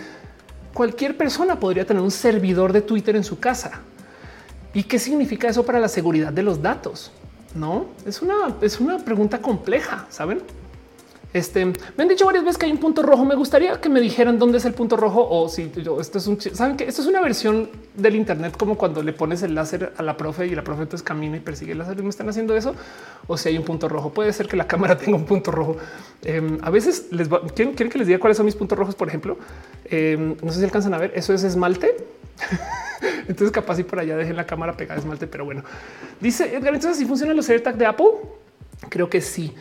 cualquier 0.73 1.15
persona 1.15 1.59
podría 1.59 1.85
tener 1.85 2.01
un 2.01 2.11
servidor 2.11 2.73
de 2.73 2.81
Twitter 2.81 3.15
en 3.15 3.23
su 3.23 3.39
casa. 3.39 3.81
¿Y 4.73 4.83
qué 4.83 4.99
significa 4.99 5.47
eso 5.47 5.65
para 5.65 5.79
la 5.79 5.87
seguridad 5.87 6.33
de 6.33 6.43
los 6.43 6.61
datos? 6.61 7.11
No 7.53 7.85
es 8.05 8.21
una, 8.21 8.55
es 8.61 8.79
una 8.79 8.99
pregunta 8.99 9.41
compleja, 9.41 10.05
saben? 10.09 10.41
Este 11.35 11.65
me 11.65 11.73
han 11.99 12.07
dicho 12.07 12.25
varias 12.25 12.45
veces 12.45 12.57
que 12.57 12.65
hay 12.65 12.71
un 12.71 12.77
punto 12.77 13.03
rojo. 13.03 13.25
Me 13.25 13.35
gustaría 13.35 13.81
que 13.81 13.89
me 13.89 13.99
dijeran 13.99 14.39
dónde 14.39 14.57
es 14.57 14.63
el 14.63 14.73
punto 14.73 14.95
rojo 14.95 15.27
o 15.29 15.49
si 15.49 15.69
yo 15.83 15.99
esto 15.99 16.17
es 16.17 16.27
un 16.27 16.39
saben 16.39 16.77
que 16.77 16.85
esto 16.85 17.01
es 17.01 17.09
una 17.09 17.19
versión 17.19 17.69
del 17.93 18.15
Internet 18.15 18.55
como 18.57 18.77
cuando 18.77 19.03
le 19.03 19.11
pones 19.11 19.43
el 19.43 19.53
láser 19.53 19.91
a 19.97 20.01
la 20.01 20.15
profe 20.15 20.47
y 20.47 20.55
la 20.55 20.63
profe 20.63 20.83
entonces 20.83 21.03
camina 21.05 21.35
y 21.35 21.41
persigue 21.41 21.73
el 21.73 21.79
láser. 21.79 22.01
Me 22.01 22.07
están 22.07 22.29
haciendo 22.29 22.55
eso 22.55 22.73
o 23.27 23.35
si 23.35 23.49
hay 23.49 23.57
un 23.57 23.65
punto 23.65 23.89
rojo. 23.89 24.13
Puede 24.13 24.31
ser 24.31 24.47
que 24.47 24.55
la 24.55 24.65
cámara 24.65 24.97
tenga 24.97 25.17
un 25.17 25.25
punto 25.25 25.51
rojo. 25.51 25.75
Em, 26.23 26.57
a 26.61 26.69
veces 26.69 27.07
les 27.11 27.27
¿quieren, 27.27 27.73
quieren, 27.73 27.91
que 27.91 27.99
les 27.99 28.07
diga 28.07 28.17
cuáles 28.17 28.37
son 28.37 28.45
mis 28.45 28.55
puntos 28.55 28.79
rojos. 28.79 28.95
Por 28.95 29.09
ejemplo, 29.09 29.37
em, 29.89 30.37
no 30.41 30.53
sé 30.53 30.59
si 30.59 30.63
alcanzan 30.63 30.93
a 30.93 30.99
ver. 30.99 31.11
Eso 31.15 31.33
es 31.33 31.43
esmalte. 31.43 31.97
entonces, 33.27 33.51
capaz 33.51 33.77
y 33.77 33.83
por 33.83 33.99
allá 33.99 34.15
dejen 34.15 34.37
la 34.37 34.45
cámara 34.45 34.77
pegada 34.77 35.01
esmalte. 35.01 35.27
Pero 35.27 35.43
bueno, 35.43 35.65
dice 36.21 36.55
Edgar. 36.55 36.73
Entonces, 36.73 36.97
si 36.97 37.05
funcionan 37.05 37.35
los 37.35 37.49
AirTag 37.49 37.75
de 37.75 37.87
Apple, 37.87 38.11
creo 38.87 39.09
que 39.09 39.19
sí. 39.19 39.53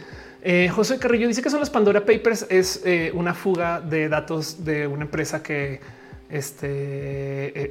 Eh, 0.47 0.69
José 0.69 0.99
Carrillo 0.99 1.27
dice 1.27 1.41
que 1.41 1.49
son 1.49 1.59
los 1.59 1.71
Pandora 1.71 2.05
Papers. 2.05 2.47
Es 2.51 2.83
eh, 2.85 3.11
una 3.15 3.33
fuga 3.33 3.81
de 3.81 4.11
datos 4.11 4.63
de 4.63 4.87
una 4.87 5.05
empresa 5.05 5.43
que 5.43 5.81
este 6.29 7.71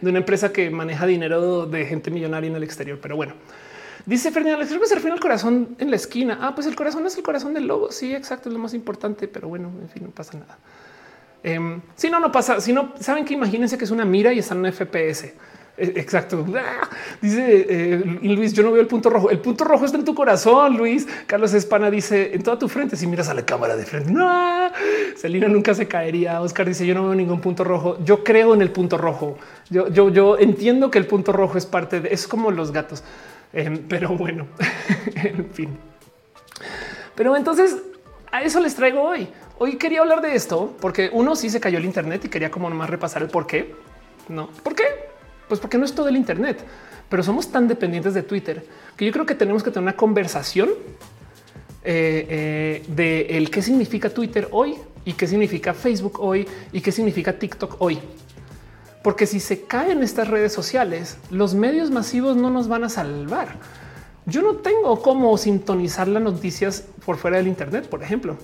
de 0.00 0.08
una 0.08 0.20
empresa 0.20 0.52
que 0.52 0.70
maneja 0.70 1.04
dinero 1.06 1.66
de 1.66 1.86
gente 1.86 2.12
millonaria 2.12 2.48
en 2.48 2.54
el 2.54 2.62
exterior. 2.62 3.00
Pero 3.02 3.16
bueno, 3.16 3.34
dice 4.06 4.30
Fernando, 4.30 4.64
creo 4.64 4.80
que 4.80 4.86
se 4.86 4.94
refiere 4.94 5.14
al 5.14 5.20
corazón 5.20 5.74
en 5.80 5.90
la 5.90 5.96
esquina. 5.96 6.38
Ah, 6.40 6.54
pues 6.54 6.68
el 6.68 6.76
corazón 6.76 7.04
es 7.04 7.16
el 7.16 7.24
corazón 7.24 7.52
del 7.52 7.66
logo. 7.66 7.90
Sí, 7.90 8.14
exacto, 8.14 8.48
es 8.48 8.52
lo 8.52 8.60
más 8.60 8.72
importante. 8.72 9.26
Pero 9.26 9.48
bueno, 9.48 9.72
en 9.82 9.88
fin, 9.88 10.04
no 10.04 10.10
pasa 10.10 10.38
nada. 10.38 10.56
Em, 11.42 11.80
si 11.96 12.10
no, 12.10 12.20
no 12.20 12.30
pasa. 12.30 12.60
Si 12.60 12.72
no, 12.72 12.94
saben 13.00 13.24
que 13.24 13.34
imagínense 13.34 13.76
que 13.76 13.84
es 13.84 13.90
una 13.90 14.04
mira 14.04 14.32
y 14.32 14.38
están 14.38 14.64
en 14.64 14.72
FPS. 14.72 15.32
E, 15.82 16.00
exacto. 16.00 16.46
Ah, 16.56 16.88
dice 17.20 17.66
eh, 17.68 18.18
Luis, 18.22 18.52
yo 18.52 18.62
no 18.62 18.70
veo 18.70 18.80
el 18.80 18.86
punto 18.86 19.10
rojo. 19.10 19.30
El 19.30 19.40
punto 19.40 19.64
rojo 19.64 19.84
está 19.84 19.98
en 19.98 20.04
tu 20.04 20.14
corazón, 20.14 20.76
Luis. 20.76 21.08
Carlos 21.26 21.52
Espana 21.54 21.90
dice 21.90 22.32
en 22.32 22.42
toda 22.44 22.56
tu 22.56 22.68
frente. 22.68 22.94
Si 22.94 23.08
miras 23.08 23.28
a 23.28 23.34
la 23.34 23.44
cámara 23.44 23.74
de 23.74 23.84
frente, 23.84 24.12
no, 24.12 24.70
Selina 25.16 25.48
nunca 25.48 25.74
se 25.74 25.88
caería. 25.88 26.40
Oscar 26.40 26.68
dice 26.68 26.86
yo 26.86 26.94
no 26.94 27.02
veo 27.02 27.16
ningún 27.16 27.40
punto 27.40 27.64
rojo. 27.64 27.98
Yo 28.04 28.22
creo 28.22 28.54
en 28.54 28.62
el 28.62 28.70
punto 28.70 28.96
rojo. 28.96 29.36
Yo, 29.70 29.88
yo, 29.88 30.10
yo 30.10 30.38
entiendo 30.38 30.88
que 30.88 30.98
el 30.98 31.06
punto 31.06 31.32
rojo 31.32 31.58
es 31.58 31.66
parte 31.66 32.00
de 32.00 32.14
es 32.14 32.28
como 32.28 32.52
los 32.52 32.70
gatos, 32.70 33.02
em, 33.52 33.78
pero 33.88 34.10
bueno, 34.10 34.46
en 35.16 35.50
fin. 35.50 35.76
Pero 37.16 37.36
entonces 37.36 37.78
a 38.30 38.42
eso 38.42 38.60
les 38.60 38.76
traigo 38.76 39.02
hoy. 39.02 39.26
Hoy 39.58 39.78
quería 39.78 40.00
hablar 40.00 40.20
de 40.20 40.36
esto 40.36 40.76
porque 40.80 41.10
uno 41.12 41.34
sí 41.34 41.50
se 41.50 41.58
cayó 41.58 41.78
el 41.78 41.84
Internet 41.84 42.24
y 42.24 42.28
quería 42.28 42.52
como 42.52 42.70
nomás 42.70 42.88
repasar 42.88 43.22
el 43.22 43.28
por 43.28 43.48
qué. 43.48 43.74
No, 44.28 44.46
¿por 44.62 44.76
qué? 44.76 45.01
Pues 45.52 45.60
porque 45.60 45.76
no 45.76 45.84
es 45.84 45.94
todo 45.94 46.08
el 46.08 46.16
Internet, 46.16 46.64
pero 47.10 47.22
somos 47.22 47.52
tan 47.52 47.68
dependientes 47.68 48.14
de 48.14 48.22
Twitter 48.22 48.64
que 48.96 49.04
yo 49.04 49.12
creo 49.12 49.26
que 49.26 49.34
tenemos 49.34 49.62
que 49.62 49.70
tener 49.70 49.82
una 49.82 49.96
conversación 49.98 50.70
eh, 51.84 52.26
eh, 52.30 52.82
de 52.88 53.36
el 53.36 53.50
qué 53.50 53.60
significa 53.60 54.08
Twitter 54.08 54.48
hoy 54.50 54.76
y 55.04 55.12
qué 55.12 55.26
significa 55.26 55.74
Facebook 55.74 56.20
hoy 56.20 56.48
y 56.72 56.80
qué 56.80 56.90
significa 56.90 57.34
TikTok 57.38 57.76
hoy. 57.82 57.98
Porque 59.02 59.26
si 59.26 59.40
se 59.40 59.64
caen 59.64 60.02
estas 60.02 60.28
redes 60.28 60.54
sociales, 60.54 61.18
los 61.30 61.54
medios 61.54 61.90
masivos 61.90 62.34
no 62.34 62.48
nos 62.48 62.66
van 62.66 62.84
a 62.84 62.88
salvar. 62.88 63.58
Yo 64.24 64.40
no 64.40 64.54
tengo 64.54 65.02
cómo 65.02 65.36
sintonizar 65.36 66.08
las 66.08 66.22
noticias 66.22 66.86
por 67.04 67.18
fuera 67.18 67.36
del 67.36 67.46
Internet, 67.46 67.90
por 67.90 68.02
ejemplo. 68.02 68.38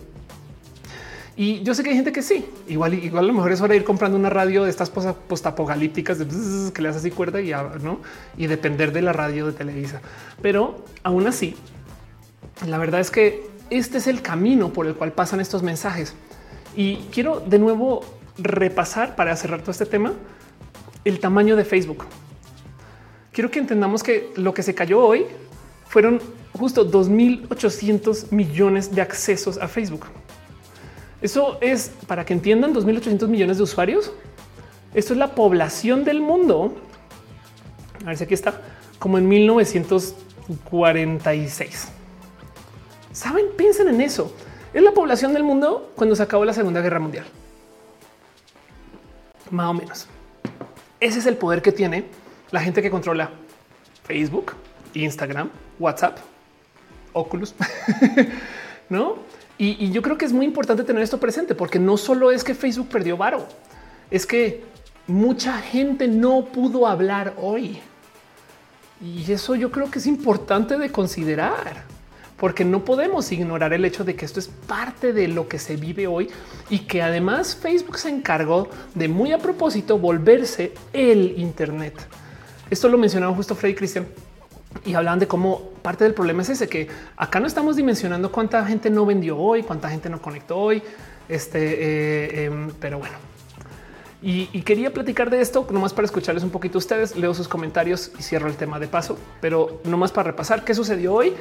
Y 1.39 1.63
yo 1.63 1.73
sé 1.73 1.85
que 1.85 1.91
hay 1.91 1.95
gente 1.95 2.11
que 2.11 2.21
sí, 2.21 2.45
igual, 2.67 2.95
igual 2.95 3.25
a 3.25 3.29
lo 3.29 3.33
mejor 3.33 3.53
es 3.53 3.61
hora 3.61 3.71
de 3.71 3.77
ir 3.77 3.85
comprando 3.85 4.19
una 4.19 4.29
radio 4.29 4.65
de 4.65 4.71
estas 4.71 4.91
cosas 4.91 5.15
postapocalípticas 5.15 6.19
que 6.75 6.83
le 6.83 6.89
hace 6.89 6.99
así 6.99 7.13
cuerda 7.13 7.41
y 7.41 7.53
no 7.81 8.01
y 8.37 8.49
depender 8.49 8.91
de 8.91 9.03
la 9.03 9.13
radio 9.13 9.47
de 9.47 9.53
Televisa. 9.53 10.01
Pero 10.43 10.85
aún 11.05 11.29
así, 11.29 11.55
la 12.67 12.77
verdad 12.77 12.99
es 12.99 13.13
que 13.13 13.47
este 13.71 13.99
es 13.99 14.09
el 14.09 14.21
camino 14.21 14.73
por 14.73 14.89
el 14.89 14.97
cual 14.97 15.13
pasan 15.13 15.39
estos 15.39 15.63
mensajes. 15.63 16.13
Y 16.75 16.97
quiero 17.13 17.39
de 17.39 17.61
nuevo 17.61 18.05
repasar 18.37 19.15
para 19.15 19.37
cerrar 19.37 19.61
todo 19.61 19.71
este 19.71 19.87
tema 19.87 20.15
el 21.05 21.21
tamaño 21.21 21.55
de 21.55 21.65
Facebook. 21.65 22.05
Quiero 23.31 23.49
que 23.49 23.61
entendamos 23.61 24.03
que 24.03 24.33
lo 24.35 24.53
que 24.53 24.65
se 24.65 24.75
cayó 24.75 25.05
hoy 25.05 25.27
fueron 25.87 26.21
justo 26.59 26.91
2.800 26.91 28.33
millones 28.33 28.93
de 28.93 29.03
accesos 29.03 29.57
a 29.59 29.69
Facebook. 29.69 30.07
Eso 31.21 31.59
es 31.61 31.91
para 32.07 32.25
que 32.25 32.33
entiendan 32.33 32.73
2.800 32.75 33.27
millones 33.29 33.57
de 33.57 33.65
usuarios. 33.65 34.13
Esto 34.95 35.13
es 35.13 35.19
la 35.19 35.35
población 35.35 36.05
del 36.05 36.21
mundo. 36.21 36.77
A 38.03 38.05
ver 38.07 38.17
si 38.17 38.25
aquí 38.25 38.35
está 38.35 38.61
como 38.99 39.19
en 39.19 39.29
1946. 39.29 41.89
Saben, 43.13 43.47
piensen 43.57 43.89
en 43.89 44.01
eso. 44.01 44.33
Es 44.73 44.83
la 44.83 44.93
población 44.93 45.33
del 45.33 45.43
mundo 45.43 45.93
cuando 45.97 46.15
se 46.15 46.23
acabó 46.23 46.45
la 46.45 46.53
Segunda 46.53 46.81
Guerra 46.81 47.01
Mundial. 47.01 47.25
Más 49.51 49.69
o 49.69 49.75
menos. 49.75 50.07
Ese 51.01 51.19
es 51.19 51.27
el 51.27 51.37
poder 51.37 51.63
que 51.63 51.73
tiene 51.73 52.05
la 52.51 52.61
gente 52.61 52.83
que 52.83 52.91
controla 52.91 53.31
Facebook, 54.05 54.53
Instagram, 54.95 55.51
WhatsApp, 55.79 56.19
Oculus, 57.13 57.55
no? 58.89 59.17
Y, 59.59 59.91
yo 59.91 60.03
creo 60.03 60.17
que 60.17 60.25
es 60.25 60.33
muy 60.33 60.47
importante 60.47 60.85
tener 60.85 61.03
esto 61.03 61.19
presente 61.19 61.55
porque 61.55 61.81
no 61.81 61.97
solo 61.97 62.31
es 62.31 62.45
que 62.45 62.55
Facebook 62.55 62.89
perdió 62.89 63.17
varo, 63.17 63.47
es 64.09 64.25
que 64.25 64.63
mucha 65.09 65.59
gente 65.59 66.07
no 66.07 66.45
pudo 66.45 66.87
hablar 66.87 67.35
hoy. 67.37 67.81
Y 69.01 69.31
eso 69.31 69.57
yo 69.57 69.71
creo 69.71 69.91
que 69.91 69.99
es 69.99 70.07
importante 70.07 70.79
de 70.79 70.91
considerar 70.91 71.85
porque 72.37 72.65
no 72.65 72.85
podemos 72.85 73.33
ignorar 73.33 73.73
el 73.73 73.85
hecho 73.85 74.05
de 74.05 74.15
que 74.15 74.25
esto 74.25 74.39
es 74.39 74.47
parte 74.47 75.13
de 75.13 75.27
lo 75.27 75.49
que 75.49 75.59
se 75.59 75.75
vive 75.77 76.07
hoy 76.07 76.31
y 76.71 76.81
que 76.81 77.03
además 77.03 77.57
Facebook 77.57 77.99
se 77.99 78.11
encargó 78.11 78.69
de 78.95 79.09
muy 79.09 79.33
a 79.33 79.39
propósito 79.39 79.99
volverse 79.99 80.73
el 80.93 81.35
Internet. 81.37 81.95
Esto 82.71 82.89
lo 82.89 82.97
mencionaba 82.97 83.35
justo 83.35 83.57
Freddy 83.57 83.75
Cristian 83.75 84.07
y 84.85 84.95
hablaban 84.95 85.19
de 85.19 85.27
cómo 85.27 85.71
parte 85.83 86.05
del 86.05 86.15
problema 86.15 86.43
es 86.43 86.51
ese 86.51 86.69
que 86.69 86.89
acá 87.17 87.41
no 87.41 87.47
estamos 87.47 87.77
dimensionando 87.77 88.31
cuánta 88.31 88.65
gente 88.67 88.91
no 88.91 89.07
vendió 89.07 89.39
hoy, 89.39 89.63
cuánta 89.63 89.89
gente 89.89 90.09
no 90.09 90.21
conectó 90.21 90.57
hoy. 90.59 90.83
Este, 91.29 91.59
eh, 91.61 92.45
em, 92.45 92.71
pero 92.81 92.99
bueno, 92.99 93.17
y, 94.21 94.47
quería 94.63 94.93
platicar 94.93 95.31
de 95.31 95.41
esto 95.41 95.67
nomás 95.71 95.93
para 95.93 96.07
escucharles 96.07 96.43
un 96.43 96.51
poquito 96.51 96.79
ustedes. 96.79 97.17
Leo 97.17 97.35
sus 97.35 97.49
comentarios 97.49 98.11
y 98.19 98.23
cierro 98.23 98.49
el 98.49 98.57
tema 98.57 98.81
de 98.81 98.89
paso, 98.89 99.19
pero 99.41 99.81
nomás 99.85 100.11
para 100.11 100.31
repasar 100.31 100.65
qué 100.65 100.75
sucedió 100.75 101.15
hoy, 101.15 101.35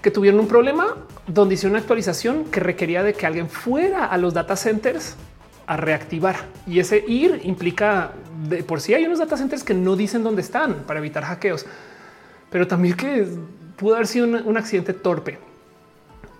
que 0.00 0.10
tuvieron 0.10 0.40
un 0.40 0.48
problema 0.48 0.96
donde 1.28 1.54
hicieron 1.54 1.72
una 1.72 1.80
actualización 1.80 2.46
que 2.46 2.58
requería 2.58 3.04
de 3.04 3.14
que 3.14 3.24
alguien 3.24 3.48
fuera 3.48 4.06
a 4.06 4.18
los 4.18 4.34
data 4.34 4.56
centers 4.56 5.14
a 5.66 5.76
reactivar 5.76 6.36
y 6.66 6.80
ese 6.80 7.04
ir 7.06 7.40
implica 7.44 8.10
de 8.48 8.64
por 8.64 8.80
sí 8.80 8.94
hay 8.94 9.04
unos 9.06 9.20
data 9.20 9.36
centers 9.36 9.62
que 9.62 9.74
no 9.74 9.94
dicen 9.94 10.24
dónde 10.24 10.42
están 10.42 10.82
para 10.88 10.98
evitar 10.98 11.22
hackeos 11.22 11.66
pero 12.52 12.68
también 12.68 12.94
que 12.94 13.26
pudo 13.76 13.94
haber 13.94 14.06
sido 14.06 14.26
un, 14.26 14.56
accidente 14.56 14.92
torpe 14.92 15.38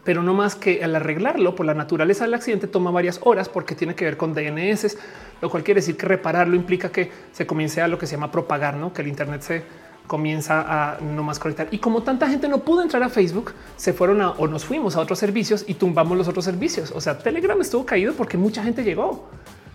pero 0.04 0.22
no 0.22 0.34
más 0.34 0.54
que 0.54 0.84
al 0.84 0.94
arreglarlo 0.94 1.54
por 1.54 1.64
la 1.64 1.74
naturaleza 1.74 2.24
del 2.24 2.34
accidente 2.34 2.66
toma 2.66 2.90
varias 2.90 3.20
horas 3.22 3.48
porque 3.48 3.74
tiene 3.74 3.94
que 3.94 4.04
ver 4.04 4.16
con 4.16 4.34
DNS, 4.34 4.96
lo 5.40 5.48
cual 5.48 5.62
quiere 5.62 5.80
decir 5.80 5.96
que 5.96 6.06
repararlo 6.06 6.56
implica 6.56 6.90
que 6.90 7.10
se 7.30 7.46
comience 7.46 7.80
a 7.80 7.86
lo 7.86 7.98
que 7.98 8.06
se 8.08 8.16
llama 8.16 8.32
propagar, 8.32 8.74
¿no? 8.74 8.92
que 8.92 9.02
el 9.02 9.08
Internet 9.08 9.42
se 9.42 9.62
comienza 10.08 10.64
a 10.66 11.00
no 11.00 11.22
más 11.22 11.38
conectar. 11.38 11.68
Y 11.70 11.78
como 11.78 12.02
tanta 12.02 12.28
gente 12.28 12.48
no 12.48 12.58
pudo 12.58 12.82
entrar 12.82 13.02
a 13.04 13.08
Facebook, 13.08 13.52
se 13.76 13.92
fueron 13.92 14.20
a 14.22 14.30
o 14.32 14.48
nos 14.48 14.64
fuimos 14.64 14.96
a 14.96 15.00
otros 15.00 15.20
servicios 15.20 15.64
y 15.68 15.74
tumbamos 15.74 16.18
los 16.18 16.26
otros 16.26 16.44
servicios. 16.44 16.90
O 16.90 17.00
sea, 17.00 17.18
Telegram 17.18 17.60
estuvo 17.60 17.86
caído 17.86 18.12
porque 18.14 18.36
mucha 18.36 18.64
gente 18.64 18.82
llegó 18.82 19.28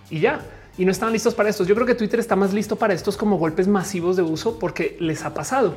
y 0.10 0.20
ya 0.20 0.42
y 0.78 0.86
no 0.86 0.92
estaban 0.92 1.14
listos 1.14 1.34
para 1.34 1.50
estos. 1.50 1.68
Yo 1.68 1.74
creo 1.74 1.88
que 1.88 1.96
Twitter 1.96 2.20
está 2.20 2.36
más 2.36 2.54
listo 2.54 2.76
para 2.76 2.94
estos 2.94 3.18
como 3.18 3.38
golpes 3.38 3.68
masivos 3.68 4.16
de 4.16 4.24
uso 4.24 4.60
porque 4.60 4.98
les 5.00 5.24
ha 5.24 5.34
pasado. 5.34 5.74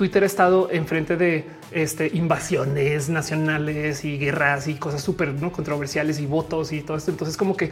Twitter 0.00 0.22
ha 0.22 0.26
estado 0.26 0.70
enfrente 0.72 1.18
de 1.18 1.44
este, 1.72 2.10
invasiones 2.14 3.10
nacionales 3.10 4.02
y 4.06 4.16
guerras 4.16 4.66
y 4.66 4.76
cosas 4.76 5.02
súper 5.02 5.34
¿no? 5.34 5.52
controversiales 5.52 6.20
y 6.20 6.24
votos 6.24 6.72
y 6.72 6.80
todo 6.80 6.96
esto. 6.96 7.10
Entonces, 7.10 7.36
como 7.36 7.54
que 7.54 7.70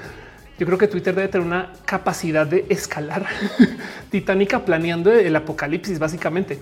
yo 0.59 0.67
creo 0.67 0.77
que 0.77 0.89
Twitter 0.89 1.15
debe 1.15 1.29
tener 1.29 1.47
una 1.47 1.73
capacidad 1.87 2.47
de 2.47 2.67
escalar 2.69 3.25
titánica 4.11 4.63
planeando 4.63 5.11
el 5.11 5.35
apocalipsis, 5.37 5.99
básicamente. 5.99 6.59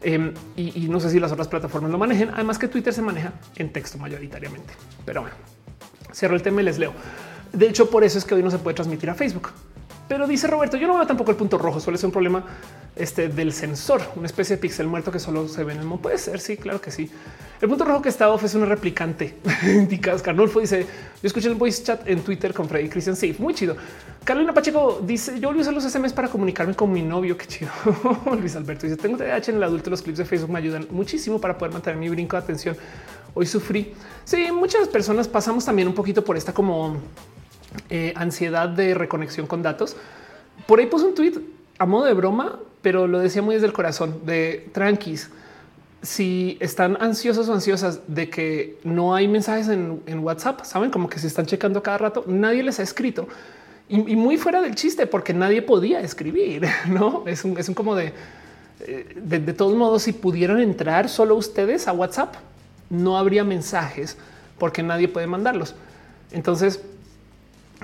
Em, 0.00 0.32
y, 0.54 0.86
no 0.88 1.00
sé 1.00 1.10
si 1.10 1.18
las 1.18 1.32
otras 1.32 1.48
plataformas 1.48 1.90
lo 1.90 1.98
manejen. 1.98 2.30
Además 2.32 2.56
que 2.56 2.68
Twitter 2.68 2.94
se 2.94 3.02
maneja 3.02 3.32
en 3.56 3.72
texto 3.72 3.98
mayoritariamente. 3.98 4.74
Pero 5.04 5.22
bueno, 5.22 5.34
cierro 6.12 6.36
el 6.36 6.42
tema 6.42 6.60
y 6.60 6.66
les 6.66 6.78
leo. 6.78 6.92
De 7.52 7.66
hecho, 7.66 7.90
por 7.90 8.04
eso 8.04 8.16
es 8.16 8.24
que 8.24 8.36
hoy 8.36 8.44
no 8.44 8.50
se 8.52 8.60
puede 8.60 8.76
transmitir 8.76 9.10
a 9.10 9.16
Facebook. 9.16 9.50
Pero 10.10 10.26
dice 10.26 10.48
Roberto, 10.48 10.76
yo 10.76 10.88
no 10.88 10.96
veo 10.96 11.06
tampoco 11.06 11.30
el 11.30 11.36
punto 11.36 11.56
rojo, 11.56 11.78
suele 11.78 11.96
ser 11.96 12.06
un 12.06 12.12
problema 12.12 12.44
este, 12.96 13.28
del 13.28 13.52
sensor, 13.52 14.02
una 14.16 14.26
especie 14.26 14.56
de 14.56 14.60
pixel 14.60 14.88
muerto 14.88 15.12
que 15.12 15.20
solo 15.20 15.46
se 15.46 15.62
ve 15.62 15.72
en 15.72 15.78
el 15.78 15.84
mundo. 15.84 16.02
Puede 16.02 16.18
ser, 16.18 16.40
sí, 16.40 16.56
claro 16.56 16.80
que 16.80 16.90
sí. 16.90 17.08
El 17.60 17.68
punto 17.68 17.84
rojo 17.84 18.02
que 18.02 18.08
está 18.08 18.28
off 18.28 18.42
es 18.42 18.56
una 18.56 18.66
replicante. 18.66 19.36
Indicas 19.62 20.20
Carnulfo 20.20 20.58
dice: 20.58 20.80
Yo 20.82 21.26
escuché 21.28 21.46
el 21.46 21.54
voice 21.54 21.84
chat 21.84 22.08
en 22.08 22.22
Twitter 22.22 22.52
con 22.52 22.68
Freddy 22.68 22.88
Christian 22.88 23.14
Safe. 23.14 23.36
Muy 23.38 23.54
chido. 23.54 23.76
Carolina 24.24 24.52
Pacheco 24.52 25.00
dice: 25.00 25.38
Yo 25.38 25.50
voy 25.50 25.58
a 25.58 25.60
usar 25.60 25.74
los 25.74 25.84
SMS 25.84 26.12
para 26.12 26.26
comunicarme 26.26 26.74
con 26.74 26.90
mi 26.90 27.02
novio. 27.02 27.38
Qué 27.38 27.46
chido. 27.46 27.70
Luis 28.36 28.56
Alberto 28.56 28.88
dice: 28.88 28.96
Tengo 28.96 29.16
TDAH 29.16 29.50
en 29.50 29.56
el 29.58 29.62
adulto. 29.62 29.90
Los 29.90 30.02
clips 30.02 30.18
de 30.18 30.24
Facebook 30.24 30.50
me 30.50 30.58
ayudan 30.58 30.88
muchísimo 30.90 31.40
para 31.40 31.56
poder 31.56 31.72
mantener 31.72 32.00
mi 32.00 32.08
brinco 32.08 32.36
de 32.36 32.42
atención. 32.42 32.76
Hoy 33.32 33.46
sufrí. 33.46 33.94
Sí, 34.24 34.50
muchas 34.50 34.88
personas 34.88 35.28
pasamos 35.28 35.64
también 35.64 35.86
un 35.86 35.94
poquito 35.94 36.24
por 36.24 36.36
esta 36.36 36.52
como 36.52 36.96
eh, 37.88 38.12
ansiedad 38.16 38.68
de 38.68 38.94
reconexión 38.94 39.46
con 39.46 39.62
datos. 39.62 39.96
Por 40.66 40.78
ahí 40.78 40.86
puse 40.86 41.06
un 41.06 41.14
tweet 41.14 41.34
a 41.78 41.86
modo 41.86 42.04
de 42.04 42.14
broma, 42.14 42.58
pero 42.82 43.06
lo 43.06 43.18
decía 43.18 43.42
muy 43.42 43.54
desde 43.54 43.66
el 43.66 43.72
corazón 43.72 44.20
de 44.24 44.68
tranquis. 44.72 45.30
Si 46.02 46.56
están 46.60 46.96
ansiosos 47.00 47.48
o 47.48 47.52
ansiosas 47.52 48.00
de 48.06 48.30
que 48.30 48.78
no 48.84 49.14
hay 49.14 49.28
mensajes 49.28 49.68
en, 49.68 50.18
WhatsApp, 50.20 50.64
saben 50.64 50.90
como 50.90 51.08
que 51.08 51.18
se 51.18 51.26
están 51.26 51.46
checando 51.46 51.82
cada 51.82 51.98
rato, 51.98 52.24
nadie 52.26 52.62
les 52.62 52.80
ha 52.80 52.82
escrito 52.82 53.28
y, 53.88 54.16
muy 54.16 54.36
fuera 54.36 54.62
del 54.62 54.74
chiste, 54.76 55.06
porque 55.06 55.34
nadie 55.34 55.62
podía 55.62 56.00
escribir. 56.00 56.66
No 56.88 57.24
es 57.26 57.44
un, 57.44 57.58
es 57.58 57.68
un 57.68 57.74
como 57.74 57.98
eh, 57.98 58.12
de, 58.78 59.38
de 59.40 59.52
todos 59.52 59.74
modos, 59.74 60.02
si 60.02 60.12
pudieran 60.12 60.60
entrar 60.60 61.08
solo 61.08 61.34
ustedes 61.34 61.88
a 61.88 61.92
WhatsApp, 61.92 62.34
no 62.88 63.18
habría 63.18 63.44
mensajes 63.44 64.16
porque 64.58 64.82
nadie 64.82 65.08
puede 65.08 65.26
mandarlos. 65.26 65.74
Entonces 66.30 66.80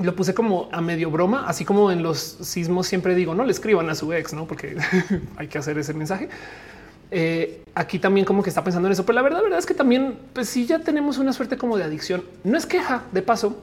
lo 0.02 0.14
puse 0.14 0.34
como 0.34 0.68
a 0.72 0.80
medio 0.80 1.10
broma, 1.10 1.46
así 1.46 1.64
como 1.64 1.90
en 1.90 2.02
los 2.02 2.18
sismos 2.18 2.86
siempre 2.86 3.14
digo, 3.14 3.34
no 3.34 3.44
le 3.44 3.52
escriban 3.52 3.88
a 3.88 3.94
su 3.94 4.12
ex, 4.12 4.34
no 4.34 4.46
porque 4.46 4.76
hay 5.36 5.48
que 5.48 5.58
hacer 5.58 5.78
ese 5.78 5.94
mensaje. 5.94 6.28
Eh, 7.10 7.62
aquí 7.74 7.98
también 7.98 8.26
como 8.26 8.42
que 8.42 8.50
está 8.50 8.64
pensando 8.64 8.88
en 8.88 8.92
eso, 8.92 9.06
pero 9.06 9.14
la 9.14 9.22
verdad, 9.22 9.42
verdad 9.42 9.58
es 9.58 9.66
que 9.66 9.74
también, 9.74 10.18
pues 10.32 10.48
sí, 10.48 10.66
ya 10.66 10.80
tenemos 10.80 11.18
una 11.18 11.32
suerte 11.32 11.56
como 11.56 11.78
de 11.78 11.84
adicción. 11.84 12.24
No 12.44 12.58
es 12.58 12.66
queja 12.66 13.04
de 13.12 13.22
paso. 13.22 13.56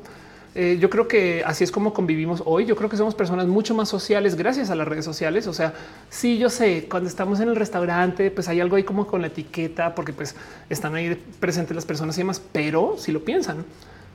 Eh, 0.56 0.78
yo 0.80 0.90
creo 0.92 1.08
que 1.08 1.44
así 1.46 1.64
es 1.64 1.72
como 1.72 1.94
convivimos 1.94 2.44
hoy. 2.46 2.66
Yo 2.66 2.76
creo 2.76 2.90
que 2.90 2.98
somos 2.98 3.16
personas 3.16 3.48
mucho 3.48 3.74
más 3.74 3.90
sociales 3.90 4.36
gracias 4.36 4.70
a 4.70 4.76
las 4.76 4.88
redes 4.88 5.04
sociales. 5.04 5.48
O 5.48 5.54
sea, 5.54 5.74
sí, 6.10 6.38
yo 6.38 6.50
sé, 6.50 6.88
cuando 6.90 7.10
estamos 7.10 7.40
en 7.40 7.50
el 7.50 7.56
restaurante, 7.56 8.30
pues 8.32 8.48
hay 8.48 8.62
algo 8.62 8.76
ahí 8.76 8.84
como 8.84 9.08
con 9.08 9.22
la 9.22 9.28
etiqueta, 9.28 9.96
porque 9.96 10.14
pues 10.14 10.36
están 10.70 10.96
ahí 10.96 11.22
presentes 11.40 11.76
las 11.76 11.86
personas 11.86 12.16
y 12.18 12.22
demás, 12.22 12.42
pero 12.52 12.96
si 12.98 13.12
lo 13.12 13.26
piensan, 13.26 13.66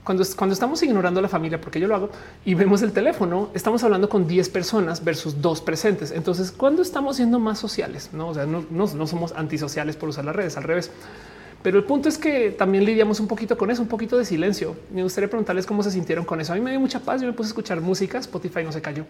cuando, 0.09 0.25
cuando 0.37 0.55
estamos 0.55 0.83
ignorando 0.83 1.21
la 1.21 1.29
familia, 1.29 1.61
porque 1.61 1.79
yo 1.79 1.87
lo 1.87 1.95
hago 1.95 2.09
y 2.43 2.55
vemos 2.55 2.81
el 2.81 2.93
teléfono, 2.93 3.51
estamos 3.53 3.85
hablando 3.85 4.09
con 4.09 4.27
10 4.27 4.49
personas 4.49 5.05
versus 5.05 5.43
dos 5.43 5.61
presentes. 5.61 6.13
Entonces, 6.13 6.51
cuando 6.51 6.81
estamos 6.81 7.17
siendo 7.17 7.39
más 7.39 7.59
sociales, 7.59 8.09
no, 8.15 8.29
o 8.29 8.33
sea, 8.33 8.47
no, 8.47 9.07
somos 9.07 9.33
antisociales 9.33 9.97
por 9.97 10.09
usar 10.09 10.25
las 10.25 10.35
redes, 10.35 10.57
al 10.57 10.63
revés. 10.63 10.91
Pero 11.63 11.77
el 11.77 11.85
punto 11.85 12.09
es 12.09 12.17
que 12.17 12.53
también 12.53 12.87
lidiamos 12.87 13.21
un 13.21 13.29
poquito 13.29 13.59
con 13.59 13.71
eso, 13.71 13.83
un 13.83 13.89
poquito 13.89 14.17
de 14.17 14.25
silencio. 14.25 14.77
Me 14.91 15.03
gustaría 15.03 15.29
preguntarles 15.29 15.67
cómo 15.67 15.83
se 15.83 15.91
sintieron 15.91 16.25
con 16.25 16.41
eso. 16.41 16.55
A 16.55 16.57
mí 16.57 16.63
me 16.63 16.71
dio 16.71 16.81
mucha 16.81 17.01
paz. 17.01 17.21
Yo 17.21 17.27
me 17.27 17.35
puse 17.35 17.49
a 17.49 17.51
escuchar 17.51 17.83
música, 17.83 18.17
Spotify 18.17 18.65
no 18.65 18.73
se 18.73 18.81
cayó, 18.81 19.05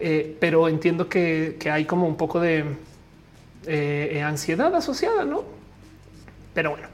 eh, 0.00 0.36
pero 0.40 0.66
entiendo 0.66 1.08
que, 1.08 1.56
hay 1.72 1.84
como 1.84 2.08
un 2.08 2.16
poco 2.16 2.40
de 2.40 2.64
eh, 3.66 4.20
ansiedad 4.26 4.74
asociada, 4.74 5.24
no? 5.24 5.44
Pero 6.54 6.70
bueno, 6.70 6.88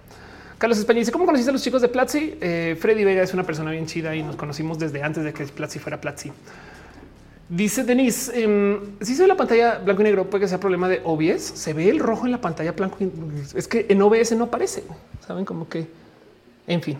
Carlos 0.65 0.78
España 0.78 1.01
dice 1.01 1.12
cómo 1.12 1.27
conociste 1.27 1.51
a 1.51 1.53
los 1.53 1.62
chicos 1.62 1.82
de 1.82 1.89
Platzi. 1.89 2.39
Eh, 2.41 2.74
Freddy 2.81 3.05
Vega 3.05 3.23
es 3.23 3.35
una 3.35 3.43
persona 3.43 3.70
bien 3.70 3.85
chida 3.85 4.16
y 4.16 4.23
nos 4.23 4.35
conocimos 4.35 4.78
desde 4.78 5.03
antes 5.03 5.23
de 5.23 5.35
que 5.35 5.45
Platzi 5.45 5.78
fuera 5.78 6.01
Platzi. 6.01 6.32
Dice 7.51 7.85
Denise, 7.85 8.32
eh, 8.35 8.81
si 9.03 9.15
se 9.15 9.20
ve 9.24 9.28
la 9.28 9.36
pantalla 9.36 9.81
blanco 9.85 10.01
y 10.01 10.05
negro, 10.05 10.31
puede 10.31 10.45
que 10.45 10.49
sea 10.49 10.59
problema 10.59 10.89
de 10.89 11.03
OBS. 11.05 11.43
Se 11.43 11.74
ve 11.74 11.91
el 11.91 11.99
rojo 11.99 12.24
en 12.24 12.32
la 12.32 12.41
pantalla 12.41 12.73
blanco. 12.73 12.97
Y, 12.99 13.12
es 13.55 13.69
que 13.69 13.85
en 13.91 14.01
OBS 14.01 14.32
no 14.39 14.45
aparece. 14.45 14.85
Saben 15.27 15.45
como 15.45 15.69
que, 15.69 15.86
en 16.66 16.81
fin. 16.81 16.99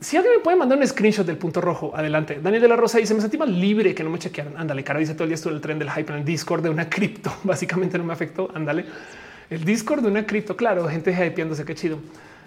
Si 0.00 0.16
alguien 0.16 0.36
me 0.36 0.40
puede 0.40 0.56
mandar 0.56 0.78
un 0.78 0.86
screenshot 0.86 1.26
del 1.26 1.36
punto 1.36 1.60
rojo, 1.60 1.92
adelante. 1.94 2.40
Daniel 2.42 2.62
de 2.62 2.68
la 2.68 2.76
Rosa 2.76 2.96
dice: 2.96 3.12
Me 3.12 3.20
sentí 3.20 3.36
más 3.36 3.50
libre 3.50 3.94
que 3.94 4.02
no 4.02 4.08
me 4.08 4.18
chequearon. 4.18 4.56
Ándale, 4.56 4.82
cara 4.84 5.00
dice 5.00 5.12
todo 5.12 5.24
el 5.24 5.28
día 5.28 5.34
estuve 5.34 5.52
el 5.52 5.60
tren 5.60 5.78
del 5.78 5.90
hype 5.90 6.10
en 6.14 6.20
el 6.20 6.24
Discord 6.24 6.62
de 6.62 6.70
una 6.70 6.88
cripto. 6.88 7.30
Básicamente 7.44 7.98
no 7.98 8.04
me 8.04 8.14
afectó. 8.14 8.50
Ándale. 8.54 8.86
El 9.52 9.64
Discord 9.64 10.00
de 10.00 10.08
una 10.08 10.24
cripto, 10.24 10.56
claro, 10.56 10.88
gente 10.88 11.12
hypeándose, 11.12 11.66
qué 11.66 11.74
chido. 11.74 11.98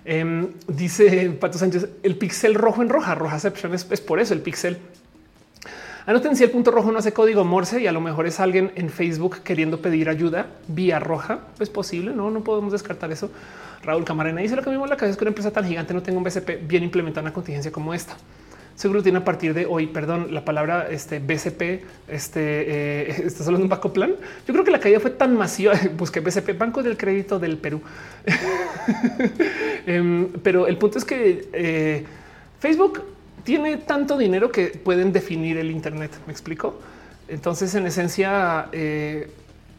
Eh, 0.06 0.48
dice 0.68 1.30
Pato 1.40 1.60
Sánchez, 1.60 1.88
el 2.02 2.16
pixel 2.16 2.56
rojo 2.56 2.82
en 2.82 2.90
roja, 2.90 3.14
rojaception 3.14 3.76
es, 3.76 3.86
es 3.92 4.02
por 4.02 4.20
eso 4.20 4.34
el 4.34 4.42
pixel. 4.42 4.80
Anoten 6.08 6.36
si 6.36 6.44
el 6.44 6.50
punto 6.50 6.72
rojo 6.72 6.92
no 6.92 6.98
hace 6.98 7.14
código 7.14 7.44
Morse 7.44 7.80
y 7.80 7.86
a 7.86 7.92
lo 7.92 8.02
mejor 8.02 8.26
es 8.26 8.40
alguien 8.40 8.72
en 8.74 8.90
Facebook 8.90 9.44
queriendo 9.44 9.84
pedir 9.84 10.10
ayuda 10.10 10.48
vía 10.68 10.98
roja. 10.98 11.42
Es 11.60 11.70
posible, 11.70 12.12
no, 12.12 12.32
no 12.32 12.44
podemos 12.44 12.72
descartar 12.72 13.12
eso. 13.12 13.30
Raúl 13.84 14.04
Camarena 14.04 14.42
dice 14.42 14.56
lo 14.56 14.64
que 14.64 14.72
vimos 14.72 14.90
la 14.90 14.98
cabeza 14.98 15.12
es 15.12 15.18
que 15.18 15.26
una 15.26 15.30
empresa 15.30 15.52
tan 15.52 15.66
gigante 15.66 15.94
no 15.94 16.02
tenga 16.02 16.18
un 16.18 16.24
BCP 16.24 16.68
bien 16.68 16.84
implementada 16.84 17.22
una 17.22 17.34
contingencia 17.34 17.72
como 17.72 17.94
esta 17.94 18.18
seguro 18.76 19.02
tiene 19.02 19.20
a 19.20 19.24
partir 19.26 19.54
de 19.54 19.66
hoy, 19.66 19.88
perdón, 19.88 20.34
la 20.34 20.44
palabra 20.44 20.88
este 20.90 21.20
BCP, 21.20 21.84
este, 22.08 22.40
eh, 22.40 23.24
está 23.26 23.44
solo 23.44 23.58
un 23.58 23.70
bajo 23.70 23.94
plan. 23.94 24.16
Yo 24.46 24.54
creo 24.54 24.66
que 24.66 24.72
la 24.72 24.80
caída 24.80 25.00
fue 25.00 25.12
tan 25.12 25.36
masiva, 25.36 25.74
busqué 25.98 26.20
BCP, 26.20 26.58
Banco 26.58 26.84
del 26.84 26.98
Crédito 26.98 27.40
del 27.40 27.58
Perú. 27.58 27.82
eh, 29.88 30.28
pero 30.44 30.68
el 30.68 30.78
punto 30.78 30.98
es 30.98 31.06
que 31.06 31.48
eh, 31.54 32.06
Facebook 32.60 33.02
tiene 33.44 33.78
tanto 33.78 34.18
dinero 34.18 34.52
que 34.52 34.68
pueden 34.68 35.14
definir 35.14 35.58
el 35.58 35.72
Internet. 35.72 36.12
Me 36.26 36.34
explico. 36.34 36.80
Entonces, 37.28 37.74
en 37.76 37.88
esencia, 37.88 38.68
eh, 38.72 39.30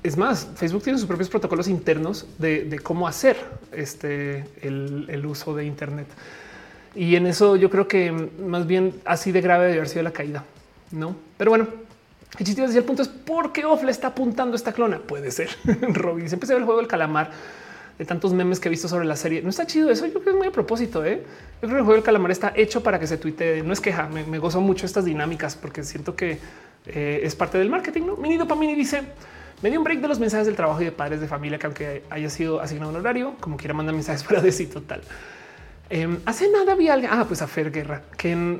es 0.03 0.17
más, 0.17 0.49
Facebook 0.57 0.83
tiene 0.83 0.99
sus 0.99 1.07
propios 1.07 1.29
protocolos 1.29 1.69
internos 1.69 2.27
de, 2.39 2.81
cómo 2.83 3.07
hacer 3.07 3.37
este 3.73 4.45
el 4.63 5.27
uso 5.27 5.55
de 5.55 5.65
Internet. 5.65 6.07
Y 6.97 7.15
en 7.17 7.27
eso 7.27 7.57
yo 7.57 7.69
creo 7.69 7.87
que 7.87 8.11
más 8.11 8.67
bien 8.67 8.95
así 9.05 9.31
de 9.31 9.43
grave 9.43 9.67
debe 9.67 9.77
haber 9.77 9.89
sido 9.89 10.03
la 10.03 10.13
caída, 10.13 10.45
no? 10.91 11.15
Pero 11.37 11.51
bueno, 11.51 11.69
el 12.39 12.47
chiste 12.47 12.63
decía 12.63 12.79
el 12.79 12.85
punto 12.85 13.03
es 13.03 13.09
por 13.09 13.53
qué 13.53 13.65
Off 13.65 13.83
le 13.83 13.91
está 13.91 14.09
apuntando 14.09 14.57
esta 14.57 14.73
clona. 14.73 14.99
Puede 14.99 15.31
ser 15.31 15.51
Robin. 15.93 16.29
Siempre 16.29 16.47
se 16.47 16.57
el 16.57 16.65
juego 16.65 16.81
del 16.81 16.89
calamar 16.89 17.31
de 17.99 18.05
tantos 18.05 18.33
memes 18.33 18.61
que 18.61 18.69
he 18.69 18.71
visto 18.71 18.89
sobre 18.89 19.05
la 19.05 19.17
serie. 19.17 19.43
No 19.43 19.51
está 19.51 19.67
chido 19.67 19.91
eso. 19.91 20.07
Yo 20.07 20.13
creo 20.13 20.25
que 20.25 20.31
es 20.31 20.37
muy 20.37 20.47
a 20.47 20.53
propósito. 20.53 21.05
¿eh? 21.05 21.23
Yo 21.63 21.69
creo 21.69 21.71
que 21.71 21.77
el 21.77 21.85
juego 21.85 21.95
del 21.95 22.03
calamar 22.03 22.31
está 22.31 22.53
hecho 22.57 22.83
para 22.83 22.99
que 22.99 23.07
se 23.07 23.19
tuite. 23.19 23.63
No 23.63 23.73
es 23.73 23.81
queja. 23.81 24.09
Me, 24.09 24.39
gozo 24.39 24.61
mucho 24.61 24.87
estas 24.87 25.05
dinámicas 25.05 25.55
porque 25.55 25.85
siento 25.85 26.17
que 26.17 26.39
eh, 26.87 27.21
es 27.23 27.35
parte 27.35 27.59
del 27.59 27.69
marketing. 27.69 28.03
No, 28.03 28.17
Mini 28.17 28.39
Dopamini 28.39 28.75
dice 28.75 29.03
me 29.63 29.71
dio 29.71 29.81
un 29.81 29.85
break 29.85 30.01
de 30.01 30.09
los 30.09 30.19
mensajes 30.19 30.47
del 30.47 30.55
trabajo 30.55 30.83
y 30.83 30.85
de 30.85 30.93
padres 30.93 31.21
de 31.21 31.29
familia 31.29 31.59
que 31.59 31.67
aunque 31.67 32.03
haya 32.11 32.29
sido 32.29 32.61
asignado 32.61 32.91
un 32.91 32.97
horario, 32.97 33.37
como 33.41 33.57
quiera 33.57 33.73
mandar 33.73 33.95
mensajes 33.95 34.23
fuera 34.23 34.43
de 34.43 34.53
sí 34.53 34.67
total. 34.67 35.01
Eh, 35.91 36.19
hace 36.25 36.51
nada 36.51 36.73
había 36.73 36.95
alguien, 36.95 37.13
ah, 37.13 37.25
pues 37.27 37.43
a 37.43 37.47
Fer 37.47 37.71
Guerra, 37.71 38.03
que 38.17 38.59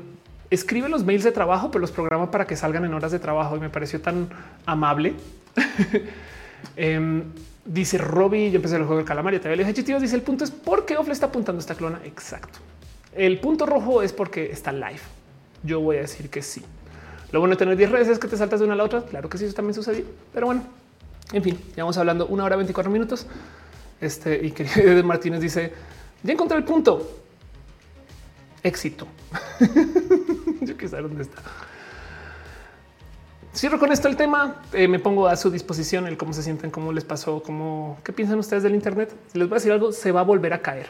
escribe 0.49 0.89
los 0.89 1.03
mails 1.03 1.23
de 1.23 1.31
trabajo, 1.31 1.69
pero 1.71 1.81
los 1.81 1.91
programa 1.91 2.31
para 2.31 2.47
que 2.47 2.55
salgan 2.55 2.85
en 2.85 2.93
horas 2.93 3.11
de 3.11 3.19
trabajo 3.19 3.57
y 3.57 3.59
me 3.59 3.69
pareció 3.69 4.01
tan 4.01 4.29
amable. 4.65 5.13
eh, 6.77 7.23
dice 7.65 7.97
Robbie, 7.97 8.49
yo 8.49 8.57
empecé 8.57 8.77
el 8.77 8.83
juego 8.83 8.97
del 8.97 9.05
calamar 9.05 9.33
y 9.33 9.39
te 9.39 9.53
le 9.55 9.65
dije, 9.65 9.99
dice 9.99 10.15
el 10.15 10.21
punto 10.21 10.43
es 10.43 10.51
por 10.51 10.85
qué 10.85 10.97
Off 10.97 11.07
le 11.07 11.13
está 11.13 11.27
apuntando 11.27 11.59
esta 11.59 11.75
clona. 11.75 11.99
Exacto. 12.05 12.59
El 13.13 13.39
punto 13.39 13.65
rojo 13.65 14.01
es 14.01 14.13
porque 14.13 14.51
está 14.51 14.71
live. 14.71 15.01
Yo 15.63 15.81
voy 15.81 15.97
a 15.97 16.01
decir 16.01 16.29
que 16.29 16.41
sí. 16.41 16.63
Lo 17.31 17.39
bueno 17.39 17.55
de 17.55 17.59
tener 17.59 17.75
10 17.75 17.91
redes 17.91 18.07
es 18.07 18.19
que 18.19 18.27
te 18.27 18.37
saltas 18.37 18.59
de 18.59 18.65
una 18.65 18.73
a 18.75 18.77
la 18.77 18.83
otra. 18.83 19.01
Claro 19.03 19.27
que 19.29 19.37
sí, 19.37 19.45
eso 19.45 19.55
también 19.55 19.73
sucedió. 19.73 20.05
Pero 20.33 20.45
bueno, 20.45 20.63
en 21.33 21.43
fin, 21.43 21.59
ya 21.75 21.83
vamos 21.83 21.97
hablando 21.97 22.27
una 22.27 22.43
hora 22.45 22.55
24 22.55 22.91
minutos. 22.91 23.25
Este 23.99 24.45
y 24.45 24.51
que 24.51 25.03
Martínez 25.03 25.41
dice 25.41 25.73
ya 26.23 26.33
encontré 26.33 26.57
el 26.57 26.63
punto. 26.63 27.07
Éxito. 28.63 29.07
Yo 30.61 30.75
qué 30.77 30.87
sé 30.87 31.01
dónde 31.01 31.23
está. 31.23 31.41
Cierro 33.55 33.79
con 33.79 33.91
esto 33.91 34.07
el 34.07 34.15
tema. 34.15 34.61
Eh, 34.73 34.87
me 34.87 34.99
pongo 34.99 35.27
a 35.27 35.35
su 35.35 35.49
disposición 35.49 36.05
el 36.07 36.17
cómo 36.17 36.33
se 36.33 36.43
sienten, 36.43 36.69
cómo 36.69 36.91
les 36.91 37.03
pasó, 37.05 37.41
cómo 37.41 37.97
qué 38.03 38.13
piensan 38.13 38.37
ustedes 38.39 38.63
del 38.63 38.75
Internet. 38.75 39.15
Les 39.33 39.47
voy 39.47 39.55
a 39.55 39.59
decir 39.59 39.71
algo, 39.71 39.91
se 39.91 40.11
va 40.11 40.21
a 40.21 40.23
volver 40.23 40.53
a 40.53 40.61
caer 40.61 40.87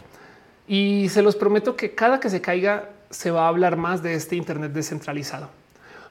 y 0.67 1.07
se 1.09 1.21
los 1.21 1.35
prometo 1.35 1.75
que 1.75 1.95
cada 1.95 2.19
que 2.19 2.29
se 2.29 2.41
caiga 2.41 2.89
se 3.09 3.31
va 3.31 3.45
a 3.45 3.47
hablar 3.47 3.77
más 3.77 4.03
de 4.03 4.15
este 4.15 4.35
Internet 4.35 4.73
descentralizado. 4.73 5.49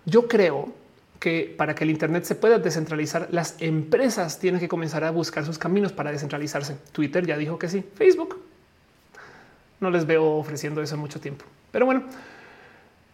Yo 0.07 0.29
creo 0.29 0.73
que 1.21 1.55
para 1.57 1.75
que 1.75 1.85
el 1.85 1.91
Internet 1.91 2.25
se 2.25 2.35
pueda 2.35 2.59
descentralizar, 2.59 3.29
las 3.31 3.57
empresas 3.61 4.39
tienen 4.39 4.61
que 4.61 4.69
comenzar 4.69 5.05
a 5.05 5.11
buscar 5.11 5.45
sus 5.45 5.59
caminos 5.59 5.93
para 5.93 6.11
descentralizarse. 6.11 6.79
Twitter 6.93 7.27
ya 7.27 7.37
dijo 7.37 7.59
que 7.59 7.69
sí, 7.69 7.85
Facebook 7.95 8.46
no 9.81 9.91
les 9.91 10.07
veo 10.07 10.25
ofreciendo 10.37 10.83
eso 10.83 10.95
en 10.95 11.01
mucho 11.01 11.21
tiempo. 11.21 11.45
Pero 11.71 11.87
bueno, 11.87 12.05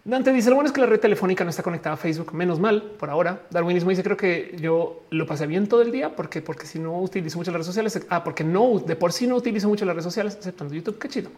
Dante 0.05 0.32
dice 0.32 0.51
lo 0.51 0.56
bueno 0.56 0.66
es 0.66 0.72
que 0.72 0.80
la 0.80 0.86
red 0.86 0.98
telefónica 0.98 1.44
no 1.44 1.51
está 1.51 1.62
conectada 1.62 1.94
a 1.94 1.97
Facebook. 1.97 2.34
Menos 2.34 2.59
mal 2.59 2.82
por 2.98 3.09
ahora. 3.09 3.43
Darwinismo 3.51 3.90
dice 3.90 4.02
creo 4.02 4.16
que 4.16 4.56
yo 4.60 5.05
lo 5.10 5.26
pasé 5.26 5.47
bien 5.47 5.68
todo 5.68 5.82
el 5.82 5.93
día 5.93 6.16
porque, 6.16 6.43
porque 6.43 6.66
si 6.66 6.78
no 6.78 6.98
utilizo 7.01 7.39
mucho 7.39 7.51
las 7.52 7.59
redes 7.59 7.66
sociales, 7.66 8.06
ah, 8.09 8.24
porque 8.24 8.43
no 8.43 8.80
de 8.80 8.97
por 8.97 9.12
sí 9.12 9.26
no 9.26 9.36
utilizo 9.36 9.68
mucho 9.68 9.84
las 9.84 9.94
redes 9.94 10.05
sociales, 10.05 10.34
exceptando 10.34 10.74
YouTube. 10.74 10.98
Qué 10.98 11.09
chido. 11.09 11.30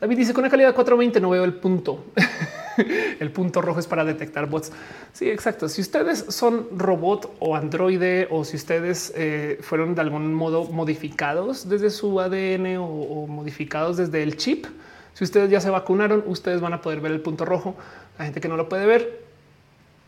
David 0.00 0.16
dice 0.16 0.34
con 0.34 0.44
una 0.44 0.50
calidad 0.50 0.74
420 0.74 1.20
no 1.20 1.30
veo 1.30 1.44
el 1.44 1.54
punto. 1.54 2.04
el 3.20 3.30
punto 3.30 3.62
rojo 3.62 3.80
es 3.80 3.86
para 3.86 4.04
detectar 4.04 4.46
bots. 4.46 4.72
Sí, 5.12 5.30
exacto. 5.30 5.68
Si 5.68 5.80
ustedes 5.80 6.26
son 6.28 6.68
robot 6.76 7.34
o 7.38 7.56
androide 7.56 8.28
o 8.30 8.44
si 8.44 8.56
ustedes 8.56 9.12
eh, 9.16 9.58
fueron 9.62 9.94
de 9.94 10.02
algún 10.02 10.34
modo 10.34 10.64
modificados 10.64 11.68
desde 11.68 11.90
su 11.90 12.20
ADN 12.20 12.76
o, 12.76 12.86
o, 12.86 13.26
modificados 13.26 13.96
desde 13.96 14.22
el 14.22 14.36
chip, 14.36 14.66
si 15.14 15.24
ustedes 15.24 15.50
ya 15.50 15.60
se 15.60 15.70
vacunaron, 15.70 16.22
ustedes 16.26 16.60
van 16.60 16.74
a 16.74 16.82
poder 16.82 17.00
ver 17.00 17.12
el 17.12 17.20
punto 17.20 17.46
rojo. 17.46 17.74
La 18.18 18.26
gente 18.26 18.40
que 18.40 18.48
no 18.48 18.56
lo 18.56 18.68
puede 18.68 18.84
ver, 18.84 19.24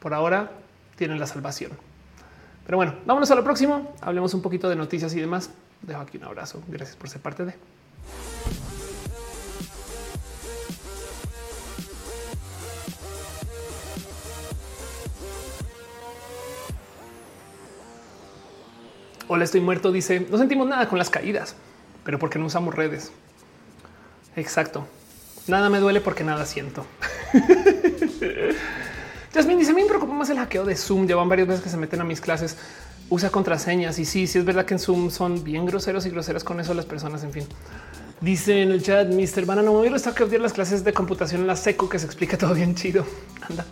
por 0.00 0.12
ahora 0.12 0.52
tienen 0.96 1.18
la 1.18 1.26
salvación. 1.26 1.72
Pero 2.66 2.76
bueno, 2.76 2.96
vámonos 3.06 3.30
a 3.30 3.34
lo 3.34 3.42
próximo. 3.42 3.94
Hablemos 4.02 4.34
un 4.34 4.42
poquito 4.42 4.68
de 4.68 4.76
noticias 4.76 5.14
y 5.14 5.20
demás. 5.20 5.50
Dejo 5.80 6.00
aquí 6.00 6.18
un 6.18 6.24
abrazo. 6.24 6.62
Gracias 6.68 6.96
por 6.96 7.08
ser 7.08 7.22
parte 7.22 7.46
de. 7.46 7.54
Hola, 19.30 19.44
estoy 19.44 19.60
muerto. 19.60 19.92
Dice 19.92 20.26
no 20.30 20.38
sentimos 20.38 20.66
nada 20.66 20.88
con 20.88 20.98
las 20.98 21.10
caídas, 21.10 21.54
pero 22.02 22.18
porque 22.18 22.38
no 22.38 22.46
usamos 22.46 22.74
redes. 22.74 23.12
Exacto. 24.36 24.86
Nada 25.46 25.68
me 25.68 25.80
duele 25.80 26.00
porque 26.00 26.24
nada 26.24 26.46
siento. 26.46 26.86
Jasmine 29.34 29.58
dice: 29.58 29.74
me 29.74 29.84
preocupa 29.84 30.14
más 30.14 30.30
el 30.30 30.38
hackeo 30.38 30.64
de 30.64 30.74
Zoom. 30.74 31.06
Llevan 31.06 31.28
varias 31.28 31.46
veces 31.46 31.62
que 31.62 31.68
se 31.68 31.76
meten 31.76 32.00
a 32.00 32.04
mis 32.04 32.22
clases. 32.22 32.56
usa 33.10 33.28
contraseñas 33.28 33.98
y 33.98 34.06
sí, 34.06 34.26
sí 34.26 34.38
es 34.38 34.46
verdad 34.46 34.64
que 34.64 34.74
en 34.74 34.80
Zoom 34.80 35.10
son 35.10 35.44
bien 35.44 35.66
groseros 35.66 36.06
y 36.06 36.10
groseras 36.10 36.42
con 36.42 36.58
eso 36.58 36.72
las 36.72 36.86
personas. 36.86 37.22
En 37.22 37.32
fin, 37.32 37.46
dice 38.22 38.62
en 38.62 38.70
el 38.70 38.82
chat, 38.82 39.08
Mr. 39.08 39.44
Banano, 39.44 39.78
me 39.78 39.88
está 39.88 40.14
que 40.14 40.24
odiar 40.24 40.40
las 40.40 40.54
clases 40.54 40.84
de 40.84 40.94
computación 40.94 41.42
en 41.42 41.46
la 41.46 41.56
seco 41.56 41.86
que 41.86 41.98
se 41.98 42.06
explica 42.06 42.38
todo 42.38 42.54
bien 42.54 42.74
chido. 42.74 43.04
Anda. 43.46 43.66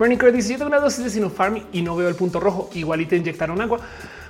Bernie 0.00 0.18
Curtis 0.18 0.34
dice: 0.34 0.52
Yo 0.54 0.58
tengo 0.58 0.68
una 0.68 0.80
dosis 0.80 1.04
de 1.04 1.10
Sinopharm 1.10 1.62
y 1.72 1.82
no 1.82 1.94
veo 1.94 2.08
el 2.08 2.16
punto 2.16 2.40
rojo. 2.40 2.70
Igual 2.74 3.02
y 3.02 3.06
te 3.06 3.16
inyectaron 3.16 3.60
agua. 3.60 3.78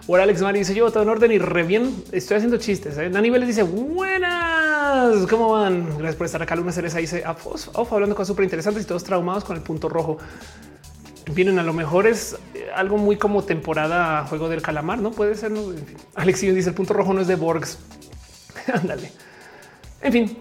Ahora 0.09 0.23
Alex 0.23 0.41
Mari 0.41 0.61
dice: 0.61 0.75
Yo 0.75 0.91
todo 0.91 1.03
en 1.03 1.09
orden 1.09 1.33
y 1.33 1.39
re 1.39 1.65
bien. 1.65 2.05
Estoy 2.13 2.37
haciendo 2.37 2.59
chistes. 2.59 2.97
¿eh? 2.99 3.11
Dani 3.11 3.29
Vélez 3.31 3.49
dice: 3.49 3.65
Buenas, 3.65 5.27
¿cómo 5.29 5.51
van? 5.51 5.89
Gracias 5.99 6.15
por 6.17 6.27
estar 6.27 6.43
acá. 6.43 6.55
Luna 6.55 6.73
Cereza 6.73 6.99
dice: 6.99 7.25
Off, 7.27 7.93
hablando 7.93 8.15
cosas 8.15 8.29
súper 8.29 8.45
interesantes 8.45 8.85
y 8.85 8.87
todos 8.87 9.03
traumados 9.03 9.45
con 9.45 9.57
el 9.57 9.63
punto 9.63 9.89
rojo. 9.89 10.19
Vienen 11.33 11.59
a 11.59 11.65
lo 11.65 11.73
mejor 11.73 12.07
es 12.07 12.37
algo 12.77 12.99
muy 12.99 13.17
como 13.17 13.43
temporada 13.43 14.25
juego 14.29 14.49
del 14.49 14.63
calamar, 14.63 15.01
no 15.01 15.11
puede 15.11 15.35
ser. 15.35 15.51
¿no? 15.51 15.73
En 15.73 15.85
fin. 15.85 15.97
Alex 16.15 16.41
dice: 16.41 16.69
El 16.69 16.75
punto 16.75 16.95
rojo 16.95 17.13
no 17.13 17.21
es 17.21 17.27
de 17.27 17.35
Borgs. 17.35 17.79
Ándale. 18.73 19.11
En 20.03 20.13
fin, 20.13 20.39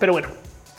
pero 0.00 0.12
bueno, 0.12 0.28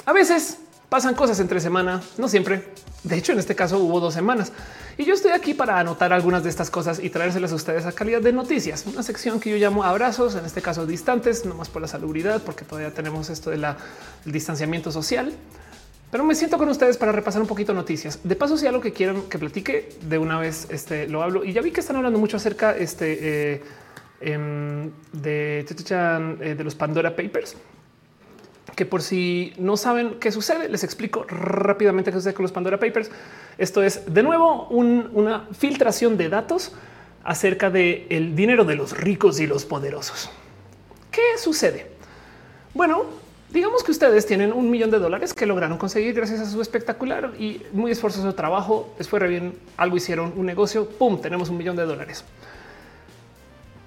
a 0.06 0.12
veces 0.12 0.58
pasan 0.90 1.14
cosas 1.16 1.40
entre 1.40 1.62
semana, 1.62 2.02
no 2.18 2.28
siempre. 2.28 2.64
De 3.06 3.16
hecho, 3.16 3.34
en 3.34 3.40
este 3.40 3.54
caso 3.54 3.78
hubo 3.78 4.00
dos 4.00 4.16
semanas 4.16 4.52
y 4.98 5.06
yo 5.06 5.14
estoy 5.14 5.32
aquí 5.32 5.54
para 5.54 5.80
anotar 5.80 6.12
algunas 6.12 6.44
de 6.44 6.50
estas 6.50 6.72
cosas 6.72 7.00
y 7.00 7.12
traérselas 7.12 7.52
a 7.52 7.56
ustedes 7.56 7.86
a 7.86 7.92
calidad 7.92 8.20
de 8.20 8.34
noticias. 8.34 8.84
Una 8.88 9.04
sección 9.04 9.40
que 9.40 9.52
yo 9.52 9.58
llamo 9.58 9.84
abrazos, 9.84 10.34
en 10.36 10.44
este 10.44 10.64
caso 10.64 10.88
distantes, 10.88 11.46
no 11.46 11.54
más 11.54 11.70
por 11.70 11.84
la 11.84 11.88
salubridad, 11.88 12.42
porque 12.42 12.66
todavía 12.66 12.92
tenemos 12.92 13.30
esto 13.30 13.52
del 13.52 13.64
distanciamiento 14.26 14.92
social. 14.92 15.34
Pero 16.10 16.24
me 16.24 16.34
siento 16.34 16.58
con 16.58 16.68
ustedes 16.68 16.98
para 16.98 17.12
repasar 17.12 17.42
un 17.42 17.48
poquito 17.48 17.76
noticias. 17.76 18.20
De 18.24 18.36
paso, 18.36 18.58
si 18.58 18.66
algo 18.66 18.82
que 18.82 18.92
quieran 18.92 19.24
que 19.30 19.38
platique 19.38 19.90
de 20.02 20.18
una 20.18 20.40
vez, 20.40 20.68
este 20.72 21.08
lo 21.08 21.22
hablo 21.22 21.44
y 21.44 21.54
ya 21.54 21.62
vi 21.62 21.70
que 21.72 21.82
están 21.82 21.98
hablando 21.98 22.18
mucho 22.18 22.38
acerca 22.38 22.76
este, 22.76 23.54
eh, 23.54 23.64
em, 24.22 24.90
eh, 25.24 25.66
de 26.58 26.64
los 26.64 26.74
Pandora 26.74 27.16
Papers 27.16 27.56
que 28.76 28.86
por 28.86 29.02
si 29.02 29.54
no 29.58 29.78
saben 29.78 30.18
qué 30.20 30.32
sucede, 30.32 30.70
les 30.70 30.84
explico 30.84 31.26
rápidamente 31.28 32.12
qué 32.12 32.18
sucede 32.18 32.34
con 32.34 32.44
los 32.44 32.52
Pandora 32.52 32.80
Papers. 32.80 33.10
Esto 33.58 33.82
es 33.82 34.14
de 34.14 34.22
nuevo 34.22 34.68
una 34.68 35.48
filtración 35.58 36.18
de 36.18 36.30
datos 36.30 36.74
acerca 37.24 37.70
del 37.70 38.06
el 38.10 38.36
dinero 38.36 38.66
de 38.66 38.76
los 38.76 38.96
ricos 38.96 39.40
y 39.40 39.48
los 39.48 39.66
poderosos. 39.66 40.30
¿Qué 41.10 41.38
sucede? 41.38 41.88
Bueno, 42.74 43.06
digamos 43.50 43.84
que 43.84 43.92
ustedes 43.92 44.26
tienen 44.26 44.52
un 44.52 44.70
millón 44.70 44.92
de 44.92 45.00
dólares 45.00 45.34
que 45.34 45.46
lograron 45.46 45.78
conseguir 45.78 46.14
gracias 46.14 46.42
a 46.42 46.46
su 46.46 46.62
espectacular 46.62 47.32
y 47.40 47.62
muy 47.72 47.92
esforzoso 47.92 48.36
trabajo. 48.36 48.94
Después 48.98 49.22
fue 49.22 49.30
bien, 49.30 49.58
algo 49.78 49.96
hicieron, 49.96 50.34
un 50.36 50.46
negocio, 50.46 50.90
pum, 50.90 51.22
tenemos 51.22 51.50
un 51.50 51.58
millón 51.58 51.78
de 51.78 51.86
dólares. 51.86 52.26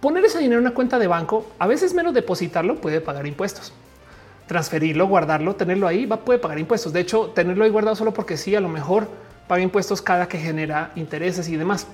Poner 0.01 0.25
ese 0.25 0.39
dinero 0.39 0.61
en 0.61 0.67
una 0.67 0.75
cuenta 0.75 0.99
de 0.99 1.09
banco, 1.09 1.47
a 1.59 1.67
veces 1.67 1.93
menos 1.93 2.15
depositarlo 2.15 2.81
puede 2.81 3.03
pagar 3.03 3.27
impuestos 3.27 3.75
transferirlo, 4.49 5.07
guardarlo, 5.07 5.55
tenerlo 5.55 5.87
ahí, 5.87 6.07
va 6.07 6.17
puede 6.17 6.41
pagar 6.41 6.59
impuestos. 6.59 6.93
De 6.93 7.01
hecho, 7.01 7.31
tenerlo 7.35 7.65
ahí 7.65 7.71
guardado 7.71 7.95
solo 7.95 8.13
porque 8.13 8.37
sí, 8.37 8.57
a 8.57 8.61
lo 8.61 8.69
mejor 8.69 9.07
paga 9.47 9.63
impuestos 9.63 10.03
cada 10.03 10.27
que 10.27 10.39
genera 10.39 10.91
intereses 10.97 11.49
y 11.49 11.57
demás. 11.57 11.87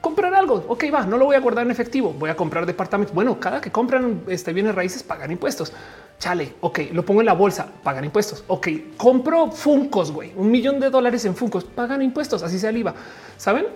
Comprar 0.00 0.34
algo, 0.34 0.64
ok, 0.68 0.84
va, 0.92 1.04
no 1.04 1.18
lo 1.18 1.26
voy 1.26 1.36
a 1.36 1.40
guardar 1.40 1.66
en 1.66 1.70
efectivo, 1.70 2.12
voy 2.12 2.30
a 2.30 2.36
comprar 2.36 2.64
departamentos. 2.66 3.14
Bueno, 3.14 3.38
cada 3.38 3.60
que 3.60 3.70
compran 3.70 4.22
este 4.28 4.52
bienes 4.52 4.74
raíces 4.74 5.02
pagan 5.02 5.30
impuestos. 5.30 5.72
Chale, 6.18 6.54
ok, 6.60 6.80
lo 6.92 7.04
pongo 7.04 7.20
en 7.20 7.26
la 7.26 7.34
bolsa, 7.34 7.66
pagan 7.82 8.04
impuestos. 8.04 8.42
Ok, 8.46 8.68
compro 8.96 9.50
Funcos, 9.50 10.10
güey, 10.10 10.32
un 10.34 10.50
millón 10.50 10.80
de 10.80 10.90
dólares 10.90 11.24
en 11.24 11.36
Funcos, 11.36 11.64
pagan 11.64 12.00
impuestos, 12.00 12.42
así 12.42 12.58
sea 12.58 12.70
el 12.70 12.78
IVA. 12.78 12.94
¿Saben? 13.36 13.66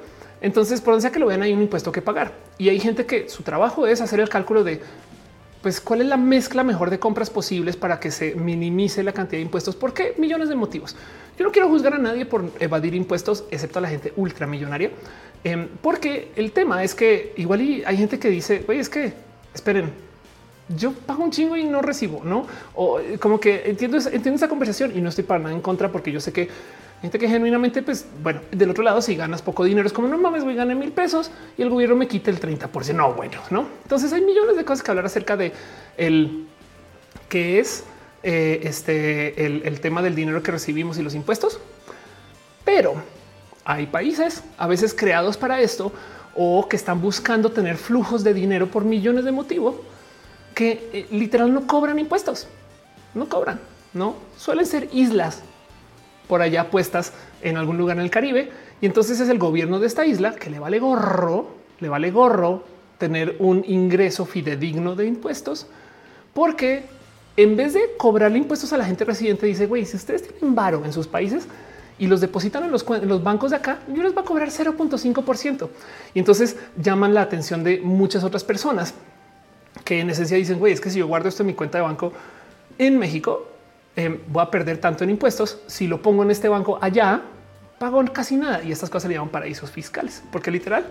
Entonces, 0.41 0.81
por 0.81 0.95
donde 0.95 1.03
sea 1.03 1.13
que 1.13 1.19
lo 1.19 1.27
vean, 1.27 1.43
hay 1.43 1.53
un 1.53 1.63
impuesto 1.63 1.93
que 1.93 2.03
pagar. 2.03 2.33
Y 2.57 2.69
hay 2.69 2.81
gente 2.81 3.05
que 3.05 3.29
su 3.29 3.43
trabajo 3.43 3.87
es 3.87 4.01
hacer 4.01 4.19
el 4.19 4.29
cálculo 4.29 4.65
de 4.65 4.81
pues 5.63 5.81
cuál 5.81 6.01
es 6.01 6.09
la 6.09 6.17
mezcla 6.17 6.65
mejor 6.65 6.91
de 6.91 6.99
compras 6.99 7.31
posibles 7.31 7.77
para 7.77 8.01
que 8.01 8.11
se 8.11 8.35
minimice 8.35 9.03
la 9.03 9.13
cantidad 9.13 9.39
de 9.39 9.43
impuestos. 9.43 9.77
¿Por 9.77 9.95
qué? 9.95 10.15
Millones 10.19 10.49
de 10.49 10.57
motivos. 10.57 10.97
Yo 11.39 11.45
no 11.45 11.53
quiero 11.53 11.69
juzgar 11.69 11.95
a 11.95 11.99
nadie 11.99 12.27
por 12.27 12.51
evadir 12.59 12.95
impuestos, 12.95 13.45
excepto 13.51 13.79
a 13.79 13.83
la 13.83 13.89
gente 13.89 14.13
ultramillonaria, 14.17 14.91
em, 15.45 15.69
porque 15.81 16.33
el 16.37 16.53
tema 16.53 16.83
es 16.83 16.95
que 16.95 17.33
igual 17.37 17.61
hay 17.87 17.97
gente 17.97 18.19
que 18.19 18.29
dice, 18.29 18.65
oye, 18.69 18.81
es 18.81 18.89
que 18.89 19.13
esperen, 19.55 19.93
yo 20.77 20.93
pago 20.93 21.25
un 21.25 21.31
chingo 21.31 21.57
y 21.57 21.65
no 21.65 21.83
recibo, 21.83 22.23
no? 22.25 22.47
O 22.75 22.99
eh, 23.01 23.19
como 23.19 23.41
que 23.41 23.63
entiendo, 23.67 23.99
entiendo 23.99 24.37
esa 24.37 24.49
conversación 24.49 24.97
y 24.97 25.01
no 25.01 25.09
estoy 25.09 25.25
para 25.25 25.41
nada 25.41 25.55
en 25.55 25.61
contra 25.61 25.91
porque 25.91 26.13
yo 26.13 26.21
sé 26.21 26.33
que 26.33 26.49
gente 27.03 27.19
que 27.19 27.29
genuinamente, 27.29 27.83
pues 27.83 28.07
bueno, 28.23 28.41
del 28.53 28.71
otro 28.71 28.85
lado, 28.85 29.03
si 29.03 29.17
ganas 29.17 29.43
poco 29.43 29.65
dinero, 29.65 29.87
es 29.87 29.93
como 29.93 30.07
no 30.07 30.17
mames, 30.17 30.45
voy 30.45 30.55
a 30.55 30.59
ganar 30.59 30.77
mil 30.77 30.93
pesos 30.93 31.33
y 31.59 31.63
el 31.63 31.69
gobierno 31.69 31.97
me 31.97 32.07
quita 32.07 32.31
el 32.31 32.39
30 32.39 32.69
por. 32.69 32.89
No, 32.95 33.13
bueno, 33.13 33.39
no. 33.51 33.67
Entonces 33.83 34.13
hay 34.13 34.23
millones 34.23 34.57
de 34.57 34.65
cosas 34.65 34.85
que 34.85 34.91
hablar 34.93 35.07
acerca 35.07 35.37
de 35.37 35.53
el 35.97 36.47
que 37.29 37.59
es 37.59 37.85
eh, 38.23 38.61
este 38.63 39.47
el, 39.47 39.81
tema 39.81 40.01
del 40.01 40.15
dinero 40.15 40.43
que 40.45 40.53
recibimos 40.53 40.97
y 40.97 41.03
los 41.03 41.17
impuestos. 41.17 41.59
Pero 42.65 42.95
hay 43.65 43.87
países 43.87 44.45
a 44.57 44.69
veces 44.69 44.95
creados 44.95 45.37
para 45.37 45.61
esto 45.61 45.93
o 46.37 46.69
que 46.69 46.77
están 46.77 47.03
buscando 47.03 47.51
tener 47.51 47.77
flujos 47.79 48.23
de 48.23 48.33
dinero 48.33 48.69
por 48.69 48.85
millones 48.85 49.25
de 49.25 49.33
motivos 49.33 49.75
que 50.55 50.89
eh, 50.93 51.07
literal 51.11 51.53
no 51.53 51.67
cobran 51.67 51.99
impuestos, 51.99 52.47
no 53.15 53.29
cobran, 53.29 53.59
no 53.93 54.15
suelen 54.39 54.67
ser 54.67 54.89
islas 54.93 55.43
por 56.33 56.41
allá 56.41 56.71
puestas 56.71 57.13
en 57.43 57.59
algún 57.59 57.77
lugar 57.77 57.99
en 57.99 58.05
el 58.05 58.11
Caribe. 58.11 58.49
Y 58.81 58.87
entonces 58.87 59.21
es 59.21 59.29
el 59.29 59.39
gobierno 59.39 59.79
de 59.81 59.87
esta 59.87 60.07
isla 60.07 60.35
que 60.35 60.49
le 60.49 60.59
vale 60.59 60.79
gorro, 60.79 61.57
le 61.79 61.91
vale 61.91 62.11
gorro 62.11 62.65
tener 62.97 63.37
un 63.39 63.63
ingreso 63.67 64.25
fidedigno 64.25 64.95
de 64.95 65.05
impuestos, 65.05 65.67
porque 66.33 66.85
en 67.37 67.55
vez 67.55 67.75
de 67.75 67.83
cobrarle 67.99 68.39
impuestos 68.39 68.73
a 68.73 68.79
la 68.79 68.87
gente 68.87 69.05
residente, 69.05 69.45
dice, 69.45 69.67
güey, 69.67 69.85
si 69.85 69.99
ustedes 69.99 70.27
tienen 70.27 70.55
varo 70.55 70.87
en 70.87 70.95
sus 70.95 71.07
países 71.07 71.47
y 71.99 72.07
los 72.07 72.23
depositan 72.23 72.65
en 72.65 72.71
los, 72.71 72.89
los 72.89 73.23
bancos 73.23 73.51
de 73.51 73.59
acá, 73.59 73.81
yo 73.95 74.03
les 74.03 74.17
va 74.17 74.23
a 74.23 74.25
cobrar 74.25 74.49
0.5%. 74.49 75.69
Y 76.15 76.19
entonces 76.19 76.57
llaman 76.79 77.13
la 77.13 77.21
atención 77.21 77.63
de 77.63 77.79
muchas 77.81 78.25
otras 78.25 78.43
personas 78.43 78.95
que 79.85 80.01
en 80.01 80.09
esencia 80.09 80.39
dicen, 80.39 80.59
güey, 80.59 80.73
es 80.73 80.81
que 80.81 80.89
si 80.89 80.99
yo 80.99 81.07
guardo 81.07 81.29
esto 81.29 81.43
en 81.43 81.49
mi 81.49 81.53
cuenta 81.53 81.77
de 81.77 81.83
banco 81.83 82.11
en 82.79 82.99
México, 82.99 83.52
Em, 83.95 84.19
voy 84.29 84.43
a 84.43 84.51
perder 84.51 84.79
tanto 84.79 85.05
en 85.05 85.11
impuestos. 85.11 85.59
Si 85.67 85.87
lo 85.87 86.01
pongo 86.01 86.23
en 86.23 86.31
este 86.31 86.49
banco 86.49 86.79
allá, 86.81 87.23
pago 87.79 88.03
casi 88.13 88.37
nada. 88.37 88.63
Y 88.63 88.73
estas 88.73 88.89
cosas 88.89 89.09
se 89.09 89.15
llaman 89.15 89.29
paraísos 89.29 89.71
fiscales, 89.71 90.23
porque 90.31 90.51
literal, 90.51 90.87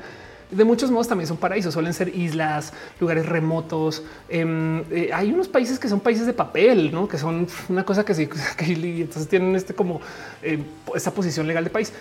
de 0.51 0.63
muchos 0.65 0.91
modos 0.91 1.07
también 1.07 1.27
son 1.27 1.37
paraísos, 1.37 1.73
suelen 1.73 1.93
ser 1.93 2.15
islas, 2.15 2.73
lugares 2.99 3.25
remotos. 3.25 4.03
Em, 4.29 4.83
eh, 4.91 5.09
hay 5.13 5.31
unos 5.31 5.47
países 5.47 5.79
que 5.79 5.87
son 5.87 5.99
países 5.99 6.27
de 6.27 6.33
papel, 6.33 6.91
¿no? 6.91 7.07
que 7.07 7.17
son 7.17 7.47
una 7.69 7.83
cosa 7.83 8.05
que 8.05 8.13
sí, 8.13 8.27
que 8.57 8.65
entonces 8.65 9.27
tienen 9.27 9.55
este 9.55 9.73
como 9.73 10.01
eh, 10.43 10.59
esta 10.93 11.11
posición 11.11 11.47
legal 11.47 11.63
de 11.63 11.69
país. 11.69 11.93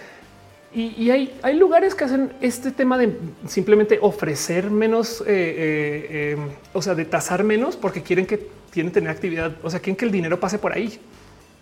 Y, 0.72 1.10
hay, 1.10 1.36
hay, 1.42 1.56
lugares 1.56 1.96
que 1.96 2.04
hacen 2.04 2.32
este 2.40 2.70
tema 2.70 2.96
de 2.96 3.18
simplemente 3.48 3.98
ofrecer 4.00 4.70
menos, 4.70 5.20
eh, 5.26 6.36
o 6.72 6.80
sea, 6.80 6.94
de 6.94 7.04
tasar 7.04 7.42
menos 7.42 7.76
porque 7.76 8.04
quieren 8.04 8.24
que 8.24 8.48
tienen 8.70 8.92
tener 8.92 9.10
actividad, 9.10 9.52
o 9.62 9.70
sea, 9.70 9.80
quieren 9.80 9.96
que 9.96 10.04
el 10.04 10.10
dinero 10.10 10.38
pase 10.38 10.58
por 10.58 10.72
ahí, 10.72 11.00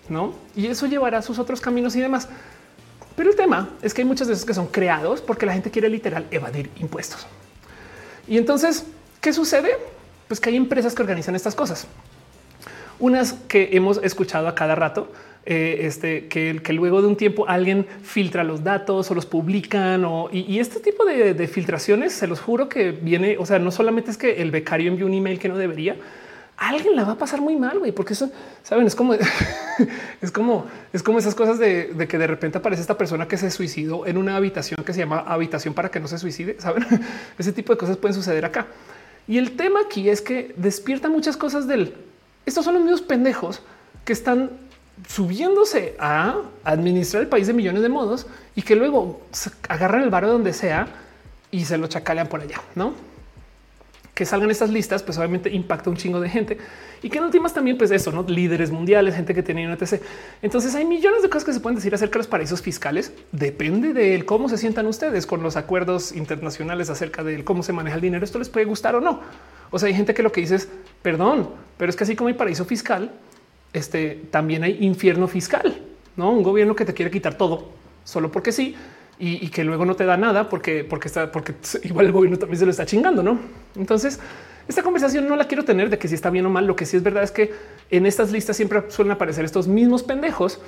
no? 0.08 0.34
Y 0.54 0.66
eso 0.66 0.86
llevará 0.86 1.18
a 1.18 1.22
sus 1.22 1.38
otros 1.38 1.60
caminos 1.60 1.96
y 1.96 2.00
demás. 2.00 2.28
Pero 3.16 3.30
el 3.30 3.36
tema 3.36 3.70
es 3.82 3.94
que 3.94 4.02
hay 4.02 4.06
muchas 4.06 4.28
veces 4.28 4.44
que 4.44 4.54
son 4.54 4.68
creados 4.68 5.20
porque 5.20 5.44
la 5.44 5.52
gente 5.52 5.70
quiere 5.70 5.88
literal 5.88 6.26
evadir 6.30 6.70
impuestos. 6.76 7.26
Y 8.28 8.38
entonces, 8.38 8.86
¿qué 9.20 9.32
sucede? 9.32 9.70
Pues 10.28 10.38
que 10.38 10.50
hay 10.50 10.56
empresas 10.56 10.94
que 10.94 11.02
organizan 11.02 11.34
estas 11.34 11.54
cosas. 11.54 11.86
Unas 13.00 13.32
que 13.32 13.70
hemos 13.72 13.98
escuchado 14.02 14.48
a 14.48 14.54
cada 14.54 14.74
rato, 14.74 15.10
eh, 15.46 15.86
este, 15.86 16.28
que, 16.28 16.60
que, 16.62 16.72
luego 16.74 17.00
de 17.00 17.08
un 17.08 17.16
tiempo 17.16 17.48
alguien 17.48 17.86
filtra 18.02 18.44
los 18.44 18.62
datos 18.62 19.10
o 19.10 19.14
los 19.14 19.24
publican 19.24 20.04
o, 20.04 20.28
y, 20.30 20.58
este 20.58 20.78
tipo 20.78 21.06
de, 21.06 21.32
de, 21.32 21.48
filtraciones, 21.48 22.12
se 22.12 22.26
los 22.26 22.38
juro 22.38 22.68
que 22.68 22.92
viene, 22.92 23.38
o 23.38 23.46
sea, 23.46 23.58
no 23.58 23.70
solamente 23.70 24.10
es 24.10 24.18
que 24.18 24.42
el 24.42 24.50
becario 24.50 24.90
envió 24.90 25.06
un 25.06 25.14
email 25.14 25.38
que 25.38 25.48
no 25.48 25.56
debería, 25.56 25.96
alguien 26.58 26.96
la 26.96 27.04
va 27.04 27.12
a 27.12 27.18
pasar 27.18 27.40
muy 27.40 27.56
mal, 27.56 27.78
güey, 27.78 27.92
porque 27.92 28.14
eso, 28.14 28.30
saben, 28.64 28.86
es 28.86 28.96
como, 28.96 29.14
es 30.20 30.30
como, 30.32 30.66
es 30.92 31.02
como 31.02 31.18
esas 31.18 31.34
cosas 31.34 31.58
de, 31.58 32.06
que 32.08 32.18
de 32.18 32.26
repente 32.26 32.58
aparece 32.58 32.82
esta 32.82 32.98
persona 32.98 33.28
que 33.28 33.36
se 33.36 33.50
suicidó 33.50 34.06
en 34.06 34.18
una 34.18 34.36
habitación 34.36 34.82
que 34.84 34.92
se 34.92 35.00
llama 35.00 35.20
habitación 35.20 35.72
para 35.72 35.90
que 35.90 36.00
no 36.00 36.08
se 36.08 36.18
suicide. 36.18 36.56
Saben, 36.60 36.84
ese 37.38 37.52
tipo 37.52 37.72
de 37.72 37.78
cosas 37.78 37.96
pueden 37.96 38.14
suceder 38.14 38.44
acá. 38.44 38.66
Y 39.28 39.38
el 39.38 39.56
tema 39.56 39.80
aquí 39.86 40.08
es 40.08 40.20
que 40.20 40.52
despierta 40.56 41.08
muchas 41.08 41.36
cosas 41.36 41.68
del. 41.68 41.94
Estos 42.44 42.64
son 42.64 42.74
los 42.74 42.82
mismos 42.82 43.02
pendejos 43.02 43.62
que 44.04 44.12
están 44.12 44.50
subiéndose 45.06 45.94
a 46.00 46.36
administrar 46.64 47.22
el 47.22 47.28
país 47.28 47.46
de 47.46 47.52
millones 47.52 47.82
de 47.82 47.88
modos 47.88 48.26
y 48.56 48.62
que 48.62 48.74
luego 48.74 49.20
agarran 49.68 50.02
el 50.02 50.10
barrio 50.10 50.32
donde 50.32 50.52
sea 50.52 50.88
y 51.50 51.64
se 51.66 51.78
lo 51.78 51.86
chacalean 51.86 52.26
por 52.26 52.40
allá, 52.40 52.60
no? 52.74 52.94
Que 54.18 54.24
salgan 54.24 54.50
estas 54.50 54.70
listas, 54.70 55.04
pues 55.04 55.16
obviamente 55.16 55.48
impacta 55.48 55.90
un 55.90 55.96
chingo 55.96 56.18
de 56.18 56.28
gente. 56.28 56.58
y 57.04 57.08
que 57.08 57.18
en 57.18 57.24
últimas 57.24 57.54
también, 57.54 57.78
pues 57.78 57.92
eso, 57.92 58.10
no 58.10 58.24
líderes 58.24 58.72
mundiales, 58.72 59.14
gente 59.14 59.32
que 59.32 59.44
tenía 59.44 59.68
un 59.68 59.74
etc. 59.74 60.02
Entonces 60.42 60.74
hay 60.74 60.84
millones 60.84 61.22
de 61.22 61.28
cosas 61.28 61.44
que 61.44 61.52
se 61.52 61.60
pueden 61.60 61.76
decir 61.76 61.94
acerca 61.94 62.14
de 62.14 62.18
los 62.18 62.26
paraísos 62.26 62.60
fiscales. 62.60 63.12
Depende 63.30 63.92
de 63.92 64.24
cómo 64.26 64.48
se 64.48 64.58
sientan 64.58 64.88
ustedes 64.88 65.24
con 65.24 65.40
los 65.44 65.54
acuerdos 65.54 66.10
internacionales 66.10 66.90
acerca 66.90 67.22
de 67.22 67.44
cómo 67.44 67.62
se 67.62 67.72
maneja 67.72 67.94
el 67.94 68.02
dinero. 68.02 68.24
Esto 68.24 68.40
les 68.40 68.48
puede 68.48 68.66
gustar 68.66 68.96
o 68.96 69.00
no. 69.00 69.20
O 69.70 69.78
sea, 69.78 69.86
hay 69.86 69.94
gente 69.94 70.14
que 70.14 70.24
lo 70.24 70.32
que 70.32 70.40
dice 70.40 70.56
es 70.56 70.68
perdón, 71.00 71.50
pero 71.76 71.88
es 71.88 71.94
que 71.94 72.02
así 72.02 72.16
como 72.16 72.26
hay 72.26 72.34
paraíso 72.34 72.64
fiscal, 72.64 73.12
este 73.72 74.20
también 74.32 74.64
hay 74.64 74.78
infierno 74.80 75.28
fiscal, 75.28 75.80
no 76.16 76.32
un 76.32 76.42
gobierno 76.42 76.74
que 76.74 76.84
te 76.84 76.92
quiere 76.92 77.12
quitar 77.12 77.38
todo 77.38 77.68
solo 78.02 78.32
porque 78.32 78.50
sí 78.50 78.74
y, 79.20 79.48
que 79.48 79.64
luego 79.64 79.84
no 79.84 79.96
te 79.96 80.04
da 80.04 80.16
nada 80.16 80.48
porque, 80.48 80.84
porque 80.84 81.08
está, 81.08 81.32
porque 81.32 81.54
igual 81.82 82.06
el 82.06 82.12
gobierno 82.12 82.38
también 82.38 82.58
se 82.58 82.64
lo 82.64 82.70
está 82.70 82.86
chingando, 82.86 83.22
no? 83.22 83.38
Entonces, 83.76 84.20
esta 84.68 84.82
conversación 84.82 85.26
no 85.26 85.34
la 85.34 85.46
quiero 85.46 85.64
tener 85.64 85.90
de 85.90 85.98
que 85.98 86.08
si 86.08 86.14
está 86.14 86.30
bien 86.30 86.46
o 86.46 86.50
mal. 86.50 86.66
Lo 86.66 86.76
que 86.76 86.86
sí 86.86 86.96
es 86.96 87.02
verdad 87.02 87.22
es 87.22 87.30
que 87.30 87.52
en 87.90 88.06
estas 88.06 88.30
listas 88.30 88.56
siempre 88.56 88.82
suelen 88.88 89.12
aparecer 89.12 89.44
estos 89.44 89.66
mismos 89.66 90.02
pendejos 90.02 90.60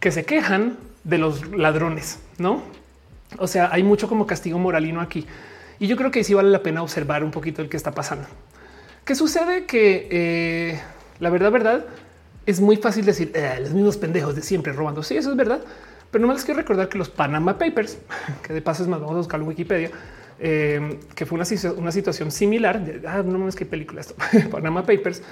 que 0.00 0.12
se 0.12 0.24
quejan 0.24 0.76
de 1.02 1.18
los 1.18 1.48
ladrones, 1.50 2.20
no? 2.38 2.62
O 3.38 3.46
sea, 3.46 3.70
hay 3.72 3.82
mucho 3.82 4.08
como 4.08 4.26
castigo 4.26 4.58
moralino 4.58 5.00
aquí 5.00 5.26
y 5.78 5.86
yo 5.86 5.96
creo 5.96 6.10
que 6.10 6.24
sí 6.24 6.34
vale 6.34 6.50
la 6.50 6.62
pena 6.62 6.82
observar 6.82 7.24
un 7.24 7.30
poquito 7.30 7.62
el 7.62 7.68
que 7.68 7.76
está 7.76 7.92
pasando. 7.92 8.26
¿Qué 9.04 9.14
sucede? 9.14 9.64
Que 9.64 10.08
eh, 10.10 10.80
la 11.20 11.30
verdad, 11.30 11.50
verdad, 11.50 11.84
es 12.46 12.60
muy 12.60 12.76
fácil 12.76 13.04
decir 13.04 13.32
eh, 13.34 13.58
los 13.60 13.72
mismos 13.72 13.96
pendejos 13.96 14.34
de 14.34 14.42
siempre 14.42 14.72
robando. 14.72 15.02
Sí, 15.02 15.16
eso 15.16 15.30
es 15.30 15.36
verdad. 15.36 15.60
Pero 16.10 16.22
no 16.22 16.32
más 16.32 16.44
quiero 16.44 16.60
recordar 16.60 16.88
que 16.88 16.98
los 16.98 17.08
Panama 17.08 17.58
Papers, 17.58 17.98
que 18.42 18.52
de 18.52 18.62
paso 18.62 18.82
es 18.82 18.88
más, 18.88 19.00
vamos 19.00 19.14
a 19.14 19.18
buscar 19.18 19.40
en 19.40 19.46
Wikipedia, 19.46 19.90
eh, 20.40 21.00
que 21.14 21.26
fue 21.26 21.38
una, 21.38 21.46
una, 21.76 21.92
situación 21.92 22.30
similar. 22.30 22.82
Ah, 23.06 23.22
no 23.24 23.38
mames, 23.38 23.56
qué 23.56 23.66
película 23.66 24.00
esto. 24.00 24.14
Panama 24.50 24.82
Papers, 24.82 25.22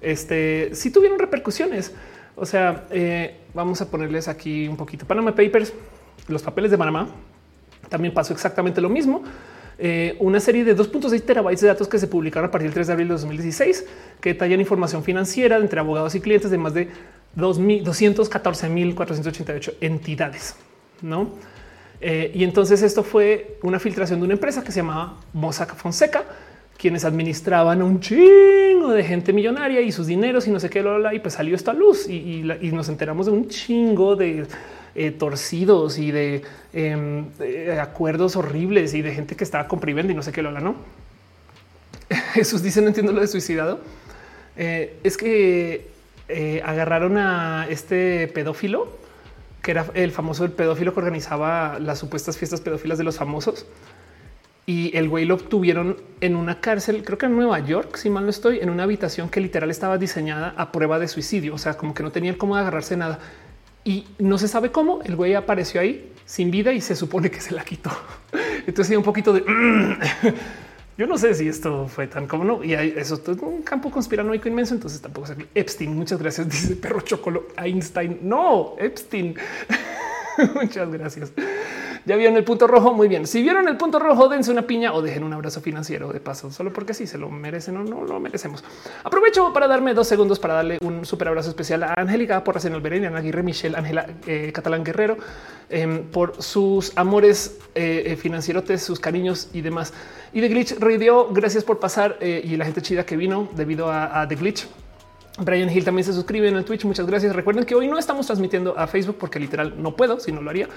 este 0.00 0.70
sí 0.74 0.90
tuvieron 0.90 1.18
repercusiones. 1.18 1.92
O 2.36 2.46
sea, 2.46 2.86
eh, 2.90 3.38
vamos 3.54 3.80
a 3.80 3.90
ponerles 3.90 4.28
aquí 4.28 4.68
un 4.68 4.76
poquito. 4.76 5.06
Panama 5.06 5.34
Papers, 5.34 5.72
los 6.28 6.42
papeles 6.42 6.70
de 6.70 6.78
Panamá. 6.78 7.08
También 7.88 8.14
pasó 8.14 8.32
exactamente 8.32 8.80
lo 8.80 8.88
mismo. 8.88 9.22
Eh, 9.82 10.14
una 10.18 10.40
serie 10.40 10.62
de 10.62 10.76
2.6 10.76 11.22
terabytes 11.22 11.62
de 11.62 11.68
datos 11.68 11.88
que 11.88 11.98
se 11.98 12.06
publicaron 12.06 12.48
a 12.48 12.50
partir 12.50 12.68
del 12.68 12.74
3 12.74 12.88
de 12.88 12.92
abril 12.92 13.08
de 13.08 13.14
2016, 13.14 13.86
que 14.20 14.34
detallan 14.34 14.60
información 14.60 15.02
financiera 15.02 15.56
entre 15.56 15.80
abogados 15.80 16.14
y 16.14 16.20
clientes 16.20 16.50
de 16.50 16.58
más 16.58 16.74
de 16.74 16.90
214.488 17.36 19.76
entidades, 19.80 20.54
¿no? 21.00 21.30
Eh, 22.02 22.30
y 22.34 22.44
entonces 22.44 22.82
esto 22.82 23.02
fue 23.02 23.56
una 23.62 23.78
filtración 23.78 24.20
de 24.20 24.26
una 24.26 24.34
empresa 24.34 24.62
que 24.62 24.70
se 24.70 24.80
llamaba 24.80 25.16
Mossack 25.32 25.74
Fonseca, 25.74 26.24
quienes 26.76 27.06
administraban 27.06 27.82
un 27.82 28.00
chingo 28.00 28.90
de 28.90 29.02
gente 29.02 29.32
millonaria 29.32 29.80
y 29.80 29.92
sus 29.92 30.06
dineros 30.06 30.46
y 30.46 30.50
no 30.50 30.60
sé 30.60 30.68
qué, 30.68 30.84
y 31.12 31.18
pues 31.20 31.32
salió 31.34 31.56
esto 31.56 31.70
a 31.70 31.74
luz 31.74 32.06
y, 32.06 32.42
nos 32.72 32.90
enteramos 32.90 33.24
de 33.26 33.32
un 33.32 33.48
chingo 33.48 34.14
de 34.14 34.46
eh, 34.94 35.10
torcidos 35.10 35.98
y 35.98 36.10
de, 36.10 36.42
em, 36.72 37.26
acuerdos 37.80 38.36
horribles 38.36 38.94
y 38.94 39.02
de 39.02 39.14
gente 39.14 39.36
que 39.36 39.44
estaba 39.44 39.68
comprimiendo 39.68 40.12
y 40.12 40.16
no 40.16 40.22
sé 40.22 40.32
qué, 40.32 40.42
lo 40.42 40.50
no? 40.52 40.76
Jesús 42.34 42.62
dice, 42.62 42.80
entiendo 42.80 43.12
lo 43.12 43.20
de 43.20 43.28
suicidado. 43.28 43.80
Eh, 44.56 44.98
es 45.04 45.16
que 45.16 45.88
eh, 46.28 46.62
agarraron 46.64 47.16
a 47.18 47.66
este 47.68 48.28
pedófilo, 48.28 48.88
que 49.62 49.72
era 49.72 49.86
el 49.94 50.10
famoso 50.10 50.48
pedófilo 50.50 50.92
que 50.92 51.00
organizaba 51.00 51.78
las 51.78 51.98
supuestas 51.98 52.36
fiestas 52.36 52.60
pedófilas 52.60 52.98
de 52.98 53.04
los 53.04 53.16
famosos. 53.16 53.66
Y 54.66 54.96
el 54.96 55.08
güey 55.08 55.24
lo 55.24 55.34
obtuvieron 55.34 55.96
en 56.20 56.36
una 56.36 56.60
cárcel, 56.60 57.02
creo 57.04 57.18
que 57.18 57.26
en 57.26 57.34
Nueva 57.34 57.58
York, 57.60 57.96
si 57.96 58.10
mal 58.10 58.24
no 58.24 58.30
estoy, 58.30 58.60
en 58.60 58.70
una 58.70 58.84
habitación 58.84 59.28
que 59.28 59.40
literal 59.40 59.70
estaba 59.70 59.98
diseñada 59.98 60.54
a 60.56 60.70
prueba 60.70 60.98
de 60.98 61.08
suicidio. 61.08 61.54
O 61.54 61.58
sea, 61.58 61.74
como 61.76 61.94
que 61.94 62.02
no 62.02 62.12
tenían 62.12 62.36
cómo 62.36 62.56
agarrarse 62.56 62.96
nada. 62.96 63.18
Y 63.84 64.06
no 64.18 64.38
se 64.38 64.48
sabe 64.48 64.70
cómo 64.70 65.00
el 65.02 65.16
güey 65.16 65.34
apareció 65.34 65.80
ahí 65.80 66.12
sin 66.26 66.50
vida 66.50 66.72
y 66.72 66.80
se 66.80 66.94
supone 66.94 67.30
que 67.30 67.40
se 67.40 67.54
la 67.54 67.64
quitó. 67.64 67.90
Entonces 68.66 68.96
un 68.96 69.02
poquito 69.02 69.32
de 69.32 69.44
Yo 71.00 71.06
no 71.06 71.16
sé 71.16 71.34
si 71.34 71.48
esto 71.48 71.88
fue 71.88 72.06
tan 72.06 72.26
como 72.26 72.44
no. 72.44 72.62
Y 72.62 72.74
eso 72.74 73.14
es 73.14 73.28
un 73.40 73.62
campo 73.62 73.90
conspiranoico 73.90 74.48
inmenso. 74.48 74.74
Entonces 74.74 75.00
tampoco 75.00 75.28
sé. 75.28 75.36
Epstein, 75.54 75.96
muchas 75.96 76.18
gracias. 76.18 76.48
Dice 76.50 76.76
perro 76.76 77.00
chocolo 77.00 77.48
Einstein. 77.56 78.18
No, 78.22 78.74
Epstein. 78.78 79.34
muchas 80.54 80.90
gracias. 80.90 81.32
Ya 82.06 82.16
vieron 82.16 82.36
el 82.36 82.44
punto 82.44 82.66
rojo. 82.66 82.92
Muy 82.92 83.08
bien. 83.08 83.26
Si 83.26 83.42
vieron 83.42 83.68
el 83.68 83.76
punto 83.76 83.98
rojo, 83.98 84.28
dense 84.28 84.50
una 84.50 84.62
piña 84.62 84.92
o 84.94 85.02
dejen 85.02 85.22
un 85.22 85.32
abrazo 85.32 85.60
financiero 85.60 86.12
de 86.12 86.20
paso, 86.20 86.50
solo 86.50 86.72
porque 86.72 86.94
sí 86.94 87.06
se 87.06 87.18
lo 87.18 87.30
merecen 87.30 87.76
o 87.76 87.84
no, 87.84 88.04
lo 88.04 88.18
merecemos. 88.20 88.64
Aprovecho 89.04 89.52
para 89.52 89.68
darme 89.68 89.94
dos 89.94 90.08
segundos 90.08 90.38
para 90.38 90.54
darle 90.54 90.78
un 90.80 91.04
súper 91.04 91.28
abrazo 91.28 91.50
especial 91.50 91.82
a 91.82 91.94
Angélica 91.94 92.42
por 92.42 92.56
el 92.64 92.74
Alberén, 92.74 93.14
Aguirre, 93.14 93.42
Michelle, 93.42 93.76
Ángela 93.76 94.06
eh, 94.26 94.50
Catalán 94.52 94.84
Guerrero, 94.84 95.18
em, 95.68 96.04
por 96.04 96.42
sus 96.42 96.96
amores 96.96 97.58
eh, 97.74 98.02
eh, 98.06 98.16
financieros, 98.16 98.64
sus 98.80 99.00
cariños 99.00 99.48
y 99.52 99.60
demás. 99.60 99.92
Y 100.32 100.40
The 100.40 100.48
Glitch 100.48 100.78
Radio, 100.78 101.28
gracias 101.30 101.64
por 101.64 101.80
pasar 101.80 102.18
y 102.20 102.56
la 102.56 102.64
gente 102.64 102.82
chida 102.82 103.04
que 103.04 103.16
vino 103.16 103.48
debido 103.56 103.90
a, 103.90 104.20
a 104.20 104.28
The 104.28 104.36
Glitch. 104.36 104.68
Brian 105.38 105.70
Hill 105.70 105.84
también 105.84 106.04
se 106.04 106.12
suscribe 106.12 106.48
en 106.48 106.56
el 106.56 106.64
Twitch. 106.64 106.84
Muchas 106.84 107.06
gracias. 107.06 107.34
Recuerden 107.34 107.64
que 107.64 107.74
hoy 107.74 107.88
no 107.88 107.98
estamos 107.98 108.26
transmitiendo 108.26 108.78
a 108.78 108.86
Facebook 108.86 109.16
porque 109.18 109.38
literal 109.38 109.80
no 109.80 109.96
puedo, 109.96 110.20
si 110.20 110.32
no 110.32 110.40
lo 110.40 110.50
haría. 110.50 110.68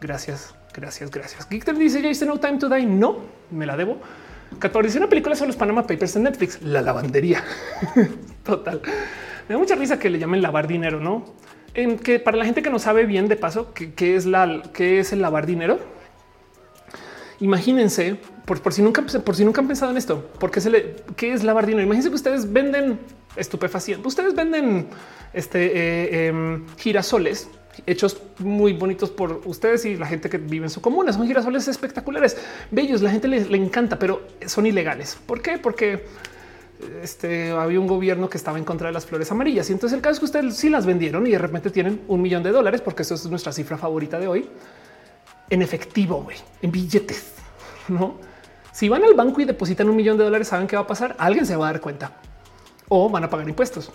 Gracias, 0.00 0.54
gracias, 0.74 1.10
gracias. 1.10 1.48
Geekter 1.48 1.76
dice 1.76 2.02
Jason 2.02 2.28
No 2.28 2.40
Time 2.40 2.58
to 2.58 2.68
Die. 2.68 2.86
No 2.86 3.20
me 3.50 3.66
la 3.66 3.76
debo. 3.76 3.98
Catorce 4.58 4.98
una 4.98 5.08
película 5.08 5.34
sobre 5.34 5.48
los 5.48 5.56
Panama 5.56 5.86
Papers 5.86 6.16
en 6.16 6.24
Netflix. 6.24 6.60
La 6.62 6.82
lavandería. 6.82 7.42
Total. 8.44 8.80
Me 9.48 9.54
da 9.54 9.58
mucha 9.58 9.74
risa 9.74 9.98
que 9.98 10.10
le 10.10 10.18
llamen 10.18 10.42
lavar 10.42 10.66
dinero, 10.66 11.00
no? 11.00 11.24
En 11.74 11.98
que 11.98 12.18
para 12.18 12.36
la 12.36 12.44
gente 12.44 12.62
que 12.62 12.70
no 12.70 12.78
sabe 12.78 13.06
bien 13.06 13.28
de 13.28 13.36
paso 13.36 13.72
qué 13.72 14.16
es 14.16 14.26
la 14.26 14.62
qué 14.72 14.98
es 15.00 15.12
el 15.12 15.22
lavar 15.22 15.46
dinero. 15.46 15.78
Imagínense 17.40 18.18
por, 18.60 18.72
si 18.72 18.82
nunca 18.82 19.02
por 19.02 19.36
si 19.36 19.44
nunca 19.44 19.60
han 19.60 19.68
pensado 19.68 19.90
en 19.90 19.96
esto, 19.96 20.30
porque 20.38 20.60
se 20.60 20.70
le 20.70 20.96
qué 21.16 21.32
es 21.32 21.42
lavar 21.44 21.66
dinero. 21.66 21.84
Imagínense 21.84 22.10
que 22.10 22.16
ustedes 22.16 22.52
venden 22.52 22.98
estupefacientes. 23.36 24.06
Ustedes 24.06 24.34
venden 24.34 24.88
este 25.32 25.66
eh, 25.74 26.26
em, 26.28 26.66
girasoles 26.76 27.48
hechos 27.86 28.20
muy 28.38 28.72
bonitos 28.72 29.10
por 29.10 29.40
ustedes 29.44 29.84
y 29.84 29.96
la 29.96 30.06
gente 30.06 30.28
que 30.28 30.38
vive 30.38 30.66
en 30.66 30.70
su 30.70 30.80
comuna. 30.80 31.12
Son 31.12 31.26
girasoles 31.26 31.68
espectaculares, 31.68 32.36
bellos. 32.70 33.02
La 33.02 33.10
gente 33.10 33.28
le, 33.28 33.56
encanta, 33.56 33.98
pero 33.98 34.22
son 34.46 34.66
ilegales. 34.66 35.18
¿Por 35.26 35.40
qué? 35.40 35.58
Porque 35.58 36.04
este, 37.02 37.50
había 37.50 37.80
un 37.80 37.86
gobierno 37.86 38.28
que 38.28 38.36
estaba 38.36 38.58
en 38.58 38.64
contra 38.64 38.88
de 38.88 38.92
las 38.92 39.06
flores 39.06 39.30
amarillas. 39.30 39.70
Y 39.70 39.72
entonces 39.72 39.96
el 39.96 40.02
caso 40.02 40.14
es 40.14 40.18
que 40.18 40.24
ustedes 40.26 40.56
sí 40.56 40.68
las 40.68 40.86
vendieron 40.86 41.26
y 41.26 41.30
de 41.30 41.38
repente 41.38 41.70
tienen 41.70 42.02
un 42.08 42.20
millón 42.20 42.42
de 42.42 42.50
dólares, 42.50 42.80
porque 42.82 43.02
eso 43.02 43.14
es 43.14 43.24
nuestra 43.26 43.52
cifra 43.52 43.78
favorita 43.78 44.18
de 44.18 44.28
hoy, 44.28 44.48
en 45.50 45.62
efectivo, 45.62 46.26
en 46.60 46.70
billetes. 46.70 47.32
No, 47.88 48.14
si 48.72 48.88
van 48.88 49.04
al 49.04 49.14
banco 49.14 49.40
y 49.40 49.44
depositan 49.44 49.88
un 49.88 49.96
millón 49.96 50.16
de 50.16 50.24
dólares, 50.24 50.48
saben 50.48 50.66
qué 50.66 50.76
va 50.76 50.82
a 50.82 50.86
pasar. 50.86 51.14
Alguien 51.18 51.46
se 51.46 51.54
va 51.56 51.68
a 51.68 51.72
dar 51.72 51.80
cuenta 51.80 52.12
o 52.88 53.08
van 53.08 53.24
a 53.24 53.30
pagar 53.30 53.48
impuestos. 53.48 53.90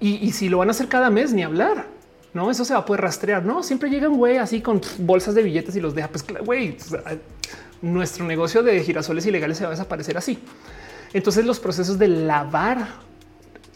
Y, 0.00 0.32
si 0.32 0.50
lo 0.50 0.58
van 0.58 0.68
a 0.68 0.72
hacer 0.72 0.88
cada 0.88 1.08
mes, 1.08 1.32
ni 1.32 1.42
hablar. 1.42 1.86
No, 2.34 2.50
eso 2.50 2.64
se 2.64 2.74
va 2.74 2.80
a 2.80 2.84
poder 2.84 3.00
rastrear. 3.00 3.42
No, 3.42 3.62
siempre 3.62 3.88
llega 3.88 4.08
un 4.08 4.18
güey 4.18 4.36
así 4.36 4.60
con 4.60 4.80
bolsas 4.98 5.34
de 5.34 5.42
billetes 5.42 5.76
y 5.76 5.80
los 5.80 5.94
deja. 5.94 6.08
Pues 6.08 6.26
güey, 6.44 6.76
nuestro 7.80 8.26
negocio 8.26 8.62
de 8.62 8.82
girasoles 8.82 9.24
ilegales 9.24 9.56
se 9.56 9.64
va 9.64 9.68
a 9.68 9.70
desaparecer 9.70 10.18
así. 10.18 10.38
Entonces, 11.14 11.46
los 11.46 11.58
procesos 11.58 11.98
de 11.98 12.08
lavar 12.08 12.86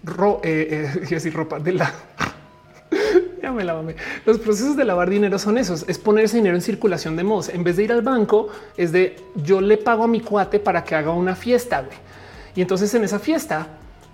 ro, 0.04 0.40
eh, 0.44 0.92
eh 1.10 1.30
ropa 1.34 1.58
de 1.60 1.72
la 1.72 1.94
ya 3.42 3.52
me 3.52 3.64
lavame. 3.64 3.96
Los 4.26 4.38
procesos 4.38 4.76
de 4.76 4.84
lavar 4.84 5.10
dinero 5.10 5.38
son 5.38 5.58
esos, 5.58 5.84
es 5.88 5.98
poner 5.98 6.24
ese 6.24 6.36
dinero 6.38 6.56
en 6.56 6.62
circulación 6.62 7.16
de 7.16 7.24
modos. 7.24 7.48
En 7.48 7.64
vez 7.64 7.76
de 7.76 7.84
ir 7.84 7.92
al 7.92 8.02
banco, 8.02 8.48
es 8.76 8.92
de 8.92 9.16
yo 9.34 9.60
le 9.60 9.76
pago 9.76 10.04
a 10.04 10.08
mi 10.08 10.20
cuate 10.20 10.58
para 10.58 10.84
que 10.84 10.94
haga 10.94 11.12
una 11.12 11.34
fiesta. 11.34 11.82
Güey. 11.82 11.96
Y 12.56 12.60
entonces 12.62 12.92
en 12.94 13.04
esa 13.04 13.18
fiesta 13.18 13.68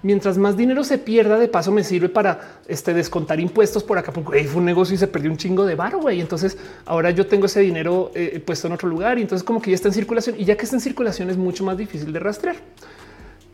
mientras 0.05 0.36
más 0.36 0.56
dinero 0.56 0.84
se 0.84 0.98
pierda, 0.98 1.38
de 1.38 1.48
paso 1.48 1.72
me 1.72 1.82
sirve 1.82 2.10
para 2.10 2.60
este, 2.68 2.92
descontar 2.92 3.40
impuestos 3.40 3.82
por 3.82 3.98
acá, 3.98 4.12
porque 4.12 4.44
fue 4.44 4.60
un 4.60 4.66
negocio 4.66 4.94
y 4.94 4.98
se 4.98 5.09
perdió 5.09 5.30
un 5.30 5.38
chingo 5.38 5.64
de 5.64 5.74
bar, 5.74 5.96
güey. 5.96 6.20
Entonces 6.20 6.56
ahora 6.84 7.10
yo 7.10 7.26
tengo 7.26 7.46
ese 7.46 7.60
dinero 7.60 8.12
eh, 8.14 8.40
puesto 8.44 8.68
en 8.68 8.74
otro 8.74 8.88
lugar 8.88 9.18
y 9.18 9.22
entonces 9.22 9.42
como 9.42 9.60
que 9.60 9.70
ya 9.70 9.74
está 9.74 9.88
en 9.88 9.94
circulación 9.94 10.36
y 10.38 10.44
ya 10.44 10.56
que 10.56 10.64
está 10.64 10.76
en 10.76 10.80
circulación 10.80 11.30
es 11.30 11.36
mucho 11.36 11.64
más 11.64 11.76
difícil 11.76 12.12
de 12.12 12.20
rastrear. 12.20 12.56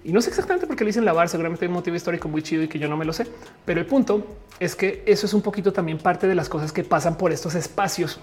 Y 0.03 0.13
no 0.13 0.23
sé 0.23 0.31
exactamente 0.31 0.67
por 0.67 0.77
qué 0.77 0.85
le 0.85 0.89
dicen 0.89 1.05
lavar, 1.05 1.29
seguramente 1.29 1.65
hay 1.65 1.69
un 1.69 1.75
motivo 1.75 1.95
histórico 1.95 2.29
muy 2.29 2.43
chido 2.43 2.63
y 2.63 2.69
que 2.69 2.79
yo 2.79 2.89
no 2.89 2.97
me 2.97 3.05
lo 3.05 3.13
sé, 3.13 3.27
pero 3.65 3.81
el 3.81 3.87
punto 3.87 4.27
es 4.59 4.75
que 4.75 5.03
eso 5.07 5.27
es 5.27 5.35
un 5.35 5.43
poquito 5.43 5.73
también 5.73 5.99
parte 5.99 6.27
de 6.27 6.35
las 6.35 6.49
cosas 6.49 6.73
que 6.73 6.85
pasan 6.85 7.19
por 7.19 7.33
estos 7.33 7.55
espacios 7.55 8.19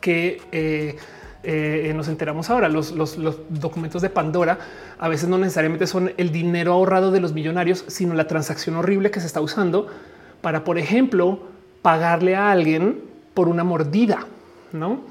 que 0.00 0.40
eh, 0.52 0.96
eh, 1.42 1.92
nos 1.94 2.08
enteramos 2.08 2.50
ahora. 2.50 2.68
Los, 2.68 2.94
documentos 3.48 4.02
de 4.02 4.10
Pandora 4.10 4.58
a 4.98 5.08
veces 5.08 5.28
no 5.28 5.38
necesariamente 5.38 5.86
son 5.86 6.12
el 6.16 6.32
dinero 6.32 6.72
ahorrado 6.72 7.10
de 7.10 7.20
los 7.20 7.32
millonarios, 7.32 7.84
sino 7.88 8.14
la 8.14 8.26
transacción 8.26 8.76
horrible 8.76 9.10
que 9.10 9.20
se 9.20 9.26
está 9.26 9.40
usando 9.40 9.86
para, 10.40 10.64
por 10.64 10.78
ejemplo, 10.78 11.40
pagarle 11.82 12.36
a 12.36 12.50
alguien 12.50 13.02
por 13.34 13.48
una 13.48 13.64
mordida, 13.64 14.26
no? 14.72 15.02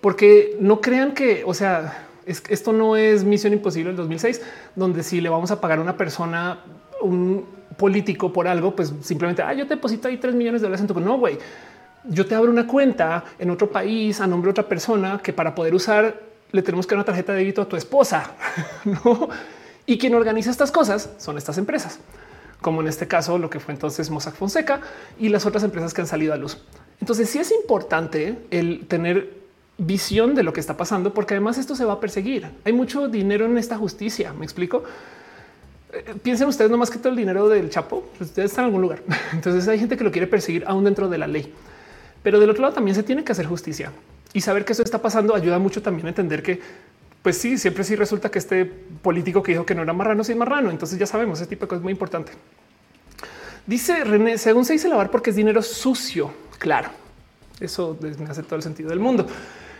Porque 0.00 0.56
no 0.60 0.80
crean 0.80 1.12
que, 1.12 1.42
o 1.44 1.54
sea, 1.54 2.08
esto 2.30 2.72
no 2.72 2.96
es 2.96 3.24
Misión 3.24 3.52
Imposible 3.52 3.88
del 3.88 3.96
2006, 3.96 4.40
donde 4.76 5.02
si 5.02 5.20
le 5.20 5.28
vamos 5.28 5.50
a 5.50 5.60
pagar 5.60 5.78
a 5.78 5.82
una 5.82 5.96
persona 5.96 6.60
un 7.02 7.44
político 7.76 8.32
por 8.32 8.46
algo, 8.46 8.76
pues 8.76 8.92
simplemente 9.02 9.42
ah, 9.42 9.52
yo 9.52 9.66
te 9.66 9.74
deposito 9.74 10.08
ahí 10.08 10.18
tres 10.18 10.34
millones 10.34 10.60
de 10.60 10.66
dólares 10.66 10.80
en 10.80 10.86
tu 10.86 11.00
no, 11.00 11.18
güey. 11.18 11.38
Yo 12.04 12.26
te 12.26 12.34
abro 12.34 12.50
una 12.50 12.66
cuenta 12.66 13.24
en 13.38 13.50
otro 13.50 13.70
país 13.70 14.20
a 14.20 14.26
nombre 14.26 14.48
de 14.48 14.52
otra 14.52 14.68
persona 14.68 15.20
que 15.22 15.32
para 15.32 15.54
poder 15.54 15.74
usar 15.74 16.20
le 16.52 16.62
tenemos 16.62 16.86
que 16.86 16.94
dar 16.94 16.98
una 16.98 17.04
tarjeta 17.04 17.32
de 17.32 17.38
débito 17.38 17.62
a 17.62 17.68
tu 17.68 17.76
esposa. 17.76 18.32
¿no? 18.84 19.28
Y 19.86 19.98
quien 19.98 20.14
organiza 20.14 20.50
estas 20.50 20.70
cosas 20.70 21.10
son 21.18 21.36
estas 21.36 21.58
empresas, 21.58 21.98
como 22.60 22.80
en 22.80 22.88
este 22.88 23.08
caso 23.08 23.38
lo 23.38 23.50
que 23.50 23.60
fue 23.60 23.74
entonces 23.74 24.10
Mossack 24.10 24.34
Fonseca 24.34 24.80
y 25.18 25.28
las 25.28 25.46
otras 25.46 25.64
empresas 25.64 25.94
que 25.94 26.00
han 26.00 26.06
salido 26.06 26.32
a 26.32 26.36
luz. 26.36 26.58
Entonces 27.00 27.28
sí 27.30 27.38
es 27.38 27.50
importante 27.50 28.38
el 28.50 28.86
tener 28.86 29.39
visión 29.80 30.34
de 30.34 30.42
lo 30.42 30.52
que 30.52 30.60
está 30.60 30.76
pasando, 30.76 31.12
porque 31.12 31.34
además 31.34 31.58
esto 31.58 31.74
se 31.74 31.84
va 31.84 31.94
a 31.94 32.00
perseguir. 32.00 32.46
Hay 32.64 32.72
mucho 32.72 33.08
dinero 33.08 33.46
en 33.46 33.56
esta 33.58 33.76
justicia. 33.76 34.32
Me 34.32 34.44
explico. 34.44 34.84
Eh, 35.92 36.14
piensen 36.22 36.46
ustedes 36.48 36.70
no 36.70 36.76
más 36.76 36.90
que 36.90 36.98
todo 36.98 37.08
el 37.08 37.16
dinero 37.16 37.48
del 37.48 37.70
Chapo, 37.70 38.04
ustedes 38.20 38.50
están 38.50 38.64
en 38.64 38.66
algún 38.66 38.82
lugar. 38.82 39.02
Entonces 39.32 39.66
hay 39.66 39.78
gente 39.78 39.96
que 39.96 40.04
lo 40.04 40.12
quiere 40.12 40.26
perseguir 40.26 40.64
aún 40.66 40.84
dentro 40.84 41.08
de 41.08 41.18
la 41.18 41.26
ley. 41.26 41.52
Pero 42.22 42.38
del 42.38 42.50
otro 42.50 42.62
lado 42.62 42.74
también 42.74 42.94
se 42.94 43.02
tiene 43.02 43.24
que 43.24 43.32
hacer 43.32 43.46
justicia 43.46 43.90
y 44.32 44.42
saber 44.42 44.64
que 44.64 44.74
eso 44.74 44.82
está 44.82 45.00
pasando 45.00 45.34
ayuda 45.34 45.58
mucho 45.58 45.82
también 45.82 46.06
a 46.06 46.10
entender 46.10 46.42
que 46.42 46.60
pues 47.22 47.36
sí, 47.36 47.58
siempre 47.58 47.84
sí 47.84 47.96
resulta 47.96 48.30
que 48.30 48.38
este 48.38 48.64
político 48.64 49.42
que 49.42 49.52
dijo 49.52 49.66
que 49.66 49.74
no 49.74 49.82
era 49.82 49.92
marrano, 49.92 50.24
sí 50.24 50.32
es 50.32 50.38
marrano. 50.38 50.70
Entonces 50.70 50.98
ya 50.98 51.06
sabemos, 51.06 51.38
ese 51.40 51.48
tipo 51.48 51.64
de 51.64 51.68
cosas 51.68 51.80
es 51.80 51.84
muy 51.84 51.92
importante. 51.92 52.32
Dice 53.66 54.04
René, 54.04 54.38
según 54.38 54.64
se 54.64 54.74
dice 54.74 54.88
lavar 54.88 55.10
porque 55.10 55.30
es 55.30 55.36
dinero 55.36 55.62
sucio. 55.62 56.32
Claro, 56.58 56.90
eso 57.58 57.98
me 58.00 58.26
hace 58.26 58.42
todo 58.42 58.56
el 58.56 58.62
sentido 58.62 58.90
del 58.90 59.00
mundo. 59.00 59.26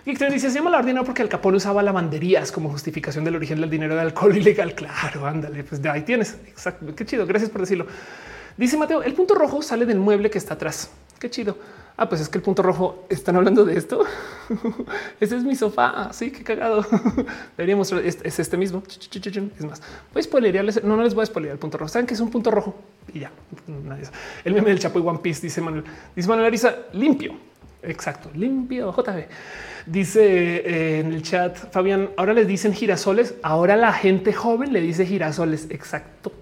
Y 0.06 0.14
dice 0.14 0.50
se 0.50 0.58
llama 0.58 0.70
dinero 0.82 1.04
porque 1.04 1.22
el 1.22 1.28
Capone 1.28 1.58
usaba 1.58 1.82
lavanderías 1.82 2.50
como 2.50 2.70
justificación 2.70 3.24
del 3.24 3.36
origen 3.36 3.60
del 3.60 3.68
dinero 3.68 3.94
de 3.94 4.00
alcohol 4.00 4.36
ilegal. 4.36 4.74
Claro, 4.74 5.26
ándale, 5.26 5.62
pues 5.64 5.82
de 5.82 5.90
ahí 5.90 6.02
tienes. 6.02 6.36
Exacto. 6.46 6.94
Qué 6.94 7.04
chido. 7.04 7.26
Gracias 7.26 7.50
por 7.50 7.60
decirlo. 7.60 7.86
Dice 8.56 8.76
Mateo, 8.76 9.02
el 9.02 9.14
punto 9.14 9.34
rojo 9.34 9.62
sale 9.62 9.86
del 9.86 9.98
mueble 9.98 10.30
que 10.30 10.38
está 10.38 10.54
atrás. 10.54 10.90
Qué 11.18 11.30
chido. 11.30 11.56
Ah, 11.96 12.08
pues 12.08 12.22
es 12.22 12.30
que 12.30 12.38
el 12.38 12.42
punto 12.42 12.62
rojo 12.62 13.04
están 13.10 13.36
hablando 13.36 13.64
de 13.64 13.76
esto. 13.76 14.04
Ese 15.20 15.36
es 15.36 15.44
mi 15.44 15.54
sofá. 15.54 16.10
Sí, 16.12 16.30
qué 16.30 16.42
cagado. 16.42 16.84
Deberíamos 17.58 17.92
es, 17.92 18.18
es 18.22 18.38
este 18.38 18.56
mismo. 18.56 18.82
Es 19.58 19.64
más, 19.66 19.82
voy 20.14 20.22
a. 20.22 20.62
No, 20.82 20.96
no 20.96 21.02
les 21.02 21.14
voy 21.14 21.22
a 21.22 21.26
spoilear 21.26 21.52
el 21.52 21.58
punto 21.58 21.76
rojo. 21.76 21.90
Saben 21.90 22.06
que 22.06 22.14
es 22.14 22.20
un 22.20 22.30
punto 22.30 22.50
rojo 22.50 22.74
y 23.12 23.20
ya. 23.20 23.30
El 24.44 24.54
meme 24.54 24.70
del 24.70 24.78
Chapo 24.78 24.98
y 24.98 25.02
One 25.02 25.18
Piece 25.18 25.42
dice 25.42 25.60
Manuel. 25.60 25.84
Dice 26.16 26.26
Manuel 26.26 26.46
Ariza 26.46 26.74
limpio. 26.94 27.34
Exacto, 27.82 28.30
limpio. 28.34 28.92
JB 28.92 29.26
dice 29.86 30.22
eh, 30.24 31.00
en 31.00 31.12
el 31.12 31.22
chat 31.22 31.56
Fabián. 31.72 32.10
Ahora 32.16 32.32
les 32.32 32.46
dicen 32.46 32.72
girasoles. 32.72 33.34
Ahora 33.42 33.76
la 33.76 33.92
gente 33.92 34.32
joven 34.32 34.72
le 34.72 34.80
dice 34.80 35.06
girasoles. 35.06 35.68
Exacto. 35.70 36.32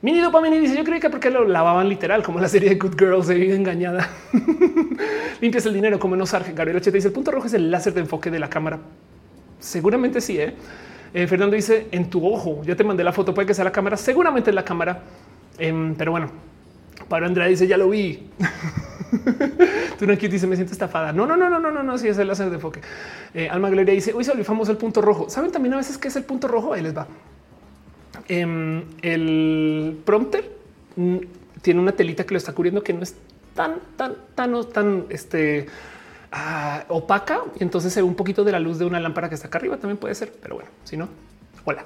Mini 0.00 0.20
dopamina 0.20 0.56
dice: 0.56 0.76
Yo 0.76 0.84
creo 0.84 1.00
que 1.00 1.10
porque 1.10 1.30
lo 1.30 1.46
lavaban 1.46 1.88
literal, 1.88 2.22
como 2.22 2.38
la 2.38 2.48
serie 2.48 2.70
de 2.70 2.76
Good 2.76 2.96
Girls 2.98 3.26
se 3.26 3.34
vive 3.34 3.56
engañada. 3.56 4.08
Limpias 5.40 5.66
el 5.66 5.74
dinero 5.74 5.98
como 5.98 6.14
no 6.14 6.24
sarge. 6.24 6.52
Gabriel 6.52 6.76
80 6.76 6.94
dice: 6.94 7.08
El 7.08 7.14
punto 7.14 7.30
rojo 7.30 7.46
es 7.46 7.54
el 7.54 7.70
láser 7.70 7.94
de 7.94 8.00
enfoque 8.00 8.30
de 8.30 8.38
la 8.38 8.48
cámara. 8.48 8.78
Seguramente 9.58 10.20
sí. 10.20 10.38
¿eh? 10.38 10.54
eh 11.12 11.26
Fernando 11.26 11.56
dice: 11.56 11.88
En 11.90 12.08
tu 12.08 12.24
ojo. 12.24 12.62
Ya 12.64 12.76
te 12.76 12.84
mandé 12.84 13.02
la 13.02 13.12
foto. 13.12 13.34
Puede 13.34 13.48
que 13.48 13.54
sea 13.54 13.64
la 13.64 13.72
cámara. 13.72 13.96
Seguramente 13.96 14.50
es 14.50 14.54
la 14.54 14.64
cámara. 14.64 15.02
Em, 15.58 15.96
pero 15.96 16.12
bueno, 16.12 16.30
Pablo 17.08 17.26
Andrade 17.26 17.50
dice: 17.50 17.66
Ya 17.66 17.76
lo 17.76 17.88
vi. 17.88 18.28
No 20.00 20.14
dice: 20.14 20.46
Me 20.46 20.56
siento 20.56 20.72
estafada. 20.72 21.12
No, 21.12 21.26
no, 21.26 21.36
no, 21.36 21.48
no, 21.50 21.58
no, 21.58 21.70
no, 21.70 21.82
no. 21.82 21.98
Sí, 21.98 22.08
es 22.08 22.18
el 22.18 22.28
láser 22.28 22.48
de 22.50 22.56
enfoque. 22.56 22.80
Eh, 23.34 23.48
Alma 23.48 23.70
Gloria 23.70 23.94
dice: 23.94 24.14
Uy, 24.14 24.24
se 24.24 24.30
volvió 24.30 24.44
famoso 24.44 24.70
el 24.70 24.78
punto 24.78 25.00
rojo. 25.00 25.28
Saben 25.28 25.50
también 25.50 25.74
a 25.74 25.76
veces 25.78 25.98
qué 25.98 26.08
es 26.08 26.16
el 26.16 26.24
punto 26.24 26.48
rojo. 26.48 26.72
Ahí 26.72 26.82
les 26.82 26.96
va. 26.96 27.06
Em, 28.28 28.84
el 29.02 29.98
prompter 30.04 30.50
mm, 30.96 31.16
tiene 31.62 31.80
una 31.80 31.92
telita 31.92 32.24
que 32.24 32.34
lo 32.34 32.38
está 32.38 32.52
cubriendo 32.52 32.82
que 32.82 32.92
no 32.92 33.02
es 33.02 33.16
tan, 33.54 33.80
tan, 33.96 34.14
tan, 34.34 34.70
tan 34.70 35.06
este, 35.08 35.66
ah, 36.30 36.84
opaca. 36.88 37.40
Y 37.58 37.62
entonces 37.62 37.92
se 37.92 38.00
ve 38.00 38.06
un 38.06 38.14
poquito 38.14 38.44
de 38.44 38.52
la 38.52 38.60
luz 38.60 38.78
de 38.78 38.84
una 38.84 39.00
lámpara 39.00 39.28
que 39.28 39.34
está 39.34 39.48
acá 39.48 39.58
arriba. 39.58 39.76
También 39.78 39.98
puede 39.98 40.14
ser, 40.14 40.32
pero 40.40 40.56
bueno, 40.56 40.70
si 40.84 40.96
no, 40.96 41.08
hola. 41.64 41.84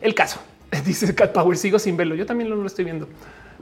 El 0.00 0.14
caso 0.14 0.40
dice 0.84 1.14
Cat 1.14 1.32
Power. 1.32 1.56
Sigo 1.56 1.78
sin 1.78 1.96
verlo. 1.96 2.14
Yo 2.14 2.26
también 2.26 2.50
lo, 2.50 2.66
estoy 2.66 2.84
viendo. 2.84 3.08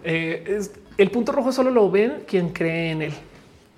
Eh, 0.03 0.61
el 0.99 1.11
punto 1.11 1.33
rojo 1.33 1.53
solo 1.53 1.71
lo 1.71 1.91
ven 1.91 2.25
quien 2.27 2.51
cree 2.51 2.91
en 2.91 3.03
él. 3.03 3.15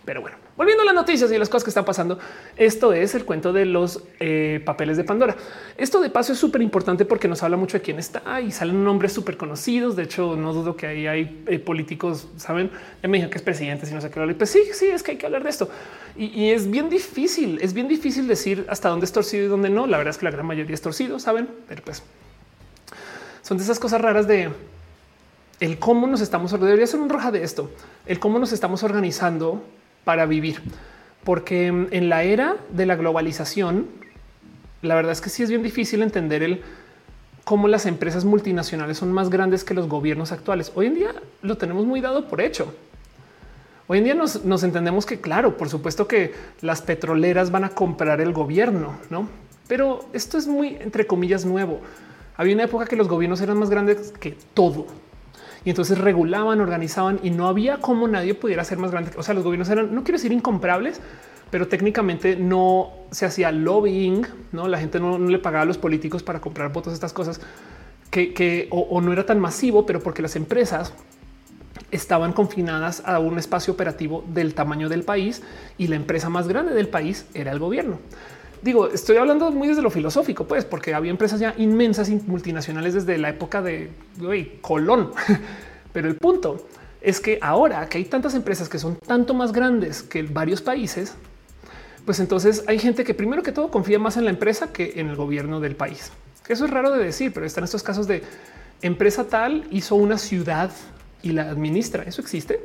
Pero 0.05 0.23
bueno, 0.23 0.37
Volviendo 0.59 0.83
a 0.83 0.87
las 0.87 0.95
noticias 0.97 1.31
y 1.31 1.39
las 1.39 1.49
cosas 1.49 1.63
que 1.63 1.71
están 1.71 1.85
pasando, 1.85 2.19
esto 2.57 2.93
es 2.93 3.15
el 3.15 3.25
cuento 3.25 3.53
de 3.53 3.65
los 3.65 4.03
eh, 4.19 4.61
papeles 4.65 4.97
de 4.97 5.05
Pandora. 5.05 5.37
Esto 5.77 6.01
de 6.01 6.11
paso 6.11 6.33
es 6.33 6.39
súper 6.41 6.63
importante 6.63 7.05
porque 7.05 7.29
nos 7.29 7.45
habla 7.45 7.57
mucho 7.57 7.79
de 7.79 7.83
quién 7.83 8.01
está 8.01 8.41
y 8.41 8.51
salen 8.51 8.83
nombres 8.83 9.13
súper 9.13 9.37
conocidos. 9.37 9.95
De 9.95 10.03
hecho, 10.03 10.35
no 10.35 10.53
dudo 10.53 10.77
que 10.77 10.89
ahí 10.89 11.07
hay 11.07 11.45
eh, 11.47 11.61
políticos, 11.61 12.27
saben, 12.39 12.73
me 13.05 13.19
dijo 13.19 13.31
que 13.31 13.39
es 13.39 13.43
presidente, 13.43 13.87
si 13.87 13.95
no 13.95 14.01
sé 14.01 14.11
qué. 14.11 14.35
Pues 14.37 14.51
sí, 14.51 14.63
sí, 14.73 14.87
es 14.87 15.05
que 15.05 15.13
hay 15.13 15.17
que 15.17 15.27
hablar 15.27 15.45
de 15.45 15.51
esto. 15.51 15.71
Y, 16.17 16.51
es 16.51 16.69
bien 16.69 16.91
difícil, 16.91 17.61
es 17.63 17.73
bien 17.73 17.87
difícil 17.87 18.27
decir 18.27 18.67
hasta 18.69 18.89
dónde 18.89 19.07
es 19.07 19.13
torcido 19.13 19.45
y 19.45 19.47
dónde 19.47 19.71
no. 19.71 19.87
La 19.87 19.97
verdad 19.97 20.11
es 20.11 20.19
que 20.19 20.25
la 20.25 20.33
gran 20.33 20.45
mayoría 20.45 20.75
es 20.75 20.83
torcido, 20.83 21.21
saben, 21.21 21.49
pero 21.69 21.85
pues 21.85 22.03
son 23.43 23.59
de 23.59 23.63
esas 23.63 23.79
cosas 23.79 24.01
raras 24.01 24.27
de 24.27 24.49
el 25.61 25.79
cómo 25.79 26.07
nos 26.07 26.21
estamos, 26.21 26.53
debería 26.53 26.87
ser 26.87 27.01
un 27.01 27.09
roja 27.09 27.31
de 27.31 27.43
esto, 27.43 27.71
el 28.07 28.19
cómo 28.19 28.39
nos 28.39 28.53
estamos 28.53 28.83
organizando 28.83 29.63
para 30.05 30.27
vivir. 30.27 30.63
Porque 31.25 31.67
en 31.67 32.09
la 32.09 32.23
era 32.23 32.57
de 32.71 32.87
la 32.87 32.97
globalización, 32.97 33.87
la 34.83 34.95
verdad 34.95 35.13
es 35.13 35.21
que 35.21 35.31
sí 35.31 35.43
es 35.43 35.51
bien 35.51 35.63
difícil 35.63 36.03
entender 36.03 36.43
el 36.43 36.63
cómo 37.45 37.67
las 37.67 37.87
empresas 37.87 38.25
multinacionales 38.25 38.99
son 38.99 39.13
más 39.13 39.31
grandes 39.31 39.65
que 39.65 39.75
los 39.75 39.89
gobiernos 39.89 40.33
actuales. 40.33 40.71
Hoy 40.75 40.87
en 40.87 40.95
día 40.95 41.15
lo 41.43 41.57
tenemos 41.59 41.87
muy 41.87 42.01
dado 42.01 42.29
por 42.29 42.41
hecho. 42.41 42.73
Hoy 43.89 43.99
en 43.99 44.05
día 44.05 44.15
nos, 44.15 44.45
nos, 44.45 44.63
entendemos 44.63 45.07
que, 45.07 45.21
claro, 45.21 45.57
por 45.57 45.71
supuesto 45.71 46.07
que 46.07 46.35
las 46.61 46.83
petroleras 46.83 47.51
van 47.51 47.65
a 47.65 47.71
comprar 47.71 48.21
el 48.21 48.33
gobierno, 48.33 48.99
no? 49.09 49.29
Pero 49.67 50.07
esto 50.13 50.39
es 50.39 50.47
muy, 50.47 50.77
entre 50.81 51.07
comillas, 51.07 51.45
nuevo. 51.45 51.81
Había 52.37 52.55
una 52.55 52.65
época 52.65 52.87
que 52.87 52.97
los 52.97 53.09
gobiernos 53.09 53.41
eran 53.41 53.59
más 53.59 53.71
grandes 53.71 54.13
que 54.13 54.37
todo 54.53 54.87
y 55.69 55.71
entonces 55.71 55.99
regulaban, 55.99 56.63
organizaban 56.63 57.21
y 57.23 57.29
no 57.29 57.47
había 57.47 57.77
como 57.77 58.09
nadie 58.09 58.33
pudiera 58.33 58.65
ser 58.65 58.79
más 58.79 58.91
grande. 58.91 59.11
O 59.19 59.23
sea, 59.23 59.35
los 59.35 59.45
gobiernos 59.45 59.69
eran, 59.69 59.95
no 59.95 60.03
quiero 60.03 60.17
decir 60.17 60.33
incomparables, 60.33 60.99
pero 61.51 61.69
técnicamente 61.69 62.37
no 62.37 62.91
se 63.11 63.27
hacía 63.27 63.53
lobbying, 63.53 64.27
no 64.51 64.67
la 64.67 64.79
gente 64.79 64.99
no, 64.99 65.19
le 65.19 65.39
pagaba 65.39 65.65
a 65.65 65.67
los 65.67 65.77
políticos 65.77 66.23
para 66.23 66.41
comprar 66.41 66.73
votos, 66.73 66.95
estas 66.95 67.13
cosas 67.13 67.43
que, 68.11 68.67
o, 68.71 68.99
no 69.03 69.13
era 69.13 69.27
tan 69.27 69.41
masivo, 69.41 69.85
pero 69.85 70.01
porque 70.01 70.23
las 70.23 70.37
empresas 70.37 70.95
estaban 71.91 72.33
confinadas 72.33 73.03
a 73.05 73.19
un 73.19 73.39
espacio 73.39 73.75
operativo 73.75 74.25
del 74.27 74.55
tamaño 74.55 74.89
del 74.89 75.03
país 75.03 75.43
y 75.77 75.89
la 75.89 75.97
empresa 75.97 76.31
más 76.31 76.49
grande 76.49 76.73
del 76.73 76.89
país 76.89 77.27
era 77.35 77.53
el 77.53 77.59
gobierno. 77.59 77.99
Digo, 78.63 78.89
estoy 78.89 79.17
hablando 79.17 79.51
muy 79.51 79.69
desde 79.69 79.83
lo 79.83 79.91
filosófico, 79.91 80.47
pues, 80.47 80.65
porque 80.65 80.95
había 80.95 81.11
empresas 81.11 81.41
ya 81.41 81.55
inmensas 81.59 82.09
y 82.09 82.17
multinacionales 82.27 82.95
desde 82.95 83.19
la 83.19 83.31
época 83.31 83.63
de 83.63 83.91
Colón. 84.61 85.13
Pero 85.93 86.09
el 86.09 86.17
punto 86.17 86.67
es 87.01 87.21
que 87.21 87.39
ahora 87.41 87.89
que 87.89 87.99
hay 87.99 88.05
tantas 88.05 88.35
empresas 88.35 88.69
que 88.69 88.79
son 88.79 88.97
tanto 88.97 89.35
más 89.35 89.53
grandes 89.53 90.03
que 90.03 90.23
varios 90.23 90.61
países, 90.61 91.15
pues 92.05 92.21
entonces 92.21 92.65
hay 92.67 92.79
gente 92.79 93.05
que 93.05 93.15
primero 93.15 93.43
que 93.43 93.53
todo 93.53 93.71
confía 93.71 93.99
más 93.99 94.17
en 94.17 94.25
la 94.25 94.31
empresa 94.31 94.73
que 94.73 94.95
en 94.97 95.09
el 95.09 95.17
gobierno 95.17 95.61
del 95.61 95.77
país. 95.77 96.11
Eso 96.49 96.65
es 96.65 96.71
raro 96.71 96.91
de 96.91 97.05
decir, 97.05 97.33
pero 97.33 97.45
están 97.45 97.65
estos 97.65 97.83
casos 97.83 98.09
de 98.09 98.23
empresa 98.81 99.25
tal 99.25 99.67
hizo 99.71 99.95
una 99.95 100.19
ciudad 100.19 100.71
y 101.23 101.33
la 101.33 101.51
administra. 101.51 102.05
Eso 102.05 102.23
existe. 102.23 102.61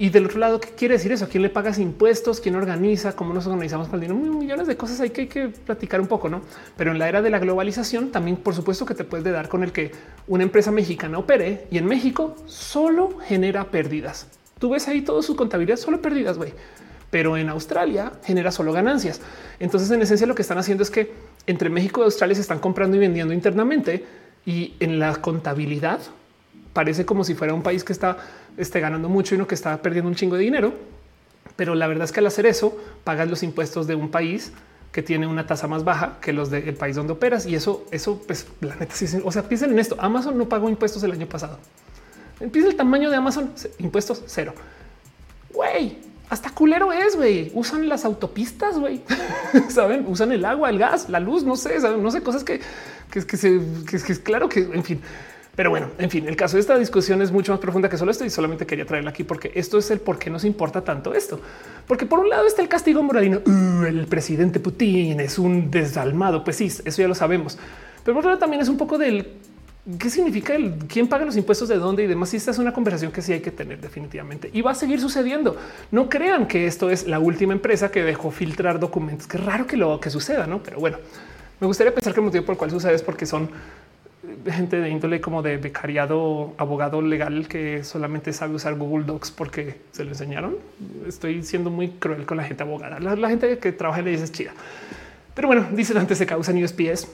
Y 0.00 0.10
del 0.10 0.26
otro 0.26 0.38
lado, 0.38 0.60
¿qué 0.60 0.68
quiere 0.68 0.94
decir 0.94 1.10
eso? 1.10 1.28
¿Quién 1.28 1.42
le 1.42 1.50
pagas 1.50 1.80
impuestos? 1.80 2.40
¿Quién 2.40 2.54
organiza? 2.54 3.16
¿Cómo 3.16 3.34
nos 3.34 3.46
organizamos 3.48 3.88
con 3.88 3.96
el 3.96 4.08
dinero? 4.08 4.32
Millones 4.32 4.68
de 4.68 4.76
cosas 4.76 5.00
hay 5.00 5.10
que, 5.10 5.22
hay 5.22 5.26
que 5.26 5.48
platicar 5.48 6.00
un 6.00 6.06
poco, 6.06 6.28
¿no? 6.28 6.42
Pero 6.76 6.92
en 6.92 7.00
la 7.00 7.08
era 7.08 7.20
de 7.20 7.30
la 7.30 7.40
globalización 7.40 8.12
también, 8.12 8.36
por 8.36 8.54
supuesto 8.54 8.86
que 8.86 8.94
te 8.94 9.02
puedes 9.02 9.24
dar 9.24 9.48
con 9.48 9.64
el 9.64 9.72
que 9.72 9.90
una 10.28 10.44
empresa 10.44 10.70
mexicana 10.70 11.18
opere 11.18 11.66
y 11.72 11.78
en 11.78 11.86
México 11.86 12.36
solo 12.46 13.18
genera 13.26 13.72
pérdidas. 13.72 14.28
Tú 14.60 14.70
ves 14.70 14.86
ahí 14.86 15.02
todo 15.02 15.20
su 15.20 15.34
contabilidad, 15.34 15.76
solo 15.76 16.00
pérdidas, 16.00 16.38
güey. 16.38 16.52
Pero 17.10 17.36
en 17.36 17.48
Australia 17.48 18.12
genera 18.22 18.52
solo 18.52 18.72
ganancias. 18.72 19.20
Entonces, 19.58 19.90
en 19.90 20.00
esencia, 20.00 20.28
lo 20.28 20.36
que 20.36 20.42
están 20.42 20.58
haciendo 20.58 20.84
es 20.84 20.90
que 20.90 21.12
entre 21.48 21.70
México 21.70 22.02
y 22.02 22.04
Australia 22.04 22.36
se 22.36 22.42
están 22.42 22.60
comprando 22.60 22.96
y 22.96 23.00
vendiendo 23.00 23.34
internamente 23.34 24.04
y 24.46 24.74
en 24.78 25.00
la 25.00 25.16
contabilidad 25.16 26.00
parece 26.72 27.04
como 27.04 27.24
si 27.24 27.34
fuera 27.34 27.54
un 27.54 27.62
país 27.62 27.82
que 27.82 27.92
está 27.92 28.18
esté 28.58 28.80
ganando 28.80 29.08
mucho 29.08 29.34
y 29.34 29.38
no 29.38 29.46
que 29.46 29.54
está 29.54 29.80
perdiendo 29.80 30.08
un 30.08 30.14
chingo 30.14 30.36
de 30.36 30.42
dinero. 30.42 30.74
Pero 31.56 31.74
la 31.74 31.86
verdad 31.86 32.04
es 32.04 32.12
que 32.12 32.20
al 32.20 32.26
hacer 32.26 32.46
eso 32.46 32.76
pagas 33.04 33.28
los 33.28 33.42
impuestos 33.42 33.86
de 33.86 33.94
un 33.94 34.10
país 34.10 34.52
que 34.92 35.02
tiene 35.02 35.26
una 35.26 35.46
tasa 35.46 35.66
más 35.66 35.84
baja 35.84 36.18
que 36.20 36.32
los 36.32 36.50
del 36.50 36.74
país 36.74 36.96
donde 36.96 37.12
operas. 37.12 37.46
Y 37.46 37.54
eso, 37.54 37.86
eso, 37.90 38.22
pues 38.26 38.46
la 38.60 38.76
neta, 38.76 38.94
sí, 38.94 39.06
o 39.24 39.32
sea, 39.32 39.42
piensen 39.42 39.72
en 39.72 39.78
esto. 39.78 39.96
Amazon 39.98 40.36
no 40.38 40.48
pagó 40.48 40.68
impuestos 40.68 41.02
el 41.02 41.12
año 41.12 41.26
pasado. 41.26 41.58
Empieza 42.40 42.68
el 42.68 42.76
tamaño 42.76 43.10
de 43.10 43.16
Amazon, 43.16 43.52
impuestos 43.78 44.22
cero. 44.26 44.54
Güey, 45.52 45.98
hasta 46.30 46.50
culero 46.50 46.92
es, 46.92 47.16
güey. 47.16 47.50
Usan 47.54 47.88
las 47.88 48.04
autopistas, 48.04 48.78
güey. 48.78 49.02
Saben, 49.68 50.04
usan 50.06 50.32
el 50.32 50.44
agua, 50.44 50.70
el 50.70 50.78
gas, 50.78 51.08
la 51.08 51.20
luz, 51.20 51.42
no 51.42 51.56
sé, 51.56 51.78
no 51.80 52.10
sé, 52.10 52.22
cosas 52.22 52.44
que, 52.44 52.60
que, 53.10 53.26
que, 53.26 53.36
se, 53.36 53.60
que 53.90 53.96
es 53.96 54.18
claro 54.20 54.48
que, 54.48 54.60
en 54.60 54.84
fin, 54.84 55.00
Pero 55.58 55.70
bueno, 55.70 55.88
en 55.98 56.08
fin, 56.08 56.28
el 56.28 56.36
caso 56.36 56.56
de 56.56 56.60
esta 56.60 56.78
discusión 56.78 57.20
es 57.20 57.32
mucho 57.32 57.50
más 57.50 57.60
profunda 57.60 57.88
que 57.88 57.96
solo 57.96 58.12
esto 58.12 58.24
y 58.24 58.30
solamente 58.30 58.64
quería 58.64 58.86
traerla 58.86 59.10
aquí 59.10 59.24
porque 59.24 59.50
esto 59.56 59.76
es 59.76 59.90
el 59.90 59.98
por 59.98 60.16
qué 60.16 60.30
nos 60.30 60.44
importa 60.44 60.82
tanto 60.84 61.14
esto. 61.14 61.40
Porque 61.88 62.06
por 62.06 62.20
un 62.20 62.28
lado 62.28 62.46
está 62.46 62.62
el 62.62 62.68
castigo 62.68 63.02
moralino. 63.02 63.40
Uh, 63.44 63.84
el 63.86 64.06
presidente 64.06 64.60
Putin 64.60 65.18
es 65.18 65.36
un 65.36 65.68
desalmado. 65.68 66.44
Pues 66.44 66.54
sí, 66.54 66.66
eso 66.66 67.02
ya 67.02 67.08
lo 67.08 67.14
sabemos. 67.16 67.58
Pero 68.04 68.14
por 68.14 68.18
otro 68.18 68.30
lado 68.30 68.38
también 68.38 68.62
es 68.62 68.68
un 68.68 68.76
poco 68.76 68.98
del 68.98 69.32
qué 69.98 70.08
significa 70.10 70.54
el 70.54 70.74
quién 70.86 71.08
paga 71.08 71.24
los 71.24 71.36
impuestos 71.36 71.68
de 71.68 71.74
dónde 71.74 72.04
y 72.04 72.06
demás. 72.06 72.32
Y 72.34 72.36
esta 72.36 72.52
es 72.52 72.58
una 72.58 72.72
conversación 72.72 73.10
que 73.10 73.20
sí 73.20 73.32
hay 73.32 73.40
que 73.40 73.50
tener 73.50 73.80
definitivamente 73.80 74.50
y 74.52 74.62
va 74.62 74.70
a 74.70 74.74
seguir 74.76 75.00
sucediendo. 75.00 75.56
No 75.90 76.08
crean 76.08 76.46
que 76.46 76.68
esto 76.68 76.88
es 76.88 77.08
la 77.08 77.18
última 77.18 77.52
empresa 77.52 77.90
que 77.90 78.04
dejó 78.04 78.30
filtrar 78.30 78.78
documentos. 78.78 79.26
Qué 79.26 79.38
raro 79.38 79.66
que 79.66 79.76
lo 79.76 79.98
que 79.98 80.08
suceda, 80.08 80.46
no? 80.46 80.62
Pero 80.62 80.78
bueno, 80.78 80.98
me 81.58 81.66
gustaría 81.66 81.92
pensar 81.92 82.14
que 82.14 82.20
el 82.20 82.26
motivo 82.26 82.44
por 82.44 82.52
el 82.52 82.58
cual 82.58 82.70
sucede 82.70 82.94
es 82.94 83.02
porque 83.02 83.26
son 83.26 83.50
gente 84.46 84.80
de 84.80 84.88
índole 84.88 85.20
como 85.20 85.42
de 85.42 85.56
becariado, 85.56 86.54
abogado 86.58 87.02
legal 87.02 87.48
que 87.48 87.84
solamente 87.84 88.32
sabe 88.32 88.54
usar 88.54 88.74
Google 88.74 89.04
Docs 89.04 89.30
porque 89.30 89.76
se 89.92 90.04
lo 90.04 90.10
enseñaron. 90.10 90.56
Estoy 91.06 91.42
siendo 91.42 91.70
muy 91.70 91.88
cruel 91.88 92.26
con 92.26 92.36
la 92.36 92.44
gente 92.44 92.62
abogada. 92.62 92.98
La, 93.00 93.28
gente 93.28 93.58
que 93.58 93.72
trabaja 93.72 94.00
en 94.00 94.06
leyes 94.06 94.22
es 94.22 94.32
chida. 94.32 94.52
Pero 95.34 95.48
bueno, 95.48 95.66
dice 95.72 95.96
antes 95.98 96.18
se 96.18 96.26
causan 96.26 96.62
USPS. 96.62 97.08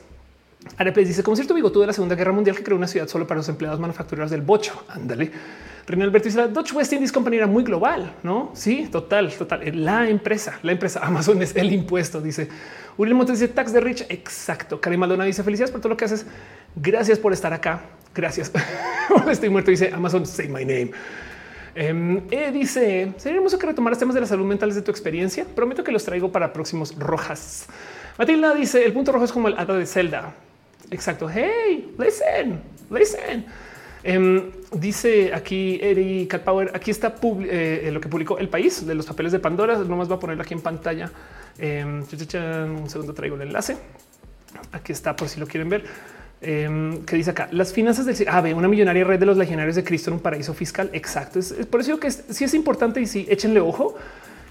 Arepes 0.78 1.08
dice 1.08 1.22
como 1.22 1.36
cierto 1.36 1.54
bigotudo 1.54 1.82
de 1.82 1.88
la 1.88 1.92
Segunda 1.92 2.14
Guerra 2.14 2.32
Mundial 2.32 2.56
que 2.56 2.62
creó 2.62 2.76
una 2.76 2.86
ciudad 2.86 3.06
solo 3.06 3.26
para 3.26 3.38
los 3.38 3.48
empleados 3.48 3.78
manufactureros 3.78 4.30
del 4.30 4.40
bocho. 4.40 4.84
Ándale. 4.88 5.30
René 5.86 6.04
Alberto 6.04 6.26
dice 6.26 6.38
la 6.38 6.48
Dutch 6.48 6.72
West 6.72 6.92
Indies 6.92 7.12
Company 7.12 7.36
era 7.36 7.46
muy 7.46 7.62
global, 7.62 8.14
no? 8.22 8.50
Sí, 8.54 8.88
total, 8.90 9.30
total. 9.32 9.84
La 9.84 10.08
empresa, 10.08 10.58
la 10.62 10.72
empresa 10.72 11.00
Amazon 11.02 11.42
es 11.42 11.54
el 11.54 11.72
impuesto. 11.72 12.20
Dice 12.20 12.48
Uriel 12.96 13.14
Montes 13.14 13.40
dice 13.40 13.52
tax 13.52 13.72
de 13.72 13.80
rich. 13.80 14.06
Exacto. 14.08 14.80
Karim 14.80 15.00
Maldonado 15.00 15.26
dice 15.26 15.42
felicidades 15.42 15.70
por 15.70 15.80
todo 15.80 15.90
lo 15.90 15.96
que 15.96 16.06
haces. 16.06 16.26
Gracias 16.76 17.18
por 17.18 17.32
estar 17.32 17.52
acá. 17.52 17.82
Gracias. 18.14 18.50
Estoy 19.30 19.48
muerto. 19.48 19.70
Dice 19.70 19.90
Amazon, 19.92 20.26
say 20.26 20.48
my 20.48 20.64
name. 20.64 20.90
Eh, 21.76 22.22
eh, 22.30 22.52
dice 22.52 23.12
sería 23.16 23.38
hermoso 23.38 23.58
que 23.58 23.66
retomaras 23.66 23.98
temas 23.98 24.14
de 24.14 24.20
la 24.20 24.26
salud 24.26 24.46
mental 24.46 24.72
de 24.72 24.82
tu 24.82 24.90
experiencia. 24.90 25.44
Prometo 25.44 25.82
que 25.82 25.92
los 25.92 26.04
traigo 26.04 26.30
para 26.30 26.52
próximos 26.52 26.96
rojas. 26.96 27.66
Matilda 28.16 28.54
dice 28.54 28.84
el 28.84 28.92
punto 28.92 29.10
rojo 29.10 29.24
es 29.24 29.32
como 29.32 29.48
el 29.48 29.58
hada 29.58 29.76
de 29.76 29.86
Zelda. 29.86 30.34
Exacto. 30.90 31.28
Hey, 31.28 31.94
listen, 31.98 32.60
listen. 32.90 33.46
Em, 34.04 34.50
dice 34.72 35.32
aquí 35.34 35.78
Eric 35.82 36.30
Cat 36.30 36.42
Power. 36.42 36.70
Aquí 36.74 36.90
está 36.90 37.14
eh, 37.22 37.90
lo 37.92 38.00
que 38.00 38.08
publicó 38.08 38.38
el 38.38 38.48
país 38.48 38.86
de 38.86 38.94
los 38.94 39.06
papeles 39.06 39.32
de 39.32 39.40
Pandora. 39.40 39.78
No 39.78 39.96
más 39.96 40.10
va 40.10 40.16
a 40.16 40.20
ponerlo 40.20 40.42
aquí 40.42 40.54
en 40.54 40.60
pantalla. 40.60 41.10
Em, 41.58 42.00
un 42.02 42.90
segundo 42.90 43.14
traigo 43.14 43.36
el 43.36 43.42
enlace. 43.42 43.76
Aquí 44.72 44.92
está 44.92 45.16
por 45.16 45.28
si 45.28 45.40
lo 45.40 45.46
quieren 45.46 45.68
ver. 45.68 45.84
Eh, 46.46 47.00
que 47.06 47.16
dice 47.16 47.30
acá 47.30 47.48
las 47.52 47.72
finanzas 47.72 48.04
del 48.04 48.28
ah, 48.28 48.42
una 48.54 48.68
millonaria 48.68 49.02
red 49.02 49.18
de 49.18 49.24
los 49.24 49.38
legionarios 49.38 49.76
de 49.76 49.82
Cristo 49.82 50.10
en 50.10 50.16
un 50.16 50.20
paraíso 50.20 50.52
fiscal. 50.52 50.90
Exacto. 50.92 51.38
Es, 51.38 51.54
por 51.70 51.80
eso 51.80 51.98
que 51.98 52.10
sí 52.10 52.44
es 52.44 52.52
importante 52.52 53.00
y 53.00 53.06
sí 53.06 53.26
échenle 53.30 53.60
ojo. 53.60 53.94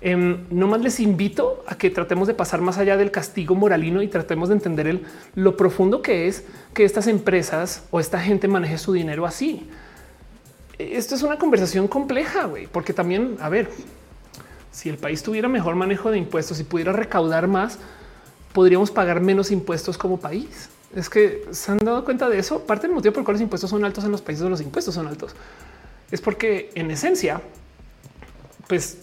Eh, 0.02 0.16
no 0.50 0.68
más 0.68 0.82
les 0.82 1.00
invito 1.00 1.64
a 1.68 1.76
que 1.76 1.92
tratemos 1.92 2.28
de 2.28 2.34
pasar 2.34 2.62
más 2.62 2.80
allá 2.80 2.98
del 2.98 3.12
castigo 3.12 3.54
moralino 3.54 4.02
y 4.02 4.08
tratemos 4.08 4.50
de 4.50 4.56
entender 4.56 4.88
el, 4.88 5.06
lo 5.36 5.56
profundo 5.56 6.02
que 6.02 6.28
es 6.28 6.44
que 6.74 6.84
estas 6.84 7.06
empresas 7.06 7.84
o 7.92 8.00
esta 8.00 8.20
gente 8.20 8.48
maneje 8.48 8.80
su 8.80 8.92
dinero 8.92 9.28
así. 9.28 9.70
Esto 10.80 11.14
es 11.14 11.22
una 11.22 11.38
conversación 11.38 11.88
compleja, 11.88 12.50
porque 12.72 12.92
también, 12.92 13.38
a 13.40 13.48
ver, 13.48 13.70
si 14.72 14.90
el 14.90 14.98
país 14.98 15.22
tuviera 15.22 15.48
mejor 15.48 15.76
manejo 15.76 16.10
de 16.10 16.18
impuestos 16.18 16.60
y 16.60 16.64
pudiera 16.64 16.92
recaudar 16.92 17.48
más, 17.48 17.78
podríamos 18.52 18.90
pagar 18.90 19.22
menos 19.22 19.52
impuestos 19.52 19.98
como 19.98 20.20
país 20.20 20.70
es 20.96 21.10
que 21.10 21.46
se 21.52 21.72
han 21.72 21.80
dado 21.80 22.06
cuenta 22.06 22.30
de 22.30 22.40
eso. 22.40 22.66
Parte 22.66 22.88
del 22.88 22.96
motivo 22.96 23.14
por 23.14 23.22
el 23.22 23.26
cual 23.26 23.36
los 23.36 23.42
impuestos 23.42 23.70
son 23.70 23.84
altos 23.84 24.04
en 24.04 24.12
los 24.12 24.22
países 24.22 24.42
donde 24.42 24.52
los 24.52 24.62
impuestos 24.62 24.96
son 24.96 25.08
altos 25.08 25.36
es 26.14 26.22
porque 26.22 26.70
en 26.76 26.92
esencia, 26.92 27.42
pues 28.68 29.00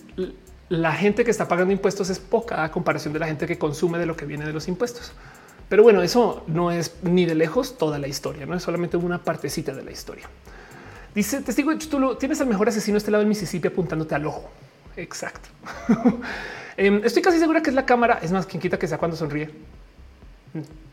la 0.68 0.92
gente 0.92 1.24
que 1.24 1.32
está 1.32 1.48
pagando 1.48 1.72
impuestos 1.72 2.08
es 2.08 2.20
poca 2.20 2.62
a 2.62 2.70
comparación 2.70 3.12
de 3.12 3.18
la 3.18 3.26
gente 3.26 3.48
que 3.48 3.58
consume 3.58 3.98
de 3.98 4.06
lo 4.06 4.16
que 4.16 4.26
viene 4.26 4.46
de 4.46 4.52
los 4.52 4.68
impuestos. 4.68 5.10
Pero 5.68 5.82
bueno, 5.82 6.02
eso 6.02 6.44
no 6.46 6.70
es 6.70 6.94
ni 7.02 7.26
de 7.26 7.34
lejos 7.34 7.76
toda 7.76 7.98
la 7.98 8.06
historia, 8.06 8.46
no 8.46 8.54
es 8.54 8.62
solamente 8.62 8.96
una 8.96 9.18
partecita 9.18 9.74
de 9.74 9.82
la 9.82 9.90
historia. 9.90 10.28
Dice 11.12 11.40
testigo 11.40 11.76
tú 11.78 12.14
tienes 12.14 12.40
el 12.40 12.46
mejor 12.46 12.68
asesino 12.68 12.96
este 12.96 13.10
lado 13.10 13.22
del 13.22 13.28
Mississippi 13.28 13.66
apuntándote 13.66 14.14
al 14.14 14.26
ojo. 14.26 14.48
Exacto. 14.96 15.48
Em, 16.76 17.02
estoy 17.04 17.20
casi 17.20 17.38
segura 17.38 17.60
que 17.60 17.68
es 17.68 17.76
la 17.76 17.84
cámara. 17.84 18.20
Es 18.22 18.32
más, 18.32 18.46
quien 18.46 18.62
quita 18.62 18.78
que 18.78 18.86
sea 18.88 18.96
cuando 18.96 19.14
sonríe. 19.14 19.50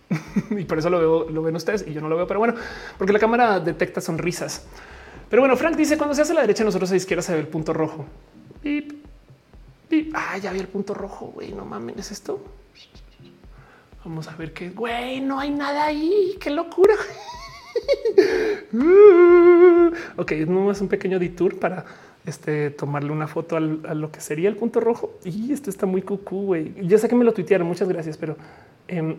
y 0.52 0.64
por 0.64 0.80
eso 0.80 0.90
lo 0.90 1.00
veo, 1.00 1.30
lo 1.30 1.42
ven 1.42 1.56
ustedes 1.56 1.86
y 1.88 1.94
yo 1.94 2.02
no 2.02 2.10
lo 2.10 2.16
veo, 2.16 2.28
pero 2.28 2.40
bueno, 2.40 2.56
porque 2.98 3.14
la 3.14 3.20
cámara 3.20 3.60
detecta 3.60 4.02
sonrisas. 4.02 4.66
Pero 5.30 5.42
bueno, 5.42 5.58
Frank 5.58 5.76
dice 5.76 5.98
cuando 5.98 6.16
se 6.16 6.22
hace 6.22 6.32
a 6.32 6.36
la 6.36 6.42
derecha, 6.42 6.64
nosotros 6.64 6.90
a 6.90 6.94
la 6.94 6.98
izquierda 6.98 7.22
se 7.22 7.34
ve 7.34 7.40
el 7.40 7.48
punto 7.48 7.74
rojo. 7.74 8.06
Ah, 10.14 10.38
ya 10.38 10.52
vi 10.52 10.60
el 10.60 10.68
punto 10.68 10.94
rojo. 10.94 11.28
Güey, 11.28 11.54
no 11.54 11.66
mames, 11.66 11.98
es 11.98 12.12
esto. 12.12 12.44
Vamos 14.04 14.28
a 14.28 14.36
ver 14.36 14.54
qué 14.54 14.70
güey, 14.70 15.20
no 15.20 15.40
hay 15.40 15.50
nada 15.50 15.86
ahí. 15.86 16.38
Qué 16.40 16.50
locura. 16.50 16.94
ok, 20.18 20.32
es 20.32 20.48
nomás 20.48 20.80
un 20.82 20.88
pequeño 20.88 21.20
detour 21.20 21.60
para 21.60 21.84
este, 22.28 22.70
tomarle 22.72 23.12
una 23.12 23.28
foto 23.28 23.56
a 23.56 23.62
lo 23.62 24.12
que 24.12 24.20
sería 24.20 24.50
el 24.50 24.58
punto 24.58 24.82
rojo. 24.82 25.14
Y 25.24 25.54
esto 25.54 25.70
está 25.70 25.86
muy 25.86 26.02
cucú. 26.02 26.48
Güey, 26.48 26.74
ya 26.86 26.98
sé 26.98 27.08
que 27.08 27.16
me 27.16 27.24
lo 27.24 27.32
tuitearon. 27.34 27.66
Muchas 27.66 27.88
gracias, 27.88 28.18
pero 28.18 28.36
eh, 28.90 29.16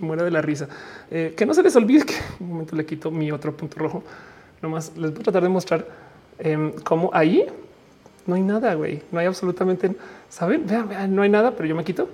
muero 0.00 0.24
de 0.24 0.32
la 0.32 0.42
risa. 0.42 0.68
Eh, 1.10 1.34
que 1.36 1.46
no 1.46 1.54
se 1.54 1.62
les 1.62 1.76
olvide 1.76 2.04
que 2.04 2.14
un 2.40 2.48
momento 2.48 2.74
le 2.74 2.84
quito 2.84 3.12
mi 3.12 3.30
otro 3.30 3.56
punto 3.56 3.78
rojo. 3.78 4.02
Nomás 4.60 4.96
les 4.96 5.12
voy 5.12 5.20
a 5.20 5.22
tratar 5.22 5.44
de 5.44 5.48
mostrar 5.48 5.86
eh, 6.40 6.74
cómo 6.84 7.10
ahí 7.12 7.46
no 8.26 8.34
hay 8.34 8.42
nada, 8.42 8.74
güey. 8.74 9.00
No 9.12 9.20
hay 9.20 9.26
absolutamente, 9.26 9.94
saben, 10.28 10.66
vean, 10.66 10.88
vean, 10.88 11.14
no 11.14 11.22
hay 11.22 11.28
nada, 11.28 11.52
pero 11.52 11.68
yo 11.68 11.76
me 11.76 11.84
quito. 11.84 12.08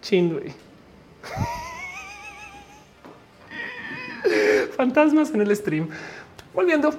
Chin, 0.00 0.32
güey. 0.32 0.54
Fantasmas 4.76 5.34
en 5.34 5.42
el 5.42 5.54
stream. 5.54 5.90
Volviendo, 6.54 6.94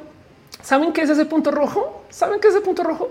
¿saben 0.66 0.92
qué 0.92 1.04
es 1.04 1.10
ese 1.10 1.26
punto 1.26 1.52
rojo? 1.52 2.04
¿Saben 2.10 2.42
qué 2.42 2.50
es 2.50 2.56
ese 2.56 2.64
punto 2.66 2.84
rojo? 2.84 3.10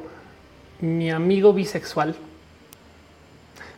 Mi 0.81 1.11
amigo 1.11 1.55
bisexual 1.55 2.15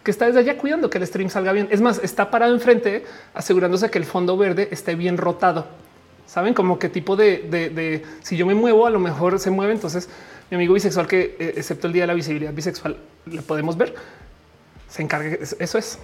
que 0.06 0.12
está 0.12 0.26
desde 0.26 0.38
allá 0.38 0.56
cuidando 0.56 0.88
que 0.88 0.98
el 0.98 1.06
stream 1.06 1.28
salga 1.28 1.50
bien. 1.50 1.66
Es 1.72 1.80
más, 1.80 1.98
está 1.98 2.30
parado 2.30 2.54
enfrente 2.54 3.04
asegurándose 3.34 3.90
que 3.90 3.98
el 3.98 4.04
fondo 4.04 4.36
verde 4.36 4.68
esté 4.70 4.94
bien 4.94 5.18
rotado. 5.18 5.66
Saben 6.26 6.54
como 6.54 6.78
qué 6.78 6.88
tipo 6.88 7.16
de, 7.16 8.04
si 8.22 8.36
yo 8.36 8.46
me 8.46 8.54
muevo, 8.54 8.86
a 8.86 8.90
lo 8.90 9.00
mejor 9.00 9.40
se 9.40 9.50
mueve. 9.50 9.72
Entonces, 9.72 10.08
mi 10.48 10.54
amigo 10.54 10.74
bisexual, 10.74 11.08
que 11.08 11.34
eh, 11.40 11.54
excepto 11.56 11.88
el 11.88 11.92
día 11.92 12.04
de 12.04 12.06
la 12.06 12.14
visibilidad 12.14 12.52
bisexual, 12.52 12.96
le 13.26 13.42
podemos 13.42 13.76
ver. 13.76 13.96
Se 14.96 15.02
encarga. 15.02 15.36
Eso 15.58 15.76
es. 15.76 15.98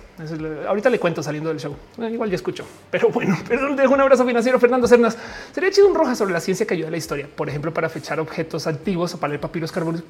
ahorita 0.68 0.90
le 0.90 0.98
cuento 0.98 1.22
saliendo 1.22 1.48
del 1.48 1.58
show. 1.58 1.74
Eh, 1.98 2.10
igual 2.12 2.28
ya 2.28 2.36
escucho, 2.36 2.66
pero 2.90 3.08
bueno, 3.08 3.38
pero 3.48 3.74
dejo 3.74 3.94
un 3.94 4.00
abrazo 4.02 4.26
financiero. 4.26 4.60
Fernando 4.60 4.86
Cernas 4.86 5.16
sería 5.52 5.70
chido 5.70 5.88
un 5.88 5.94
roja 5.94 6.14
sobre 6.14 6.34
la 6.34 6.40
ciencia 6.40 6.66
que 6.66 6.74
ayuda 6.74 6.88
a 6.88 6.90
la 6.90 6.98
historia, 6.98 7.26
por 7.34 7.48
ejemplo, 7.48 7.72
para 7.72 7.88
fechar 7.88 8.20
objetos 8.20 8.66
antiguos 8.66 9.14
o 9.14 9.18
para 9.18 9.30
leer 9.30 9.40
papiros 9.40 9.72
carbonos. 9.72 10.04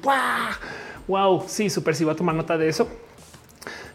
Wow, 1.07 1.45
sí, 1.47 1.69
súper. 1.69 1.95
Si 1.95 2.03
va 2.03 2.11
a 2.11 2.15
tomar 2.17 2.35
nota 2.35 2.57
de 2.57 2.67
eso, 2.67 2.89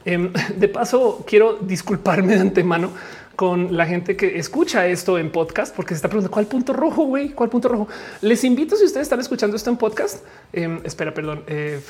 Em, 0.04 0.32
de 0.56 0.68
paso, 0.68 1.24
quiero 1.26 1.58
disculparme 1.60 2.34
de 2.34 2.40
antemano 2.40 2.92
con 3.38 3.76
la 3.76 3.86
gente 3.86 4.16
que 4.16 4.36
escucha 4.36 4.88
esto 4.88 5.16
en 5.16 5.30
podcast, 5.30 5.72
porque 5.72 5.90
se 5.90 5.98
está 5.98 6.08
preguntando 6.08 6.34
cuál 6.34 6.46
punto 6.46 6.72
rojo, 6.72 7.04
güey, 7.04 7.28
cuál 7.28 7.48
punto 7.48 7.68
rojo. 7.68 7.86
Les 8.20 8.42
invito, 8.42 8.74
si 8.74 8.84
ustedes 8.84 9.04
están 9.04 9.20
escuchando 9.20 9.54
esto 9.54 9.70
en 9.70 9.76
podcast, 9.76 10.24
em, 10.52 10.80
espera, 10.82 11.14
perdón, 11.14 11.44
eh, 11.46 11.80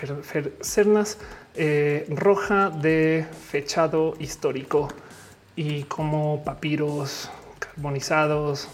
Cernas 0.61 1.17
eh, 1.55 2.05
roja 2.11 2.69
de 2.69 3.27
fechado 3.51 4.15
histórico 4.19 4.89
y 5.57 5.85
como 5.85 6.45
papiros 6.45 7.31
carbonizados 7.59 8.69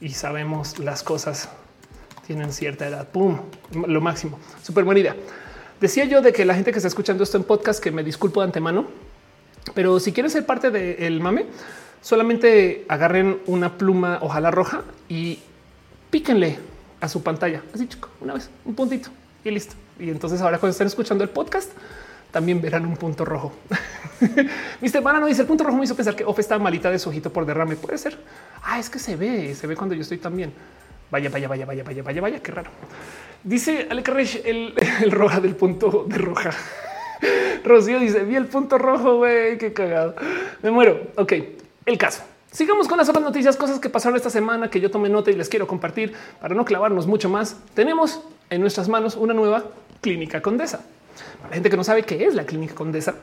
y 0.00 0.10
sabemos 0.10 0.78
las 0.78 1.02
cosas 1.02 1.48
tienen 2.24 2.52
cierta 2.52 2.86
edad. 2.86 3.08
Pum, 3.08 3.40
lo 3.72 4.00
máximo. 4.00 4.38
Súper 4.62 4.84
buena 4.84 5.00
idea. 5.00 5.16
Decía 5.80 6.04
yo 6.04 6.22
de 6.22 6.32
que 6.32 6.44
la 6.44 6.54
gente 6.54 6.70
que 6.70 6.78
está 6.78 6.86
escuchando 6.86 7.24
esto 7.24 7.36
en 7.36 7.42
podcast, 7.42 7.82
que 7.82 7.90
me 7.90 8.04
disculpo 8.04 8.42
de 8.42 8.44
antemano, 8.44 8.86
pero 9.74 9.98
si 9.98 10.12
quieren 10.12 10.30
ser 10.30 10.46
parte 10.46 10.70
del 10.70 11.20
mame, 11.20 11.46
solamente 12.06 12.84
agarren 12.86 13.40
una 13.46 13.76
pluma, 13.76 14.20
ojalá 14.22 14.52
roja, 14.52 14.84
y 15.08 15.40
píquenle 16.08 16.56
a 17.00 17.08
su 17.08 17.24
pantalla. 17.24 17.62
Así, 17.74 17.88
chico, 17.88 18.08
una 18.20 18.34
vez, 18.34 18.48
un 18.64 18.76
puntito 18.76 19.08
y 19.44 19.50
listo. 19.50 19.74
Y 19.98 20.10
entonces 20.10 20.40
ahora 20.40 20.58
cuando 20.58 20.70
estén 20.70 20.86
escuchando 20.86 21.24
el 21.24 21.30
podcast, 21.30 21.72
también 22.30 22.60
verán 22.60 22.86
un 22.86 22.96
punto 22.96 23.24
rojo. 23.24 23.52
Mister 24.80 25.02
Mana 25.02 25.18
no 25.18 25.26
dice 25.26 25.40
el 25.40 25.48
punto 25.48 25.64
rojo 25.64 25.78
me 25.78 25.84
hizo 25.84 25.96
pensar 25.96 26.14
que 26.14 26.24
Ofe 26.24 26.42
está 26.42 26.56
malita 26.60 26.92
de 26.92 27.00
su 27.00 27.08
ojito 27.08 27.32
por 27.32 27.44
derrame. 27.44 27.74
Puede 27.74 27.98
ser. 27.98 28.16
Ah, 28.62 28.78
es 28.78 28.88
que 28.88 29.00
se 29.00 29.16
ve, 29.16 29.52
se 29.56 29.66
ve 29.66 29.74
cuando 29.74 29.96
yo 29.96 30.02
estoy 30.02 30.18
también. 30.18 30.52
Vaya, 31.10 31.28
vaya, 31.28 31.48
vaya, 31.48 31.66
vaya, 31.66 31.82
vaya, 31.82 32.02
vaya, 32.04 32.20
vaya, 32.20 32.40
qué 32.40 32.52
raro. 32.52 32.70
Dice 33.42 33.88
Alec 33.90 34.08
el, 34.44 34.74
el 35.02 35.10
roja 35.10 35.40
del 35.40 35.56
punto 35.56 36.06
de 36.06 36.18
roja. 36.18 36.50
Rocío 37.64 37.98
dice: 37.98 38.22
Vi 38.22 38.36
el 38.36 38.46
punto 38.46 38.78
rojo, 38.78 39.16
güey, 39.16 39.58
qué 39.58 39.72
cagado. 39.72 40.14
Me 40.62 40.70
muero. 40.70 41.08
Ok, 41.16 41.32
el 41.86 41.98
caso. 41.98 42.22
Sigamos 42.50 42.88
con 42.88 42.98
las 42.98 43.08
otras 43.08 43.24
noticias, 43.24 43.56
cosas 43.56 43.78
que 43.80 43.88
pasaron 43.88 44.16
esta 44.16 44.30
semana 44.30 44.70
que 44.70 44.80
yo 44.80 44.90
tomé 44.90 45.08
nota 45.08 45.30
y 45.30 45.34
les 45.34 45.48
quiero 45.48 45.66
compartir 45.66 46.14
para 46.40 46.54
no 46.54 46.64
clavarnos 46.64 47.06
mucho 47.06 47.28
más. 47.28 47.56
Tenemos 47.74 48.20
en 48.50 48.60
nuestras 48.60 48.88
manos 48.88 49.16
una 49.16 49.34
nueva 49.34 49.64
clínica 50.00 50.40
condesa. 50.40 50.80
Para 51.38 51.50
la 51.50 51.54
gente 51.54 51.70
que 51.70 51.76
no 51.76 51.84
sabe 51.84 52.02
qué 52.02 52.24
es 52.24 52.34
la 52.34 52.44
clínica 52.44 52.74
condesa, 52.74 53.14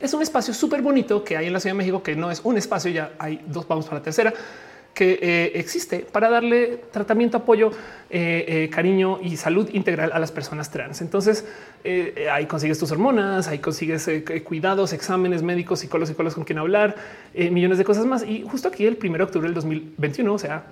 es 0.00 0.14
un 0.14 0.22
espacio 0.22 0.54
súper 0.54 0.82
bonito 0.82 1.24
que 1.24 1.36
hay 1.36 1.46
en 1.46 1.52
la 1.52 1.60
Ciudad 1.60 1.74
de 1.74 1.78
México, 1.78 2.02
que 2.02 2.14
no 2.14 2.30
es 2.30 2.40
un 2.44 2.56
espacio, 2.56 2.90
ya 2.90 3.12
hay 3.18 3.42
dos, 3.46 3.66
vamos 3.66 3.86
para 3.86 3.98
la 3.98 4.04
tercera, 4.04 4.32
que 4.98 5.16
eh, 5.22 5.52
existe 5.54 6.00
para 6.00 6.28
darle 6.28 6.80
tratamiento, 6.90 7.36
apoyo, 7.36 7.70
eh, 8.10 8.64
eh, 8.64 8.68
cariño 8.68 9.20
y 9.22 9.36
salud 9.36 9.70
integral 9.72 10.10
a 10.12 10.18
las 10.18 10.32
personas 10.32 10.72
trans. 10.72 11.00
Entonces 11.02 11.44
ahí 12.32 12.46
consigues 12.46 12.80
tus 12.80 12.90
hormonas, 12.90 13.46
ahí 13.46 13.60
consigues 13.60 14.10
cuidados, 14.42 14.92
exámenes 14.92 15.44
médicos, 15.44 15.78
psicólogos, 15.78 16.08
psicólogos 16.08 16.34
con 16.34 16.42
quien 16.42 16.58
hablar, 16.58 16.96
millones 17.32 17.78
de 17.78 17.84
cosas 17.84 18.06
más. 18.06 18.24
Y 18.24 18.42
justo 18.42 18.66
aquí 18.66 18.86
el 18.86 18.98
1 19.00 19.18
de 19.18 19.22
octubre 19.22 19.46
del 19.46 19.54
2021, 19.54 20.34
o 20.34 20.38
sea, 20.38 20.64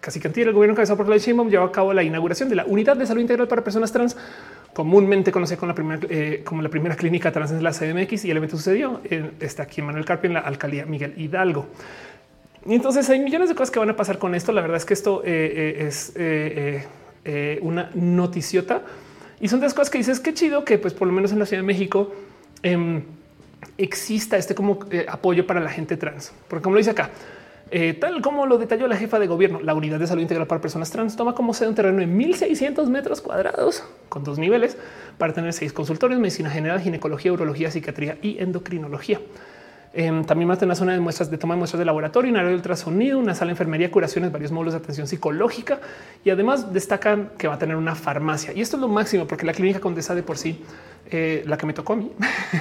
casi 0.00 0.18
que 0.18 0.26
el 0.26 0.52
gobierno 0.52 0.72
encabezado 0.72 0.96
por 0.96 1.08
la 1.08 1.16
Sheinbaum 1.16 1.48
llevó 1.48 1.64
a 1.64 1.70
cabo 1.70 1.92
la 1.92 2.02
inauguración 2.02 2.48
de 2.48 2.56
la 2.56 2.64
unidad 2.64 2.96
de 2.96 3.06
salud 3.06 3.20
integral 3.20 3.46
para 3.46 3.62
personas 3.62 3.92
trans, 3.92 4.16
comúnmente 4.74 5.30
conocida 5.30 5.58
como 5.58 6.62
la 6.62 6.68
primera, 6.68 6.96
clínica 6.96 7.30
trans 7.30 7.52
en 7.52 7.62
la 7.62 7.70
CDMX 7.70 8.24
y 8.24 8.32
el 8.32 8.36
evento 8.36 8.56
sucedió 8.56 9.00
está 9.38 9.62
aquí 9.62 9.80
en 9.80 9.86
Manuel 9.86 10.04
Carpio 10.04 10.26
en 10.28 10.34
la 10.34 10.40
alcaldía 10.40 10.84
Miguel 10.86 11.14
Hidalgo. 11.16 11.68
Y 12.66 12.74
entonces 12.74 13.08
hay 13.08 13.20
millones 13.20 13.48
de 13.48 13.54
cosas 13.54 13.70
que 13.70 13.78
van 13.78 13.90
a 13.90 13.96
pasar 13.96 14.18
con 14.18 14.34
esto. 14.34 14.52
La 14.52 14.60
verdad 14.60 14.76
es 14.76 14.84
que 14.84 14.94
esto 14.94 15.22
eh, 15.24 15.76
eh, 15.78 15.86
es 15.86 16.12
eh, 16.16 17.58
una 17.62 17.90
noticiota 17.94 18.82
y 19.40 19.48
son 19.48 19.60
de 19.60 19.66
las 19.66 19.74
cosas 19.74 19.90
que 19.90 19.98
dices 19.98 20.20
que 20.20 20.34
chido 20.34 20.64
que 20.64 20.78
pues 20.78 20.92
por 20.92 21.08
lo 21.08 21.14
menos 21.14 21.32
en 21.32 21.38
la 21.38 21.46
Ciudad 21.46 21.62
de 21.62 21.66
México 21.66 22.12
em, 22.62 23.02
exista 23.78 24.36
este 24.36 24.54
como 24.54 24.80
apoyo 25.08 25.46
para 25.46 25.60
la 25.60 25.70
gente 25.70 25.96
trans. 25.96 26.32
Porque 26.48 26.62
como 26.62 26.74
lo 26.74 26.78
dice 26.78 26.90
acá, 26.90 27.10
tal 27.98 28.20
como 28.20 28.44
lo 28.44 28.58
detalló 28.58 28.86
la 28.88 28.96
jefa 28.96 29.18
de 29.18 29.26
gobierno, 29.26 29.60
la 29.60 29.74
unidad 29.74 29.98
de 29.98 30.06
salud 30.06 30.20
integral 30.20 30.46
para 30.46 30.60
personas 30.60 30.90
trans 30.90 31.16
toma 31.16 31.34
como 31.34 31.54
sede 31.54 31.70
un 31.70 31.74
terreno 31.74 31.98
de 31.98 32.06
1600 32.06 32.90
metros 32.90 33.22
cuadrados 33.22 33.84
con 34.10 34.24
dos 34.24 34.38
niveles 34.38 34.76
para 35.16 35.32
tener 35.32 35.54
seis 35.54 35.72
consultorios, 35.72 36.20
medicina 36.20 36.50
general, 36.50 36.80
ginecología, 36.80 37.32
urología, 37.32 37.70
psiquiatría 37.70 38.18
y 38.20 38.38
endocrinología. 38.38 39.20
Em, 39.92 40.24
también 40.24 40.46
más 40.46 40.60
de 40.60 40.66
una 40.66 40.76
zona 40.76 40.92
de 40.92 41.00
muestras 41.00 41.32
de 41.32 41.38
toma 41.38 41.54
de 41.54 41.58
muestras 41.58 41.78
de 41.78 41.84
laboratorio, 41.84 42.30
un 42.30 42.36
área 42.36 42.50
de 42.50 42.54
ultrasonido, 42.54 43.18
una 43.18 43.34
sala 43.34 43.48
de 43.48 43.52
enfermería, 43.52 43.90
curaciones, 43.90 44.30
varios 44.30 44.52
módulos 44.52 44.74
de 44.74 44.78
atención 44.78 45.08
psicológica 45.08 45.80
y 46.24 46.30
además 46.30 46.72
destacan 46.72 47.32
que 47.36 47.48
va 47.48 47.54
a 47.54 47.58
tener 47.58 47.74
una 47.74 47.96
farmacia. 47.96 48.52
Y 48.52 48.60
esto 48.60 48.76
es 48.76 48.82
lo 48.82 48.88
máximo 48.88 49.26
porque 49.26 49.44
la 49.44 49.52
clínica 49.52 49.80
Condesa 49.80 50.14
de 50.14 50.22
por 50.22 50.38
sí, 50.38 50.62
eh, 51.10 51.42
la 51.44 51.56
que 51.56 51.66
me 51.66 51.72
tocó 51.72 51.94
a 51.94 51.96
mí, 51.96 52.12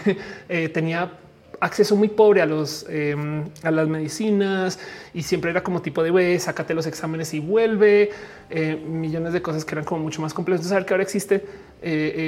eh, 0.49 0.69
tenía 0.69 1.11
acceso 1.59 1.95
muy 1.95 2.07
pobre 2.07 2.41
a 2.41 2.45
los 2.47 2.85
em, 2.89 3.43
a 3.63 3.69
las 3.69 3.87
medicinas 3.87 4.79
y 5.13 5.21
siempre 5.21 5.51
era 5.51 5.61
como 5.61 5.81
tipo 5.81 6.01
de 6.01 6.09
güey, 6.09 6.39
sácate 6.39 6.73
los 6.73 6.87
exámenes 6.87 7.33
y 7.33 7.41
vuelve 7.41 8.11
eh, 8.49 8.75
millones 8.75 9.33
de 9.33 9.41
cosas 9.41 9.65
que 9.65 9.75
eran 9.75 9.85
como 9.85 10.01
mucho 10.01 10.19
más 10.21 10.33
complejas. 10.33 10.65
Saber 10.65 10.85
que 10.85 10.93
ahora 10.95 11.03
existe 11.03 11.45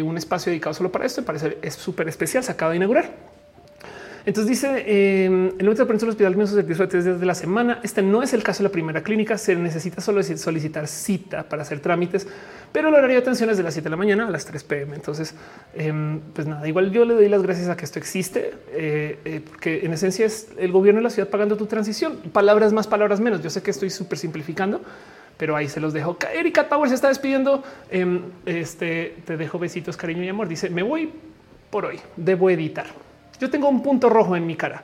un 0.03 0.17
espacio 0.17 0.51
dedicado 0.51 0.75
solo 0.75 0.91
para 0.91 1.05
esto 1.05 1.21
me 1.21 1.27
parece 1.27 1.57
es 1.63 1.73
súper 1.73 2.07
especial. 2.07 2.43
Se 2.43 2.51
acaba 2.51 2.71
de 2.71 2.77
inaugurar. 2.77 3.40
Entonces 4.25 4.49
dice 4.49 4.83
eh, 4.85 5.25
el 5.25 5.65
número 5.65 5.73
de 5.73 5.85
prensa 5.85 6.05
del 6.05 6.11
hospital 6.11 6.35
mismo 6.35 6.55
servicio 6.55 6.85
de 6.85 6.91
tres 6.91 7.05
días 7.05 7.19
de 7.19 7.25
la 7.25 7.33
semana. 7.33 7.79
Este 7.83 8.01
no 8.03 8.21
es 8.21 8.33
el 8.33 8.43
caso 8.43 8.59
de 8.59 8.69
la 8.69 8.71
primera 8.71 9.01
clínica. 9.01 9.37
Se 9.37 9.55
necesita 9.55 9.99
solo 10.01 10.21
solicitar 10.21 10.87
cita 10.87 11.43
para 11.43 11.63
hacer 11.63 11.79
trámites, 11.79 12.27
pero 12.71 12.89
el 12.89 12.93
horario 12.93 13.15
de 13.15 13.21
atención 13.21 13.49
es 13.49 13.57
de 13.57 13.63
las 13.63 13.73
7 13.73 13.85
de 13.85 13.89
la 13.89 13.97
mañana 13.97 14.27
a 14.27 14.29
las 14.29 14.45
3 14.45 14.63
pm. 14.63 14.95
Entonces, 14.95 15.33
em, 15.73 16.19
pues 16.33 16.47
nada, 16.47 16.67
igual 16.67 16.91
yo 16.91 17.03
le 17.03 17.15
doy 17.15 17.29
las 17.29 17.41
gracias 17.41 17.67
a 17.69 17.75
que 17.75 17.85
esto 17.85 17.99
existe, 17.99 18.53
eh, 18.71 19.19
eh, 19.25 19.41
porque 19.47 19.85
en 19.85 19.93
esencia 19.93 20.25
es 20.25 20.49
el 20.57 20.71
gobierno 20.71 20.99
de 20.99 21.03
la 21.03 21.09
ciudad 21.09 21.29
pagando 21.29 21.57
tu 21.57 21.65
transición. 21.65 22.17
Palabras 22.31 22.73
más, 22.73 22.87
palabras 22.87 23.19
menos. 23.19 23.41
Yo 23.41 23.49
sé 23.49 23.63
que 23.63 23.71
estoy 23.71 23.89
súper 23.89 24.17
simplificando, 24.19 24.81
pero 25.37 25.55
ahí 25.55 25.67
se 25.67 25.79
los 25.79 25.93
dejo. 25.93 26.17
Erika 26.33 26.69
Power 26.69 26.89
se 26.89 26.95
está 26.95 27.07
despidiendo. 27.07 27.63
Em, 27.89 28.21
este 28.45 29.15
te 29.25 29.35
dejo 29.35 29.57
besitos, 29.57 29.97
cariño 29.97 30.23
y 30.23 30.29
amor. 30.29 30.47
Dice 30.47 30.69
me 30.69 30.83
voy 30.83 31.09
por 31.71 31.85
hoy. 31.85 31.99
Debo 32.15 32.49
editar. 32.49 32.85
Yo 33.41 33.49
tengo 33.49 33.67
un 33.67 33.81
punto 33.81 34.07
rojo 34.07 34.35
en 34.35 34.45
mi 34.45 34.55
cara. 34.55 34.83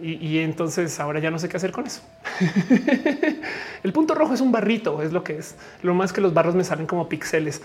Y, 0.00 0.40
entonces 0.40 1.00
ahora 1.00 1.20
ya 1.20 1.30
no 1.30 1.38
sé 1.38 1.48
qué 1.48 1.56
hacer 1.56 1.72
con 1.72 1.86
eso. 1.86 2.02
el 3.82 3.92
punto 3.94 4.14
rojo 4.14 4.34
es 4.34 4.42
un 4.42 4.52
barrito, 4.52 5.02
es 5.02 5.10
lo 5.10 5.24
que 5.24 5.38
es. 5.38 5.56
Lo 5.82 5.94
más 5.94 6.12
que 6.12 6.20
los 6.20 6.34
barros 6.34 6.54
me 6.54 6.64
salen 6.64 6.86
como 6.86 7.08
píxeles. 7.08 7.62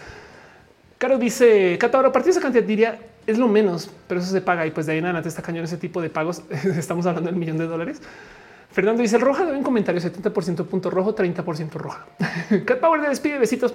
Caro 0.98 1.18
dice, 1.18 1.78
Cata, 1.78 1.98
ahora 1.98 2.08
a 2.08 2.12
partir 2.14 2.28
de 2.28 2.40
esa 2.40 2.42
cantidad 2.42 2.64
diría 2.64 3.00
es 3.28 3.38
lo 3.38 3.50
menos, 3.50 3.92
pero 4.08 4.22
eso 4.22 4.32
se 4.32 4.40
paga. 4.40 4.66
Y 4.66 4.72
pues 4.72 4.86
de 4.86 4.94
ahí 4.94 5.00
en 5.00 5.06
adelante 5.06 5.28
está 5.28 5.42
cañón 5.42 5.66
ese 5.66 5.76
tipo 5.76 6.02
de 6.02 6.10
pagos. 6.10 6.42
Estamos 6.78 7.06
hablando 7.06 7.30
del 7.30 7.38
millón 7.38 7.58
de 7.58 7.68
dólares. 7.68 8.02
Fernando 8.72 9.02
dice 9.02 9.18
el 9.18 9.22
roja 9.22 9.44
de 9.44 9.52
un 9.52 9.64
comentario 9.64 10.00
70% 10.00 10.66
punto 10.68 10.90
rojo, 10.90 11.14
30% 11.14 11.72
roja. 11.74 12.06
Cat 12.66 12.80
Power 12.80 13.02
de 13.02 13.10
despide, 13.10 13.38
besitos. 13.38 13.74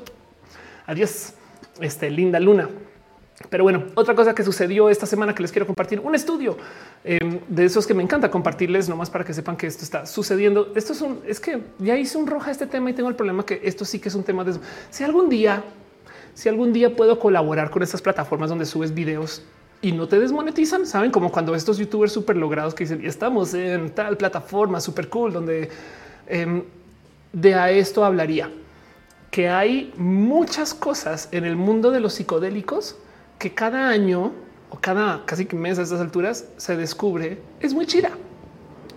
Adiós. 0.86 1.34
Este 1.78 2.10
linda 2.10 2.40
luna. 2.40 2.70
Pero 3.50 3.64
bueno, 3.64 3.84
otra 3.94 4.14
cosa 4.14 4.34
que 4.34 4.42
sucedió 4.42 4.88
esta 4.88 5.04
semana 5.04 5.34
que 5.34 5.42
les 5.42 5.52
quiero 5.52 5.66
compartir, 5.66 6.00
un 6.00 6.14
estudio 6.14 6.56
em, 7.04 7.38
de 7.48 7.66
esos 7.66 7.86
que 7.86 7.92
me 7.92 8.02
encanta 8.02 8.30
compartirles 8.30 8.88
nomás 8.88 9.10
para 9.10 9.24
que 9.24 9.34
sepan 9.34 9.56
que 9.56 9.66
esto 9.66 9.84
está 9.84 10.06
sucediendo. 10.06 10.72
Esto 10.74 10.94
es 10.94 11.02
un, 11.02 11.20
es 11.26 11.38
que 11.38 11.60
ya 11.78 11.96
hice 11.96 12.16
un 12.16 12.26
roja 12.26 12.50
este 12.50 12.66
tema 12.66 12.90
y 12.90 12.94
tengo 12.94 13.10
el 13.10 13.14
problema 13.14 13.44
que 13.44 13.60
esto 13.62 13.84
sí 13.84 13.98
que 13.98 14.08
es 14.08 14.14
un 14.14 14.24
tema 14.24 14.42
de 14.42 14.54
si 14.90 15.04
algún 15.04 15.28
día, 15.28 15.62
si 16.32 16.48
algún 16.48 16.72
día 16.72 16.96
puedo 16.96 17.18
colaborar 17.18 17.70
con 17.70 17.82
estas 17.82 18.00
plataformas 18.00 18.48
donde 18.48 18.64
subes 18.64 18.94
videos 18.94 19.42
y 19.82 19.92
no 19.92 20.08
te 20.08 20.18
desmonetizan, 20.18 20.86
saben 20.86 21.10
como 21.10 21.30
cuando 21.30 21.54
estos 21.54 21.76
youtubers 21.76 22.12
súper 22.12 22.38
logrados 22.38 22.74
que 22.74 22.84
dicen 22.84 23.04
estamos 23.04 23.52
en 23.52 23.90
tal 23.90 24.16
plataforma 24.16 24.80
súper 24.80 25.10
cool 25.10 25.34
donde 25.34 25.68
em, 26.26 26.62
de 27.34 27.54
a 27.54 27.70
esto 27.70 28.02
hablaría 28.02 28.50
que 29.30 29.50
hay 29.50 29.92
muchas 29.98 30.72
cosas 30.72 31.28
en 31.32 31.44
el 31.44 31.56
mundo 31.56 31.90
de 31.90 32.00
los 32.00 32.14
psicodélicos 32.14 32.96
que 33.38 33.52
cada 33.54 33.88
año 33.88 34.32
o 34.70 34.78
cada 34.78 35.24
casi 35.24 35.46
que 35.46 35.56
mes 35.56 35.78
a 35.78 35.82
estas 35.82 36.00
alturas 36.00 36.46
se 36.56 36.76
descubre 36.76 37.38
es 37.60 37.74
muy 37.74 37.86
chida. 37.86 38.10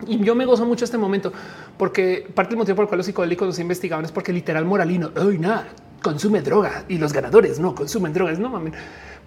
Y 0.06 0.18
yo 0.24 0.34
me 0.34 0.46
gozo 0.46 0.64
mucho 0.64 0.84
este 0.84 0.98
momento 0.98 1.32
porque 1.76 2.26
parte 2.34 2.50
del 2.50 2.58
motivo 2.58 2.76
por 2.76 2.84
el 2.84 2.88
cual 2.88 2.98
los 2.98 3.06
psicodélicos 3.06 3.46
los 3.46 3.58
investigaban 3.58 4.04
es 4.04 4.12
porque 4.12 4.32
literal 4.32 4.64
moralino, 4.64 5.10
hoy 5.16 5.38
nada, 5.38 5.68
consume 6.02 6.40
droga 6.40 6.84
y 6.88 6.98
los 6.98 7.12
ganadores 7.12 7.58
no 7.58 7.74
consumen 7.74 8.12
drogas, 8.12 8.38
no 8.38 8.48
mames. 8.48 8.74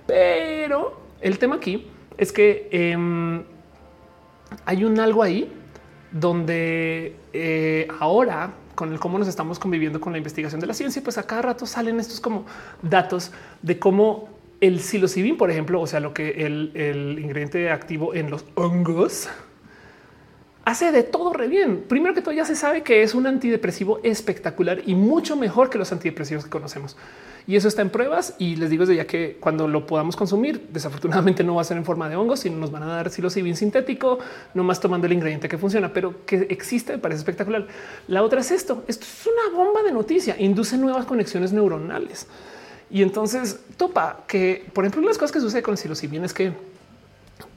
Pero 0.07 0.99
el 1.21 1.37
tema 1.37 1.55
aquí 1.55 1.87
es 2.17 2.31
que 2.31 2.67
em, 2.71 3.43
hay 4.65 4.83
un 4.83 4.99
algo 4.99 5.23
ahí 5.23 5.51
donde 6.11 7.15
eh, 7.33 7.87
ahora 7.99 8.53
con 8.75 8.91
el 8.91 8.99
cómo 8.99 9.19
nos 9.19 9.27
estamos 9.27 9.59
conviviendo 9.59 10.01
con 10.01 10.13
la 10.13 10.17
investigación 10.17 10.59
de 10.59 10.67
la 10.67 10.73
ciencia, 10.73 11.01
pues 11.03 11.17
a 11.17 11.23
cada 11.23 11.43
rato 11.43 11.65
salen 11.65 11.99
estos 11.99 12.19
como 12.19 12.45
datos 12.81 13.31
de 13.61 13.77
cómo 13.77 14.29
el 14.63 14.79
psilocibin, 14.79 15.35
por 15.35 15.51
ejemplo, 15.51 15.81
o 15.81 15.87
sea, 15.87 15.99
lo 15.99 16.13
que 16.13 16.45
el, 16.45 17.19
ingrediente 17.21 17.69
activo 17.69 18.15
en 18.15 18.29
los 18.29 18.45
hongos 18.55 19.27
hace 20.63 20.93
de 20.93 21.03
todo 21.03 21.33
re 21.33 21.49
bien. 21.49 21.83
Primero 21.89 22.15
que 22.15 22.21
todo, 22.21 22.33
ya 22.33 22.45
se 22.45 22.55
sabe 22.55 22.81
que 22.81 23.03
es 23.03 23.13
un 23.13 23.27
antidepresivo 23.27 23.99
espectacular 24.03 24.81
y 24.85 24.95
mucho 24.95 25.35
mejor 25.35 25.69
que 25.69 25.77
los 25.77 25.91
antidepresivos 25.91 26.45
que 26.45 26.49
conocemos. 26.49 26.95
Y 27.45 27.57
eso 27.57 27.67
está 27.67 27.81
en 27.81 27.89
pruebas. 27.89 28.35
Y 28.39 28.55
les 28.55 28.69
digo 28.69 28.85
desde 28.85 28.95
ya 28.95 29.05
que 29.05 29.35
cuando 29.37 29.67
lo 29.67 29.85
podamos 29.85 30.15
consumir, 30.15 30.69
desafortunadamente 30.71 31.43
no 31.43 31.55
va 31.55 31.61
a 31.61 31.65
ser 31.65 31.75
en 31.75 31.83
forma 31.83 32.07
de 32.07 32.15
hongos, 32.15 32.39
sino 32.39 32.55
nos 32.55 32.71
van 32.71 32.83
a 32.83 32.87
dar 32.87 33.09
psilocibin 33.09 33.57
sintético, 33.57 34.19
nomás 34.53 34.79
tomando 34.79 35.07
el 35.07 35.11
ingrediente 35.11 35.49
que 35.49 35.57
funciona, 35.57 35.91
pero 35.91 36.25
que 36.25 36.47
existe, 36.49 36.93
me 36.93 36.99
parece 36.99 37.17
espectacular. 37.19 37.67
La 38.07 38.23
otra 38.23 38.39
es 38.39 38.49
esto. 38.49 38.85
Esto 38.87 39.05
es 39.05 39.27
una 39.27 39.57
bomba 39.57 39.83
de 39.83 39.91
noticia. 39.91 40.37
Induce 40.39 40.77
nuevas 40.77 41.05
conexiones 41.05 41.51
neuronales. 41.51 42.27
Y 42.93 43.01
entonces 43.01 43.59
topa 43.75 44.19
que, 44.27 44.67
por 44.71 44.85
ejemplo, 44.85 45.01
las 45.01 45.17
cosas 45.17 45.31
que 45.31 45.39
sucede 45.39 45.63
con 45.63 45.75
psilocibin 45.75 46.23
es 46.23 46.31
que 46.31 46.53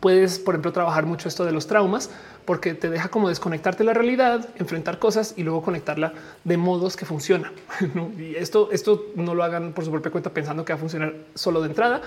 puedes, 0.01 0.39
por 0.39 0.55
ejemplo, 0.55 0.73
trabajar 0.73 1.05
mucho 1.05 1.29
esto 1.29 1.45
de 1.45 1.53
los 1.53 1.67
traumas 1.67 2.09
porque 2.47 2.73
te 2.73 2.89
deja 2.89 3.11
como 3.11 3.29
desconectarte 3.29 3.81
de 3.81 3.85
la 3.85 3.93
realidad, 3.93 4.49
enfrentar 4.57 4.99
cosas 4.99 5.35
y 5.37 5.43
luego 5.43 5.61
conectarla 5.61 6.15
de 6.45 6.57
modos 6.57 6.97
que 6.97 7.05
funciona. 7.05 7.53
Y 8.19 8.35
esto, 8.37 8.71
esto 8.73 9.09
no 9.15 9.35
lo 9.35 9.45
hagan 9.45 9.75
por 9.75 9.85
su 9.85 9.91
propia 9.91 10.11
cuenta 10.11 10.31
pensando 10.31 10.65
que 10.65 10.73
va 10.73 10.79
a 10.79 10.81
funcionar 10.81 11.15
solo 11.35 11.61
de 11.61 11.69
entrada, 11.69 12.01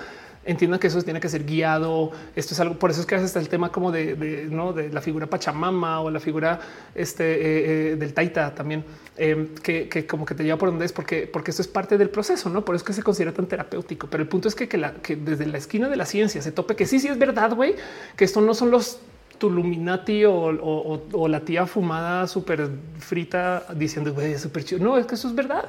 entiendan 0.45 0.79
que 0.79 0.87
eso 0.87 1.01
tiene 1.01 1.19
que 1.19 1.29
ser 1.29 1.45
guiado. 1.45 2.11
Esto 2.35 2.53
es 2.53 2.59
algo, 2.59 2.75
por 2.75 2.91
eso 2.91 3.01
es 3.01 3.05
que 3.05 3.15
hasta 3.15 3.39
el 3.39 3.49
tema 3.49 3.71
como 3.71 3.91
de, 3.91 4.47
¿no? 4.49 4.73
de 4.73 4.89
la 4.89 5.01
figura 5.01 5.27
Pachamama 5.27 6.01
o 6.01 6.09
la 6.09 6.19
figura 6.19 6.59
este, 6.95 7.23
eh, 7.23 7.91
eh, 7.91 7.95
del 7.95 8.13
Taita 8.13 8.53
también, 8.53 8.83
em, 9.17 9.49
que, 9.55 10.07
como 10.07 10.25
que 10.25 10.35
te 10.35 10.43
lleva 10.43 10.57
por 10.57 10.69
donde 10.69 10.85
es, 10.85 10.93
porque, 10.93 11.29
porque 11.31 11.51
esto 11.51 11.61
es 11.61 11.67
parte 11.67 11.97
del 11.97 12.09
proceso, 12.09 12.49
¿no? 12.49 12.63
Por 12.63 12.75
eso 12.75 12.83
es 12.83 12.87
que 12.87 12.93
se 12.93 13.03
considera 13.03 13.33
tan 13.33 13.47
terapéutico. 13.47 14.07
Pero 14.09 14.23
el 14.23 14.29
punto 14.29 14.47
es 14.47 14.55
que, 14.55 14.67
que, 14.67 15.15
desde 15.15 15.45
la 15.45 15.57
esquina 15.57 15.89
de 15.89 15.95
la 15.95 16.05
ciencia 16.05 16.41
se 16.41 16.51
tope 16.51 16.75
que 16.75 16.85
sí, 16.85 16.99
sí 16.99 17.07
es 17.07 17.17
verdad, 17.17 17.53
güey, 17.53 17.75
que 18.15 18.25
esto 18.25 18.41
no 18.41 18.53
son 18.53 18.71
los 18.71 18.99
Tuluminati 19.39 20.25
o, 20.25 20.33
o, 20.33 21.27
la 21.29 21.39
tía 21.39 21.65
fumada 21.65 22.27
súper 22.27 22.69
frita 22.99 23.63
diciendo 23.73 24.13
güey, 24.13 24.37
súper 24.37 24.65
chido. 24.65 24.83
No, 24.83 24.97
es 24.97 25.05
que 25.05 25.15
eso 25.15 25.29
es 25.29 25.35
verdad. 25.35 25.65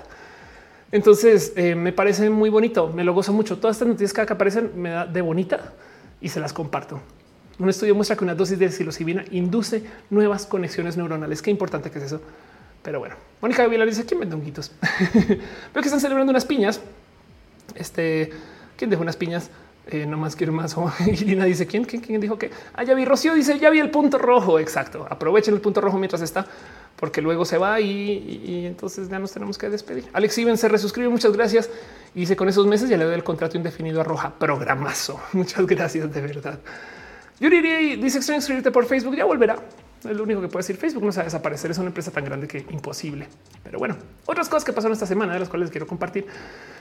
Entonces 0.93 1.53
eh, 1.57 1.75
me 1.75 1.93
parece 1.93 2.31
muy 2.31 2.51
bonito, 2.51 2.89
me 2.89 3.05
lo 3.05 3.15
gozo 3.15 3.33
mucho. 3.33 3.59
Todas 3.59 3.77
estas 3.77 3.89
noticias 3.89 4.13
que 4.13 4.33
aparecen 4.33 4.73
me 4.77 4.91
da 4.91 5.07
de 5.07 5.21
bonita 5.21 5.73
y 6.21 6.29
se 6.29 6.41
las 6.41 6.53
comparto. 6.53 7.01
Un 7.59 7.69
estudio 7.69 7.95
muestra 7.95 8.17
que 8.17 8.25
una 8.25 8.35
dosis 8.35 8.59
de 8.59 8.71
psilocibina 8.71 9.25
induce 9.31 9.85
nuevas 10.09 10.47
conexiones 10.47 10.97
neuronales. 10.97 11.43
Qué 11.43 11.51
importante 11.51 11.91
que 11.91 11.99
es 11.99 12.05
eso. 12.05 12.21
Pero 12.83 12.99
bueno, 12.99 13.17
Mónica 13.43 13.67
Vilar 13.67 13.87
dice 13.87 14.07
quién 14.07 14.21
vende 14.21 14.35
honguitos. 14.35 14.73
Veo 15.15 15.39
que 15.75 15.81
están 15.81 16.01
celebrando 16.01 16.31
unas 16.31 16.47
piñas. 16.47 16.81
Este, 17.75 18.31
¿quién 18.77 18.89
dejó 18.89 19.03
unas 19.03 19.17
piñas? 19.17 19.51
Eh, 19.89 20.07
no 20.07 20.17
más 20.17 20.37
quiero 20.37 20.53
más. 20.53 20.75
Irina 21.07 21.45
dice 21.45 21.67
quién, 21.67 21.85
quién, 21.85 22.01
quién 22.01 22.21
dijo 22.21 22.39
que 22.39 22.51
ah, 22.75 22.83
ya 22.83 22.95
vi. 22.95 23.05
Rocío 23.05 23.35
dice 23.35 23.59
ya 23.59 23.69
vi 23.69 23.81
el 23.81 23.91
punto 23.91 24.17
rojo. 24.17 24.59
Exacto. 24.59 25.07
Aprovechen 25.11 25.55
el 25.55 25.61
punto 25.61 25.83
rojo 25.83 25.99
mientras 25.99 26.23
está, 26.23 26.47
porque 27.01 27.23
luego 27.23 27.47
se 27.47 27.57
va 27.57 27.81
y, 27.81 28.67
entonces 28.67 29.09
ya 29.09 29.19
nos 29.19 29.33
tenemos 29.33 29.57
que 29.57 29.71
despedir. 29.71 30.05
Alex 30.13 30.37
Iben 30.37 30.59
se 30.59 30.69
resuscribe. 30.69 31.09
Muchas 31.09 31.33
gracias. 31.33 31.71
Y 32.15 32.21
dice 32.21 32.37
con 32.37 32.47
esos 32.49 32.67
meses 32.67 32.91
ya 32.91 32.99
le 32.99 33.05
doy 33.05 33.15
el 33.15 33.25
contrato 33.25 33.57
indefinido 33.57 34.03
a 34.03 34.05
Roja. 34.05 34.35
Programazo. 34.39 35.19
Muchas 35.33 35.67
gracias 35.67 36.13
de 36.13 36.21
verdad. 36.21 36.61
Yuri 37.41 37.97
dice 37.97 38.19
extraño 38.19 38.41
escribirte 38.41 38.71
por 38.71 38.85
Facebook. 38.85 39.17
Ya 39.17 39.25
volverá. 39.25 39.57
Es 40.05 40.15
lo 40.15 40.25
único 40.25 40.43
que 40.43 40.49
puede 40.49 40.63
decir. 40.63 40.77
Facebook 40.77 41.03
no 41.03 41.11
a 41.11 41.25
desaparecer. 41.25 41.71
Es 41.71 41.79
una 41.79 41.87
empresa 41.87 42.11
tan 42.11 42.23
grande 42.23 42.47
que 42.47 42.67
imposible. 42.71 43.27
Pero 43.65 43.79
bueno, 43.79 43.97
otras 44.27 44.51
cosas 44.51 44.65
que 44.65 44.75
pasaron 44.75 44.93
esta 44.93 45.07
semana 45.07 45.33
de 45.33 45.41
las 45.41 45.49
cuales 45.49 45.71
quiero 45.71 45.87
compartir. 45.87 46.27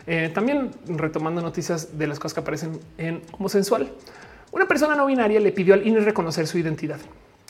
Eh, 0.05 0.31
también 0.33 0.71
retomando 0.85 1.41
noticias 1.41 1.97
de 1.97 2.07
las 2.07 2.19
cosas 2.19 2.33
que 2.33 2.39
aparecen 2.41 2.77
en 2.97 3.21
Homosensual. 3.31 3.89
Una 4.51 4.67
persona 4.67 4.95
no 4.95 5.05
binaria 5.05 5.39
le 5.39 5.53
pidió 5.53 5.75
al 5.75 5.87
INE 5.87 6.01
reconocer 6.01 6.45
su 6.45 6.57
identidad. 6.57 6.99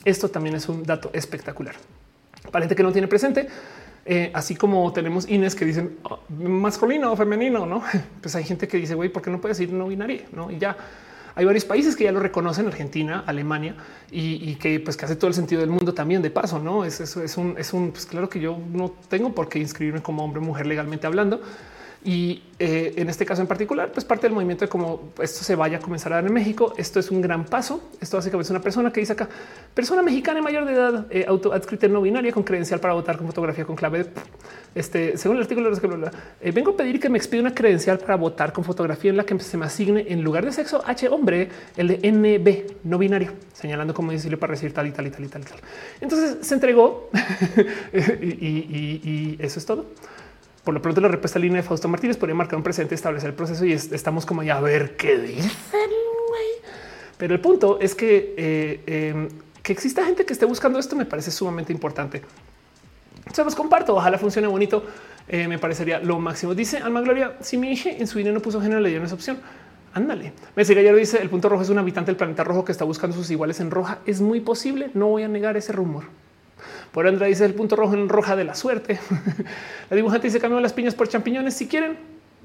Esto 0.04 0.28
también 0.28 0.54
es 0.54 0.68
un 0.68 0.84
dato 0.84 1.10
espectacular. 1.12 1.74
Para 2.50 2.62
gente 2.64 2.74
que 2.74 2.82
no 2.82 2.92
tiene 2.92 3.08
presente, 3.08 3.48
eh, 4.04 4.30
así 4.34 4.56
como 4.56 4.92
tenemos 4.92 5.28
INES 5.28 5.54
que 5.54 5.64
dicen 5.64 5.98
oh, 6.04 6.20
masculino 6.30 7.12
o 7.12 7.16
femenino, 7.16 7.66
no? 7.66 7.82
Pues 8.22 8.34
hay 8.34 8.44
gente 8.44 8.66
que 8.66 8.76
dice, 8.76 8.94
güey, 8.94 9.08
¿por 9.08 9.22
qué 9.22 9.30
no 9.30 9.40
puedes 9.40 9.58
decir 9.58 9.72
no 9.72 9.86
binaria? 9.86 10.22
No, 10.32 10.50
y 10.50 10.58
ya 10.58 10.76
hay 11.34 11.44
varios 11.44 11.64
países 11.64 11.96
que 11.96 12.04
ya 12.04 12.12
lo 12.12 12.20
reconocen, 12.20 12.66
Argentina, 12.66 13.22
Alemania, 13.26 13.74
y, 14.10 14.54
que 14.56 14.80
pues 14.80 14.96
que 14.96 15.04
hace 15.04 15.16
todo 15.16 15.28
el 15.28 15.34
sentido 15.34 15.60
del 15.60 15.70
mundo 15.70 15.94
también 15.94 16.22
de 16.22 16.30
paso, 16.30 16.58
no 16.58 16.84
es 16.84 17.00
eso, 17.00 17.22
es 17.22 17.36
un, 17.36 17.54
es 17.56 17.72
un, 17.72 17.92
pues 17.92 18.06
claro 18.06 18.28
que 18.28 18.40
yo 18.40 18.58
no 18.72 18.92
tengo 19.08 19.34
por 19.34 19.48
qué 19.48 19.58
inscribirme 19.58 20.02
como 20.02 20.24
hombre 20.24 20.40
o 20.40 20.44
mujer 20.44 20.66
legalmente 20.66 21.06
hablando, 21.06 21.40
y 22.02 22.42
eh, 22.58 22.94
en 22.96 23.10
este 23.10 23.26
caso 23.26 23.42
en 23.42 23.48
particular, 23.48 23.92
pues 23.92 24.06
parte 24.06 24.26
del 24.26 24.32
movimiento 24.32 24.64
de 24.64 24.70
cómo 24.70 25.10
esto 25.20 25.44
se 25.44 25.54
vaya 25.54 25.76
a 25.76 25.80
comenzar 25.80 26.12
a 26.12 26.16
dar 26.16 26.26
en 26.26 26.32
México. 26.32 26.72
Esto 26.78 26.98
es 26.98 27.10
un 27.10 27.20
gran 27.20 27.44
paso. 27.44 27.90
Esto 28.00 28.16
básicamente 28.16 28.46
es 28.46 28.50
una 28.50 28.62
persona 28.62 28.90
que 28.90 29.00
dice 29.00 29.12
acá, 29.12 29.28
persona 29.74 30.02
mexicana 30.02 30.40
mayor 30.40 30.64
de 30.64 30.72
edad, 30.72 31.06
eh, 31.10 31.26
auto 31.28 31.52
adscrita 31.52 31.88
no 31.88 32.00
binaria 32.00 32.32
con 32.32 32.42
credencial 32.42 32.80
para 32.80 32.94
votar 32.94 33.18
con 33.18 33.26
fotografía 33.26 33.66
con 33.66 33.76
clave. 33.76 34.06
Este, 34.74 35.18
según 35.18 35.36
el 35.36 35.42
artículo, 35.42 35.70
eh, 36.40 36.52
vengo 36.52 36.70
a 36.70 36.76
pedir 36.76 37.00
que 37.00 37.10
me 37.10 37.18
expida 37.18 37.42
una 37.42 37.54
credencial 37.54 37.98
para 37.98 38.16
votar 38.16 38.52
con 38.52 38.64
fotografía 38.64 39.10
en 39.10 39.18
la 39.18 39.24
que 39.24 39.38
se 39.40 39.58
me 39.58 39.66
asigne 39.66 40.06
en 40.08 40.22
lugar 40.22 40.46
de 40.46 40.52
sexo 40.52 40.82
H 40.86 41.08
hombre, 41.08 41.50
el 41.76 41.88
de 41.88 42.12
NB 42.12 42.76
no 42.84 42.96
binario, 42.96 43.32
señalando 43.52 43.92
cómo 43.92 44.12
decirle 44.12 44.38
para 44.38 44.52
recibir 44.52 44.72
tal 44.72 44.86
y 44.86 44.92
tal 44.92 45.06
y 45.06 45.10
tal 45.10 45.24
y 45.24 45.28
tal. 45.28 45.42
Y 45.42 45.44
tal. 45.44 45.58
Entonces 46.00 46.46
se 46.46 46.54
entregó 46.54 47.10
y 47.92 49.36
eso 49.38 49.58
es 49.58 49.66
todo. 49.66 49.86
Por 50.64 50.74
lo 50.74 50.82
pronto, 50.82 51.00
la 51.00 51.08
respuesta 51.08 51.38
línea 51.38 51.58
de 51.58 51.62
Fausto 51.62 51.88
Martínez 51.88 52.16
podría 52.16 52.34
marcar 52.34 52.56
un 52.56 52.62
presente, 52.62 52.94
establecer 52.94 53.30
el 53.30 53.36
proceso 53.36 53.64
y 53.64 53.72
estamos 53.72 54.26
como 54.26 54.42
ya 54.42 54.58
a 54.58 54.60
ver 54.60 54.96
qué 54.96 55.18
dicen. 55.18 55.50
Pero 57.16 57.34
el 57.34 57.40
punto 57.40 57.78
es 57.80 57.94
que 57.94 58.34
eh, 58.36 59.10
em, 59.10 59.28
que 59.62 59.72
exista 59.72 60.04
gente 60.04 60.24
que 60.24 60.32
esté 60.32 60.46
buscando 60.46 60.78
esto 60.78 60.96
me 60.96 61.04
parece 61.04 61.30
sumamente 61.30 61.72
importante. 61.72 62.22
Se 63.32 63.44
los 63.44 63.54
comparto. 63.54 63.94
Ojalá 63.94 64.18
funcione 64.18 64.46
bonito. 64.48 64.84
Eh, 65.28 65.46
me 65.46 65.58
parecería 65.58 65.98
lo 66.00 66.18
máximo. 66.18 66.54
Dice 66.54 66.78
Alma 66.78 67.02
Gloria: 67.02 67.36
Si 67.40 67.58
mi 67.58 67.72
hija 67.72 67.90
en 67.90 68.06
su 68.06 68.18
dinero 68.18 68.34
no 68.34 68.40
puso 68.40 68.60
género, 68.60 68.80
le 68.80 68.88
dieron 68.88 69.06
esa 69.06 69.14
opción. 69.14 69.38
Ándale. 69.92 70.32
Me 70.56 70.64
sigue 70.64 70.80
ayer 70.80 70.96
dice: 70.96 71.20
El 71.20 71.28
punto 71.28 71.48
rojo 71.48 71.62
es 71.62 71.68
un 71.68 71.78
habitante 71.78 72.10
del 72.10 72.16
planeta 72.16 72.42
rojo 72.42 72.64
que 72.64 72.72
está 72.72 72.84
buscando 72.84 73.14
sus 73.14 73.30
iguales 73.30 73.60
en 73.60 73.70
roja. 73.70 73.98
Es 74.06 74.20
muy 74.20 74.40
posible. 74.40 74.90
No 74.94 75.08
voy 75.08 75.22
a 75.22 75.28
negar 75.28 75.56
ese 75.56 75.72
rumor. 75.72 76.04
Por 76.92 77.06
Andra 77.06 77.26
dice 77.26 77.44
el 77.44 77.54
punto 77.54 77.76
rojo 77.76 77.94
en 77.94 78.08
roja 78.08 78.36
de 78.36 78.44
la 78.44 78.54
suerte. 78.54 78.98
la 79.90 79.96
dibujante 79.96 80.26
dice 80.26 80.40
cambio 80.40 80.60
las 80.60 80.72
piñas 80.72 80.94
por 80.94 81.08
champiñones 81.08 81.54
si 81.54 81.68
quieren. 81.68 81.96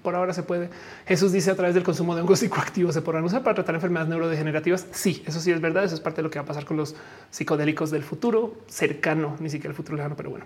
Por 0.04 0.14
ahora 0.14 0.34
se 0.34 0.44
puede. 0.44 0.70
Jesús 1.08 1.32
dice 1.32 1.50
a 1.50 1.56
través 1.56 1.74
del 1.74 1.84
consumo 1.84 2.16
de 2.16 2.22
hongos 2.22 2.40
psicoactivos 2.40 2.94
se 2.94 3.02
podrán 3.02 3.24
usar 3.24 3.42
para 3.42 3.56
tratar 3.56 3.74
enfermedades 3.74 4.10
neurodegenerativas. 4.10 4.86
Sí, 4.92 5.24
eso 5.26 5.40
sí 5.40 5.52
es 5.52 5.60
verdad. 5.60 5.84
Eso 5.84 5.96
es 5.96 6.02
parte 6.02 6.18
de 6.18 6.24
lo 6.24 6.30
que 6.30 6.38
va 6.38 6.44
a 6.44 6.46
pasar 6.46 6.64
con 6.64 6.78
los 6.78 6.96
psicodélicos 7.32 7.90
del 7.90 8.04
futuro 8.04 8.54
cercano, 8.68 9.36
ni 9.40 9.50
siquiera 9.50 9.72
el 9.72 9.76
futuro 9.76 9.98
lejano, 9.98 10.16
pero 10.16 10.30
bueno. 10.30 10.46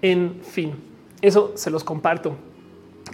En 0.00 0.40
fin, 0.42 0.74
eso 1.20 1.52
se 1.54 1.70
los 1.70 1.84
comparto. 1.84 2.36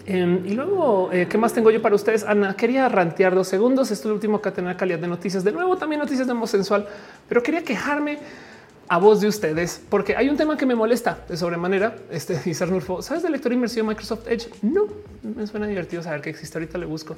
Em, 0.06 0.46
y 0.46 0.50
luego, 0.50 1.10
eh, 1.12 1.26
¿qué 1.28 1.38
más 1.38 1.52
tengo 1.52 1.70
yo 1.70 1.80
para 1.80 1.94
ustedes? 1.94 2.24
Ana, 2.24 2.54
quería 2.54 2.88
rantear 2.88 3.34
dos 3.34 3.48
segundos. 3.48 3.90
Esto 3.90 4.02
es 4.02 4.06
el 4.06 4.12
último 4.12 4.40
que 4.40 4.52
tener 4.52 4.76
calidad 4.76 4.98
de 4.98 5.08
noticias. 5.08 5.42
De 5.42 5.50
nuevo, 5.50 5.76
también 5.76 6.00
noticias 6.00 6.26
de 6.26 6.32
homosensual, 6.32 6.86
pero 7.28 7.42
quería 7.42 7.64
quejarme 7.64 8.18
a 8.88 8.98
voz 8.98 9.20
de 9.20 9.28
ustedes, 9.28 9.80
porque 9.88 10.16
hay 10.16 10.28
un 10.28 10.36
tema 10.36 10.56
que 10.56 10.66
me 10.66 10.74
molesta 10.74 11.24
de 11.28 11.36
sobremanera. 11.36 11.96
Este 12.10 12.38
dice 12.44 12.64
Arnulfo, 12.64 13.02
¿sabes 13.02 13.22
del 13.22 13.32
lector 13.32 13.52
inmersivo 13.52 13.86
Microsoft 13.86 14.28
Edge? 14.28 14.48
No, 14.62 14.86
me 15.22 15.46
suena 15.46 15.66
divertido 15.66 16.02
saber 16.02 16.20
que 16.20 16.30
existe. 16.30 16.58
Ahorita 16.58 16.78
le 16.78 16.86
busco. 16.86 17.16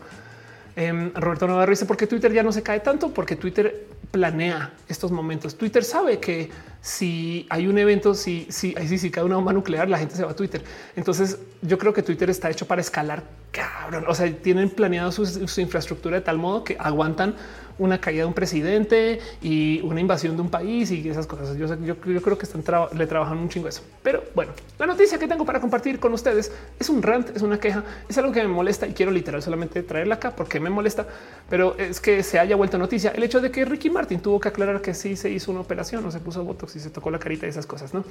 Em, 0.79 1.11
Roberto 1.15 1.47
Navarro 1.47 1.71
dice 1.71 1.87
porque 1.87 2.07
Twitter 2.07 2.31
ya 2.33 2.43
no 2.43 2.53
se 2.53 2.63
cae 2.63 2.81
tanto 2.81 3.09
porque 3.09 3.35
Twitter 3.35 3.87
planea 4.11 4.75
estos 4.89 5.11
momentos. 5.11 5.57
Twitter 5.57 5.83
sabe 5.83 6.21
que 6.21 6.51
si 6.83 7.47
hay 7.49 7.67
un 7.67 7.79
evento, 7.79 8.15
si, 8.15 8.47
si, 8.51 8.75
si, 8.87 8.99
si 8.99 9.11
cae 9.11 9.25
una 9.25 9.37
bomba 9.37 9.55
nuclear, 9.55 9.89
la 9.89 9.99
gente 9.99 10.15
se 10.15 10.25
va 10.25 10.33
a 10.33 10.37
Twitter. 10.37 10.63
Entonces 10.95 11.39
yo 11.63 11.79
creo 11.79 11.95
que 11.95 12.03
Twitter 12.03 12.29
está 12.29 12.51
hecho 12.51 12.67
para 12.67 12.83
escalar 12.83 13.25
cabrón. 13.53 14.05
O 14.07 14.15
sea, 14.15 14.31
tienen 14.31 14.69
planeado 14.69 15.13
su 15.13 15.61
infraestructura 15.63 16.17
de 16.17 16.23
tal 16.23 16.37
modo 16.37 16.63
que 16.63 16.77
aguantan 16.79 17.35
una 17.79 18.01
caída 18.01 18.23
de 18.23 18.27
un 18.27 18.35
presidente 18.35 19.21
y 19.43 19.81
una 19.83 20.01
invasión 20.01 20.37
de 20.37 20.43
un 20.43 20.51
país 20.51 20.91
y 20.91 21.09
esas 21.09 21.27
cosas. 21.27 21.57
Yo, 21.57 21.67
yo, 21.83 21.97
creo 21.99 22.39
que 22.39 22.47
están 22.47 22.63
le 22.97 23.07
trabajan 23.07 23.39
un 23.39 23.49
chingo 23.49 23.69
eso. 23.69 23.83
Pero 24.03 24.23
bueno, 24.35 24.53
la 24.79 24.87
noticia 24.87 25.19
que 25.19 25.29
tengo 25.29 25.45
para 25.45 25.61
compartir 25.61 25.99
con 25.99 26.13
ustedes 26.13 26.53
es 26.79 26.89
un 26.89 27.03
rant, 27.03 27.37
es 27.37 27.43
una 27.43 27.59
queja, 27.59 27.85
es 28.09 28.17
algo 28.19 28.33
que 28.33 28.43
me 28.43 28.49
molesta 28.49 28.87
y 28.87 28.93
quiero 28.93 29.13
literal 29.13 29.43
solamente 29.43 29.83
traerla 29.83 30.17
acá 30.17 30.35
porque 30.35 30.61
me 30.61 30.71
molesta, 30.71 31.07
pero 31.49 31.77
es 31.79 32.01
que 32.01 32.23
se 32.23 32.39
haya 32.39 32.57
vuelto 32.57 32.79
noticia 32.79 33.11
el 33.11 33.23
hecho 33.23 33.41
de 33.41 33.51
que 33.51 33.65
Ricky 33.65 33.91
Martin 33.91 34.21
tuvo 34.21 34.41
que 34.41 34.49
aclarar 34.49 34.81
que 34.81 34.95
sí 34.95 35.17
se 35.17 35.31
hizo 35.31 35.51
una 35.51 35.61
operación 35.61 36.05
o 36.05 36.11
se 36.11 36.21
puso 36.21 36.45
botox 36.45 36.77
y 36.77 36.81
se 36.81 36.91
tocó 36.91 37.11
la 37.11 37.19
carita 37.19 37.47
y 37.47 37.51
esas 37.51 37.67
cosas, 37.67 37.93
¿no? 37.95 38.05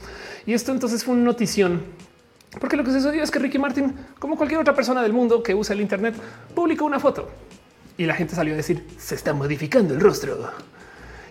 Y 0.46 0.54
esto 0.54 0.72
entonces 0.72 1.04
fue 1.04 1.14
una 1.16 1.24
notición 1.24 1.82
porque 2.60 2.78
lo 2.78 2.84
que 2.84 2.92
sucedió 2.92 3.22
es 3.22 3.32
que 3.32 3.40
Ricky 3.40 3.60
Martin, 3.60 3.94
como 4.20 4.38
cualquier 4.38 4.62
otra 4.62 4.74
persona 4.74 5.02
del 5.02 5.14
mundo 5.14 5.44
que 5.44 5.54
usa 5.54 5.74
el 5.74 5.82
Internet, 5.82 6.16
publicó 6.54 6.86
una 6.86 7.00
foto 7.00 7.30
y 7.98 8.06
la 8.06 8.14
gente 8.14 8.36
salió 8.36 8.54
a 8.54 8.58
decir 8.58 8.86
se 8.98 9.16
está 9.16 9.34
modificando 9.34 9.94
el 9.94 10.00
rostro. 10.00 10.52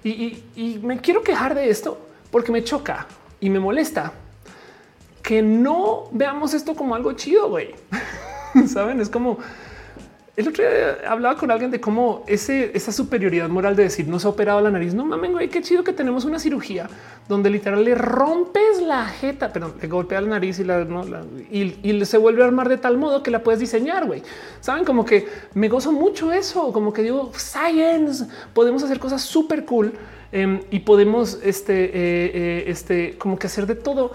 Y, 0.02 0.80
me 0.82 0.98
quiero 1.00 1.22
quejar 1.22 1.54
de 1.54 1.70
esto 1.70 1.98
porque 2.30 2.52
me 2.52 2.62
choca 2.62 3.06
y 3.40 3.48
me 3.48 3.58
molesta 3.58 4.12
que 5.22 5.40
no 5.40 6.08
veamos 6.12 6.52
esto 6.52 6.74
como 6.74 6.94
algo 6.94 7.12
chido, 7.12 7.48
güey. 7.48 7.74
Saben, 8.66 9.00
es 9.00 9.08
como 9.08 9.38
el 10.36 10.48
otro 10.48 10.64
día 10.64 10.98
hablaba 11.08 11.36
con 11.36 11.52
alguien 11.52 11.70
de 11.70 11.80
cómo 11.80 12.24
esa 12.26 12.90
superioridad 12.90 13.48
moral 13.48 13.76
de 13.76 13.84
decir 13.84 14.08
no 14.08 14.18
se 14.18 14.26
ha 14.26 14.30
operado 14.30 14.60
la 14.60 14.70
nariz. 14.70 14.92
No 14.92 15.04
mames, 15.04 15.30
güey, 15.30 15.48
qué 15.48 15.62
chido 15.62 15.84
que 15.84 15.92
tenemos 15.92 16.24
una 16.24 16.40
cirugía 16.40 16.88
donde 17.28 17.50
literal 17.50 17.84
le 17.84 17.94
rompes 17.94 18.82
la 18.82 19.06
jeta, 19.06 19.52
pero 19.52 19.72
le 19.80 19.86
golpea 19.86 20.20
la 20.20 20.28
nariz 20.28 20.58
y, 20.58 20.64
la, 20.64 20.84
y, 21.52 22.04
se 22.04 22.18
vuelve 22.18 22.42
a 22.42 22.46
armar 22.46 22.68
de 22.68 22.78
tal 22.78 22.98
modo 22.98 23.22
que 23.22 23.30
la 23.30 23.44
puedes 23.44 23.60
diseñar. 23.60 24.06
Güey, 24.06 24.22
saben 24.60 24.84
como 24.84 25.04
que 25.04 25.28
me 25.54 25.68
gozo 25.68 25.92
mucho 25.92 26.32
eso, 26.32 26.72
como 26.72 26.92
que 26.92 27.02
digo 27.02 27.30
science, 27.36 28.26
podemos 28.52 28.82
hacer 28.82 28.98
cosas 28.98 29.22
súper 29.22 29.64
cool 29.64 29.92
em, 30.32 30.62
y 30.68 30.80
podemos 30.80 31.38
este, 31.44 31.84
eh, 31.84 31.90
eh, 31.94 32.64
este, 32.66 33.16
como 33.18 33.38
que 33.38 33.46
hacer 33.46 33.66
de 33.68 33.76
todo 33.76 34.12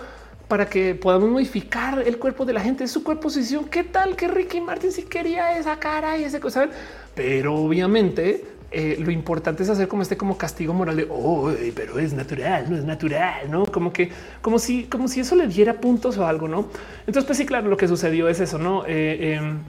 para 0.49 0.65
que 0.65 0.95
podamos 0.95 1.29
modificar 1.29 1.99
el 2.05 2.17
cuerpo 2.17 2.43
de 2.43 2.53
la 2.53 2.59
gente, 2.59 2.87
su 2.87 3.03
cuerpo, 3.03 3.23
posición. 3.23 3.65
¿Qué 3.65 3.83
tal 3.83 4.15
que 4.15 4.27
Ricky 4.27 4.59
Martin 4.59 4.91
si 4.91 5.03
quería 5.03 5.57
esa 5.57 5.77
cara 5.77 6.17
y 6.17 6.23
ese 6.23 6.39
cosa? 6.39 6.67
Pero 7.13 7.55
obviamente 7.55 8.43
eh, 8.71 8.97
lo 8.99 9.11
importante 9.11 9.61
es 9.61 9.69
hacer 9.69 9.87
como 9.87 10.01
este 10.01 10.17
como 10.17 10.37
castigo 10.39 10.73
moral 10.73 10.97
de 10.97 11.07
oh, 11.07 11.51
pero 11.75 11.99
es 11.99 12.13
natural, 12.13 12.65
no 12.67 12.77
es 12.77 12.83
natural, 12.83 13.49
no 13.49 13.67
como 13.67 13.93
que 13.93 14.09
como 14.41 14.57
si, 14.57 14.85
como 14.85 15.07
si 15.07 15.19
eso 15.19 15.35
le 15.35 15.47
diera 15.47 15.75
puntos 15.75 16.17
o 16.17 16.25
algo, 16.25 16.47
no? 16.47 16.67
Entonces, 17.01 17.25
pues 17.25 17.37
sí, 17.37 17.45
claro, 17.45 17.69
lo 17.69 17.77
que 17.77 17.87
sucedió 17.87 18.27
es 18.27 18.39
eso, 18.39 18.57
no? 18.57 18.85
Eh, 18.87 19.35
em, 19.35 19.59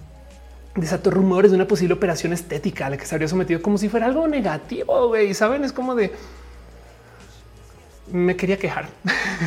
desató 0.77 1.11
rumores 1.11 1.51
de 1.51 1.57
una 1.57 1.66
posible 1.66 1.93
operación 1.93 2.32
estética 2.32 2.86
a 2.86 2.90
la 2.90 2.97
que 2.97 3.05
se 3.05 3.15
habría 3.15 3.28
sometido 3.28 3.61
como 3.61 3.77
si 3.77 3.90
fuera 3.90 4.07
algo 4.07 4.27
negativo. 4.27 5.15
Y 5.19 5.35
saben, 5.35 5.62
es 5.62 5.73
como 5.73 5.94
de 5.94 6.11
me 8.12 8.37
quería 8.37 8.59
quejar. 8.59 8.89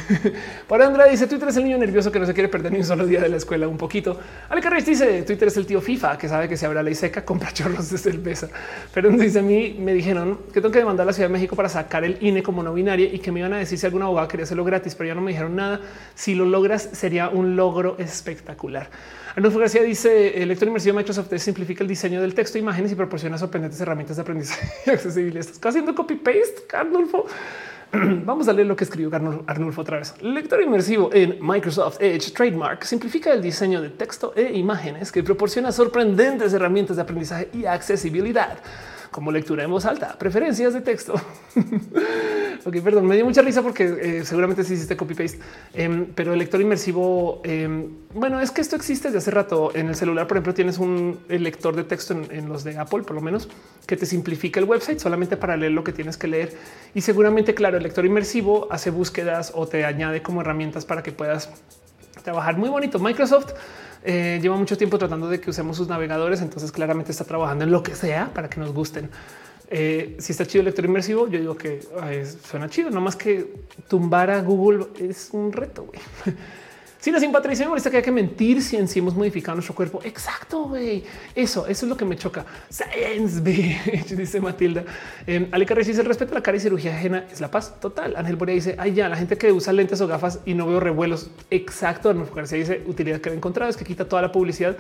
Por 0.68 0.81
Andrea 0.81 1.07
dice 1.07 1.27
Twitter 1.27 1.49
es 1.49 1.57
el 1.57 1.64
niño 1.65 1.77
nervioso 1.77 2.11
que 2.11 2.19
no 2.19 2.26
se 2.26 2.34
quiere 2.34 2.49
perder 2.49 2.72
ni 2.72 2.80
un 2.80 2.85
solo 2.85 3.06
día 3.06 3.22
de 3.22 3.30
la 3.30 3.38
escuela 3.38 3.68
un 3.68 3.77
poquito. 3.77 4.19
Alex 4.49 4.85
dice 4.85 5.23
Twitter 5.23 5.48
es 5.48 5.57
el 5.57 5.65
tío 5.65 5.81
FIFA 5.81 6.18
que 6.18 6.27
sabe 6.27 6.49
que 6.49 6.57
si 6.57 6.65
habrá 6.65 6.81
ley 6.84 6.95
seca 6.95 7.23
compra 7.26 7.52
chorros 7.52 7.90
de 7.90 7.98
cerveza. 7.98 8.49
Pero 8.94 9.10
dice 9.18 9.40
a 9.40 9.41
mí 9.41 9.76
me 9.80 9.94
dijeron 9.94 10.40
que 10.53 10.61
tengo 10.61 10.72
que 10.72 10.80
demandar 10.80 11.03
a 11.03 11.07
la 11.07 11.14
Ciudad 11.14 11.30
de 11.30 11.34
México 11.34 11.56
para 11.56 11.69
sacar 11.69 12.03
el 12.03 12.18
INE 12.22 12.44
como 12.44 12.64
no 12.64 12.73
binaria 12.73 13.14
y 13.14 13.19
que 13.19 13.31
me 13.31 13.40
iban 13.40 13.53
a 13.53 13.57
decir 13.57 13.77
si 13.77 13.85
algún 13.85 14.02
abogado 14.02 14.27
quería 14.27 14.44
hacerlo 14.44 14.64
gratis, 14.64 14.95
pero 14.95 15.07
ya 15.07 15.15
no 15.15 15.22
me 15.22 15.31
dijeron 15.31 15.56
nada. 15.56 15.81
Si 16.15 16.35
lo 16.35 16.45
logras 16.45 16.90
sería 16.94 17.30
un 17.30 17.56
logro 17.56 17.95
espectacular. 17.99 18.90
Arnulfo 19.35 19.57
García 19.57 19.81
dice 19.81 20.41
el 20.41 20.48
lector 20.48 20.68
inmersivo 20.68 20.95
Microsoft 20.95 21.34
simplifica 21.38 21.84
el 21.84 21.90
diseño 21.90 22.22
del 22.22 22.35
texto, 22.35 22.60
imágenes 22.60 22.91
y 22.91 22.95
proporciona 22.95 23.38
sorprendentes 23.38 23.81
herramientas 23.81 24.18
de 24.18 24.22
aprendizaje 24.22 24.68
y 24.85 24.90
accesibilidad. 24.91 25.40
Estás 25.40 25.69
haciendo 25.72 25.95
copy 25.95 26.15
paste, 26.15 26.64
Arnulfo. 26.72 27.26
Vamos 28.26 28.48
a 28.48 28.53
leer 28.53 28.68
lo 28.68 28.76
que 28.76 28.86
escribió 28.86 29.11
Arnulfo 29.45 29.82
otra 29.82 29.98
vez. 29.98 30.15
lector 30.22 30.61
inmersivo 30.61 31.11
en 31.14 31.38
Microsoft 31.40 31.98
Edge 32.02 32.32
Trademark 32.32 32.84
simplifica 32.86 33.32
el 33.32 33.41
diseño 33.41 33.82
de 33.84 33.90
texto 33.90 34.34
e 34.36 34.57
imágenes 34.57 35.11
que 35.11 35.22
proporciona 35.22 35.72
sorprendentes 35.72 36.53
herramientas 36.53 36.95
de 36.95 37.03
aprendizaje 37.03 37.49
y 37.53 37.65
accesibilidad 37.65 38.57
como 39.14 39.31
lectura 39.31 39.64
en 39.64 39.72
voz 39.72 39.85
alta, 39.85 40.18
preferencias 40.19 40.73
de 40.73 40.81
texto. 40.81 41.14
ok, 42.65 42.81
perdón, 42.84 43.06
me 43.06 43.15
dio 43.15 43.23
mucha 43.23 43.41
risa 43.41 43.61
porque 43.61 43.85
eh, 43.85 44.26
seguramente 44.26 44.65
sí 44.65 44.73
hiciste 44.73 44.98
copy 44.98 45.14
paste, 45.14 45.40
em, 45.73 46.07
pero 46.07 46.34
el 46.34 46.40
lector 46.40 46.60
inmersivo, 46.60 47.41
em, 47.45 47.88
bueno, 48.14 48.41
es 48.41 48.52
que 48.52 48.60
esto 48.60 48.76
existe 48.76 49.07
desde 49.07 49.19
hace 49.19 49.31
rato. 49.31 49.72
En 49.73 49.88
el 49.88 49.95
celular, 49.95 50.27
por 50.27 50.35
ejemplo, 50.35 50.53
tienes 50.53 50.80
un 50.80 51.19
lector 51.30 51.73
de 51.76 51.85
texto 51.85 52.14
en, 52.30 52.49
los 52.49 52.65
de 52.65 52.77
Apple, 52.77 53.03
por 53.03 53.15
lo 53.15 53.22
menos, 53.22 53.48
que 53.88 53.95
te 53.95 54.06
simplifica 54.06 54.60
el 54.60 54.65
website 54.65 54.99
solamente 54.99 55.38
para 55.38 55.56
leer 55.56 55.72
lo 55.72 55.85
que 55.85 55.94
tienes 55.94 56.18
que 56.18 56.27
leer. 56.27 56.53
Y 56.94 57.02
seguramente, 57.02 57.53
claro, 57.53 57.77
el 57.77 57.84
lector 57.84 58.06
inmersivo 58.06 58.68
hace 58.69 58.90
búsquedas 58.90 59.53
o 59.56 59.68
te 59.68 59.85
añade 59.85 60.22
como 60.22 60.41
herramientas 60.41 60.84
para 60.84 61.03
que 61.03 61.14
puedas 61.14 61.49
trabajar 62.23 62.57
muy 62.57 62.69
bonito. 62.69 62.99
Microsoft 62.99 63.53
eh, 64.03 64.39
lleva 64.41 64.55
mucho 64.55 64.77
tiempo 64.77 64.97
tratando 64.97 65.30
de 65.30 65.39
que 65.39 65.49
usemos 65.49 65.77
sus 65.77 65.88
navegadores, 65.88 66.41
entonces 66.41 66.71
claramente 66.71 67.11
está 67.11 67.23
trabajando 67.23 67.63
en 67.63 67.71
lo 67.71 67.84
que 67.84 67.95
sea 67.95 68.31
para 68.34 68.49
que 68.49 68.59
nos 68.59 68.73
gusten. 68.73 69.09
Eh, 69.69 70.17
si 70.19 70.34
está 70.34 70.45
chido 70.45 70.61
el 70.61 70.65
lector 70.65 70.85
inmersivo, 70.85 71.27
yo 71.27 71.39
digo 71.39 71.55
que 71.55 71.80
suena 72.43 72.69
chido, 72.69 72.89
no 72.89 73.01
más 73.01 73.15
que 73.15 73.53
tumbar 73.88 74.30
a 74.30 74.41
Google 74.41 74.88
es 74.99 75.30
un 75.31 75.51
reto. 75.51 75.88
Si 77.03 77.11
la 77.11 77.19
me 77.19 77.67
molesta 77.67 77.91
que 77.91 77.97
hay 77.97 78.03
que 78.03 78.13
mentir 78.13 78.61
si 78.61 78.77
en 78.77 78.88
sí 78.88 78.99
hemos 78.99 79.13
modificado 79.13 79.55
nuestro 79.55 79.75
cuerpo. 79.75 79.99
Exacto, 80.05 80.69
güey. 80.69 81.03
Eso, 81.35 81.67
eso 81.67 81.85
es 81.85 81.89
lo 81.89 81.97
que 81.97 82.05
me 82.05 82.15
choca. 82.15 82.45
Science, 82.69 83.41
bitch, 83.43 84.15
dice 84.15 84.39
Matilda. 84.39 84.85
Eh, 85.27 85.49
Ale 85.51 85.65
dice 85.65 85.99
el 85.99 86.05
respeto 86.05 86.31
a 86.31 86.35
la 86.35 86.41
cara 86.41 86.55
y 86.55 86.61
cirugía 86.61 86.95
ajena 86.95 87.25
es 87.30 87.41
la 87.41 87.51
paz 87.51 87.77
total. 87.81 88.15
Ángel 88.15 88.38
Boria 88.38 88.55
dice, 88.55 88.77
ay, 88.80 88.93
ya, 88.93 89.09
la 89.09 89.17
gente 89.17 89.38
que 89.38 89.51
usa 89.51 89.73
lentes 89.73 89.99
o 89.99 90.07
gafas 90.07 90.39
y 90.45 90.53
no 90.53 90.65
veo 90.65 90.80
revuelos. 90.80 91.30
Exacto. 91.49 92.09
Arnulfo 92.09 92.34
García 92.35 92.59
dice 92.59 92.81
utilidad 92.88 93.19
que 93.19 93.31
he 93.31 93.34
encontrado 93.34 93.69
es 93.69 93.75
que 93.75 93.84
quita 93.84 94.07
toda 94.07 94.21
la 94.21 94.31
publicidad. 94.31 94.77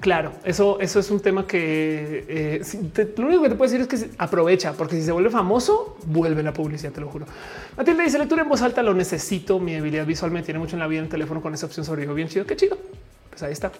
Claro, 0.00 0.32
eso, 0.44 0.80
eso 0.80 0.98
es 0.98 1.10
un 1.10 1.20
tema 1.20 1.46
que 1.46 2.24
eh, 2.26 3.12
lo 3.18 3.26
único 3.26 3.42
que 3.42 3.50
te 3.50 3.54
puedo 3.54 3.70
decir 3.70 3.82
es 3.82 3.86
que 3.86 4.10
aprovecha, 4.16 4.72
porque 4.72 4.96
si 4.96 5.02
se 5.02 5.12
vuelve 5.12 5.28
famoso, 5.28 5.98
vuelve 6.06 6.42
la 6.42 6.54
publicidad, 6.54 6.90
te 6.90 7.02
lo 7.02 7.08
juro. 7.08 7.26
Matilde 7.76 8.04
dice 8.04 8.18
lectura 8.18 8.42
en 8.42 8.48
voz 8.48 8.62
alta, 8.62 8.82
lo 8.82 8.94
necesito. 8.94 9.60
Mi 9.60 9.74
debilidad 9.74 10.06
visual 10.06 10.30
me 10.30 10.42
tiene 10.42 10.58
mucho 10.58 10.76
en 10.76 10.80
la 10.80 10.86
vida 10.86 11.02
en 11.02 11.10
teléfono 11.10 11.42
con 11.42 11.52
esa 11.52 11.66
opción 11.66 11.84
sobrevivo 11.84 12.14
bien 12.14 12.28
chido. 12.28 12.46
Qué 12.46 12.56
chido. 12.56 12.78
Pues 13.28 13.42
ahí 13.42 13.52
está. 13.52 13.70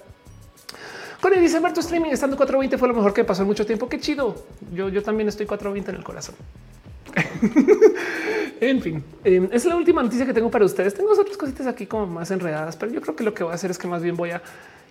Con 1.23 1.33
el 1.33 1.41
dice 1.41 1.59
Marto 1.59 1.81
streaming 1.81 2.11
estando 2.11 2.37
420 2.37 2.77
fue 2.77 2.89
lo 2.89 2.95
mejor 2.95 3.15
que 3.15 3.25
pasó 3.25 3.41
en 3.41 3.49
mucho 3.49 3.65
tiempo. 3.65 3.89
Qué 3.89 3.99
chido. 3.99 4.45
Yo, 4.75 4.91
yo 4.91 5.03
también 5.03 5.29
estoy 5.31 5.47
420 5.47 5.91
en 5.91 5.97
el 5.97 6.05
corazón. 6.05 6.35
en 8.61 8.83
fin, 8.83 9.03
em, 9.25 9.49
es 9.51 9.65
la 9.65 9.75
última 9.75 10.03
noticia 10.03 10.27
que 10.27 10.35
tengo 10.35 10.51
para 10.51 10.67
ustedes. 10.67 10.93
Tengo 10.93 11.13
otras 11.13 11.37
cositas 11.39 11.67
aquí 11.67 11.87
como 11.87 12.07
más 12.07 12.31
enredadas, 12.31 12.77
pero 12.77 12.93
yo 12.93 13.01
creo 13.01 13.17
que 13.17 13.25
lo 13.25 13.33
que 13.33 13.43
voy 13.43 13.53
a 13.53 13.55
hacer 13.55 13.71
es 13.71 13.79
que 13.79 13.89
más 13.89 14.03
bien 14.03 14.17
voy 14.17 14.31
a 14.31 14.43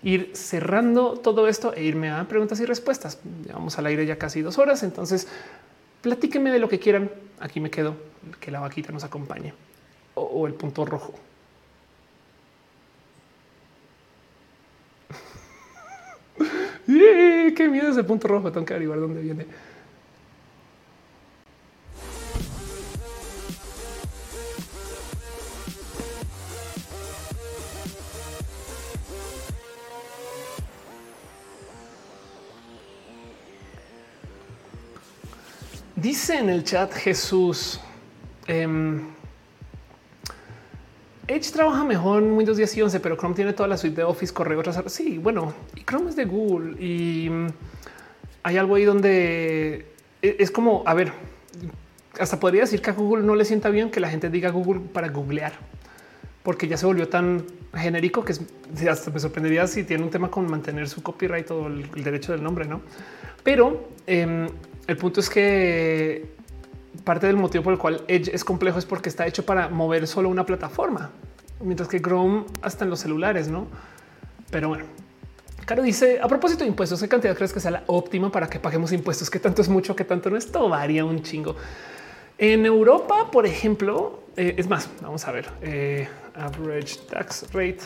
ir 0.04 0.32
cerrando 0.34 1.14
todo 1.14 1.48
esto 1.48 1.74
e 1.74 1.84
irme 1.84 2.10
a 2.10 2.24
preguntas 2.28 2.60
y 2.60 2.66
respuestas. 2.66 3.20
Vamos 3.52 3.78
al 3.78 3.86
aire 3.88 4.06
ya 4.06 4.18
casi 4.18 4.42
dos 4.42 4.58
horas, 4.58 4.84
entonces 4.84 5.28
platíquenme 6.02 6.52
de 6.52 6.60
lo 6.60 6.70
que 6.70 6.80
quieran. 6.80 7.12
Aquí 7.40 7.60
me 7.60 7.70
quedo, 7.70 7.96
que 8.40 8.52
la 8.52 8.60
vaquita 8.60 8.92
nos 8.92 9.04
acompañe 9.04 9.54
o, 10.16 10.48
el 10.48 10.54
punto 10.54 10.86
rojo. 10.86 11.14
¡Qué 16.88 17.70
miedo 17.70 17.90
ese 17.90 18.04
punto 18.04 18.28
rojo! 18.28 18.52
Tengo 18.52 18.66
que 18.66 18.74
averiguar 18.74 19.00
dónde 19.00 19.22
viene. 19.22 19.46
Dice 36.02 36.38
en 36.38 36.50
el 36.50 36.64
chat 36.64 36.94
Jesús. 36.94 37.80
Em, 38.48 39.02
Edge 41.28 41.52
trabaja 41.52 41.84
mejor 41.84 42.24
en 42.24 42.32
Windows 42.32 42.58
10 42.58 42.78
y 42.78 42.82
11, 42.84 43.00
pero 43.02 43.18
Chrome 43.18 43.36
tiene 43.36 43.54
toda 43.54 43.68
la 43.68 43.78
suite 43.78 43.98
de 43.98 44.04
Office, 44.04 44.34
correo, 44.34 44.60
otras. 44.60 44.82
Sí, 44.88 45.18
bueno, 45.18 45.54
y 45.76 45.84
Chrome 45.84 46.10
es 46.10 46.16
de 46.16 46.26
Google 46.26 46.82
y 46.82 47.30
mm, 47.30 47.48
hay 48.44 48.58
algo 48.58 48.76
ahí 48.76 48.86
donde 48.86 49.88
e, 50.22 50.38
es 50.40 50.52
como, 50.52 50.84
a 50.86 50.94
ver, 50.94 51.12
hasta 52.18 52.40
podría 52.40 52.62
decir 52.62 52.82
que 52.82 52.92
a 52.92 52.94
Google 52.94 53.24
no 53.24 53.36
le 53.36 53.44
sienta 53.44 53.70
bien 53.70 53.92
que 53.92 54.00
la 54.00 54.10
gente 54.10 54.30
diga 54.30 54.52
Google 54.52 54.82
para 54.94 55.10
googlear, 55.10 55.54
porque 56.44 56.68
ya 56.68 56.78
se 56.78 56.86
volvió 56.86 57.10
tan 57.10 57.44
genérico 57.74 58.24
que 58.24 58.34
hasta 58.90 59.12
me 59.12 59.20
sorprendería 59.20 59.68
si 59.68 59.84
tiene 59.84 60.04
un 60.04 60.10
tema 60.10 60.32
con 60.32 60.50
mantener 60.50 60.88
su 60.88 61.04
copyright 61.04 61.52
o 61.52 61.68
el, 61.68 61.90
derecho 62.04 62.32
del 62.32 62.42
nombre, 62.42 62.66
no? 62.66 62.82
Pero 63.44 63.90
em, 64.08 64.48
el 64.90 64.98
punto 64.98 65.20
es 65.20 65.30
que 65.30 66.26
parte 67.04 67.28
del 67.28 67.38
motivo 67.38 67.64
por 67.64 67.74
el 67.74 67.80
cual 67.80 68.04
Edge 68.08 68.32
es 68.34 68.44
complejo 68.44 68.80
es 68.80 68.86
porque 68.86 69.08
está 69.08 69.28
hecho 69.28 69.46
para 69.46 69.70
mover 69.70 70.08
solo 70.08 70.30
una 70.30 70.48
plataforma, 70.48 71.12
mientras 71.62 71.88
que 71.88 72.02
Chrome 72.02 72.46
hasta 72.64 72.86
en 72.86 72.90
los 72.90 73.00
celulares, 73.00 73.48
no? 73.50 73.68
Pero 74.50 74.70
bueno, 74.70 74.86
Caro 75.66 75.84
dice 75.84 76.20
a 76.20 76.28
propósito 76.28 76.64
de 76.64 76.70
impuestos, 76.70 77.00
¿qué 77.00 77.08
cantidad 77.08 77.36
crees 77.36 77.54
que 77.54 77.60
sea 77.60 77.70
la 77.70 77.84
óptima 77.86 78.32
para 78.32 78.50
que 78.50 78.60
paguemos 78.60 78.92
impuestos? 78.92 79.30
¿Qué 79.30 79.38
tanto 79.38 79.62
es 79.62 79.70
mucho? 79.70 79.96
¿Qué 79.96 80.06
tanto 80.06 80.32
no? 80.32 80.38
Esto 80.38 80.68
varía 80.68 81.06
un 81.06 81.22
chingo. 81.22 81.56
En 82.40 82.66
Europa, 82.66 83.30
por 83.32 83.46
ejemplo, 83.46 84.24
eh, 84.36 84.56
es 84.58 84.68
más, 84.68 84.90
vamos 85.04 85.28
a 85.28 85.32
ver 85.32 85.46
eh, 85.62 86.08
average 86.34 86.98
tax 87.12 87.46
rate 87.54 87.82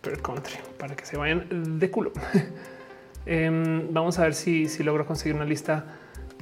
per 0.00 0.22
country 0.22 0.56
para 0.78 0.96
que 0.96 1.04
se 1.04 1.18
vayan 1.18 1.78
de 1.78 1.90
culo. 1.90 2.12
Em, 3.28 3.92
vamos 3.92 4.20
a 4.20 4.22
ver 4.22 4.34
si, 4.34 4.68
si 4.68 4.84
logro 4.84 5.04
conseguir 5.04 5.34
una 5.34 5.44
lista 5.44 5.84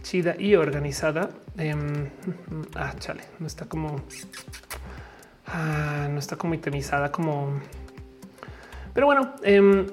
chida 0.05 0.37
y 0.39 0.55
organizada. 0.55 1.31
Em, 1.59 2.09
ah, 2.77 2.95
chale, 3.01 3.25
no 3.41 3.49
está 3.49 3.65
como 3.65 4.01
ah, 5.49 6.09
no 6.11 6.19
está 6.19 6.37
como 6.37 6.55
itemizada 6.55 7.11
como. 7.11 7.61
Pero 8.93 9.07
bueno, 9.07 9.35
em, 9.43 9.87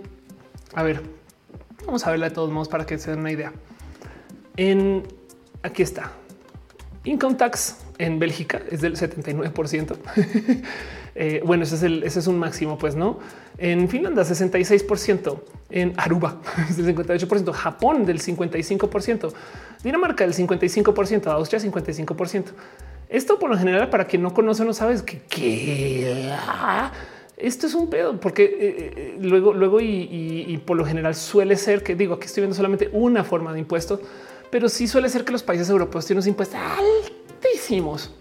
a 0.75 0.83
ver, 0.83 1.01
vamos 1.85 2.05
a 2.05 2.11
verla 2.11 2.29
de 2.29 2.35
todos 2.35 2.51
modos 2.51 2.69
para 2.69 2.85
que 2.85 2.99
se 2.99 3.09
den 3.09 3.21
una 3.21 3.31
idea. 3.31 3.51
En 4.57 5.03
aquí 5.63 5.81
está. 5.81 6.11
Income 7.03 7.35
tax 7.35 7.77
en 7.97 8.19
Bélgica 8.19 8.61
es 8.69 8.81
del 8.81 8.95
79%. 8.95 9.97
Eh, 11.13 11.41
bueno, 11.45 11.63
ese 11.63 11.75
es, 11.75 11.83
el, 11.83 12.03
es 12.03 12.27
un 12.27 12.39
máximo, 12.39 12.77
pues 12.77 12.95
no. 12.95 13.19
En 13.57 13.89
Finlandia, 13.89 14.23
66%, 14.23 15.41
en 15.69 15.93
Aruba, 15.97 16.39
del 16.77 16.95
58%, 16.95 17.51
Japón 17.51 18.05
del 18.05 18.21
55%, 18.21 19.33
Dinamarca 19.83 20.25
del 20.25 20.33
55%, 20.33 21.27
Austria 21.27 21.59
55%. 21.59 22.45
Esto 23.09 23.39
por 23.39 23.49
lo 23.49 23.57
general, 23.57 23.89
para 23.89 24.05
quien 24.05 24.21
no 24.21 24.33
conoce, 24.33 24.63
no 24.63 24.73
sabes 24.73 25.01
que, 25.01 25.21
esto 27.35 27.67
es 27.67 27.73
un 27.73 27.89
pedo, 27.89 28.19
porque 28.19 28.43
eh, 28.43 28.53
eh, 28.59 29.17
luego, 29.19 29.53
luego 29.53 29.81
y, 29.81 30.61
por 30.65 30.77
lo 30.77 30.85
general 30.85 31.15
suele 31.15 31.57
ser 31.57 31.83
que 31.83 31.95
digo, 31.95 32.19
que 32.19 32.27
estoy 32.27 32.41
viendo 32.41 32.55
solamente 32.55 32.89
una 32.93 33.23
forma 33.23 33.51
de 33.51 33.59
impuestos, 33.59 33.99
pero 34.49 34.69
sí 34.69 34.87
suele 34.87 35.09
ser 35.09 35.25
que 35.25 35.31
los 35.31 35.43
países 35.43 35.69
europeos 35.69 36.05
tienen 36.05 36.19
unos 36.19 36.27
impuestos 36.27 36.59
altísimos. 36.59 38.13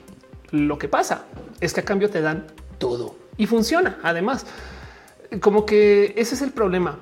Lo 0.51 0.79
que 0.79 0.89
pasa 0.89 1.27
es 1.61 1.75
que 1.75 1.81
a 1.81 1.85
cambio 1.85 2.09
te 2.11 2.21
dan 2.21 2.47
todo 2.79 3.15
y 3.37 3.47
funciona. 3.47 3.99
Además, 4.03 4.47
como 5.41 5.67
que 5.67 6.15
ese 6.17 6.35
es 6.35 6.43
el 6.43 6.51
problema 6.51 6.99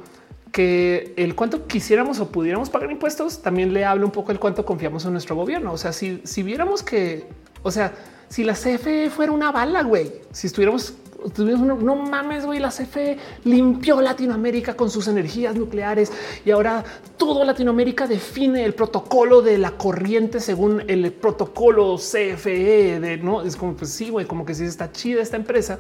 que 0.58 1.14
el 1.16 1.36
cuánto 1.36 1.68
quisiéramos 1.68 2.18
o 2.18 2.32
pudiéramos 2.32 2.68
pagar 2.68 2.90
impuestos 2.90 3.40
también 3.42 3.72
le 3.72 3.84
habla 3.84 4.04
un 4.04 4.10
poco 4.10 4.32
el 4.32 4.40
cuánto 4.40 4.64
confiamos 4.64 5.04
en 5.04 5.12
nuestro 5.12 5.36
gobierno. 5.36 5.72
O 5.72 5.78
sea, 5.78 5.92
si, 5.92 6.20
si 6.24 6.42
viéramos 6.42 6.82
que, 6.82 7.28
o 7.62 7.70
sea, 7.70 7.94
si 8.28 8.42
la 8.42 8.54
CFE 8.54 9.08
fuera 9.08 9.30
una 9.30 9.52
bala, 9.52 9.84
güey, 9.84 10.10
si 10.32 10.48
estuviéramos, 10.48 10.94
tuviéramos 11.32 11.80
no 11.80 11.94
mames, 11.94 12.44
güey, 12.44 12.58
la 12.58 12.70
CFE 12.70 13.18
limpió 13.44 14.00
Latinoamérica 14.00 14.74
con 14.74 14.90
sus 14.90 15.06
energías 15.06 15.54
nucleares 15.54 16.10
y 16.44 16.50
ahora 16.50 16.82
todo 17.16 17.44
Latinoamérica 17.44 18.08
define 18.08 18.64
el 18.64 18.74
protocolo 18.74 19.42
de 19.42 19.58
la 19.58 19.70
corriente 19.76 20.40
según 20.40 20.82
el 20.88 21.12
protocolo 21.12 21.98
CFE 21.98 22.98
de 22.98 23.16
no 23.18 23.42
es 23.42 23.54
como 23.54 23.76
pues 23.76 23.92
sí, 23.92 24.10
güey, 24.10 24.26
como 24.26 24.44
que 24.44 24.54
sí 24.54 24.64
está 24.64 24.90
chida 24.90 25.22
esta 25.22 25.36
empresa 25.36 25.78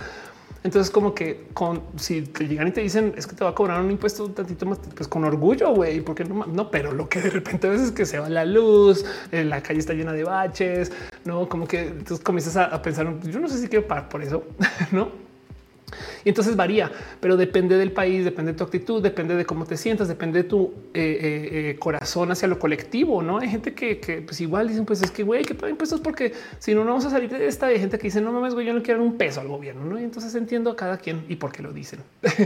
entonces, 0.64 0.90
como 0.90 1.14
que 1.14 1.46
con 1.54 1.82
si 1.96 2.22
te 2.22 2.48
llegan 2.48 2.68
y 2.68 2.70
te 2.72 2.80
dicen 2.80 3.14
es 3.16 3.26
que 3.26 3.36
te 3.36 3.44
va 3.44 3.50
a 3.50 3.54
cobrar 3.54 3.80
un 3.80 3.90
impuesto 3.90 4.28
tantito 4.30 4.66
más, 4.66 4.78
pues 4.94 5.08
con 5.08 5.24
orgullo, 5.24 5.72
güey, 5.74 6.00
porque 6.00 6.24
no, 6.24 6.46
no, 6.46 6.70
pero 6.70 6.92
lo 6.92 7.08
que 7.08 7.20
de 7.20 7.30
repente 7.30 7.68
a 7.68 7.70
veces 7.70 7.88
es 7.88 7.92
que 7.92 8.06
se 8.06 8.18
va 8.18 8.28
la 8.28 8.44
luz, 8.44 9.04
eh, 9.30 9.44
la 9.44 9.62
calle 9.62 9.78
está 9.78 9.94
llena 9.94 10.12
de 10.12 10.24
baches, 10.24 10.92
no 11.24 11.48
como 11.48 11.66
que 11.66 11.80
entonces 11.88 12.20
comienzas 12.20 12.56
a, 12.56 12.82
pensar, 12.82 13.20
yo 13.20 13.38
no 13.40 13.48
sé 13.48 13.58
si 13.58 13.68
quiero 13.68 13.86
pagar 13.86 14.08
por 14.08 14.22
eso, 14.22 14.44
no? 14.92 15.27
Y 16.24 16.28
entonces 16.28 16.56
varía, 16.56 16.90
pero 17.20 17.36
depende 17.36 17.76
del 17.76 17.92
país, 17.92 18.24
depende 18.24 18.52
de 18.52 18.58
tu 18.58 18.64
actitud, 18.64 19.02
depende 19.02 19.34
de 19.34 19.44
cómo 19.44 19.64
te 19.64 19.76
sientas, 19.76 20.08
depende 20.08 20.42
de 20.42 20.48
tu 20.48 20.74
eh, 20.94 21.00
eh, 21.02 21.70
eh, 21.70 21.76
corazón 21.78 22.30
hacia 22.32 22.48
lo 22.48 22.58
colectivo. 22.58 23.22
No 23.22 23.38
hay 23.38 23.48
gente 23.48 23.74
que, 23.74 24.22
pues 24.24 24.40
igual 24.40 24.68
dicen, 24.68 24.84
pues 24.84 25.02
es 25.02 25.10
que 25.10 25.22
güey, 25.22 25.44
que 25.44 25.54
pagan 25.54 25.70
impuestos 25.70 26.00
porque 26.00 26.32
si 26.58 26.74
no, 26.74 26.80
no 26.84 26.90
vamos 26.90 27.06
a 27.06 27.10
salir 27.10 27.30
de 27.30 27.46
esta. 27.46 27.66
Hay 27.66 27.78
gente 27.78 27.98
que 27.98 28.04
dice, 28.04 28.20
no 28.20 28.32
mames, 28.32 28.54
güey, 28.54 28.66
yo 28.66 28.72
no 28.72 28.82
quiero 28.82 29.02
un 29.02 29.16
peso 29.16 29.40
al 29.40 29.48
gobierno. 29.48 29.84
¿no? 29.84 29.98
Y 29.98 30.04
entonces 30.04 30.34
entiendo 30.34 30.70
a 30.70 30.76
cada 30.76 30.98
quien 30.98 31.24
y 31.28 31.36
por 31.36 31.52
qué 31.52 31.62
lo 31.62 31.72
dicen. 31.72 32.00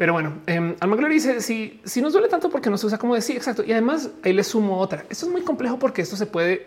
Pero 0.00 0.14
bueno, 0.14 0.38
eh, 0.46 0.76
Almagloria 0.80 1.12
dice 1.12 1.42
si, 1.42 1.78
si 1.84 2.00
nos 2.00 2.14
duele 2.14 2.28
tanto 2.28 2.48
porque 2.48 2.70
no 2.70 2.78
se 2.78 2.86
usa 2.86 2.96
como 2.96 3.14
decir 3.14 3.36
exacto. 3.36 3.62
Y 3.62 3.72
además 3.72 4.08
ahí 4.24 4.32
le 4.32 4.42
sumo 4.44 4.78
otra. 4.78 5.04
Esto 5.10 5.26
es 5.26 5.32
muy 5.32 5.42
complejo 5.42 5.78
porque 5.78 6.00
esto 6.00 6.16
se 6.16 6.24
puede 6.24 6.66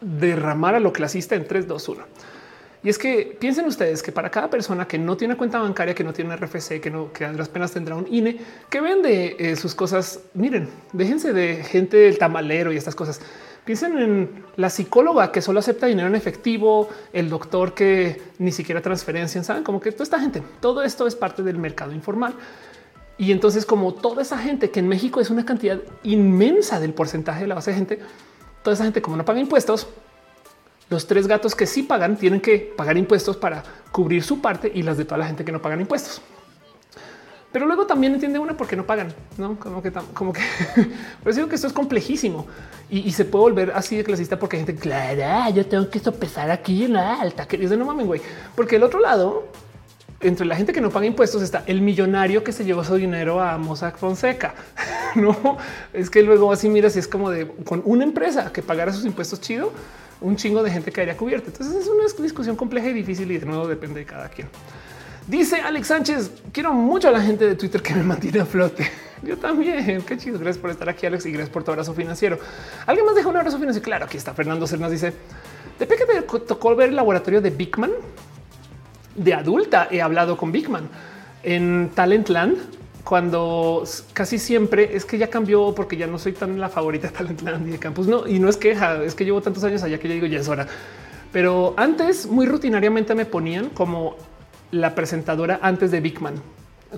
derramar 0.00 0.76
a 0.76 0.80
lo 0.80 0.92
clasista 0.92 1.34
en 1.34 1.44
3, 1.44 1.66
2, 1.66 1.88
1. 1.88 2.04
Y 2.82 2.88
es 2.88 2.98
que 2.98 3.36
piensen 3.38 3.66
ustedes 3.66 4.02
que 4.02 4.12
para 4.12 4.30
cada 4.30 4.48
persona 4.48 4.86
que 4.86 4.98
no 4.98 5.16
tiene 5.16 5.36
cuenta 5.36 5.58
bancaria, 5.58 5.94
que 5.94 6.04
no 6.04 6.12
tiene 6.12 6.36
RFC, 6.36 6.80
que 6.80 6.90
no 6.90 7.12
que 7.12 7.26
las 7.26 7.48
penas 7.48 7.72
tendrá 7.72 7.96
un 7.96 8.06
INE, 8.08 8.38
que 8.70 8.80
vende 8.80 9.36
eh, 9.38 9.56
sus 9.56 9.74
cosas. 9.74 10.20
Miren, 10.34 10.68
déjense 10.92 11.32
de 11.32 11.64
gente 11.64 11.96
del 11.96 12.18
tamalero 12.18 12.72
y 12.72 12.76
estas 12.76 12.94
cosas. 12.94 13.20
Piensen 13.64 13.98
en 13.98 14.44
la 14.56 14.70
psicóloga 14.70 15.30
que 15.32 15.42
solo 15.42 15.58
acepta 15.58 15.86
dinero 15.86 16.08
en 16.08 16.14
efectivo, 16.14 16.88
el 17.12 17.28
doctor 17.28 17.74
que 17.74 18.22
ni 18.38 18.52
siquiera 18.52 18.80
transferencia, 18.80 19.42
saben 19.42 19.62
como 19.64 19.80
que 19.80 19.92
toda 19.92 20.04
esta 20.04 20.20
gente, 20.20 20.42
todo 20.60 20.82
esto 20.82 21.06
es 21.06 21.14
parte 21.14 21.42
del 21.42 21.58
mercado 21.58 21.92
informal. 21.92 22.34
Y 23.18 23.32
entonces 23.32 23.66
como 23.66 23.92
toda 23.92 24.22
esa 24.22 24.38
gente 24.38 24.70
que 24.70 24.78
en 24.78 24.88
México 24.88 25.20
es 25.20 25.28
una 25.28 25.44
cantidad 25.44 25.80
inmensa 26.04 26.78
del 26.78 26.94
porcentaje 26.94 27.42
de 27.42 27.48
la 27.48 27.56
base 27.56 27.72
de 27.72 27.76
gente, 27.76 27.98
toda 28.62 28.74
esa 28.74 28.84
gente 28.84 29.02
como 29.02 29.16
no 29.16 29.24
paga 29.24 29.40
impuestos, 29.40 29.88
los 30.90 31.06
tres 31.06 31.26
gatos 31.26 31.54
que 31.54 31.66
sí 31.66 31.82
pagan 31.82 32.16
tienen 32.16 32.40
que 32.40 32.72
pagar 32.76 32.96
impuestos 32.96 33.36
para 33.36 33.62
cubrir 33.92 34.22
su 34.22 34.40
parte 34.40 34.70
y 34.74 34.82
las 34.82 34.96
de 34.96 35.04
toda 35.04 35.18
la 35.18 35.26
gente 35.26 35.44
que 35.44 35.52
no 35.52 35.60
pagan 35.60 35.80
impuestos. 35.80 36.22
Pero 37.52 37.64
luego 37.66 37.86
también 37.86 38.12
entiende 38.12 38.38
una 38.38 38.56
porque 38.56 38.76
no 38.76 38.84
pagan, 38.84 39.12
no 39.38 39.58
como 39.58 39.82
que, 39.82 39.90
como 40.12 40.34
que, 40.34 40.42
pero 41.24 41.34
digo 41.34 41.48
que 41.48 41.54
esto 41.54 41.66
es 41.66 41.72
complejísimo 41.72 42.46
y, 42.90 43.10
se 43.12 43.24
puede 43.24 43.42
volver 43.42 43.72
así 43.74 43.96
de 43.96 44.04
clasista 44.04 44.38
porque 44.38 44.58
hay 44.58 44.66
gente, 44.66 44.80
claro, 44.80 45.54
yo 45.54 45.66
tengo 45.66 45.88
que 45.88 45.98
sopesar 45.98 46.50
aquí 46.50 46.84
en 46.84 46.92
la 46.92 47.20
alta, 47.20 47.48
que 47.48 47.56
dice 47.56 47.76
no 47.76 47.86
mames, 47.86 48.06
güey, 48.06 48.20
porque 48.54 48.76
el 48.76 48.82
otro 48.82 49.00
lado 49.00 49.46
entre 50.20 50.44
la 50.46 50.56
gente 50.56 50.72
que 50.72 50.80
no 50.80 50.90
paga 50.90 51.06
impuestos 51.06 51.42
está 51.42 51.62
el 51.66 51.80
millonario 51.80 52.44
que 52.44 52.52
se 52.52 52.64
llevó 52.64 52.84
su 52.84 52.96
dinero 52.96 53.40
a 53.40 53.56
Mossack 53.56 53.96
Fonseca. 53.96 54.54
no 55.14 55.56
es 55.92 56.10
que 56.10 56.22
luego 56.22 56.52
así 56.52 56.68
mira 56.68 56.90
si 56.90 56.98
es 56.98 57.08
como 57.08 57.30
de 57.30 57.46
con 57.64 57.82
una 57.84 58.04
empresa 58.04 58.52
que 58.52 58.62
pagara 58.62 58.92
sus 58.92 59.04
impuestos 59.04 59.40
chido, 59.40 59.72
un 60.20 60.36
chingo 60.36 60.62
de 60.62 60.70
gente 60.70 60.92
caería 60.92 61.16
cubierta. 61.16 61.48
Entonces 61.48 61.76
es 61.76 61.88
una 61.88 62.04
discusión 62.22 62.56
compleja 62.56 62.88
y 62.88 62.92
difícil 62.92 63.30
y 63.30 63.38
de 63.38 63.46
nuevo 63.46 63.66
depende 63.66 64.00
de 64.00 64.06
cada 64.06 64.28
quien. 64.28 64.48
Dice 65.26 65.60
Alex 65.60 65.86
Sánchez, 65.86 66.30
quiero 66.52 66.72
mucho 66.72 67.08
a 67.08 67.10
la 67.12 67.20
gente 67.20 67.46
de 67.46 67.54
Twitter 67.54 67.82
que 67.82 67.94
me 67.94 68.02
mantiene 68.02 68.40
a 68.40 68.46
flote. 68.46 68.90
Yo 69.22 69.36
también. 69.36 70.02
Qué 70.02 70.16
chido. 70.16 70.38
Gracias 70.38 70.58
por 70.58 70.70
estar 70.70 70.88
aquí, 70.88 71.06
Alex, 71.06 71.26
y 71.26 71.32
gracias 71.32 71.50
por 71.50 71.64
tu 71.64 71.70
abrazo 71.70 71.92
financiero. 71.92 72.38
¿Alguien 72.86 73.04
más 73.04 73.14
deja 73.14 73.28
un 73.28 73.36
abrazo 73.36 73.58
financiero? 73.58 73.84
Claro, 73.84 74.04
aquí 74.06 74.16
está 74.16 74.32
Fernando 74.32 74.66
Cernas. 74.66 74.90
Dice, 74.90 75.12
de 75.78 75.86
que 75.86 75.96
te 75.96 76.22
tocó 76.22 76.74
ver 76.74 76.90
el 76.90 76.96
laboratorio 76.96 77.40
de 77.40 77.50
Bigman 77.50 77.90
de 79.18 79.34
adulta 79.34 79.88
he 79.90 80.00
hablado 80.00 80.36
con 80.36 80.52
Bigman 80.52 80.88
en 81.42 81.90
Talentland 81.94 82.56
cuando 83.04 83.84
casi 84.12 84.38
siempre 84.38 84.96
es 84.96 85.04
que 85.04 85.18
ya 85.18 85.28
cambió 85.28 85.74
porque 85.74 85.96
ya 85.96 86.06
no 86.06 86.18
soy 86.18 86.32
tan 86.32 86.60
la 86.60 86.68
favorita 86.68 87.08
Talentland 87.16 87.66
y 87.68 87.70
de 87.72 87.78
campus. 87.78 88.06
No, 88.06 88.26
y 88.26 88.38
no 88.38 88.48
es 88.48 88.56
queja, 88.56 89.02
es 89.02 89.14
que 89.14 89.24
llevo 89.24 89.40
tantos 89.40 89.64
años 89.64 89.82
allá 89.82 89.98
que 89.98 90.08
ya 90.08 90.14
digo 90.14 90.26
ya 90.26 90.40
es 90.40 90.48
hora. 90.48 90.66
Pero 91.32 91.74
antes 91.76 92.26
muy 92.26 92.46
rutinariamente 92.46 93.14
me 93.14 93.26
ponían 93.26 93.70
como 93.70 94.16
la 94.70 94.94
presentadora 94.94 95.58
antes 95.62 95.90
de 95.90 96.00
Bigman, 96.00 96.34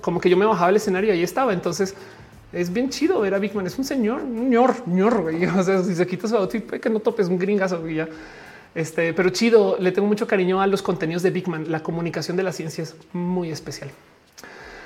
como 0.00 0.20
que 0.20 0.30
yo 0.30 0.36
me 0.36 0.46
bajaba 0.46 0.70
el 0.70 0.76
escenario 0.76 1.10
y 1.10 1.18
ahí 1.18 1.22
estaba. 1.22 1.52
Entonces 1.52 1.94
es 2.52 2.72
bien 2.72 2.90
chido 2.90 3.20
ver 3.20 3.34
a 3.34 3.38
Bigman. 3.38 3.66
Es 3.66 3.78
un 3.78 3.84
señor, 3.84 4.22
ñor, 4.24 4.86
ñor. 4.86 5.32
O 5.58 5.62
sea, 5.62 5.82
si 5.82 5.94
se 5.94 6.06
quita 6.06 6.28
su 6.28 6.36
outfit, 6.36 6.64
que 6.64 6.90
no 6.90 7.00
topes 7.00 7.28
un 7.28 7.38
gringazo 7.38 7.88
y 7.88 7.96
ya. 7.96 8.08
Este, 8.74 9.12
pero 9.14 9.30
chido, 9.30 9.76
le 9.80 9.90
tengo 9.90 10.06
mucho 10.06 10.26
cariño 10.26 10.60
a 10.60 10.66
los 10.66 10.82
contenidos 10.82 11.22
de 11.22 11.30
Bigman. 11.30 11.70
La 11.70 11.82
comunicación 11.82 12.36
de 12.36 12.44
la 12.44 12.52
ciencia 12.52 12.84
es 12.84 12.94
muy 13.12 13.50
especial. 13.50 13.90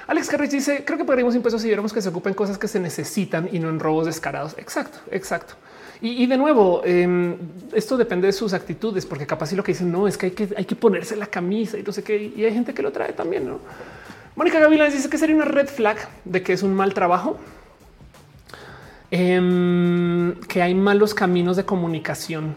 Alex 0.07 0.29
Carrich 0.29 0.51
dice: 0.51 0.85
Creo 0.85 0.99
que 0.99 1.05
pagaríamos 1.05 1.35
impuestos 1.35 1.63
si 1.63 1.69
viéramos 1.69 1.93
que 1.93 2.03
se 2.03 2.09
ocupen 2.09 2.35
cosas 2.35 2.59
que 2.59 2.69
se 2.69 2.81
necesitan 2.81 3.49
y 3.51 3.59
no 3.59 3.69
en 3.69 3.81
robos 3.81 4.07
descarados. 4.07 4.55
Exacto, 4.59 4.99
exacto. 5.11 5.55
Y, 6.01 6.27
de 6.27 6.37
nuevo, 6.37 6.83
em, 6.85 7.37
esto 7.73 7.97
depende 7.97 8.27
de 8.27 8.33
sus 8.35 8.53
actitudes, 8.53 9.07
porque 9.07 9.27
capaz 9.27 9.47
si 9.47 9.57
lo 9.57 9.63
que 9.63 9.73
dicen 9.73 9.91
no 9.91 10.07
es 10.07 10.19
que 10.19 10.27
hay 10.27 10.33
que, 10.33 10.49
hay 10.55 10.65
que 10.67 10.77
ponerse 10.77 11.17
la 11.17 11.27
camisa 11.27 11.79
y 11.79 11.83
no 11.83 11.93
sé 11.93 12.03
qué. 12.03 12.33
Y 12.37 12.45
hay 12.45 12.53
gente 12.53 12.75
que 12.75 12.83
lo 12.83 12.93
trae 12.93 13.15
también. 13.15 13.47
¿no? 13.47 13.61
Mónica 14.37 14.59
Gavilán 14.59 14.93
dice 14.93 15.09
que 15.09 15.17
sería 15.17 15.35
una 15.35 15.47
red 15.47 15.69
flag 15.69 15.97
de 16.27 16.43
que 16.43 16.53
es 16.53 16.63
un 16.63 16.75
mal 16.75 16.93
trabajo, 16.93 17.39
em, 19.11 20.35
que 20.41 20.61
hay 20.61 20.75
malos 20.75 21.15
caminos 21.15 21.57
de 21.57 21.65
comunicación 21.65 22.55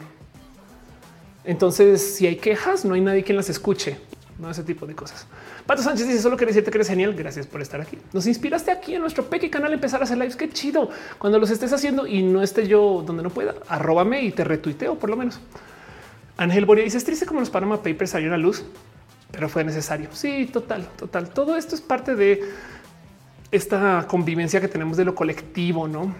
entonces, 1.48 2.16
si 2.18 2.28
hay 2.28 2.36
quejas, 2.36 2.84
no 2.84 2.94
hay 2.94 3.00
nadie 3.00 3.24
quien 3.24 3.38
las 3.38 3.50
escuche. 3.50 3.96
No 4.40 4.52
ese 4.52 4.64
tipo 4.64 4.86
de 4.86 4.94
cosas. 4.94 5.26
Pato 5.66 5.82
Sánchez 5.82 6.08
dice 6.08 6.22
solo 6.22 6.38
quería 6.38 6.50
decirte 6.50 6.70
que 6.70 6.78
eres 6.78 6.88
genial. 6.88 7.14
Gracias 7.16 7.48
por 7.48 7.62
estar 7.62 7.82
aquí. 7.82 7.98
Nos 8.14 8.28
inspiraste 8.28 8.70
aquí 8.70 8.94
en 8.94 9.02
nuestro 9.02 9.26
pequeño 9.26 9.52
canal 9.52 9.72
a 9.72 9.74
empezar 9.74 10.00
a 10.00 10.04
hacer 10.04 10.18
lives. 10.18 10.36
Qué 10.36 10.50
chido. 10.50 10.90
Cuando 11.18 11.40
los 11.40 11.50
estés 11.50 11.74
haciendo 11.74 12.06
y 12.06 12.22
no 12.22 12.44
esté 12.44 12.68
yo 12.68 13.04
donde 13.06 13.24
no 13.24 13.32
pueda, 13.32 13.56
arróbame 13.68 14.22
y 14.22 14.32
te 14.32 14.44
retuiteo 14.44 14.96
por 15.00 15.10
lo 15.10 15.18
menos. 15.18 15.40
Ángel 16.38 16.66
Boria 16.66 16.84
dice 16.84 16.98
es 16.98 17.04
triste 17.04 17.26
como 17.26 17.40
los 17.40 17.50
Panama 17.50 17.82
Papers 17.82 18.12
salieron 18.12 18.36
a 18.36 18.38
luz, 18.38 18.64
pero 19.32 19.50
fue 19.50 19.64
necesario. 19.64 20.10
Sí, 20.14 20.48
total, 20.54 20.88
total. 20.98 21.30
Todo 21.30 21.58
esto 21.58 21.74
es 21.74 21.82
parte 21.82 22.16
de 22.16 22.48
esta 23.52 24.06
convivencia 24.08 24.62
que 24.62 24.68
tenemos 24.68 24.98
de 24.98 25.06
lo 25.06 25.16
colectivo, 25.16 25.88
no? 25.88 26.14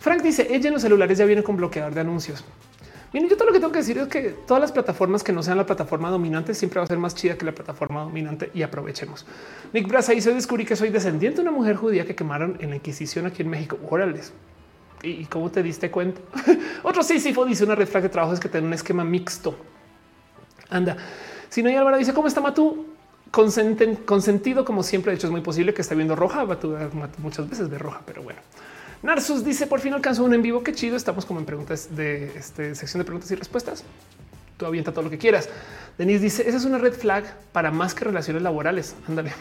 Frank 0.00 0.22
dice 0.22 0.48
ella 0.50 0.68
en 0.68 0.74
los 0.74 0.82
celulares 0.82 1.18
ya 1.18 1.24
viene 1.26 1.44
con 1.44 1.56
bloqueador 1.56 1.94
de 1.94 2.00
anuncios. 2.00 2.44
Miren, 3.12 3.30
yo 3.30 3.36
todo 3.36 3.46
lo 3.46 3.52
que 3.52 3.60
tengo 3.60 3.72
que 3.72 3.78
decir 3.78 3.96
es 3.98 4.08
que 4.08 4.30
todas 4.46 4.60
las 4.60 4.70
plataformas 4.70 5.22
que 5.22 5.32
no 5.32 5.42
sean 5.42 5.56
la 5.56 5.64
plataforma 5.64 6.10
dominante 6.10 6.54
siempre 6.54 6.78
va 6.78 6.84
a 6.84 6.86
ser 6.86 6.98
más 6.98 7.14
chida 7.14 7.36
que 7.36 7.44
la 7.46 7.52
plataforma 7.52 8.02
dominante 8.02 8.50
y 8.52 8.62
aprovechemos. 8.62 9.24
Nick 9.72 9.88
Braza 9.88 10.12
dice 10.12 10.34
descubrí 10.34 10.66
que 10.66 10.76
soy 10.76 10.90
descendiente 10.90 11.36
de 11.36 11.48
una 11.48 11.56
mujer 11.56 11.76
judía 11.76 12.04
que 12.04 12.14
quemaron 12.14 12.58
en 12.60 12.70
la 12.70 12.76
Inquisición 12.76 13.26
aquí 13.26 13.42
en 13.42 13.48
México. 13.48 13.78
Órales. 13.88 14.32
¿Y 15.02 15.24
cómo 15.26 15.50
te 15.50 15.62
diste 15.62 15.90
cuenta? 15.90 16.20
Otro 16.82 17.02
sí, 17.02 17.18
sí, 17.20 17.34
dice 17.46 17.64
una 17.64 17.74
red 17.74 17.86
flag 17.86 18.02
de 18.02 18.08
trabajo 18.08 18.34
es 18.34 18.40
que 18.40 18.48
tiene 18.48 18.66
un 18.66 18.74
esquema 18.74 19.04
mixto. 19.04 19.56
Anda. 20.68 20.96
Si 21.48 21.62
no 21.62 21.70
hay 21.70 21.76
Álvaro 21.76 21.96
dice 21.96 22.12
cómo 22.12 22.28
está 22.28 22.40
Matú 22.40 22.86
consenten, 23.30 23.96
consentido 23.96 24.64
como 24.64 24.82
siempre. 24.82 25.12
De 25.12 25.16
hecho, 25.16 25.26
es 25.26 25.30
muy 25.30 25.40
posible 25.40 25.74
que 25.74 25.82
esté 25.82 25.94
viendo 25.94 26.16
roja. 26.16 26.44
Matú 26.44 26.76
muchas 27.18 27.48
veces 27.48 27.70
de 27.70 27.78
roja, 27.78 28.02
pero 28.04 28.22
bueno. 28.22 28.40
Narsus 29.02 29.44
dice 29.44 29.66
por 29.66 29.80
fin 29.80 29.94
alcanzó 29.94 30.24
un 30.24 30.34
en 30.34 30.42
vivo. 30.42 30.62
Qué 30.62 30.72
chido. 30.72 30.96
Estamos 30.96 31.24
como 31.24 31.40
en 31.40 31.46
preguntas 31.46 31.94
de 31.94 32.32
este, 32.36 32.74
sección 32.74 33.00
de 33.00 33.04
preguntas 33.04 33.30
y 33.30 33.34
respuestas. 33.34 33.84
Tú 34.56 34.66
avienta 34.66 34.92
todo 34.92 35.02
lo 35.02 35.10
que 35.10 35.18
quieras. 35.18 35.48
Denise 35.98 36.22
dice 36.22 36.48
esa 36.48 36.58
es 36.58 36.64
una 36.64 36.78
red 36.78 36.92
flag 36.92 37.24
para 37.52 37.70
más 37.70 37.94
que 37.94 38.04
relaciones 38.04 38.42
laborales. 38.42 38.96
Ándale. 39.08 39.32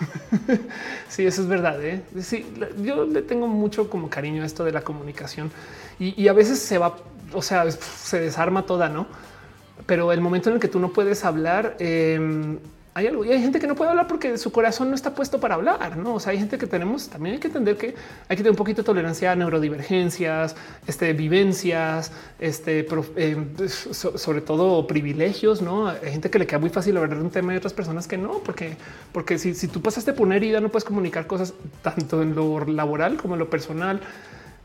sí, 1.09 1.25
eso 1.25 1.41
es 1.41 1.47
verdad. 1.47 1.83
¿eh? 1.83 2.03
Sí, 2.21 2.45
yo 2.81 3.05
le 3.05 3.21
tengo 3.23 3.47
mucho 3.47 3.89
como 3.89 4.09
cariño 4.09 4.43
a 4.43 4.45
esto 4.45 4.63
de 4.63 4.71
la 4.71 4.81
comunicación 4.81 5.51
y, 5.99 6.27
a 6.27 6.33
veces 6.33 6.59
se 6.59 6.77
va, 6.77 6.95
o 7.33 7.41
sea, 7.41 7.69
se 7.71 8.19
desarma 8.19 8.67
toda, 8.67 8.87
no? 8.87 9.07
Pero 9.87 10.11
el 10.11 10.21
momento 10.21 10.49
en 10.49 10.55
el 10.55 10.61
que 10.61 10.67
tú 10.67 10.79
no 10.79 10.93
puedes 10.93 11.25
hablar, 11.25 11.75
eh, 11.79 12.59
hay 12.97 13.05
algo 13.05 13.23
y 13.23 13.31
hay 13.31 13.39
gente 13.39 13.59
que 13.59 13.67
no 13.67 13.75
puede 13.75 13.91
hablar 13.91 14.07
porque 14.07 14.39
su 14.39 14.51
corazón 14.51 14.89
no 14.89 14.95
está 14.95 15.13
puesto 15.13 15.39
para 15.39 15.53
hablar. 15.53 15.97
No, 15.97 16.15
o 16.15 16.19
sea, 16.19 16.31
hay 16.31 16.39
gente 16.39 16.57
que 16.57 16.65
tenemos 16.65 17.09
también 17.09 17.35
hay 17.35 17.39
que 17.39 17.47
entender 17.47 17.77
que 17.77 17.93
hay 18.27 18.35
que 18.35 18.37
tener 18.37 18.51
un 18.51 18.57
poquito 18.57 18.81
de 18.81 18.85
tolerancia 18.87 19.31
a 19.31 19.35
neurodivergencias, 19.35 20.55
este, 20.87 21.13
vivencias, 21.13 22.11
este, 22.39 22.87
eh, 23.17 23.37
sobre 23.67 24.41
todo 24.41 24.87
privilegios. 24.87 25.61
No 25.61 25.89
hay 25.89 26.11
gente 26.11 26.31
que 26.31 26.39
le 26.39 26.47
queda 26.47 26.57
muy 26.57 26.71
fácil 26.71 26.97
hablar 26.97 27.17
de 27.19 27.23
un 27.23 27.29
tema 27.29 27.53
y 27.53 27.57
otras 27.57 27.73
personas 27.73 28.07
que 28.07 28.17
no, 28.17 28.39
porque, 28.39 28.75
porque 29.11 29.37
si, 29.37 29.53
si 29.53 29.67
tú 29.67 29.79
pasaste 29.79 30.13
por 30.13 30.25
una 30.25 30.37
herida, 30.37 30.59
no 30.59 30.69
puedes 30.69 30.83
comunicar 30.83 31.27
cosas 31.27 31.53
tanto 31.83 32.23
en 32.23 32.33
lo 32.33 32.65
laboral 32.65 33.17
como 33.17 33.35
en 33.35 33.39
lo 33.39 33.49
personal. 33.49 34.01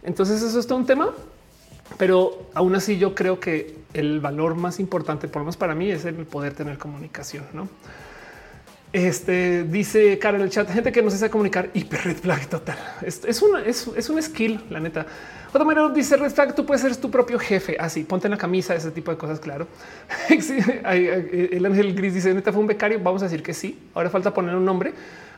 Entonces, 0.03 0.43
eso 0.43 0.59
es 0.59 0.67
todo 0.67 0.79
un 0.79 0.87
tema 0.87 1.11
pero 1.99 2.47
aún 2.55 2.75
así 2.75 2.99
yo 2.99 3.15
creo 3.15 3.39
que 3.39 3.77
el 3.95 4.21
valor 4.21 4.55
más 4.55 4.81
importante, 4.81 5.29
por 5.29 5.41
lo 5.41 5.45
menos 5.45 5.57
para 5.57 5.75
mí, 5.75 5.91
es 5.91 6.05
el 6.05 6.15
poder 6.27 6.55
tener 6.55 6.79
comunicación. 6.79 7.45
¿no? 7.53 7.69
Este 8.93 9.65
dice 9.65 10.19
cara 10.19 10.37
en 10.37 10.43
el 10.43 10.51
chat, 10.51 10.71
gente 10.71 10.93
que 10.93 11.01
no 11.01 11.11
se 11.11 11.17
sabe 11.17 11.31
comunicar 11.31 11.71
hiper 11.73 12.05
red 12.05 12.17
flag 12.17 12.47
total. 12.47 12.77
Es, 13.01 13.25
es, 13.25 13.41
una, 13.41 13.65
es, 13.65 13.89
es 13.97 14.11
un 14.11 14.23
skill, 14.23 14.61
la 14.69 14.81
neta. 14.81 15.07
Otra 15.49 15.65
manera 15.65 15.89
dice 15.89 16.17
red 16.17 16.31
flag, 16.31 16.55
tú 16.55 16.67
puedes 16.67 16.83
ser 16.83 16.95
tu 16.97 17.11
propio 17.11 17.39
jefe. 17.39 17.77
Así 17.79 18.05
ponte 18.05 18.27
en 18.27 18.33
la 18.33 18.37
camisa, 18.37 18.75
ese 18.75 18.91
tipo 18.91 19.11
de 19.11 19.17
cosas. 19.17 19.41
Claro. 19.41 19.67
el 20.29 21.67
ángel 21.67 21.95
gris 21.95 22.15
dice 22.15 22.35
neta 22.35 22.53
fue 22.53 22.61
un 22.61 22.67
becario. 22.67 23.01
Vamos 23.03 23.23
a 23.23 23.27
decir 23.27 23.43
que 23.43 23.55
sí. 23.55 23.79
Ahora 23.95 24.11
falta 24.11 24.35
poner 24.35 24.55
un 24.55 24.65
nombre. 24.65 24.93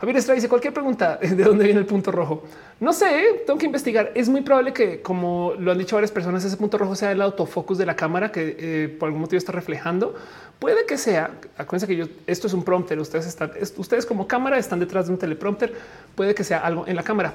Javier 0.04 0.18
Estrada 0.18 0.34
dice 0.34 0.50
cualquier 0.50 0.74
pregunta 0.74 1.16
de 1.22 1.42
dónde 1.42 1.64
viene 1.64 1.80
el 1.80 1.86
punto 1.86 2.12
rojo. 2.12 2.42
No 2.78 2.92
sé, 2.92 3.20
¿eh? 3.20 3.42
tengo 3.46 3.58
que 3.58 3.64
investigar. 3.64 4.12
Es 4.14 4.28
muy 4.28 4.42
probable 4.42 4.74
que, 4.74 5.00
como 5.00 5.54
lo 5.58 5.72
han 5.72 5.78
dicho 5.78 5.96
varias 5.96 6.12
personas, 6.12 6.44
ese 6.44 6.58
punto 6.58 6.76
rojo 6.76 6.94
sea 6.94 7.10
el 7.10 7.22
autofocus 7.22 7.78
de 7.78 7.86
la 7.86 7.96
cámara 7.96 8.30
que 8.30 8.54
eh, 8.58 8.88
por 9.00 9.06
algún 9.06 9.22
motivo 9.22 9.38
está 9.38 9.52
reflejando. 9.52 10.14
Puede 10.58 10.84
que 10.84 10.98
sea. 10.98 11.30
Acuérdense 11.56 11.86
que 11.86 11.96
yo, 11.96 12.04
esto 12.26 12.48
es 12.48 12.52
un 12.52 12.64
prompter. 12.64 12.98
Ustedes 12.98 13.26
están, 13.26 13.52
ustedes 13.78 14.04
como 14.04 14.28
cámara 14.28 14.58
están 14.58 14.78
detrás 14.78 15.06
de 15.06 15.12
un 15.14 15.18
teleprompter. 15.18 15.74
Puede 16.14 16.34
que 16.34 16.44
sea 16.44 16.58
algo 16.58 16.86
en 16.86 16.96
la 16.96 17.02
cámara. 17.02 17.32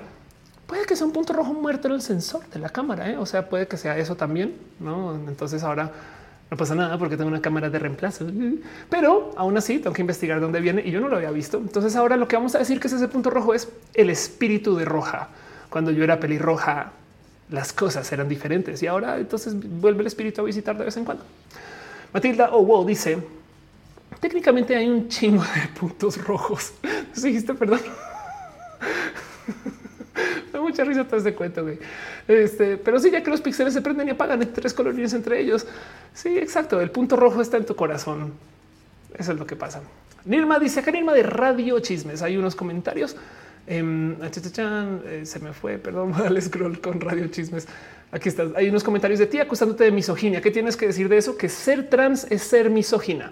Puede 0.68 0.86
que 0.86 0.96
sea 0.96 1.08
un 1.08 1.14
punto 1.14 1.34
rojo 1.34 1.54
muerto 1.54 1.88
en 1.88 1.96
el 1.96 2.04
sensor 2.04 2.48
de 2.50 2.60
la 2.60 2.70
cámara. 2.70 3.10
¿eh? 3.10 3.18
O 3.18 3.26
sea, 3.26 3.50
puede 3.50 3.68
que 3.68 3.78
sea 3.78 3.98
eso 3.98 4.16
también. 4.16 4.56
No, 4.80 5.16
entonces 5.28 5.64
ahora 5.64 5.92
no 6.52 6.58
pasa 6.58 6.74
nada 6.74 6.98
porque 6.98 7.16
tengo 7.16 7.30
una 7.30 7.42
cámara 7.42 7.70
de 7.70 7.78
reemplazo, 7.78 8.26
pero 8.90 9.34
aún 9.38 9.56
así 9.58 9.78
tengo 9.78 9.94
que 9.94 10.02
investigar 10.02 10.42
dónde 10.42 10.60
viene 10.60 10.82
y 10.84 10.90
yo 10.90 11.00
no 11.00 11.08
lo 11.08 11.18
había 11.18 11.30
visto. 11.30 11.60
Entonces 11.60 11.96
ahora 11.96 12.18
lo 12.18 12.28
que 12.28 12.36
vamos 12.36 12.56
a 12.56 12.60
decir 12.60 12.80
que 12.80 12.88
es 12.88 12.94
ese 12.94 13.08
punto 13.08 13.30
rojo 13.30 13.54
es 13.54 13.70
el 13.94 14.10
espíritu 14.10 14.76
de 14.76 14.86
roja. 14.86 15.30
Cuando 15.70 15.92
yo 15.92 16.04
era 16.04 16.20
pelirroja, 16.20 16.92
las 17.52 17.72
cosas 17.72 18.12
eran 18.12 18.28
diferentes 18.28 18.82
y 18.82 18.88
ahora 18.88 19.18
entonces 19.18 19.54
vuelve 19.80 20.02
el 20.02 20.08
espíritu 20.08 20.42
a 20.42 20.44
visitar 20.44 20.78
de 20.78 20.86
vez 20.86 20.98
en 20.98 21.06
cuando. 21.06 21.24
Matilda 22.14 22.50
wow 22.50 22.86
dice 22.86 23.20
técnicamente 24.20 24.76
hay 24.76 24.90
un 24.90 25.08
chingo 25.08 25.44
de 25.44 25.80
puntos 25.80 26.18
rojos. 26.24 26.74
Dijiste 27.16 27.54
perdón. 27.54 27.80
mucha 30.70 30.84
risa 30.84 31.04
todo 31.06 31.18
este 31.18 31.34
cuento. 31.34 31.66
Este, 32.30 32.78
pero 32.78 33.00
sí, 33.00 33.10
ya 33.10 33.24
que 33.24 33.32
los 33.32 33.42
píxeles 33.42 33.74
se 33.74 33.82
prenden 33.82 34.08
y 34.08 34.12
apagan 34.12 34.40
tres 34.54 34.72
colorines 34.76 35.14
entre 35.14 35.40
ellos. 35.40 35.66
Sí, 36.14 36.38
exacto. 36.38 36.80
El 36.80 36.92
punto 36.92 37.16
rojo 37.16 37.42
está 37.42 37.58
en 37.58 37.66
tu 37.66 37.76
corazón. 37.76 38.34
Eso 39.18 39.32
es 39.32 39.40
lo 39.40 39.48
que 39.48 39.56
pasa. 39.56 39.82
Nirma 40.26 40.60
dice 40.60 40.80
acá 40.80 40.92
Nirma 40.92 41.14
de 41.14 41.24
Radio 41.24 41.80
Chismes. 41.80 42.22
Hay 42.22 42.38
unos 42.38 42.56
comentarios. 42.56 43.16
Em, 43.66 44.16
eh, 44.22 45.26
se 45.26 45.40
me 45.40 45.54
fue, 45.54 45.80
perdón, 45.80 46.12
dale 46.20 46.40
scroll 46.40 46.80
con 46.80 47.02
Radio 47.02 47.28
Chismes. 47.30 47.68
Aquí 48.12 48.30
estás. 48.30 48.52
Hay 48.56 48.70
unos 48.70 48.84
comentarios 48.84 49.20
de 49.20 49.26
ti 49.26 49.40
acusándote 49.40 49.86
de 49.86 49.92
misoginia. 49.92 50.40
¿Qué 50.40 50.52
tienes 50.52 50.78
que 50.78 50.86
decir 50.86 51.10
de 51.10 51.18
eso? 51.18 51.36
Que 51.36 51.50
ser 51.50 51.90
trans 51.90 52.28
es 52.30 52.44
ser 52.44 52.70
misógina. 52.70 53.32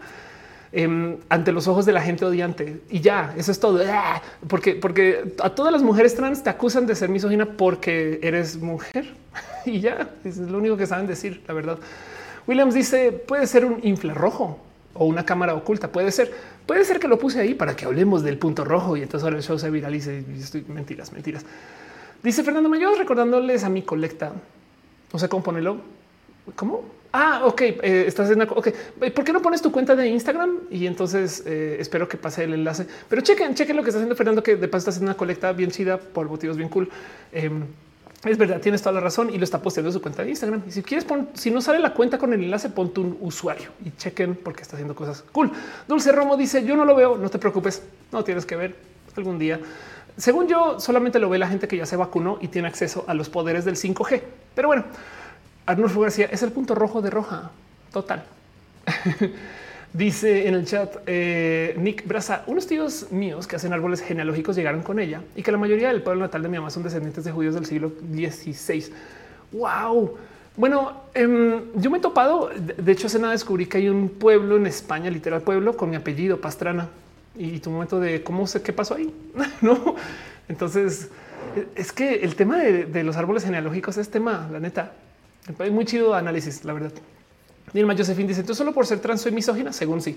Em, 0.74 1.16
ante 1.30 1.54
los 1.54 1.70
ojos 1.70 1.86
de 1.86 1.94
la 1.94 2.02
gente 2.02 2.26
odiante 2.26 2.82
y 2.90 3.00
ya 3.00 3.34
eso 3.38 3.52
es 3.52 3.60
todo. 3.60 3.82
¡Ah! 3.88 4.22
Porque, 4.50 4.76
porque 4.76 5.34
a 5.42 5.50
todas 5.52 5.72
las 5.72 5.82
mujeres 5.82 6.14
trans 6.14 6.44
te 6.44 6.50
acusan 6.50 6.86
de 6.86 6.94
ser 6.96 7.08
misógina 7.08 7.46
porque 7.46 8.20
eres 8.22 8.58
mujer 8.58 9.14
y 9.66 9.80
ya 9.80 10.10
es 10.26 10.38
lo 10.38 10.58
único 10.58 10.76
que 10.76 10.86
saben 10.86 11.08
decir. 11.08 11.42
La 11.48 11.54
verdad, 11.54 11.78
Williams 12.48 12.74
dice 12.74 13.14
puede 13.14 13.48
ser 13.48 13.64
un 13.64 13.80
infrarrojo 13.84 14.60
o 14.94 15.06
una 15.06 15.26
cámara 15.26 15.54
oculta. 15.54 15.90
Puede 15.90 16.12
ser, 16.12 16.34
puede 16.66 16.84
ser 16.84 17.00
que 17.00 17.08
lo 17.08 17.18
puse 17.18 17.40
ahí 17.40 17.54
para 17.54 17.74
que 17.74 17.86
hablemos 17.86 18.22
del 18.24 18.38
punto 18.38 18.66
rojo 18.66 18.98
y 18.98 19.04
entonces 19.04 19.24
ahora 19.24 19.38
el 19.38 19.44
show 19.44 19.58
se 19.58 19.70
viralice. 19.70 20.26
Y 20.36 20.40
estoy 20.42 20.66
mentiras, 20.68 21.14
mentiras. 21.14 21.46
Dice 22.22 22.44
Fernando 22.44 22.68
Mayor 22.68 22.98
recordándoles 22.98 23.64
a 23.64 23.70
mi 23.70 23.84
colecta. 23.84 24.34
No 25.14 25.20
sé 25.20 25.30
cómo 25.30 25.44
ponerlo. 25.44 25.78
¿Cómo? 26.56 26.97
Ah, 27.14 27.42
ok, 27.46 27.62
eh, 27.62 28.04
estás 28.08 28.30
en 28.30 28.42
ok. 28.42 28.68
¿Por 29.14 29.24
qué 29.24 29.34
no 29.34 29.42
pones 29.42 29.62
tu 29.62 29.72
cuenta 29.72 29.96
de 29.96 30.08
Instagram? 30.08 30.60
Y 30.70 30.88
entonces 30.88 31.44
eh, 31.46 31.78
espero 31.80 32.08
que 32.08 32.18
pase 32.18 32.44
el 32.44 32.54
enlace. 32.54 32.86
Pero 33.10 33.22
chequen, 33.22 33.56
chequen 33.56 33.76
lo 33.76 33.84
que 33.84 33.90
está 33.90 34.00
haciendo 34.00 34.16
Fernando, 34.16 34.44
que 34.44 34.56
de 34.56 34.68
paso 34.68 34.80
está 34.80 34.92
haciendo 34.92 35.12
una 35.12 35.18
colecta 35.18 35.52
bien 35.54 35.72
chida 35.72 35.98
por 35.98 36.28
motivos 36.28 36.58
bien 36.58 36.70
cool. 36.70 36.90
Em, 37.32 37.64
es 38.26 38.38
verdad, 38.38 38.60
tienes 38.60 38.82
toda 38.82 38.94
la 38.94 39.00
razón 39.00 39.30
y 39.34 39.38
lo 39.38 39.44
está 39.44 39.62
posteando 39.62 39.90
en 39.90 39.94
su 39.94 40.02
cuenta 40.02 40.24
de 40.24 40.30
Instagram. 40.30 40.64
Y 40.68 40.72
si 40.72 40.84
quieres, 40.84 41.06
si 41.34 41.52
no 41.52 41.62
sale 41.62 41.80
la 41.80 41.94
cuenta 41.94 42.18
con 42.18 42.34
el 42.34 42.44
enlace, 42.44 42.70
pon 42.70 42.94
tu 42.94 43.18
usuario 43.22 43.70
y 43.86 43.92
chequen 43.92 44.36
porque 44.36 44.64
está 44.64 44.76
haciendo 44.76 44.96
cosas 44.96 45.24
cool. 45.32 45.52
Dulce 45.88 46.12
Romo 46.12 46.36
dice: 46.36 46.66
Yo 46.66 46.76
no 46.76 46.84
lo 46.84 46.96
veo, 46.96 47.18
no 47.18 47.30
te 47.30 47.40
preocupes, 47.40 47.84
no 48.12 48.24
tienes 48.24 48.46
que 48.46 48.56
ver 48.56 48.76
algún 49.16 49.40
día. 49.40 49.60
Según 50.18 50.48
yo, 50.48 50.80
solamente 50.80 51.20
lo 51.20 51.30
ve 51.30 51.38
la 51.38 51.48
gente 51.48 51.68
que 51.68 51.78
ya 51.78 51.86
se 51.86 51.96
vacunó 51.96 52.40
y 52.42 52.48
tiene 52.48 52.68
acceso 52.68 53.06
a 53.08 53.14
los 53.14 53.30
poderes 53.30 53.66
del 53.66 53.76
5G. 53.76 54.22
Pero 54.56 54.68
bueno, 54.68 54.86
Arnulfo 55.68 56.00
García 56.00 56.30
es 56.32 56.42
el 56.44 56.52
punto 56.52 56.74
rojo 56.74 57.02
de 57.02 57.10
roja. 57.10 57.52
Total. 57.92 58.24
Dice 59.94 60.48
en 60.48 60.54
el 60.54 60.66
chat 60.66 60.96
eh, 61.06 61.76
Nick 61.78 62.08
Braza, 62.08 62.44
unos 62.48 62.68
tíos 62.68 63.12
míos 63.12 63.48
que 63.48 63.58
hacen 63.58 63.74
árboles 63.74 64.02
genealógicos 64.02 64.56
llegaron 64.56 64.82
con 64.82 65.00
ella 65.00 65.22
y 65.36 65.44
que 65.44 65.52
la 65.52 65.58
mayoría 65.58 65.90
del 65.90 66.02
pueblo 66.02 66.22
natal 66.22 66.42
de 66.44 66.50
mi 66.50 66.58
mamá 66.58 66.70
son 66.70 66.84
descendientes 66.84 67.24
de 67.26 67.32
judíos 67.32 67.54
del 67.56 67.66
siglo 67.66 67.92
XVI. 68.14 68.86
Wow. 69.52 70.18
Bueno, 70.56 71.02
em, 71.14 71.62
yo 71.76 71.92
me 71.92 71.98
he 71.98 72.02
topado. 72.02 72.50
De 72.78 72.92
hecho, 72.92 73.08
hace 73.08 73.20
nada 73.20 73.34
descubrí 73.34 73.66
que 73.66 73.78
hay 73.78 73.90
un 73.90 74.10
pueblo 74.10 74.56
en 74.56 74.68
España, 74.68 75.10
literal 75.10 75.42
pueblo, 75.42 75.76
con 75.76 75.90
mi 75.90 75.98
apellido 75.98 76.40
Pastrana. 76.40 76.88
Y 77.36 77.60
tu 77.60 77.72
momento 77.72 78.00
de 78.00 78.24
cómo 78.24 78.48
sé 78.48 78.62
qué 78.62 78.72
pasó 78.72 78.96
ahí. 78.96 79.14
no, 79.62 79.96
entonces 80.48 81.10
es 81.76 81.92
que 81.92 82.16
el 82.16 82.36
tema 82.36 82.58
de, 82.58 82.86
de 82.86 83.04
los 83.04 83.18
árboles 83.18 83.44
genealógicos 83.44 83.98
es 83.98 84.10
tema, 84.10 84.48
la 84.52 84.62
neta. 84.62 84.94
Muy 85.72 85.86
chido 85.86 86.14
análisis, 86.14 86.66
la 86.66 86.74
verdad. 86.74 86.92
Nirma 87.74 87.96
Josephine 87.96 88.28
dice: 88.28 88.44
Tú 88.44 88.54
solo 88.56 88.74
por 88.74 88.86
ser 88.86 89.00
trans 89.00 89.22
soy 89.22 89.32
misógina, 89.32 89.74
según 89.74 90.02
sí. 90.02 90.16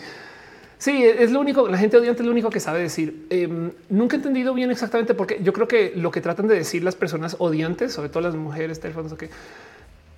Sí, 0.79 1.05
es 1.05 1.31
lo 1.31 1.41
único. 1.41 1.69
La 1.69 1.77
gente 1.77 1.99
odiante 1.99 2.23
es 2.23 2.27
lo 2.27 2.33
único 2.33 2.49
que 2.49 2.59
sabe 2.59 2.81
decir. 2.81 3.27
Em, 3.29 3.71
nunca 3.91 4.17
he 4.17 4.19
entendido 4.19 4.55
bien 4.55 4.71
exactamente 4.71 5.13
porque 5.13 5.39
yo 5.43 5.53
creo 5.53 5.69
que 5.69 5.93
lo 5.95 6.11
que 6.11 6.23
tratan 6.23 6.49
de 6.49 6.55
decir 6.55 6.83
las 6.83 6.97
personas 6.97 7.37
odiantes, 7.39 7.93
sobre 7.93 8.09
todo 8.09 8.23
las 8.23 8.35
mujeres, 8.35 8.79
que 8.79 9.29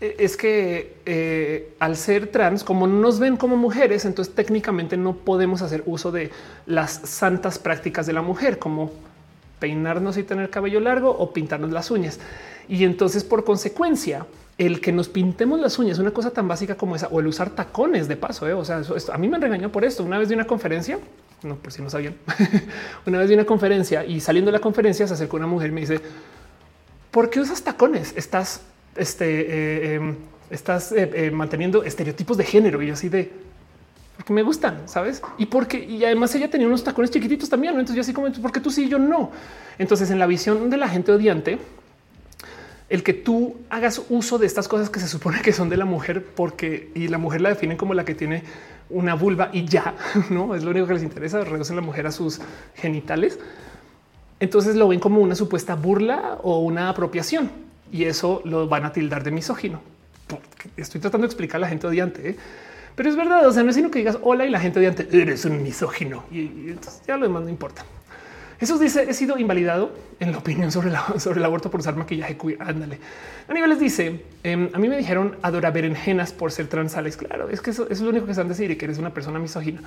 e, 0.00 0.16
es 0.20 0.36
que 0.36 0.98
eh, 1.04 1.74
al 1.80 1.96
ser 1.96 2.28
trans, 2.28 2.62
como 2.62 2.86
no 2.86 3.00
nos 3.00 3.18
ven 3.18 3.36
como 3.36 3.56
mujeres, 3.56 4.04
entonces 4.04 4.34
técnicamente 4.36 4.96
no 4.96 5.16
podemos 5.16 5.62
hacer 5.62 5.82
uso 5.84 6.12
de 6.12 6.30
las 6.66 6.92
santas 6.92 7.58
prácticas 7.58 8.06
de 8.06 8.12
la 8.12 8.22
mujer, 8.22 8.60
como 8.60 8.92
peinarnos 9.58 10.16
y 10.16 10.22
tener 10.22 10.48
cabello 10.48 10.78
largo 10.78 11.10
o 11.10 11.32
pintarnos 11.32 11.72
las 11.72 11.90
uñas. 11.90 12.20
Y 12.68 12.84
entonces, 12.84 13.24
por 13.24 13.44
consecuencia, 13.44 14.26
el 14.66 14.80
que 14.80 14.92
nos 14.92 15.08
pintemos 15.08 15.60
las 15.60 15.78
uñas, 15.78 15.98
una 15.98 16.12
cosa 16.12 16.30
tan 16.30 16.46
básica 16.46 16.76
como 16.76 16.96
esa, 16.96 17.08
o 17.08 17.20
el 17.20 17.26
usar 17.26 17.50
tacones 17.50 18.08
de 18.08 18.16
paso. 18.16 18.48
¿eh? 18.48 18.52
O 18.52 18.64
sea, 18.64 18.82
a 19.12 19.18
mí 19.18 19.28
me 19.28 19.38
regañó 19.38 19.70
por 19.72 19.84
esto. 19.84 20.04
Una 20.04 20.18
vez 20.18 20.28
de 20.28 20.34
una 20.34 20.46
conferencia, 20.46 20.98
no 21.42 21.56
por 21.56 21.72
si 21.72 21.82
no 21.82 21.90
sabían, 21.90 22.14
una 23.06 23.18
vez 23.18 23.28
de 23.28 23.34
una 23.34 23.44
conferencia 23.44 24.04
y 24.04 24.20
saliendo 24.20 24.50
de 24.50 24.58
la 24.58 24.60
conferencia 24.60 25.06
se 25.06 25.14
acercó 25.14 25.36
una 25.36 25.46
mujer 25.46 25.70
y 25.70 25.72
me 25.72 25.80
dice: 25.80 26.00
¿Por 27.10 27.30
qué 27.30 27.40
usas 27.40 27.62
tacones? 27.62 28.14
Estás, 28.16 28.62
este, 28.94 29.40
eh, 29.40 29.94
em, 29.94 30.16
estás 30.50 30.92
eh, 30.92 31.30
manteniendo 31.32 31.82
estereotipos 31.82 32.36
de 32.36 32.44
género 32.44 32.82
y 32.82 32.90
así 32.90 33.08
de 33.08 33.30
porque 34.16 34.32
me 34.34 34.42
gustan, 34.42 34.82
sabes? 34.86 35.22
Y 35.38 35.46
porque 35.46 35.78
y 35.78 36.04
además 36.04 36.34
ella 36.34 36.48
tenía 36.48 36.66
unos 36.66 36.84
tacones 36.84 37.10
chiquititos 37.10 37.48
también. 37.48 37.72
Entonces 37.72 37.96
yo 37.96 38.02
así 38.02 38.12
como, 38.12 38.30
porque 38.40 38.60
tú 38.60 38.70
sí, 38.70 38.88
yo 38.88 38.98
no. 38.98 39.32
Entonces, 39.78 40.10
en 40.10 40.18
la 40.18 40.26
visión 40.26 40.70
de 40.70 40.76
la 40.76 40.88
gente 40.88 41.10
odiante, 41.10 41.58
el 42.92 43.02
que 43.02 43.14
tú 43.14 43.56
hagas 43.70 44.02
uso 44.10 44.36
de 44.36 44.46
estas 44.46 44.68
cosas 44.68 44.90
que 44.90 45.00
se 45.00 45.08
supone 45.08 45.40
que 45.40 45.54
son 45.54 45.70
de 45.70 45.78
la 45.78 45.86
mujer, 45.86 46.22
porque 46.22 46.90
y 46.94 47.08
la 47.08 47.16
mujer 47.16 47.40
la 47.40 47.48
definen 47.48 47.78
como 47.78 47.94
la 47.94 48.04
que 48.04 48.14
tiene 48.14 48.42
una 48.90 49.14
vulva 49.14 49.48
y 49.50 49.64
ya 49.64 49.94
no 50.30 50.54
es 50.54 50.62
lo 50.62 50.72
único 50.72 50.86
que 50.86 50.92
les 50.92 51.02
interesa. 51.02 51.42
Reducen 51.42 51.74
la 51.74 51.80
mujer 51.80 52.06
a 52.06 52.12
sus 52.12 52.38
genitales. 52.74 53.38
Entonces 54.40 54.76
lo 54.76 54.88
ven 54.88 55.00
como 55.00 55.22
una 55.22 55.34
supuesta 55.34 55.74
burla 55.74 56.36
o 56.42 56.58
una 56.58 56.90
apropiación 56.90 57.50
y 57.90 58.04
eso 58.04 58.42
lo 58.44 58.68
van 58.68 58.84
a 58.84 58.92
tildar 58.92 59.24
de 59.24 59.30
misógino. 59.30 59.80
Estoy 60.76 61.00
tratando 61.00 61.26
de 61.26 61.28
explicar 61.28 61.56
a 61.56 61.60
la 61.60 61.68
gente 61.68 61.86
odiante, 61.86 62.28
¿eh? 62.28 62.36
pero 62.94 63.08
es 63.08 63.16
verdad. 63.16 63.46
O 63.46 63.52
sea, 63.52 63.62
no 63.62 63.70
es 63.70 63.76
sino 63.76 63.90
que 63.90 64.00
digas 64.00 64.18
hola 64.20 64.44
y 64.44 64.50
la 64.50 64.60
gente 64.60 64.80
odiante 64.80 65.08
eres 65.10 65.46
un 65.46 65.62
misógino 65.62 66.24
y, 66.30 66.76
ya 67.06 67.16
lo 67.16 67.26
demás 67.26 67.44
no 67.44 67.48
importa. 67.48 67.86
Eso 68.62 68.78
dice 68.78 69.06
he 69.10 69.12
sido 69.12 69.36
invalidado 69.38 69.90
en 70.20 70.30
la 70.30 70.38
opinión 70.38 70.70
sobre, 70.70 70.92
sobre 71.18 71.40
el 71.40 71.44
aborto 71.44 71.68
por 71.68 71.80
usar 71.80 71.96
maquillaje. 71.96 72.38
Ándale. 72.60 72.96
A 73.48 73.52
niveles 73.52 73.80
dice 73.80 74.22
em, 74.44 74.70
a 74.72 74.78
mí 74.78 74.88
me 74.88 74.96
dijeron 74.96 75.36
adora 75.42 75.72
berenjenas 75.72 76.32
por 76.32 76.52
ser 76.52 76.68
transales. 76.68 77.16
Claro, 77.16 77.48
es 77.48 77.60
que 77.60 77.70
eso, 77.70 77.88
es 77.90 78.00
lo 78.00 78.10
único 78.10 78.24
que 78.24 78.30
están 78.30 78.46
decir 78.46 78.70
y 78.70 78.76
que 78.76 78.84
eres 78.84 78.98
una 78.98 79.12
persona 79.12 79.40
misógina. 79.40 79.82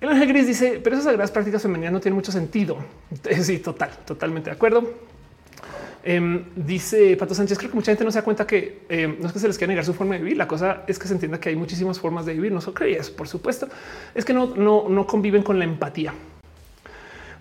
El 0.00 0.08
ángel 0.08 0.26
gris 0.26 0.48
dice, 0.48 0.80
pero 0.82 0.96
esas 0.96 1.04
sagradas 1.04 1.30
prácticas 1.30 1.62
femeninas 1.62 1.92
no 1.92 2.00
tienen 2.00 2.16
mucho 2.16 2.32
sentido. 2.32 2.78
Sí, 3.40 3.58
total, 3.58 3.90
totalmente 4.04 4.50
de 4.50 4.56
acuerdo. 4.56 4.92
Em, 6.02 6.46
dice 6.56 7.16
Pato 7.16 7.32
Sánchez, 7.32 7.58
creo 7.58 7.70
que 7.70 7.76
mucha 7.76 7.92
gente 7.92 8.02
no 8.02 8.10
se 8.10 8.18
da 8.18 8.24
cuenta 8.24 8.44
que 8.44 8.82
em, 8.88 9.20
no 9.20 9.28
es 9.28 9.32
que 9.32 9.38
se 9.38 9.46
les 9.46 9.56
quiera 9.56 9.70
negar 9.70 9.84
su 9.84 9.94
forma 9.94 10.16
de 10.16 10.20
vivir. 10.22 10.36
La 10.36 10.48
cosa 10.48 10.82
es 10.88 10.98
que 10.98 11.06
se 11.06 11.14
entienda 11.14 11.38
que 11.38 11.50
hay 11.50 11.56
muchísimas 11.56 12.00
formas 12.00 12.26
de 12.26 12.34
vivir. 12.34 12.50
No 12.50 12.60
solo 12.60 12.74
creías, 12.74 13.08
por 13.08 13.28
supuesto, 13.28 13.68
es 14.16 14.24
que 14.24 14.34
no, 14.34 14.56
no, 14.56 14.88
no 14.88 15.06
conviven 15.06 15.44
con 15.44 15.60
la 15.60 15.64
empatía. 15.64 16.12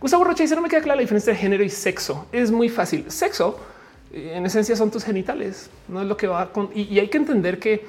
Gustavo 0.04 0.26
Rocha 0.26 0.44
dice 0.44 0.54
no 0.54 0.62
me 0.62 0.68
queda 0.68 0.82
clara 0.82 0.98
la 0.98 1.02
diferencia 1.02 1.32
de 1.32 1.40
género 1.40 1.64
y 1.64 1.70
sexo. 1.70 2.28
Es 2.34 2.52
muy 2.52 2.68
fácil. 2.68 3.10
Sexo 3.10 3.58
eh, 4.12 4.34
en 4.36 4.46
esencia 4.46 4.76
son 4.76 4.92
tus 4.92 5.06
genitales, 5.06 5.70
no 5.88 6.02
es 6.02 6.08
lo 6.08 6.18
que 6.18 6.28
va 6.28 6.52
con 6.52 6.70
y, 6.76 7.00
hay 7.00 7.08
que 7.08 7.18
entender 7.18 7.58
que 7.58 7.86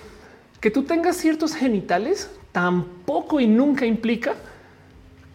que 0.60 0.70
tú 0.70 0.84
tengas 0.84 1.16
ciertos 1.16 1.56
genitales 1.56 2.30
tampoco 2.52 3.40
y 3.40 3.48
nunca 3.48 3.84
implica 3.84 4.34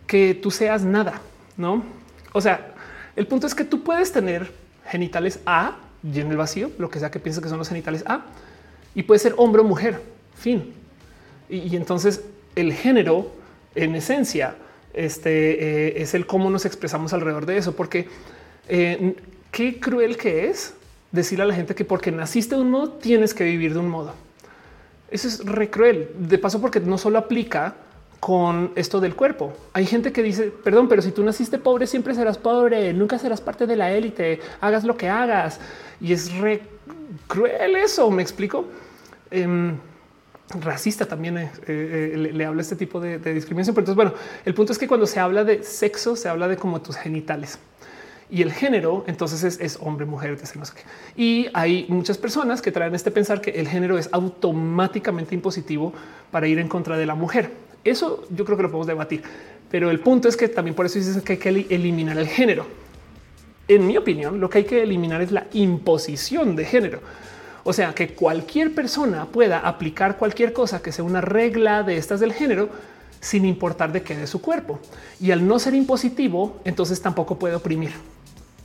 que 0.08 0.34
tú 0.34 0.52
seas 0.52 0.84
nada, 0.86 1.22
no? 1.58 1.84
O 2.32 2.40
sea, 2.40 2.74
el 3.18 3.28
punto 3.28 3.46
es 3.46 3.54
que 3.54 3.66
tú 3.66 3.84
puedes 3.84 4.14
tener 4.14 4.50
genitales 4.86 5.42
A 5.46 5.76
y 6.02 6.22
en 6.22 6.32
el 6.32 6.38
vacío, 6.38 6.72
lo 6.78 6.90
que 6.90 7.00
sea 7.00 7.12
que 7.12 7.20
pienses 7.20 7.44
que 7.44 7.50
son 7.50 7.58
los 7.58 7.68
genitales 7.68 8.06
A, 8.08 8.22
y 8.96 9.04
puede 9.04 9.20
ser 9.20 9.36
hombre 9.36 9.62
o 9.62 9.66
mujer, 9.66 10.02
fin. 10.34 10.74
y 11.50 11.76
entonces 11.76 12.24
el 12.56 12.72
género 12.72 13.34
en 13.76 13.96
esencia 13.96 14.56
este 14.94 15.90
eh, 15.90 16.02
es 16.02 16.14
el 16.14 16.26
cómo 16.26 16.50
nos 16.50 16.66
expresamos 16.66 17.14
alrededor 17.14 17.46
de 17.46 17.58
eso, 17.58 17.76
porque 17.76 18.08
eh, 18.68 19.16
qué 19.52 19.80
cruel 19.80 20.18
que 20.18 20.48
es 20.48 20.74
decirle 21.12 21.44
a 21.44 21.48
la 21.48 21.56
gente 21.56 21.76
que 21.76 21.86
porque 21.86 22.12
naciste 22.12 22.56
de 22.56 22.62
un 22.62 22.72
modo 22.72 22.92
tienes 22.94 23.34
que 23.34 23.44
vivir 23.44 23.74
de 23.74 23.80
un 23.80 23.90
modo. 23.90 24.14
Eso 25.12 25.28
es 25.28 25.44
re 25.46 25.70
cruel. 25.70 26.10
De 26.18 26.38
paso, 26.38 26.62
porque 26.62 26.80
no 26.80 26.98
solo 26.98 27.18
aplica 27.18 27.76
con 28.20 28.72
esto 28.76 29.00
del 29.00 29.16
cuerpo. 29.16 29.54
Hay 29.74 29.86
gente 29.86 30.12
que 30.12 30.22
dice, 30.22 30.52
perdón, 30.52 30.88
pero 30.88 31.02
si 31.02 31.12
tú 31.12 31.24
naciste 31.24 31.58
pobre, 31.58 31.88
siempre 31.88 32.14
serás 32.14 32.38
pobre, 32.38 32.94
nunca 32.94 33.18
serás 33.18 33.42
parte 33.42 33.66
de 33.66 33.76
la 33.76 33.92
élite, 33.92 34.40
hagas 34.62 34.84
lo 34.84 34.98
que 34.98 35.10
hagas. 35.10 35.60
Y 36.02 36.14
es 36.14 36.34
re 36.34 36.62
cruel 37.28 37.76
eso, 37.78 38.12
me 38.12 38.22
explico. 38.22 38.66
Em, 39.32 39.78
racista 40.62 41.06
también 41.06 41.38
eh, 41.38 41.52
eh, 41.68 42.32
le, 42.34 42.46
habla 42.46 42.62
este 42.62 42.76
tipo 42.76 43.00
de, 43.00 43.18
discriminación. 43.34 43.76
Pero 43.76 43.84
entonces, 43.84 43.96
bueno, 43.96 44.14
el 44.46 44.54
punto 44.54 44.74
es 44.74 44.80
que 44.80 44.88
cuando 44.88 45.06
se 45.06 45.20
habla 45.20 45.44
de 45.44 45.64
sexo, 45.64 46.16
se 46.16 46.28
habla 46.30 46.48
de 46.48 46.58
como 46.58 46.82
tus 46.82 46.96
genitales 46.96 47.60
y 48.32 48.44
el 48.44 48.52
género 48.52 49.04
entonces 49.08 49.60
es, 49.60 49.80
hombre, 49.82 50.06
mujer, 50.06 50.38
no 50.56 50.66
sé 50.66 50.74
qué. 50.76 51.22
Y 51.22 51.48
hay 51.54 51.86
muchas 51.90 52.18
personas 52.18 52.62
que 52.62 52.72
traen 52.72 52.94
este 52.94 53.12
pensar 53.12 53.42
que 53.42 53.52
el 53.52 53.68
género 53.68 53.98
es 53.98 54.10
automáticamente 54.12 55.34
impositivo 55.34 55.94
para 56.32 56.48
ir 56.48 56.60
en 56.60 56.68
contra 56.68 56.98
de 56.98 57.06
la 57.06 57.16
mujer. 57.16 57.52
Eso 57.84 58.26
yo 58.30 58.46
creo 58.46 58.58
que 58.58 58.64
lo 58.64 58.70
podemos 58.70 58.88
debatir, 58.88 59.24
pero 59.72 59.90
el 59.90 60.00
punto 60.00 60.28
es 60.28 60.38
que 60.38 60.48
también 60.48 60.76
por 60.76 60.86
eso 60.86 61.00
dicen 61.00 61.22
que 61.22 61.34
hay 61.34 61.40
que 61.40 61.50
eliminar 61.50 62.18
el 62.18 62.28
género. 62.28 62.68
En 63.68 63.88
mi 63.88 63.98
opinión, 63.98 64.40
lo 64.40 64.50
que 64.50 64.60
hay 64.60 64.64
que 64.64 64.84
eliminar 64.84 65.22
es 65.22 65.32
la 65.32 65.48
imposición 65.54 66.56
de 66.56 66.66
género. 66.66 67.02
O 67.64 67.74
sea, 67.74 67.94
que 67.94 68.14
cualquier 68.14 68.74
persona 68.74 69.26
pueda 69.26 69.60
aplicar 69.60 70.18
cualquier 70.18 70.54
cosa 70.54 70.82
que 70.82 70.92
sea 70.92 71.04
una 71.04 71.22
regla 71.22 71.84
de 71.84 71.98
estas 71.98 72.20
del 72.20 72.34
género 72.34 72.70
sin 73.20 73.46
importar 73.46 73.92
de 73.92 74.02
qué 74.02 74.16
de 74.16 74.28
su 74.28 74.42
cuerpo. 74.42 74.80
Y 75.20 75.32
al 75.32 75.46
no 75.46 75.60
ser 75.60 75.74
impositivo, 75.74 76.60
entonces 76.64 77.02
tampoco 77.02 77.38
puede 77.38 77.56
oprimir 77.56 77.92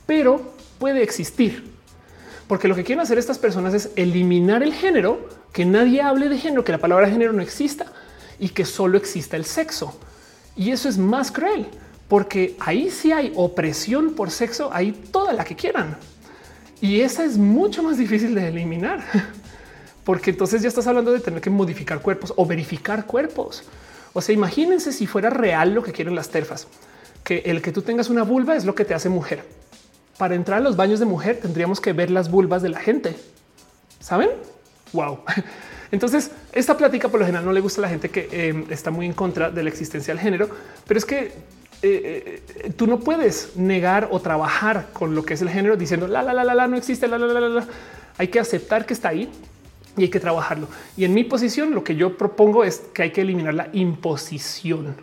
pero 0.05 0.53
puede 0.79 1.03
existir. 1.03 1.73
Porque 2.47 2.67
lo 2.67 2.75
que 2.75 2.83
quieren 2.83 3.01
hacer 3.01 3.17
estas 3.17 3.39
personas 3.39 3.73
es 3.73 3.89
eliminar 3.95 4.61
el 4.61 4.73
género, 4.73 5.29
que 5.51 5.65
nadie 5.65 6.01
hable 6.01 6.29
de 6.29 6.37
género, 6.37 6.63
que 6.63 6.71
la 6.71 6.77
palabra 6.77 7.09
género 7.09 7.33
no 7.33 7.41
exista 7.41 7.87
y 8.39 8.49
que 8.49 8.65
solo 8.65 8.97
exista 8.97 9.35
el 9.35 9.45
sexo. 9.45 9.97
Y 10.55 10.71
eso 10.71 10.87
es 10.87 10.97
más 10.97 11.31
cruel, 11.31 11.67
porque 12.07 12.55
ahí 12.59 12.91
sí 12.91 13.11
hay 13.11 13.33
opresión 13.35 14.13
por 14.13 14.29
sexo, 14.29 14.69
hay 14.71 14.91
toda 14.91 15.33
la 15.33 15.43
que 15.43 15.55
quieran. 15.55 15.97
Y 16.81 17.01
esa 17.01 17.23
es 17.25 17.37
mucho 17.37 17.83
más 17.83 17.97
difícil 17.97 18.35
de 18.35 18.47
eliminar, 18.47 19.03
porque 20.03 20.31
entonces 20.31 20.61
ya 20.61 20.67
estás 20.67 20.87
hablando 20.87 21.11
de 21.11 21.19
tener 21.19 21.41
que 21.41 21.49
modificar 21.49 22.01
cuerpos 22.01 22.33
o 22.35 22.45
verificar 22.45 23.05
cuerpos. 23.05 23.63
O 24.13 24.21
sea, 24.21 24.33
imagínense 24.33 24.91
si 24.91 25.07
fuera 25.07 25.29
real 25.29 25.73
lo 25.73 25.83
que 25.83 25.91
quieren 25.91 26.15
las 26.15 26.29
terfas, 26.29 26.67
que 27.23 27.39
el 27.45 27.61
que 27.61 27.71
tú 27.71 27.81
tengas 27.81 28.09
una 28.09 28.23
vulva 28.23 28.55
es 28.55 28.65
lo 28.65 28.75
que 28.75 28.85
te 28.85 28.93
hace 28.93 29.09
mujer 29.09 29.43
para 30.17 30.35
entrar 30.35 30.59
a 30.59 30.61
los 30.61 30.75
baños 30.75 30.99
de 30.99 31.05
mujer 31.05 31.39
tendríamos 31.41 31.81
que 31.81 31.93
ver 31.93 32.09
las 32.09 32.31
vulvas 32.31 32.61
de 32.61 32.69
la 32.69 32.79
gente. 32.79 33.15
¿Saben? 33.99 34.29
Wow. 34.93 35.19
Entonces, 35.91 36.31
esta 36.51 36.77
plática 36.77 37.09
por 37.09 37.19
lo 37.19 37.25
general 37.25 37.45
no 37.45 37.53
le 37.53 37.61
gusta 37.61 37.81
a 37.81 37.83
la 37.83 37.89
gente 37.89 38.09
que 38.09 38.27
em, 38.31 38.65
está 38.69 38.91
muy 38.91 39.05
en 39.05 39.13
contra 39.13 39.49
de 39.51 39.63
la 39.63 39.69
existencia 39.69 40.13
del 40.13 40.21
género, 40.21 40.49
pero 40.87 40.97
es 40.97 41.05
que 41.05 41.33
eh, 41.81 42.41
eh, 42.63 42.73
tú 42.75 42.87
no 42.87 42.99
puedes 42.99 43.55
negar 43.55 44.09
o 44.11 44.19
trabajar 44.19 44.87
con 44.93 45.15
lo 45.15 45.23
que 45.23 45.35
es 45.35 45.41
el 45.41 45.49
género 45.49 45.77
diciendo 45.77 46.07
la 46.07 46.23
la 46.23 46.33
la 46.33 46.43
la 46.43 46.55
la 46.55 46.67
no 46.67 46.77
existe 46.77 47.07
la 47.07 47.17
la 47.17 47.27
la 47.27 47.39
la. 47.39 47.67
Hay 48.17 48.29
que 48.29 48.39
aceptar 48.39 48.85
que 48.85 48.93
está 48.93 49.09
ahí 49.09 49.29
y 49.97 50.03
hay 50.03 50.09
que 50.09 50.19
trabajarlo. 50.19 50.67
Y 50.97 51.05
en 51.05 51.13
mi 51.13 51.23
posición, 51.23 51.73
lo 51.73 51.83
que 51.83 51.95
yo 51.95 52.17
propongo 52.17 52.63
es 52.63 52.79
que 52.93 53.03
hay 53.03 53.11
que 53.11 53.21
eliminar 53.21 53.53
la 53.53 53.69
imposición, 53.73 54.95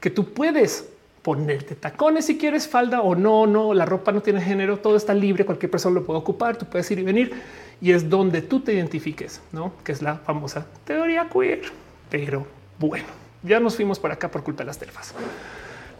que 0.00 0.10
tú 0.10 0.32
puedes 0.32 0.88
ponerte 1.22 1.74
tacones 1.74 2.26
si 2.26 2.38
quieres 2.38 2.66
falda 2.66 3.02
o 3.02 3.14
no, 3.14 3.46
no, 3.46 3.74
la 3.74 3.84
ropa 3.84 4.10
no 4.10 4.22
tiene 4.22 4.40
género, 4.40 4.78
todo 4.78 4.96
está 4.96 5.12
libre, 5.12 5.44
cualquier 5.44 5.70
persona 5.70 5.96
lo 5.96 6.06
puede 6.06 6.18
ocupar, 6.18 6.56
tú 6.56 6.64
puedes 6.64 6.90
ir 6.90 6.98
y 6.98 7.02
venir 7.02 7.32
y 7.80 7.92
es 7.92 8.08
donde 8.08 8.42
tú 8.42 8.60
te 8.60 8.74
identifiques, 8.74 9.40
¿no? 9.52 9.72
Que 9.84 9.92
es 9.92 10.02
la 10.02 10.16
famosa 10.16 10.66
teoría 10.84 11.28
queer. 11.32 11.62
Pero 12.10 12.46
bueno, 12.78 13.06
ya 13.42 13.60
nos 13.60 13.76
fuimos 13.76 13.98
por 13.98 14.12
acá 14.12 14.30
por 14.30 14.42
culpa 14.42 14.62
de 14.62 14.66
las 14.66 14.78
terfas. 14.78 15.14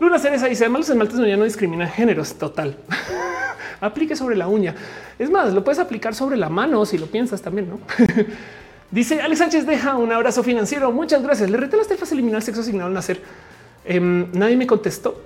Luna 0.01 0.18
Cereza 0.18 0.47
dice, 0.47 0.64
además 0.64 0.81
los 0.81 0.90
esmaltes 0.90 1.16
no 1.18 1.44
discriminan 1.44 1.89
géneros, 1.89 2.35
total. 2.35 2.77
Aplique 3.81 4.16
sobre 4.16 4.36
la 4.36 4.48
uña. 4.48 4.74
Es 5.18 5.31
más, 5.31 5.52
lo 5.52 5.62
puedes 5.62 5.78
aplicar 5.78 6.14
sobre 6.14 6.36
la 6.36 6.48
mano 6.48 6.85
si 6.85 6.98
lo 6.98 7.06
piensas 7.06 7.40
también, 7.40 7.68
¿no? 7.68 7.81
dice 8.90 9.20
Alex 9.20 9.39
Sánchez, 9.39 9.66
deja 9.66 9.97
un 9.97 10.10
abrazo 10.10 10.43
financiero. 10.43 10.90
Muchas 10.90 11.22
gracias. 11.22 11.48
Le 11.48 11.56
reté 11.56 11.77
las 11.77 11.86
terfas 11.86 12.10
eliminar 12.12 12.39
el 12.39 12.43
sexo 12.43 12.62
asignado 12.62 12.89
al 12.89 12.94
nacer 12.94 13.22
Em, 13.85 14.27
nadie 14.32 14.56
me 14.56 14.66
contestó. 14.66 15.20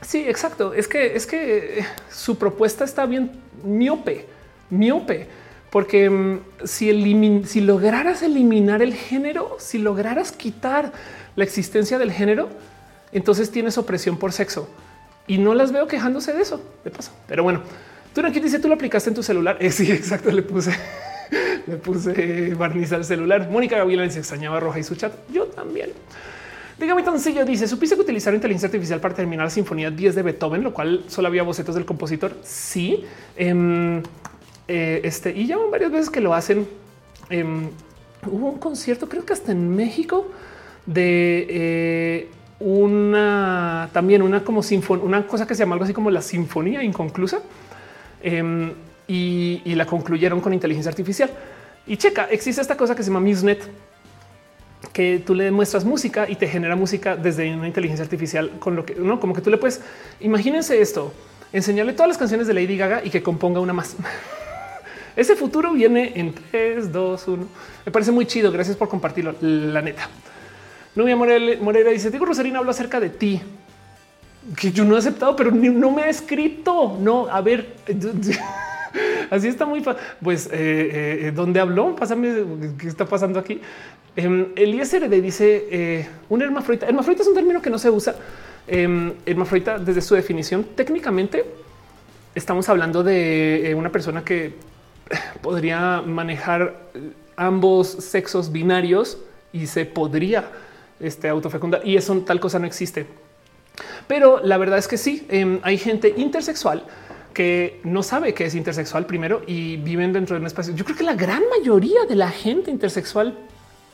Sí, 0.00 0.24
exacto. 0.26 0.74
Es 0.74 0.88
que 0.88 1.14
es 1.14 1.26
que 1.26 1.80
eh, 1.80 1.86
su 2.10 2.36
propuesta 2.36 2.84
está 2.84 3.06
bien 3.06 3.30
miope, 3.62 4.26
miope, 4.70 5.28
porque 5.70 6.06
em, 6.06 6.40
si, 6.64 7.44
si 7.46 7.60
lograras 7.60 8.22
eliminar 8.22 8.82
el 8.82 8.94
género, 8.94 9.56
si 9.58 9.78
lograras 9.78 10.32
quitar 10.32 10.92
la 11.36 11.44
existencia 11.44 11.98
del 11.98 12.10
género, 12.10 12.48
entonces 13.12 13.50
tienes 13.50 13.78
opresión 13.78 14.16
por 14.16 14.32
sexo 14.32 14.68
y 15.26 15.38
no 15.38 15.54
las 15.54 15.72
veo 15.72 15.86
quejándose 15.86 16.32
de 16.32 16.42
eso. 16.42 16.60
De 16.84 16.90
paso, 16.90 17.12
pero 17.28 17.42
bueno, 17.42 17.62
tú 18.14 18.24
aquí 18.26 18.40
dice 18.40 18.58
tú 18.58 18.68
lo 18.68 18.74
aplicaste 18.74 19.10
en 19.10 19.14
tu 19.14 19.22
celular. 19.22 19.58
Eh, 19.60 19.70
sí, 19.70 19.90
exacto. 19.90 20.30
Le 20.30 20.42
puse, 20.42 20.72
le 21.66 21.76
puse 21.76 22.54
barniz 22.54 22.92
al 22.92 23.04
celular. 23.04 23.48
Mónica 23.50 23.76
Gabriela 23.76 24.08
se 24.10 24.18
extrañaba 24.18 24.60
roja 24.60 24.78
y 24.78 24.82
su 24.82 24.94
chat. 24.96 25.12
Yo 25.32 25.46
también. 25.46 25.90
Dígame 26.78 27.04
sencillo, 27.04 27.44
dice, 27.44 27.68
¿supiste 27.68 27.94
que 27.94 28.02
utilizar 28.02 28.34
inteligencia 28.34 28.66
artificial 28.66 28.98
para 28.98 29.14
terminar 29.14 29.46
la 29.46 29.50
Sinfonía 29.50 29.90
10 29.90 30.16
de 30.16 30.22
Beethoven, 30.22 30.64
lo 30.64 30.74
cual 30.74 31.04
solo 31.06 31.28
había 31.28 31.44
bocetos 31.44 31.76
del 31.76 31.84
compositor? 31.84 32.32
Sí. 32.42 33.04
Em, 33.36 34.02
eh, 34.66 35.00
este, 35.04 35.30
y 35.30 35.46
ya 35.46 35.58
varias 35.58 35.92
veces 35.92 36.10
que 36.10 36.20
lo 36.20 36.34
hacen. 36.34 36.66
Em, 37.30 37.68
hubo 38.26 38.50
un 38.50 38.58
concierto, 38.58 39.08
creo 39.08 39.24
que 39.24 39.32
hasta 39.32 39.52
en 39.52 39.76
México, 39.76 40.26
de 40.86 41.46
eh, 41.48 42.28
una, 42.64 43.88
también 43.92 44.22
una 44.22 44.44
como 44.44 44.62
sinfonía, 44.62 45.04
una 45.04 45.26
cosa 45.26 45.46
que 45.46 45.54
se 45.54 45.60
llama 45.60 45.74
algo 45.74 45.84
así 45.84 45.92
como 45.92 46.10
la 46.10 46.22
Sinfonía 46.22 46.82
Inconclusa. 46.82 47.40
Em, 48.22 48.72
y, 49.08 49.74
la 49.74 49.86
concluyeron 49.86 50.40
con 50.40 50.54
inteligencia 50.54 50.90
artificial. 50.90 51.30
Y 51.86 51.96
checa, 51.96 52.28
existe 52.30 52.60
esta 52.60 52.76
cosa 52.76 52.94
que 52.94 53.02
se 53.02 53.10
llama 53.10 53.26
MuseNet, 53.26 53.62
que 54.92 55.22
tú 55.24 55.34
le 55.34 55.50
muestras 55.50 55.84
música 55.84 56.28
y 56.28 56.36
te 56.36 56.46
genera 56.46 56.76
música 56.76 57.16
desde 57.16 57.52
una 57.54 57.66
inteligencia 57.66 58.04
artificial 58.04 58.52
con 58.58 58.76
lo 58.76 58.84
que 58.84 58.94
no 58.94 59.18
como 59.20 59.34
que 59.34 59.40
tú 59.40 59.50
le 59.50 59.58
puedes. 59.58 59.80
Imagínense 60.20 60.80
esto, 60.80 61.12
enseñarle 61.52 61.92
todas 61.92 62.08
las 62.08 62.18
canciones 62.18 62.46
de 62.46 62.54
Lady 62.54 62.76
Gaga 62.76 63.02
y 63.04 63.10
que 63.10 63.22
componga 63.22 63.60
una 63.60 63.72
más. 63.72 63.96
Ese 65.16 65.36
futuro 65.36 65.72
viene 65.72 66.12
en 66.14 66.32
3, 66.32 66.90
2, 66.90 67.28
1. 67.28 67.46
Me 67.84 67.92
parece 67.92 68.12
muy 68.12 68.24
chido. 68.24 68.50
Gracias 68.50 68.76
por 68.76 68.88
compartirlo. 68.88 69.34
La 69.42 69.82
neta. 69.82 70.08
Nubia 70.94 71.16
Morera 71.16 71.90
dice: 71.90 72.10
Diego 72.10 72.26
Rosarina 72.26 72.58
habla 72.58 72.72
acerca 72.72 73.00
de 73.00 73.10
ti 73.10 73.40
que 74.56 74.72
yo 74.72 74.84
no 74.84 74.96
he 74.96 74.98
aceptado, 74.98 75.36
pero 75.36 75.50
no 75.50 75.90
me 75.90 76.02
ha 76.02 76.08
escrito. 76.08 76.98
No, 77.00 77.28
a 77.28 77.40
ver, 77.40 77.74
así 79.30 79.48
está 79.48 79.66
muy 79.66 79.82
fácil. 79.82 80.02
Pues, 80.22 80.46
eh, 80.46 81.28
eh, 81.28 81.32
¿dónde 81.34 81.60
habló? 81.60 81.94
Pásame 81.94 82.44
qué 82.78 82.88
está 82.88 83.06
pasando 83.06 83.38
aquí. 83.38 83.60
Eh, 84.16 84.52
Eliezer 84.56 85.08
dice 85.08 85.68
eh, 85.70 86.08
un 86.28 86.42
hermafrodita. 86.42 86.86
Hermafrodita 86.86 87.22
es 87.22 87.28
un 87.28 87.34
término 87.34 87.62
que 87.62 87.70
no 87.70 87.78
se 87.78 87.90
usa. 87.90 88.14
Eh, 88.66 89.14
hermafrodita, 89.26 89.78
desde 89.78 90.00
su 90.00 90.14
definición, 90.14 90.64
técnicamente 90.74 91.44
estamos 92.34 92.68
hablando 92.68 93.02
de 93.02 93.70
eh, 93.70 93.74
una 93.74 93.90
persona 93.90 94.24
que 94.24 94.54
podría 95.40 96.02
manejar 96.02 96.76
ambos 97.36 97.88
sexos 97.88 98.52
binarios 98.52 99.18
y 99.52 99.66
se 99.66 99.84
podría 99.84 100.44
este, 101.02 101.28
autofecundar. 101.28 101.86
Y 101.86 101.96
eso 101.96 102.16
tal 102.20 102.40
cosa 102.40 102.58
no 102.58 102.66
existe. 102.66 103.06
Pero 104.06 104.40
la 104.42 104.56
verdad 104.56 104.78
es 104.78 104.88
que 104.88 104.96
sí, 104.96 105.26
em, 105.28 105.60
hay 105.62 105.78
gente 105.78 106.14
intersexual 106.16 106.84
que 107.32 107.80
no 107.84 108.02
sabe 108.02 108.34
que 108.34 108.44
es 108.44 108.54
intersexual 108.54 109.06
primero 109.06 109.42
y 109.46 109.76
viven 109.76 110.12
dentro 110.12 110.34
de 110.36 110.40
un 110.40 110.46
espacio. 110.46 110.74
Yo 110.74 110.84
creo 110.84 110.96
que 110.96 111.04
la 111.04 111.14
gran 111.14 111.42
mayoría 111.48 112.04
de 112.08 112.14
la 112.14 112.30
gente 112.30 112.70
intersexual 112.70 113.38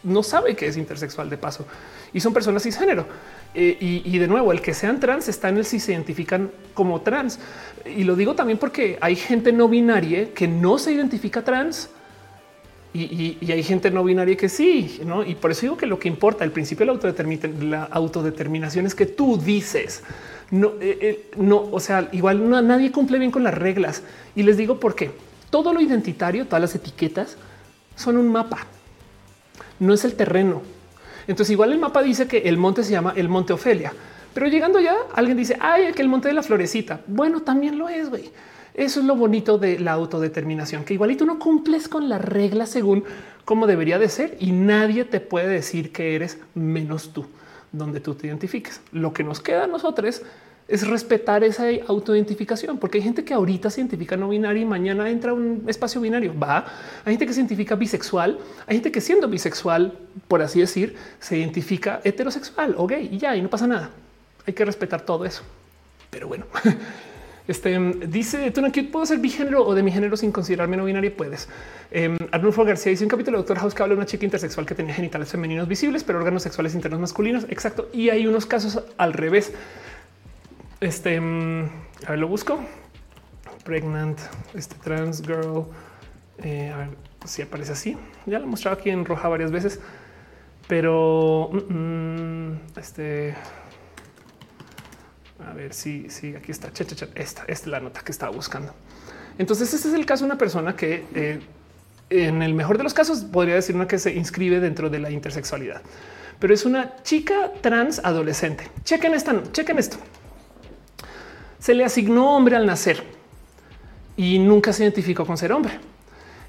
no 0.02 0.22
sabe 0.22 0.54
que 0.54 0.66
es 0.66 0.76
intersexual 0.76 1.28
de 1.28 1.38
paso 1.38 1.66
y 2.12 2.20
son 2.20 2.32
personas 2.32 2.62
cisgénero. 2.62 3.06
Eh, 3.54 3.76
y, 4.04 4.18
de 4.18 4.28
nuevo, 4.28 4.52
el 4.52 4.60
que 4.60 4.74
sean 4.74 5.00
trans 5.00 5.28
está 5.28 5.48
en 5.48 5.58
el 5.58 5.64
si 5.64 5.80
se 5.80 5.92
identifican 5.92 6.50
como 6.74 7.00
trans. 7.00 7.38
Y 7.84 8.04
lo 8.04 8.14
digo 8.14 8.34
también 8.34 8.58
porque 8.58 8.98
hay 9.00 9.16
gente 9.16 9.52
no 9.52 9.68
binaria 9.68 10.32
que 10.34 10.46
no 10.46 10.78
se 10.78 10.92
identifica 10.92 11.42
trans 11.42 11.90
y, 12.94 13.36
hay 13.50 13.62
gente 13.62 13.90
no 13.90 14.02
binaria 14.02 14.36
que 14.36 14.48
sí, 14.48 15.00
¿no? 15.04 15.24
Y 15.24 15.34
por 15.34 15.50
eso 15.50 15.62
digo 15.62 15.76
que 15.76 15.86
lo 15.86 15.98
que 15.98 16.08
importa, 16.08 16.44
el 16.44 16.52
principio 16.52 16.86
de 16.86 17.54
la, 17.64 17.84
autodeterminación 17.84 18.86
es 18.86 18.94
que 18.94 19.06
tú 19.06 19.36
dices, 19.36 20.02
no, 20.50 20.68
eh, 20.80 20.98
eh, 21.00 21.30
no, 21.36 21.68
o 21.70 21.80
sea, 21.80 22.08
igual 22.12 22.48
nadie 22.48 22.90
cumple 22.90 23.18
bien 23.18 23.30
con 23.30 23.44
las 23.44 23.54
reglas. 23.54 24.02
Y 24.34 24.42
les 24.42 24.56
digo 24.56 24.80
por 24.80 24.94
qué. 24.94 25.10
Todo 25.50 25.72
lo 25.72 25.80
identitario, 25.80 26.46
todas 26.46 26.60
las 26.60 26.74
etiquetas 26.74 27.36
son 27.96 28.16
un 28.16 28.30
mapa 28.30 28.66
no 29.78 29.94
es 29.94 30.04
el 30.04 30.14
terreno. 30.14 30.62
Entonces 31.26 31.52
igual 31.52 31.72
el 31.72 31.78
mapa 31.78 32.02
dice 32.02 32.26
que 32.26 32.38
el 32.38 32.56
monte 32.56 32.82
se 32.82 32.92
llama 32.92 33.12
el 33.16 33.28
Monte 33.28 33.52
Ofelia, 33.52 33.92
Pero 34.34 34.46
llegando 34.46 34.78
ya, 34.78 34.94
alguien 35.14 35.36
dice, 35.36 35.56
ay, 35.60 35.92
que 35.92 36.02
el 36.02 36.08
monte 36.08 36.28
de 36.28 36.34
la 36.34 36.42
florecita. 36.42 37.00
Bueno, 37.06 37.40
también 37.40 37.78
lo 37.78 37.88
es, 37.88 38.08
güey. 38.08 38.30
Eso 38.78 39.00
es 39.00 39.06
lo 39.06 39.16
bonito 39.16 39.58
de 39.58 39.80
la 39.80 39.90
autodeterminación, 39.90 40.84
que 40.84 40.94
igualito 40.94 41.26
no 41.26 41.40
cumples 41.40 41.88
con 41.88 42.08
la 42.08 42.18
regla 42.18 42.64
según 42.64 43.02
cómo 43.44 43.66
debería 43.66 43.98
de 43.98 44.08
ser 44.08 44.36
y 44.38 44.52
nadie 44.52 45.04
te 45.04 45.18
puede 45.18 45.48
decir 45.48 45.90
que 45.90 46.14
eres 46.14 46.38
menos 46.54 47.12
tú, 47.12 47.26
donde 47.72 47.98
tú 47.98 48.14
te 48.14 48.28
identifiques. 48.28 48.80
Lo 48.92 49.12
que 49.12 49.24
nos 49.24 49.40
queda 49.40 49.64
a 49.64 49.66
nosotros 49.66 50.22
es 50.68 50.86
respetar 50.86 51.42
esa 51.42 51.64
autoidentificación, 51.88 52.78
porque 52.78 52.98
hay 52.98 53.02
gente 53.02 53.24
que 53.24 53.34
ahorita 53.34 53.68
se 53.68 53.80
identifica 53.80 54.16
no 54.16 54.28
binario 54.28 54.62
y 54.62 54.66
mañana 54.66 55.10
entra 55.10 55.34
un 55.34 55.64
espacio 55.66 56.00
binario. 56.00 56.38
Va. 56.38 56.64
Hay 57.04 57.14
gente 57.14 57.26
que 57.26 57.32
se 57.32 57.40
identifica 57.40 57.74
bisexual, 57.74 58.38
hay 58.64 58.76
gente 58.76 58.92
que 58.92 59.00
siendo 59.00 59.26
bisexual, 59.26 59.98
por 60.28 60.40
así 60.40 60.60
decir, 60.60 60.94
se 61.18 61.36
identifica 61.36 62.00
heterosexual 62.04 62.76
o 62.78 62.86
gay 62.86 63.08
y 63.10 63.18
ya, 63.18 63.34
y 63.34 63.42
no 63.42 63.50
pasa 63.50 63.66
nada. 63.66 63.90
Hay 64.46 64.52
que 64.52 64.64
respetar 64.64 65.00
todo 65.00 65.24
eso. 65.24 65.42
Pero 66.10 66.28
bueno, 66.28 66.46
Este 67.48 67.78
dice 68.06 68.52
no 68.60 68.70
puedo 68.92 69.06
ser 69.06 69.18
bigénero 69.18 69.66
o 69.66 69.74
de 69.74 69.82
mi 69.82 69.90
género 69.90 70.18
sin 70.18 70.30
considerarme 70.30 70.76
no 70.76 70.84
binario. 70.84 71.16
Puedes. 71.16 71.48
Eh, 71.90 72.14
Arnulfo 72.30 72.62
García 72.62 72.90
dice 72.90 73.04
un 73.04 73.10
capítulo 73.10 73.38
de 73.38 73.40
Doctor 73.40 73.58
House 73.58 73.74
que 73.74 73.82
habla 73.82 73.94
de 73.94 74.00
una 74.00 74.06
chica 74.06 74.26
intersexual 74.26 74.66
que 74.66 74.74
tenía 74.74 74.92
genitales 74.92 75.30
femeninos 75.30 75.66
visibles, 75.66 76.04
pero 76.04 76.18
órganos 76.18 76.42
sexuales 76.42 76.74
internos 76.74 77.00
masculinos. 77.00 77.46
Exacto. 77.48 77.88
Y 77.94 78.10
hay 78.10 78.26
unos 78.26 78.44
casos 78.44 78.84
al 78.98 79.14
revés. 79.14 79.54
Este 80.80 81.16
a 81.16 82.10
ver, 82.10 82.18
lo 82.18 82.28
busco. 82.28 82.60
Pregnant, 83.64 84.18
este 84.54 84.74
trans 84.76 85.22
girl. 85.22 85.64
Eh, 86.42 86.70
a 86.70 86.76
ver 86.76 86.88
si 87.24 87.40
aparece 87.40 87.72
así. 87.72 87.96
Ya 88.26 88.38
lo 88.38 88.44
he 88.44 88.48
mostrado 88.48 88.76
aquí 88.76 88.90
en 88.90 89.06
roja 89.06 89.26
varias 89.28 89.50
veces, 89.50 89.80
pero 90.66 91.50
mm, 91.50 91.74
mm, 91.74 92.60
este 92.76 93.34
a 95.46 95.52
ver 95.52 95.72
si, 95.72 96.10
si 96.10 96.34
aquí 96.34 96.50
está. 96.50 96.70
Esta, 97.14 97.44
es 97.46 97.66
la 97.66 97.80
nota 97.80 98.00
que 98.00 98.12
estaba 98.12 98.32
buscando. 98.32 98.72
Entonces, 99.38 99.72
este 99.72 99.88
es 99.88 99.94
el 99.94 100.04
caso 100.04 100.24
de 100.24 100.30
una 100.30 100.38
persona 100.38 100.74
que 100.74 101.04
eh, 101.14 101.40
en 102.10 102.42
el 102.42 102.54
mejor 102.54 102.78
de 102.78 102.84
los 102.84 102.94
casos 102.94 103.20
podría 103.20 103.54
decir 103.54 103.74
una 103.74 103.86
que 103.86 103.98
se 103.98 104.12
inscribe 104.14 104.60
dentro 104.60 104.90
de 104.90 104.98
la 104.98 105.10
intersexualidad, 105.10 105.82
pero 106.38 106.52
es 106.52 106.64
una 106.64 107.02
chica 107.02 107.52
trans 107.60 108.00
adolescente. 108.02 108.68
Chequen 108.84 109.14
esta, 109.14 109.42
chequen 109.52 109.78
esto. 109.78 109.96
Se 111.60 111.74
le 111.74 111.84
asignó 111.84 112.36
hombre 112.36 112.56
al 112.56 112.66
nacer 112.66 113.02
y 114.16 114.38
nunca 114.38 114.72
se 114.72 114.82
identificó 114.82 115.24
con 115.24 115.36
ser 115.36 115.52
hombre. 115.52 115.78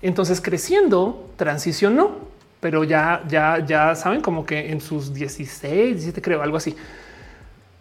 Entonces, 0.02 0.41
creciendo, 0.41 1.32
transicionó, 1.36 2.30
pero 2.60 2.84
ya, 2.84 3.24
ya, 3.28 3.64
ya 3.66 3.95
saben, 3.95 4.22
como 4.22 4.45
que 4.45 4.72
en 4.72 4.82
sus 4.82 5.14
16, 5.14 5.95
17, 5.95 6.22
creo, 6.22 6.41
algo 6.41 6.57
así 6.57 6.76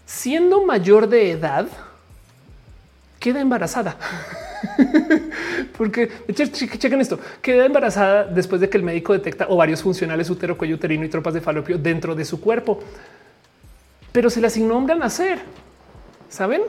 siendo 0.08 0.64
mayor 0.64 1.06
de 1.06 1.32
edad, 1.32 1.68
queda 3.20 3.40
embarazada. 3.40 3.96
Porque 5.76 6.10
chequen 6.32 7.00
esto, 7.00 7.20
queda 7.42 7.66
embarazada 7.66 8.24
después 8.24 8.60
de 8.60 8.70
que 8.70 8.78
el 8.78 8.84
médico 8.84 9.12
detecta 9.12 9.46
ovarios 9.48 9.82
funcionales, 9.82 10.30
útero, 10.30 10.56
cuello 10.56 10.76
uterino 10.76 11.04
y 11.04 11.10
tropas 11.10 11.34
de 11.34 11.42
falopio 11.42 11.76
dentro 11.76 12.14
de 12.14 12.24
su 12.24 12.40
cuerpo. 12.40 12.80
Pero 14.10 14.30
se 14.30 14.40
le 14.40 14.46
asignó 14.46 14.78
hombre 14.78 14.94
al 14.94 14.98
nacer. 14.98 15.40
¿Saben? 16.30 16.62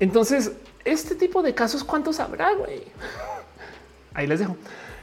Entonces, 0.00 0.50
este 0.84 1.14
tipo 1.14 1.42
de 1.42 1.54
casos, 1.54 1.84
¿cuántos 1.84 2.18
habrá? 2.18 2.50
Ahí 4.14 4.26
les 4.26 4.40
dejo. 4.40 4.56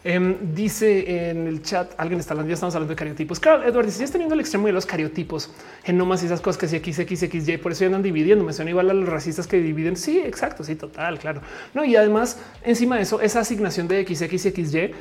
Em, 0.09 0.37
dice 0.55 1.29
en 1.29 1.47
el 1.47 1.61
chat, 1.61 1.91
alguien 1.97 2.21
está 2.21 2.31
hablando, 2.31 2.47
ya 2.47 2.53
estamos 2.53 2.73
hablando 2.73 2.93
de 2.93 2.95
cariotipos. 2.95 3.41
Claro, 3.41 3.67
Eduardo, 3.67 3.91
si 3.91 3.99
ya 3.99 4.09
teniendo 4.09 4.35
el 4.35 4.39
extremo 4.39 4.67
de 4.67 4.71
los 4.71 4.85
cariotipos, 4.85 5.49
genomas 5.83 6.23
y 6.23 6.27
esas 6.27 6.39
cosas 6.39 6.57
que 6.57 6.69
si 6.69 6.77
X, 6.77 6.99
X, 6.99 7.23
X, 7.23 7.49
Y, 7.49 7.57
por 7.57 7.73
eso 7.73 7.85
andan 7.85 8.03
dividiendo. 8.03 8.45
Me 8.45 8.53
suena 8.53 8.71
igual 8.71 8.89
a 8.89 8.93
los 8.93 9.09
racistas 9.09 9.47
que 9.47 9.57
dividen. 9.57 9.97
Sí, 9.97 10.19
exacto. 10.19 10.63
Sí, 10.63 10.75
total, 10.75 11.19
claro. 11.19 11.41
No, 11.73 11.83
y 11.83 11.97
además, 11.97 12.39
encima 12.63 12.95
de 12.95 13.01
eso, 13.01 13.19
esa 13.19 13.41
asignación 13.41 13.89
de 13.89 13.99
X, 13.99 14.21
X, 14.21 14.45
X, 14.45 14.73
Y 14.75 14.91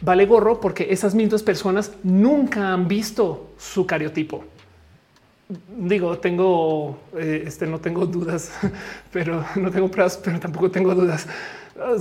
vale 0.00 0.26
gorro 0.26 0.60
porque 0.60 0.88
esas 0.90 1.14
mismas 1.14 1.44
personas 1.44 1.92
nunca 2.02 2.72
han 2.72 2.88
visto 2.88 3.52
su 3.56 3.86
cariotipo. 3.86 4.44
Digo, 5.68 6.18
tengo 6.18 6.98
eh, 7.16 7.44
este, 7.46 7.68
no 7.68 7.78
tengo 7.78 8.06
dudas, 8.06 8.50
pero 9.12 9.44
no 9.54 9.70
tengo 9.70 9.88
pruebas, 9.88 10.16
pero 10.16 10.40
tampoco 10.40 10.68
tengo 10.68 10.96
dudas 10.96 11.28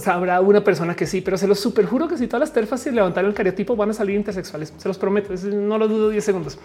habrá 0.05 0.41
una 0.41 0.63
persona 0.63 0.95
que 0.95 1.05
sí, 1.05 1.21
pero 1.21 1.37
se 1.37 1.47
los 1.47 1.59
super 1.59 1.85
juro 1.85 2.07
que 2.07 2.17
si 2.17 2.27
todas 2.27 2.41
las 2.41 2.53
terfas 2.53 2.81
se 2.81 2.91
levantaron 2.91 3.29
el 3.29 3.35
cariotipo 3.35 3.75
van 3.75 3.89
a 3.89 3.93
salir 3.93 4.15
intersexuales. 4.15 4.73
Se 4.77 4.87
los 4.87 4.97
prometo. 4.97 5.33
No 5.53 5.77
lo 5.77 5.87
dudo 5.87 6.09
10 6.09 6.23
segundos. 6.23 6.59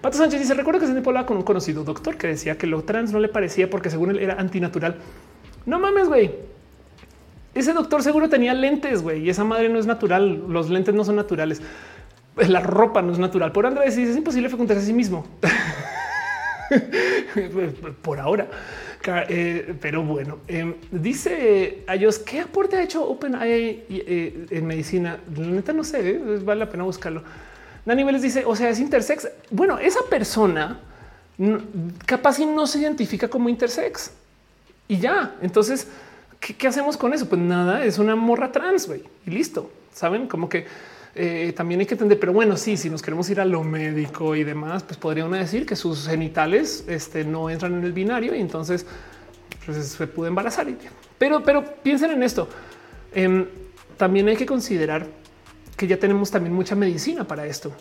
Pato 0.00 0.18
Sánchez 0.18 0.40
dice: 0.40 0.54
Recuerdo 0.54 0.80
que 0.80 0.86
se 0.86 0.92
hablaba 0.92 1.26
con 1.26 1.36
un 1.36 1.42
conocido 1.42 1.84
doctor 1.84 2.16
que 2.16 2.28
decía 2.28 2.56
que 2.56 2.66
lo 2.66 2.82
trans 2.82 3.12
no 3.12 3.20
le 3.20 3.28
parecía 3.28 3.70
porque 3.70 3.90
según 3.90 4.10
él 4.10 4.18
era 4.18 4.34
antinatural. 4.34 4.96
No 5.66 5.78
mames, 5.78 6.08
güey. 6.08 6.32
Ese 7.54 7.72
doctor 7.72 8.02
seguro 8.02 8.28
tenía 8.28 8.54
lentes, 8.54 9.02
güey, 9.02 9.24
y 9.24 9.30
esa 9.30 9.44
madre 9.44 9.68
no 9.68 9.78
es 9.78 9.86
natural. 9.86 10.44
Los 10.48 10.70
lentes 10.70 10.94
no 10.94 11.04
son 11.04 11.16
naturales. 11.16 11.62
La 12.36 12.60
ropa 12.60 13.02
no 13.02 13.12
es 13.12 13.18
natural. 13.18 13.52
Por 13.52 13.66
Andrés 13.66 13.96
es 13.96 14.16
imposible 14.16 14.48
fecundarse 14.48 14.82
a 14.82 14.86
sí 14.86 14.92
mismo. 14.92 15.26
Por 18.02 18.20
ahora. 18.20 18.46
Eh, 19.28 19.74
pero 19.80 20.02
bueno, 20.02 20.38
em, 20.48 20.74
dice 20.90 21.84
ellos 21.88 22.18
qué 22.18 22.40
aporte 22.40 22.76
ha 22.76 22.82
hecho 22.82 23.04
OpenAI 23.04 23.84
eh, 23.88 24.46
en 24.50 24.66
medicina. 24.66 25.18
La 25.34 25.46
neta 25.46 25.72
no 25.72 25.84
sé, 25.84 26.10
eh, 26.10 26.40
vale 26.42 26.60
la 26.60 26.68
pena 26.68 26.84
buscarlo. 26.84 27.22
Dani 27.84 28.04
Vélez 28.04 28.22
dice, 28.22 28.44
o 28.44 28.54
sea, 28.54 28.68
es 28.68 28.80
intersex. 28.80 29.28
Bueno, 29.50 29.78
esa 29.78 30.00
persona 30.10 30.80
capaz 32.04 32.40
y 32.40 32.46
no 32.46 32.66
se 32.66 32.80
identifica 32.80 33.28
como 33.28 33.48
intersex 33.48 34.10
y 34.88 34.98
ya. 34.98 35.36
Entonces, 35.40 35.88
¿qué, 36.40 36.68
hacemos 36.68 36.96
con 36.96 37.14
eso? 37.14 37.28
Pues 37.28 37.40
nada, 37.40 37.84
es 37.84 37.98
una 37.98 38.16
morra 38.16 38.52
trans 38.52 38.86
güey, 38.86 39.04
y 39.26 39.30
listo. 39.30 39.70
Saben 39.94 40.26
como 40.26 40.48
que 40.48 40.66
eh, 41.20 41.52
también 41.52 41.80
hay 41.80 41.86
que 41.86 41.94
entender, 41.94 42.20
pero 42.20 42.32
bueno, 42.32 42.56
sí, 42.56 42.76
si 42.76 42.88
nos 42.88 43.02
queremos 43.02 43.28
ir 43.28 43.40
a 43.40 43.44
lo 43.44 43.64
médico 43.64 44.36
y 44.36 44.44
demás, 44.44 44.84
pues 44.84 44.96
podría 44.98 45.26
decir 45.26 45.66
que 45.66 45.74
sus 45.74 46.06
genitales 46.06 46.84
este, 46.86 47.24
no 47.24 47.50
entran 47.50 47.74
en 47.74 47.82
el 47.82 47.92
binario 47.92 48.36
y 48.36 48.40
entonces 48.40 48.86
pues, 49.66 49.84
se 49.88 50.06
puede 50.06 50.28
embarazar. 50.28 50.68
Pero, 51.18 51.42
pero 51.42 51.64
piensen 51.82 52.12
en 52.12 52.22
esto. 52.22 52.48
Em, 53.12 53.46
también 53.96 54.28
hay 54.28 54.36
que 54.36 54.46
considerar 54.46 55.08
que 55.76 55.88
ya 55.88 55.96
tenemos 55.96 56.30
también 56.30 56.54
mucha 56.54 56.76
medicina 56.76 57.24
para 57.24 57.46
esto. 57.46 57.72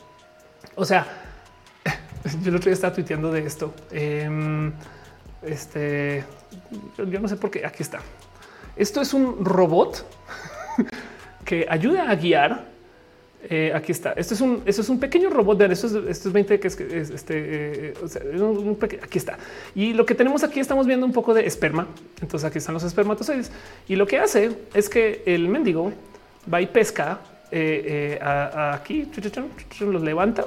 O 0.73 0.84
sea, 0.84 1.05
yo 2.41 2.49
el 2.49 2.55
otro 2.55 2.65
día 2.69 2.73
estaba 2.73 2.95
tuiteando 2.95 3.31
de 3.31 3.45
esto. 3.45 3.72
Em, 3.91 4.73
este, 5.43 6.23
yo 6.97 7.19
no 7.19 7.27
sé 7.27 7.35
por 7.35 7.51
qué. 7.51 7.68
Aquí 7.68 7.84
está. 7.84 7.99
Esto 8.76 8.99
es 8.99 9.14
un 9.14 9.45
robot 9.45 10.07
que 11.45 11.68
ayuda 11.69 12.09
a 12.09 12.15
guiar 12.15 12.77
eh, 13.43 13.72
aquí 13.73 13.91
está. 13.91 14.14
Esto 14.14 14.34
es 14.34 14.41
un, 14.41 14.64
es 14.65 14.89
un 14.89 14.99
pequeño 14.99 15.30
robot. 15.30 15.59
De 15.59 15.72
esto 15.72 15.88
es, 15.88 15.93
esto 15.93 16.30
es 16.30 16.34
20 16.34 16.59
que 16.59 16.68
es, 16.68 16.80
este. 16.80 17.89
Eh, 17.89 17.93
aquí 19.01 19.18
está. 19.18 19.38
Y 19.76 19.93
lo 19.93 20.05
que 20.05 20.15
tenemos 20.15 20.43
aquí 20.43 20.59
estamos 20.59 20.88
viendo 20.88 21.05
un 21.05 21.14
poco 21.14 21.34
de 21.34 21.45
esperma. 21.45 21.88
Entonces 22.22 22.47
aquí 22.47 22.57
están 22.57 22.73
los 22.73 22.84
espermatozoides 22.84 23.51
y 23.88 23.95
lo 23.95 24.07
que 24.07 24.18
hace 24.18 24.57
es 24.73 24.89
que 24.89 25.22
el 25.26 25.49
mendigo 25.49 25.93
va 26.51 26.61
y 26.61 26.68
pesca 26.68 27.19
eh, 27.51 28.19
aquí, 28.22 29.09
los 29.81 30.01
levanta 30.01 30.45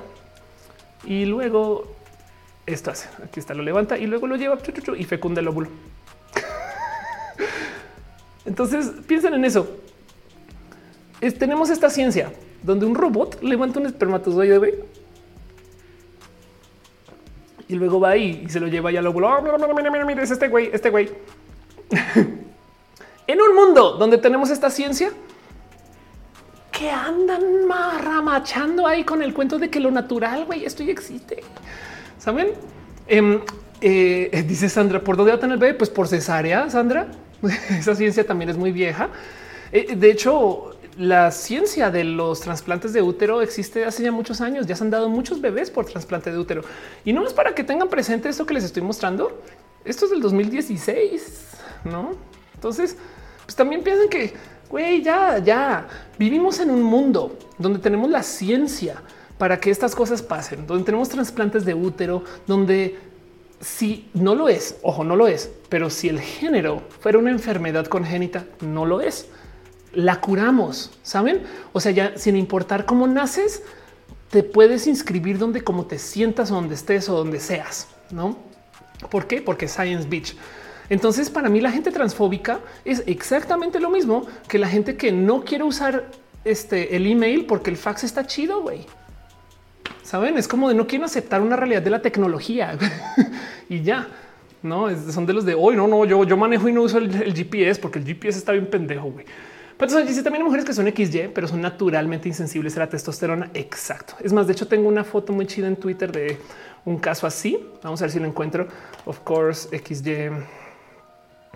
y 1.05 1.27
luego 1.27 1.95
esto 2.67 2.91
hace. 2.91 3.09
Aquí 3.25 3.39
está, 3.39 3.55
lo 3.55 3.63
levanta 3.63 3.99
y 3.99 4.07
luego 4.07 4.27
lo 4.27 4.37
lleva 4.37 4.59
y 4.99 5.05
fecunda 5.05 5.41
el 5.41 5.49
óvulo. 5.49 5.69
Entonces 8.45 8.91
piensen 9.07 9.35
en 9.35 9.45
eso. 9.45 9.79
tenemos 11.39 11.71
esta 11.71 11.89
ciencia 11.89 12.33
donde 12.63 12.87
un 12.87 12.95
robot 12.95 13.43
levanta 13.43 13.81
un 13.81 13.87
espermatozoide 13.87 14.85
y 17.69 17.75
luego 17.77 18.01
va 18.01 18.11
ahí 18.11 18.43
y 18.45 18.51
se 18.51 18.59
lo 18.59 18.67
lleva 18.67 18.91
ya 18.91 19.01
lo 19.01 19.13
mira, 19.13 20.23
es 20.23 20.31
este 20.31 20.49
güey, 20.49 20.71
este 20.73 20.91
güey. 20.91 21.09
en 23.27 23.41
un 23.41 23.55
mundo 23.55 23.93
donde 23.93 24.19
tenemos 24.19 24.51
esta 24.51 24.71
ciencia 24.71 25.13
que 26.73 26.91
andan 26.91 27.67
marramachando 27.67 28.87
ahí 28.87 29.05
con 29.05 29.23
el 29.23 29.33
cuento 29.35 29.59
de 29.59 29.71
que 29.71 29.79
lo 29.79 29.91
natural, 29.91 30.47
güey, 30.47 30.65
esto 30.65 30.83
ya 30.83 30.91
existe. 30.91 31.43
Saben? 32.19 32.53
Em, 33.07 33.41
eh, 33.81 34.45
dice 34.49 34.69
Sandra, 34.69 35.01
¿por 35.01 35.17
dónde 35.17 35.33
va 35.33 35.37
a 35.37 35.41
tener 35.41 35.55
el 35.55 35.61
bebé? 35.61 35.75
Pues 35.75 35.91
por 35.91 36.09
cesárea, 36.09 36.69
Sandra. 36.71 37.09
Esa 37.71 37.95
ciencia 37.95 38.27
también 38.27 38.51
es 38.51 38.57
muy 38.57 38.73
vieja. 38.73 39.11
Eh, 39.71 39.95
de 39.95 40.11
hecho, 40.11 40.77
la 41.01 41.31
ciencia 41.31 41.91
de 41.91 42.05
los 42.05 42.41
trasplantes 42.41 42.93
de 42.93 43.01
útero 43.01 43.41
existe 43.41 43.87
hace 43.87 44.03
ya 44.03 44.13
muchos 44.13 44.43
años. 44.43 44.67
Ya 44.67 44.77
se 44.77 44.85
han 44.85 44.91
dado 44.91 45.09
muchos 45.09 45.41
bebés 45.41 45.71
por 45.71 45.87
trasplante 45.87 46.31
de 46.31 46.39
útero 46.39 46.63
y 47.07 47.15
no 47.15 47.27
es 47.27 47.33
para 47.33 47.55
que 47.55 47.65
tengan 47.65 47.89
presente 47.89 48.29
esto 48.29 48.45
que 48.45 48.53
les 48.53 48.65
estoy 48.65 48.83
mostrando. 48.83 49.41
Esto 49.83 50.05
es 50.05 50.11
del 50.11 50.21
2016, 50.21 51.47
no? 51.85 52.11
Entonces, 52.55 52.99
pues 53.47 53.57
también 53.57 53.83
piensen 53.83 54.11
que 54.11 54.35
güey, 54.69 55.03
ya, 55.03 55.39
ya 55.39 55.89
vivimos 56.19 56.61
en 56.61 56.71
un 56.71 56.83
mundo 56.83 57.35
donde 57.57 57.79
tenemos 57.79 58.11
la 58.11 58.23
ciencia 58.23 59.03
para 59.39 59.59
que 59.59 59.71
estas 59.71 59.95
cosas 59.95 60.21
pasen, 60.21 60.67
donde 60.67 60.85
tenemos 60.85 61.09
trasplantes 61.09 61.65
de 61.65 61.73
útero, 61.73 62.25
donde 62.47 62.99
si 63.59 64.11
no 64.13 64.35
lo 64.35 64.51
es, 64.51 64.77
ojo, 64.83 65.03
no 65.03 65.17
lo 65.17 65.29
es, 65.29 65.51
pero 65.71 65.89
si 65.89 66.11
el 66.11 66.21
género 66.21 66.83
fuera 67.01 67.17
una 67.17 67.31
enfermedad 67.31 67.87
congénita, 67.87 68.45
no 68.61 68.85
lo 68.85 69.01
es. 69.01 69.29
La 69.93 70.21
curamos, 70.21 70.93
saben? 71.03 71.43
O 71.73 71.81
sea, 71.81 71.93
ya 71.93 72.17
sin 72.17 72.37
importar 72.37 72.87
cómo 72.87 73.07
naces, 73.07 73.63
te 74.31 74.43
puedes 74.43 74.87
inscribir 74.87 75.39
donde 75.39 75.63
como 75.63 75.87
te 75.87 75.99
sientas 75.99 76.51
o 76.51 76.55
donde 76.55 76.77
estés 76.77 77.09
o 77.09 77.17
donde 77.17 77.41
seas, 77.41 77.89
no? 78.11 78.37
¿Por 79.11 79.27
qué? 79.27 79.43
Porque 79.43 79.67
Science 79.67 80.09
Beach. 80.09 80.37
Entonces, 80.89 81.31
para 81.31 81.49
mí, 81.49 81.61
la 81.61 81.71
gente 81.71 81.91
transfóbica 81.91 82.61
es 82.85 83.03
exactamente 83.07 83.81
lo 83.81 83.91
mismo 83.91 84.27
que 84.49 84.59
la 84.59 84.69
gente 84.69 84.97
que 84.97 85.13
no 85.13 85.45
quiere 85.45 85.65
usar 85.65 86.11
este 86.45 86.97
el 86.97 87.07
email 87.07 87.47
porque 87.47 87.71
el 87.71 87.77
fax 87.77 88.05
está 88.05 88.27
chido. 88.27 88.63
Güey, 88.63 88.87
saben? 90.03 90.37
Es 90.37 90.49
como 90.49 90.69
de 90.69 90.75
no 90.75 90.87
quiero 90.87 91.05
aceptar 91.05 91.41
una 91.43 91.57
realidad 91.57 91.83
de 91.83 91.91
la 91.91 92.03
tecnología 92.03 92.77
y 93.69 93.83
ya 93.83 94.09
no 94.63 94.89
son 95.13 95.27
de 95.27 95.33
los 95.33 95.45
de 95.45 95.55
hoy. 95.55 95.77
No, 95.77 95.87
no, 95.87 96.05
yo, 96.05 96.25
yo 96.25 96.37
manejo 96.37 96.69
y 96.69 96.73
no 96.73 96.83
uso 96.83 96.99
el, 96.99 97.35
GPS 97.35 97.81
porque 97.81 98.01
el 98.01 98.05
GPS 98.05 98.39
está 98.39 98.53
bien 98.53 98.67
pendejo. 98.67 99.11
Güey. 99.11 99.27
Pero 99.81 99.99
entonces 99.99 100.23
también 100.23 100.43
hay 100.43 100.45
mujeres 100.45 100.67
que 100.67 100.75
son 100.75 100.87
XY, 100.87 101.31
pero 101.35 101.49
son 101.49 101.63
naturalmente 101.63 102.29
insensibles 102.29 102.77
a 102.77 102.81
la 102.81 102.89
testosterona. 102.91 103.51
Exacto. 103.55 104.15
Es 104.21 104.31
más, 104.31 104.47
de 104.47 104.53
hecho, 104.53 104.69
tengo 104.69 104.87
una 104.87 105.05
foto 105.05 105.33
muy 105.33 105.47
chida 105.47 105.69
en 105.69 105.77
Twitter 105.77 106.13
de 106.13 106.39
un 106.85 106.99
caso 106.99 107.27
así. 107.27 107.59
Vamos 107.83 108.03
a 108.03 108.05
ver 108.05 108.13
si 108.13 108.19
lo 108.21 108.27
encuentro. 108.27 108.69
Of 109.07 109.21
course, 109.21 109.71
XY. 109.71 110.33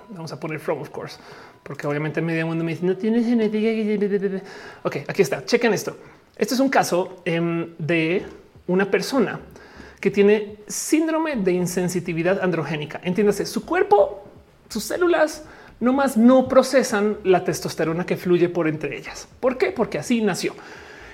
Vamos 0.08 0.32
a 0.32 0.40
poner 0.40 0.58
from, 0.58 0.80
of 0.80 0.88
course, 0.88 1.18
porque 1.62 1.86
obviamente 1.86 2.22
medio 2.22 2.46
mundo 2.46 2.64
me 2.64 2.72
dice 2.72 2.86
no 2.86 2.96
tienes 2.96 3.26
genética. 3.26 4.42
Ok, 4.82 4.96
aquí 5.06 5.20
está. 5.20 5.44
Chequen 5.44 5.74
esto. 5.74 5.94
Este 6.36 6.54
es 6.54 6.60
un 6.60 6.70
caso 6.70 7.20
em, 7.26 7.74
de 7.78 8.24
una 8.66 8.90
persona 8.90 9.38
que 10.00 10.10
tiene 10.10 10.56
síndrome 10.66 11.36
de 11.36 11.52
insensitividad 11.52 12.42
androgénica. 12.42 13.02
Entiéndase, 13.04 13.44
su 13.44 13.66
cuerpo, 13.66 14.24
sus 14.70 14.84
células 14.84 15.44
nomás 15.80 16.16
no 16.16 16.48
procesan 16.48 17.18
la 17.24 17.44
testosterona 17.44 18.06
que 18.06 18.16
fluye 18.16 18.48
por 18.48 18.68
entre 18.68 18.96
ellas. 18.96 19.28
¿Por 19.40 19.58
qué? 19.58 19.70
Porque 19.70 19.98
así 19.98 20.20
nació. 20.20 20.54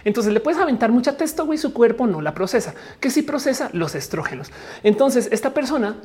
Entonces 0.05 0.33
le 0.33 0.41
puedes 0.41 0.61
aventar 0.61 0.91
mucha 0.91 1.17
testo 1.17 1.53
y 1.53 1.59
su 1.59 1.73
cuerpo 1.73 2.07
no 2.07 2.21
la 2.21 2.35
procesa, 2.35 2.75
que 3.01 3.11
sí 3.11 3.23
procesa 3.23 3.71
los 3.73 3.95
estrógenos. 3.95 4.51
Entonces 4.83 5.29
esta 5.31 5.53
persona 5.53 5.97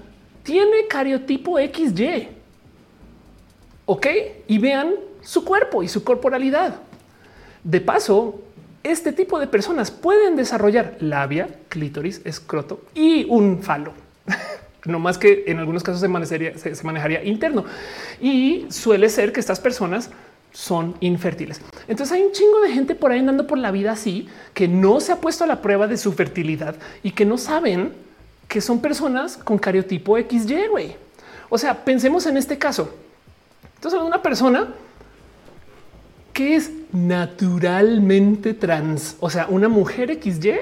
tiene 0.43 0.87
cariotipo 0.87 1.57
XY. 1.57 2.27
Ok, 3.85 4.07
y 4.47 4.57
vean 4.57 4.95
su 5.21 5.45
cuerpo 5.45 5.83
y 5.83 5.87
su 5.87 6.03
corporalidad. 6.03 6.75
De 7.63 7.81
paso, 7.81 8.41
este 8.83 9.11
tipo 9.11 9.39
de 9.39 9.47
personas 9.47 9.91
pueden 9.91 10.35
desarrollar 10.35 10.97
labia, 10.99 11.49
clítoris, 11.69 12.21
escroto 12.25 12.81
y 12.93 13.25
un 13.29 13.63
falo. 13.63 13.93
no 14.85 14.99
más 14.99 15.17
que 15.17 15.43
en 15.47 15.59
algunos 15.59 15.83
casos 15.83 16.01
se 16.01 16.07
manejaría, 16.07 16.57
se, 16.57 16.83
manejaría 16.83 17.23
interno 17.23 17.65
y 18.21 18.65
suele 18.69 19.09
ser 19.09 19.31
que 19.31 19.39
estas 19.39 19.59
personas 19.59 20.09
son 20.51 20.95
infértiles. 21.01 21.59
Entonces 21.87 22.15
hay 22.15 22.23
un 22.23 22.31
chingo 22.31 22.61
de 22.61 22.71
gente 22.71 22.95
por 22.95 23.11
ahí 23.11 23.19
andando 23.19 23.45
por 23.45 23.57
la 23.57 23.71
vida 23.71 23.91
así 23.91 24.27
que 24.53 24.67
no 24.67 24.99
se 25.01 25.11
ha 25.11 25.17
puesto 25.17 25.43
a 25.43 25.47
la 25.47 25.61
prueba 25.61 25.87
de 25.87 25.97
su 25.97 26.13
fertilidad 26.13 26.75
y 27.03 27.11
que 27.11 27.25
no 27.25 27.37
saben 27.37 27.93
que 28.47 28.61
son 28.61 28.79
personas 28.79 29.37
con 29.37 29.57
cariotipo 29.57 30.17
XY. 30.17 30.67
Güey. 30.69 30.95
O 31.49 31.57
sea, 31.57 31.83
pensemos 31.83 32.25
en 32.25 32.37
este 32.37 32.57
caso. 32.57 32.93
Entonces, 33.75 33.99
una 34.01 34.21
persona 34.21 34.69
que 36.33 36.55
es 36.55 36.71
naturalmente 36.91 38.53
trans, 38.53 39.15
o 39.19 39.29
sea, 39.29 39.47
una 39.47 39.69
mujer 39.69 40.19
XY 40.21 40.55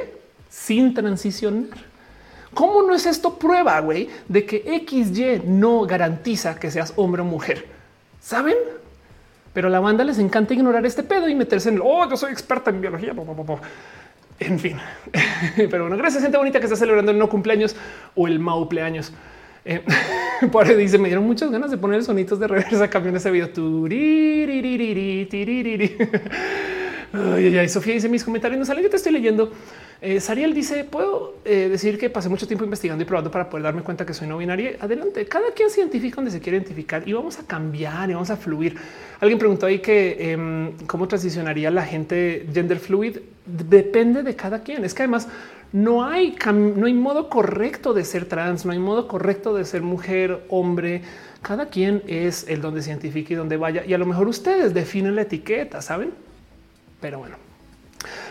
sin 0.49 0.93
transicionar. 0.93 1.92
¿Cómo 2.53 2.81
no 2.83 2.93
es 2.93 3.05
esto 3.05 3.37
prueba, 3.37 3.79
güey, 3.79 4.09
de 4.27 4.45
que 4.45 4.83
XY 4.87 5.43
no 5.45 5.85
garantiza 5.85 6.59
que 6.59 6.71
seas 6.71 6.93
hombre 6.95 7.21
o 7.21 7.25
mujer? 7.25 7.65
¿Saben? 8.19 8.55
Pero 9.53 9.69
la 9.69 9.79
banda 9.79 10.03
les 10.03 10.19
encanta 10.19 10.53
ignorar 10.53 10.85
este 10.85 11.03
pedo 11.03 11.29
y 11.29 11.35
meterse 11.35 11.69
en, 11.69 11.79
oh, 11.83 12.09
yo 12.09 12.17
soy 12.17 12.31
experta 12.31 12.71
en 12.71 12.81
biología. 12.81 13.13
En 14.39 14.59
fin, 14.59 14.77
pero 15.55 15.83
bueno, 15.83 15.97
gracias 15.97 16.23
gente 16.23 16.37
bonita 16.37 16.59
que 16.59 16.65
está 16.65 16.75
celebrando 16.75 17.11
el 17.11 17.19
no 17.19 17.29
cumpleaños 17.29 17.75
o 18.15 18.27
el 18.27 18.39
maupleaños. 18.39 19.13
Eh, 19.65 19.83
por 20.51 20.75
dice, 20.75 20.97
me 20.97 21.07
dieron 21.07 21.25
muchas 21.25 21.51
ganas 21.51 21.71
de 21.71 21.77
poner 21.77 22.03
sonitos 22.03 22.39
de 22.39 22.47
reversa 22.47 22.89
cambio 22.89 23.11
en 23.11 23.17
ese 23.17 23.31
video. 23.31 23.49
Ay, 27.15 27.55
ay, 27.59 27.69
Sofía 27.69 27.93
dice 27.93 28.09
mis 28.09 28.23
comentarios 28.23 28.57
no 28.57 28.65
salen. 28.65 28.83
Yo 28.83 28.89
te 28.89 28.97
estoy 28.97 29.11
leyendo. 29.11 29.51
Eh, 30.05 30.19
Sariel 30.19 30.53
dice: 30.53 30.83
Puedo 30.83 31.35
eh, 31.45 31.69
decir 31.69 31.97
que 31.97 32.09
pasé 32.09 32.27
mucho 32.27 32.45
tiempo 32.45 32.65
investigando 32.65 33.01
y 33.01 33.05
probando 33.05 33.31
para 33.31 33.49
poder 33.49 33.63
darme 33.63 33.83
cuenta 33.83 34.05
que 34.05 34.13
soy 34.13 34.27
no 34.27 34.37
binaria. 34.37 34.75
Adelante, 34.81 35.25
cada 35.25 35.51
quien 35.51 35.69
se 35.69 35.79
identifica 35.79 36.17
donde 36.17 36.29
se 36.29 36.41
quiere 36.41 36.57
identificar 36.57 37.07
y 37.07 37.13
vamos 37.13 37.39
a 37.39 37.47
cambiar 37.47 38.09
y 38.09 38.13
vamos 38.13 38.29
a 38.29 38.35
fluir. 38.35 38.75
Alguien 39.21 39.39
preguntó 39.39 39.65
ahí 39.65 39.79
que 39.79 40.33
em, 40.33 40.73
cómo 40.87 41.07
transicionaría 41.07 41.71
la 41.71 41.85
gente 41.85 42.45
gender 42.53 42.79
fluid. 42.79 43.19
Depende 43.45 44.23
de 44.23 44.35
cada 44.35 44.61
quien. 44.61 44.83
Es 44.83 44.93
que 44.93 45.03
además 45.03 45.29
no 45.71 46.03
hay, 46.03 46.35
no 46.51 46.85
hay 46.85 46.93
modo 46.93 47.29
correcto 47.29 47.93
de 47.93 48.03
ser 48.03 48.25
trans, 48.25 48.65
no 48.65 48.73
hay 48.73 48.79
modo 48.79 49.07
correcto 49.07 49.55
de 49.55 49.63
ser 49.63 49.83
mujer, 49.83 50.43
hombre. 50.49 51.01
Cada 51.41 51.67
quien 51.67 52.03
es 52.07 52.45
el 52.49 52.59
donde 52.59 52.81
se 52.81 52.89
identifique 52.89 53.35
y 53.35 53.37
donde 53.37 53.55
vaya. 53.55 53.85
Y 53.85 53.93
a 53.93 53.97
lo 53.97 54.05
mejor 54.05 54.27
ustedes 54.27 54.73
definen 54.73 55.15
la 55.15 55.21
etiqueta, 55.21 55.81
saben? 55.81 56.11
Pero 56.99 57.19
bueno. 57.19 57.42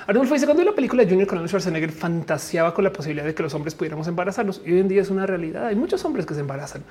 Arnulfo 0.07 0.35
dice 0.35 0.47
cuando 0.47 0.65
la 0.65 0.73
película 0.73 1.05
Junior 1.05 1.27
con 1.27 1.39
Arnold 1.39 1.49
Schwarzenegger 1.49 1.93
fantaseaba 1.93 2.75
con 2.75 2.85
la 2.85 2.93
posibilidad 2.93 3.25
de 3.25 3.35
que 3.35 3.43
los 3.43 3.55
hombres 3.55 3.75
pudiéramos 3.75 4.07
embarazarnos 4.09 4.61
y 4.65 4.73
hoy 4.73 4.81
en 4.81 4.89
día 4.89 5.03
es 5.03 5.11
una 5.11 5.27
realidad. 5.27 5.67
Hay 5.67 5.77
muchos 5.77 6.05
hombres 6.05 6.27
que 6.27 6.35
se 6.35 6.41
embarazan. 6.41 6.83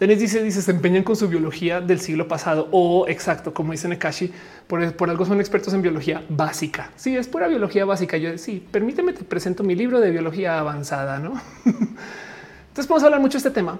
Denis 0.00 0.18
dice, 0.18 0.42
dice, 0.42 0.60
se 0.60 0.72
empeñan 0.72 1.04
con 1.04 1.14
su 1.14 1.28
biología 1.28 1.80
del 1.80 2.00
siglo 2.00 2.26
pasado 2.26 2.68
o 2.72 3.06
exacto, 3.06 3.54
como 3.54 3.70
dice 3.70 3.86
Nekashi, 3.86 4.32
por, 4.66 4.82
algo 5.08 5.24
son 5.24 5.38
expertos 5.38 5.72
en 5.72 5.82
biología 5.82 6.24
básica. 6.28 6.90
Sí, 6.96 7.16
es 7.16 7.28
pura 7.28 7.46
biología 7.46 7.84
básica. 7.84 8.16
Yo 8.16 8.36
sí, 8.36 8.66
permíteme, 8.72 9.12
te 9.12 9.22
presento 9.22 9.62
mi 9.62 9.76
libro 9.76 10.00
de 10.00 10.10
biología 10.10 10.58
avanzada, 10.58 11.20
¿no? 11.20 11.40
Entonces 11.64 12.88
podemos 12.88 13.04
hablar 13.04 13.20
mucho 13.20 13.34
de 13.34 13.38
este 13.38 13.50
tema, 13.52 13.78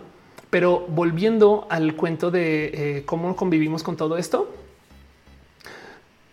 pero 0.50 0.86
volviendo 0.88 1.66
al 1.68 1.96
cuento 1.96 2.30
de 2.30 2.70
eh, 2.72 3.02
cómo 3.04 3.34
convivimos 3.34 3.82
con 3.82 3.96
todo 3.96 4.16
esto, 4.16 4.54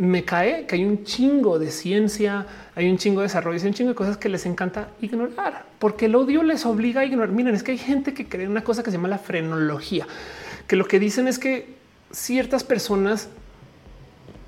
me 0.02 0.26
cae 0.26 0.66
que 0.66 0.74
hay 0.74 0.84
un 0.84 1.04
chingo 1.04 1.60
de 1.60 1.70
ciencia, 1.70 2.48
hay 2.74 2.90
un 2.90 2.98
chingo 2.98 3.22
de 3.22 3.28
desarrollo, 3.28 3.60
hay 3.62 3.68
un 3.68 3.74
chingo 3.76 3.90
de 3.90 3.96
cosas 3.96 4.18
que 4.18 4.30
les 4.30 4.48
encanta 4.48 4.88
ignorar, 5.00 5.66
porque 5.78 6.08
el 6.08 6.16
odio 6.16 6.42
les 6.42 6.66
obliga 6.66 7.02
a 7.02 7.06
ignorar. 7.06 7.30
Miren, 7.30 7.54
es 7.54 7.62
que 7.62 7.74
hay 7.74 7.78
gente 7.78 8.16
que 8.16 8.28
cree 8.28 8.46
en 8.46 8.50
una 8.50 8.64
cosa 8.64 8.82
que 8.82 8.90
se 8.90 8.98
llama 8.98 9.10
la 9.10 9.20
frenología, 9.20 10.08
que 10.66 10.76
lo 10.76 10.86
que 10.86 11.00
dicen 11.00 11.28
es 11.28 11.38
que 11.38 11.76
ciertas 12.10 12.64
personas 12.64 13.30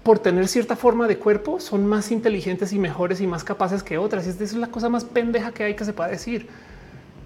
por 0.02 0.18
tener 0.18 0.48
cierta 0.48 0.76
forma 0.76 1.08
de 1.08 1.20
cuerpo 1.20 1.60
son 1.60 1.86
más 1.86 2.10
inteligentes 2.10 2.74
y 2.74 2.80
mejores 2.80 3.22
y 3.22 3.28
más 3.28 3.44
capaces 3.44 3.84
que 3.84 4.00
otras. 4.00 4.26
Esta 4.26 4.44
es 4.44 4.54
la 4.56 4.68
cosa 4.68 4.90
más 4.90 5.06
pendeja 5.06 5.52
que 5.52 5.66
hay 5.66 5.76
que 5.76 5.86
se 5.86 5.94
pueda 5.94 6.10
decir. 6.10 6.48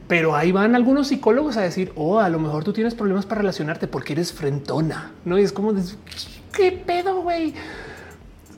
Pero 0.09 0.35
ahí 0.35 0.51
van 0.51 0.75
algunos 0.75 1.07
psicólogos 1.07 1.55
a 1.55 1.61
decir, 1.61 1.93
oh, 1.95 2.19
a 2.19 2.27
lo 2.27 2.39
mejor 2.39 2.65
tú 2.65 2.73
tienes 2.73 2.93
problemas 2.93 3.25
para 3.25 3.39
relacionarte 3.39 3.87
porque 3.87 4.13
eres 4.13 4.33
frentona. 4.33 5.13
No 5.23 5.39
y 5.39 5.43
es 5.43 5.53
como, 5.53 5.73
¿qué 6.51 6.73
pedo, 6.73 7.21
güey? 7.21 7.53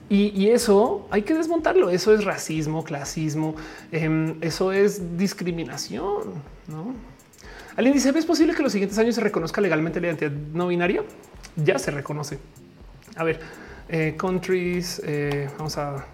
Y, 0.09 0.49
eso 0.49 1.07
hay 1.11 1.21
que 1.21 1.35
desmontarlo. 1.35 1.91
Eso 1.91 2.13
es 2.13 2.25
racismo, 2.25 2.83
clasismo, 2.83 3.55
em, 3.91 4.37
eso 4.41 4.71
es 4.71 5.17
discriminación. 5.17 6.33
¿no? 6.67 6.95
Alguien 7.75 7.93
dice, 7.93 8.09
¿es 8.09 8.25
posible 8.25 8.55
que 8.55 8.63
los 8.63 8.71
siguientes 8.71 8.97
años 8.97 9.15
se 9.15 9.21
reconozca 9.21 9.61
legalmente 9.61 10.01
la 10.01 10.07
identidad 10.07 10.31
no 10.31 10.67
binaria? 10.67 11.03
Ya 11.55 11.77
se 11.77 11.91
reconoce. 11.91 12.39
A 13.15 13.23
ver, 13.23 13.39
eh, 13.87 14.15
countries, 14.17 14.99
eh, 15.05 15.47
vamos 15.57 15.77
a, 15.77 16.05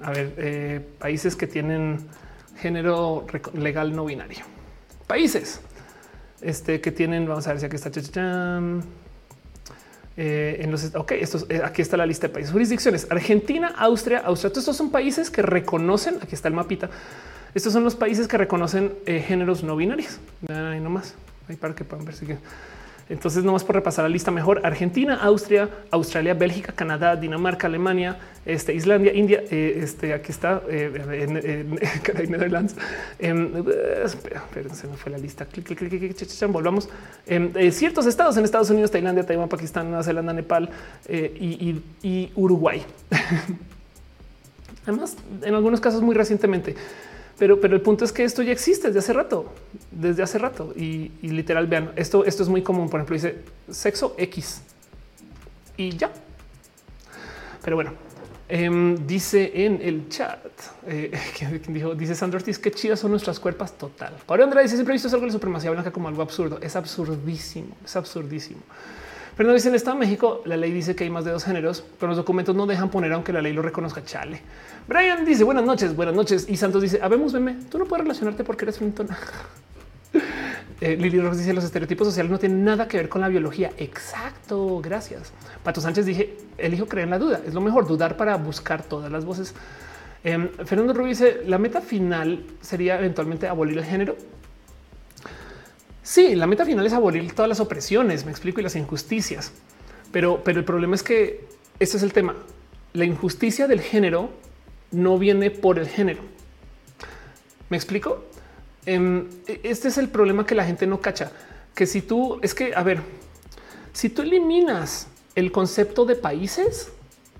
a 0.00 0.10
ver, 0.12 0.34
eh, 0.36 0.80
países 0.98 1.34
que 1.34 1.48
tienen 1.48 2.06
género 2.56 3.26
legal 3.54 3.94
no 3.94 4.04
binario. 4.04 4.44
Países 5.08 5.60
este, 6.40 6.80
que 6.80 6.92
tienen, 6.92 7.26
vamos 7.26 7.46
a 7.48 7.50
ver 7.50 7.60
si 7.60 7.66
aquí 7.66 7.76
está. 7.76 8.60
Eh, 10.20 10.62
en 10.64 10.72
los 10.72 10.92
ok, 10.96 11.12
estos, 11.12 11.46
eh, 11.48 11.60
aquí 11.64 11.80
está 11.80 11.96
la 11.96 12.04
lista 12.04 12.26
de 12.26 12.34
países, 12.34 12.50
jurisdicciones, 12.50 13.06
Argentina, 13.08 13.72
Austria, 13.78 14.18
Austria. 14.18 14.50
Estos 14.52 14.76
son 14.76 14.90
países 14.90 15.30
que 15.30 15.42
reconocen. 15.42 16.16
Aquí 16.20 16.34
está 16.34 16.48
el 16.48 16.54
mapita. 16.54 16.90
Estos 17.54 17.72
son 17.72 17.84
los 17.84 17.94
países 17.94 18.26
que 18.26 18.36
reconocen 18.36 18.94
eh, 19.06 19.20
géneros 19.20 19.62
no 19.62 19.76
binarios. 19.76 20.18
Ahí 20.48 20.80
nomás, 20.80 21.14
ahí 21.48 21.54
para 21.54 21.76
que 21.76 21.84
puedan 21.84 22.04
ver 22.04 22.16
si 22.16 22.26
entonces, 23.08 23.42
no 23.42 23.52
más 23.52 23.64
por 23.64 23.74
repasar 23.74 24.04
la 24.04 24.08
lista 24.10 24.30
mejor. 24.30 24.60
Argentina, 24.64 25.16
Austria, 25.22 25.68
Australia, 25.90 26.34
Bélgica, 26.34 26.72
Canadá, 26.72 27.16
Dinamarca, 27.16 27.66
Alemania, 27.66 28.18
este, 28.44 28.74
Islandia, 28.74 29.14
India. 29.14 29.42
Eh, 29.50 29.80
este 29.82 30.12
aquí 30.12 30.30
está 30.30 30.62
eh, 30.68 30.92
en, 31.12 31.36
en, 31.36 31.70
Netherlands. 32.30 32.76
Eh, 33.18 33.62
espera, 34.04 34.74
se 34.74 34.86
me 34.86 34.96
fue 34.96 35.10
la 35.10 35.18
lista. 35.18 35.46
Clic, 35.46 35.64
clic, 35.64 35.78
clic, 35.78 36.48
Volvamos. 36.48 36.88
Eh, 37.26 37.72
ciertos 37.72 38.04
estados 38.06 38.36
en 38.36 38.44
Estados 38.44 38.68
Unidos, 38.68 38.90
Tailandia, 38.90 39.24
Taiwán, 39.24 39.48
Pakistán, 39.48 39.88
Nueva 39.88 40.02
Zelanda, 40.02 40.32
Nepal 40.32 40.68
y, 41.08 41.82
y 42.02 42.32
Uruguay. 42.34 42.84
Además, 44.84 45.16
en 45.42 45.54
algunos 45.54 45.80
casos 45.80 46.00
muy 46.00 46.14
recientemente 46.14 46.74
Pero, 47.38 47.60
pero 47.60 47.74
el 47.74 47.82
punto 47.82 48.06
es 48.06 48.12
que 48.12 48.24
esto 48.24 48.42
ya 48.42 48.52
existe 48.52 48.86
desde 48.86 49.00
hace 49.00 49.12
rato, 49.12 49.52
desde 49.90 50.22
hace 50.22 50.38
rato. 50.38 50.72
Y, 50.76 51.10
literal, 51.22 51.66
vean, 51.66 51.92
esto, 51.96 52.24
esto 52.24 52.42
es 52.42 52.48
muy 52.48 52.62
común. 52.62 52.88
Por 52.88 53.00
ejemplo, 53.00 53.14
dice 53.14 53.38
sexo 53.70 54.14
X 54.18 54.62
y 55.76 55.96
ya. 55.96 56.10
Pero 57.62 57.76
bueno, 57.76 57.92
em, 58.48 59.06
dice 59.06 59.50
en 59.54 59.80
el 59.82 60.08
chat, 60.08 60.38
eh, 60.86 61.12
dijo, 61.68 61.94
dice 61.94 62.14
Sandro 62.14 62.38
Ortiz, 62.38 62.58
qué 62.58 62.70
chidas 62.70 63.00
son 63.00 63.10
nuestras 63.10 63.38
cuerpos 63.40 63.72
total. 63.76 64.14
Ahora 64.26 64.44
Andrea 64.44 64.62
dice, 64.62 64.76
siempre 64.76 64.94
he 64.94 64.96
visto 64.96 65.08
algo 65.08 65.26
de 65.26 65.32
supremacía 65.32 65.70
blanca 65.70 65.90
como 65.90 66.08
algo 66.08 66.22
absurdo. 66.22 66.58
Es 66.62 66.76
absurdísimo, 66.76 67.76
es 67.84 67.96
absurdísimo. 67.96 68.60
Pero 69.38 69.50
no 69.50 69.54
dice 69.54 69.68
en 69.68 69.74
el 69.74 69.76
Estado 69.76 69.96
de 69.96 70.04
México, 70.04 70.42
la 70.46 70.56
ley 70.56 70.72
dice 70.72 70.96
que 70.96 71.04
hay 71.04 71.10
más 71.10 71.24
de 71.24 71.30
dos 71.30 71.44
géneros, 71.44 71.84
pero 72.00 72.08
los 72.08 72.16
documentos 72.16 72.56
no 72.56 72.66
dejan 72.66 72.90
poner 72.90 73.12
aunque 73.12 73.32
la 73.32 73.40
ley 73.40 73.52
lo 73.52 73.62
reconozca. 73.62 74.04
Chale. 74.04 74.42
Brian 74.88 75.24
dice 75.24 75.44
buenas 75.44 75.64
noches, 75.64 75.94
buenas 75.94 76.16
noches. 76.16 76.46
Y 76.48 76.56
Santos 76.56 76.82
dice, 76.82 76.98
habemos 77.00 77.32
tú 77.70 77.78
no 77.78 77.84
puedes 77.84 78.02
relacionarte 78.02 78.42
porque 78.42 78.64
eres 78.64 78.78
frintona. 78.78 79.16
Eh, 80.80 80.96
Lili 80.96 81.20
Ross 81.20 81.38
dice 81.38 81.52
los 81.52 81.64
estereotipos 81.64 82.06
sociales 82.06 82.30
no 82.30 82.38
tienen 82.38 82.64
nada 82.64 82.86
que 82.86 82.96
ver 82.98 83.08
con 83.08 83.20
la 83.20 83.28
biología. 83.28 83.72
Exacto. 83.78 84.80
Gracias. 84.80 85.32
Pato 85.62 85.80
Sánchez 85.80 86.06
dije 86.06 86.36
elijo 86.56 86.86
creer 86.86 87.04
en 87.04 87.10
la 87.10 87.18
duda. 87.18 87.40
Es 87.46 87.54
lo 87.54 87.60
mejor 87.60 87.86
dudar 87.86 88.16
para 88.16 88.36
buscar 88.36 88.82
todas 88.82 89.10
las 89.10 89.24
voces. 89.24 89.54
Em, 90.22 90.48
Fernando 90.64 90.92
Rubio 90.92 91.08
dice 91.08 91.42
la 91.46 91.58
meta 91.58 91.80
final 91.80 92.44
sería 92.60 92.98
eventualmente 92.98 93.48
abolir 93.48 93.78
el 93.78 93.84
género. 93.84 94.16
Sí, 96.02 96.34
la 96.36 96.46
meta 96.46 96.64
final 96.64 96.86
es 96.86 96.92
abolir 96.92 97.34
todas 97.34 97.48
las 97.48 97.60
opresiones, 97.60 98.24
me 98.24 98.30
explico, 98.30 98.60
y 98.60 98.62
las 98.62 98.76
injusticias. 98.76 99.52
Pero, 100.10 100.42
pero 100.42 100.58
el 100.58 100.64
problema 100.64 100.94
es 100.94 101.02
que 101.02 101.46
este 101.80 101.98
es 101.98 102.02
el 102.02 102.12
tema. 102.12 102.34
La 102.94 103.04
injusticia 103.04 103.66
del 103.66 103.80
género 103.80 104.30
no 104.90 105.18
viene 105.18 105.50
por 105.50 105.78
el 105.78 105.86
género. 105.86 106.22
¿Me 107.68 107.76
explico? 107.76 108.24
Em, 108.88 109.26
e, 109.46 109.60
este 109.64 109.88
es 109.88 109.98
el 109.98 110.08
problema 110.08 110.46
que 110.46 110.54
la 110.54 110.64
gente 110.64 110.86
no 110.86 110.98
cacha, 110.98 111.30
que 111.74 111.84
si 111.84 112.00
tú 112.00 112.38
es 112.40 112.54
que, 112.54 112.74
a 112.74 112.82
ver, 112.82 113.02
si 113.92 114.08
tú 114.08 114.22
eliminas 114.22 115.08
el 115.34 115.52
concepto 115.52 116.06
de 116.06 116.14
países, 116.14 116.90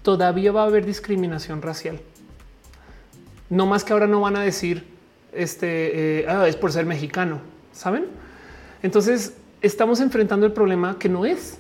todavía 0.03 0.53
va 0.53 0.65
a 0.65 0.67
haber 0.67 0.85
discriminación 0.85 1.63
racial. 1.63 2.01
No 3.49 3.65
más 3.65 3.83
que 3.83 3.95
ahora 3.95 4.07
no 4.07 4.21
van 4.21 4.37
a 4.37 4.43
decir 4.43 4.85
este 5.33 6.21
eh, 6.21 6.27
ah, 6.29 6.47
es 6.47 6.57
por 6.57 6.71
ser 6.71 6.85
mexicano, 6.85 7.41
saben? 7.73 8.05
Entonces 8.83 9.33
estamos 9.63 10.01
enfrentando 10.01 10.45
el 10.45 10.53
problema 10.53 10.99
que 10.99 11.09
no 11.09 11.25
es. 11.25 11.57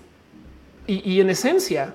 y 0.86 1.20
en 1.20 1.28
esencia, 1.28 1.94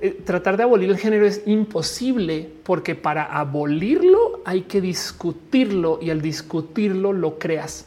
eh, 0.00 0.10
tratar 0.10 0.58
de 0.58 0.62
abolir 0.62 0.90
el 0.90 0.98
género 0.98 1.26
es 1.26 1.42
imposible 1.46 2.50
porque 2.64 2.94
para 2.94 3.24
abolirlo 3.24 4.35
hay 4.46 4.62
que 4.62 4.80
discutirlo 4.80 5.98
y 6.00 6.10
al 6.10 6.22
discutirlo 6.22 7.12
lo 7.12 7.36
creas. 7.36 7.86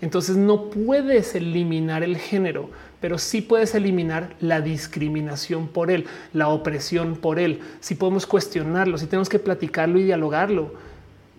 Entonces 0.00 0.36
no 0.36 0.70
puedes 0.70 1.34
eliminar 1.34 2.04
el 2.04 2.16
género, 2.16 2.70
pero 3.00 3.18
sí 3.18 3.42
puedes 3.42 3.74
eliminar 3.74 4.36
la 4.40 4.60
discriminación 4.60 5.66
por 5.66 5.90
él, 5.90 6.06
la 6.32 6.48
opresión 6.48 7.16
por 7.16 7.40
él. 7.40 7.60
Si 7.80 7.96
podemos 7.96 8.24
cuestionarlo, 8.24 8.98
si 8.98 9.06
tenemos 9.06 9.28
que 9.28 9.40
platicarlo 9.40 9.98
y 9.98 10.04
dialogarlo. 10.04 10.74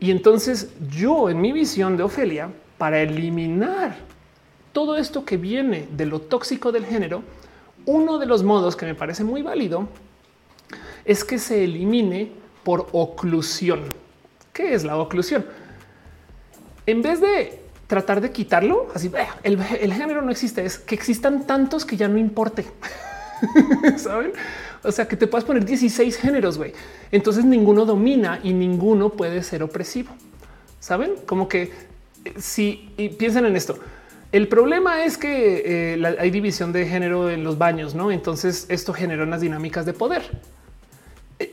Y 0.01 0.11
entonces 0.11 0.73
yo 0.91 1.29
en 1.29 1.39
mi 1.39 1.53
visión 1.53 1.95
de 1.95 2.03
Ofelia, 2.03 2.49
para 2.77 3.01
eliminar 3.01 3.95
todo 4.73 4.97
esto 4.97 5.23
que 5.23 5.37
viene 5.37 5.87
de 5.95 6.05
lo 6.05 6.19
tóxico 6.19 6.73
del 6.73 6.85
género, 6.85 7.23
uno 7.85 8.19
de 8.19 8.25
los 8.25 8.43
modos 8.43 8.75
que 8.75 8.85
me 8.85 8.95
parece 8.95 9.23
muy 9.23 9.41
válido 9.43 9.87
es 11.05 11.23
que 11.23 11.39
se 11.39 11.63
elimine 11.63 12.33
por 12.65 12.89
oclusión. 12.91 14.09
¿Qué 14.53 14.73
es 14.73 14.84
la 14.84 14.97
oclusión? 14.97 15.45
En 16.85 17.01
vez 17.01 17.21
de 17.21 17.61
tratar 17.88 18.21
de 18.21 18.31
quitarlo, 18.31 18.88
así 18.93 19.11
el, 19.43 19.61
género 19.93 20.21
no 20.21 20.31
existe, 20.31 20.63
es 20.63 20.77
que 20.77 20.95
existan 20.95 21.47
tantos 21.47 21.85
que 21.85 21.97
ya 21.97 22.07
no 22.07 22.17
importe. 22.17 22.65
Saben? 23.97 24.31
O 24.84 24.91
sea, 24.91 25.07
que 25.07 25.17
te 25.17 25.27
puedas 25.27 25.43
poner 25.43 25.65
16 25.65 26.17
géneros, 26.17 26.57
güey. 26.57 26.73
Entonces 27.11 27.45
ninguno 27.45 27.85
domina 27.85 28.39
y 28.43 28.53
ninguno 28.53 29.09
puede 29.09 29.43
ser 29.43 29.63
opresivo. 29.63 30.11
Saben? 30.80 31.15
Como 31.26 31.47
que 31.47 31.71
eh, 32.26 32.34
si 32.38 32.93
y 32.95 33.09
piensen 33.09 33.45
en 33.45 33.55
esto, 33.55 33.80
el 34.31 34.47
problema 34.47 35.03
es 35.03 35.17
que 35.17 35.95
eh, 35.95 36.15
hay 36.19 36.30
división 36.30 36.71
de 36.71 36.85
género 36.85 37.30
en 37.30 37.43
los 37.43 37.57
baños, 37.57 37.95
¿no? 37.95 38.11
Entonces 38.11 38.67
esto 38.69 38.93
genera 38.93 39.23
unas 39.23 39.41
dinámicas 39.41 39.88
de 39.88 39.93
poder. 39.93 40.30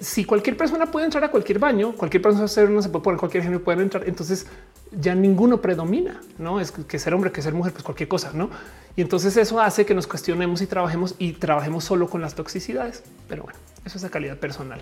Si 0.00 0.24
cualquier 0.24 0.56
persona 0.56 0.90
puede 0.90 1.06
entrar 1.06 1.22
a 1.22 1.30
cualquier 1.30 1.60
baño, 1.60 1.92
cualquier 1.92 2.20
persona 2.20 2.42
no 2.70 2.82
se 2.82 2.88
puede 2.88 3.04
poner 3.04 3.20
cualquier 3.20 3.44
género 3.44 3.62
puede 3.62 3.82
entrar, 3.82 4.08
entonces 4.08 4.46
ya 4.90 5.14
ninguno 5.14 5.60
predomina, 5.60 6.20
¿no? 6.38 6.60
Es 6.60 6.72
que 6.72 6.98
ser 6.98 7.14
hombre, 7.14 7.30
que 7.30 7.40
ser 7.40 7.54
mujer, 7.54 7.72
pues 7.72 7.84
cualquier 7.84 8.08
cosa, 8.08 8.32
¿no? 8.32 8.50
Y 8.96 9.02
entonces 9.02 9.36
eso 9.36 9.60
hace 9.60 9.86
que 9.86 9.94
nos 9.94 10.06
cuestionemos 10.06 10.62
y 10.62 10.66
trabajemos 10.66 11.14
y 11.18 11.32
trabajemos 11.32 11.84
solo 11.84 12.08
con 12.08 12.20
las 12.20 12.34
toxicidades. 12.34 13.04
Pero 13.28 13.44
bueno, 13.44 13.58
eso 13.84 13.98
es 13.98 14.02
la 14.02 14.10
calidad 14.10 14.38
personal. 14.38 14.80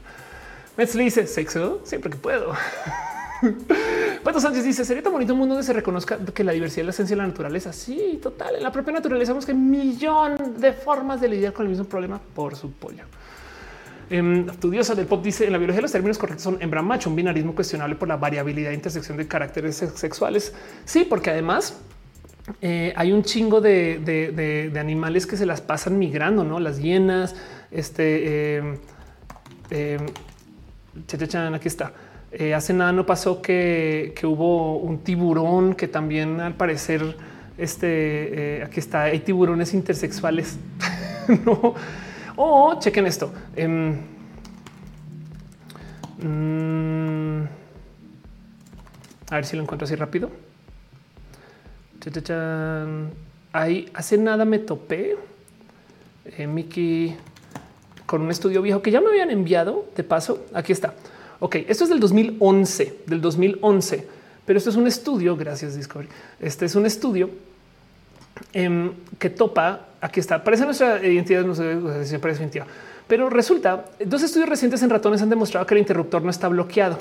Metz 0.77 0.95
le 0.95 1.05
dice 1.05 1.27
sexo 1.27 1.81
siempre 1.85 2.11
que 2.11 2.17
puedo. 2.17 2.55
Pato 4.25 4.41
Sánchez 4.41 4.65
dice: 4.65 4.85
Sería 4.85 5.03
tan 5.03 5.13
bonito 5.13 5.33
un 5.33 5.41
mundo 5.41 5.55
donde 5.55 5.67
se 5.67 5.73
reconozca 5.73 6.19
que 6.19 6.45
la 6.45 6.53
diversidad 6.53 6.83
es 6.83 6.87
la 6.87 6.91
esencia 6.91 7.17
de 7.17 7.23
la 7.23 7.29
naturaleza. 7.29 7.73
Sí, 7.73 8.19
total. 8.23 8.57
En 8.57 8.63
la 8.63 8.73
propia 8.73 8.93
naturaleza 8.93 9.33
vemos 9.33 9.45
que 9.45 9.55
millón 9.55 10.61
de 10.61 10.73
formas 10.73 11.21
de 11.21 11.29
lidiar 11.29 11.53
con 11.53 11.67
el 11.67 11.71
mismo 11.71 11.85
problema 11.85 12.21
por 12.35 12.57
su 12.57 12.71
pollo. 12.73 13.05
Eh, 14.11 14.47
tu 14.61 14.71
diosa 14.71 14.95
del 14.95 15.07
pop 15.07 15.23
dice 15.23 15.47
en 15.47 15.53
la 15.53 15.59
biología 15.59 15.83
los 15.83 15.93
términos 15.93 16.19
correctos 16.19 16.43
son 16.43 16.59
hembra 16.61 16.83
macho, 16.83 17.09
un 17.11 17.17
binarismo 17.17 17.55
cuestionable 17.55 17.97
por 17.97 18.09
la 18.09 18.17
variabilidad 18.17 18.73
e 18.73 18.75
intersección 18.75 19.17
de 19.17 19.27
caracteres 19.27 19.77
sexuales. 19.77 20.55
Sí, 20.85 21.07
porque 21.09 21.31
además 21.31 21.81
eh, 22.61 22.93
hay 22.97 23.13
un 23.13 23.23
chingo 23.23 23.61
de, 23.61 24.73
animales 24.79 25.27
que 25.27 25.37
se 25.37 25.47
las 25.47 25.61
pasan 25.61 25.99
migrando, 25.99 26.45
no 26.45 26.61
las 26.61 26.79
hienas. 26.79 27.35
Este 27.71 28.59
eh, 28.59 28.79
eh 29.71 29.99
aquí 31.55 31.69
está. 31.69 31.93
Eh, 32.37 32.53
hace 32.53 32.73
nada 32.73 32.91
no 32.91 33.07
pasó 33.07 33.41
que, 33.41 34.13
hubo 34.25 34.79
un 34.79 34.99
tiburón 34.99 35.75
que 35.75 35.87
también 35.87 36.41
al 36.41 36.55
parecer 36.55 37.17
este 37.57 38.59
eh, 38.59 38.63
aquí 38.65 38.81
está 38.81 39.03
hay 39.03 39.21
tiburones 39.21 39.73
intersexuales. 39.73 40.59
no, 41.47 41.75
o 42.37 42.79
chequen 42.79 43.07
esto. 43.07 43.33
Em, 43.57 43.97
mm, 46.23 47.43
a 49.31 49.35
ver 49.37 49.45
si 49.45 49.57
lo 49.57 49.63
encuentro 49.63 49.85
así 49.85 49.95
rápido. 49.95 50.31
Ahí 53.53 53.89
hace 53.95 54.19
nada 54.19 54.45
me 54.45 54.59
topé, 54.59 55.17
eh, 56.27 56.47
Mickey, 56.47 57.17
con 58.05 58.23
un 58.23 58.31
estudio 58.31 58.61
viejo 58.63 58.83
que 58.83 58.91
ya 58.91 59.01
me 59.01 59.09
habían 59.09 59.31
enviado. 59.31 59.87
De 59.97 60.05
paso, 60.05 60.45
aquí 60.53 60.73
está. 60.73 60.95
Ok, 61.41 61.57
esto 61.69 61.85
es 61.85 61.91
del 61.91 62.01
2011, 62.01 63.01
del 63.07 63.21
2011, 63.21 64.07
pero 64.45 64.59
esto 64.59 64.71
es 64.71 64.77
un 64.77 64.87
estudio, 64.87 65.37
gracias 65.37 65.77
Discovery, 65.77 66.09
este 66.41 66.65
es 66.65 66.75
un 66.75 66.87
estudio 66.87 67.31
em, 68.53 68.93
que 69.19 69.31
topa, 69.31 69.87
aquí 70.01 70.21
está, 70.21 70.43
parece 70.43 70.65
nuestra 70.65 71.05
identidad, 71.07 71.45
no 71.45 71.55
sé 71.55 72.05
si 72.05 72.19
parece 72.19 72.41
identidad, 72.41 72.67
pero 73.07 73.31
resulta, 73.31 73.85
dos 74.05 74.23
estudios 74.23 74.49
recientes 74.49 74.83
en 74.83 74.91
ratones 74.91 75.23
han 75.23 75.31
demostrado 75.31 75.67
que 75.67 75.75
el 75.75 75.81
interruptor 75.81 76.23
no 76.23 76.31
está 76.31 76.49
bloqueado. 76.49 76.99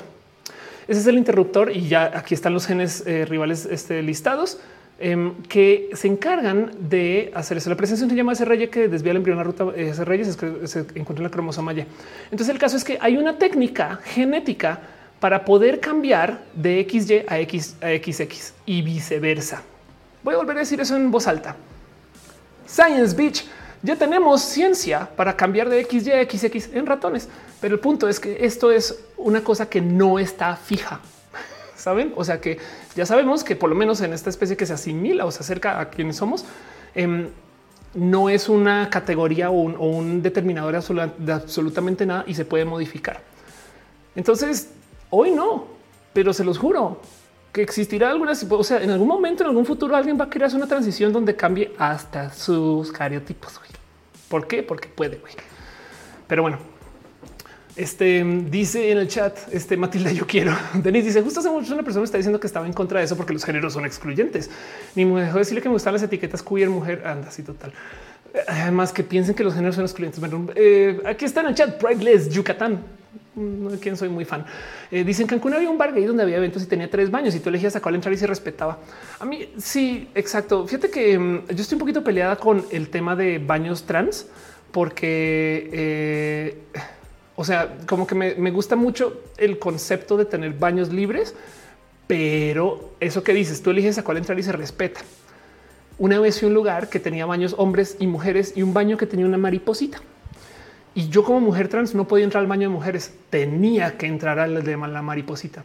Ese 0.86 1.00
es 1.00 1.06
el 1.06 1.16
interruptor 1.16 1.70
y 1.74 1.88
ya 1.88 2.12
aquí 2.14 2.34
están 2.34 2.52
los 2.52 2.66
genes 2.66 3.04
eh, 3.06 3.24
rivales 3.24 3.66
este, 3.66 4.02
listados. 4.02 4.58
Em, 5.00 5.34
que 5.48 5.90
se 5.92 6.06
encargan 6.06 6.70
de 6.78 7.32
hacer 7.34 7.56
eso. 7.56 7.68
La 7.68 7.74
presencia 7.74 8.08
se 8.08 8.14
llama 8.14 8.32
SRY 8.32 8.68
que 8.68 8.86
desvía 8.86 9.10
el 9.10 9.16
embrión 9.16 9.40
a 9.40 9.42
ruta 9.42 9.64
SRY 9.74 10.24
se, 10.24 10.66
se 10.68 10.78
encuentra 10.94 11.16
en 11.16 11.24
la 11.24 11.30
cromosoma 11.30 11.72
Y. 11.72 11.84
Entonces 12.30 12.48
el 12.48 12.60
caso 12.60 12.76
es 12.76 12.84
que 12.84 12.96
hay 13.00 13.16
una 13.16 13.36
técnica 13.36 13.98
genética 14.04 14.78
para 15.18 15.44
poder 15.44 15.80
cambiar 15.80 16.44
de 16.54 16.86
XY 16.88 17.24
a 17.26 17.40
X 17.40 17.76
a 17.80 17.88
XX 17.88 18.54
y 18.66 18.82
viceversa. 18.82 19.62
Voy 20.24 20.34
a 20.34 20.38
volver 20.38 20.56
a 20.56 20.60
decir 20.60 20.80
eso 20.80 20.96
en 20.96 21.10
voz 21.10 21.26
alta. 21.26 21.54
Science 22.66 23.14
Beach. 23.14 23.44
Ya 23.82 23.96
tenemos 23.96 24.40
ciencia 24.40 25.06
para 25.14 25.36
cambiar 25.36 25.68
de 25.68 25.84
XY 25.84 26.12
a 26.12 26.24
XX 26.24 26.70
en 26.72 26.86
ratones, 26.86 27.28
pero 27.60 27.74
el 27.74 27.80
punto 27.80 28.08
es 28.08 28.18
que 28.18 28.46
esto 28.46 28.72
es 28.72 28.98
una 29.18 29.44
cosa 29.44 29.68
que 29.68 29.82
no 29.82 30.18
está 30.18 30.56
fija. 30.56 31.00
Saben? 31.76 32.14
O 32.16 32.24
sea 32.24 32.40
que 32.40 32.58
ya 32.96 33.04
sabemos 33.04 33.44
que 33.44 33.56
por 33.56 33.68
lo 33.68 33.76
menos 33.76 34.00
en 34.00 34.14
esta 34.14 34.30
especie 34.30 34.56
que 34.56 34.64
se 34.64 34.72
asimila 34.72 35.26
o 35.26 35.30
se 35.30 35.40
acerca 35.40 35.78
a 35.78 35.90
quienes 35.90 36.16
somos, 36.16 36.46
em, 36.94 37.28
no 37.92 38.30
es 38.30 38.48
una 38.48 38.88
categoría 38.88 39.50
o 39.50 39.60
un, 39.60 40.22
determinador 40.22 40.82
de 41.18 41.32
absolutamente 41.34 42.06
nada 42.06 42.24
y 42.26 42.34
se 42.34 42.46
puede 42.46 42.64
modificar. 42.64 43.20
Entonces, 44.16 44.70
hoy 45.10 45.30
no, 45.30 45.66
pero 46.14 46.32
se 46.32 46.42
los 46.42 46.56
juro 46.56 47.02
que 47.54 47.62
existirá 47.62 48.10
alguna, 48.10 48.32
o 48.32 48.64
sea, 48.64 48.82
en 48.82 48.90
algún 48.90 49.06
momento, 49.06 49.44
en 49.44 49.50
algún 49.50 49.64
futuro, 49.64 49.94
alguien 49.94 50.18
va 50.18 50.24
a 50.24 50.28
crear 50.28 50.52
una 50.56 50.66
transición 50.66 51.12
donde 51.12 51.36
cambie 51.36 51.72
hasta 51.78 52.32
sus 52.32 52.90
cariotipos. 52.90 53.60
¿Por 54.28 54.48
qué? 54.48 54.64
Porque 54.64 54.88
puede. 54.88 55.20
Pero 56.26 56.42
bueno, 56.42 56.58
Este 57.76 58.24
dice 58.50 58.90
en 58.90 58.98
el 58.98 59.06
chat, 59.06 59.38
este 59.52 59.76
Matilda, 59.76 60.10
yo 60.10 60.26
quiero. 60.26 60.52
Denis 60.74 61.04
dice: 61.04 61.22
Justo 61.22 61.38
hace 61.38 61.48
mucho 61.48 61.72
una 61.72 61.84
persona 61.84 62.04
está 62.04 62.16
diciendo 62.16 62.40
que 62.40 62.48
estaba 62.48 62.66
en 62.66 62.72
contra 62.72 62.98
de 62.98 63.04
eso 63.04 63.16
porque 63.16 63.32
los 63.32 63.44
géneros 63.44 63.72
son 63.72 63.84
excluyentes. 63.86 64.50
Ni 64.96 65.04
me 65.04 65.22
dejó 65.22 65.38
decirle 65.38 65.62
que 65.62 65.68
me 65.68 65.74
gustan 65.74 65.92
las 65.92 66.02
etiquetas 66.02 66.42
queer, 66.42 66.68
mujer. 66.68 67.06
Anda, 67.06 67.28
así 67.28 67.44
total. 67.44 67.72
Además, 68.48 68.92
que 68.92 69.04
piensen 69.04 69.36
que 69.36 69.44
los 69.44 69.54
géneros 69.54 69.76
son 69.76 69.84
excluyentes. 69.84 70.20
Eh, 70.56 71.00
aquí 71.06 71.24
está 71.24 71.40
en 71.42 71.46
el 71.46 71.54
chat, 71.54 71.80
Prideless 71.80 72.30
Yucatán. 72.30 73.03
No 73.36 73.70
de 73.70 73.78
quién 73.78 73.96
soy 73.96 74.08
muy 74.08 74.24
fan. 74.24 74.44
Eh, 74.90 75.02
dicen 75.04 75.26
que 75.26 75.34
en 75.34 75.40
Cancún 75.40 75.54
había 75.54 75.68
un 75.68 75.78
bar 75.78 75.92
gay 75.92 76.04
donde 76.04 76.22
había 76.22 76.36
eventos 76.36 76.62
y 76.62 76.66
tenía 76.66 76.88
tres 76.88 77.10
baños 77.10 77.34
y 77.34 77.40
tú 77.40 77.48
elegías 77.48 77.74
a 77.74 77.80
cuál 77.80 77.96
entrar 77.96 78.12
y 78.14 78.16
se 78.16 78.26
respetaba. 78.26 78.78
A 79.18 79.24
mí 79.24 79.48
sí, 79.58 80.08
exacto. 80.14 80.66
Fíjate 80.66 80.90
que 80.90 81.18
mm, 81.18 81.46
yo 81.48 81.62
estoy 81.62 81.76
un 81.76 81.80
poquito 81.80 82.04
peleada 82.04 82.36
con 82.36 82.64
el 82.70 82.90
tema 82.90 83.16
de 83.16 83.38
baños 83.38 83.84
trans 83.84 84.26
porque 84.70 85.70
eh, 85.72 86.58
o 87.36 87.44
sea, 87.44 87.76
como 87.86 88.06
que 88.06 88.14
me, 88.14 88.50
gusta 88.50 88.76
mucho 88.76 89.20
el 89.38 89.58
concepto 89.58 90.16
de 90.16 90.24
tener 90.24 90.52
baños 90.52 90.92
libres, 90.92 91.34
pero 92.06 92.92
eso 93.00 93.24
que 93.24 93.32
dices, 93.32 93.60
tú 93.60 93.70
eliges 93.70 93.98
a 93.98 94.04
cuál 94.04 94.18
entrar 94.18 94.38
y 94.38 94.42
se 94.42 94.52
respeta. 94.52 95.00
Una 95.98 96.20
vez 96.20 96.38
fui 96.38 96.48
un 96.48 96.54
lugar 96.54 96.88
que 96.88 97.00
tenía 97.00 97.26
baños 97.26 97.54
hombres 97.58 97.96
y 97.98 98.06
mujeres 98.06 98.52
y 98.54 98.62
un 98.62 98.72
baño 98.72 98.96
que 98.96 99.06
tenía 99.06 99.26
una 99.26 99.38
mariposita. 99.38 100.00
Y 100.94 101.08
yo 101.08 101.24
como 101.24 101.40
mujer 101.40 101.68
trans 101.68 101.94
no 101.94 102.06
podía 102.06 102.24
entrar 102.24 102.42
al 102.42 102.48
baño 102.48 102.68
de 102.68 102.74
mujeres, 102.74 103.12
tenía 103.30 103.96
que 103.98 104.06
entrar 104.06 104.38
al 104.38 104.62
de 104.62 104.76
la 104.76 105.02
mariposita. 105.02 105.64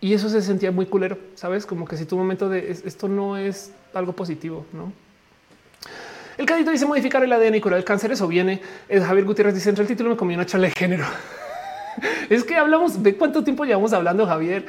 Y 0.00 0.14
eso 0.14 0.28
se 0.28 0.42
sentía 0.42 0.70
muy 0.70 0.86
culero, 0.86 1.18
sabes? 1.34 1.66
Como 1.66 1.86
que 1.86 1.96
si 1.96 2.04
tu 2.04 2.16
momento 2.16 2.48
de 2.48 2.70
esto 2.70 3.08
no 3.08 3.36
es 3.36 3.72
algo 3.94 4.12
positivo, 4.12 4.64
no? 4.72 4.92
El 6.36 6.46
cadito 6.46 6.70
dice 6.70 6.86
modificar 6.86 7.22
el 7.24 7.32
ADN 7.32 7.56
y 7.56 7.60
curar 7.60 7.78
el 7.78 7.84
cáncer. 7.84 8.12
Eso 8.12 8.28
viene. 8.28 8.62
Es 8.88 9.04
Javier 9.04 9.26
Gutiérrez 9.26 9.54
dice 9.56 9.70
entre 9.70 9.82
el 9.82 9.88
título 9.88 10.10
me 10.10 10.16
comí 10.16 10.34
una 10.34 10.46
charla 10.46 10.68
de 10.68 10.72
género. 10.72 11.04
es 12.30 12.44
que 12.44 12.54
hablamos 12.54 13.02
de 13.02 13.16
cuánto 13.16 13.42
tiempo 13.42 13.64
llevamos 13.64 13.92
hablando, 13.92 14.24
Javier. 14.24 14.64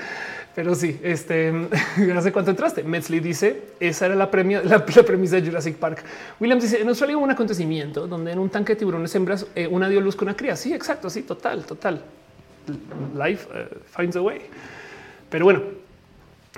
Pero 0.59 0.75
sí, 0.75 0.99
este 1.03 1.53
hace 2.17 2.33
cuánto 2.33 2.51
entraste. 2.51 2.83
Metzli 2.83 3.21
dice 3.21 3.61
esa 3.79 4.07
era 4.07 4.15
la, 4.15 4.29
premia, 4.29 4.61
la, 4.65 4.83
premisa 4.83 5.37
de 5.37 5.47
Jurassic 5.47 5.77
Park. 5.77 6.03
Williams 6.37 6.63
dice 6.63 6.81
en 6.81 6.89
Australia 6.89 7.15
hubo 7.15 7.23
un 7.23 7.31
acontecimiento 7.31 8.07
donde 8.07 8.33
en 8.33 8.39
un 8.39 8.49
tanque 8.49 8.73
de 8.73 8.79
tiburones 8.79 9.15
hembras 9.15 9.47
eh, 9.55 9.67
una 9.67 9.87
dio 9.87 10.01
luz 10.01 10.17
con 10.17 10.27
una 10.27 10.35
cría. 10.35 10.57
Sí, 10.57 10.73
exacto. 10.73 11.09
Sí, 11.09 11.21
total, 11.21 11.63
total. 11.63 12.01
Life 13.15 13.47
uh, 13.53 13.73
finds 13.97 14.17
a 14.17 14.21
way. 14.21 14.41
Pero 15.29 15.45
bueno, 15.45 15.61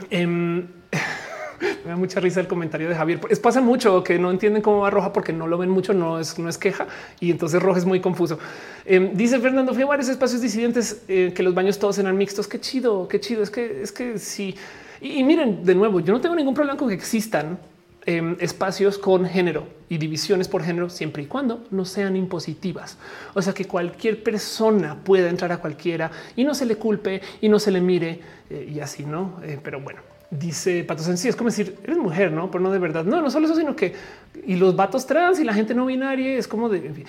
eh, 0.10 0.66
me 1.86 1.92
da 1.92 1.96
mucha 1.96 2.20
risa 2.20 2.40
el 2.40 2.48
comentario 2.48 2.90
de 2.90 2.96
Javier. 2.96 3.20
Es 3.30 3.40
pasa 3.40 3.62
mucho 3.62 4.04
que 4.04 4.18
no 4.18 4.32
entienden 4.32 4.62
cómo 4.62 4.80
va 4.80 4.90
roja 4.90 5.14
porque 5.14 5.34
no 5.34 5.48
lo 5.48 5.58
ven 5.58 5.70
mucho, 5.70 5.94
no 5.94 6.20
es, 6.20 6.38
no 6.40 6.50
es 6.50 6.58
queja 6.58 6.88
y 7.20 7.32
entonces 7.32 7.62
roja 7.62 7.80
es 7.80 7.86
muy 7.86 8.00
confuso. 8.00 8.40
Em, 8.86 9.16
dice 9.16 9.40
Fernando, 9.40 9.74
fui 9.74 9.84
varios 9.84 10.10
espacios 10.10 10.42
disidentes 10.42 11.04
eh, 11.08 11.32
que 11.36 11.44
los 11.44 11.54
baños 11.54 11.80
todos 11.80 11.98
eran 12.00 12.18
mixtos. 12.18 12.48
Qué 12.48 12.60
chido, 12.60 13.08
qué 13.08 13.20
chido. 13.20 13.44
Es 13.44 13.50
que 13.50 13.82
es 13.82 13.92
que 13.92 14.18
sí. 14.18 14.56
Y, 15.02 15.24
miren, 15.24 15.64
de 15.64 15.74
nuevo, 15.74 16.00
yo 16.00 16.14
no 16.14 16.22
tengo 16.22 16.36
ningún 16.36 16.54
problema 16.54 16.78
con 16.78 16.88
que 16.88 16.94
existan 16.94 17.58
em, 18.06 18.36
espacios 18.40 19.00
con 19.00 19.26
género 19.26 19.66
y 19.90 19.98
divisiones 19.98 20.48
por 20.48 20.64
género 20.64 20.90
siempre 20.90 21.24
y 21.24 21.26
cuando 21.26 21.66
no 21.72 21.86
sean 21.86 22.16
impositivas. 22.16 22.98
O 23.34 23.42
sea, 23.42 23.54
que 23.54 23.66
cualquier 23.66 24.22
persona 24.22 24.96
pueda 25.04 25.28
entrar 25.28 25.52
a 25.52 25.58
cualquiera 25.58 26.12
y 26.36 26.44
no 26.44 26.54
se 26.54 26.66
le 26.66 26.76
culpe 26.76 27.22
y 27.42 27.50
no 27.50 27.58
se 27.58 27.72
le 27.72 27.82
mire 27.82 28.20
eh, 28.50 28.72
y 28.74 28.80
así, 28.80 29.06
¿no? 29.06 29.40
Eh, 29.44 29.60
pero 29.62 29.82
bueno, 29.82 30.02
dice 30.32 30.86
Patos 30.86 31.10
en 31.10 31.18
sí, 31.18 31.28
es 31.28 31.36
como 31.36 31.50
decir, 31.50 31.78
eres 31.84 31.98
mujer, 31.98 32.32
no, 32.32 32.50
pero 32.50 32.64
no 32.64 32.72
de 32.72 32.80
verdad. 32.80 33.04
No, 33.04 33.22
no 33.22 33.30
solo 33.30 33.46
eso, 33.46 33.56
sino 33.56 33.76
que 33.76 33.94
y 34.46 34.56
los 34.56 34.76
vatos 34.76 35.06
trans 35.06 35.40
y 35.40 35.44
la 35.44 35.54
gente 35.54 35.76
no 35.76 35.86
binaria 35.86 36.38
es 36.38 36.48
como 36.48 36.70
de 36.70 36.88
en 36.88 36.96
fin. 36.96 37.06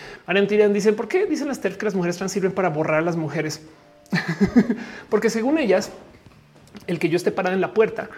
dicen 0.73 0.97
por 0.97 1.09
qué 1.09 1.27
dicen 1.27 1.49
las 1.49 1.61
TERF 1.61 1.77
que 1.77 1.85
las 1.87 1.95
mujeres 1.95 2.17
trans 2.17 2.33
sirven 2.33 2.53
para 2.53 2.69
borrar 2.69 2.99
a 2.99 3.03
las 3.03 3.17
mujeres, 3.17 3.63
porque 5.09 5.31
según 5.31 5.59
ellas, 5.59 5.91
el 6.87 6.99
que 6.99 7.09
yo 7.09 7.17
esté 7.17 7.31
parada 7.31 7.55
en 7.55 7.61
la 7.61 7.73
puerta 7.73 8.11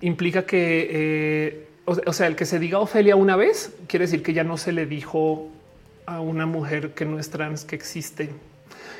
implica 0.00 0.46
que, 0.46 0.88
eh, 0.90 1.68
o, 1.84 2.12
sea, 2.12 2.26
el 2.26 2.36
que 2.36 2.46
se 2.46 2.58
diga 2.58 2.78
Ofelia 2.78 3.16
una 3.16 3.36
vez 3.36 3.72
quiere 3.86 4.04
decir 4.04 4.22
que 4.22 4.32
ya 4.32 4.44
no 4.44 4.56
se 4.56 4.72
le 4.72 4.86
dijo 4.86 5.48
a 6.06 6.20
una 6.20 6.46
mujer 6.46 6.94
que 6.94 7.04
no 7.04 7.18
es 7.18 7.28
trans 7.28 7.64
que 7.64 7.76
existe. 7.76 8.30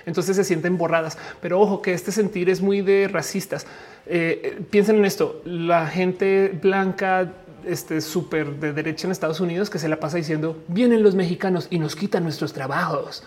Entonces 0.05 0.37
se 0.37 0.45
sienten 0.45 0.79
borradas. 0.79 1.19
Pero 1.41 1.61
ojo 1.61 1.83
que 1.83 1.93
este 1.93 2.13
sentir 2.13 2.49
es 2.49 2.61
muy 2.61 2.81
de 2.81 3.09
racistas. 3.09 3.67
Eh, 4.11 4.63
piensen 4.71 4.97
en 4.97 5.05
esto, 5.05 5.43
la 5.45 5.87
gente 5.87 6.59
blanca 6.63 7.31
este 7.67 8.01
súper 8.01 8.57
de 8.57 8.73
derecha 8.73 9.07
en 9.07 9.13
Estados 9.13 9.41
Unidos 9.41 9.69
que 9.69 9.79
se 9.79 9.89
la 9.89 10.01
pasa 10.01 10.17
diciendo 10.17 10.57
vienen 10.69 11.03
los 11.03 11.15
mexicanos 11.15 11.69
y 11.71 11.79
nos 11.79 11.95
quitan 11.95 12.23
nuestros 12.23 12.55
trabajos. 12.55 13.23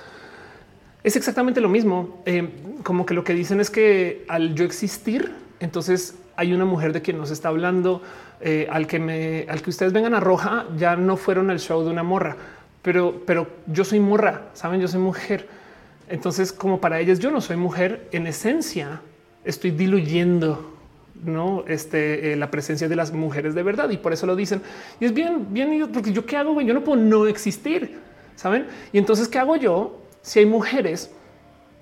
Es 1.03 1.16
exactamente 1.16 1.61
lo 1.61 1.69
mismo. 1.69 2.22
Eh, 2.26 2.50
como 2.84 3.06
que 3.06 3.14
lo 3.14 3.24
que 3.24 3.34
dicen 3.34 3.60
es 3.60 3.69
que 3.69 4.26
al 4.27 4.56
yo 4.56 4.66
existir, 4.66 5.32
entonces 5.60 6.16
hay 6.35 6.53
una 6.53 6.66
mujer 6.66 6.93
de 6.93 7.01
quien 7.01 7.18
nos 7.18 7.30
está 7.30 7.50
hablando, 7.50 8.01
eh, 8.40 8.68
al 8.72 8.88
que 8.88 8.98
me, 8.98 9.45
al 9.48 9.61
que 9.61 9.69
ustedes 9.69 9.93
vengan 9.93 10.16
a 10.16 10.19
roja, 10.19 10.66
ya 10.77 10.95
no 10.95 11.18
fueron 11.18 11.51
al 11.51 11.60
show 11.60 11.84
de 11.84 11.92
una 11.92 12.01
morra, 12.01 12.38
pero, 12.82 13.22
pero 13.27 13.48
yo 13.68 13.84
soy 13.84 14.00
morra, 14.00 14.50
saben, 14.53 14.82
yo 14.82 14.88
soy 14.88 15.00
mujer. 15.00 15.48
Entonces, 16.10 16.51
como 16.51 16.82
para 16.82 17.00
ellas 17.00 17.19
yo 17.19 17.30
no 17.30 17.40
soy 17.40 17.58
mujer, 17.58 18.08
en 18.11 18.26
esencia 18.26 19.01
estoy 19.43 19.72
diluyendo 19.72 20.70
no 21.24 21.64
este, 21.67 22.33
eh, 22.33 22.35
la 22.35 22.51
presencia 22.51 22.88
de 22.88 22.95
las 22.95 23.11
mujeres 23.11 23.56
de 23.56 23.64
verdad 23.64 23.90
y 23.90 23.98
por 23.98 24.14
eso 24.14 24.25
lo 24.25 24.35
dicen. 24.35 24.61
Y 25.00 25.06
es 25.06 25.14
bien, 25.14 25.53
bien, 25.53 25.90
porque 25.93 26.11
yo 26.11 26.25
qué 26.25 26.38
hago? 26.38 26.59
Yo 26.61 26.74
no 26.74 26.83
puedo 26.83 27.01
no 27.01 27.27
existir, 27.27 28.00
saben? 28.35 28.67
Y 28.91 28.98
entonces, 28.98 29.27
¿qué 29.27 29.40
hago 29.40 29.56
yo 29.56 30.00
si 30.22 30.40
hay 30.40 30.45
mujeres 30.45 31.11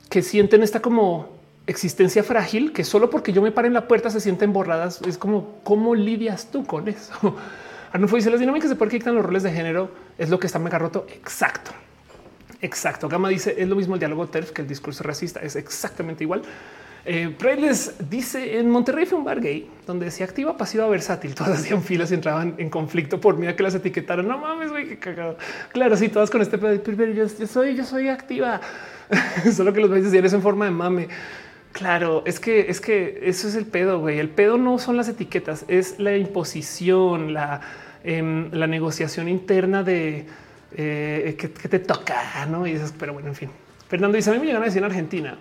que 0.09 0.21
sienten 0.21 0.63
esta 0.63 0.81
como 0.81 1.37
existencia 1.67 2.23
frágil 2.23 2.73
que 2.73 2.83
solo 2.83 3.09
porque 3.09 3.31
yo 3.31 3.41
me 3.41 3.51
pare 3.51 3.67
en 3.67 3.73
la 3.73 3.87
puerta 3.87 4.09
se 4.09 4.19
sienten 4.19 4.53
borradas? 4.53 5.01
Es 5.03 5.17
como 5.17 5.59
cómo 5.63 5.95
lidias 5.95 6.51
tú 6.51 6.65
con 6.65 6.87
eso. 6.87 7.35
Arnulfo 7.91 8.17
dice 8.17 8.29
las 8.29 8.39
dinámicas 8.39 8.69
de 8.69 8.75
por 8.75 8.89
qué 8.89 8.99
quitan 8.99 9.15
los 9.15 9.25
roles 9.25 9.43
de 9.43 9.51
género 9.51 9.89
es 10.17 10.29
lo 10.29 10.39
que 10.39 10.47
está 10.47 10.59
mega 10.59 10.77
roto. 10.77 11.07
Exacto. 11.09 11.71
Exacto. 12.61 13.07
Gama 13.07 13.29
dice 13.29 13.55
es 13.57 13.67
lo 13.67 13.75
mismo 13.75 13.95
el 13.95 13.99
diálogo 13.99 14.27
TERF 14.27 14.51
que 14.51 14.61
el 14.61 14.67
discurso 14.67 15.03
racista. 15.03 15.39
Es 15.39 15.55
exactamente 15.55 16.23
igual. 16.23 16.43
Eh, 17.05 17.35
dice 18.09 18.59
en 18.59 18.69
Monterrey 18.69 19.05
fue 19.05 19.17
un 19.17 19.23
bar 19.23 19.39
gay 19.39 19.69
donde 19.87 20.11
se 20.11 20.23
activa 20.23 20.57
pasiva 20.57 20.87
versátil. 20.87 21.33
Todas 21.35 21.59
hacían 21.59 21.81
filas 21.81 22.11
y 22.11 22.15
entraban 22.15 22.55
en 22.57 22.69
conflicto 22.69 23.19
por 23.19 23.37
miedo 23.37 23.55
que 23.55 23.63
las 23.63 23.75
etiquetaran. 23.75 24.27
No 24.27 24.37
mames, 24.37 24.69
güey, 24.69 24.87
qué 24.87 24.99
cagado. 24.99 25.37
Claro, 25.71 25.95
sí, 25.95 26.09
todas 26.09 26.29
con 26.29 26.41
este 26.41 26.57
pedo. 26.57 26.75
Yo, 26.75 27.25
yo 27.25 27.47
soy, 27.47 27.75
yo 27.75 27.83
soy 27.83 28.09
activa. 28.09 28.61
Solo 29.53 29.73
que 29.73 29.79
los 29.79 29.89
veis 29.89 30.05
decir 30.05 30.23
eso 30.25 30.35
en 30.35 30.41
forma 30.41 30.65
de 30.65 30.71
mame. 30.71 31.07
Claro, 31.71 32.23
es 32.25 32.39
que 32.39 32.69
es 32.69 32.81
que 32.81 33.21
eso 33.23 33.47
es 33.47 33.55
el 33.55 33.65
pedo, 33.65 33.99
güey. 33.99 34.19
El 34.19 34.29
pedo 34.29 34.57
no 34.57 34.79
son 34.79 34.97
las 34.97 35.07
etiquetas, 35.07 35.65
es 35.67 35.99
la 35.99 36.17
imposición, 36.17 37.33
la, 37.33 37.61
em, 38.03 38.51
la 38.51 38.67
negociación 38.67 39.29
interna 39.29 39.83
de 39.83 40.25
eh, 40.75 41.35
que, 41.37 41.47
te 41.47 41.79
toca, 41.79 42.45
no? 42.47 42.65
Y 42.67 42.71
eso, 42.71 42.91
pero 42.99 43.13
bueno, 43.13 43.29
en 43.29 43.35
fin. 43.35 43.49
Fernando 43.87 44.15
dice: 44.15 44.31
A 44.31 44.33
mí 44.33 44.39
me 44.39 44.45
llegan 44.47 44.63
a 44.63 44.65
decir 44.65 44.79
en 44.79 44.85
Argentina 44.85 45.37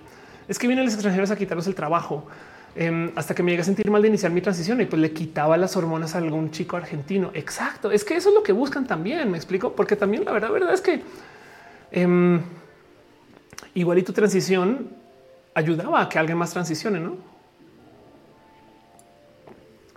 es 0.49 0.59
que 0.59 0.67
vienen 0.67 0.85
los 0.85 0.95
extranjeros 0.95 1.31
a 1.31 1.37
quitarnos 1.37 1.67
el 1.67 1.75
trabajo. 1.75 2.27
Em, 2.75 3.11
hasta 3.17 3.35
que 3.35 3.43
me 3.43 3.51
llegué 3.51 3.63
a 3.63 3.65
sentir 3.65 3.91
mal 3.91 4.03
de 4.03 4.09
iniciar 4.09 4.31
mi 4.31 4.41
transición 4.41 4.81
y 4.81 4.87
pues 4.87 5.01
le 5.01 5.13
quitaba 5.13 5.57
las 5.57 5.77
hormonas 5.77 6.15
a 6.15 6.19
algún 6.19 6.51
chico 6.51 6.77
argentino. 6.77 7.31
Exacto. 7.35 7.91
Es 7.91 8.05
que 8.05 8.15
eso 8.15 8.29
es 8.29 8.35
lo 8.35 8.43
que 8.43 8.53
buscan 8.53 8.87
también. 8.87 9.31
Me 9.31 9.37
explico, 9.37 9.73
porque 9.73 9.97
también 9.97 10.25
la 10.25 10.33
verdad, 10.33 10.51
verdad 10.51 10.73
es 10.73 10.81
que 10.81 11.03
eh, 11.91 12.41
igual 13.75 13.99
y 13.99 14.03
tu 14.03 14.13
transición 14.13 14.91
ayudaba 15.55 16.03
a 16.03 16.09
que 16.09 16.19
alguien 16.19 16.39
más 16.39 16.53
transicione, 16.53 17.01
no? 17.01 17.17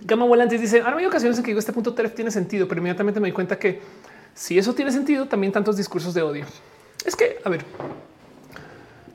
Gama 0.02 0.26
Volantes 0.26 0.60
dice: 0.60 0.82
Ahora 0.82 0.98
hay 0.98 1.06
ocasiones 1.06 1.38
en 1.38 1.44
que 1.44 1.52
digo 1.52 1.60
este 1.60 1.74
punto 1.74 1.94
TERF 1.94 2.16
tiene 2.16 2.32
sentido, 2.32 2.68
pero 2.68 2.80
inmediatamente 2.80 3.20
me 3.20 3.28
di 3.28 3.34
cuenta 3.34 3.60
que 3.60 3.80
si 4.34 4.58
eso 4.58 4.74
tiene 4.74 4.92
sentido, 4.92 5.28
también 5.28 5.54
tantos 5.54 5.78
discursos 5.78 6.14
de 6.14 6.24
odio. 6.24 6.46
Es 7.06 7.16
que, 7.16 7.38
a 7.44 7.50
ver, 7.50 7.64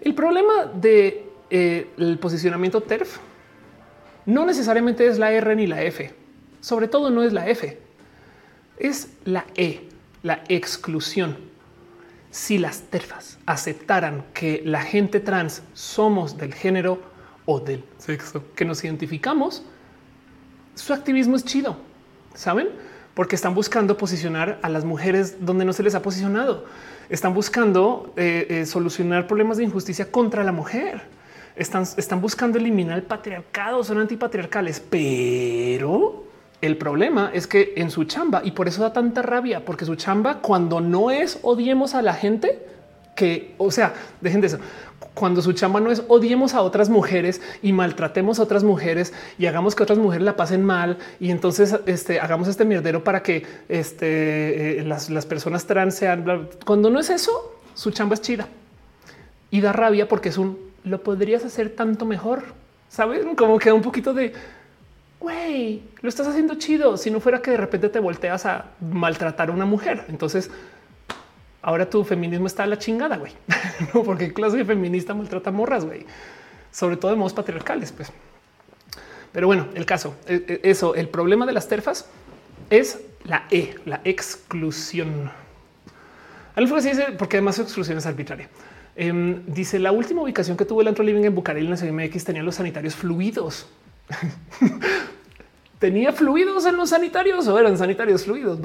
el 0.00 0.15
problema 0.15 0.66
de 0.66 1.25
eh, 1.50 1.91
el 1.99 2.18
posicionamiento 2.18 2.83
TERF 2.83 3.18
no 4.26 4.44
necesariamente 4.44 5.07
es 5.07 5.18
la 5.18 5.33
R 5.33 5.55
ni 5.57 5.66
la 5.66 5.83
F. 5.83 6.12
Sobre 6.60 6.89
todo 6.89 7.10
no 7.10 7.23
es 7.23 7.33
la 7.33 7.49
F. 7.49 7.78
Es 8.78 9.10
la 9.25 9.47
E, 9.55 9.89
la 10.23 10.42
exclusión. 10.49 11.36
Si 12.31 12.58
las 12.58 12.83
TERFas 12.83 13.39
aceptaran 13.47 14.25
que 14.34 14.62
la 14.65 14.83
gente 14.83 15.20
trans 15.20 15.62
somos 15.73 16.36
del 16.36 16.52
género 16.52 17.00
o 17.47 17.60
del 17.60 17.84
sexo 17.99 18.42
que 18.55 18.65
nos 18.65 18.84
identificamos, 18.84 19.62
su 20.75 20.92
activismo 20.92 21.36
es 21.36 21.44
chido, 21.44 21.78
¿saben? 22.34 22.68
Porque 23.15 23.36
están 23.36 23.55
buscando 23.55 23.97
posicionar 23.97 24.58
a 24.62 24.68
las 24.68 24.84
mujeres 24.84 25.47
donde 25.47 25.65
no 25.65 25.73
se 25.73 25.83
les 25.83 25.94
ha 25.94 26.02
posicionado 26.02 26.66
están 27.08 27.34
buscando 27.34 28.12
eh, 28.16 28.47
eh, 28.49 28.66
solucionar 28.66 29.26
problemas 29.26 29.58
de 29.58 29.65
injusticia 29.65 30.10
contra 30.10 30.42
la 30.44 30.52
mujer. 30.52 31.02
Están, 31.57 31.85
están 31.97 32.20
buscando 32.20 32.59
eliminar 32.59 32.97
el 32.97 33.02
patriarcado, 33.02 33.83
son 33.83 33.99
antipatriarcales, 33.99 34.81
pero 34.81 36.25
el 36.60 36.76
problema 36.76 37.31
es 37.33 37.47
que 37.47 37.75
en 37.76 37.91
su 37.91 38.05
chamba, 38.05 38.43
y 38.44 38.52
por 38.52 38.68
eso 38.68 38.83
da 38.83 38.93
tanta 38.93 39.23
rabia, 39.23 39.65
porque 39.65 39.85
su 39.85 39.94
chamba, 39.97 40.41
cuando 40.41 40.81
no 40.81 41.10
es 41.10 41.39
odiemos 41.43 41.94
a 41.94 42.02
la 42.02 42.15
gente, 42.15 42.67
que, 43.17 43.55
o 43.59 43.70
sea, 43.70 43.94
dejen 44.20 44.41
de 44.41 44.47
eso. 44.47 44.59
Cuando 45.15 45.41
su 45.43 45.52
chamba 45.55 45.81
no 45.81 45.91
es 45.91 46.02
odiemos 46.09 46.55
a 46.55 46.60
otras 46.60 46.91
mujeres 46.91 47.41
y 47.62 47.73
maltratemos 47.73 48.39
a 48.39 48.43
otras 48.43 48.62
mujeres 48.62 49.15
y 49.39 49.47
hagamos 49.47 49.75
que 49.75 49.83
otras 49.83 49.99
mujeres 49.99 50.25
la 50.25 50.36
pasen 50.36 50.62
mal 50.62 50.99
y 51.18 51.31
entonces 51.31 51.75
este, 51.86 52.20
hagamos 52.20 52.49
este 52.49 52.67
mierdero 52.67 53.02
para 53.02 53.23
que 53.23 53.47
este, 53.68 54.81
eh, 54.81 54.85
las, 54.85 55.09
las 55.09 55.25
personas 55.25 55.67
trans 55.67 55.94
sean. 55.94 56.49
Cuando 56.67 56.91
no 56.91 57.01
es 57.01 57.09
eso, 57.09 57.55
su 57.75 57.91
chamba 57.91 58.15
es 58.15 58.20
chida 58.20 58.47
y 59.51 59.62
da 59.62 59.73
rabia 59.73 60.07
porque 60.07 60.28
es 60.28 60.36
un 60.36 60.59
lo 60.86 61.02
podrías 61.02 61.44
hacer 61.44 61.70
tanto 61.70 62.06
mejor. 62.06 62.44
Saben 62.89 63.34
como 63.34 63.58
queda 63.58 63.74
un 63.74 63.82
poquito 63.82 64.15
de 64.15 64.32
güey, 65.18 65.82
lo 66.00 66.08
estás 66.08 66.28
haciendo 66.28 66.55
chido. 66.55 66.97
Si 66.97 67.10
no 67.10 67.20
fuera 67.20 67.42
que 67.42 67.50
de 67.50 67.56
repente 67.56 67.89
te 67.89 67.98
volteas 67.98 68.47
a 68.47 68.66
maltratar 68.81 69.48
a 69.48 69.52
una 69.52 69.65
mujer, 69.65 70.05
entonces 70.08 70.50
ahora 71.62 71.90
tu 71.90 72.05
feminismo 72.05 72.47
está 72.47 72.62
a 72.62 72.66
la 72.66 72.78
chingada, 72.78 73.16
güey. 73.16 73.32
no, 73.94 74.05
porque 74.05 74.32
clase 74.32 74.65
feminista 74.65 75.15
maltrata 75.15 75.50
morras, 75.50 75.84
güey, 75.84 76.06
sobre 76.70 76.97
todo 76.97 77.10
de 77.10 77.16
modos 77.16 77.32
patriarcales, 77.32 77.90
pues. 77.90 78.12
Pero 79.32 79.48
bueno, 79.48 79.66
el 79.74 79.84
caso, 79.84 80.15
e, 80.28 80.60
e, 80.62 80.70
eso, 80.70 80.94
el 80.94 81.08
problema 81.08 81.44
de 81.44 81.52
las 81.52 81.66
terfas 81.66 82.06
es 82.70 83.00
la 83.24 83.47
E, 83.50 83.74
la 83.84 84.00
exclusión. 84.05 85.31
Algo 86.55 86.76
así 86.76 86.90
dice, 86.90 87.06
porque 87.18 87.39
además 87.39 87.56
su 87.56 87.62
exclusión 87.62 87.98
es 87.98 88.06
arbitraria. 88.06 88.48
Em, 88.99 89.44
dice 89.47 89.78
la 89.78 89.92
última 89.92 90.23
ubicación 90.23 90.57
que 90.57 90.65
tuvo 90.65 90.81
el 90.81 90.89
antro 90.89 91.05
living 91.05 91.25
en 91.25 91.34
Bucareli 91.34 91.66
en 91.66 91.70
la 91.70 91.76
CMX 91.76 92.25
tenía 92.25 92.42
los 92.42 92.55
sanitarios 92.55 92.94
fluidos. 92.94 93.66
tenía 95.78 96.12
fluidos 96.12 96.65
en 96.65 96.78
los 96.78 96.91
sanitarios 96.91 97.47
o 97.47 97.58
eran 97.58 97.76
sanitarios 97.76 98.25
fluidos. 98.25 98.58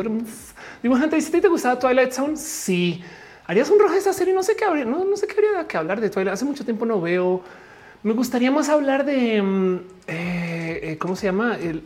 Dibujante, 0.81 1.19
si 1.19 1.41
te 1.41 1.49
gustaba 1.49 1.77
Twilight 1.77 2.13
Zone, 2.13 2.37
sí. 2.37 3.03
Harías 3.45 3.69
un 3.69 3.79
rojo 3.79 3.93
esa 3.95 4.13
serie. 4.13 4.33
No 4.33 4.41
sé 4.41 4.55
qué 4.55 4.63
habría, 4.63 4.85
no, 4.85 5.03
no 5.03 5.17
sé 5.17 5.27
qué 5.27 5.33
habría 5.33 5.67
que 5.67 5.75
hablar 5.75 5.99
de 5.99 6.09
Twilight. 6.09 6.33
Hace 6.33 6.45
mucho 6.45 6.63
tiempo 6.63 6.85
no 6.85 7.01
veo. 7.01 7.41
Me 8.03 8.13
gustaría 8.13 8.51
más 8.51 8.69
hablar 8.69 9.05
de 9.05 9.41
mm, 9.41 9.75
eh, 10.07 10.79
eh, 10.83 10.97
cómo 10.97 11.17
se 11.17 11.25
llama 11.25 11.57
el. 11.61 11.83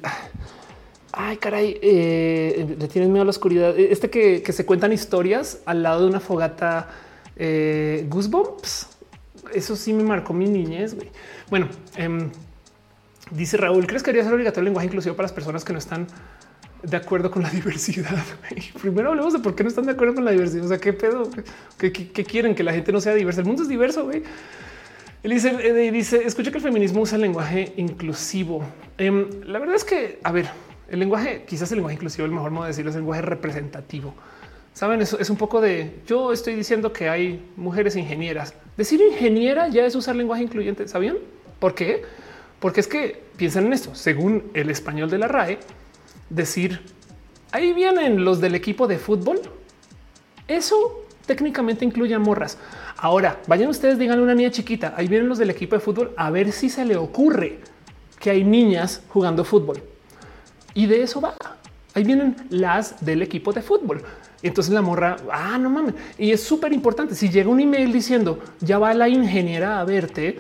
Ay, 1.11 1.37
caray, 1.37 1.79
eh, 1.81 2.75
le 2.77 2.87
tienes 2.89 3.09
miedo 3.09 3.23
a 3.23 3.25
la 3.25 3.31
oscuridad. 3.31 3.77
Este 3.79 4.09
que, 4.11 4.43
que 4.43 4.53
se 4.53 4.65
cuentan 4.65 4.93
historias 4.93 5.61
al 5.65 5.81
lado 5.81 6.01
de 6.03 6.09
una 6.09 6.19
fogata 6.19 6.89
eh, 7.35 8.05
Goosebumps. 8.09 8.89
Eso 9.53 9.75
sí 9.75 9.93
me 9.93 10.03
marcó 10.03 10.33
mi 10.33 10.47
niñez. 10.47 10.95
Bueno, 11.49 11.69
em, 11.95 12.29
dice 13.31 13.57
Raúl, 13.57 13.85
¿crees 13.87 14.03
que 14.03 14.11
debería 14.11 14.25
ser 14.25 14.33
obligatorio 14.33 14.61
el 14.61 14.65
lenguaje 14.65 14.87
inclusivo 14.87 15.15
para 15.15 15.25
las 15.25 15.33
personas 15.33 15.63
que 15.63 15.73
no 15.73 15.79
están 15.79 16.07
de 16.83 16.97
acuerdo 16.97 17.31
con 17.31 17.43
la 17.43 17.49
diversidad? 17.51 18.23
Primero 18.81 19.09
hablemos 19.09 19.33
de 19.33 19.39
por 19.39 19.55
qué 19.55 19.63
no 19.63 19.69
están 19.69 19.85
de 19.85 19.91
acuerdo 19.91 20.15
con 20.15 20.25
la 20.25 20.31
diversidad. 20.31 20.65
O 20.65 20.69
sea, 20.69 20.79
qué 20.79 20.93
pedo, 20.93 21.29
qué, 21.77 21.91
quieren 21.91 22.55
que 22.55 22.63
la 22.63 22.73
gente 22.73 22.91
no 22.91 23.01
sea 23.01 23.13
diversa. 23.13 23.41
El 23.41 23.47
mundo 23.47 23.63
es 23.63 23.69
diverso. 23.69 24.05
Güey. 24.05 24.23
Él 25.23 25.31
dice, 25.31 25.49
eh, 25.49 25.91
dice, 25.91 26.23
escucha 26.25 26.51
que 26.51 26.57
el 26.57 26.63
feminismo 26.63 27.01
usa 27.01 27.15
el 27.15 27.21
lenguaje 27.23 27.73
inclusivo. 27.77 28.63
Em, 28.97 29.27
la 29.45 29.59
verdad 29.59 29.75
es 29.75 29.83
que, 29.83 30.19
a 30.23 30.31
ver, 30.31 30.49
el 30.89 30.99
lenguaje, 30.99 31.45
quizás 31.47 31.71
el 31.71 31.77
lenguaje 31.77 31.95
inclusivo, 31.95 32.25
el 32.25 32.31
mejor 32.31 32.51
modo 32.51 32.65
de 32.65 32.69
decirlo 32.69 32.91
es 32.91 32.95
el 32.95 33.01
lenguaje 33.01 33.23
representativo. 33.23 34.13
Saben, 34.75 35.01
eso 35.01 35.17
es 35.17 35.29
un 35.29 35.37
poco 35.37 35.61
de 35.61 36.01
yo 36.05 36.33
estoy 36.33 36.53
diciendo 36.53 36.91
que 36.91 37.07
hay 37.07 37.41
mujeres 37.55 37.95
ingenieras. 37.95 38.53
Decir 38.75 38.99
ingeniera 38.99 39.69
ya 39.69 39.85
es 39.85 39.95
usar 39.95 40.17
lenguaje 40.17 40.43
incluyente. 40.43 40.85
¿Sabían 40.89 41.15
por 41.59 41.73
qué? 41.73 42.01
Porque 42.59 42.81
es 42.81 42.87
que 42.87 43.23
piensan 43.37 43.67
en 43.67 43.71
esto. 43.71 43.95
Según 43.95 44.51
el 44.53 44.69
español 44.69 45.09
de 45.09 45.17
la 45.17 45.29
RAE, 45.29 45.59
decir 46.29 46.81
ahí 47.53 47.71
vienen 47.71 48.25
los 48.25 48.41
del 48.41 48.53
equipo 48.53 48.85
de 48.85 48.97
fútbol. 48.97 49.39
Eso 50.45 51.05
técnicamente 51.25 51.85
incluye 51.85 52.13
a 52.13 52.19
morras. 52.19 52.57
Ahora 52.97 53.39
vayan 53.47 53.69
ustedes, 53.69 53.97
digan 53.97 54.19
a 54.19 54.23
una 54.23 54.35
niña 54.35 54.51
chiquita. 54.51 54.93
Ahí 54.97 55.07
vienen 55.07 55.29
los 55.29 55.37
del 55.37 55.51
equipo 55.51 55.77
de 55.77 55.79
fútbol 55.79 56.11
a 56.17 56.29
ver 56.31 56.51
si 56.51 56.67
se 56.67 56.83
le 56.83 56.97
ocurre 56.97 57.59
que 58.19 58.29
hay 58.29 58.43
niñas 58.43 59.01
jugando 59.07 59.45
fútbol 59.45 59.81
y 60.73 60.85
de 60.85 61.01
eso 61.01 61.21
va. 61.21 61.33
Ahí 61.93 62.03
vienen 62.03 62.35
las 62.49 63.05
del 63.05 63.21
equipo 63.21 63.53
de 63.53 63.61
fútbol. 63.61 64.03
Entonces 64.47 64.73
la 64.73 64.81
morra, 64.81 65.17
ah, 65.31 65.57
no 65.57 65.71
mames. 65.71 65.95
Y 66.19 66.31
es 66.31 66.43
súper 66.43 66.71
importante. 66.71 67.15
Si 67.15 67.29
llega 67.29 67.49
un 67.49 67.59
email 67.59 67.91
diciendo 67.91 68.39
ya 68.59 68.77
va 68.77 68.93
la 68.93 69.09
ingeniera 69.09 69.79
a 69.79 69.85
verte, 69.85 70.39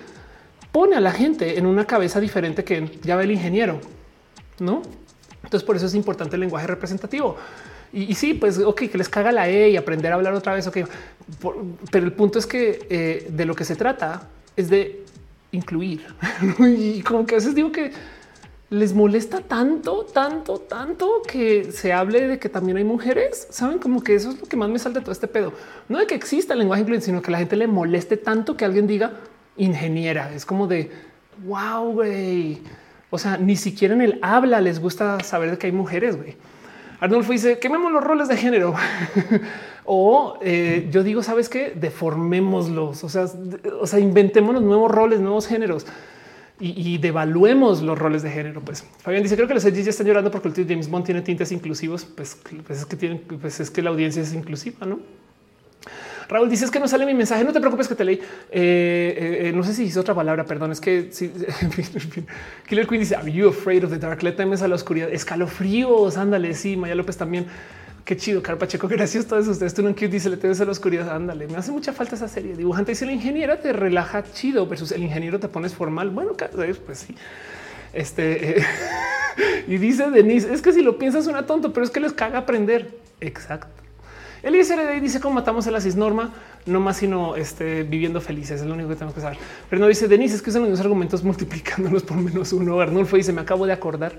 pone 0.71 0.95
a 0.95 0.99
la 0.99 1.11
gente 1.11 1.57
en 1.57 1.65
una 1.65 1.85
cabeza 1.85 2.19
diferente 2.19 2.63
que 2.63 2.99
ya 3.01 3.15
va 3.15 3.23
el 3.23 3.31
ingeniero, 3.31 3.79
no? 4.59 4.83
Entonces, 5.43 5.65
por 5.65 5.75
eso 5.75 5.87
es 5.87 5.95
importante 5.95 6.35
el 6.35 6.41
lenguaje 6.41 6.67
representativo. 6.67 7.35
Y, 7.93 8.13
sí, 8.13 8.33
pues, 8.33 8.59
ok, 8.59 8.89
que 8.91 8.97
les 8.97 9.09
caga 9.09 9.31
la 9.31 9.49
E 9.49 9.69
y 9.69 9.77
aprender 9.77 10.11
a 10.11 10.15
hablar 10.15 10.33
otra 10.33 10.53
vez. 10.53 10.67
Ok, 10.67 10.79
pero 11.91 12.05
el 12.05 12.13
punto 12.13 12.37
es 12.37 12.45
que 12.45 12.85
eh, 12.89 13.27
de 13.29 13.45
lo 13.45 13.55
que 13.55 13.63
se 13.63 13.75
trata 13.75 14.27
es 14.55 14.69
de 14.69 15.03
incluir. 15.51 16.05
y 16.59 17.01
como 17.01 17.25
que 17.25 17.35
a 17.35 17.37
veces 17.37 17.55
digo 17.55 17.71
que 17.71 17.91
les 18.69 18.93
molesta 18.93 19.41
tanto, 19.41 20.05
tanto, 20.05 20.57
tanto 20.59 21.21
que 21.27 21.71
se 21.71 21.93
hable 21.93 22.27
de 22.27 22.39
que 22.39 22.49
también 22.49 22.77
hay 22.77 22.83
mujeres. 22.83 23.47
Saben 23.51 23.77
como 23.77 24.03
que 24.03 24.15
eso 24.15 24.31
es 24.31 24.39
lo 24.39 24.47
que 24.47 24.57
más 24.57 24.69
me 24.69 24.79
salta 24.79 25.01
todo 25.01 25.11
este 25.11 25.27
pedo. 25.27 25.53
No 25.87 25.99
de 25.99 26.07
que 26.07 26.15
exista 26.15 26.53
el 26.53 26.59
lenguaje 26.59 26.81
incluyente, 26.81 27.05
sino 27.05 27.21
que 27.21 27.31
la 27.31 27.37
gente 27.37 27.55
le 27.55 27.67
moleste 27.67 28.17
tanto 28.17 28.57
que 28.57 28.65
alguien 28.65 28.87
diga 28.87 29.13
ingeniera. 29.57 30.33
Es 30.33 30.45
como 30.45 30.67
de 30.67 30.91
wow, 31.45 31.91
güey. 31.93 32.61
O 33.11 33.17
sea, 33.19 33.37
ni 33.37 33.55
siquiera 33.55 33.93
en 33.93 34.01
el 34.01 34.19
habla 34.21 34.59
les 34.61 34.79
gusta 34.79 35.19
saber 35.19 35.51
de 35.51 35.57
que 35.59 35.67
hay 35.67 35.73
mujeres. 35.73 36.17
Güey. 36.17 36.35
Arnulfo 36.99 37.33
dice 37.33 37.59
quememos 37.59 37.91
los 37.91 38.03
roles 38.03 38.27
de 38.29 38.37
género 38.37 38.73
o 39.85 40.39
eh, 40.41 40.87
yo 40.89 41.03
digo, 41.03 41.21
sabes 41.21 41.49
qué? 41.49 41.71
Deformémoslos. 41.75 43.03
O 43.03 43.09
sea, 43.09 43.27
o 43.79 43.85
sea, 43.85 43.99
inventemos 43.99 44.59
nuevos 44.59 44.89
roles, 44.89 45.19
nuevos 45.19 45.45
géneros 45.45 45.85
y, 46.59 46.97
devaluemos 46.99 47.81
los 47.81 47.99
roles 47.99 48.23
de 48.23 48.31
género. 48.31 48.61
Pues 48.61 48.83
Fabián 48.99 49.23
dice: 49.23 49.35
Creo 49.35 49.47
que 49.47 49.53
los 49.53 49.65
edgy 49.65 49.83
ya 49.83 49.89
están 49.89 50.07
llorando 50.07 50.31
porque 50.31 50.47
el 50.47 50.67
James 50.67 50.89
Bond 50.89 51.05
tiene 51.05 51.21
tintes 51.21 51.51
inclusivos. 51.51 52.05
Pues, 52.05 52.37
pues, 52.65 52.79
es 52.79 52.85
que 52.85 52.95
tienen, 52.95 53.19
pues 53.19 53.59
es 53.59 53.69
que 53.69 53.81
la 53.81 53.89
audiencia 53.89 54.21
es 54.21 54.33
inclusiva, 54.33 54.85
no? 54.85 54.99
Raúl 56.29 56.49
dice: 56.49 56.63
Es 56.65 56.71
que 56.71 56.79
no 56.79 56.87
sale 56.87 57.05
mi 57.05 57.13
mensaje. 57.13 57.43
No 57.43 57.51
te 57.51 57.59
preocupes 57.59 57.87
que 57.89 57.95
te 57.95 58.05
leí. 58.05 58.15
Eh, 58.15 58.21
eh, 58.51 59.47
eh, 59.47 59.51
no 59.53 59.63
sé 59.63 59.73
si 59.73 59.83
hice 59.83 59.99
otra 59.99 60.15
palabra. 60.15 60.45
Perdón, 60.45 60.71
es 60.71 60.79
que 60.79 61.09
sí, 61.11 61.31
Killer 62.69 62.87
Queen 62.87 63.01
dice: 63.01 63.15
Are 63.15 63.29
you 63.29 63.49
afraid 63.49 63.83
of 63.83 63.91
the 63.91 63.99
dark? 63.99 64.23
Le 64.23 64.31
temes 64.31 64.61
a 64.61 64.67
la 64.69 64.75
oscuridad. 64.75 65.11
Escalofríos. 65.11 66.15
Ándale. 66.15 66.53
Sí, 66.53 66.77
Maya 66.77 66.95
López 66.95 67.17
también. 67.17 67.47
Qué 68.05 68.15
chido, 68.15 68.43
Carpacheco. 68.43 68.87
Gracias 68.89 69.25
a 69.25 69.27
todos 69.29 69.47
ustedes. 69.47 69.73
Tú 69.73 69.81
no 69.81 69.89
dice 69.89 70.29
le 70.29 70.37
temes 70.37 70.61
a 70.61 70.65
la 70.65 70.71
oscuridad. 70.71 71.09
Ándale, 71.09 71.47
me 71.47 71.57
hace 71.57 71.71
mucha 71.71 71.91
falta 71.91 72.15
esa 72.15 72.27
serie. 72.27 72.55
Dibujante 72.55 72.91
dice 72.91 73.07
la 73.07 73.13
ingeniera 73.13 73.59
te 73.59 73.73
relaja 73.73 74.23
chido 74.31 74.67
versus 74.67 74.91
el 74.91 75.01
ingeniero 75.03 75.39
te 75.39 75.47
pones 75.47 75.73
formal. 75.73 76.11
Bueno, 76.11 76.33
pues 76.85 76.99
sí. 76.99 77.15
Este 77.93 78.63
y 79.67 79.77
dice 79.77 80.11
Denise: 80.11 80.53
es 80.53 80.61
que 80.61 80.71
si 80.71 80.83
lo 80.83 80.99
piensas 80.99 81.23
suena 81.23 81.47
tonto, 81.47 81.73
pero 81.73 81.83
es 81.83 81.89
que 81.89 81.99
les 81.99 82.13
caga 82.13 82.37
aprender. 82.39 82.95
Exacto. 83.21 83.67
El 84.43 84.55
ISRD 84.55 85.01
dice 85.01 85.19
cómo 85.19 85.33
matamos 85.33 85.65
a 85.65 85.71
la 85.71 85.81
cisnorma, 85.81 86.31
no 86.67 86.79
más 86.79 86.97
sino 86.97 87.35
este, 87.35 87.81
viviendo 87.81 88.21
felices. 88.21 88.61
Es 88.61 88.67
lo 88.67 88.75
único 88.75 88.89
que 88.89 88.95
tenemos 88.95 89.15
que 89.15 89.21
saber. 89.21 89.39
Pero 89.67 89.79
no 89.79 89.87
dice 89.87 90.07
Denise, 90.07 90.35
es 90.35 90.43
que 90.43 90.51
usan 90.51 90.69
los 90.69 90.79
argumentos 90.79 91.23
multiplicándolos 91.23 92.03
por 92.03 92.17
menos 92.17 92.53
uno. 92.53 92.79
Arnulfo 92.79 93.15
dice: 93.17 93.33
Me 93.33 93.41
acabo 93.41 93.65
de 93.65 93.73
acordar 93.73 94.13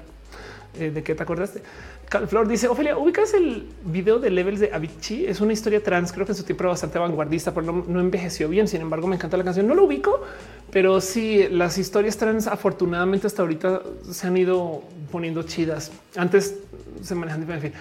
eh, 0.78 0.90
de 0.90 1.02
qué 1.02 1.15
te 1.15 1.23
acordaste. 1.23 1.62
Flor 2.08 2.46
dice 2.46 2.68
Ophelia, 2.68 2.96
ubicas 2.96 3.34
el 3.34 3.66
video 3.84 4.18
de 4.18 4.30
Levels 4.30 4.60
de 4.60 4.72
Avicii. 4.72 5.26
Es 5.26 5.40
una 5.40 5.52
historia 5.52 5.82
trans. 5.82 6.12
Creo 6.12 6.24
que 6.24 6.32
en 6.32 6.36
su 6.36 6.44
tiempo 6.44 6.62
era 6.62 6.70
bastante 6.70 6.98
vanguardista, 6.98 7.52
pero 7.52 7.72
no, 7.72 8.00
envejeció 8.00 8.48
bien. 8.48 8.68
Sin 8.68 8.80
embargo, 8.80 9.08
me 9.08 9.16
encanta 9.16 9.36
la 9.36 9.42
canción. 9.42 9.66
No 9.66 9.74
lo 9.74 9.84
ubico, 9.84 10.22
pero 10.70 11.00
sí, 11.00 11.48
las 11.50 11.78
historias 11.78 12.16
trans 12.16 12.46
afortunadamente 12.46 13.26
hasta 13.26 13.42
ahorita 13.42 13.82
se 14.10 14.26
han 14.26 14.36
ido 14.36 14.84
poniendo 15.10 15.42
chidas. 15.42 15.90
Antes 16.16 16.54
se 17.02 17.14
manejan. 17.16 17.50
En 17.50 17.60
fin, 17.60 17.72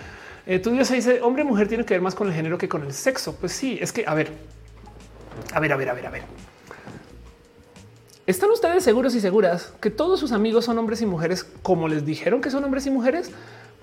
eh, 0.48 0.60
tu 0.60 0.72
Dios 0.72 0.90
dice 0.90 1.22
hombre 1.22 1.44
mujer 1.44 1.68
tiene 1.68 1.86
que 1.86 1.94
ver 1.94 2.02
más 2.02 2.16
con 2.16 2.28
el 2.28 2.34
género 2.34 2.58
que 2.58 2.68
con 2.68 2.84
el 2.84 2.94
sexo. 2.94 3.36
Pues 3.36 3.52
sí, 3.52 3.78
es 3.80 3.94
que 3.94 4.06
a 4.08 4.16
ver, 4.16 4.32
a 5.54 5.60
ver, 5.60 5.72
a 5.72 5.78
ver, 5.78 5.90
a 5.90 5.94
ver, 5.94 6.08
a 6.08 6.10
ver. 6.10 6.24
¿Están 8.26 8.50
ustedes 8.50 8.84
seguros 8.84 9.14
y 9.14 9.22
seguras 9.22 9.72
que 9.80 9.92
todos 9.92 10.20
sus 10.20 10.32
amigos 10.32 10.66
son 10.66 10.80
hombres 10.80 11.00
y 11.04 11.06
mujeres 11.06 11.44
como 11.62 11.88
les 11.88 12.08
dijeron 12.08 12.42
que 12.42 12.50
son 12.50 12.64
hombres 12.64 12.88
y 12.88 12.90
mujeres? 12.90 13.30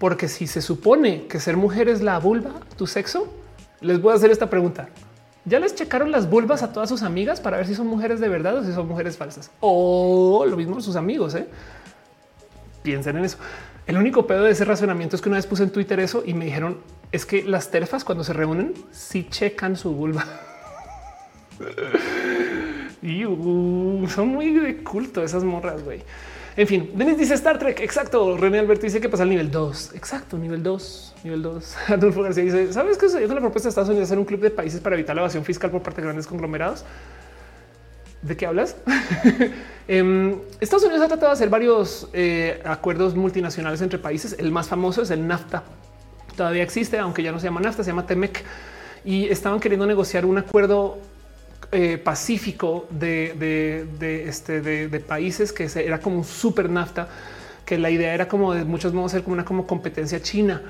Porque 0.03 0.27
si 0.27 0.49
se 0.49 0.61
supone 0.61 1.29
que 1.29 1.39
ser 1.39 1.57
mujer 1.57 1.89
es 1.89 2.03
la 2.03 2.19
vulva, 2.19 2.51
tu 2.77 2.89
sexo, 2.89 3.33
les 3.81 4.03
voy 4.03 4.13
a 4.13 4.17
hacer 4.17 4.33
esta 4.33 4.51
pregunta. 4.51 4.89
¿Ya 5.45 5.61
les 5.61 5.77
checaron 5.77 6.11
las 6.11 6.29
vulvas 6.29 6.65
a 6.65 6.73
todas 6.73 6.89
sus 6.89 7.05
amigas 7.05 7.41
para 7.41 7.59
ver 7.59 7.69
si 7.69 7.77
son 7.77 7.87
mujeres 7.87 8.19
de 8.19 8.29
verdad 8.29 8.57
o 8.57 8.65
si 8.65 8.73
son 8.73 8.89
mujeres 8.89 9.17
falsas? 9.17 9.53
O 9.61 10.45
lo 10.45 10.57
mismo 10.57 10.81
sus 10.81 10.97
amigos. 10.97 11.37
¿eh? 11.37 11.47
Piensen 12.83 13.17
en 13.17 13.27
eso. 13.27 13.39
El 13.87 13.97
único 13.97 14.27
pedo 14.27 14.43
de 14.43 14.51
ese 14.51 14.65
razonamiento 14.65 15.15
es 15.15 15.23
que 15.23 15.29
una 15.29 15.39
vez 15.39 15.47
puse 15.47 15.63
en 15.63 15.71
Twitter 15.71 16.01
eso 16.01 16.25
y 16.27 16.35
me 16.35 16.47
dijeron 16.47 16.79
es 17.13 17.25
que 17.25 17.45
las 17.45 17.71
terfas 17.71 18.03
cuando 18.03 18.25
se 18.25 18.33
reúnen 18.33 18.75
sí 18.91 19.29
checan 19.31 19.77
su 19.77 19.93
vulva. 19.93 20.27
y 23.03 23.25
uh, 23.25 24.09
son 24.09 24.31
muy 24.31 24.51
de 24.51 24.83
culto 24.83 25.23
esas 25.23 25.45
morras, 25.45 25.85
güey. 25.85 26.03
En 26.57 26.67
fin, 26.67 26.91
Denis 26.95 27.17
dice 27.17 27.35
Star 27.35 27.59
Trek. 27.59 27.81
Exacto. 27.81 28.37
René 28.37 28.59
Alberto 28.59 28.83
dice 28.85 29.01
que 29.01 29.09
pasa 29.09 29.23
al 29.23 29.31
nivel 29.31 29.51
2. 29.51 29.95
Exacto, 29.95 30.37
nivel 30.37 30.63
2, 30.63 31.15
nivel 31.25 31.43
2. 31.43 31.77
Adolfo 31.89 32.23
García 32.23 32.45
dice: 32.45 32.73
¿Sabes 32.73 32.99
qué 32.99 33.07
es 33.07 33.15
la 33.15 33.41
propuesta 33.41 33.69
de 33.69 33.69
Estados 33.71 33.89
Unidos 33.89 34.09
hacer 34.09 34.19
un 34.19 34.25
club 34.25 34.41
de 34.41 34.51
países 34.51 34.81
para 34.81 34.95
evitar 34.95 35.17
la 35.17 35.23
evasión 35.23 35.45
fiscal 35.45 35.71
por 35.71 35.83
parte 35.83 36.01
de 36.01 36.07
grandes 36.07 36.27
conglomerados? 36.27 36.85
¿De 38.23 38.37
qué 38.37 38.47
hablas? 38.47 38.77
Em, 39.89 40.39
Estados 40.61 40.85
Unidos 40.85 41.03
ha 41.03 41.09
tratado 41.09 41.27
de 41.27 41.33
hacer 41.33 41.51
varios 41.51 42.09
eh, 42.13 42.63
acuerdos 42.65 43.17
multinacionales 43.17 43.83
entre 43.83 43.99
países. 43.99 44.37
El 44.39 44.53
más 44.53 44.69
famoso 44.69 45.03
es 45.03 45.11
el 45.11 45.27
NAFTA. 45.27 45.65
Todavía 46.37 46.63
existe, 46.63 46.99
aunque 46.99 47.23
ya 47.25 47.33
no 47.33 47.41
se 47.41 47.47
llama 47.47 47.61
NAFTA, 47.61 47.83
se 47.83 47.91
llama 47.91 48.07
TEMEC. 48.07 48.45
Y 49.05 49.27
estaban 49.27 49.59
queriendo 49.59 49.85
negociar 49.87 50.25
un 50.25 50.39
acuerdo 50.39 50.99
eh, 51.75 51.97
pacífico 51.97 52.87
de, 52.91 54.27
este, 54.29 54.61
de, 54.61 55.01
países 55.01 55.55
que 55.55 55.69
era 55.75 56.01
como 56.01 56.19
un 56.19 56.25
super 56.25 56.69
NAFTA, 56.69 57.09
que 57.65 57.79
la 57.79 57.89
idea 57.89 58.13
era 58.13 58.29
como 58.29 58.53
de 58.53 58.65
muchos 58.67 58.93
modos 58.93 59.13
ser 59.13 59.23
como 59.23 59.35
una 59.35 59.45
competencia 59.45 60.21
china, 60.21 60.61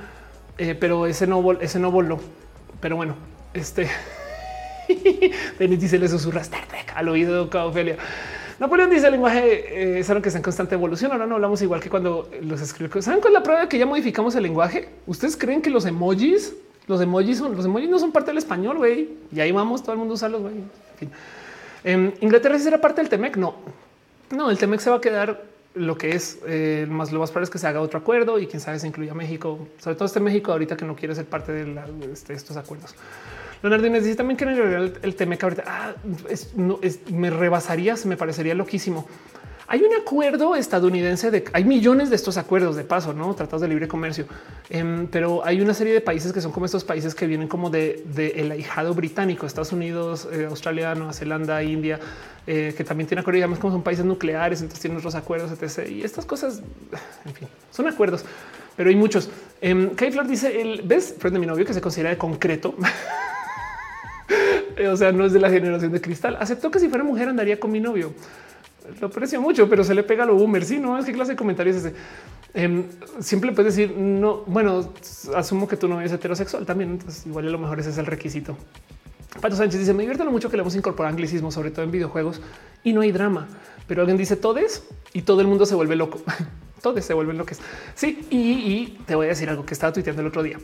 eh, 0.58 0.76
pero 0.78 1.06
ese 1.06 1.26
no, 1.26 1.52
ese 1.60 1.80
no 1.80 1.90
voló. 1.90 2.20
Pero 2.80 2.94
bueno, 2.94 3.16
este 3.52 3.88
Denis 5.58 5.80
dice 5.80 5.98
le 5.98 6.08
susurra 6.08 6.42
al 6.94 7.08
oído 7.08 7.46
de 7.46 7.58
Ophelia. 7.58 7.96
Napoleón 8.60 8.90
dice 8.90 9.06
el 9.06 9.12
lenguaje 9.14 9.96
eh, 9.96 9.98
es 9.98 10.08
algo 10.08 10.22
que 10.22 10.28
está 10.28 10.38
en 10.38 10.44
constante 10.44 10.76
evolución. 10.76 11.10
Ahora 11.10 11.26
no 11.26 11.34
hablamos 11.34 11.60
igual 11.62 11.80
que 11.80 11.90
cuando 11.90 12.30
los 12.42 12.60
escribimos. 12.60 13.04
¿Saben 13.04 13.20
cuál 13.20 13.32
es 13.32 13.40
la 13.40 13.42
prueba 13.42 13.62
de 13.62 13.68
que 13.68 13.76
ya 13.76 13.86
modificamos 13.86 14.36
el 14.36 14.44
lenguaje? 14.44 14.88
¿Ustedes 15.06 15.36
creen 15.36 15.62
que 15.62 15.70
los 15.70 15.84
emojis, 15.84 16.54
los 16.86 17.00
emojis 17.00 17.38
son 17.38 17.56
los 17.56 17.64
emojis 17.64 17.90
no 17.90 17.98
son 17.98 18.12
parte 18.12 18.30
del 18.30 18.38
español, 18.38 18.78
güey? 18.78 19.08
Y 19.34 19.40
ahí 19.40 19.50
vamos, 19.50 19.82
todo 19.82 19.94
el 19.94 19.98
mundo 19.98 20.14
usa 20.14 20.28
güey. 20.28 20.54
En 21.84 22.14
Inglaterra 22.20 22.58
sí 22.58 22.64
será 22.64 22.80
parte 22.80 23.00
del 23.00 23.08
Temec. 23.08 23.36
No, 23.36 23.56
no, 24.30 24.50
el 24.50 24.58
Temec 24.58 24.80
se 24.80 24.90
va 24.90 24.96
a 24.96 25.00
quedar 25.00 25.42
lo 25.74 25.96
que 25.96 26.14
es 26.14 26.38
eh, 26.46 26.86
más 26.88 27.12
lo 27.12 27.20
más 27.20 27.30
probable 27.30 27.44
es 27.44 27.50
que 27.50 27.58
se 27.58 27.66
haga 27.66 27.80
otro 27.80 27.98
acuerdo 27.98 28.38
y 28.38 28.46
quién 28.46 28.60
sabe 28.60 28.78
si 28.78 28.86
incluya 28.86 29.14
México, 29.14 29.66
sobre 29.78 29.96
todo 29.96 30.04
este 30.04 30.20
México 30.20 30.52
ahorita 30.52 30.76
que 30.76 30.84
no 30.84 30.94
quiere 30.94 31.14
ser 31.14 31.24
parte 31.24 31.52
de, 31.52 32.12
este, 32.12 32.34
estos 32.34 32.56
acuerdos. 32.56 32.94
Leonardo 33.62 33.86
Inés 33.86 34.16
también 34.16 34.36
que 34.36 34.44
el, 34.44 34.98
el 35.02 35.14
Temec 35.14 35.42
ahorita 35.42 35.64
ah, 35.66 35.94
me 37.10 37.30
rebasarías, 37.30 38.04
me 38.06 38.16
parecería 38.16 38.54
loquísimo. 38.54 39.06
Hay 39.72 39.82
un 39.82 39.94
acuerdo 39.94 40.54
estadounidense 40.54 41.30
de 41.30 41.44
hay 41.54 41.64
millones 41.64 42.10
de 42.10 42.16
estos 42.16 42.36
acuerdos 42.36 42.76
de 42.76 42.84
paso, 42.84 43.14
no 43.14 43.34
tratados 43.34 43.62
de 43.62 43.68
libre 43.68 43.88
comercio, 43.88 44.26
em, 44.68 45.06
pero 45.06 45.42
hay 45.46 45.62
una 45.62 45.72
serie 45.72 45.94
de 45.94 46.02
países 46.02 46.30
que 46.30 46.42
son 46.42 46.52
como 46.52 46.66
estos 46.66 46.84
países 46.84 47.14
que 47.14 47.26
vienen 47.26 47.48
como 47.48 47.70
de, 47.70 48.04
el 48.36 48.50
ahijado 48.50 48.92
británico, 48.92 49.46
Estados 49.46 49.72
Unidos, 49.72 50.28
eh, 50.30 50.44
Australia, 50.44 50.94
Nueva 50.94 51.14
Zelanda, 51.14 51.62
India, 51.62 51.98
eh, 52.46 52.74
que 52.76 52.84
también 52.84 53.08
tiene 53.08 53.22
acuerdos, 53.22 53.38
digamos 53.38 53.58
como 53.60 53.72
son 53.72 53.82
países 53.82 54.04
nucleares, 54.04 54.60
entonces 54.60 54.78
tienen 54.78 54.98
otros 54.98 55.14
acuerdos, 55.14 55.50
etc. 55.50 55.88
Y 55.88 56.02
estas 56.02 56.26
cosas, 56.26 56.60
en 57.24 57.32
fin, 57.32 57.48
son 57.70 57.88
acuerdos, 57.88 58.26
pero 58.76 58.90
hay 58.90 58.96
muchos. 58.96 59.30
Eh, 59.62 59.90
Flor 59.96 60.28
dice: 60.28 60.60
el 60.60 60.82
ves, 60.82 61.14
frente 61.18 61.36
de 61.36 61.40
mi 61.40 61.46
novio 61.46 61.64
que 61.64 61.72
se 61.72 61.80
considera 61.80 62.10
de 62.10 62.18
concreto. 62.18 62.74
o 64.92 64.96
sea, 64.98 65.12
no 65.12 65.24
es 65.24 65.32
de 65.32 65.40
la 65.40 65.48
generación 65.48 65.92
de 65.92 66.00
cristal. 66.02 66.36
Aceptó 66.38 66.70
que 66.70 66.78
si 66.78 66.90
fuera 66.90 67.04
mujer 67.04 67.30
andaría 67.30 67.58
con 67.58 67.72
mi 67.72 67.80
novio. 67.80 68.12
Lo 69.00 69.06
aprecio 69.06 69.40
mucho, 69.40 69.68
pero 69.68 69.84
se 69.84 69.94
le 69.94 70.02
pega 70.02 70.24
a 70.24 70.26
lo 70.26 70.34
boomer. 70.34 70.64
Sí, 70.64 70.78
no 70.78 70.98
es 70.98 71.04
que 71.04 71.12
clase 71.12 71.32
de 71.32 71.36
comentarios 71.36 71.76
ese. 71.76 71.94
Eh, 72.54 72.84
siempre 73.20 73.52
puedes 73.52 73.76
decir 73.76 73.96
no. 73.96 74.42
Bueno, 74.46 74.92
asumo 75.34 75.68
que 75.68 75.76
tu 75.76 75.88
novio 75.88 76.06
es 76.06 76.12
heterosexual 76.12 76.66
también. 76.66 76.90
Entonces, 76.90 77.26
igual 77.26 77.46
a 77.48 77.50
lo 77.50 77.58
mejor 77.58 77.80
ese 77.80 77.90
es 77.90 77.98
el 77.98 78.06
requisito. 78.06 78.56
Pato 79.40 79.56
Sánchez 79.56 79.80
dice: 79.80 79.94
Me 79.94 80.02
divierte 80.02 80.24
mucho 80.24 80.50
que 80.50 80.56
le 80.56 80.62
hemos 80.62 80.74
incorporado 80.74 81.12
anglicismo, 81.12 81.50
sobre 81.50 81.70
todo 81.70 81.84
en 81.84 81.90
videojuegos 81.90 82.40
y 82.82 82.92
no 82.92 83.02
hay 83.02 83.12
drama. 83.12 83.48
Pero 83.86 84.02
alguien 84.02 84.16
dice 84.16 84.36
todes 84.36 84.84
y 85.12 85.22
todo 85.22 85.40
el 85.40 85.46
mundo 85.46 85.66
se 85.66 85.74
vuelve 85.74 85.96
loco. 85.96 86.20
todos 86.82 87.04
se 87.04 87.14
vuelven 87.14 87.38
locos. 87.38 87.58
Sí, 87.94 88.26
y, 88.30 88.36
y 88.38 88.98
te 89.06 89.14
voy 89.14 89.26
a 89.26 89.30
decir 89.30 89.48
algo 89.48 89.64
que 89.64 89.74
estaba 89.74 89.92
tuiteando 89.92 90.22
el 90.22 90.28
otro 90.28 90.42
día. 90.42 90.58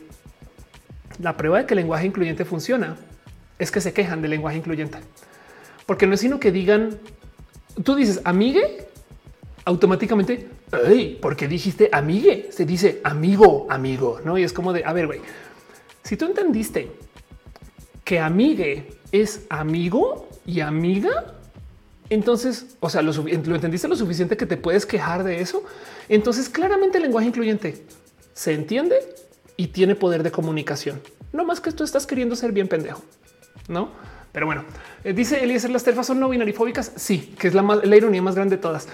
La 1.21 1.35
prueba 1.35 1.59
de 1.59 1.65
que 1.65 1.73
el 1.73 1.79
lenguaje 1.79 2.05
incluyente 2.05 2.45
funciona 2.45 2.97
es 3.57 3.71
que 3.71 3.81
se 3.81 3.93
quejan 3.93 4.21
del 4.21 4.31
lenguaje 4.31 4.57
incluyente, 4.57 4.99
porque 5.85 6.07
no 6.07 6.13
es 6.13 6.21
sino 6.21 6.39
que 6.39 6.51
digan, 6.51 6.97
tú 7.83 7.95
dices 7.95 8.21
amigue, 8.23 8.87
automáticamente, 9.65 10.47
hey, 10.71 11.17
porque 11.21 11.47
dijiste 11.47 11.89
amigue, 11.91 12.49
se 12.51 12.65
dice 12.65 13.01
amigo, 13.03 13.67
amigo, 13.69 14.19
no? 14.23 14.37
Y 14.37 14.43
es 14.43 14.53
como 14.53 14.73
de, 14.73 14.83
a 14.85 14.93
ver, 14.93 15.07
güey, 15.07 15.21
si 16.03 16.17
tú 16.17 16.25
entendiste 16.25 16.91
que 18.03 18.19
amigue 18.19 18.93
es 19.11 19.45
amigo 19.49 20.27
y 20.45 20.61
amiga, 20.61 21.35
entonces, 22.09 22.77
o 22.79 22.89
sea, 22.89 23.01
lo, 23.01 23.11
lo, 23.11 23.27
entendiste 23.27 23.87
lo 23.87 23.95
suficiente 23.95 24.35
que 24.35 24.47
te 24.47 24.57
puedes 24.57 24.85
quejar 24.85 25.23
de 25.23 25.41
eso. 25.41 25.63
Entonces, 26.07 26.49
claramente 26.49 26.97
el 26.97 27.03
lenguaje 27.03 27.27
incluyente 27.27 27.85
se 28.33 28.53
entiende 28.53 28.97
y 29.57 29.67
tiene 29.67 29.93
poder 29.93 30.23
de 30.23 30.31
comunicación. 30.31 30.99
No 31.33 31.45
más 31.45 31.61
que 31.61 31.71
tú 31.71 31.83
estás 31.83 32.07
queriendo 32.07 32.35
ser 32.35 32.51
bien 32.51 32.67
pendejo 32.67 33.03
no? 33.69 33.89
Pero 34.31 34.45
bueno, 34.45 34.63
eh, 35.03 35.13
dice 35.13 35.43
Eliezer, 35.43 35.71
las 35.71 35.83
terfas 35.83 36.07
son 36.07 36.19
no 36.19 36.29
binarifóbicas. 36.29 36.91
Sí, 36.95 37.33
que 37.37 37.47
es 37.47 37.53
la, 37.53 37.61
la 37.61 37.95
ironía 37.95 38.21
más 38.21 38.35
grande 38.35 38.57
de 38.57 38.61
todas. 38.61 38.87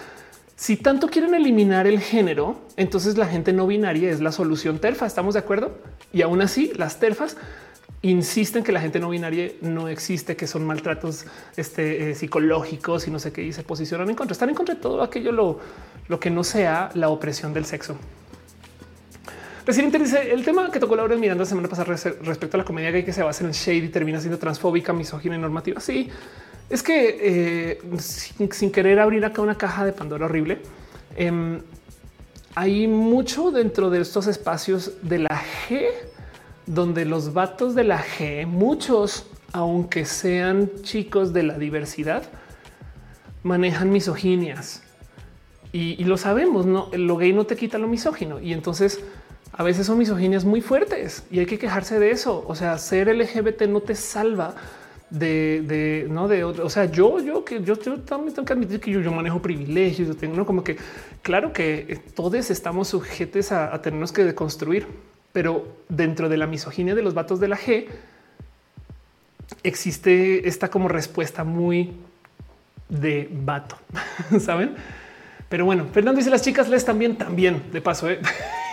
Si 0.56 0.78
tanto 0.78 1.10
quieren 1.10 1.34
eliminar 1.36 1.86
el 1.86 2.00
género, 2.00 2.62
entonces 2.78 3.18
la 3.18 3.28
gente 3.28 3.52
no 3.52 3.68
binaria 3.68 4.10
es 4.10 4.22
la 4.22 4.32
solución 4.32 4.80
terfa. 4.80 5.06
¿Estamos 5.06 5.34
de 5.34 5.42
acuerdo? 5.42 5.78
Y 6.14 6.22
aún 6.22 6.42
así, 6.42 6.72
las 6.76 7.00
terfas 7.00 7.36
insisten 8.02 8.64
que 8.64 8.72
la 8.72 8.80
gente 8.80 9.00
no 9.00 9.10
binaria 9.10 9.52
no 9.62 9.88
existe, 9.88 10.36
que 10.36 10.48
son 10.48 10.66
maltratos 10.66 11.26
este, 11.58 12.12
eh, 12.12 12.16
psicológicos 12.16 13.08
y 13.08 13.12
no 13.12 13.20
sé 13.20 13.32
qué, 13.34 13.44
y 13.44 13.52
se 13.52 13.64
posicionan 13.64 14.10
en 14.10 14.16
contra. 14.16 14.34
Están 14.34 14.50
en 14.50 14.56
contra 14.56 14.76
de 14.76 14.82
todo 14.82 15.02
aquello 15.02 15.32
lo, 15.32 15.60
lo 16.08 16.20
que 16.20 16.30
no 16.30 16.44
sea 16.44 16.92
la 16.94 17.10
opresión 17.10 17.54
del 17.54 17.66
sexo. 17.66 17.98
Presidente 19.66 19.98
dice 19.98 20.32
el 20.32 20.46
tema 20.46 20.70
que 20.70 20.80
tocó 20.80 20.96
Laura 20.96 21.16
Miranda 21.16 21.42
la 21.44 21.50
semana 21.50 21.68
pasada 21.68 21.96
respecto 22.22 22.56
a 22.56 22.60
la 22.60 22.64
comedia 22.64 22.92
gay 22.92 23.04
que 23.04 23.12
se 23.12 23.24
basa 23.24 23.44
en 23.44 23.50
el 23.50 23.56
shade 23.56 23.78
y 23.78 23.90
termina 23.90 24.20
siendo 24.20 24.38
transfóbica, 24.38 24.94
misógina 24.94 25.36
y 25.36 25.40
normativa. 25.40 25.82
Sí, 25.82 26.08
es 26.70 26.84
que 26.84 27.18
eh, 27.20 27.82
sin, 27.98 28.72
querer 28.72 29.00
abrir 29.00 29.26
acá 29.26 29.42
una 29.42 29.58
caja 29.58 29.84
de 29.84 29.92
Pandora 29.92 30.26
horrible, 30.26 30.60
em, 31.16 31.62
hay 32.54 32.88
mucho 32.88 33.50
dentro 33.50 33.90
de 33.90 34.02
estos 34.02 34.28
espacios 34.28 34.92
de 35.02 35.18
la 35.20 35.42
G 35.68 35.88
donde 36.68 37.04
los 37.06 37.34
vatos 37.34 37.74
de 37.74 37.86
la 37.86 38.04
G, 38.04 38.46
muchos, 38.46 39.26
aunque 39.52 40.06
sean 40.06 40.70
chicos 40.84 41.34
de 41.34 41.42
la 41.42 41.58
diversidad, 41.58 42.22
manejan 43.42 43.92
misoginias. 43.92 44.84
Y, 45.72 46.00
y, 46.00 46.04
lo 46.06 46.18
sabemos, 46.18 46.68
no 46.68 46.90
lo 46.94 47.18
gay 47.18 47.34
no 47.34 47.46
te 47.46 47.56
quita 47.56 47.80
lo 47.80 47.88
misógino. 47.88 48.40
Y 48.40 48.54
entonces 48.54 49.04
a 49.58 49.64
veces 49.64 49.88
son 49.88 49.98
misoginias 49.98 50.44
muy 50.44 50.60
fuertes 50.60 51.24
y 51.32 51.40
hay 51.40 51.46
que 51.46 51.58
quejarse 51.58 51.98
de 51.98 52.12
eso. 52.12 52.44
O 52.48 52.56
sea, 52.56 52.78
ser 52.78 53.08
LGBT 53.08 53.64
no 53.64 53.80
te 53.80 53.96
salva 53.96 54.54
de, 55.10 56.08
no 56.10 56.28
de 56.28 56.44
O 56.44 56.70
sea, 56.70 56.86
yo, 56.86 57.22
yo 57.22 57.46
que 57.46 57.64
yo, 57.64 57.78
también 57.78 58.34
tengo 58.34 58.46
que 58.46 58.52
admitir 58.52 58.82
que 58.82 58.92
yo, 58.92 59.12
manejo 59.14 59.42
privilegios. 59.42 60.10
Yo 60.10 60.16
tengo 60.16 60.46
como 60.46 60.62
que 60.62 60.76
claro 61.22 61.54
que 61.54 62.02
todos 62.14 62.50
estamos 62.52 62.90
sujetos 62.90 63.54
a, 63.54 63.74
a 63.74 63.82
tenernos 63.82 64.12
que 64.12 64.26
deconstruir, 64.26 64.88
pero 65.32 65.66
dentro 65.88 66.28
de 66.28 66.36
la 66.36 66.48
misoginia 66.48 66.94
de 66.94 67.02
los 67.02 67.14
vatos 67.14 67.40
de 67.40 67.48
la 67.48 67.58
G 67.58 67.88
existe 69.64 70.50
esta 70.50 70.70
como 70.70 70.90
respuesta 70.90 71.46
muy 71.46 71.94
de 72.90 73.30
vato, 73.32 73.78
saben? 74.40 74.76
Pero 75.48 75.64
bueno, 75.64 75.86
Fernando 75.94 76.18
dice 76.18 76.30
las 76.30 76.42
chicas 76.42 76.68
les 76.68 76.84
también, 76.84 77.18
también 77.18 77.64
de 77.72 77.80
paso. 77.80 78.10
¿eh? 78.10 78.20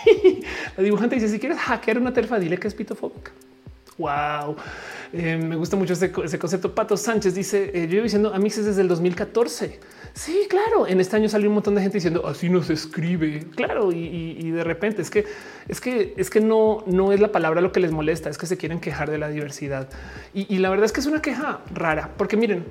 la 0.76 0.82
dibujante 0.82 1.16
dice: 1.16 1.28
Si 1.28 1.38
quieres 1.38 1.58
hackear 1.58 1.98
una 1.98 2.12
terfa, 2.12 2.38
dile 2.38 2.58
que 2.58 2.68
es 2.68 2.74
pitofóbica. 2.74 3.32
Wow, 3.98 4.56
eh, 5.12 5.36
me 5.36 5.56
gusta 5.56 5.76
mucho 5.76 5.92
ese, 5.92 6.10
concepto. 6.10 6.74
Pato 6.74 6.96
Sánchez 6.96 7.34
dice: 7.34 7.70
eh, 7.74 7.88
Yo 7.88 8.02
diciendo 8.02 8.32
amixes 8.34 8.64
desde 8.64 8.82
el 8.82 8.88
2014. 8.88 9.80
Sí, 10.14 10.46
claro. 10.48 10.86
En 10.86 11.00
este 11.00 11.16
año 11.16 11.28
salió 11.28 11.48
un 11.48 11.54
montón 11.54 11.74
de 11.74 11.82
gente 11.82 11.98
diciendo 11.98 12.26
así 12.26 12.48
no 12.48 12.62
se 12.62 12.72
escribe. 12.72 13.46
Claro. 13.54 13.92
Y, 13.92 14.50
de 14.50 14.64
repente 14.64 15.02
es 15.02 15.10
que 15.10 15.24
es 15.68 15.80
que 15.80 16.14
es 16.16 16.30
que 16.30 16.40
no, 16.40 16.84
no 16.86 17.12
es 17.12 17.20
la 17.20 17.32
palabra 17.32 17.60
lo 17.60 17.72
que 17.72 17.80
les 17.80 17.92
molesta, 17.92 18.28
es 18.28 18.38
que 18.38 18.46
se 18.46 18.56
quieren 18.56 18.80
quejar 18.80 19.10
de 19.10 19.18
la 19.18 19.28
diversidad. 19.28 19.88
Y, 20.34 20.52
y 20.54 20.58
la 20.58 20.70
verdad 20.70 20.86
es 20.86 20.92
que 20.92 21.00
es 21.00 21.06
una 21.06 21.22
queja 21.22 21.60
rara, 21.72 22.10
porque 22.16 22.36
miren, 22.36 22.64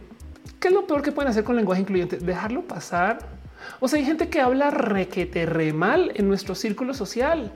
¿qué 0.59 0.67
es 0.67 0.73
lo 0.73 0.85
peor 0.85 1.01
que 1.01 1.11
pueden 1.11 1.31
hacer 1.31 1.43
con 1.43 1.55
lenguaje 1.55 1.81
incluyente? 1.81 2.17
Dejarlo 2.17 2.61
pasar 2.61 3.40
o 3.79 3.87
sea, 3.87 3.99
hay 3.99 4.05
gente 4.05 4.29
que 4.29 4.41
habla 4.41 4.71
requete 4.71 5.45
re 5.45 5.73
mal 5.73 6.11
en 6.15 6.27
nuestro 6.27 6.55
círculo 6.55 6.93
social, 6.93 7.51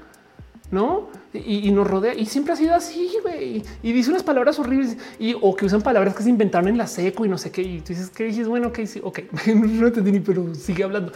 no? 0.72 1.10
Y, 1.34 1.72
nos 1.72 1.86
rodea 1.88 2.14
y 2.14 2.26
siempre 2.26 2.54
ha 2.54 2.56
sido 2.56 2.74
así, 2.74 3.12
güey. 3.22 3.64
Y 3.84 3.92
dice 3.92 4.10
unas 4.10 4.24
palabras 4.24 4.58
horribles 4.58 4.98
y 5.20 5.36
o 5.40 5.56
que 5.56 5.66
usan 5.66 5.82
palabras 5.82 6.16
que 6.16 6.24
se 6.24 6.30
inventaron 6.30 6.70
en 6.70 6.78
la 6.78 6.88
seco 6.88 7.26
y 7.26 7.30
no 7.30 7.38
sé 7.38 7.52
qué. 7.52 7.62
Y 7.62 7.82
tú 7.82 7.90
dices 7.90 8.10
que 8.10 8.24
dices, 8.24 8.48
bueno, 8.48 8.70
ok, 8.70 8.80
sí, 8.86 9.02
ok, 9.04 9.20
no 9.54 9.88
entendí 9.88 10.12
ni, 10.12 10.20
pero 10.22 10.54
sigue 10.56 10.84
hablando 10.84 11.12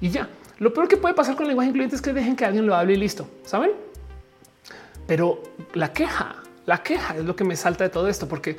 y 0.00 0.10
ya. 0.10 0.28
Lo 0.58 0.72
peor 0.72 0.88
que 0.88 0.96
puede 0.96 1.14
pasar 1.14 1.34
con 1.34 1.44
el 1.44 1.48
lenguaje 1.48 1.68
incluyente 1.68 1.96
es 1.96 2.02
que 2.02 2.12
dejen 2.12 2.34
que 2.34 2.44
alguien 2.44 2.66
lo 2.66 2.74
hable 2.74 2.94
y 2.94 2.96
listo, 2.96 3.28
saben? 3.44 3.72
Pero 5.06 5.42
la 5.74 5.92
queja, 5.92 6.36
la 6.64 6.82
queja 6.82 7.16
es 7.16 7.24
lo 7.24 7.36
que 7.36 7.44
me 7.44 7.56
salta 7.56 7.84
de 7.84 7.90
todo 7.90 8.08
esto, 8.08 8.26
porque 8.26 8.56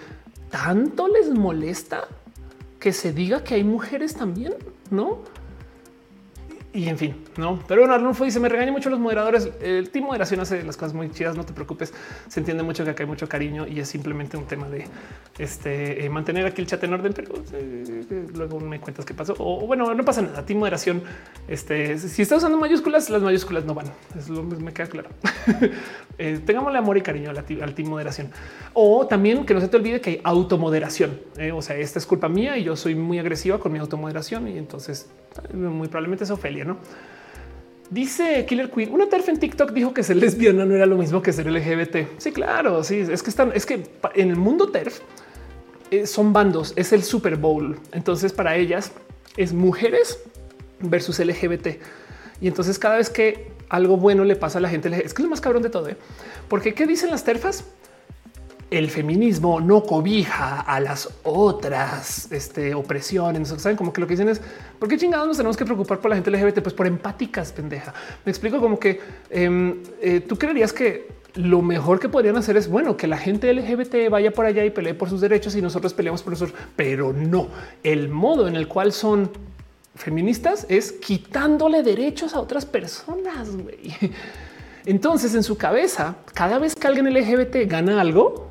tanto 0.51 1.07
les 1.07 1.29
molesta 1.29 2.07
que 2.79 2.93
se 2.93 3.13
diga 3.13 3.43
que 3.43 3.55
hay 3.55 3.63
mujeres 3.63 4.13
también, 4.13 4.53
no? 4.91 5.19
Y 6.73 6.89
en 6.89 6.97
fin, 6.97 7.15
no, 7.37 7.59
pero 7.67 7.81
bueno, 7.81 7.95
Arnulfo 7.95 8.25
dice: 8.25 8.39
Me 8.39 8.49
regaña 8.49 8.71
mucho 8.71 8.89
los 8.89 8.99
moderadores. 8.99 9.49
El 9.61 9.89
team 9.89 10.05
moderación 10.05 10.41
hace 10.41 10.63
las 10.63 10.77
cosas 10.77 10.93
muy 10.93 11.09
chidas. 11.09 11.35
No 11.35 11.45
te 11.45 11.53
preocupes. 11.53 11.93
Se 12.27 12.39
entiende 12.39 12.61
mucho 12.61 12.83
que 12.83 12.91
acá 12.91 13.03
hay 13.03 13.07
mucho 13.07 13.27
cariño 13.27 13.65
y 13.65 13.79
es 13.79 13.87
simplemente 13.87 14.37
un 14.37 14.45
tema 14.45 14.67
de 14.69 14.85
este 15.39 16.05
eh, 16.05 16.09
mantener 16.09 16.45
aquí 16.45 16.61
el 16.61 16.67
chat 16.67 16.83
en 16.83 16.93
orden. 16.93 17.13
Pero 17.13 17.33
eh, 17.53 18.27
luego 18.35 18.59
me 18.59 18.79
cuentas 18.79 19.05
qué 19.05 19.13
pasó. 19.13 19.33
O 19.39 19.65
bueno, 19.65 19.93
no 19.93 20.05
pasa 20.05 20.21
nada. 20.21 20.45
Team 20.45 20.59
moderación. 20.59 21.01
Este 21.47 21.97
si 21.97 22.21
estás 22.21 22.39
usando 22.39 22.57
mayúsculas, 22.57 23.09
las 23.09 23.21
mayúsculas 23.21 23.65
no 23.65 23.73
van. 23.73 23.87
Es 24.17 24.29
lo 24.29 24.43
me 24.43 24.73
queda 24.73 24.87
claro. 24.87 25.09
eh, 26.17 26.39
tengámosle 26.45 26.77
amor 26.77 26.97
y 26.97 27.01
cariño 27.01 27.31
al 27.31 27.73
team 27.73 27.89
moderación. 27.89 28.29
O 28.73 29.07
también 29.07 29.45
que 29.45 29.53
no 29.53 29.61
se 29.61 29.67
te 29.67 29.77
olvide 29.77 30.01
que 30.01 30.09
hay 30.11 30.21
automoderación. 30.23 31.19
Eh, 31.37 31.51
o 31.51 31.61
sea, 31.61 31.77
esta 31.77 31.97
es 31.97 32.05
culpa 32.05 32.29
mía 32.29 32.57
y 32.57 32.65
yo 32.65 32.75
soy 32.75 32.93
muy 32.93 33.19
agresiva 33.19 33.59
con 33.59 33.71
mi 33.71 33.79
automoderación 33.79 34.47
y 34.47 34.57
entonces 34.57 35.09
muy 35.53 35.87
probablemente 35.87 36.23
es 36.23 36.31
Dice 37.89 38.45
Killer 38.45 38.69
Queen, 38.69 38.91
una 38.91 39.07
terf 39.07 39.29
en 39.29 39.39
TikTok 39.39 39.71
dijo 39.71 39.93
que 39.93 40.03
ser 40.03 40.17
lesbiana 40.17 40.65
no 40.65 40.75
era 40.75 40.85
lo 40.85 40.97
mismo 40.97 41.21
que 41.21 41.31
ser 41.31 41.49
LGBT. 41.49 42.19
Sí, 42.19 42.31
claro, 42.31 42.83
sí, 42.83 42.99
es 42.99 43.23
que 43.23 43.29
están, 43.29 43.51
es 43.53 43.65
que 43.65 43.87
en 44.15 44.29
el 44.29 44.35
mundo 44.35 44.69
terf 44.69 44.99
eh, 45.89 46.05
son 46.05 46.33
bandos, 46.33 46.73
es 46.75 46.91
el 46.91 47.03
Super 47.03 47.37
Bowl. 47.37 47.79
Entonces 47.93 48.33
para 48.33 48.57
ellas 48.57 48.91
es 49.37 49.53
mujeres 49.53 50.19
versus 50.81 51.19
LGBT. 51.19 51.67
Y 52.41 52.47
entonces 52.47 52.77
cada 52.77 52.97
vez 52.97 53.09
que 53.09 53.47
algo 53.69 53.95
bueno 53.95 54.25
le 54.25 54.35
pasa 54.35 54.57
a 54.57 54.61
la 54.61 54.69
gente, 54.69 54.89
es 54.89 55.13
que 55.13 55.21
es 55.21 55.23
lo 55.23 55.29
más 55.29 55.41
cabrón 55.41 55.63
de 55.63 55.69
todo, 55.69 55.87
¿eh? 55.87 55.97
porque 56.49 56.73
¿qué 56.73 56.85
dicen 56.87 57.09
las 57.09 57.23
terfas? 57.23 57.63
El 58.69 58.89
feminismo 58.89 59.61
no 59.61 59.83
cobija 59.83 60.59
a 60.59 60.79
las 60.79 61.09
otras 61.23 62.29
este, 62.31 62.75
opresiones. 62.75 63.47
Saben 63.49 63.77
como 63.77 63.93
que 63.93 64.01
lo 64.01 64.07
que 64.07 64.13
dicen 64.13 64.29
es 64.29 64.41
por 64.77 64.89
qué 64.89 64.97
chingados 64.97 65.27
nos 65.27 65.37
tenemos 65.37 65.55
que 65.55 65.65
preocupar 65.65 65.99
por 65.99 66.09
la 66.09 66.15
gente 66.15 66.31
LGBT, 66.31 66.61
pues 66.61 66.73
por 66.75 66.85
empáticas, 66.85 67.53
pendeja. 67.53 67.93
Me 68.25 68.31
explico 68.31 68.59
como 68.59 68.77
que 68.77 68.99
em, 69.29 69.81
eh, 70.01 70.19
tú 70.19 70.37
creerías 70.37 70.73
que 70.73 71.07
lo 71.35 71.61
mejor 71.61 71.99
que 71.99 72.09
podrían 72.09 72.35
hacer 72.35 72.57
es 72.57 72.67
bueno 72.67 72.97
que 72.97 73.07
la 73.07 73.17
gente 73.17 73.53
LGBT 73.53 74.09
vaya 74.09 74.31
por 74.31 74.45
allá 74.45 74.65
y 74.65 74.71
pelee 74.71 74.93
por 74.95 75.09
sus 75.09 75.21
derechos 75.21 75.55
y 75.55 75.61
nosotros 75.61 75.93
peleamos 75.93 76.23
por 76.23 76.33
nosotros, 76.33 76.57
pero 76.75 77.13
no 77.13 77.47
el 77.83 78.09
modo 78.09 78.47
en 78.47 78.55
el 78.55 78.67
cual 78.67 78.91
son 78.91 79.29
feministas 79.95 80.65
es 80.69 80.91
quitándole 80.91 81.83
derechos 81.83 82.33
a 82.33 82.39
otras 82.39 82.65
personas. 82.65 83.49
Entonces, 84.85 85.35
en 85.35 85.43
su 85.43 85.57
cabeza, 85.57 86.15
cada 86.33 86.59
vez 86.59 86.73
que 86.73 86.87
alguien 86.87 87.13
LGBT 87.13 87.69
gana 87.69 87.99
algo, 87.99 88.46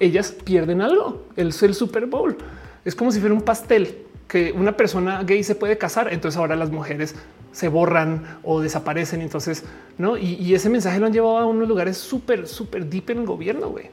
ellas 0.00 0.32
pierden 0.44 0.82
algo. 0.82 1.26
El, 1.36 1.48
el 1.48 1.74
Super 1.74 2.06
Bowl 2.06 2.36
es 2.84 2.94
como 2.94 3.12
si 3.12 3.20
fuera 3.20 3.34
un 3.34 3.42
pastel 3.42 4.06
que 4.26 4.52
una 4.52 4.76
persona 4.76 5.22
gay 5.24 5.42
se 5.44 5.54
puede 5.54 5.76
casar. 5.78 6.12
Entonces 6.12 6.38
ahora 6.38 6.56
las 6.56 6.70
mujeres 6.70 7.14
se 7.52 7.68
borran 7.68 8.38
o 8.42 8.60
desaparecen. 8.60 9.20
Entonces, 9.20 9.64
no, 9.98 10.16
y, 10.16 10.54
ese 10.54 10.68
mensaje 10.68 10.98
lo 10.98 11.06
han 11.06 11.12
llevado 11.12 11.38
a 11.38 11.46
unos 11.46 11.68
lugares 11.68 11.98
súper, 11.98 12.46
súper 12.46 12.86
deep 12.86 13.10
en 13.10 13.18
el 13.18 13.26
gobierno, 13.26 13.68
güey, 13.68 13.90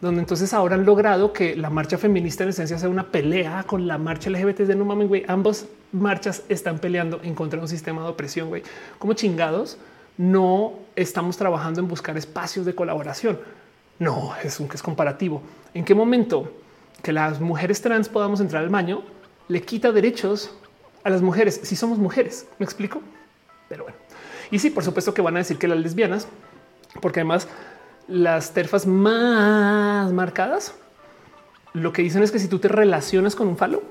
donde 0.00 0.20
entonces 0.20 0.52
ahora 0.52 0.74
han 0.74 0.84
logrado 0.84 1.32
que 1.32 1.56
la 1.56 1.70
marcha 1.70 1.98
feminista 1.98 2.44
en 2.44 2.50
esencia 2.50 2.78
sea 2.78 2.88
una 2.88 3.10
pelea 3.10 3.64
con 3.66 3.86
la 3.86 3.98
marcha 3.98 4.30
LGBT 4.30 4.60
de 4.60 4.76
no 4.76 4.84
mames, 4.84 5.08
güey. 5.08 5.24
Ambas 5.26 5.66
marchas 5.90 6.42
están 6.48 6.78
peleando 6.78 7.20
en 7.22 7.34
contra 7.34 7.58
de 7.58 7.62
un 7.62 7.68
sistema 7.68 8.02
de 8.02 8.08
opresión, 8.08 8.48
güey. 8.48 8.62
Como 8.98 9.14
chingados, 9.14 9.78
no 10.18 10.74
estamos 10.96 11.36
trabajando 11.36 11.80
en 11.80 11.88
buscar 11.88 12.16
espacios 12.18 12.66
de 12.66 12.74
colaboración 12.74 13.38
no, 13.98 14.34
es 14.42 14.60
un 14.60 14.68
que 14.68 14.76
es 14.76 14.82
comparativo. 14.82 15.42
¿En 15.74 15.84
qué 15.84 15.94
momento 15.94 16.52
que 17.02 17.12
las 17.12 17.40
mujeres 17.40 17.82
trans 17.82 18.08
podamos 18.08 18.40
entrar 18.40 18.62
al 18.62 18.70
baño 18.70 19.02
le 19.48 19.62
quita 19.62 19.92
derechos 19.92 20.54
a 21.04 21.10
las 21.10 21.22
mujeres 21.22 21.60
si 21.62 21.76
somos 21.76 21.98
mujeres? 21.98 22.46
¿Me 22.58 22.64
explico? 22.64 23.00
Pero 23.68 23.84
bueno. 23.84 23.98
Y 24.50 24.58
sí, 24.58 24.70
por 24.70 24.84
supuesto 24.84 25.12
que 25.12 25.22
van 25.22 25.36
a 25.36 25.38
decir 25.38 25.58
que 25.58 25.68
las 25.68 25.78
lesbianas, 25.78 26.28
porque 27.00 27.20
además 27.20 27.48
las 28.06 28.52
terfas 28.52 28.86
más 28.86 30.12
marcadas, 30.12 30.74
lo 31.74 31.92
que 31.92 32.02
dicen 32.02 32.22
es 32.22 32.30
que 32.30 32.38
si 32.38 32.48
tú 32.48 32.58
te 32.58 32.68
relacionas 32.68 33.34
con 33.34 33.48
un 33.48 33.56
falo, 33.56 33.82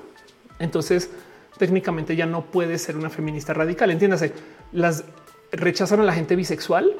entonces 0.58 1.10
técnicamente 1.58 2.16
ya 2.16 2.26
no 2.26 2.44
puedes 2.46 2.82
ser 2.82 2.96
una 2.96 3.10
feminista 3.10 3.52
radical. 3.52 3.90
Entiéndase, 3.90 4.32
las 4.72 5.04
rechazan 5.52 6.00
a 6.00 6.04
la 6.04 6.12
gente 6.12 6.34
bisexual, 6.34 6.96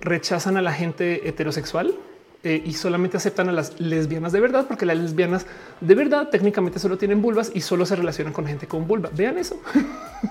rechazan 0.00 0.56
a 0.56 0.62
la 0.62 0.72
gente 0.72 1.28
heterosexual, 1.28 1.94
eh, 2.42 2.62
y 2.64 2.72
solamente 2.72 3.16
aceptan 3.16 3.48
a 3.48 3.52
las 3.52 3.78
lesbianas 3.80 4.32
de 4.32 4.40
verdad, 4.40 4.66
porque 4.66 4.86
las 4.86 4.96
lesbianas 4.96 5.46
de 5.80 5.94
verdad 5.94 6.28
técnicamente 6.28 6.78
solo 6.78 6.96
tienen 6.96 7.20
vulvas 7.20 7.52
y 7.54 7.60
solo 7.60 7.84
se 7.84 7.96
relacionan 7.96 8.32
con 8.32 8.46
gente 8.46 8.66
con 8.66 8.86
vulva. 8.86 9.10
Vean 9.12 9.38
eso. 9.38 9.60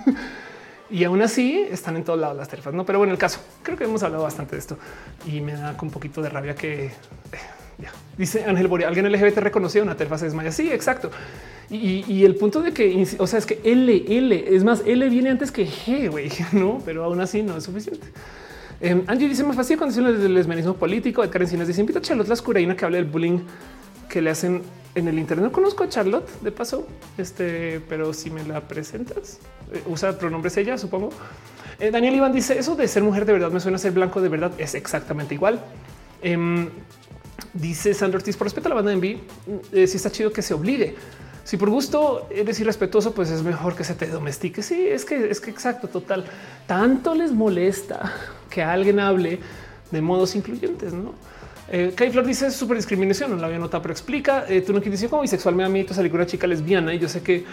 y 0.90 1.04
aún 1.04 1.22
así 1.22 1.68
están 1.70 1.96
en 1.98 2.04
todos 2.04 2.20
lados 2.20 2.36
las 2.36 2.48
terfas. 2.48 2.74
No, 2.74 2.86
pero 2.86 2.98
bueno, 2.98 3.14
el 3.14 3.20
caso 3.20 3.40
creo 3.62 3.78
que 3.78 3.84
hemos 3.84 4.02
hablado 4.04 4.24
bastante 4.24 4.56
de 4.56 4.60
esto 4.60 4.78
y 5.28 5.42
me 5.42 5.54
da 5.54 5.76
un 5.80 5.92
poquito 5.92 6.22
de 6.22 6.30
rabia 6.30 6.56
que 6.56 6.86
eh, 6.86 6.92
dice 8.18 8.44
Ángel 8.44 8.68
Borea, 8.68 8.88
alguien 8.88 9.12
LGBT 9.12 9.38
reconocido 9.38 9.84
una 9.84 9.96
terfa 9.96 10.18
se 10.18 10.26
desmaya. 10.26 10.52
Sí, 10.52 10.72
exacto. 10.72 11.12
Y, 11.72 12.26
el 12.26 12.36
punto 12.36 12.64
de 12.64 12.74
que, 12.74 13.08
o 13.20 13.28
sea, 13.28 13.38
es 13.38 13.46
que 13.46 13.62
L, 13.64 14.04
L, 14.08 14.56
es 14.56 14.64
más, 14.64 14.82
L 14.88 15.08
viene 15.08 15.30
antes 15.30 15.52
que 15.52 15.68
G, 15.68 16.10
güey, 16.10 16.32
no, 16.52 16.82
pero 16.84 17.04
aún 17.04 17.22
así 17.22 17.44
no 17.44 17.56
es 17.56 17.64
suficiente. 17.64 18.08
Eh, 18.82 19.04
Angie 19.08 19.28
dice 19.28 19.44
más 19.44 19.56
fácil 19.56 19.78
condiciones 19.78 20.20
del 20.20 20.34
lesbianismo 20.34 20.76
político. 20.76 21.22
Karen 21.30 21.68
dice 21.68 21.82
invita 21.82 22.00
a 22.00 22.02
Charlotte 22.02 22.30
la 22.30 22.76
que 22.76 22.86
habla 22.86 22.98
del 22.98 23.06
bullying 23.06 23.40
que 24.08 24.22
le 24.22 24.30
hacen 24.30 24.62
en 24.96 25.08
el 25.08 25.20
Internet. 25.20 25.46
No 25.46 25.52
conozco 25.52 25.84
a 25.84 25.90
Charlotte 25.90 26.30
de 26.42 26.52
paso, 26.52 26.88
este, 27.18 27.82
pero 27.88 28.14
si 28.14 28.30
me 28.30 28.44
la 28.44 28.62
presentas, 28.62 29.40
eh, 29.74 29.84
usa 29.88 30.18
pronombres 30.18 30.58
ella, 30.58 30.78
supongo. 30.78 31.10
Eh, 31.80 31.92
Daniel 31.92 32.16
Iván 32.16 32.34
dice 32.34 32.58
eso 32.58 32.76
de 32.76 32.88
ser 32.88 33.04
mujer 33.04 33.26
de 33.26 33.34
verdad 33.34 33.52
me 33.52 33.60
suena 33.60 33.76
a 33.76 33.80
ser 33.80 33.92
blanco 33.92 34.22
de 34.22 34.30
verdad. 34.30 34.52
Es 34.58 34.76
exactamente 34.76 35.36
igual. 35.36 35.60
Em, 36.22 36.70
dice 37.54 37.94
Sandro 37.94 38.18
Ortiz 38.18 38.36
por 38.36 38.48
respeto 38.48 38.68
a 38.68 38.70
la 38.70 38.76
banda 38.76 38.92
de 38.92 38.96
Envy. 38.96 39.22
Eh, 39.72 39.88
si 39.88 39.98
está 39.98 40.10
chido 40.10 40.32
que 40.32 40.42
se 40.42 40.54
obligue. 40.54 40.96
Si 41.44 41.58
por 41.58 41.70
gusto 41.70 42.28
eres 42.30 42.60
irrespetuoso, 42.60 43.14
pues 43.14 43.32
es 43.32 43.42
mejor 43.44 43.76
que 43.76 43.84
se 43.84 43.96
te 43.96 44.08
domestique. 44.08 44.62
Sí, 44.62 44.88
es 44.88 45.04
que 45.04 45.30
es 45.30 45.40
que 45.40 45.50
exacto, 45.50 45.88
total. 45.88 46.26
Tanto 46.68 47.16
les 47.16 47.32
molesta 47.32 48.14
que 48.50 48.62
alguien 48.64 49.00
hable 49.00 49.40
de 49.92 50.02
modos 50.02 50.36
incluyentes, 50.36 50.94
no? 50.94 51.14
Eh, 51.72 51.94
Kai 51.96 52.10
Flor 52.10 52.26
dice 52.26 52.50
súper 52.50 52.78
discriminación, 52.78 53.32
no 53.32 53.38
la 53.38 53.48
había 53.48 53.60
notado, 53.60 53.82
pero 53.84 53.92
explica. 53.92 54.46
Eh, 54.50 54.62
tú 54.62 54.74
no 54.74 54.80
quieres 54.80 55.00
decir 55.00 55.10
como 55.10 55.22
bisexual 55.22 55.56
me 55.56 55.64
da 55.64 55.70
miedo 55.70 55.94
salir 55.94 56.10
con 56.10 56.20
una 56.20 56.28
chica 56.28 56.48
lesbiana 56.48 56.94
y 56.94 57.00
yo 57.00 57.08
sé 57.08 57.22
que 57.22 57.46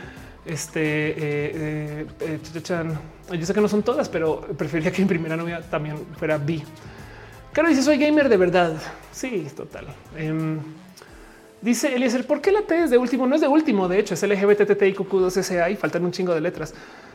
este 0.46 0.80
eh, 0.82 2.06
eh, 2.20 2.38
yo 3.32 3.46
sé 3.46 3.52
que 3.52 3.60
no 3.60 3.68
son 3.68 3.82
todas, 3.82 4.08
pero 4.08 4.40
preferiría 4.56 4.90
que 4.90 5.02
mi 5.02 5.08
primera 5.08 5.36
novia 5.36 5.60
también 5.60 5.98
fuera 6.18 6.38
bi. 6.38 6.62
Claro, 7.52 7.68
dice 7.68 7.82
soy 7.82 7.98
gamer 7.98 8.28
de 8.28 8.36
verdad. 8.36 8.74
Sí, 9.12 9.46
total. 9.54 9.86
Em, 10.16 10.60
Dice 11.60 11.94
Eliezer, 11.94 12.26
¿por 12.26 12.40
qué 12.40 12.52
la 12.52 12.62
T 12.62 12.84
es 12.84 12.90
de 12.90 12.98
último? 12.98 13.26
No 13.26 13.34
es 13.34 13.40
de 13.40 13.48
último, 13.48 13.88
de 13.88 13.98
hecho, 13.98 14.14
es 14.14 14.22
LGBTTIQ2SA 14.22 15.72
y 15.72 15.76
faltan 15.76 16.04
un 16.04 16.12
chingo 16.12 16.34
de 16.34 16.40
letras. 16.40 16.74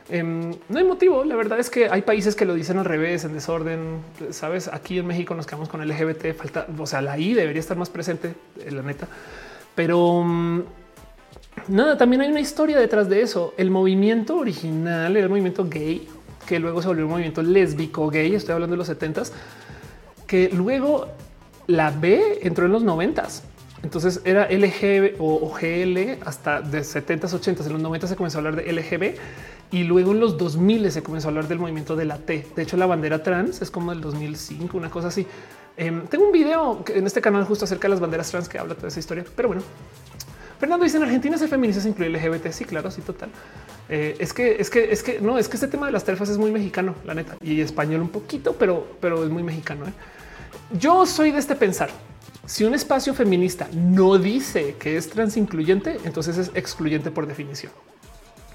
Em, 0.09 0.51
no 0.69 0.79
hay 0.79 0.83
motivo. 0.83 1.23
La 1.23 1.35
verdad 1.35 1.59
es 1.59 1.69
que 1.69 1.89
hay 1.89 2.01
países 2.01 2.35
que 2.35 2.45
lo 2.45 2.53
dicen 2.53 2.77
al 2.77 2.85
revés, 2.85 3.23
en 3.23 3.33
desorden. 3.33 3.99
Sabes, 4.31 4.67
aquí 4.67 4.99
en 4.99 5.07
México 5.07 5.35
nos 5.35 5.45
quedamos 5.45 5.69
con 5.69 5.85
LGBT, 5.85 6.33
falta, 6.33 6.67
o 6.77 6.85
sea, 6.85 7.01
la 7.01 7.17
I 7.17 7.33
debería 7.33 7.59
estar 7.59 7.77
más 7.77 7.89
presente, 7.89 8.33
eh, 8.59 8.71
la 8.71 8.81
neta. 8.81 9.07
Pero 9.75 10.23
mm, 10.23 10.61
nada, 11.69 11.97
también 11.97 12.21
hay 12.21 12.29
una 12.29 12.41
historia 12.41 12.77
detrás 12.77 13.09
de 13.09 13.21
eso. 13.21 13.53
El 13.57 13.71
movimiento 13.71 14.37
original 14.37 15.15
era 15.15 15.23
el 15.23 15.29
movimiento 15.29 15.65
gay, 15.69 16.07
que 16.47 16.59
luego 16.59 16.81
se 16.81 16.87
volvió 16.87 17.05
un 17.05 17.11
movimiento 17.11 17.41
lésbico 17.41 18.09
gay. 18.09 18.35
Estoy 18.35 18.53
hablando 18.53 18.73
de 18.73 18.77
los 18.77 18.87
70 18.87 19.23
que 20.27 20.49
luego 20.49 21.07
la 21.67 21.91
B 21.91 22.39
entró 22.41 22.65
en 22.65 22.71
los 22.71 22.83
90s 22.83 23.41
entonces 23.83 24.21
era 24.25 24.47
LG 24.49 25.15
o, 25.19 25.51
GL 25.53 26.19
hasta 26.25 26.61
de 26.61 26.81
70s, 26.81 27.29
80s. 27.29 27.65
En 27.65 27.73
los 27.73 27.81
90 27.81 28.07
se 28.07 28.15
comenzó 28.15 28.37
a 28.37 28.39
hablar 28.39 28.55
de 28.55 28.71
LGB 28.71 29.15
y 29.71 29.83
luego 29.83 30.11
en 30.11 30.19
los 30.19 30.37
2000 30.37 30.91
se 30.91 31.01
comenzó 31.01 31.27
a 31.27 31.29
hablar 31.29 31.47
del 31.47 31.59
movimiento 31.59 31.95
de 31.95 32.05
la 32.05 32.17
T. 32.17 32.47
De 32.55 32.61
hecho, 32.61 32.75
la 32.77 32.85
bandera 32.85 33.23
trans 33.23 33.61
es 33.61 33.71
como 33.71 33.91
del 33.91 34.01
2005, 34.01 34.77
una 34.77 34.89
cosa 34.89 35.07
así. 35.07 35.25
Em, 35.77 36.05
tengo 36.07 36.25
un 36.25 36.31
video 36.31 36.83
en 36.93 37.07
este 37.07 37.21
canal 37.21 37.45
justo 37.45 37.65
acerca 37.65 37.87
de 37.87 37.89
las 37.91 37.99
banderas 37.99 38.29
trans 38.29 38.49
que 38.49 38.59
habla 38.59 38.75
toda 38.75 38.89
esa 38.89 38.99
historia, 38.99 39.25
pero 39.35 39.47
bueno. 39.47 39.63
Fernando 40.59 40.83
dice 40.83 40.97
en 40.97 41.03
Argentina 41.03 41.37
ser 41.37 41.49
feminista 41.49 41.81
se 41.81 41.89
incluye 41.89 42.11
LGBT. 42.11 42.51
Sí, 42.51 42.65
claro, 42.65 42.91
sí, 42.91 43.01
total. 43.01 43.29
Eh, 43.89 44.15
es 44.19 44.31
que 44.31 44.57
es 44.59 44.69
que 44.69 44.91
es 44.91 45.01
que 45.01 45.19
no 45.19 45.39
es 45.39 45.47
que 45.47 45.57
este 45.57 45.67
tema 45.67 45.87
de 45.87 45.91
las 45.91 46.03
terfas 46.03 46.29
es 46.29 46.37
muy 46.37 46.51
mexicano, 46.51 46.93
la 47.03 47.15
neta, 47.15 47.35
y 47.41 47.61
español 47.61 48.01
un 48.01 48.09
poquito, 48.09 48.53
pero, 48.59 48.95
pero 48.99 49.23
es 49.23 49.29
muy 49.31 49.41
mexicano. 49.41 49.87
¿eh? 49.87 49.93
Yo 50.77 51.05
soy 51.05 51.31
de 51.31 51.39
este 51.39 51.55
pensar. 51.55 51.89
Si 52.45 52.63
un 52.63 52.75
espacio 52.75 53.13
feminista 53.13 53.67
no 53.73 54.17
dice 54.17 54.75
que 54.77 54.97
es 54.97 55.09
transincluyente, 55.09 55.97
entonces 56.03 56.37
es 56.37 56.51
excluyente 56.53 57.09
por 57.09 57.25
definición. 57.25 57.71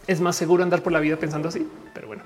Es 0.06 0.20
más 0.20 0.36
seguro 0.36 0.62
andar 0.62 0.82
por 0.82 0.92
la 0.92 1.00
vida 1.00 1.16
pensando 1.16 1.48
así, 1.48 1.66
pero 1.92 2.06
bueno. 2.06 2.22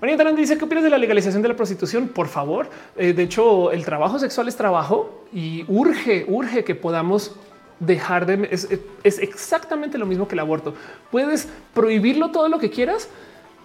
María 0.00 0.16
Tarán 0.16 0.36
dice 0.36 0.56
qué 0.56 0.64
opinas 0.64 0.84
de 0.84 0.90
la 0.90 0.98
legalización 0.98 1.42
de 1.42 1.48
la 1.48 1.56
prostitución. 1.56 2.08
Por 2.08 2.28
favor, 2.28 2.70
eh, 2.96 3.12
de 3.12 3.22
hecho, 3.24 3.72
el 3.72 3.84
trabajo 3.84 4.18
sexual 4.18 4.46
es 4.46 4.56
trabajo 4.56 5.24
y 5.32 5.64
urge, 5.66 6.24
urge 6.28 6.62
que 6.62 6.76
podamos 6.76 7.34
dejar 7.80 8.26
de 8.26 8.48
es, 8.50 8.68
es, 9.02 9.18
exactamente 9.18 9.98
lo 9.98 10.06
mismo 10.06 10.28
que 10.28 10.34
el 10.34 10.40
aborto. 10.40 10.74
Puedes 11.10 11.48
prohibirlo 11.74 12.30
todo 12.30 12.48
lo 12.48 12.58
que 12.58 12.70
quieras, 12.70 13.08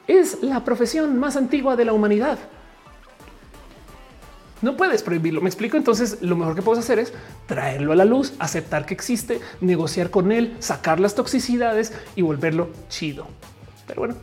es 0.07 0.41
la 0.41 0.63
profesión 0.63 1.19
más 1.19 1.37
antigua 1.37 1.75
de 1.75 1.85
la 1.85 1.93
humanidad. 1.93 2.39
No 4.63 4.77
puedes 4.77 5.03
prohibirlo. 5.03 5.41
Me 5.41 5.49
explico. 5.49 5.75
Entonces, 5.75 6.19
lo 6.21 6.37
mejor 6.37 6.55
que 6.55 6.61
puedes 6.61 6.81
hacer 6.81 6.97
es 6.97 7.13
traerlo 7.47 7.91
a 7.91 7.95
la 7.97 8.05
luz, 8.05 8.33
aceptar 8.39 8.85
que 8.85 8.93
existe, 8.93 9.41
negociar 9.59 10.09
con 10.09 10.31
él, 10.31 10.55
sacar 10.59 11.01
las 11.01 11.15
toxicidades 11.15 11.91
y 12.15 12.21
volverlo 12.21 12.69
chido. 12.87 13.27
Pero 13.85 13.99
bueno, 13.99 14.15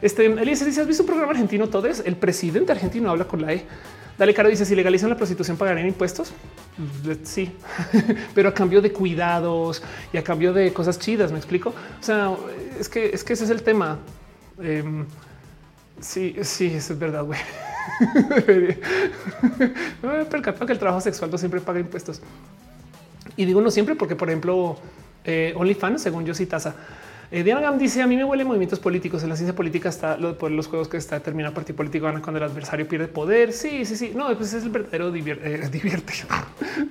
este 0.00 0.24
Elías 0.24 0.64
dice: 0.64 0.80
¿Has 0.80 0.86
visto 0.86 1.02
un 1.02 1.08
programa 1.08 1.32
argentino? 1.32 1.68
Todes 1.68 2.02
el 2.06 2.16
presidente 2.16 2.72
argentino 2.72 3.10
habla 3.10 3.26
con 3.26 3.42
la 3.42 3.52
E. 3.52 3.66
Dale, 4.16 4.32
Caro 4.32 4.48
dice: 4.48 4.64
Si 4.64 4.74
legalizan 4.74 5.10
la 5.10 5.16
prostitución, 5.16 5.58
pagarían 5.58 5.86
impuestos. 5.86 6.32
Sí, 7.22 7.52
pero 8.34 8.48
a 8.48 8.54
cambio 8.54 8.80
de 8.80 8.90
cuidados 8.92 9.82
y 10.10 10.16
a 10.16 10.24
cambio 10.24 10.54
de 10.54 10.72
cosas 10.72 10.98
chidas. 10.98 11.32
Me 11.32 11.36
explico. 11.36 11.74
O 12.00 12.02
sea, 12.02 12.34
es 12.78 12.88
que 12.88 13.10
es 13.10 13.22
que 13.22 13.34
ese 13.34 13.44
es 13.44 13.50
el 13.50 13.62
tema. 13.62 13.98
Em, 14.58 15.04
sí, 16.00 16.34
sí, 16.40 16.72
eso 16.74 16.94
es 16.94 16.98
verdad. 16.98 17.24
Güey. 17.24 17.38
Me 20.02 20.22
he 20.22 20.24
percatado 20.24 20.66
que 20.66 20.72
el 20.72 20.78
trabajo 20.78 21.00
sexual 21.00 21.30
no 21.30 21.38
siempre 21.38 21.60
paga 21.60 21.80
impuestos. 21.80 22.20
Y 23.36 23.44
digo 23.44 23.60
no 23.60 23.70
siempre 23.70 23.94
porque, 23.94 24.16
por 24.16 24.28
ejemplo, 24.28 24.76
eh, 25.24 25.52
OnlyFans, 25.56 26.02
según 26.02 26.24
yo 26.24 26.34
sí 26.34 26.46
tasa. 26.46 26.74
Eh, 27.32 27.44
Diana 27.44 27.60
Gam 27.60 27.78
dice 27.78 28.02
a 28.02 28.08
mí 28.08 28.16
me 28.16 28.24
huele 28.24 28.44
movimientos 28.44 28.80
políticos 28.80 29.22
en 29.22 29.28
la 29.28 29.36
ciencia 29.36 29.54
política 29.54 29.88
está 29.88 30.16
por 30.36 30.50
los 30.50 30.66
juegos 30.66 30.88
que 30.88 30.96
está 30.96 31.14
determinado 31.14 31.54
partido 31.54 31.76
político 31.76 32.06
gana 32.06 32.20
cuando 32.20 32.38
el 32.38 32.44
adversario 32.50 32.88
pierde 32.88 33.06
poder. 33.06 33.52
Sí, 33.52 33.84
sí, 33.84 33.94
sí. 33.94 34.12
No, 34.16 34.36
pues 34.36 34.52
es 34.52 34.64
el 34.64 34.70
verdadero 34.70 35.12
divierte, 35.12 35.54
eh, 35.54 35.68
divierte, 35.72 36.12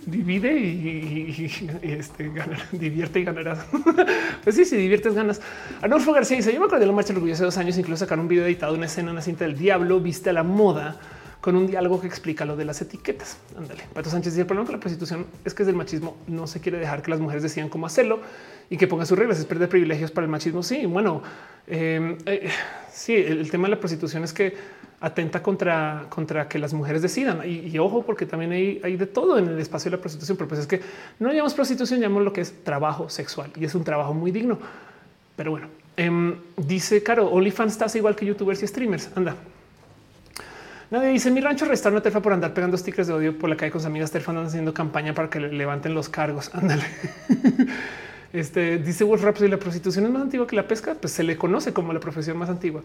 divide 0.06 0.58
y, 0.58 1.68
este 1.84 2.32
divierte 2.72 3.20
y 3.20 3.24
ganarás. 3.26 3.66
pues 4.44 4.56
sí, 4.56 4.64
si 4.64 4.78
diviertes 4.78 5.14
ganas. 5.14 5.42
Arnulfo 5.82 6.14
García 6.14 6.38
dice 6.38 6.54
yo 6.54 6.60
me 6.60 6.68
acuerdo 6.68 6.84
de 6.84 6.88
la 6.88 6.94
marcha 6.94 7.10
del 7.10 7.18
orgullo 7.18 7.34
hace 7.34 7.44
dos 7.44 7.58
años, 7.58 7.78
incluso 7.78 8.06
sacaron 8.06 8.24
un 8.24 8.30
video 8.30 8.46
editado, 8.46 8.74
una 8.74 8.86
escena, 8.86 9.12
una 9.12 9.22
cinta 9.22 9.44
del 9.44 9.58
diablo, 9.58 10.00
viste 10.00 10.30
a 10.30 10.34
la 10.34 10.44
moda 10.44 10.96
con 11.42 11.56
un 11.56 11.68
diálogo 11.68 12.02
que 12.02 12.08
explica 12.08 12.44
lo 12.44 12.56
de 12.58 12.66
las 12.66 12.82
etiquetas. 12.82 13.38
Ándale. 13.58 13.84
Pato 13.94 14.10
Sánchez 14.10 14.34
dice 14.34 14.42
el 14.42 14.48
problema 14.48 14.66
con 14.66 14.76
la 14.76 14.80
prostitución 14.80 15.26
es 15.46 15.54
que 15.54 15.64
es 15.64 15.68
del 15.68 15.76
machismo. 15.76 16.18
No 16.28 16.48
se 16.48 16.60
quiere 16.60 16.78
dejar 16.78 17.02
que 17.02 17.12
las 17.12 17.20
mujeres 17.20 17.44
decidan 17.44 17.70
cómo 17.70 17.86
hacerlo 17.86 18.20
y 18.70 18.78
que 18.78 18.88
pongan 18.88 19.08
sus 19.08 19.18
reglas. 19.18 19.40
Es 19.40 19.46
perder 19.46 19.70
privilegios 19.70 20.12
para 20.12 20.26
el 20.26 20.32
machismo. 20.32 20.64
Sí, 20.64 20.86
bueno, 20.86 21.22
em, 21.68 22.18
eh, 22.26 22.50
sí, 22.92 23.16
el, 23.16 23.50
tema 23.50 23.68
de 23.68 23.76
la 23.76 23.80
prostitución 23.80 24.24
es 24.26 24.34
que 24.34 24.54
atenta 25.00 25.42
contra, 25.42 26.08
contra 26.10 26.50
que 26.50 26.60
las 26.60 26.74
mujeres 26.74 27.02
decidan. 27.02 27.42
Y, 27.46 27.78
ojo, 27.80 28.04
porque 28.04 28.26
también 28.26 28.52
hay, 28.52 28.82
hay, 28.84 28.98
de 28.98 29.06
todo 29.06 29.38
en 29.38 29.48
el 29.48 29.60
espacio 29.60 29.90
de 29.90 29.96
la 29.96 30.02
prostitución, 30.02 30.38
pero 30.38 30.50
pues 30.50 30.60
es 30.60 30.68
que 30.68 30.82
no 31.20 31.30
llamamos 31.30 31.54
prostitución, 31.54 32.02
llamamos 32.02 32.26
lo 32.26 32.34
que 32.34 32.42
es 32.42 32.66
trabajo 32.66 33.10
sexual 33.10 33.50
y 33.56 33.64
es 33.64 33.74
un 33.76 33.86
trabajo 33.86 34.14
muy 34.14 34.32
digno. 34.32 34.60
Pero 35.38 35.52
bueno, 35.52 35.68
em, 35.96 36.36
dice 36.58 37.02
Caro, 37.02 37.30
OnlyFans 37.30 37.72
estás 37.72 37.96
igual 37.96 38.14
que 38.14 38.26
youtubers 38.26 38.62
y 38.62 38.68
streamers. 38.68 39.10
Anda, 39.16 39.38
Nadie 40.92 41.10
dice 41.10 41.30
mi 41.30 41.40
rancho 41.40 41.66
arrestaron 41.66 42.00
a 42.00 42.02
Terfa 42.02 42.20
por 42.20 42.34
andar 42.34 42.54
pegando 42.54 42.76
stickers 42.76 43.08
de 43.08 43.14
odio 43.14 43.38
por 43.38 43.48
la 43.50 43.56
calle 43.56 43.72
con 43.72 43.80
sus 43.80 43.86
amigas. 43.86 44.10
Terfa 44.10 44.32
andan 44.32 44.48
haciendo 44.48 44.74
campaña 44.74 45.14
para 45.14 45.30
que 45.30 45.40
le 45.40 45.52
levanten 45.52 45.94
los 45.94 46.10
cargos. 46.10 46.50
Ándale. 46.54 46.84
Este 48.32 48.78
dice 48.78 49.04
Wolf 49.04 49.24
Rhapsody, 49.24 49.50
la 49.50 49.58
prostitución 49.58 50.06
es 50.06 50.12
más 50.12 50.22
antigua 50.22 50.46
que 50.46 50.56
la 50.56 50.68
pesca, 50.68 50.94
pues 50.94 51.14
se 51.14 51.24
le 51.24 51.36
conoce 51.36 51.74
como 51.74 51.94
la 51.94 52.00
profesión 52.00 52.38
más 52.38 52.50
antigua. 52.50 52.82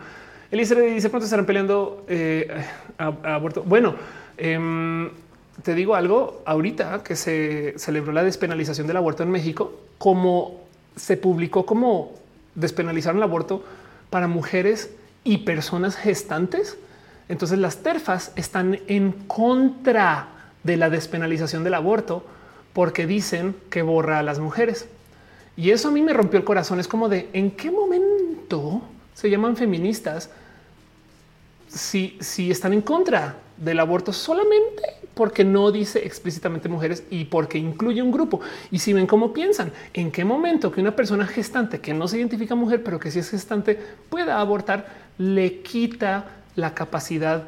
Elizabeth 0.50 0.94
dice 0.94 1.10
pronto 1.10 1.24
estarán 1.24 1.44
peleando 1.44 2.04
eh, 2.08 2.64
a, 2.96 3.34
aborto. 3.34 3.62
Bueno, 3.62 3.94
em, 4.38 5.10
te 5.62 5.74
digo 5.74 5.96
algo 5.96 6.42
ahorita 6.46 7.02
que 7.02 7.14
se 7.14 7.74
celebró 7.76 8.12
la 8.12 8.22
despenalización 8.22 8.86
del 8.86 8.96
aborto 8.96 9.22
en 9.22 9.30
México, 9.30 9.78
como 9.98 10.62
se 10.96 11.18
publicó 11.18 11.66
como 11.66 12.12
despenalizaron 12.54 13.18
el 13.18 13.24
aborto 13.24 13.64
para 14.08 14.28
mujeres 14.28 14.94
y 15.24 15.38
personas 15.38 15.96
gestantes 15.96 16.78
entonces 17.28 17.58
las 17.58 17.78
terfas 17.78 18.32
están 18.36 18.80
en 18.86 19.12
contra 19.12 20.28
de 20.62 20.76
la 20.76 20.90
despenalización 20.90 21.64
del 21.64 21.74
aborto 21.74 22.24
porque 22.72 23.06
dicen 23.06 23.54
que 23.70 23.82
borra 23.82 24.18
a 24.18 24.22
las 24.22 24.38
mujeres. 24.38 24.86
Y 25.56 25.70
eso 25.70 25.88
a 25.88 25.90
mí 25.90 26.02
me 26.02 26.12
rompió 26.12 26.38
el 26.38 26.44
corazón. 26.44 26.80
Es 26.80 26.88
como 26.88 27.08
de 27.08 27.28
en 27.32 27.52
qué 27.52 27.70
momento 27.70 28.82
se 29.14 29.30
llaman 29.30 29.56
feministas 29.56 30.30
si, 31.68 32.18
si 32.20 32.50
están 32.50 32.72
en 32.72 32.82
contra 32.82 33.36
del 33.56 33.78
aborto 33.78 34.12
solamente 34.12 34.82
porque 35.14 35.44
no 35.44 35.70
dice 35.70 36.04
explícitamente 36.04 36.68
mujeres 36.68 37.04
y 37.08 37.26
porque 37.26 37.56
incluye 37.56 38.02
un 38.02 38.10
grupo. 38.10 38.40
Y 38.70 38.80
si 38.80 38.92
ven 38.92 39.06
cómo 39.06 39.32
piensan, 39.32 39.72
en 39.92 40.10
qué 40.10 40.24
momento 40.24 40.72
que 40.72 40.80
una 40.80 40.96
persona 40.96 41.26
gestante 41.26 41.80
que 41.80 41.94
no 41.94 42.08
se 42.08 42.18
identifica 42.18 42.54
mujer, 42.54 42.82
pero 42.82 42.98
que 42.98 43.10
sí 43.10 43.20
es 43.20 43.30
gestante, 43.30 43.78
pueda 44.08 44.40
abortar, 44.40 44.88
le 45.18 45.60
quita 45.60 46.26
la 46.56 46.74
capacidad, 46.74 47.44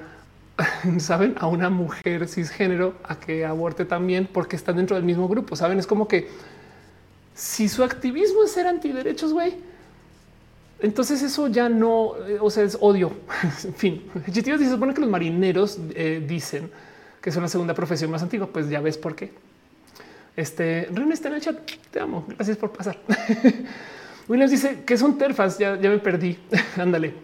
saben, 0.98 1.34
a 1.38 1.46
una 1.46 1.70
mujer 1.70 2.28
cisgénero 2.28 2.94
a 3.04 3.18
que 3.18 3.44
aborte 3.44 3.84
también 3.84 4.28
porque 4.32 4.56
están 4.56 4.76
dentro 4.76 4.96
del 4.96 5.04
mismo 5.04 5.28
grupo. 5.28 5.56
Saben, 5.56 5.78
es 5.78 5.86
como 5.86 6.08
que 6.08 6.28
si 7.34 7.68
su 7.68 7.84
activismo 7.84 8.44
es 8.44 8.52
ser 8.52 8.66
antiderechos, 8.66 9.32
güey, 9.32 9.54
entonces 10.80 11.22
eso 11.22 11.48
ya 11.48 11.68
no, 11.68 12.14
eh, 12.26 12.38
o 12.40 12.50
sea, 12.50 12.64
es 12.64 12.76
odio. 12.80 13.12
en 13.64 13.74
fin, 13.74 14.10
dice, 14.26 14.58
se 14.58 14.70
supone 14.70 14.92
que 14.92 15.00
los 15.00 15.10
marineros 15.10 15.78
eh, 15.94 16.22
dicen 16.26 16.70
que 17.20 17.32
son 17.32 17.42
la 17.42 17.48
segunda 17.48 17.74
profesión 17.74 18.10
más 18.10 18.22
antigua. 18.22 18.48
Pues 18.52 18.68
ya 18.68 18.80
ves 18.80 18.98
por 18.98 19.16
qué. 19.16 19.32
Este 20.36 20.88
René 20.92 21.14
está 21.14 21.28
en 21.28 21.34
el 21.34 21.40
chat. 21.40 21.58
Te 21.90 22.00
amo. 22.00 22.24
Gracias 22.28 22.56
por 22.58 22.72
pasar. 22.72 22.98
Williams 24.28 24.50
dice 24.50 24.82
que 24.84 24.98
son 24.98 25.16
terfas. 25.16 25.58
Ya, 25.58 25.80
ya 25.80 25.88
me 25.88 25.98
perdí. 25.98 26.38
Ándale. 26.76 27.14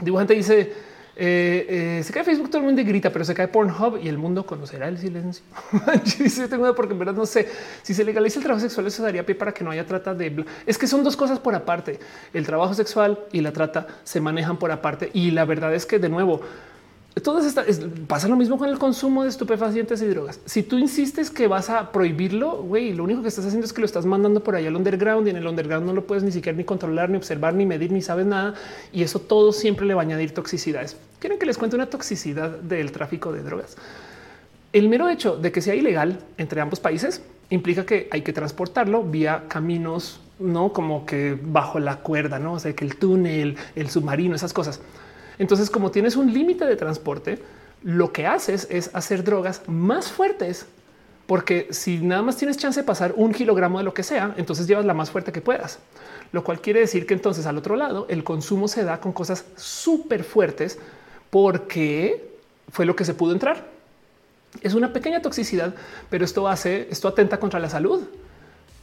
Dibujante 0.00 0.34
dice 0.34 0.72
eh, 1.18 1.98
eh, 1.98 2.02
se 2.04 2.12
cae 2.12 2.24
Facebook, 2.24 2.50
todo 2.50 2.58
el 2.58 2.66
mundo 2.66 2.82
grita, 2.84 3.10
pero 3.10 3.24
se 3.24 3.32
cae 3.32 3.48
Pornhub 3.48 3.98
y 4.02 4.08
el 4.08 4.18
mundo 4.18 4.44
conocerá 4.44 4.86
el 4.86 4.98
silencio. 4.98 5.42
Dice, 6.18 6.46
tengo 6.46 6.74
porque 6.74 6.92
en 6.92 6.98
verdad 6.98 7.14
no 7.14 7.24
sé 7.24 7.48
si 7.82 7.94
se 7.94 8.04
legaliza 8.04 8.38
el 8.38 8.44
trabajo 8.44 8.60
sexual, 8.60 8.86
eso 8.86 9.02
daría 9.02 9.24
pie 9.24 9.34
para 9.34 9.52
que 9.52 9.64
no 9.64 9.70
haya 9.70 9.86
trata 9.86 10.14
de. 10.14 10.44
Es 10.66 10.76
que 10.76 10.86
son 10.86 11.02
dos 11.02 11.16
cosas 11.16 11.38
por 11.38 11.54
aparte. 11.54 11.98
El 12.34 12.44
trabajo 12.44 12.74
sexual 12.74 13.18
y 13.32 13.40
la 13.40 13.52
trata 13.52 13.86
se 14.04 14.20
manejan 14.20 14.58
por 14.58 14.70
aparte. 14.70 15.10
Y 15.14 15.30
la 15.30 15.46
verdad 15.46 15.74
es 15.74 15.86
que, 15.86 15.98
de 15.98 16.10
nuevo, 16.10 16.42
todas 17.22 17.46
estas 17.46 17.80
pasa 18.06 18.28
lo 18.28 18.36
mismo 18.36 18.58
con 18.58 18.68
el 18.68 18.78
consumo 18.78 19.22
de 19.22 19.30
estupefacientes 19.30 20.02
y 20.02 20.06
drogas. 20.06 20.40
Si 20.44 20.62
tú 20.62 20.78
insistes 20.78 21.30
que 21.30 21.46
vas 21.46 21.70
a 21.70 21.90
prohibirlo, 21.90 22.62
güey, 22.62 22.92
lo 22.92 23.04
único 23.04 23.22
que 23.22 23.28
estás 23.28 23.46
haciendo 23.46 23.64
es 23.64 23.72
que 23.72 23.80
lo 23.80 23.86
estás 23.86 24.04
mandando 24.04 24.42
por 24.42 24.54
ahí 24.54 24.66
al 24.66 24.76
underground 24.76 25.26
y 25.26 25.30
en 25.30 25.36
el 25.36 25.46
underground 25.46 25.86
no 25.86 25.92
lo 25.92 26.06
puedes 26.06 26.22
ni 26.22 26.30
siquiera 26.30 26.56
ni 26.56 26.64
controlar, 26.64 27.08
ni 27.08 27.16
observar, 27.16 27.54
ni 27.54 27.64
medir, 27.64 27.90
ni 27.90 28.02
sabes 28.02 28.26
nada. 28.26 28.54
Y 28.92 29.02
eso 29.02 29.18
todo 29.18 29.52
siempre 29.52 29.86
le 29.86 29.94
va 29.94 30.02
a 30.02 30.04
añadir 30.04 30.34
toxicidades. 30.34 30.96
Quieren 31.18 31.38
que 31.38 31.46
les 31.46 31.56
cuente 31.56 31.74
una 31.74 31.86
toxicidad 31.86 32.50
del 32.50 32.92
tráfico 32.92 33.32
de 33.32 33.42
drogas. 33.42 33.76
El 34.72 34.90
mero 34.90 35.08
hecho 35.08 35.36
de 35.36 35.52
que 35.52 35.62
sea 35.62 35.74
ilegal 35.74 36.18
entre 36.36 36.60
ambos 36.60 36.80
países 36.80 37.22
implica 37.48 37.86
que 37.86 38.08
hay 38.10 38.22
que 38.22 38.34
transportarlo 38.34 39.02
vía 39.04 39.44
caminos, 39.48 40.20
no 40.38 40.72
como 40.74 41.06
que 41.06 41.38
bajo 41.42 41.78
la 41.78 41.96
cuerda, 41.96 42.38
no 42.38 42.54
o 42.54 42.58
sea 42.58 42.74
que 42.74 42.84
el 42.84 42.96
túnel, 42.96 43.56
el 43.74 43.88
submarino, 43.88 44.34
esas 44.34 44.52
cosas. 44.52 44.82
Entonces, 45.38 45.70
como 45.70 45.90
tienes 45.90 46.16
un 46.16 46.32
límite 46.32 46.64
de 46.64 46.76
transporte, 46.76 47.38
lo 47.82 48.12
que 48.12 48.26
haces 48.26 48.66
es 48.70 48.90
hacer 48.94 49.22
drogas 49.22 49.62
más 49.68 50.10
fuertes, 50.10 50.66
porque 51.26 51.68
si 51.70 51.98
nada 51.98 52.22
más 52.22 52.36
tienes 52.36 52.56
chance 52.56 52.80
de 52.80 52.86
pasar 52.86 53.14
un 53.16 53.32
kilogramo 53.32 53.78
de 53.78 53.84
lo 53.84 53.94
que 53.94 54.02
sea, 54.02 54.34
entonces 54.36 54.66
llevas 54.66 54.84
la 54.84 54.94
más 54.94 55.10
fuerte 55.10 55.32
que 55.32 55.40
puedas. 55.40 55.78
Lo 56.32 56.42
cual 56.44 56.60
quiere 56.60 56.80
decir 56.80 57.06
que 57.06 57.14
entonces 57.14 57.46
al 57.46 57.58
otro 57.58 57.76
lado 57.76 58.06
el 58.08 58.24
consumo 58.24 58.68
se 58.68 58.84
da 58.84 59.00
con 59.00 59.12
cosas 59.12 59.44
súper 59.56 60.24
fuertes 60.24 60.78
porque 61.30 62.36
fue 62.70 62.86
lo 62.86 62.96
que 62.96 63.04
se 63.04 63.14
pudo 63.14 63.32
entrar. 63.32 63.66
Es 64.62 64.74
una 64.74 64.92
pequeña 64.92 65.20
toxicidad, 65.20 65.74
pero 66.10 66.24
esto 66.24 66.48
hace, 66.48 66.88
esto 66.90 67.08
atenta 67.08 67.38
contra 67.38 67.60
la 67.60 67.68
salud. 67.68 68.02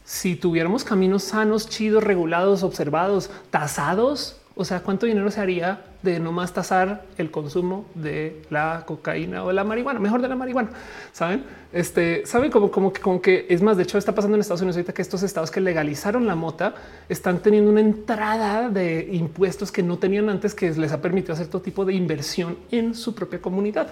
Si 0.05 0.35
tuviéramos 0.35 0.83
caminos 0.83 1.23
sanos, 1.23 1.69
chidos, 1.69 2.03
regulados, 2.03 2.63
observados, 2.63 3.29
tasados, 3.49 4.37
o 4.55 4.65
sea, 4.65 4.81
¿cuánto 4.81 5.05
dinero 5.05 5.31
se 5.31 5.41
haría 5.41 5.81
de 6.03 6.19
no 6.19 6.31
más 6.31 6.53
tasar 6.53 7.05
el 7.17 7.31
consumo 7.31 7.85
de 7.95 8.43
la 8.49 8.83
cocaína 8.85 9.43
o 9.43 9.51
la 9.51 9.63
marihuana? 9.63 9.99
Mejor 9.99 10.21
de 10.21 10.27
la 10.27 10.35
marihuana, 10.35 10.69
¿saben? 11.11 11.43
Este, 11.71 12.25
¿saben? 12.25 12.51
Como, 12.51 12.69
como, 12.69 12.93
que, 12.93 13.01
como 13.01 13.21
que 13.21 13.47
es 13.49 13.61
más, 13.61 13.77
de 13.77 13.83
hecho 13.83 13.97
está 13.97 14.13
pasando 14.13 14.35
en 14.35 14.41
Estados 14.41 14.61
Unidos 14.61 14.75
ahorita 14.75 14.93
que 14.93 15.01
estos 15.01 15.23
estados 15.23 15.49
que 15.49 15.61
legalizaron 15.61 16.27
la 16.27 16.35
mota 16.35 16.75
están 17.09 17.39
teniendo 17.39 17.71
una 17.71 17.81
entrada 17.81 18.69
de 18.69 19.09
impuestos 19.11 19.71
que 19.71 19.81
no 19.81 19.97
tenían 19.97 20.29
antes 20.29 20.53
que 20.53 20.71
les 20.71 20.91
ha 20.91 21.01
permitido 21.01 21.33
hacer 21.33 21.47
todo 21.47 21.61
tipo 21.61 21.85
de 21.85 21.93
inversión 21.93 22.57
en 22.69 22.93
su 22.93 23.15
propia 23.15 23.41
comunidad. 23.41 23.87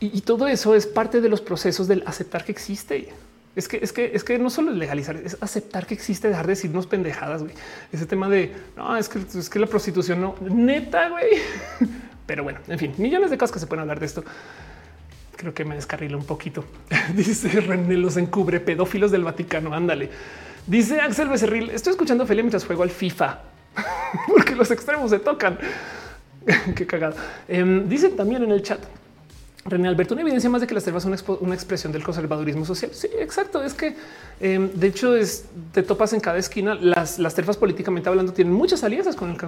Y 0.00 0.20
todo 0.22 0.48
eso 0.48 0.74
es 0.74 0.86
parte 0.86 1.20
de 1.20 1.28
los 1.28 1.40
procesos 1.40 1.88
del 1.88 2.02
aceptar 2.06 2.44
que 2.44 2.52
existe. 2.52 3.12
Es 3.56 3.68
que 3.68 3.78
es 3.80 3.92
que 3.92 4.10
es 4.14 4.24
que 4.24 4.38
no 4.38 4.50
solo 4.50 4.72
es 4.72 4.76
legalizar, 4.76 5.16
es 5.16 5.36
aceptar 5.40 5.86
que 5.86 5.94
existe, 5.94 6.28
dejar 6.28 6.46
de 6.46 6.52
decirnos 6.52 6.86
pendejadas. 6.86 7.42
Güey. 7.42 7.54
Ese 7.92 8.06
tema 8.06 8.28
de 8.28 8.52
no 8.76 8.96
es 8.96 9.08
que 9.08 9.20
es 9.20 9.48
que 9.48 9.58
la 9.58 9.66
prostitución 9.66 10.20
no 10.20 10.34
neta, 10.40 11.08
güey. 11.08 11.26
Pero 12.26 12.42
bueno, 12.42 12.58
en 12.68 12.78
fin, 12.78 12.94
millones 12.98 13.30
de 13.30 13.38
cosas 13.38 13.52
que 13.52 13.60
se 13.60 13.66
pueden 13.66 13.82
hablar 13.82 14.00
de 14.00 14.06
esto. 14.06 14.24
Creo 15.36 15.52
que 15.52 15.64
me 15.64 15.74
descarrila 15.74 16.16
un 16.16 16.24
poquito. 16.24 16.64
Dice 17.14 17.48
René 17.60 17.96
los 17.96 18.16
encubre 18.16 18.60
pedófilos 18.60 19.10
del 19.10 19.24
Vaticano. 19.24 19.74
Ándale. 19.74 20.10
Dice 20.66 21.00
Axel 21.00 21.28
Becerril. 21.28 21.70
Estoy 21.70 21.92
escuchando 21.92 22.26
Felia 22.26 22.42
mientras 22.42 22.64
juego 22.64 22.82
al 22.82 22.90
FIFA. 22.90 23.40
porque 24.28 24.54
los 24.54 24.70
extremos 24.70 25.10
se 25.10 25.18
tocan. 25.18 25.58
Qué 26.74 26.86
cagado. 26.86 27.16
Em, 27.48 27.88
dicen 27.88 28.16
también 28.16 28.42
en 28.42 28.52
el 28.52 28.62
chat. 28.62 28.80
René 29.66 29.88
Alberto, 29.88 30.12
una 30.12 30.20
evidencia 30.20 30.50
más 30.50 30.60
de 30.60 30.66
que 30.66 30.74
las 30.74 30.84
terfas 30.84 31.04
son 31.04 31.16
una, 31.40 31.54
expresión 31.54 31.90
del 31.90 32.02
conservadurismo 32.02 32.66
social. 32.66 32.90
Sí, 32.92 33.08
exacto. 33.18 33.62
Es 33.64 33.72
que 33.72 33.96
em, 34.38 34.70
de 34.72 34.86
hecho 34.88 35.16
es, 35.16 35.46
te 35.72 35.82
topas 35.82 36.12
en 36.12 36.20
cada 36.20 36.36
esquina. 36.36 36.74
Las, 36.74 37.18
las 37.18 37.34
terfas 37.34 37.56
políticamente 37.56 38.10
hablando 38.10 38.34
tienen 38.34 38.52
muchas 38.52 38.84
alianzas 38.84 39.16
con 39.16 39.30
el, 39.30 39.38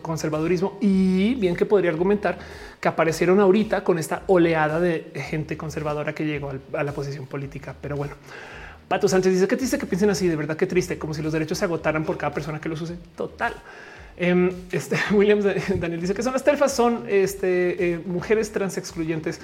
conservadurismo 0.00 0.78
y 0.80 1.34
bien 1.34 1.56
que 1.56 1.66
podría 1.66 1.90
argumentar 1.90 2.38
que 2.80 2.86
aparecieron 2.86 3.40
ahorita 3.40 3.82
con 3.82 3.98
esta 3.98 4.22
oleada 4.28 4.78
de 4.78 5.10
gente 5.16 5.56
conservadora 5.56 6.14
que 6.14 6.24
llegó 6.24 6.52
a 6.72 6.84
la 6.84 6.92
posición 6.92 7.26
política. 7.26 7.74
Pero 7.80 7.96
bueno, 7.96 8.14
Pato 8.86 9.08
Sánchez 9.08 9.32
dice 9.32 9.48
que 9.48 9.56
triste 9.56 9.76
que 9.76 9.86
piensen 9.86 10.08
así. 10.08 10.28
De 10.28 10.36
verdad 10.36 10.56
que 10.56 10.66
triste, 10.66 10.98
como 11.00 11.14
si 11.14 11.22
los 11.22 11.32
derechos 11.32 11.58
se 11.58 11.64
agotaran 11.64 12.04
por 12.04 12.16
cada 12.16 12.32
persona 12.32 12.60
que 12.60 12.68
los 12.68 12.80
use. 12.80 12.96
Total. 13.16 13.52
Em, 14.16 14.52
este 14.70 14.96
Williams 15.12 15.44
Daniel 15.80 16.00
dice 16.00 16.14
que 16.14 16.22
son 16.22 16.32
las 16.32 16.44
terfas, 16.44 16.72
son 16.72 17.04
este, 17.08 17.92
eh, 17.92 18.00
mujeres 18.04 18.52
trans 18.52 18.78
excluyentes 18.78 19.40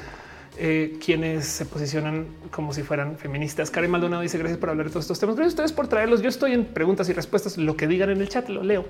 eh, 0.59 0.99
quienes 1.05 1.47
se 1.47 1.65
posicionan 1.65 2.27
como 2.51 2.73
si 2.73 2.83
fueran 2.83 3.17
feministas. 3.17 3.71
Karen 3.71 3.91
Maldonado 3.91 4.23
dice 4.23 4.37
gracias 4.37 4.59
por 4.59 4.69
hablar 4.69 4.87
de 4.87 4.93
todos 4.93 5.05
estos 5.05 5.19
temas. 5.19 5.37
Gracias 5.37 5.53
a 5.53 5.55
ustedes 5.55 5.73
por 5.73 5.89
traerlos. 5.89 6.23
Yo 6.23 6.29
estoy 6.29 6.53
en 6.53 6.67
preguntas 6.67 7.09
y 7.09 7.13
respuestas. 7.13 7.57
Lo 7.57 7.77
que 7.77 7.87
digan 7.87 8.11
en 8.11 8.21
el 8.21 8.29
chat 8.29 8.49
lo 8.49 8.63
leo. 8.63 8.85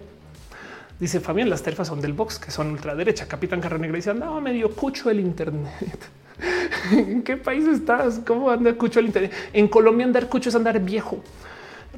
Dice 0.98 1.20
Fabián, 1.20 1.48
las 1.48 1.62
terfas 1.62 1.88
son 1.88 2.00
del 2.00 2.12
box, 2.12 2.38
que 2.38 2.50
son 2.50 2.72
ultraderecha. 2.72 3.28
Capitán 3.28 3.60
Carra 3.60 3.78
Negra 3.78 3.96
dice 3.96 4.10
andaba 4.10 4.40
medio 4.40 4.74
cucho 4.74 5.10
el 5.10 5.20
internet. 5.20 5.70
¿En 6.92 7.22
qué 7.22 7.36
país 7.36 7.66
estás? 7.68 8.20
¿Cómo 8.26 8.50
anda 8.50 8.74
cucho 8.74 9.00
el 9.00 9.06
internet? 9.06 9.32
En 9.52 9.68
Colombia 9.68 10.06
andar 10.06 10.28
cucho 10.28 10.48
es 10.48 10.54
andar 10.54 10.80
viejo. 10.80 11.22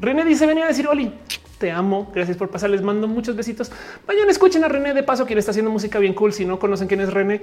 René 0.00 0.24
dice 0.24 0.46
venía 0.46 0.64
a 0.64 0.68
decir 0.68 0.86
Oli 0.88 1.12
te 1.62 1.70
amo. 1.70 2.10
Gracias 2.12 2.36
por 2.36 2.50
pasar. 2.50 2.70
Les 2.70 2.82
mando 2.82 3.06
muchos 3.06 3.36
besitos. 3.36 3.70
Vayan, 4.04 4.28
escuchen 4.28 4.64
a 4.64 4.68
René 4.68 4.94
de 4.94 5.04
paso, 5.04 5.24
quien 5.24 5.38
está 5.38 5.52
haciendo 5.52 5.70
música 5.70 6.00
bien 6.00 6.12
cool. 6.12 6.32
Si 6.32 6.44
no 6.44 6.58
conocen 6.58 6.88
quién 6.88 7.00
es 7.00 7.12
René, 7.12 7.40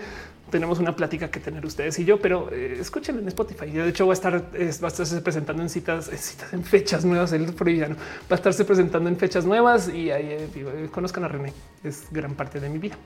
tenemos 0.51 0.77
una 0.77 0.93
plática 0.93 1.31
que 1.31 1.39
tener 1.39 1.65
ustedes 1.65 1.97
y 1.99 2.03
yo, 2.03 2.19
pero 2.19 2.49
eh, 2.51 2.75
escuchen 2.81 3.17
en 3.17 3.29
Spotify. 3.29 3.71
De 3.71 3.87
hecho 3.87 4.05
va 4.05 4.11
a 4.11 4.15
estar, 4.15 4.33
va 4.33 4.87
a 4.87 4.87
estarse 4.89 5.21
presentando 5.21 5.63
en 5.63 5.69
citas, 5.69 6.09
en 6.09 6.17
citas, 6.17 6.51
en 6.51 6.65
fechas 6.65 7.05
nuevas. 7.05 7.31
El 7.31 7.45
provinciano 7.53 7.95
va 7.95 8.31
a 8.31 8.35
estarse 8.35 8.65
presentando 8.65 9.07
en 9.07 9.15
fechas 9.15 9.45
nuevas 9.45 9.87
y 9.87 10.11
ahí 10.11 10.49
eh, 10.53 10.89
conozcan 10.91 11.23
a 11.23 11.29
René. 11.29 11.53
Es 11.81 12.07
gran 12.11 12.35
parte 12.35 12.59
de 12.59 12.67
mi 12.67 12.77
vida. 12.77 12.97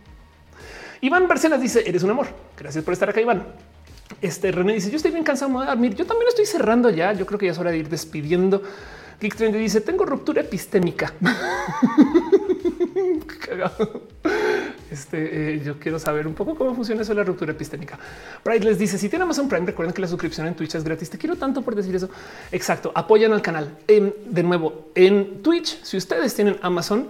Iván 1.01 1.27
Barcenas 1.27 1.61
dice 1.61 1.87
eres 1.87 2.01
un 2.01 2.09
amor. 2.09 2.25
Gracias 2.57 2.83
por 2.83 2.91
estar 2.91 3.07
acá, 3.07 3.21
Iván. 3.21 3.45
Este 4.19 4.51
René 4.51 4.73
dice 4.73 4.89
yo 4.89 4.97
estoy 4.97 5.11
bien 5.11 5.23
cansado 5.23 5.59
de 5.59 5.67
dormir. 5.67 5.93
Yo 5.93 6.07
también 6.07 6.27
estoy 6.27 6.47
cerrando 6.47 6.89
ya. 6.89 7.13
Yo 7.13 7.27
creo 7.27 7.37
que 7.37 7.45
ya 7.45 7.51
es 7.51 7.59
hora 7.59 7.69
de 7.69 7.77
ir 7.77 7.87
despidiendo. 7.87 8.63
Geek 9.23 9.35
Trendy 9.35 9.57
dice 9.57 9.79
tengo 9.79 10.05
ruptura 10.05 10.41
epistémica. 10.41 11.13
Este, 14.91 15.53
eh, 15.55 15.61
yo 15.63 15.79
quiero 15.79 15.97
saber 15.97 16.27
un 16.27 16.35
poco 16.35 16.53
cómo 16.55 16.75
funciona 16.75 17.01
eso 17.01 17.13
la 17.15 17.23
ruptura 17.23 17.51
epistémica. 17.51 17.97
Bright 18.43 18.63
les 18.63 18.77
dice: 18.77 18.97
Si 18.97 19.09
tienen 19.09 19.23
Amazon 19.23 19.47
Prime, 19.47 19.65
recuerden 19.65 19.93
que 19.93 20.01
la 20.01 20.07
suscripción 20.07 20.45
en 20.45 20.55
Twitch 20.55 20.75
es 20.75 20.83
gratis. 20.83 21.09
Te 21.09 21.17
quiero 21.17 21.35
tanto 21.35 21.61
por 21.61 21.75
decir 21.75 21.95
eso. 21.95 22.09
Exacto. 22.51 22.91
Apoyan 22.93 23.33
al 23.33 23.41
canal. 23.41 23.77
de 23.87 24.43
nuevo, 24.43 24.91
en 24.93 25.41
Twitch, 25.41 25.81
si 25.83 25.97
ustedes 25.97 26.35
tienen 26.35 26.57
Amazon, 26.61 27.07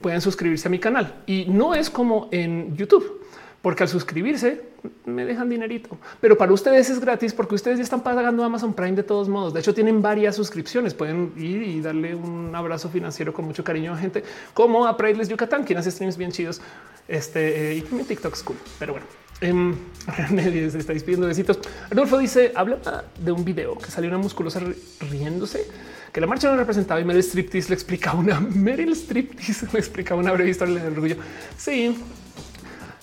pueden 0.00 0.20
suscribirse 0.20 0.68
a 0.68 0.70
mi 0.70 0.78
canal 0.78 1.22
y 1.26 1.46
no 1.46 1.74
es 1.74 1.90
como 1.90 2.28
en 2.30 2.76
YouTube 2.76 3.25
porque 3.66 3.82
al 3.82 3.88
suscribirse 3.88 4.62
me 5.06 5.24
dejan 5.24 5.48
dinerito, 5.48 5.98
pero 6.20 6.38
para 6.38 6.52
ustedes 6.52 6.88
es 6.88 7.00
gratis 7.00 7.34
porque 7.34 7.56
ustedes 7.56 7.78
ya 7.78 7.82
están 7.82 8.00
pagando 8.00 8.44
Amazon 8.44 8.72
Prime 8.72 8.92
de 8.92 9.02
todos 9.02 9.28
modos. 9.28 9.52
De 9.52 9.58
hecho, 9.58 9.74
tienen 9.74 10.00
varias 10.00 10.36
suscripciones. 10.36 10.94
Pueden 10.94 11.32
ir 11.36 11.62
y 11.62 11.80
darle 11.80 12.14
un 12.14 12.54
abrazo 12.54 12.88
financiero 12.88 13.32
con 13.32 13.44
mucho 13.44 13.64
cariño 13.64 13.92
a 13.92 13.96
gente 13.96 14.22
como 14.54 14.86
a 14.86 14.96
Prideless 14.96 15.28
Yucatán, 15.28 15.64
quien 15.64 15.80
hace 15.80 15.90
streams 15.90 16.16
bien 16.16 16.30
chidos. 16.30 16.60
Este 17.08 17.72
eh, 17.72 17.84
y 17.90 17.92
mi 17.92 18.04
TikTok 18.04 18.34
es 18.34 18.44
cool, 18.44 18.56
pero 18.78 18.92
bueno. 18.92 19.06
Eh, 20.30 20.70
se 20.70 20.78
está 20.78 20.92
despidiendo 20.92 21.26
besitos. 21.26 21.58
Adolfo 21.90 22.18
dice 22.18 22.52
habla 22.54 23.04
de 23.18 23.32
un 23.32 23.44
video 23.44 23.76
que 23.76 23.90
salió 23.90 24.08
una 24.10 24.18
musculosa 24.18 24.60
riéndose 25.10 25.66
que 26.12 26.20
la 26.20 26.28
marcha 26.28 26.48
no 26.48 26.56
representaba 26.56 27.00
y 27.00 27.04
Meryl 27.04 27.22
Striptease 27.22 27.68
le 27.68 27.74
explicaba 27.74 28.18
una 28.18 28.38
Meryl 28.54 28.94
Striptease 28.94 29.66
le 29.72 29.78
explicaba 29.80 30.20
una 30.20 30.30
breve 30.30 30.50
historia 30.50 30.76
del 30.76 30.92
orgullo. 30.92 31.16
Sí, 31.58 31.94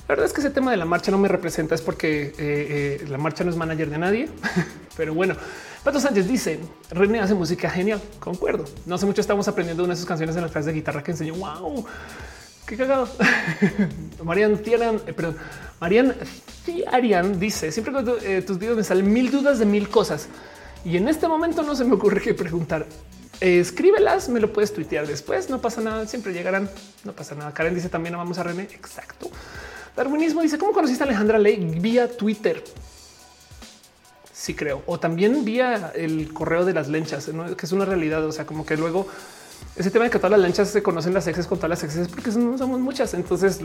la 0.08 0.16
verdad 0.16 0.26
es 0.26 0.34
que 0.34 0.42
ese 0.42 0.50
tema 0.50 0.72
de 0.72 0.76
la 0.78 0.84
marcha 0.84 1.12
no 1.12 1.18
me 1.18 1.30
representa, 1.30 1.76
es 1.76 1.82
porque 1.82 2.24
eh, 2.24 2.34
eh, 2.38 3.06
la 3.08 3.18
marcha 3.18 3.46
no 3.46 3.52
es 3.52 3.56
manager 3.56 3.90
de 3.90 3.98
nadie. 3.98 4.30
Pero 4.98 5.14
bueno, 5.14 5.34
Pato 5.82 6.00
Sánchez 6.00 6.28
dice 6.28 6.60
René 6.92 7.22
hace 7.22 7.34
música 7.34 7.70
genial. 7.70 8.02
Concuerdo. 8.20 8.66
No 8.86 8.96
hace 8.96 9.06
mucho 9.06 9.22
estamos 9.22 9.48
aprendiendo 9.48 9.82
una 9.82 9.94
de 9.94 9.98
sus 9.98 10.06
canciones 10.06 10.36
en 10.36 10.42
las 10.42 10.52
clases 10.52 10.68
de 10.68 10.74
guitarra 10.74 11.04
que 11.04 11.12
enseñó. 11.12 11.36
Wow, 11.36 11.86
qué 12.68 12.76
cagado. 12.76 13.08
Marian 14.24 14.58
Tiaran, 14.58 15.00
eh, 15.08 15.14
perdón, 15.14 15.38
Marian 15.80 16.14
Tiarian 16.66 17.40
dice 17.40 17.72
siempre 17.72 17.94
que 17.94 18.42
tus 18.42 18.60
videos 18.60 18.76
me 18.76 18.84
salen 18.84 19.12
mil 19.12 19.32
dudas 19.32 19.58
de 19.58 19.66
mil 19.66 19.88
cosas 19.88 20.28
y 20.84 20.98
en 20.98 21.08
este 21.08 21.30
momento 21.30 21.64
no 21.64 21.78
se 21.78 21.86
me 21.86 21.94
ocurre 21.94 22.20
qué 22.20 22.34
preguntar. 22.34 22.86
escríbelas, 23.40 24.28
me 24.28 24.42
lo 24.42 24.52
puedes 24.52 24.74
tuitear 24.74 25.08
después. 25.08 25.50
No 25.50 25.62
pasa 25.62 25.80
nada, 25.80 26.06
siempre 26.08 26.34
llegarán. 26.34 26.70
No 27.06 27.14
pasa 27.14 27.36
nada. 27.36 27.54
Karen 27.54 27.74
dice 27.74 27.88
también 27.88 28.18
vamos 28.18 28.38
a 28.38 28.44
René. 28.44 28.64
Exacto. 28.64 29.32
Darwinismo 29.96 30.42
dice 30.42 30.58
cómo 30.58 30.72
conociste 30.72 31.04
a 31.04 31.08
Alejandra 31.08 31.38
Ley 31.38 31.58
vía 31.80 32.10
Twitter. 32.10 32.64
Sí 34.32 34.54
creo. 34.56 34.82
O 34.88 35.00
también 35.00 35.46
vía 35.46 35.92
el 35.96 36.34
correo 36.34 36.66
de 36.66 36.74
las 36.74 36.90
lenchas, 36.90 37.30
que 37.58 37.66
es 37.66 37.72
una 37.72 37.86
realidad. 37.86 38.26
O 38.26 38.32
sea, 38.32 38.46
como 38.46 38.66
que 38.66 38.76
luego 38.76 39.08
ese 39.76 39.90
tema 39.90 40.06
de 40.06 40.12
que 40.12 40.18
todas 40.18 40.32
las 40.32 40.40
lanchas 40.40 40.70
se 40.70 40.84
conocen 40.84 41.14
las 41.14 41.26
exes 41.28 41.48
con 41.48 41.58
todas 41.58 41.70
las 41.70 41.84
exes 41.84 42.08
porque 42.08 42.30
no 42.32 42.58
somos 42.58 42.80
muchas. 42.80 43.14
Entonces 43.14 43.60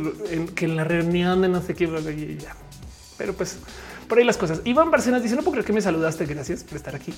que 0.55 0.65
en 0.65 0.77
la 0.77 0.85
reunión 0.85 1.43
de 1.43 1.49
no 1.49 1.61
sé 1.63 1.75
qué, 1.75 1.89
pero 3.17 3.33
pues 3.35 3.59
por 4.09 4.19
ahí 4.19 4.25
las 4.25 4.37
cosas. 4.37 4.63
Iván 4.65 4.91
Barcenas 4.91 5.23
dice 5.23 5.37
no 5.37 5.43
puedo 5.43 5.63
que 5.63 5.73
me 5.73 5.83
saludaste. 5.83 6.25
Gracias 6.25 6.65
por 6.65 6.77
estar 6.77 6.95
aquí. 6.95 7.13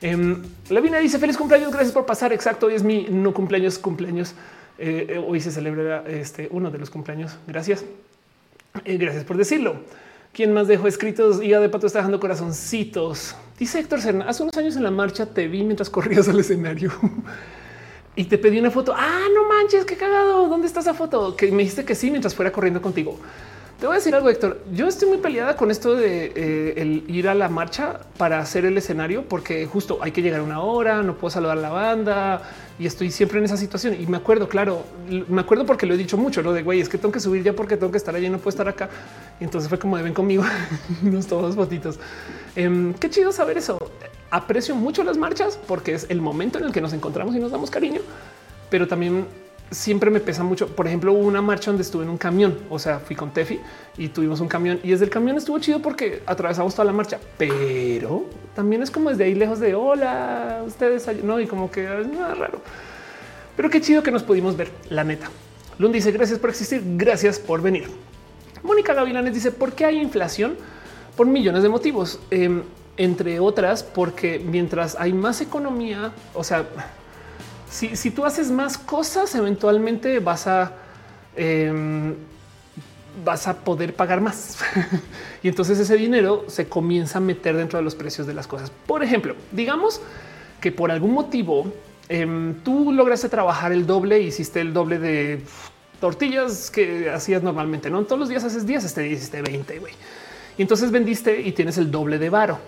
Eh, 0.00 0.36
Lavina 0.68 0.98
dice 0.98 1.18
feliz 1.18 1.36
cumpleaños. 1.36 1.70
Gracias 1.70 1.92
por 1.92 2.06
pasar. 2.06 2.32
Exacto. 2.32 2.66
Hoy 2.66 2.74
es 2.74 2.82
mi 2.82 3.06
no 3.08 3.32
cumpleaños, 3.32 3.78
cumpleaños. 3.78 4.34
Eh, 4.78 5.06
eh, 5.10 5.18
hoy 5.18 5.40
se 5.40 5.52
celebra 5.52 6.04
este 6.08 6.48
uno 6.50 6.70
de 6.70 6.78
los 6.78 6.90
cumpleaños. 6.90 7.36
Gracias. 7.46 7.84
Eh, 8.82 8.96
gracias 8.96 9.22
por 9.22 9.36
decirlo. 9.36 9.76
¿Quién 10.32 10.52
más 10.52 10.66
dejó 10.66 10.88
escritos? 10.88 11.40
Y 11.40 11.50
de 11.50 11.68
pato 11.68 11.86
está 11.86 12.00
dejando 12.00 12.18
corazoncitos. 12.18 13.36
Dice 13.56 13.78
Héctor 13.78 14.00
hace 14.26 14.42
unos 14.42 14.56
años 14.56 14.74
en 14.74 14.82
la 14.82 14.90
marcha 14.90 15.26
te 15.26 15.46
vi 15.46 15.62
mientras 15.62 15.88
corrías 15.88 16.28
al 16.28 16.40
escenario 16.40 16.90
y 18.16 18.24
te 18.24 18.36
pedí 18.36 18.58
una 18.58 18.72
foto. 18.72 18.92
Ah, 18.96 19.26
no 19.32 19.46
manches, 19.46 19.84
qué 19.84 19.96
cagado. 19.96 20.48
¿Dónde 20.48 20.66
está 20.66 20.80
esa 20.80 20.92
foto? 20.92 21.36
Que 21.36 21.52
me 21.52 21.58
dijiste 21.58 21.84
que 21.84 21.94
sí 21.94 22.10
mientras 22.10 22.34
fuera 22.34 22.50
corriendo 22.50 22.82
contigo. 22.82 23.16
Te 23.78 23.86
voy 23.86 23.94
a 23.94 23.98
decir 23.98 24.12
algo, 24.12 24.28
Héctor. 24.28 24.60
Yo 24.72 24.88
estoy 24.88 25.08
muy 25.08 25.18
peleada 25.18 25.56
con 25.56 25.70
esto 25.70 25.94
de 25.94 26.32
eh, 26.34 27.02
ir 27.06 27.28
a 27.28 27.34
la 27.34 27.48
marcha 27.48 28.00
para 28.16 28.40
hacer 28.40 28.64
el 28.64 28.76
escenario, 28.76 29.28
porque 29.28 29.66
justo 29.66 29.98
hay 30.00 30.10
que 30.10 30.20
llegar 30.20 30.40
una 30.40 30.60
hora, 30.60 31.02
no 31.02 31.16
puedo 31.16 31.30
saludar 31.30 31.58
a 31.58 31.60
la 31.60 31.70
banda 31.70 32.42
y 32.78 32.86
estoy 32.86 33.10
siempre 33.10 33.38
en 33.38 33.44
esa 33.44 33.56
situación. 33.56 33.96
Y 34.00 34.06
me 34.06 34.16
acuerdo, 34.16 34.48
claro, 34.48 34.84
me 35.28 35.40
acuerdo 35.40 35.64
porque 35.64 35.86
lo 35.86 35.94
he 35.94 35.96
dicho 35.96 36.16
mucho, 36.16 36.42
lo 36.42 36.52
de 36.52 36.62
güey, 36.62 36.80
es 36.80 36.88
que 36.88 36.98
tengo 36.98 37.12
que 37.12 37.20
subir 37.20 37.42
ya 37.42 37.52
porque 37.52 37.76
tengo 37.76 37.92
que 37.92 37.98
estar 37.98 38.14
allí, 38.14 38.28
no 38.28 38.38
puedo 38.38 38.50
estar 38.50 38.68
acá. 38.68 38.88
Y 39.40 39.44
entonces 39.44 39.68
fue 39.68 39.78
como 39.78 39.96
deben 39.96 40.14
conmigo 40.14 40.44
unos 41.02 41.26
todos 41.26 41.54
fotitos. 41.54 41.98
Em, 42.56 42.94
qué 42.94 43.10
chido 43.10 43.32
saber 43.32 43.58
eso. 43.58 43.78
Aprecio 44.30 44.74
mucho 44.74 45.04
las 45.04 45.16
marchas 45.16 45.58
porque 45.68 45.94
es 45.94 46.06
el 46.08 46.20
momento 46.20 46.58
en 46.58 46.64
el 46.64 46.72
que 46.72 46.80
nos 46.80 46.92
encontramos 46.92 47.34
y 47.36 47.38
nos 47.38 47.52
damos 47.52 47.70
cariño, 47.70 48.00
pero 48.70 48.88
también 48.88 49.26
siempre 49.70 50.10
me 50.10 50.20
pesa 50.20 50.42
mucho. 50.42 50.68
Por 50.68 50.86
ejemplo, 50.86 51.12
hubo 51.12 51.26
una 51.26 51.42
marcha 51.42 51.70
donde 51.70 51.82
estuve 51.82 52.04
en 52.04 52.10
un 52.10 52.18
camión, 52.18 52.58
o 52.70 52.78
sea, 52.78 52.98
fui 52.98 53.16
con 53.16 53.32
Tefi 53.32 53.60
y 53.96 54.08
tuvimos 54.08 54.40
un 54.40 54.48
camión 54.48 54.80
y 54.82 54.90
desde 54.90 55.04
el 55.04 55.10
camión 55.10 55.36
estuvo 55.36 55.58
chido 55.58 55.80
porque 55.80 56.22
atravesamos 56.26 56.74
toda 56.74 56.84
la 56.84 56.92
marcha, 56.92 57.18
pero 57.36 58.24
también 58.54 58.82
es 58.82 58.90
como 58.90 59.10
desde 59.10 59.24
ahí 59.24 59.34
lejos 59.34 59.60
de 59.60 59.74
hola, 59.74 60.62
ustedes 60.66 61.08
no, 61.22 61.40
y 61.40 61.46
como 61.46 61.70
que 61.70 61.84
es 61.84 62.06
nada 62.06 62.34
raro. 62.34 62.60
Pero 63.56 63.70
qué 63.70 63.80
chido 63.80 64.02
que 64.02 64.10
nos 64.10 64.22
pudimos 64.22 64.56
ver, 64.56 64.70
la 64.90 65.04
neta. 65.04 65.30
Lund 65.78 65.94
dice 65.94 66.12
gracias 66.12 66.38
por 66.38 66.50
existir, 66.50 66.82
gracias 66.96 67.38
por 67.38 67.60
venir. 67.60 67.88
Mónica 68.62 68.94
Gavilanes 68.94 69.34
dice 69.34 69.50
por 69.50 69.72
qué 69.72 69.84
hay 69.84 70.00
inflación 70.00 70.56
por 71.16 71.26
millones 71.26 71.62
de 71.62 71.68
motivos, 71.68 72.18
em, 72.30 72.62
entre 72.96 73.40
otras 73.40 73.82
porque 73.82 74.38
mientras 74.38 74.96
hay 74.98 75.12
más 75.12 75.40
economía, 75.40 76.12
o 76.32 76.42
sea, 76.44 76.64
si, 77.74 78.10
tú 78.10 78.24
haces 78.24 78.50
más 78.52 78.78
cosas, 78.78 79.34
eventualmente 79.34 80.20
vas 80.20 80.46
a 80.46 80.72
em, 81.34 82.14
vas 83.24 83.48
a 83.48 83.56
poder 83.56 83.94
pagar 83.94 84.20
más. 84.20 84.58
y 85.42 85.48
entonces 85.48 85.78
ese 85.78 85.96
dinero 85.96 86.44
se 86.46 86.68
comienza 86.68 87.18
a 87.18 87.20
meter 87.20 87.56
dentro 87.56 87.78
de 87.78 87.84
los 87.84 87.96
precios 87.96 88.26
de 88.26 88.34
las 88.34 88.46
cosas. 88.46 88.70
Por 88.86 89.02
ejemplo, 89.02 89.34
digamos 89.50 90.00
que 90.60 90.70
por 90.70 90.90
algún 90.92 91.12
motivo 91.12 91.72
em, 92.08 92.54
tú 92.62 92.92
lograste 92.92 93.28
trabajar 93.28 93.72
el 93.72 93.86
doble, 93.86 94.20
hiciste 94.20 94.60
el 94.60 94.72
doble 94.72 95.00
de 95.00 95.42
tortillas 96.00 96.70
que 96.70 97.10
hacías 97.10 97.42
normalmente. 97.42 97.90
No 97.90 98.04
todos 98.04 98.20
los 98.20 98.28
días 98.28 98.44
haces 98.44 98.66
10, 98.66 98.84
este 98.84 99.08
hiciste 99.08 99.42
20. 99.42 99.80
güey. 99.80 99.94
Y 100.56 100.62
entonces 100.62 100.92
vendiste 100.92 101.40
y 101.40 101.50
tienes 101.50 101.76
el 101.78 101.90
doble 101.90 102.18
de 102.18 102.30
varo 102.30 102.58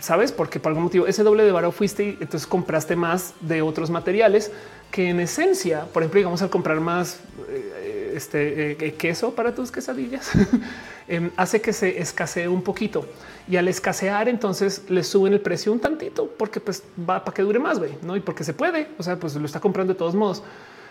Sabes, 0.00 0.32
porque 0.32 0.60
por 0.60 0.70
algún 0.70 0.84
motivo 0.84 1.06
ese 1.06 1.22
doble 1.22 1.44
de 1.44 1.52
varo 1.52 1.72
fuiste 1.72 2.04
y 2.04 2.08
entonces 2.20 2.46
compraste 2.46 2.96
más 2.96 3.34
de 3.40 3.62
otros 3.62 3.90
materiales 3.90 4.52
que 4.90 5.08
en 5.08 5.20
esencia, 5.20 5.84
por 5.92 6.02
ejemplo, 6.02 6.18
digamos 6.18 6.42
al 6.42 6.50
comprar 6.50 6.80
más 6.80 7.20
eh, 7.48 8.12
este 8.14 8.72
eh, 8.72 8.94
queso 8.94 9.34
para 9.34 9.54
tus 9.54 9.70
quesadillas, 9.70 10.30
em, 11.08 11.30
hace 11.36 11.60
que 11.60 11.72
se 11.72 12.00
escasee 12.00 12.48
un 12.48 12.62
poquito 12.62 13.06
y 13.48 13.56
al 13.56 13.68
escasear 13.68 14.28
entonces 14.28 14.82
le 14.88 15.02
suben 15.04 15.32
el 15.32 15.40
precio 15.40 15.72
un 15.72 15.80
tantito 15.80 16.28
porque 16.36 16.60
pues 16.60 16.82
va 16.98 17.24
para 17.24 17.34
que 17.34 17.42
dure 17.42 17.58
más, 17.58 17.78
güey, 17.78 17.92
no? 18.02 18.16
Y 18.16 18.20
porque 18.20 18.44
se 18.44 18.54
puede, 18.54 18.88
o 18.98 19.02
sea, 19.02 19.16
pues 19.16 19.34
lo 19.34 19.46
está 19.46 19.60
comprando 19.60 19.92
de 19.92 19.98
todos 19.98 20.14
modos. 20.14 20.42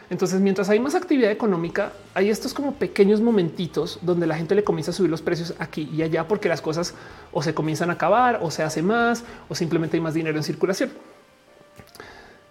Entonces, 0.10 0.40
mientras 0.40 0.70
hay 0.70 0.80
más 0.80 0.96
actividad 0.96 1.32
económica, 1.32 1.94
hay 2.14 2.30
estos 2.30 2.54
como 2.54 2.74
pequeños 2.76 3.22
momentitos 3.22 4.00
donde 4.02 4.28
la 4.28 4.36
gente 4.36 4.54
le 4.56 4.64
comienza 4.64 4.92
a 4.92 4.94
subir 4.94 5.10
los 5.10 5.22
precios 5.22 5.54
aquí 5.60 5.90
y 5.94 6.04
allá 6.04 6.28
porque 6.28 6.48
las 6.48 6.62
cosas 6.62 6.94
o 7.32 7.42
se 7.42 7.54
comienzan 7.54 7.90
a 7.90 7.94
acabar 7.94 8.40
o 8.42 8.52
se 8.52 8.64
hace 8.64 8.82
más 8.82 9.24
o 9.50 9.56
simplemente 9.56 9.98
hay 9.98 10.02
más 10.02 10.14
dinero 10.14 10.38
en 10.38 10.44
circulación. 10.44 10.92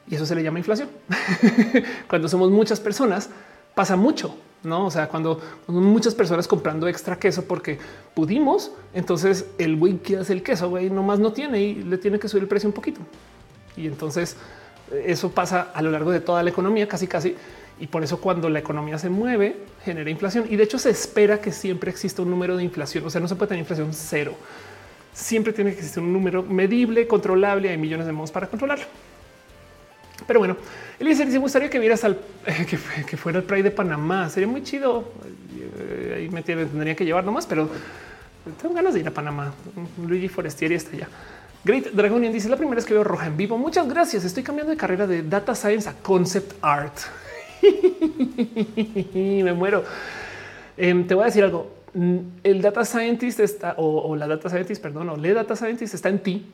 Y 0.06 0.16
eso 0.16 0.26
se 0.26 0.34
le 0.34 0.42
llama 0.42 0.58
inflación. 0.58 0.88
cuando 2.08 2.28
somos 2.28 2.50
muchas 2.50 2.80
personas, 2.80 3.30
pasa 3.74 3.96
mucho, 3.96 4.36
no? 4.62 4.86
O 4.86 4.90
sea, 4.90 5.08
cuando, 5.08 5.40
muchas 5.66 6.14
personas 6.14 6.48
comprando 6.48 6.88
extra 6.88 7.18
queso 7.18 7.44
porque 7.44 7.78
pudimos, 8.14 8.72
entonces 8.92 9.46
el 9.58 9.76
güey 9.76 9.98
que 9.98 10.18
hace 10.18 10.32
el 10.32 10.42
queso, 10.42 10.68
güey, 10.68 10.90
nomás 10.90 11.18
no 11.18 11.32
tiene 11.32 11.60
y 11.60 11.74
le 11.76 11.98
tiene 11.98 12.18
que 12.18 12.28
subir 12.28 12.42
el 12.42 12.48
precio 12.48 12.68
un 12.68 12.74
poquito. 12.74 13.00
Y 13.76 13.86
entonces 13.86 14.36
eso 14.92 15.30
pasa 15.30 15.70
a 15.74 15.82
lo 15.82 15.90
largo 15.90 16.10
de 16.10 16.20
toda 16.20 16.42
la 16.42 16.50
economía, 16.50 16.86
casi 16.88 17.06
casi. 17.06 17.36
Y 17.80 17.86
por 17.88 18.04
eso 18.04 18.20
cuando 18.20 18.48
la 18.48 18.60
economía 18.60 18.98
se 18.98 19.08
mueve, 19.08 19.56
genera 19.84 20.08
inflación. 20.10 20.46
Y 20.48 20.56
de 20.56 20.64
hecho 20.64 20.78
se 20.78 20.90
espera 20.90 21.40
que 21.40 21.52
siempre 21.52 21.90
exista 21.90 22.22
un 22.22 22.30
número 22.30 22.56
de 22.56 22.62
inflación. 22.62 23.04
O 23.04 23.10
sea, 23.10 23.20
no 23.20 23.28
se 23.28 23.34
puede 23.34 23.48
tener 23.48 23.60
inflación 23.60 23.92
cero. 23.92 24.34
Siempre 25.12 25.52
tiene 25.52 25.70
que 25.72 25.78
existir 25.78 26.02
un 26.02 26.12
número 26.12 26.42
medible, 26.42 27.06
controlable. 27.06 27.70
Hay 27.70 27.78
millones 27.78 28.06
de 28.06 28.12
modos 28.12 28.30
para 28.30 28.46
controlarlo. 28.46 28.84
Pero 30.26 30.38
bueno, 30.38 30.56
Eliezer 30.98 31.26
dice, 31.26 31.38
me 31.38 31.42
gustaría 31.42 31.68
que 31.68 31.78
vieras 31.78 32.04
al 32.04 32.18
que, 32.68 33.16
fuera 33.16 33.38
el 33.38 33.44
Pride 33.44 33.64
de 33.64 33.70
Panamá. 33.70 34.28
Sería 34.30 34.46
muy 34.46 34.62
chido. 34.62 35.12
Ahí 36.14 36.28
me 36.28 36.42
tendría 36.42 36.94
que 36.94 37.04
llevar 37.04 37.24
nomás, 37.24 37.46
pero 37.46 37.68
tengo 38.60 38.74
ganas 38.74 38.94
de 38.94 39.00
ir 39.00 39.08
a 39.08 39.10
Panamá. 39.10 39.52
Luigi 40.06 40.28
Forestieri 40.28 40.76
está 40.76 40.96
allá. 40.96 41.08
Great 41.64 41.92
Dragonian 41.92 42.30
dice 42.30 42.50
la 42.50 42.56
primera 42.56 42.76
vez 42.76 42.84
que 42.84 42.92
veo 42.92 43.04
roja 43.04 43.26
en 43.26 43.38
vivo. 43.38 43.56
Muchas 43.56 43.88
gracias. 43.88 44.22
Estoy 44.24 44.42
cambiando 44.42 44.70
de 44.70 44.76
carrera 44.76 45.06
de 45.06 45.22
data 45.22 45.54
science 45.54 45.88
a 45.88 45.94
concept 45.94 46.52
art. 46.60 46.94
Me 49.14 49.52
muero. 49.54 49.82
Em, 50.76 51.06
te 51.06 51.14
voy 51.14 51.22
a 51.22 51.26
decir 51.26 51.42
algo. 51.42 51.70
Mm, 51.94 52.18
el 52.42 52.60
data 52.60 52.84
scientist 52.84 53.40
está 53.40 53.76
o, 53.78 54.14
la 54.14 54.26
data 54.26 54.50
scientist, 54.50 54.82
perdón, 54.82 55.08
o 55.08 55.16
le 55.16 55.32
data 55.32 55.56
scientist 55.56 55.94
está 55.94 56.10
en 56.10 56.18
ti. 56.18 56.46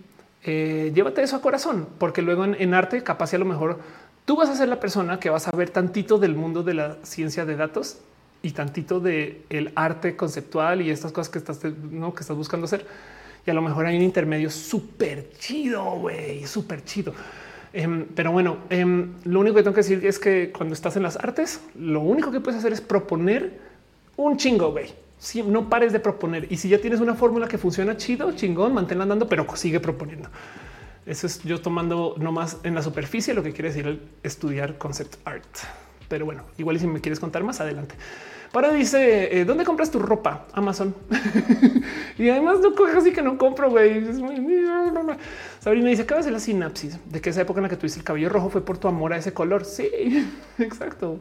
Eh, 0.44 0.92
llévate 0.94 1.22
eso 1.22 1.34
a 1.34 1.42
corazón, 1.42 1.88
porque 1.98 2.22
luego 2.22 2.44
en, 2.44 2.74
arte, 2.74 3.02
capaz 3.02 3.32
y 3.32 3.36
a 3.36 3.40
lo 3.40 3.46
mejor 3.46 3.80
tú 4.24 4.36
vas 4.36 4.48
a 4.48 4.54
ser 4.54 4.68
la 4.68 4.78
persona 4.78 5.18
que 5.18 5.28
vas 5.28 5.48
a 5.48 5.50
ver 5.50 5.70
tantito 5.70 6.18
del 6.18 6.36
mundo 6.36 6.62
de 6.62 6.74
la 6.74 6.96
ciencia 7.02 7.44
de 7.44 7.56
datos 7.56 7.98
y 8.42 8.52
tantito 8.52 9.00
de 9.00 9.42
el 9.50 9.72
arte 9.74 10.14
conceptual 10.14 10.82
y 10.82 10.90
estas 10.90 11.10
cosas 11.10 11.30
que 11.30 11.38
estás, 11.38 11.60
¿no? 11.90 12.14
que 12.14 12.20
estás 12.20 12.36
buscando 12.36 12.66
hacer 12.66 12.86
a 13.50 13.54
lo 13.54 13.62
mejor 13.62 13.86
hay 13.86 13.96
un 13.96 14.02
intermedio 14.02 14.50
súper 14.50 15.30
chido, 15.38 15.84
güey, 15.98 16.46
súper 16.46 16.84
chido. 16.84 17.12
Em, 17.72 18.06
pero 18.14 18.32
bueno, 18.32 18.58
em, 18.68 19.14
lo 19.24 19.40
único 19.40 19.56
que 19.56 19.62
tengo 19.62 19.74
que 19.74 19.82
decir 19.82 20.04
es 20.04 20.18
que 20.18 20.50
cuando 20.50 20.74
estás 20.74 20.96
en 20.96 21.02
las 21.02 21.16
artes, 21.16 21.60
lo 21.76 22.00
único 22.00 22.32
que 22.32 22.40
puedes 22.40 22.58
hacer 22.58 22.72
es 22.72 22.80
proponer 22.80 23.60
un 24.16 24.36
chingo, 24.36 24.72
güey. 24.72 24.90
Si 25.18 25.42
no 25.42 25.68
pares 25.68 25.92
de 25.92 26.00
proponer 26.00 26.50
y 26.50 26.56
si 26.56 26.68
ya 26.68 26.80
tienes 26.80 27.00
una 27.00 27.14
fórmula 27.14 27.46
que 27.46 27.58
funciona 27.58 27.96
chido, 27.96 28.32
chingón, 28.32 28.74
manténla 28.74 29.04
andando, 29.04 29.28
pero 29.28 29.46
sigue 29.54 29.78
proponiendo. 29.78 30.28
Eso 31.06 31.26
es 31.26 31.42
yo 31.42 31.60
tomando 31.60 32.14
nomás 32.18 32.58
en 32.64 32.74
la 32.74 32.82
superficie 32.82 33.34
lo 33.34 33.42
que 33.42 33.52
quiere 33.52 33.68
decir 33.68 34.00
estudiar 34.22 34.78
concept 34.78 35.16
art. 35.24 35.44
Pero 36.08 36.24
bueno, 36.24 36.44
igual 36.58 36.76
y 36.76 36.80
si 36.80 36.86
me 36.86 37.00
quieres 37.00 37.20
contar 37.20 37.44
más 37.44 37.60
adelante. 37.60 37.94
Para 38.52 38.72
dice, 38.72 39.38
eh, 39.38 39.44
¿dónde 39.44 39.64
compras 39.64 39.92
tu 39.92 40.00
ropa? 40.00 40.46
Amazon. 40.52 40.94
y 42.18 42.28
además 42.28 42.58
no 42.60 42.74
así 42.98 43.12
que 43.12 43.22
no 43.22 43.38
compro, 43.38 43.70
güey. 43.70 44.04
Sabrina 45.60 45.88
dice, 45.88 46.02
acabas 46.02 46.24
de 46.24 46.32
la 46.32 46.40
sinapsis 46.40 46.98
de 47.08 47.20
que 47.20 47.30
esa 47.30 47.42
época 47.42 47.60
en 47.60 47.64
la 47.64 47.68
que 47.68 47.76
tuviste 47.76 48.00
el 48.00 48.04
cabello 48.04 48.28
rojo 48.28 48.50
fue 48.50 48.64
por 48.64 48.78
tu 48.78 48.88
amor 48.88 49.12
a 49.12 49.18
ese 49.18 49.32
color. 49.32 49.64
Sí, 49.64 49.88
exacto. 50.58 51.20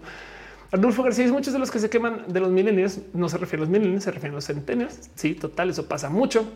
Arnulfo 0.71 1.03
García 1.03 1.25
dice, 1.25 1.33
muchos 1.33 1.53
de 1.53 1.59
los 1.59 1.69
que 1.69 1.77
se 1.77 1.89
queman 1.89 2.23
de 2.27 2.39
los 2.39 2.49
millennials 2.49 2.99
no 3.13 3.29
se 3.29 3.37
refieren 3.37 3.61
a 3.61 3.65
los 3.65 3.69
millennials, 3.69 4.03
se 4.03 4.11
refieren 4.11 4.33
a 4.33 4.35
los 4.37 4.45
centenarios. 4.45 4.99
Sí, 5.13 5.35
total, 5.35 5.69
eso 5.69 5.87
pasa 5.87 6.09
mucho. 6.09 6.51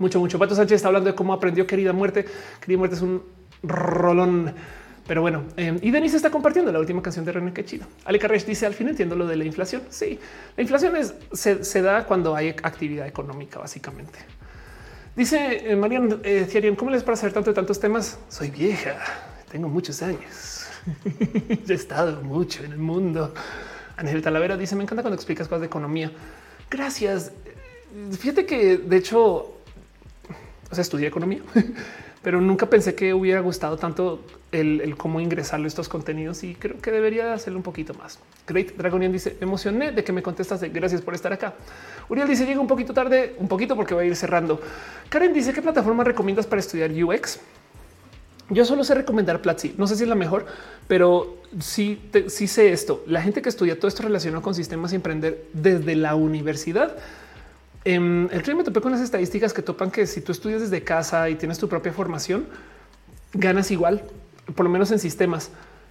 Mucho, 0.00 0.18
mucho. 0.18 0.38
Pato 0.38 0.56
Sánchez 0.56 0.76
está 0.76 0.88
hablando 0.88 1.10
de 1.10 1.16
cómo 1.16 1.32
aprendió 1.32 1.66
Querida 1.66 1.92
Muerte. 1.92 2.26
Querida 2.60 2.78
Muerte 2.78 2.96
es 2.96 3.02
un 3.02 3.22
rolón 3.62 4.52
pero 5.06 5.20
bueno, 5.20 5.44
eh, 5.56 5.78
y 5.82 5.90
Denise 5.90 6.16
está 6.16 6.30
compartiendo 6.30 6.72
la 6.72 6.80
última 6.80 7.00
canción 7.00 7.24
de 7.24 7.32
René 7.32 7.52
que 7.52 7.64
chido. 7.64 7.86
Ali 8.04 8.18
Carresh 8.18 8.44
dice 8.44 8.66
al 8.66 8.74
fin 8.74 8.88
entiendo 8.88 9.14
lo 9.14 9.26
de 9.26 9.36
la 9.36 9.44
inflación. 9.44 9.82
Sí, 9.88 10.18
la 10.56 10.62
inflación 10.62 10.96
es, 10.96 11.14
se, 11.32 11.82
da 11.82 12.04
cuando 12.04 12.34
hay 12.34 12.48
actividad 12.48 13.06
económica, 13.06 13.60
básicamente. 13.60 14.18
Dice 15.14 15.70
eh, 15.70 15.76
Marian 15.76 16.20
eh, 16.24 16.74
¿cómo 16.76 16.90
les 16.90 17.02
para 17.02 17.16
saber 17.16 17.32
tanto 17.32 17.50
de 17.50 17.54
tantos 17.54 17.78
temas? 17.78 18.18
Soy 18.28 18.50
vieja, 18.50 18.96
tengo 19.50 19.68
muchos 19.68 20.02
años. 20.02 20.66
he 21.68 21.72
estado 21.72 22.22
mucho 22.22 22.64
en 22.64 22.72
el 22.72 22.78
mundo. 22.78 23.32
Ángel 23.96 24.22
Talavera 24.22 24.56
dice: 24.56 24.74
Me 24.76 24.82
encanta 24.82 25.02
cuando 25.02 25.14
explicas 25.14 25.46
cosas 25.48 25.60
de 25.60 25.66
economía. 25.66 26.10
Gracias. 26.68 27.32
Fíjate 28.18 28.44
que 28.44 28.76
de 28.76 28.96
hecho, 28.96 29.22
o 29.22 30.74
sea, 30.74 30.82
estudié 30.82 31.06
economía. 31.06 31.42
pero 32.26 32.40
nunca 32.40 32.66
pensé 32.66 32.96
que 32.96 33.14
hubiera 33.14 33.38
gustado 33.40 33.76
tanto 33.76 34.20
el, 34.60 34.96
cómo 34.96 35.20
ingresarlo 35.20 35.66
estos 35.66 35.88
contenidos 35.88 36.44
y 36.44 36.54
creo 36.54 36.78
que 36.78 36.90
debería 36.90 37.32
hacerlo 37.32 37.58
un 37.58 37.62
poquito 37.62 37.94
más. 37.94 38.18
Great 38.46 38.76
Dragonian 38.76 39.12
dice 39.12 39.36
emocioné 39.40 39.92
de 39.92 40.04
que 40.04 40.12
me 40.12 40.22
contestas 40.22 40.60
de 40.60 40.68
gracias 40.68 41.02
por 41.02 41.14
estar 41.14 41.32
acá. 41.32 41.54
Uriel 42.08 42.28
dice 42.28 42.46
llega 42.46 42.60
un 42.60 42.66
poquito 42.66 42.92
tarde, 42.94 43.34
un 43.38 43.48
poquito 43.48 43.76
porque 43.76 43.94
va 43.94 44.02
a 44.02 44.04
ir 44.04 44.16
cerrando. 44.16 44.60
Karen 45.08 45.32
dice 45.32 45.52
qué 45.52 45.62
plataforma 45.62 46.04
recomiendas 46.04 46.46
para 46.46 46.60
estudiar 46.60 46.90
UX. 46.90 47.40
Yo 48.48 48.64
solo 48.64 48.84
sé 48.84 48.94
recomendar 48.94 49.42
Platzi. 49.42 49.74
No 49.76 49.86
sé 49.86 49.96
si 49.96 50.04
es 50.04 50.08
la 50.08 50.14
mejor, 50.14 50.46
pero 50.86 51.38
sí, 51.58 52.00
sí 52.28 52.46
sé 52.46 52.72
esto. 52.72 53.02
La 53.06 53.20
gente 53.20 53.42
que 53.42 53.48
estudia 53.48 53.76
todo 53.76 53.88
esto 53.88 54.04
relacionado 54.04 54.42
con 54.42 54.54
sistemas 54.54 54.92
y 54.92 54.96
emprender 54.96 55.46
desde 55.52 55.96
la 55.96 56.14
universidad 56.14 56.96
Em, 57.86 58.28
el 58.32 58.40
otro 58.40 58.56
me 58.56 58.64
topé 58.64 58.80
con 58.80 58.90
las 58.90 59.00
estadísticas 59.00 59.52
que 59.52 59.62
topan 59.62 59.92
que 59.92 60.08
si 60.08 60.20
tú 60.20 60.32
estudias 60.32 60.60
desde 60.60 60.82
casa 60.82 61.30
y 61.30 61.36
tienes 61.36 61.56
tu 61.56 61.68
propia 61.68 61.92
formación, 61.92 62.48
ganas 63.32 63.70
igual, 63.70 64.02
por 64.54 64.64
lo 64.64 64.70
menos 64.70 64.90
en 64.90 64.98
sistemas. 64.98 65.50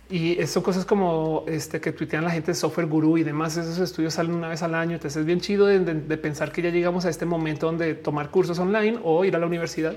Y 0.09 0.37
son 0.45 0.61
cosas 0.61 0.85
como 0.85 1.45
este 1.47 1.81
que 1.81 1.91
tuitean 1.91 2.23
la 2.23 2.29
gente 2.29 2.51
de 2.51 2.55
software 2.55 2.87
gurú 2.87 3.17
y 3.17 3.23
demás. 3.23 3.57
Esos 3.57 3.79
estudios 3.79 4.13
salen 4.13 4.35
una 4.35 4.47
vez 4.47 4.61
al 4.61 4.75
año. 4.75 4.93
Entonces 4.93 5.19
es 5.19 5.25
bien 5.25 5.41
chido 5.41 5.65
de, 5.65 6.17
pensar 6.17 6.51
que 6.51 6.61
ya 6.61 6.69
llegamos 6.69 7.05
a 7.05 7.09
este 7.09 7.25
momento 7.25 7.65
donde 7.65 7.95
tomar 7.95 8.29
cursos 8.29 8.59
online 8.59 8.99
o 9.03 9.25
ir 9.25 9.35
a 9.35 9.39
la 9.39 9.47
universidad. 9.47 9.95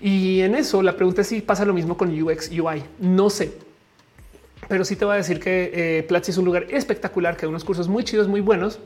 Y 0.00 0.40
en 0.40 0.54
eso 0.54 0.82
la 0.82 0.96
pregunta 0.96 1.20
es 1.20 1.26
si 1.26 1.42
pasa 1.42 1.64
lo 1.64 1.74
mismo 1.74 1.96
con 1.98 2.10
UX 2.22 2.50
UI. 2.50 2.82
No 2.98 3.28
sé, 3.28 3.52
pero 4.68 4.84
sí 4.84 4.96
te 4.96 5.04
voy 5.04 5.14
a 5.14 5.16
decir 5.18 5.38
que 5.40 5.70
eh, 5.72 6.02
Platzi 6.02 6.32
es 6.32 6.38
un 6.38 6.44
lugar 6.44 6.66
espectacular, 6.70 7.36
que 7.36 7.46
hay 7.46 7.50
unos 7.50 7.64
cursos 7.64 7.88
muy 7.88 8.04
chidos, 8.04 8.26
muy 8.26 8.40
buenos, 8.40 8.78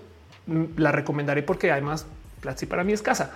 la 0.76 0.92
recomendaré 0.92 1.42
porque 1.42 1.70
además 1.70 2.06
Platzi 2.40 2.66
para 2.66 2.84
mí 2.84 2.92
es 2.92 3.02
casa. 3.02 3.32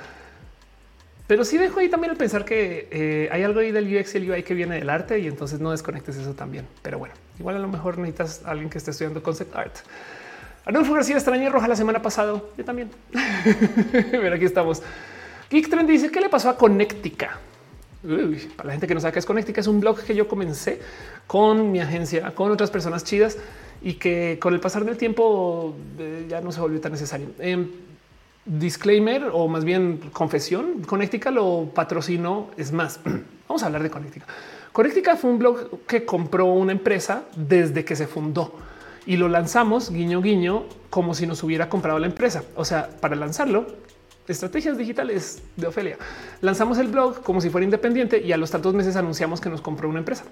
Pero 1.26 1.44
sí 1.44 1.56
dejo 1.56 1.80
ahí 1.80 1.88
también 1.88 2.10
el 2.10 2.18
pensar 2.18 2.44
que 2.44 2.88
eh, 2.90 3.28
hay 3.32 3.42
algo 3.42 3.60
ahí 3.60 3.72
del 3.72 3.86
UX 3.86 4.14
y 4.14 4.18
el 4.18 4.30
UI 4.30 4.42
que 4.42 4.52
viene 4.52 4.74
del 4.74 4.90
arte 4.90 5.18
y 5.18 5.26
entonces 5.26 5.58
no 5.58 5.70
desconectes 5.70 6.16
eso 6.16 6.34
también. 6.34 6.66
Pero 6.82 6.98
bueno, 6.98 7.14
igual 7.38 7.56
a 7.56 7.60
lo 7.60 7.68
mejor 7.68 7.96
necesitas 7.96 8.42
alguien 8.44 8.68
que 8.68 8.76
esté 8.76 8.90
estudiando 8.90 9.22
concept 9.22 9.56
art. 9.56 9.76
Arnulfo 10.66 10.92
García 10.92 11.16
extrañé 11.16 11.48
roja 11.48 11.66
la 11.66 11.76
semana 11.76 12.02
pasada. 12.02 12.42
Yo 12.56 12.64
también. 12.64 12.90
Pero 13.92 14.34
aquí 14.34 14.44
estamos. 14.44 14.82
Geek 15.50 15.68
Trend 15.68 15.88
dice 15.88 16.10
qué 16.10 16.20
le 16.20 16.28
pasó 16.28 16.50
a 16.50 16.56
Connectica. 16.58 17.38
para 18.56 18.66
la 18.66 18.72
gente 18.72 18.86
que 18.86 18.94
no 18.94 19.00
sabe 19.00 19.12
qué 19.12 19.18
es 19.18 19.26
Connectica, 19.26 19.60
es 19.60 19.66
un 19.66 19.80
blog 19.80 20.02
que 20.02 20.14
yo 20.14 20.28
comencé 20.28 20.80
con 21.26 21.70
mi 21.70 21.80
agencia, 21.80 22.34
con 22.34 22.50
otras 22.50 22.70
personas 22.70 23.04
chidas 23.04 23.38
y 23.82 23.94
que 23.94 24.38
con 24.40 24.54
el 24.54 24.60
pasar 24.60 24.84
del 24.84 24.96
tiempo 24.96 25.74
eh, 25.98 26.26
ya 26.28 26.40
no 26.40 26.52
se 26.52 26.60
volvió 26.60 26.80
tan 26.80 26.92
necesario. 26.92 27.28
Em, 27.38 27.70
disclaimer 28.46 29.30
o 29.32 29.48
más 29.48 29.64
bien 29.64 29.98
confesión, 30.12 30.82
Connectica 30.86 31.30
lo 31.30 31.70
patrocinó. 31.74 32.50
Es 32.56 32.72
más, 32.72 33.00
vamos 33.48 33.62
a 33.62 33.66
hablar 33.66 33.82
de 33.82 33.90
Connectica. 33.90 34.26
Connectica 34.72 35.16
fue 35.16 35.30
un 35.30 35.38
blog 35.38 35.84
que 35.86 36.04
compró 36.04 36.46
una 36.46 36.72
empresa 36.72 37.24
desde 37.36 37.84
que 37.84 37.94
se 37.96 38.06
fundó 38.06 38.54
y 39.06 39.16
lo 39.16 39.28
lanzamos 39.28 39.90
guiño 39.90 40.20
guiño 40.20 40.64
como 40.90 41.14
si 41.14 41.26
nos 41.26 41.42
hubiera 41.42 41.68
comprado 41.68 41.98
la 41.98 42.06
empresa. 42.06 42.42
O 42.56 42.64
sea, 42.64 42.88
para 43.00 43.16
lanzarlo, 43.16 43.66
estrategias 44.26 44.78
digitales 44.78 45.42
de 45.56 45.66
Ofelia. 45.66 45.98
Lanzamos 46.40 46.78
el 46.78 46.88
blog 46.88 47.22
como 47.22 47.40
si 47.40 47.50
fuera 47.50 47.64
independiente 47.64 48.20
y 48.20 48.32
a 48.32 48.36
los 48.36 48.50
tantos 48.50 48.74
meses 48.74 48.96
anunciamos 48.96 49.40
que 49.40 49.50
nos 49.50 49.60
compró 49.60 49.88
una 49.88 49.98
empresa. 49.98 50.24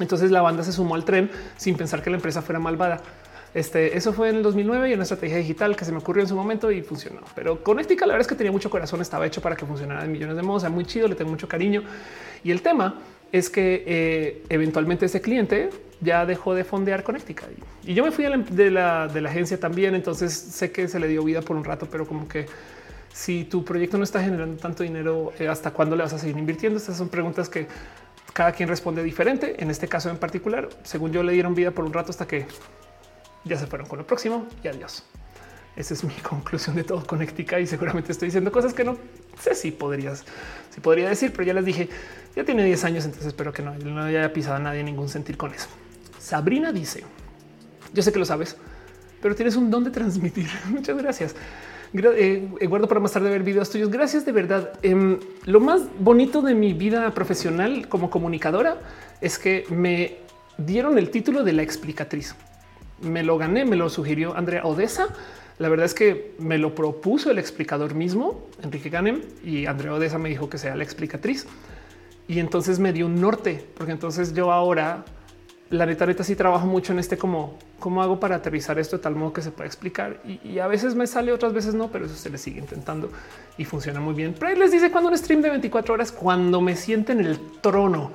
Entonces 0.00 0.30
la 0.30 0.42
banda 0.42 0.64
se 0.64 0.72
sumó 0.72 0.94
al 0.94 1.04
tren 1.04 1.30
sin 1.56 1.76
pensar 1.76 2.02
que 2.02 2.10
la 2.10 2.16
empresa 2.16 2.42
fuera 2.42 2.58
malvada. 2.58 3.00
Este, 3.54 3.96
eso 3.96 4.12
fue 4.12 4.30
en 4.30 4.36
el 4.36 4.42
2009 4.42 4.90
y 4.90 4.94
una 4.94 5.02
estrategia 5.02 5.36
digital 5.36 5.76
que 5.76 5.84
se 5.84 5.92
me 5.92 5.98
ocurrió 5.98 6.22
en 6.22 6.28
su 6.28 6.34
momento 6.34 6.70
y 6.70 6.82
funcionó. 6.82 7.20
Pero 7.34 7.62
Connectica, 7.62 8.06
la 8.06 8.14
verdad 8.14 8.22
es 8.22 8.28
que 8.28 8.34
tenía 8.34 8.52
mucho 8.52 8.70
corazón, 8.70 9.00
estaba 9.00 9.26
hecho 9.26 9.42
para 9.42 9.56
que 9.56 9.66
funcionara 9.66 10.04
en 10.04 10.12
millones 10.12 10.36
de 10.36 10.42
modos, 10.42 10.68
muy 10.70 10.84
chido, 10.84 11.06
le 11.08 11.14
tengo 11.14 11.30
mucho 11.30 11.48
cariño. 11.48 11.82
Y 12.44 12.50
el 12.50 12.62
tema 12.62 13.00
es 13.30 13.50
que 13.50 13.84
eh, 13.86 14.42
eventualmente 14.48 15.06
ese 15.06 15.20
cliente 15.20 15.70
ya 16.00 16.26
dejó 16.26 16.54
de 16.54 16.64
fondear 16.64 17.02
Connectica. 17.02 17.44
Y 17.84 17.94
yo 17.94 18.04
me 18.04 18.10
fui 18.10 18.24
de 18.24 18.70
la, 18.70 19.08
de 19.08 19.20
la 19.20 19.30
agencia 19.30 19.60
también, 19.60 19.94
entonces 19.94 20.32
sé 20.32 20.72
que 20.72 20.88
se 20.88 20.98
le 20.98 21.08
dio 21.08 21.22
vida 21.22 21.42
por 21.42 21.56
un 21.56 21.64
rato, 21.64 21.86
pero 21.90 22.06
como 22.06 22.28
que 22.28 22.46
si 23.12 23.44
tu 23.44 23.64
proyecto 23.64 23.98
no 23.98 24.04
está 24.04 24.22
generando 24.22 24.56
tanto 24.56 24.82
dinero, 24.82 25.32
eh, 25.38 25.48
¿hasta 25.48 25.70
cuándo 25.70 25.94
le 25.96 26.02
vas 26.02 26.12
a 26.14 26.18
seguir 26.18 26.38
invirtiendo? 26.38 26.78
Estas 26.78 26.96
son 26.96 27.08
preguntas 27.08 27.48
que 27.48 27.66
cada 28.32 28.52
quien 28.52 28.68
responde 28.68 29.02
diferente. 29.02 29.62
En 29.62 29.70
este 29.70 29.88
caso 29.88 30.08
en 30.10 30.16
particular, 30.16 30.68
según 30.82 31.12
yo 31.12 31.22
le 31.22 31.32
dieron 31.32 31.54
vida 31.54 31.70
por 31.70 31.84
un 31.84 31.92
rato 31.92 32.10
hasta 32.10 32.26
que 32.26 32.46
ya 33.44 33.56
se 33.58 33.66
fueron 33.66 33.88
con 33.88 33.98
lo 33.98 34.06
próximo 34.06 34.46
y 34.62 34.68
adiós. 34.68 35.04
Esa 35.76 35.94
es 35.94 36.04
mi 36.04 36.14
conclusión 36.22 36.76
de 36.76 36.84
todo 36.84 37.04
Connectica 37.06 37.58
y 37.60 37.66
seguramente 37.66 38.12
estoy 38.12 38.28
diciendo 38.28 38.52
cosas 38.52 38.74
que 38.74 38.84
no 38.84 38.96
sé 39.40 39.54
si 39.54 39.70
podrías, 39.70 40.24
si 40.70 40.80
podría 40.80 41.08
decir, 41.08 41.32
pero 41.32 41.44
ya 41.44 41.54
les 41.54 41.64
dije, 41.64 41.88
ya 42.36 42.44
tiene 42.44 42.64
10 42.64 42.84
años, 42.84 43.04
entonces 43.04 43.28
espero 43.28 43.52
que 43.52 43.62
no, 43.62 43.74
no 43.74 44.02
haya 44.02 44.32
pisado 44.32 44.56
a 44.56 44.60
nadie 44.60 44.82
ningún 44.82 45.08
sentir 45.08 45.36
con 45.36 45.52
eso. 45.52 45.68
Sabrina 46.18 46.72
dice, 46.72 47.04
yo 47.92 48.02
sé 48.02 48.12
que 48.12 48.18
lo 48.18 48.24
sabes, 48.24 48.56
pero 49.20 49.34
tienes 49.34 49.56
un 49.56 49.70
don 49.70 49.84
de 49.84 49.90
transmitir. 49.90 50.48
Muchas 50.68 50.96
gracias. 50.96 51.34
Eh, 51.94 52.48
guardo 52.68 52.88
para 52.88 53.00
más 53.00 53.12
tarde 53.12 53.28
ver 53.28 53.42
videos 53.42 53.68
tuyos. 53.68 53.90
Gracias 53.90 54.24
de 54.24 54.32
verdad. 54.32 54.78
Em, 54.82 55.20
lo 55.44 55.60
más 55.60 55.82
bonito 55.98 56.40
de 56.40 56.54
mi 56.54 56.72
vida 56.72 57.12
profesional 57.12 57.86
como 57.88 58.08
comunicadora 58.08 58.78
es 59.20 59.38
que 59.38 59.66
me 59.68 60.16
dieron 60.56 60.96
el 60.96 61.10
título 61.10 61.44
de 61.44 61.52
la 61.52 61.62
explicatriz. 61.62 62.34
Me 63.02 63.22
lo 63.22 63.38
gané, 63.38 63.64
me 63.64 63.76
lo 63.76 63.88
sugirió 63.88 64.36
Andrea 64.36 64.64
Odessa. 64.64 65.08
La 65.58 65.68
verdad 65.68 65.86
es 65.86 65.94
que 65.94 66.34
me 66.38 66.58
lo 66.58 66.74
propuso 66.74 67.30
el 67.30 67.38
explicador 67.38 67.94
mismo, 67.94 68.46
Enrique 68.62 68.90
Ganem, 68.90 69.20
y 69.44 69.66
Andrea 69.66 69.94
Odessa 69.94 70.18
me 70.18 70.28
dijo 70.28 70.48
que 70.48 70.58
sea 70.58 70.74
la 70.74 70.84
explicatriz. 70.84 71.46
Y 72.26 72.38
entonces 72.38 72.78
me 72.78 72.92
dio 72.92 73.06
un 73.06 73.20
norte, 73.20 73.64
porque 73.74 73.92
entonces 73.92 74.32
yo 74.34 74.50
ahora 74.50 75.04
la 75.72 75.86
neta, 75.86 76.04
neta 76.04 76.22
sí 76.22 76.36
trabajo 76.36 76.66
mucho 76.66 76.92
en 76.92 76.98
este 76.98 77.16
como 77.16 77.58
cómo 77.80 78.02
hago 78.02 78.20
para 78.20 78.36
aterrizar 78.36 78.78
esto 78.78 78.98
de 78.98 79.02
tal 79.02 79.16
modo 79.16 79.32
que 79.32 79.40
se 79.40 79.50
pueda 79.50 79.66
explicar. 79.66 80.20
Y, 80.44 80.58
a 80.58 80.66
veces 80.66 80.94
me 80.94 81.06
sale, 81.06 81.32
otras 81.32 81.52
veces 81.52 81.74
no, 81.74 81.88
pero 81.88 82.04
eso 82.04 82.14
se 82.14 82.28
le 82.30 82.38
sigue 82.38 82.60
intentando 82.60 83.10
y 83.56 83.64
funciona 83.64 83.98
muy 83.98 84.14
bien. 84.14 84.34
Pero 84.38 84.54
les 84.54 84.70
dice 84.70 84.90
cuando 84.90 85.08
un 85.08 85.18
stream 85.18 85.40
de 85.40 85.48
24 85.48 85.94
horas, 85.94 86.12
cuando 86.12 86.60
me 86.60 86.76
siente 86.76 87.12
en 87.12 87.20
el 87.20 87.40
trono. 87.60 88.12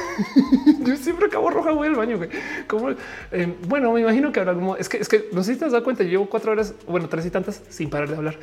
Yo 0.80 0.96
siempre 0.96 1.26
acabo 1.26 1.50
roja, 1.50 1.70
voy 1.72 1.88
al 1.88 1.96
baño. 1.96 2.18
Como 2.66 2.90
eh, 3.30 3.54
bueno, 3.68 3.92
me 3.92 4.00
imagino 4.00 4.32
que 4.32 4.40
habrá 4.40 4.52
algún 4.52 4.76
es 4.78 4.88
que 4.88 4.96
es 4.96 5.08
que 5.08 5.28
no 5.32 5.42
sé 5.44 5.52
si 5.52 5.58
te 5.58 5.66
has 5.66 5.72
dado 5.72 5.84
cuenta. 5.84 6.02
Llevo 6.02 6.28
cuatro 6.30 6.52
horas, 6.52 6.74
bueno, 6.88 7.08
tres 7.08 7.26
y 7.26 7.30
tantas 7.30 7.62
sin 7.68 7.90
parar 7.90 8.08
de 8.08 8.16
hablar. 8.16 8.38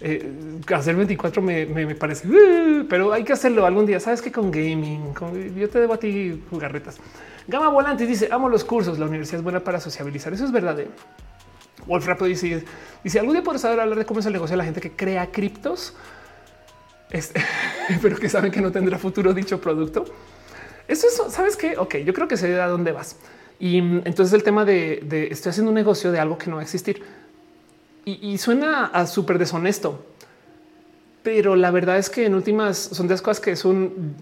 Eh, 0.00 0.60
hacer 0.74 0.96
24 0.96 1.40
me, 1.40 1.66
me, 1.66 1.94
parece, 1.94 2.28
uh, 2.28 2.86
pero 2.88 3.12
hay 3.12 3.24
que 3.24 3.32
hacerlo 3.32 3.64
algún 3.64 3.86
día. 3.86 4.00
Sabes 4.00 4.20
que 4.20 4.32
con 4.32 4.50
gaming, 4.50 5.14
yo 5.56 5.68
te 5.68 5.80
debo 5.80 5.94
a 5.94 5.98
ti 5.98 6.42
jugarretas. 6.50 6.98
Gama 7.46 7.68
Volante 7.68 8.06
dice 8.06 8.28
amo 8.30 8.48
los 8.48 8.64
cursos. 8.64 8.98
La 8.98 9.06
universidad 9.06 9.38
es 9.38 9.44
buena 9.44 9.60
para 9.60 9.80
sociabilizar. 9.80 10.32
Eso 10.32 10.44
es 10.44 10.52
verdad. 10.52 10.78
¿eh? 10.80 10.88
Wolf 11.86 12.06
Rapo 12.06 12.24
dice, 12.24 12.64
dice 13.02 13.18
algún 13.18 13.34
día 13.34 13.42
podrás 13.42 13.62
saber 13.62 13.80
hablar 13.80 13.98
de 13.98 14.04
cómo 14.04 14.20
es 14.20 14.26
el 14.26 14.32
negocio 14.32 14.54
de 14.54 14.58
la 14.58 14.64
gente 14.64 14.80
que 14.80 14.92
crea 14.92 15.30
criptos, 15.30 15.94
pero 18.02 18.16
que 18.16 18.28
saben 18.28 18.50
que 18.50 18.60
no 18.60 18.72
tendrá 18.72 18.98
futuro 18.98 19.32
dicho 19.32 19.60
producto. 19.60 20.04
Eso 20.88 21.06
es, 21.06 21.32
sabes 21.32 21.56
que, 21.56 21.76
ok, 21.78 21.96
yo 21.98 22.12
creo 22.12 22.28
que 22.28 22.36
sé 22.36 22.60
a 22.60 22.68
dónde 22.68 22.92
vas. 22.92 23.16
Y 23.58 23.80
mm, 23.80 24.02
entonces 24.04 24.32
el 24.32 24.42
tema 24.42 24.64
de, 24.64 25.28
estoy 25.30 25.50
haciendo 25.50 25.70
un 25.70 25.74
negocio 25.74 26.12
de 26.12 26.20
algo 26.20 26.38
que 26.38 26.48
no 26.50 26.56
va 26.56 26.62
a 26.62 26.64
existir 26.64 27.02
y, 28.04 28.38
suena 28.38 28.86
a 28.86 29.06
súper 29.06 29.38
deshonesto, 29.38 30.04
pero 31.22 31.56
la 31.56 31.70
verdad 31.70 31.96
es 31.98 32.10
que 32.10 32.26
en 32.26 32.34
últimas 32.34 32.76
son 32.76 33.08
de 33.08 33.14
las 33.14 33.22
cosas 33.22 33.40
que 33.40 33.56
son 33.56 34.14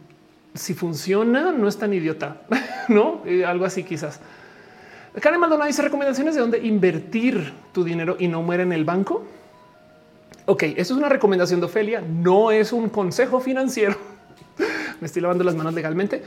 si 0.54 0.74
funciona, 0.74 1.50
no 1.50 1.66
es 1.66 1.78
tan 1.78 1.92
idiota, 1.92 2.42
no 2.88 3.22
eh, 3.26 3.44
algo 3.44 3.64
así 3.64 3.82
quizás. 3.82 4.20
Karen 5.20 5.40
Maldonado 5.40 5.66
dice 5.66 5.82
recomendaciones 5.82 6.34
de 6.34 6.40
dónde 6.40 6.58
invertir 6.58 7.52
tu 7.72 7.84
dinero 7.84 8.16
y 8.18 8.28
no 8.28 8.42
muere 8.42 8.62
en 8.62 8.72
el 8.72 8.84
banco. 8.84 9.24
Ok, 10.46 10.62
eso 10.62 10.94
es 10.94 10.98
una 10.98 11.08
recomendación 11.08 11.60
de 11.60 11.66
Ofelia, 11.66 12.00
no 12.00 12.50
es 12.50 12.72
un 12.72 12.88
consejo 12.88 13.40
financiero. 13.40 13.96
Me 15.00 15.06
estoy 15.06 15.22
lavando 15.22 15.44
las 15.44 15.54
manos 15.54 15.74
legalmente. 15.74 16.22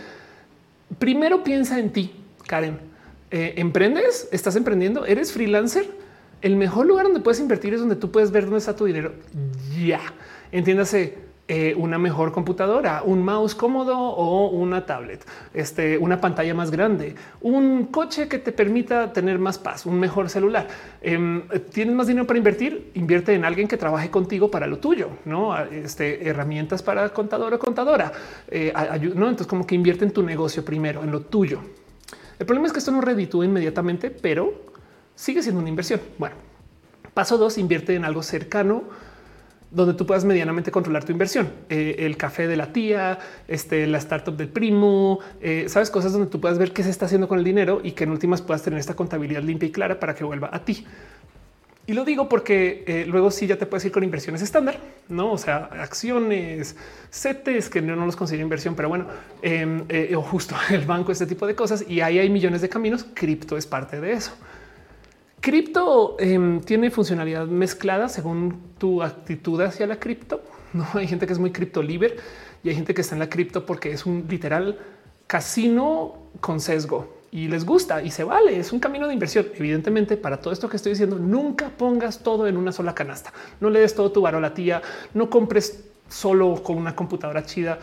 Primero 0.99 1.43
piensa 1.43 1.79
en 1.79 1.91
ti, 1.91 2.11
Karen. 2.45 2.79
Eh, 3.31 3.55
¿Emprendes? 3.57 4.29
¿Estás 4.31 4.55
emprendiendo? 4.55 5.05
¿Eres 5.05 5.31
freelancer? 5.31 6.04
El 6.41 6.55
mejor 6.55 6.85
lugar 6.85 7.05
donde 7.05 7.19
puedes 7.19 7.39
invertir 7.39 7.73
es 7.73 7.79
donde 7.79 7.95
tú 7.95 8.11
puedes 8.11 8.31
ver 8.31 8.43
dónde 8.43 8.59
está 8.59 8.75
tu 8.75 8.85
dinero. 8.85 9.13
Ya, 9.77 10.01
entiéndase 10.51 11.25
eh, 11.47 11.75
una 11.77 11.99
mejor 11.99 12.31
computadora, 12.31 13.03
un 13.03 13.23
mouse 13.23 13.53
cómodo 13.53 13.95
o 13.95 14.49
una 14.49 14.83
tablet, 14.87 15.23
este, 15.53 15.95
una 15.95 16.19
pantalla 16.19 16.55
más 16.55 16.71
grande, 16.71 17.13
un 17.39 17.85
coche 17.85 18.27
que 18.27 18.39
te 18.39 18.51
permita 18.51 19.13
tener 19.13 19.37
más 19.37 19.59
paz, 19.59 19.85
un 19.85 19.99
mejor 19.99 20.27
celular. 20.27 20.67
Em, 21.03 21.43
Tienes 21.71 21.93
más 21.93 22.07
dinero 22.07 22.25
para 22.25 22.39
invertir, 22.39 22.89
invierte 22.95 23.35
en 23.35 23.45
alguien 23.45 23.67
que 23.67 23.77
trabaje 23.77 24.09
contigo 24.09 24.49
para 24.49 24.65
lo 24.65 24.79
tuyo, 24.79 25.09
no 25.25 25.55
este, 25.65 26.27
herramientas 26.27 26.81
para 26.81 27.09
contador 27.09 27.53
o 27.53 27.59
contadora. 27.59 28.11
Eh, 28.47 28.73
no, 29.13 29.29
entonces 29.29 29.45
como 29.45 29.67
que 29.67 29.75
invierte 29.75 30.03
en 30.03 30.11
tu 30.11 30.23
negocio 30.23 30.65
primero, 30.65 31.03
en 31.03 31.11
lo 31.11 31.21
tuyo. 31.21 31.59
El 32.39 32.47
problema 32.47 32.65
es 32.65 32.73
que 32.73 32.79
esto 32.79 32.91
no 32.91 33.01
reditúa 33.01 33.45
inmediatamente, 33.45 34.09
pero 34.09 34.73
sigue 35.15 35.41
siendo 35.41 35.61
una 35.61 35.69
inversión. 35.69 36.01
Bueno, 36.17 36.35
paso 37.13 37.37
dos, 37.37 37.57
invierte 37.57 37.95
en 37.95 38.05
algo 38.05 38.23
cercano 38.23 38.83
donde 39.75 39.93
tú 39.93 40.05
puedas 40.05 40.23
medianamente 40.23 40.71
controlar 40.71 41.03
tu 41.03 41.11
inversión. 41.11 41.49
Eh, 41.69 41.97
el 41.99 42.15
café 42.15 42.47
de 42.47 42.55
la 42.55 42.71
tía, 42.71 43.19
este, 43.47 43.85
la 43.87 43.97
startup 43.97 44.35
del 44.35 44.47
primo, 44.47 45.19
eh, 45.41 45.65
sabes 45.67 45.89
cosas 45.89 46.13
donde 46.13 46.27
tú 46.27 46.39
puedas 46.39 46.57
ver 46.57 46.71
qué 46.71 46.81
se 46.81 46.89
está 46.89 47.05
haciendo 47.07 47.27
con 47.27 47.39
el 47.39 47.43
dinero 47.43 47.81
y 47.83 47.91
que 47.91 48.05
en 48.05 48.11
últimas 48.11 48.41
puedas 48.41 48.63
tener 48.63 48.79
esta 48.79 48.93
contabilidad 48.93 49.43
limpia 49.43 49.67
y 49.67 49.71
clara 49.71 49.99
para 49.99 50.15
que 50.15 50.23
vuelva 50.23 50.49
a 50.51 50.63
ti. 50.63 50.85
Y 51.87 51.93
lo 51.93 52.05
digo 52.05 52.29
porque 52.29 52.83
eh, 52.87 53.05
luego 53.05 53.29
sí 53.29 53.47
ya 53.47 53.57
te 53.57 53.65
puedes 53.65 53.83
ir 53.85 53.91
con 53.91 54.03
inversiones 54.03 54.41
estándar, 54.41 54.79
no? 55.09 55.33
O 55.33 55.37
sea, 55.37 55.65
acciones, 55.65 56.77
CETES 57.11 57.69
que 57.69 57.81
no, 57.81 57.95
los 58.05 58.15
considero 58.15 58.43
inversión, 58.43 58.75
pero 58.75 58.89
bueno, 58.89 59.07
em, 59.41 59.85
o 60.15 60.21
justo 60.21 60.55
el 60.71 60.85
banco, 60.85 61.11
este 61.11 61.27
tipo 61.27 61.45
de 61.45 61.53
cosas. 61.53 61.83
Y 61.87 61.99
ahí 61.99 62.17
hay 62.17 62.29
millones 62.29 62.61
de 62.61 62.69
caminos. 62.69 63.05
Cripto 63.13 63.57
es 63.57 63.67
parte 63.67 63.99
de 63.99 64.13
eso. 64.13 64.31
Cripto 65.45 66.15
em, 66.17 66.59
tiene 66.59 66.89
funcionalidad 66.89 67.45
mezclada 67.45 68.09
según 68.09 68.63
tu 68.79 69.03
actitud 69.03 69.61
hacia 69.61 69.85
la 69.85 69.99
cripto. 69.99 70.41
No 70.73 70.87
hay 70.95 71.07
gente 71.07 71.27
que 71.27 71.33
es 71.33 71.37
muy 71.37 71.51
cripto 71.51 71.83
libre 71.83 72.15
y 72.63 72.69
hay 72.69 72.75
gente 72.75 72.95
que 72.95 73.01
está 73.01 73.13
en 73.13 73.19
la 73.19 73.29
cripto 73.29 73.63
porque 73.63 73.91
es 73.91 74.07
un 74.07 74.25
literal 74.27 74.79
casino 75.27 76.15
con 76.41 76.59
sesgo 76.59 77.19
y 77.29 77.47
les 77.47 77.63
gusta 77.63 78.01
y 78.01 78.09
se 78.09 78.23
vale. 78.23 78.57
Es 78.57 78.73
un 78.73 78.79
camino 78.79 79.05
de 79.05 79.13
inversión. 79.13 79.45
Evidentemente, 79.53 80.17
para 80.17 80.41
todo 80.41 80.51
esto 80.51 80.67
que 80.67 80.77
estoy 80.77 80.93
diciendo, 80.93 81.19
nunca 81.19 81.69
pongas 81.69 82.23
todo 82.23 82.47
en 82.47 82.57
una 82.57 82.71
sola 82.71 82.95
canasta. 82.95 83.31
No 83.59 83.69
le 83.69 83.81
des 83.81 83.93
todo 83.93 84.11
tu 84.11 84.21
varo 84.21 84.39
a 84.39 84.41
la 84.41 84.55
tía. 84.55 84.81
No 85.13 85.29
compres 85.29 85.83
solo 86.09 86.63
con 86.63 86.75
una 86.75 86.95
computadora 86.95 87.45
chida. 87.45 87.77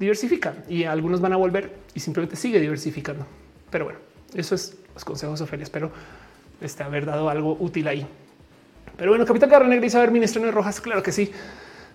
Diversifica 0.00 0.64
y 0.68 0.82
algunos 0.82 1.20
van 1.20 1.32
a 1.32 1.36
volver 1.36 1.76
y 1.94 2.00
simplemente 2.00 2.34
sigue 2.34 2.58
diversificando. 2.58 3.24
Pero 3.70 3.84
bueno, 3.84 4.00
eso 4.34 4.56
es 4.56 4.76
los 4.92 5.04
consejos, 5.04 5.40
Ofelia. 5.40 5.62
Espero 5.62 5.92
este, 6.64 6.82
haber 6.82 7.06
dado 7.06 7.28
algo 7.28 7.56
útil 7.60 7.88
ahí. 7.88 8.06
Pero 8.96 9.10
bueno, 9.10 9.24
Capitán 9.24 9.50
Carro 9.50 9.66
Negra 9.66 9.86
y 9.86 9.90
ver 9.90 10.10
Ministro 10.10 10.50
Rojas, 10.50 10.80
claro 10.80 11.02
que 11.02 11.12
sí. 11.12 11.30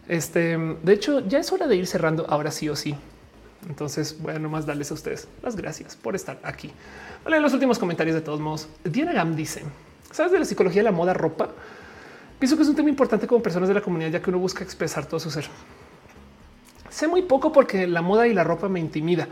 Este, 0.07 0.57
de 0.57 0.93
hecho, 0.93 1.25
ya 1.27 1.39
es 1.39 1.51
hora 1.51 1.67
de 1.67 1.75
ir 1.75 1.87
cerrando 1.87 2.25
ahora 2.29 2.51
sí 2.51 2.67
o 2.67 2.75
sí. 2.75 2.95
Entonces, 3.67 4.17
bueno, 4.19 4.39
nomás 4.39 4.65
darles 4.65 4.91
a 4.91 4.93
ustedes 4.93 5.27
las 5.43 5.55
gracias 5.55 5.95
por 5.95 6.15
estar 6.15 6.39
aquí. 6.43 6.71
Vale, 7.23 7.39
los 7.39 7.53
últimos 7.53 7.77
comentarios 7.77 8.15
de 8.15 8.21
todos 8.21 8.39
modos. 8.39 8.69
Diana 8.83 9.13
Gam 9.13 9.35
dice: 9.35 9.63
¿Sabes 10.11 10.31
de 10.31 10.39
la 10.39 10.45
psicología 10.45 10.79
de 10.79 10.85
la 10.85 10.91
moda 10.91 11.13
ropa? 11.13 11.49
Pienso 12.39 12.55
que 12.55 12.63
es 12.63 12.69
un 12.69 12.75
tema 12.75 12.89
importante 12.89 13.27
como 13.27 13.43
personas 13.43 13.67
de 13.67 13.75
la 13.75 13.81
comunidad, 13.81 14.11
ya 14.11 14.21
que 14.21 14.29
uno 14.29 14.39
busca 14.39 14.63
expresar 14.63 15.05
todo 15.05 15.19
su 15.19 15.29
ser. 15.29 15.45
Sé 16.89 17.07
muy 17.07 17.21
poco 17.23 17.51
porque 17.51 17.85
la 17.85 18.01
moda 18.01 18.27
y 18.27 18.33
la 18.33 18.43
ropa 18.43 18.69
me 18.69 18.79
intimida 18.79 19.27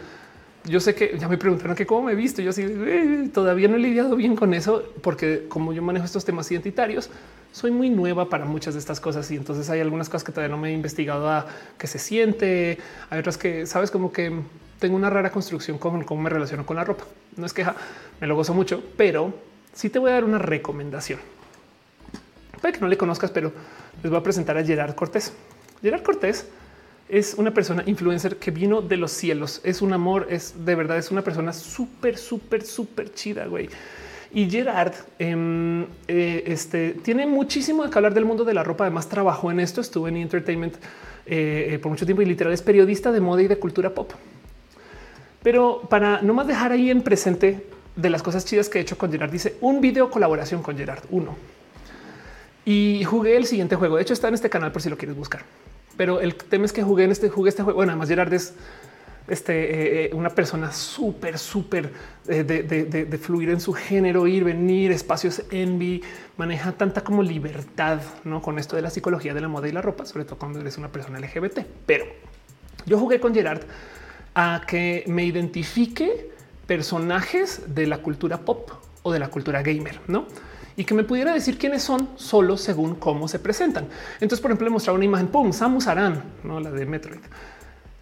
yo 0.68 0.80
sé 0.80 0.96
que 0.96 1.18
ya 1.18 1.28
me 1.28 1.38
preguntaron 1.38 1.76
que 1.76 1.86
cómo 1.86 2.04
me 2.04 2.12
he 2.12 2.16
visto. 2.16 2.42
Yo 2.42 2.52
sí 2.52 2.64
eh, 2.66 3.30
todavía 3.34 3.68
no 3.68 3.76
he 3.76 3.80
lidiado 3.80 4.16
bien 4.16 4.36
con 4.36 4.54
eso, 4.54 4.84
porque 5.02 5.46
como 5.48 5.74
yo 5.74 5.82
manejo 5.82 6.06
estos 6.06 6.26
temas 6.26 6.52
identitarios, 6.52 7.10
soy 7.52 7.72
muy 7.72 7.90
nueva 7.90 8.30
para 8.30 8.46
muchas 8.46 8.74
de 8.74 8.80
estas 8.80 9.00
cosas. 9.00 9.30
Y 9.32 9.36
entonces 9.36 9.70
hay 9.70 9.80
algunas 9.80 10.10
cosas 10.10 10.24
que 10.24 10.32
todavía 10.32 10.56
no 10.56 10.62
me 10.62 10.70
he 10.70 10.74
investigado 10.74 11.30
a 11.30 11.48
qué 11.78 11.88
se 11.88 12.00
siente. 12.00 12.78
Hay 13.10 13.20
otras 13.20 13.38
que 13.38 13.66
sabes 13.66 13.92
como 13.92 14.12
que 14.12 14.32
tengo 14.80 14.96
una 14.96 15.10
rara 15.10 15.32
construcción 15.32 15.78
con 15.78 16.04
cómo 16.04 16.22
me 16.22 16.30
relaciono 16.30 16.66
con 16.66 16.76
la 16.76 16.84
ropa. 16.84 17.06
No 17.36 17.46
es 17.46 17.54
queja, 17.54 17.76
me 18.20 18.28
lo 18.28 18.36
gozo 18.36 18.54
mucho, 18.54 18.84
pero 18.98 19.34
sí 19.74 19.90
te 19.90 20.00
voy 20.00 20.12
a 20.12 20.14
dar 20.16 20.26
una 20.26 20.38
recomendación. 20.38 21.20
Puede 22.62 22.74
que 22.74 22.82
no 22.82 22.88
le 22.88 22.98
conozcas, 22.98 23.32
pero 23.32 23.54
les 24.02 24.10
voy 24.10 24.20
a 24.20 24.24
presentar 24.24 24.58
a 24.58 24.64
Gerard 24.64 24.96
Cortés. 24.96 25.34
Gerard 25.82 26.04
Cortés 26.04 26.48
es 27.10 27.36
una 27.36 27.54
persona 27.54 27.84
influencer 27.86 28.38
que 28.38 28.52
vino 28.52 28.82
de 28.82 28.98
los 28.98 29.12
cielos. 29.12 29.62
Es 29.64 29.82
un 29.82 29.94
amor, 29.94 30.28
es 30.30 30.66
de 30.66 30.76
verdad, 30.76 30.98
es 30.98 31.12
una 31.12 31.22
persona 31.22 31.54
súper, 31.54 32.18
súper, 32.18 32.64
súper 32.66 33.14
chida, 33.14 33.46
güey. 33.46 33.70
Y 34.34 34.50
Gerard 34.50 34.94
em, 35.20 35.84
eh, 36.08 36.44
este, 36.48 36.92
tiene 36.92 37.26
muchísimo 37.26 37.90
que 37.90 37.98
hablar 37.98 38.14
del 38.14 38.26
mundo 38.26 38.44
de 38.44 38.54
la 38.54 38.64
ropa. 38.64 38.84
Además, 38.84 39.08
trabajó 39.08 39.52
en 39.52 39.62
esto, 39.62 39.80
estuvo 39.80 40.08
en 40.08 40.18
Entertainment 40.18 40.76
eh, 41.26 41.70
eh, 41.72 41.80
por 41.80 41.90
mucho 41.90 42.06
tiempo 42.06 42.22
y 42.22 42.26
literal 42.26 42.54
es 42.54 42.62
periodista 42.62 43.12
de 43.12 43.22
moda 43.22 43.42
y 43.42 43.48
de 43.48 43.58
cultura 43.58 43.94
pop. 43.94 44.12
Pero 45.44 45.82
para 45.90 46.22
no 46.22 46.34
más 46.34 46.46
dejar 46.46 46.74
ahí 46.74 46.92
en 46.92 47.02
presente 47.02 47.66
de 47.96 48.10
las 48.10 48.22
cosas 48.22 48.44
chidas 48.44 48.68
que 48.68 48.80
he 48.80 48.82
hecho 48.82 48.98
con 48.98 49.12
Gerard, 49.12 49.32
dice 49.32 49.56
un 49.62 49.80
video 49.80 50.12
colaboración 50.12 50.62
con 50.62 50.78
Gerard, 50.78 51.04
uno. 51.10 51.36
Y 52.66 53.06
jugué 53.06 53.38
el 53.38 53.46
siguiente 53.46 53.78
juego. 53.78 53.96
De 53.96 54.02
hecho, 54.02 54.14
está 54.14 54.28
en 54.28 54.34
este 54.34 54.50
canal 54.50 54.74
por 54.74 54.82
si 54.82 54.90
lo 54.90 54.98
quieres 54.98 55.16
buscar. 55.16 55.44
Pero 55.98 56.22
el 56.22 56.36
tema 56.36 56.66
es 56.66 56.74
que 56.74 56.84
jugué 56.84 57.04
en 57.04 57.12
este, 57.12 57.30
jugué 57.30 57.50
este 57.50 57.64
juego. 57.64 57.78
Bueno, 57.78 57.92
además 57.92 58.08
Gerard 58.08 58.34
es 58.34 58.54
este, 59.28 60.06
eh, 60.06 60.10
una 60.14 60.30
persona 60.30 60.72
súper, 60.72 61.38
súper 61.38 61.92
de, 62.26 62.44
de, 62.44 63.18
fluir 63.18 63.50
en 63.50 63.60
su 63.60 63.74
género, 63.74 64.26
ir, 64.28 64.44
venir, 64.44 64.92
espacios 64.92 65.42
envy, 65.52 66.02
maneja 66.38 66.72
tanta 66.72 67.04
como 67.04 67.24
libertad 67.24 68.00
¿no? 68.24 68.42
con 68.42 68.58
esto 68.60 68.76
de 68.76 68.82
la 68.84 68.90
psicología 68.90 69.34
de 69.34 69.42
la 69.42 69.48
moda 69.50 69.68
y 69.68 69.72
la 69.74 69.82
ropa, 69.82 70.06
sobre 70.06 70.24
todo 70.24 70.38
cuando 70.38 70.62
eres 70.62 70.78
una 70.78 70.92
persona 70.92 71.20
LGBT. 71.20 71.60
Pero 71.86 72.06
yo 72.86 72.98
jugué 72.98 73.20
con 73.20 73.34
Gerard 73.34 73.64
a 74.34 74.62
que 74.68 75.04
me 75.08 75.26
identifique 75.26 76.32
personajes 76.68 77.74
de 77.74 77.88
la 77.88 77.98
cultura 78.00 78.38
pop 78.38 78.70
o 79.04 79.12
de 79.12 79.20
la 79.20 79.30
cultura 79.30 79.62
gamer, 79.64 80.00
no? 80.08 80.28
Y 80.78 80.86
que 80.86 80.94
me 80.94 81.04
pudiera 81.04 81.34
decir 81.34 81.58
quiénes 81.58 81.84
son 81.84 82.08
solo 82.16 82.56
según 82.56 82.96
cómo 82.96 83.28
se 83.28 83.40
presentan. 83.40 83.88
Entonces, 84.22 84.40
por 84.40 84.52
ejemplo, 84.52 84.66
le 84.66 84.72
mostraba 84.72 84.96
una 84.96 85.06
imagen, 85.06 85.28
pum, 85.28 85.52
Samus 85.52 85.88
Aran, 85.88 86.24
no 86.44 86.60
la 86.60 86.72
de 86.72 86.86
Metroid. 86.86 87.20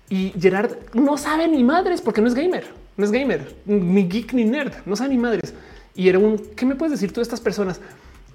Y 0.10 0.34
Gerard 0.40 0.72
no 0.94 1.18
sabe 1.18 1.48
ni 1.48 1.64
madres 1.64 2.02
porque 2.02 2.22
no 2.22 2.28
es 2.28 2.36
gamer, 2.36 2.68
no 2.98 3.06
es 3.06 3.12
gamer, 3.12 3.56
ni 3.66 4.08
geek 4.08 4.34
ni 4.34 4.44
nerd, 4.44 4.74
no 4.86 4.96
sabe 4.96 5.10
ni 5.10 5.18
madres. 5.18 5.54
Y 5.96 6.10
era 6.10 6.20
un 6.20 6.38
¿qué 6.38 6.66
me 6.66 6.76
puedes 6.76 6.92
decir 6.92 7.12
tú 7.12 7.22
de 7.22 7.24
estas 7.24 7.42
personas? 7.42 7.80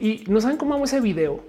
Y 0.01 0.25
no 0.27 0.41
saben 0.41 0.57
cómo 0.57 0.75
hago 0.75 0.85
ese 0.85 1.01
video 1.01 1.45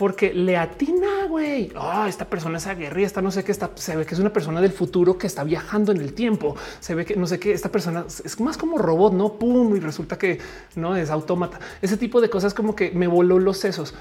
porque 0.00 0.32
le 0.32 0.56
atina, 0.56 1.26
güey. 1.28 1.70
Ah, 1.76 2.06
esta 2.08 2.24
persona 2.24 2.56
es 2.56 2.66
aguerrida, 2.66 3.06
esta 3.06 3.20
no 3.20 3.30
sé 3.30 3.44
qué 3.44 3.52
está, 3.52 3.70
se 3.74 3.94
ve 3.96 4.06
que 4.06 4.14
es 4.14 4.18
una 4.18 4.32
persona 4.32 4.58
del 4.62 4.72
futuro 4.72 5.18
que 5.18 5.26
está 5.26 5.44
viajando 5.44 5.92
en 5.92 5.98
el 5.98 6.14
tiempo. 6.14 6.56
Se 6.80 6.94
ve 6.94 7.04
que 7.04 7.16
no 7.16 7.26
sé 7.26 7.38
qué, 7.38 7.52
esta 7.52 7.68
persona 7.68 8.06
es 8.08 8.40
más 8.40 8.56
como 8.56 8.78
robot, 8.78 9.12
no 9.12 9.34
pum, 9.34 9.76
y 9.76 9.78
resulta 9.78 10.16
que 10.16 10.38
no 10.74 10.96
es 10.96 11.10
autómata. 11.10 11.60
Ese 11.82 11.98
tipo 11.98 12.22
de 12.22 12.30
cosas 12.30 12.54
como 12.54 12.74
que 12.74 12.92
me 12.92 13.08
voló 13.08 13.38
los 13.38 13.58
sesos 13.58 13.92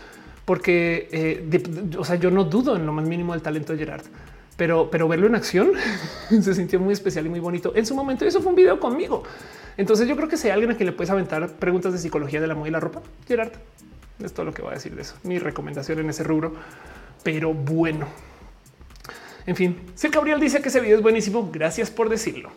porque, 0.45 1.09
eh, 1.11 1.97
o 1.97 2.05
sea, 2.05 2.15
yo 2.15 2.31
no 2.31 2.45
dudo 2.45 2.77
en 2.77 2.85
lo 2.85 2.93
más 2.93 3.05
mínimo 3.05 3.33
del 3.33 3.41
talento 3.41 3.73
de 3.73 3.79
Gerard 3.79 4.05
pero, 4.55 4.89
pero 4.89 5.09
verlo 5.09 5.27
en 5.27 5.35
acción 5.35 5.71
se 6.29 6.55
sintió 6.55 6.79
muy 6.79 6.93
especial 6.93 7.25
y 7.25 7.29
muy 7.29 7.41
bonito 7.41 7.73
en 7.75 7.85
su 7.85 7.93
momento. 7.93 8.23
Eso 8.23 8.39
fue 8.39 8.51
un 8.51 8.55
video 8.55 8.79
conmigo. 8.79 9.23
Entonces 9.75 10.07
yo 10.07 10.15
creo 10.15 10.29
que 10.29 10.37
si 10.37 10.49
alguien 10.49 10.71
a 10.71 10.75
quien 10.75 10.87
le 10.87 10.93
puedes 10.93 11.09
aventar 11.09 11.49
preguntas 11.55 11.91
de 11.91 11.99
psicología 11.99 12.39
de 12.39 12.47
la 12.47 12.55
moda 12.55 12.69
y 12.69 12.71
la 12.71 12.79
ropa, 12.79 13.01
Gerard, 13.27 13.51
es 14.23 14.33
todo 14.33 14.45
lo 14.45 14.53
que 14.53 14.61
voy 14.61 14.71
a 14.71 14.75
decir 14.75 14.95
de 14.95 15.01
eso. 15.01 15.15
Mi 15.23 15.39
recomendación 15.39 15.99
en 15.99 16.09
ese 16.09 16.23
rubro, 16.23 16.53
pero 17.23 17.53
bueno. 17.53 18.07
En 19.45 19.55
fin, 19.55 19.79
si 19.95 20.09
Gabriel 20.09 20.39
dice 20.39 20.61
que 20.61 20.69
ese 20.69 20.79
video 20.79 20.97
es 20.97 21.03
buenísimo, 21.03 21.49
gracias 21.51 21.89
por 21.89 22.09
decirlo. 22.09 22.51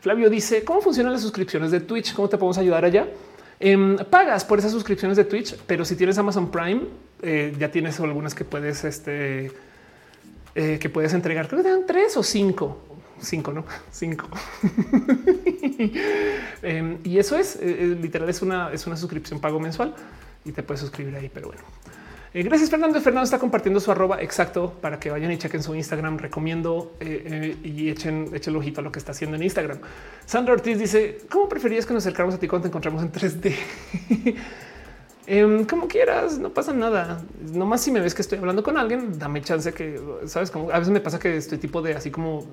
Flavio 0.00 0.28
dice 0.28 0.64
cómo 0.64 0.80
funcionan 0.80 1.12
las 1.12 1.22
suscripciones 1.22 1.70
de 1.70 1.80
Twitch, 1.80 2.14
cómo 2.14 2.28
te 2.28 2.36
podemos 2.36 2.58
ayudar 2.58 2.84
allá. 2.84 3.06
Em, 3.60 3.96
pagas 3.96 4.44
por 4.44 4.58
esas 4.58 4.72
suscripciones 4.72 5.16
de 5.16 5.24
Twitch, 5.24 5.56
pero 5.66 5.84
si 5.84 5.94
tienes 5.94 6.18
Amazon 6.18 6.50
Prime, 6.50 6.82
eh, 7.22 7.54
ya 7.56 7.70
tienes 7.70 8.00
algunas 8.00 8.34
que 8.34 8.44
puedes 8.44 8.82
este, 8.82 9.52
eh, 10.54 10.78
que 10.80 10.88
puedes 10.90 11.14
entregar. 11.14 11.48
Creo 11.48 11.62
que 11.62 11.68
dan 11.68 11.86
tres 11.86 12.16
o 12.16 12.22
cinco, 12.22 12.78
cinco, 13.20 13.52
no 13.52 13.64
cinco. 13.90 14.28
Em, 16.62 16.98
y 17.04 17.18
eso 17.18 17.36
es 17.36 17.56
eh, 17.56 17.60
eh, 17.62 17.98
literal, 18.00 18.28
es 18.28 18.42
una, 18.42 18.72
es 18.72 18.86
una 18.86 18.96
suscripción 18.96 19.40
pago 19.40 19.58
mensual 19.58 19.94
y 20.44 20.52
te 20.52 20.62
puedes 20.62 20.80
suscribir 20.80 21.16
ahí. 21.16 21.30
Pero 21.32 21.48
bueno, 21.48 21.62
gracias. 22.34 22.70
Fernando 22.70 23.00
Fernando 23.00 23.24
está 23.24 23.38
compartiendo 23.38 23.80
su 23.80 23.90
arroba 23.90 24.20
exacto 24.22 24.72
para 24.80 24.98
que 24.98 25.10
vayan 25.10 25.32
y 25.32 25.38
chequen 25.38 25.62
su 25.62 25.74
Instagram. 25.74 26.18
Recomiendo 26.18 26.96
y 27.00 27.88
echen, 27.88 28.30
echen 28.34 28.54
el 28.54 28.56
ojito 28.56 28.80
a 28.80 28.84
lo 28.84 28.92
que 28.92 28.98
está 28.98 29.12
haciendo 29.12 29.36
en 29.36 29.42
Instagram. 29.42 29.78
Sandra 30.26 30.54
Ortiz 30.54 30.78
dice: 30.78 31.18
¿Cómo 31.30 31.48
preferías 31.48 31.86
que 31.86 31.94
nos 31.94 32.04
acercáramos 32.04 32.34
a 32.34 32.38
ti 32.38 32.48
cuando 32.48 32.64
te 32.64 32.68
encontramos 32.68 33.02
en 33.02 33.12
3D? 33.12 33.54
Em, 35.26 35.64
como 35.66 35.86
quieras, 35.86 36.38
no 36.38 36.50
pasa 36.50 36.72
nada. 36.72 37.22
No 37.52 37.64
más 37.64 37.80
si 37.80 37.92
me 37.92 38.00
ves 38.00 38.14
que 38.14 38.22
estoy 38.22 38.38
hablando 38.38 38.62
con 38.62 38.76
alguien, 38.76 39.18
dame 39.18 39.40
chance 39.40 39.72
que 39.72 40.00
sabes 40.26 40.50
como 40.50 40.70
a 40.70 40.78
veces 40.78 40.92
me 40.92 41.00
pasa 41.00 41.18
que 41.18 41.36
estoy 41.36 41.58
tipo 41.58 41.80
de 41.80 41.94
así 41.94 42.10
como 42.10 42.44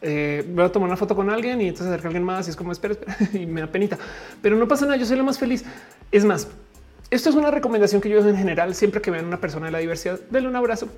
eh, 0.00 0.44
voy 0.48 0.64
a 0.64 0.72
tomar 0.72 0.88
una 0.88 0.96
foto 0.96 1.14
con 1.14 1.30
alguien 1.30 1.60
y 1.60 1.68
entonces 1.68 1.88
acerca 1.88 2.08
alguien 2.08 2.24
más 2.24 2.46
y 2.46 2.50
es 2.50 2.56
como 2.56 2.72
espera, 2.72 2.94
y 3.32 3.46
me 3.46 3.60
da 3.60 3.66
penita, 3.66 3.98
pero 4.40 4.56
no 4.56 4.66
pasa 4.66 4.86
nada. 4.86 4.96
Yo 4.96 5.06
soy 5.06 5.18
lo 5.18 5.24
más 5.24 5.38
feliz. 5.38 5.64
Es 6.10 6.24
más, 6.24 6.48
esto 7.10 7.30
es 7.30 7.34
una 7.34 7.50
recomendación 7.50 8.00
que 8.00 8.08
yo 8.08 8.26
en 8.26 8.36
general. 8.36 8.74
Siempre 8.74 9.00
que 9.00 9.10
vean 9.10 9.26
una 9.26 9.40
persona 9.40 9.66
de 9.66 9.72
la 9.72 9.78
diversidad, 9.78 10.20
denle 10.30 10.48
un 10.48 10.56
abrazo. 10.56 10.88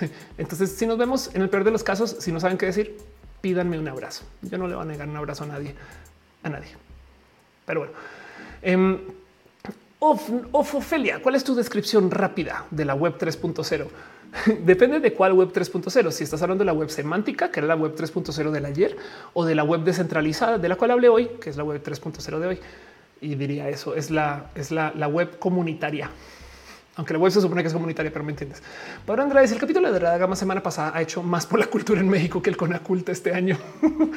Entonces, 0.38 0.72
si 0.72 0.86
nos 0.86 0.98
vemos 0.98 1.34
en 1.34 1.42
el 1.42 1.48
peor 1.48 1.64
de 1.64 1.70
los 1.70 1.82
casos, 1.82 2.16
si 2.18 2.32
no 2.32 2.40
saben 2.40 2.58
qué 2.58 2.66
decir, 2.66 2.96
pídanme 3.40 3.78
un 3.78 3.88
abrazo. 3.88 4.24
Yo 4.42 4.58
no 4.58 4.68
le 4.68 4.74
voy 4.74 4.82
a 4.82 4.86
negar 4.86 5.08
un 5.08 5.16
abrazo 5.16 5.44
a 5.44 5.48
nadie, 5.48 5.74
a 6.42 6.48
nadie. 6.48 6.70
Pero 7.66 7.80
bueno, 7.80 7.92
Of, 10.00 10.30
Ofelia, 10.52 11.20
¿cuál 11.20 11.34
es 11.34 11.42
tu 11.42 11.56
descripción 11.56 12.10
rápida 12.10 12.66
de 12.70 12.84
la 12.84 12.94
web 12.94 13.18
3.0? 13.18 13.86
Depende 14.64 15.00
de 15.00 15.12
cuál 15.12 15.32
web 15.32 15.52
3.0. 15.52 16.10
Si 16.12 16.22
estás 16.22 16.40
hablando 16.42 16.62
de 16.62 16.66
la 16.66 16.72
web 16.72 16.88
semántica, 16.88 17.50
que 17.50 17.58
era 17.60 17.66
la 17.66 17.74
web 17.74 17.96
3.0 17.96 18.50
del 18.50 18.64
ayer, 18.64 18.96
o 19.34 19.44
de 19.44 19.56
la 19.56 19.64
web 19.64 19.82
descentralizada, 19.82 20.58
de 20.58 20.68
la 20.68 20.76
cual 20.76 20.92
hablé 20.92 21.08
hoy, 21.08 21.30
que 21.40 21.50
es 21.50 21.56
la 21.56 21.64
web 21.64 21.82
3.0 21.82 22.38
de 22.38 22.46
hoy. 22.46 22.60
Y 23.20 23.34
diría 23.34 23.68
eso, 23.68 23.94
es 23.94 24.10
la, 24.10 24.50
es 24.54 24.70
la, 24.70 24.90
web 25.08 25.38
comunitaria. 25.38 26.10
Aunque 26.96 27.12
la 27.12 27.18
web 27.18 27.32
se 27.32 27.40
supone 27.40 27.62
que 27.62 27.68
es 27.68 27.74
comunitaria, 27.74 28.12
pero 28.12 28.24
me 28.24 28.32
entiendes. 28.32 28.62
Para 29.06 29.22
Andrade, 29.22 29.46
el 29.52 29.58
capítulo 29.58 29.92
de 29.92 30.00
la 30.00 30.18
Gama 30.18 30.36
semana 30.36 30.62
pasada 30.62 30.92
ha 30.94 31.02
hecho 31.02 31.22
más 31.22 31.46
por 31.46 31.58
la 31.58 31.66
cultura 31.66 32.00
en 32.00 32.08
México 32.08 32.42
que 32.42 32.50
el 32.50 32.56
Conaculta 32.56 33.12
este 33.12 33.32
año. 33.32 33.56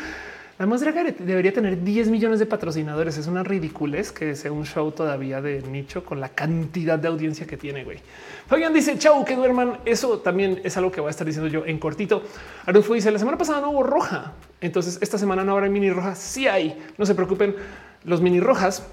Además, 0.62 0.82
debería 0.82 1.52
tener 1.52 1.84
10 1.84 2.10
millones 2.10 2.38
de 2.38 2.46
patrocinadores. 2.46 3.18
Es 3.18 3.26
una 3.26 3.42
ridiculez 3.42 4.12
que 4.12 4.36
sea 4.36 4.52
un 4.52 4.64
show 4.64 4.92
todavía 4.92 5.42
de 5.42 5.64
nicho 5.64 6.06
con 6.06 6.20
la 6.20 6.30
cantidad 6.30 7.00
de 7.00 7.08
audiencia 7.08 7.48
que 7.48 7.58
tiene. 7.58 7.84
Güey. 7.84 7.98
Fabián 8.46 8.72
dice 8.72 8.96
chau, 9.00 9.26
que 9.26 9.36
duerman. 9.36 9.80
Eso 9.86 10.20
también 10.20 10.62
es 10.64 10.78
algo 10.78 10.92
que 10.92 11.02
voy 11.02 11.08
a 11.08 11.10
estar 11.10 11.26
diciendo 11.26 11.50
yo 11.50 11.66
en 11.66 11.80
cortito. 11.80 12.22
Arnulfo 12.68 12.94
dice 12.94 13.10
la 13.10 13.18
semana 13.18 13.40
pasada 13.40 13.60
no 13.60 13.72
hubo 13.72 13.82
roja. 13.82 14.34
Entonces 14.60 15.00
esta 15.02 15.18
semana 15.18 15.44
no 15.44 15.54
habrá 15.54 15.68
mini 15.68 15.90
roja. 15.90 16.14
Sí 16.14 16.48
hay. 16.48 16.78
No 16.96 17.08
se 17.08 17.16
preocupen. 17.16 17.56
Los 18.04 18.22
mini 18.22 18.40
rojas 18.40 18.84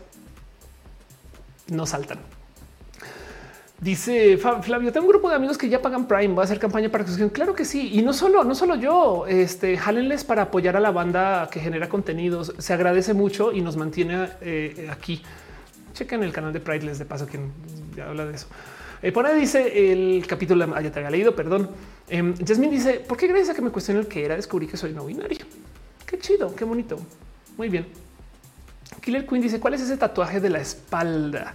no 1.69 1.87
saltan. 1.87 2.19
Dice 3.81 4.37
Flavio, 4.39 4.93
tengo 4.93 5.07
un 5.07 5.12
grupo 5.12 5.31
de 5.31 5.37
amigos 5.37 5.57
que 5.57 5.69
ya 5.69 5.81
pagan 5.81 6.09
Prime. 6.09 6.35
Voy 6.35 6.43
a 6.43 6.45
hacer 6.45 6.59
campaña 6.59 6.89
para 6.89 7.05
que 7.05 7.31
Claro 7.31 7.55
que 7.55 7.65
sí. 7.65 7.91
Y 7.93 8.03
no 8.03 8.12
solo, 8.12 8.43
no 8.43 8.57
solo 8.57 8.75
yo, 8.75 9.27
este 9.28 9.77
jálenles 9.77 10.25
para 10.25 10.43
apoyar 10.43 10.77
a 10.77 10.81
la 10.81 10.91
banda 10.91 11.49
que 11.51 11.61
genera 11.61 11.89
contenidos. 11.89 12.55
Se 12.59 12.73
agradece 12.73 13.15
mucho 13.15 13.53
y 13.53 13.61
nos 13.61 13.77
mantiene 13.77 14.31
eh, 14.41 14.89
aquí. 14.91 15.23
Chequen 15.95 16.25
el 16.25 16.33
canal 16.33 16.53
de 16.53 16.78
les 16.81 16.99
de 16.99 17.05
paso, 17.05 17.27
quien 17.27 17.53
ya 17.97 18.09
habla 18.09 18.27
de 18.27 18.35
eso. 18.35 18.49
Eh, 19.01 19.12
por 19.12 19.25
ahí 19.27 19.39
dice 19.39 19.93
el 19.93 20.27
capítulo, 20.27 20.67
ah, 20.75 20.81
ya 20.81 20.91
te 20.91 20.99
había 20.99 21.11
leído, 21.11 21.37
perdón. 21.37 21.70
Eh, 22.09 22.35
Jasmine 22.45 22.73
dice, 22.73 22.95
¿por 22.95 23.17
qué 23.17 23.28
gracias 23.28 23.51
a 23.51 23.55
que 23.55 23.62
me 23.62 23.70
cuestioné 23.70 24.01
el 24.01 24.09
que 24.09 24.25
era? 24.25 24.35
Descubrí 24.35 24.67
que 24.67 24.77
soy 24.77 24.93
no 24.93 25.07
binario. 25.07 25.47
Qué 26.05 26.19
chido, 26.19 26.53
qué 26.57 26.65
bonito. 26.65 26.99
Muy 27.57 27.69
bien. 27.69 27.87
Killer 29.09 29.25
Queen 29.25 29.41
dice, 29.41 29.59
¿cuál 29.59 29.73
es 29.73 29.81
ese 29.81 29.97
tatuaje 29.97 30.39
de 30.39 30.51
la 30.51 30.61
espalda? 30.61 31.55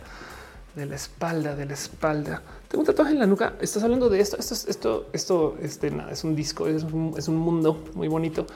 de 0.76 0.88
la 0.88 0.96
espalda, 0.96 1.56
de 1.56 1.68
la 1.68 1.74
espalda. 1.76 2.42
Tengo 2.68 2.82
un 2.82 2.88
tatuaje 2.88 3.12
en 3.12 3.20
la 3.20 3.28
nuca. 3.28 3.54
Estás 3.62 3.84
hablando 3.84 4.10
de 4.10 4.20
esto. 4.20 4.38
Esto, 4.40 4.56
esto, 4.56 5.10
esto, 5.14 5.58
este, 5.62 5.92
nada, 5.92 6.12
es 6.12 6.24
un 6.24 6.36
disco, 6.36 6.68
es 6.68 6.82
un, 6.82 7.36
mundo 7.36 7.84
muy 7.94 8.08
bonito. 8.08 8.48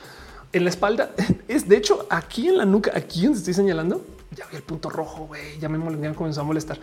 En 0.52 0.64
la 0.64 0.70
espalda 0.70 1.12
es 1.46 1.68
de 1.68 1.76
hecho 1.76 2.08
aquí 2.10 2.48
en 2.48 2.58
la 2.58 2.64
nuca, 2.64 2.90
aquí 2.92 3.22
donde 3.22 3.38
estoy 3.38 3.54
señalando. 3.54 4.04
Ya 4.34 4.46
vi 4.50 4.56
el 4.56 4.64
punto 4.64 4.90
rojo, 4.90 5.28
güey. 5.28 5.60
Ya 5.60 5.68
me, 5.68 5.78
me 5.78 6.12
comenzó 6.16 6.40
a 6.40 6.44
molestar. 6.44 6.80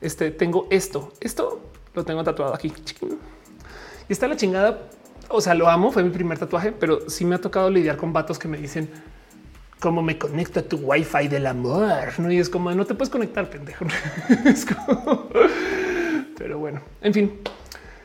Este 0.00 0.30
tengo 0.30 0.68
esto, 0.70 1.14
esto 1.18 1.62
lo 1.94 2.04
tengo 2.04 2.22
tatuado 2.22 2.54
aquí 2.54 2.72
y 4.08 4.12
está 4.12 4.28
la 4.28 4.36
chingada. 4.36 4.82
O 5.30 5.40
sea, 5.40 5.54
lo 5.54 5.68
amo. 5.68 5.90
Fue 5.90 6.04
mi 6.04 6.10
primer 6.10 6.38
tatuaje, 6.38 6.70
pero 6.70 7.10
sí 7.10 7.24
me 7.24 7.34
ha 7.34 7.40
tocado 7.40 7.70
lidiar 7.70 7.96
con 7.96 8.12
vatos 8.12 8.38
que 8.38 8.46
me 8.46 8.56
dicen 8.56 8.88
cómo 9.80 10.02
me 10.02 10.18
conecta 10.18 10.62
tu 10.62 10.78
wifi 10.78 11.28
del 11.28 11.46
amor. 11.46 12.18
No 12.18 12.30
y 12.30 12.38
es 12.38 12.48
como 12.48 12.72
no 12.72 12.84
te 12.84 12.94
puedes 12.94 13.10
conectar, 13.10 13.48
pendejo. 13.48 13.84
Pero 16.38 16.58
bueno, 16.58 16.80
en 17.00 17.14
fin. 17.14 17.40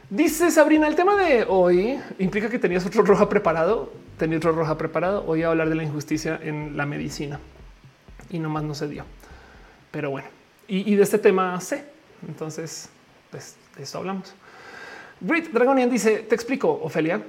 Dice 0.09 0.51
Sabrina, 0.51 0.88
el 0.88 0.95
tema 0.95 1.16
de 1.16 1.45
hoy 1.48 1.98
implica 2.19 2.50
que 2.50 2.59
tenías 2.59 2.85
otro 2.85 3.03
roja 3.03 3.30
preparado. 3.30 3.93
Tenía 4.17 4.38
otro 4.38 4.51
roja 4.51 4.77
preparado. 4.77 5.24
Hoy 5.25 5.43
a 5.43 5.48
hablar 5.48 5.69
de 5.69 5.75
la 5.75 5.83
injusticia 5.83 6.40
en 6.43 6.75
la 6.75 6.85
medicina 6.85 7.40
y 8.30 8.40
nomás 8.40 8.64
no 8.64 8.75
se 8.75 8.88
dio. 8.88 9.06
Pero 9.91 10.09
bueno, 10.09 10.27
y, 10.67 10.95
de 10.95 11.03
este 11.03 11.17
tema 11.17 11.59
sé. 11.59 11.85
Entonces, 12.27 12.90
pues 13.30 13.56
de 13.77 13.83
eso 13.83 13.98
hablamos. 13.98 14.33
Brit 15.22 15.51
Dragonian 15.51 15.88
dice: 15.88 16.25
Te 16.27 16.33
explico, 16.33 16.82
Ofelia. 16.83 17.24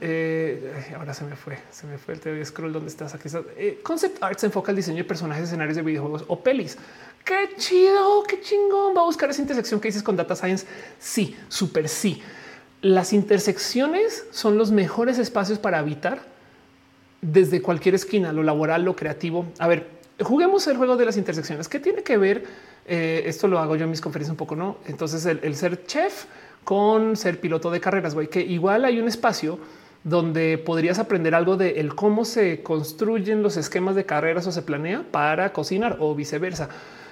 Eh, 0.00 0.92
ahora 0.96 1.12
se 1.12 1.24
me 1.24 1.36
fue, 1.36 1.58
se 1.70 1.86
me 1.86 1.98
fue 1.98 2.14
el 2.14 2.20
TV 2.20 2.42
scroll. 2.42 2.72
¿Dónde 2.72 2.88
estás? 2.88 3.14
Aquí. 3.14 3.28
Eh, 3.56 3.80
Concept 3.82 4.22
Arts 4.22 4.44
enfoca 4.44 4.72
el 4.72 4.76
diseño 4.76 4.96
de 4.96 5.04
personajes, 5.04 5.44
escenarios 5.44 5.76
de 5.76 5.82
videojuegos 5.82 6.24
o 6.26 6.42
pelis. 6.42 6.78
Qué 7.22 7.50
chido, 7.58 8.22
qué 8.26 8.40
chingón. 8.40 8.96
Va 8.96 9.02
a 9.02 9.04
buscar 9.04 9.28
esa 9.28 9.42
intersección 9.42 9.78
que 9.78 9.88
dices 9.88 10.02
con 10.02 10.16
data 10.16 10.34
science. 10.34 10.66
Sí, 10.98 11.36
súper 11.48 11.86
sí. 11.86 12.22
Las 12.80 13.12
intersecciones 13.12 14.24
son 14.30 14.56
los 14.56 14.70
mejores 14.70 15.18
espacios 15.18 15.58
para 15.58 15.78
habitar 15.78 16.22
desde 17.20 17.60
cualquier 17.60 17.94
esquina, 17.94 18.32
lo 18.32 18.42
laboral, 18.42 18.84
lo 18.84 18.96
creativo. 18.96 19.44
A 19.58 19.68
ver, 19.68 19.86
juguemos 20.20 20.66
el 20.66 20.78
juego 20.78 20.96
de 20.96 21.04
las 21.04 21.18
intersecciones. 21.18 21.68
¿Qué 21.68 21.78
tiene 21.78 22.02
que 22.02 22.16
ver? 22.16 22.44
Eh, 22.88 23.24
esto 23.26 23.48
lo 23.48 23.58
hago 23.58 23.76
yo 23.76 23.84
en 23.84 23.90
mis 23.90 24.00
conferencias 24.00 24.30
un 24.30 24.38
poco, 24.38 24.56
¿no? 24.56 24.78
Entonces 24.86 25.26
el, 25.26 25.54
ser 25.54 25.84
chef 25.84 26.24
con 26.64 27.16
ser 27.16 27.38
piloto 27.38 27.70
de 27.70 27.80
carreras, 27.80 28.14
güey, 28.14 28.28
que 28.28 28.40
igual 28.40 28.86
hay 28.86 28.98
un 28.98 29.08
espacio 29.08 29.58
donde 30.04 30.56
podrías 30.56 30.98
aprender 30.98 31.34
algo 31.34 31.56
de 31.56 31.80
el 31.80 31.94
cómo 31.94 32.24
se 32.24 32.62
construyen 32.62 33.42
los 33.42 33.58
esquemas 33.58 33.94
de 33.94 34.06
carreras 34.06 34.46
o 34.46 34.52
se 34.52 34.62
planea 34.62 35.04
para 35.10 35.52
cocinar 35.52 35.98
o 36.00 36.14
viceversa. 36.14 36.70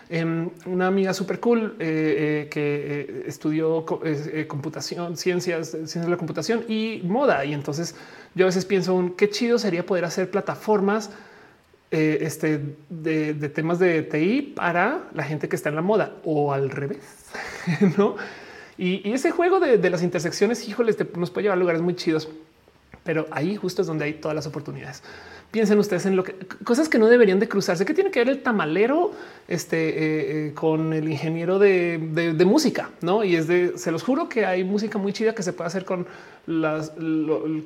Em, 0.08 0.50
una 0.66 0.86
amiga 0.86 1.12
súper 1.12 1.40
cool 1.40 1.76
eh, 1.80 2.44
eh, 2.44 2.48
que 2.48 3.24
estudió 3.26 3.84
computación, 4.46 5.16
ciencias, 5.16 5.70
ciencias 5.70 6.04
de 6.04 6.10
la 6.10 6.16
computación 6.16 6.64
y 6.68 7.02
moda. 7.04 7.44
Y 7.44 7.52
entonces 7.52 7.96
yo 8.34 8.46
a 8.46 8.48
veces 8.48 8.64
pienso 8.64 8.94
un 8.94 9.10
qué 9.10 9.28
chido 9.28 9.58
sería 9.58 9.84
poder 9.84 10.06
hacer 10.06 10.30
plataformas 10.30 11.10
eh, 11.96 12.18
este, 12.26 12.60
de, 12.90 13.32
temas 13.48 13.78
de 13.78 14.02
TI 14.02 14.52
para 14.54 15.08
la 15.14 15.24
gente 15.24 15.48
que 15.48 15.56
está 15.56 15.70
en 15.70 15.76
la 15.76 15.80
moda 15.80 16.16
o 16.24 16.52
al 16.52 16.68
revés, 16.68 16.98
¿no? 17.96 18.16
Y, 18.76 19.10
ese 19.14 19.30
juego 19.30 19.60
de, 19.60 19.78
las 19.88 20.02
intersecciones, 20.02 20.68
híjoles, 20.68 20.98
nos 21.16 21.30
puede 21.30 21.44
llevar 21.44 21.56
a 21.56 21.60
lugares 21.60 21.80
muy 21.80 21.96
chidos, 21.96 22.28
pero 23.06 23.26
ahí 23.30 23.56
justo 23.56 23.80
es 23.80 23.88
donde 23.88 24.04
hay 24.04 24.14
todas 24.14 24.34
las 24.34 24.46
oportunidades 24.46 25.02
piensen 25.50 25.78
ustedes 25.78 26.04
en 26.06 26.16
lo 26.16 26.24
que 26.24 26.34
cosas 26.64 26.88
que 26.88 26.98
no 26.98 27.06
deberían 27.06 27.40
de 27.40 27.48
cruzarse. 27.48 27.84
¿Qué 27.84 27.94
tiene 27.94 28.10
que 28.10 28.18
ver 28.18 28.28
el 28.28 28.42
tamalero 28.42 29.12
este, 29.48 29.88
eh, 29.88 30.48
eh, 30.48 30.54
con 30.54 30.92
el 30.92 31.08
ingeniero 31.08 31.58
de, 31.58 32.44
música? 32.46 32.90
No, 33.00 33.24
y 33.24 33.36
es 33.36 33.46
de 33.46 33.78
se 33.78 33.90
los 33.90 34.02
juro 34.02 34.28
que 34.28 34.44
hay 34.44 34.64
música 34.64 34.98
muy 34.98 35.12
chida 35.12 35.34
que 35.34 35.42
se 35.42 35.52
puede 35.52 35.68
hacer 35.68 35.84
con 35.84 36.06
las 36.46 36.90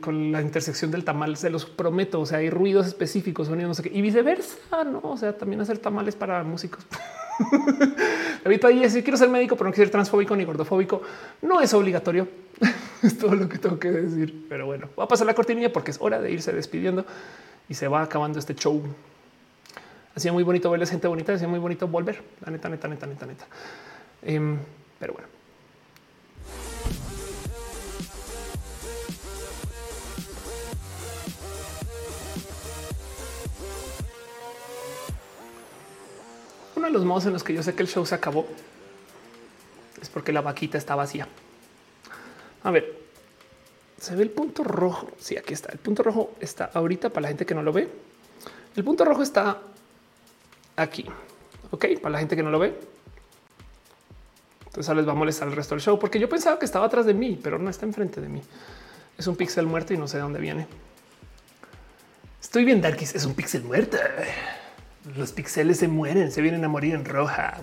con 0.00 0.32
la 0.32 0.40
intersección 0.40 0.90
del 0.90 1.04
tamal. 1.04 1.36
Se 1.36 1.50
los 1.50 1.66
prometo. 1.66 2.20
O 2.20 2.26
sea, 2.26 2.38
hay 2.38 2.50
ruidos 2.50 2.86
específicos, 2.86 3.48
sonidos, 3.48 3.78
no 3.78 3.90
y 3.90 4.02
viceversa. 4.02 4.84
No, 4.84 5.00
o 5.02 5.16
sea, 5.16 5.36
también 5.36 5.60
hacer 5.60 5.78
tamales 5.78 6.14
para 6.14 6.42
músicos. 6.44 6.86
Ahorita 8.44 8.68
ahí 8.68 8.88
si 8.88 9.02
quiero 9.02 9.16
ser 9.16 9.30
médico, 9.30 9.56
pero 9.56 9.68
no 9.68 9.74
quiero 9.74 9.86
ser 9.86 9.92
transfóbico 9.92 10.36
ni 10.36 10.44
gordofóbico. 10.44 11.02
No 11.42 11.60
es 11.60 11.72
obligatorio. 11.74 12.28
es 13.02 13.18
todo 13.18 13.34
lo 13.34 13.48
que 13.48 13.58
tengo 13.58 13.78
que 13.78 13.90
decir. 13.90 14.46
Pero 14.48 14.66
bueno, 14.66 14.88
voy 14.96 15.04
a 15.04 15.08
pasar 15.08 15.26
la 15.26 15.34
cortinilla 15.34 15.72
porque 15.72 15.90
es 15.90 15.98
hora 16.00 16.20
de 16.20 16.30
irse 16.30 16.52
despidiendo 16.52 17.04
y 17.68 17.74
se 17.74 17.88
va 17.88 18.02
acabando 18.02 18.38
este 18.38 18.54
show. 18.54 18.82
Hacía 20.14 20.32
muy 20.32 20.42
bonito 20.42 20.70
verles 20.70 20.90
gente 20.90 21.06
bonita, 21.08 21.32
hacía 21.32 21.48
muy 21.48 21.58
bonito 21.58 21.86
volver. 21.86 22.22
La 22.44 22.50
neta, 22.50 22.68
neta, 22.68 22.88
neta, 22.88 23.06
neta, 23.06 23.26
neta. 23.26 23.46
Em, 24.22 24.58
pero 24.98 25.14
bueno. 25.14 25.28
Uno 36.76 36.86
de 36.86 36.92
los 36.92 37.04
modos 37.04 37.26
en 37.26 37.32
los 37.34 37.44
que 37.44 37.54
yo 37.54 37.62
sé 37.62 37.74
que 37.74 37.82
el 37.82 37.88
show 37.88 38.04
se 38.04 38.14
acabó 38.14 38.46
es 40.00 40.08
porque 40.08 40.32
la 40.32 40.40
vaquita 40.40 40.76
está 40.76 40.94
vacía. 40.94 41.28
A 42.62 42.70
ver, 42.70 42.98
se 43.98 44.14
ve 44.16 44.22
el 44.22 44.30
punto 44.30 44.64
rojo. 44.64 45.10
Sí, 45.18 45.36
aquí 45.36 45.52
está. 45.52 45.70
El 45.72 45.78
punto 45.78 46.02
rojo 46.02 46.34
está 46.40 46.70
ahorita 46.72 47.10
para 47.10 47.22
la 47.22 47.28
gente 47.28 47.46
que 47.46 47.54
no 47.54 47.62
lo 47.62 47.72
ve. 47.72 47.88
El 48.76 48.84
punto 48.84 49.04
rojo 49.04 49.22
está 49.22 49.58
aquí. 50.76 51.06
Ok, 51.70 51.86
para 52.00 52.12
la 52.12 52.18
gente 52.18 52.36
que 52.36 52.42
no 52.42 52.50
lo 52.50 52.58
ve. 52.58 52.78
Entonces 54.66 54.94
les 54.94 55.06
va 55.06 55.12
a 55.12 55.16
molestar 55.16 55.48
el 55.48 55.56
resto 55.56 55.74
del 55.74 55.82
show 55.82 55.98
porque 55.98 56.18
yo 56.18 56.28
pensaba 56.28 56.58
que 56.58 56.64
estaba 56.64 56.86
atrás 56.86 57.04
de 57.04 57.12
mí, 57.12 57.38
pero 57.42 57.58
no 57.58 57.68
está 57.70 57.86
enfrente 57.86 58.20
de 58.20 58.28
mí. 58.28 58.40
Es 59.18 59.26
un 59.26 59.36
pixel 59.36 59.66
muerto 59.66 59.92
y 59.92 59.96
no 59.96 60.06
sé 60.06 60.16
de 60.16 60.22
dónde 60.22 60.40
viene. 60.40 60.66
Estoy 62.40 62.64
bien, 62.64 62.80
Darkis. 62.80 63.14
Es 63.14 63.24
un 63.24 63.34
pixel 63.34 63.64
muerto. 63.64 63.98
Los 65.16 65.32
pixeles 65.32 65.78
se 65.78 65.88
mueren, 65.88 66.30
se 66.30 66.40
vienen 66.40 66.64
a 66.64 66.68
morir 66.68 66.94
en 66.94 67.04
roja. 67.04 67.60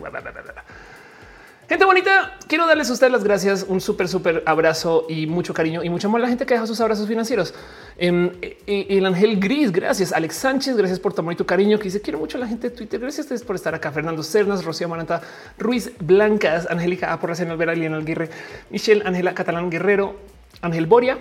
Gente 1.69 1.83
bonita, 1.83 2.37
quiero 2.47 2.65
darles 2.65 2.89
a 2.89 2.93
ustedes 2.93 3.11
las 3.11 3.25
gracias, 3.25 3.65
un 3.67 3.81
súper, 3.81 4.07
súper 4.07 4.41
abrazo 4.45 5.05
y 5.09 5.27
mucho 5.27 5.53
cariño 5.53 5.83
y 5.83 5.89
mucho 5.89 6.07
amor 6.07 6.21
a 6.21 6.23
la 6.23 6.29
gente 6.29 6.45
que 6.45 6.53
deja 6.53 6.65
sus 6.65 6.79
abrazos 6.79 7.09
financieros. 7.09 7.53
Em, 7.97 8.31
el 8.65 9.05
Ángel 9.05 9.37
Gris, 9.37 9.73
gracias. 9.73 10.13
Alex 10.13 10.33
Sánchez, 10.37 10.77
gracias 10.77 10.97
por 10.97 11.13
tu 11.13 11.19
amor 11.19 11.33
y 11.33 11.35
tu 11.35 11.45
cariño. 11.45 11.77
Que 11.77 11.85
dice 11.85 11.99
quiero 11.99 12.19
mucho 12.19 12.37
a 12.37 12.39
la 12.39 12.47
gente 12.47 12.69
de 12.69 12.75
Twitter. 12.77 13.01
Gracias 13.01 13.19
a 13.19 13.21
ustedes 13.23 13.43
por 13.43 13.57
estar 13.57 13.75
acá. 13.75 13.91
Fernando 13.91 14.23
Cernas, 14.23 14.63
Rocío 14.63 14.87
Maranta, 14.87 15.21
Ruiz 15.57 15.91
Blancas, 15.99 16.67
Angélica 16.69 17.11
A. 17.11 17.19
Porras, 17.19 17.41
Alvera, 17.41 17.75
Liana 17.75 17.97
Aguirre, 17.97 18.29
Michelle, 18.69 19.03
Ángela 19.05 19.35
Catalán 19.35 19.69
Guerrero, 19.69 20.15
Ángel 20.61 20.85
Boria, 20.85 21.17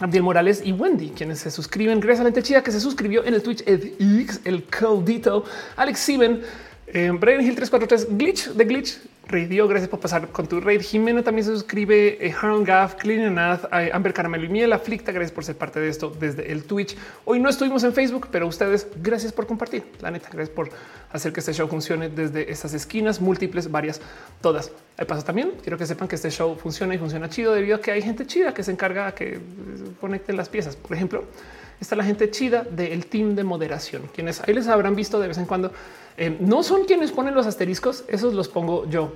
Abdiel 0.00 0.22
Morales 0.22 0.60
y 0.62 0.72
Wendy, 0.72 1.12
quienes 1.16 1.38
se 1.38 1.50
suscriben. 1.50 1.98
Gracias 1.98 2.20
a 2.20 2.24
la 2.24 2.28
gente 2.28 2.42
chida 2.42 2.62
que 2.62 2.72
se 2.72 2.80
suscribió 2.80 3.24
en 3.24 3.32
el 3.32 3.42
Twitch, 3.42 3.64
el, 3.66 4.64
Codito, 4.64 5.46
Alex 5.76 5.98
Sieben, 5.98 6.42
eh, 6.88 7.10
Brian 7.18 7.40
Hill 7.40 7.54
343, 7.54 8.18
Glitch 8.18 8.48
de 8.50 8.64
Glitch, 8.66 8.98
Gracias 9.32 9.88
por 9.88 9.98
pasar 9.98 10.28
con 10.28 10.46
tu 10.46 10.60
raid. 10.60 10.82
Jimena 10.82 11.22
también 11.22 11.46
se 11.46 11.52
suscribe. 11.52 12.18
Eh, 12.20 12.34
Haron 12.38 12.64
Gaff, 12.64 12.96
Clean 12.96 13.38
eh, 13.38 13.90
Amber 13.90 14.12
Caramelo 14.12 14.44
y 14.44 14.50
Miel, 14.50 14.74
Aflicta, 14.74 15.10
gracias 15.10 15.32
por 15.32 15.42
ser 15.42 15.56
parte 15.56 15.80
de 15.80 15.88
esto 15.88 16.10
desde 16.10 16.52
el 16.52 16.64
Twitch. 16.64 16.94
Hoy 17.24 17.40
no 17.40 17.48
estuvimos 17.48 17.82
en 17.84 17.94
Facebook, 17.94 18.28
pero 18.30 18.46
ustedes, 18.46 18.86
gracias 18.96 19.32
por 19.32 19.46
compartir. 19.46 19.84
La 20.02 20.10
neta, 20.10 20.28
gracias 20.30 20.54
por 20.54 20.68
hacer 21.10 21.32
que 21.32 21.40
este 21.40 21.54
show 21.54 21.66
funcione 21.66 22.10
desde 22.10 22.52
estas 22.52 22.74
esquinas 22.74 23.22
múltiples, 23.22 23.70
varias, 23.70 24.02
todas. 24.42 24.70
Hay 24.98 25.06
paso 25.06 25.24
también. 25.24 25.52
Quiero 25.62 25.78
que 25.78 25.86
sepan 25.86 26.08
que 26.08 26.16
este 26.16 26.30
show 26.30 26.54
funciona 26.54 26.94
y 26.94 26.98
funciona 26.98 27.30
chido 27.30 27.54
debido 27.54 27.76
a 27.76 27.80
que 27.80 27.90
hay 27.90 28.02
gente 28.02 28.26
chida 28.26 28.52
que 28.52 28.62
se 28.62 28.70
encarga 28.70 29.06
a 29.06 29.14
que 29.14 29.40
conecten 29.98 30.36
las 30.36 30.50
piezas. 30.50 30.76
Por 30.76 30.94
ejemplo, 30.94 31.24
está 31.80 31.96
la 31.96 32.04
gente 32.04 32.30
chida 32.30 32.64
del 32.64 33.06
team 33.06 33.34
de 33.34 33.44
moderación, 33.44 34.02
quienes 34.14 34.40
ahí 34.46 34.52
les 34.52 34.68
habrán 34.68 34.94
visto 34.94 35.18
de 35.18 35.28
vez 35.28 35.38
en 35.38 35.46
cuando 35.46 35.72
eh, 36.16 36.36
no 36.40 36.62
son 36.62 36.84
quienes 36.84 37.12
ponen 37.12 37.34
los 37.34 37.46
asteriscos, 37.46 38.04
esos 38.08 38.34
los 38.34 38.48
pongo 38.48 38.88
yo. 38.88 39.12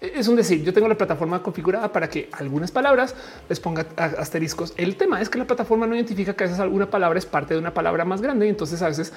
Es 0.00 0.28
un 0.28 0.36
decir, 0.36 0.62
yo 0.62 0.72
tengo 0.72 0.86
la 0.86 0.96
plataforma 0.96 1.42
configurada 1.42 1.90
para 1.90 2.08
que 2.08 2.28
algunas 2.32 2.70
palabras 2.70 3.16
les 3.48 3.58
ponga 3.58 3.86
asteriscos. 3.96 4.72
El 4.76 4.96
tema 4.96 5.20
es 5.20 5.28
que 5.28 5.38
la 5.38 5.44
plataforma 5.44 5.88
no 5.88 5.96
identifica 5.96 6.34
que 6.34 6.44
a 6.44 6.46
veces 6.46 6.60
alguna 6.60 6.88
palabra 6.88 7.18
es 7.18 7.26
parte 7.26 7.54
de 7.54 7.60
una 7.60 7.74
palabra 7.74 8.04
más 8.04 8.22
grande 8.22 8.46
y 8.46 8.50
entonces 8.50 8.80
a 8.82 8.88
veces 8.88 9.12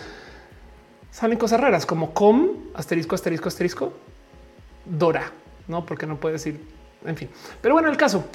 salen 1.12 1.38
cosas 1.38 1.62
raras 1.62 1.86
como 1.86 2.14
com, 2.14 2.50
asterisco, 2.74 3.14
asterisco, 3.14 3.48
asterisco, 3.50 3.94
Dora, 4.84 5.32
no 5.68 5.86
porque 5.86 6.08
no 6.08 6.20
puede 6.20 6.34
decir, 6.34 6.60
en 7.06 7.16
fin. 7.16 7.30
Pero 7.62 7.76
bueno, 7.76 7.90
el 7.90 7.98
caso 7.98 8.26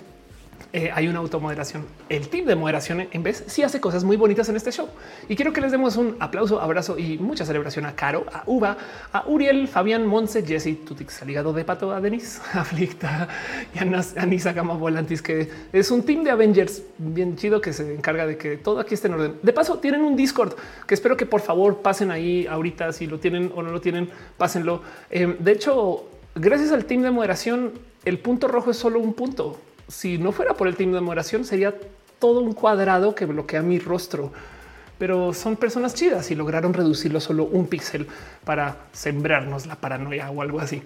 eh, 0.77 0.91
hay 0.93 1.09
una 1.09 1.21
automoderación. 1.21 1.87
El 2.11 2.29
team 2.29 2.45
de 2.45 2.55
moderación 2.55 3.09
en 3.11 3.23
vez 3.23 3.45
sí 3.47 3.63
hace 3.63 3.81
cosas 3.81 4.05
muy 4.05 4.19
bonitas 4.19 4.47
en 4.51 4.57
este 4.57 4.71
show. 4.71 4.91
Y 5.27 5.35
quiero 5.35 5.51
que 5.51 5.63
les 5.63 5.73
demos 5.73 5.97
un 5.97 6.17
aplauso, 6.21 6.61
abrazo 6.61 6.99
y 6.99 7.17
mucha 7.17 7.47
celebración 7.47 7.87
a 7.87 7.97
Caro, 7.97 8.27
a 8.31 8.43
Uva, 8.45 8.77
a 9.11 9.27
Uriel, 9.27 9.69
Fabián, 9.69 10.07
Monse, 10.07 10.45
Jesse, 10.45 10.85
Tutix, 10.85 11.25
ligado 11.25 11.55
de 11.55 11.65
pato, 11.65 11.93
a 11.93 12.03
Denis, 12.03 12.43
Aflicta 12.53 13.27
y 13.75 13.79
a 13.79 14.03
Anisa 14.21 14.53
Gama 14.53 14.75
Volantis, 14.75 15.23
que 15.23 15.49
es 15.73 15.91
un 15.91 16.03
team 16.03 16.25
de 16.25 16.31
Avengers 16.31 16.83
bien 16.99 17.37
chido 17.37 17.63
que 17.63 17.73
se 17.73 17.95
encarga 17.95 18.27
de 18.27 18.37
que 18.37 18.59
todo 18.59 18.79
aquí 18.79 18.93
esté 18.93 19.09
en 19.09 19.15
orden. 19.15 19.37
De 19.43 19.55
paso, 19.55 19.79
tienen 19.79 20.03
un 20.03 20.15
Discord 20.15 20.57
que 20.87 20.93
espero 20.93 21.17
que 21.17 21.25
por 21.25 21.41
favor 21.41 21.79
pasen 21.79 22.11
ahí 22.11 22.47
ahorita. 22.47 22.93
Si 22.93 23.07
lo 23.07 23.19
tienen 23.19 23.51
o 23.55 23.63
no 23.63 23.71
lo 23.71 23.81
tienen, 23.81 24.11
pásenlo. 24.37 24.83
Em, 25.09 25.39
de 25.39 25.53
hecho, 25.53 26.07
gracias 26.35 26.71
al 26.71 26.85
team 26.85 27.01
de 27.01 27.11
moderación, 27.13 27.73
el 28.05 28.19
punto 28.19 28.47
rojo 28.47 28.73
es 28.73 28.77
solo 28.77 29.01
un 29.01 29.15
punto 29.15 29.59
si 29.89 30.19
no 30.19 30.33
fuera 30.33 30.55
por 30.55 30.69
el 30.69 30.77
team 30.77 30.93
de 30.93 31.01
moderación, 31.01 31.45
sería 31.45 31.75
todo 32.19 32.41
un 32.41 32.53
cuadrado 32.53 33.15
que 33.15 33.27
bloquea 33.27 33.63
mi 33.63 33.79
rostro. 33.79 34.33
Pero 34.99 35.35
son 35.35 35.57
personas 35.57 35.95
chidas 35.95 36.31
y 36.31 36.35
lograron 36.35 36.73
reducirlo 36.73 37.21
solo 37.21 37.45
un 37.45 37.67
píxel 37.67 38.07
para 38.45 38.77
sembrarnos 38.93 39.67
la 39.67 39.77
paranoia 39.77 40.31
o 40.31 40.41
algo 40.41 40.59
así. 40.59 40.83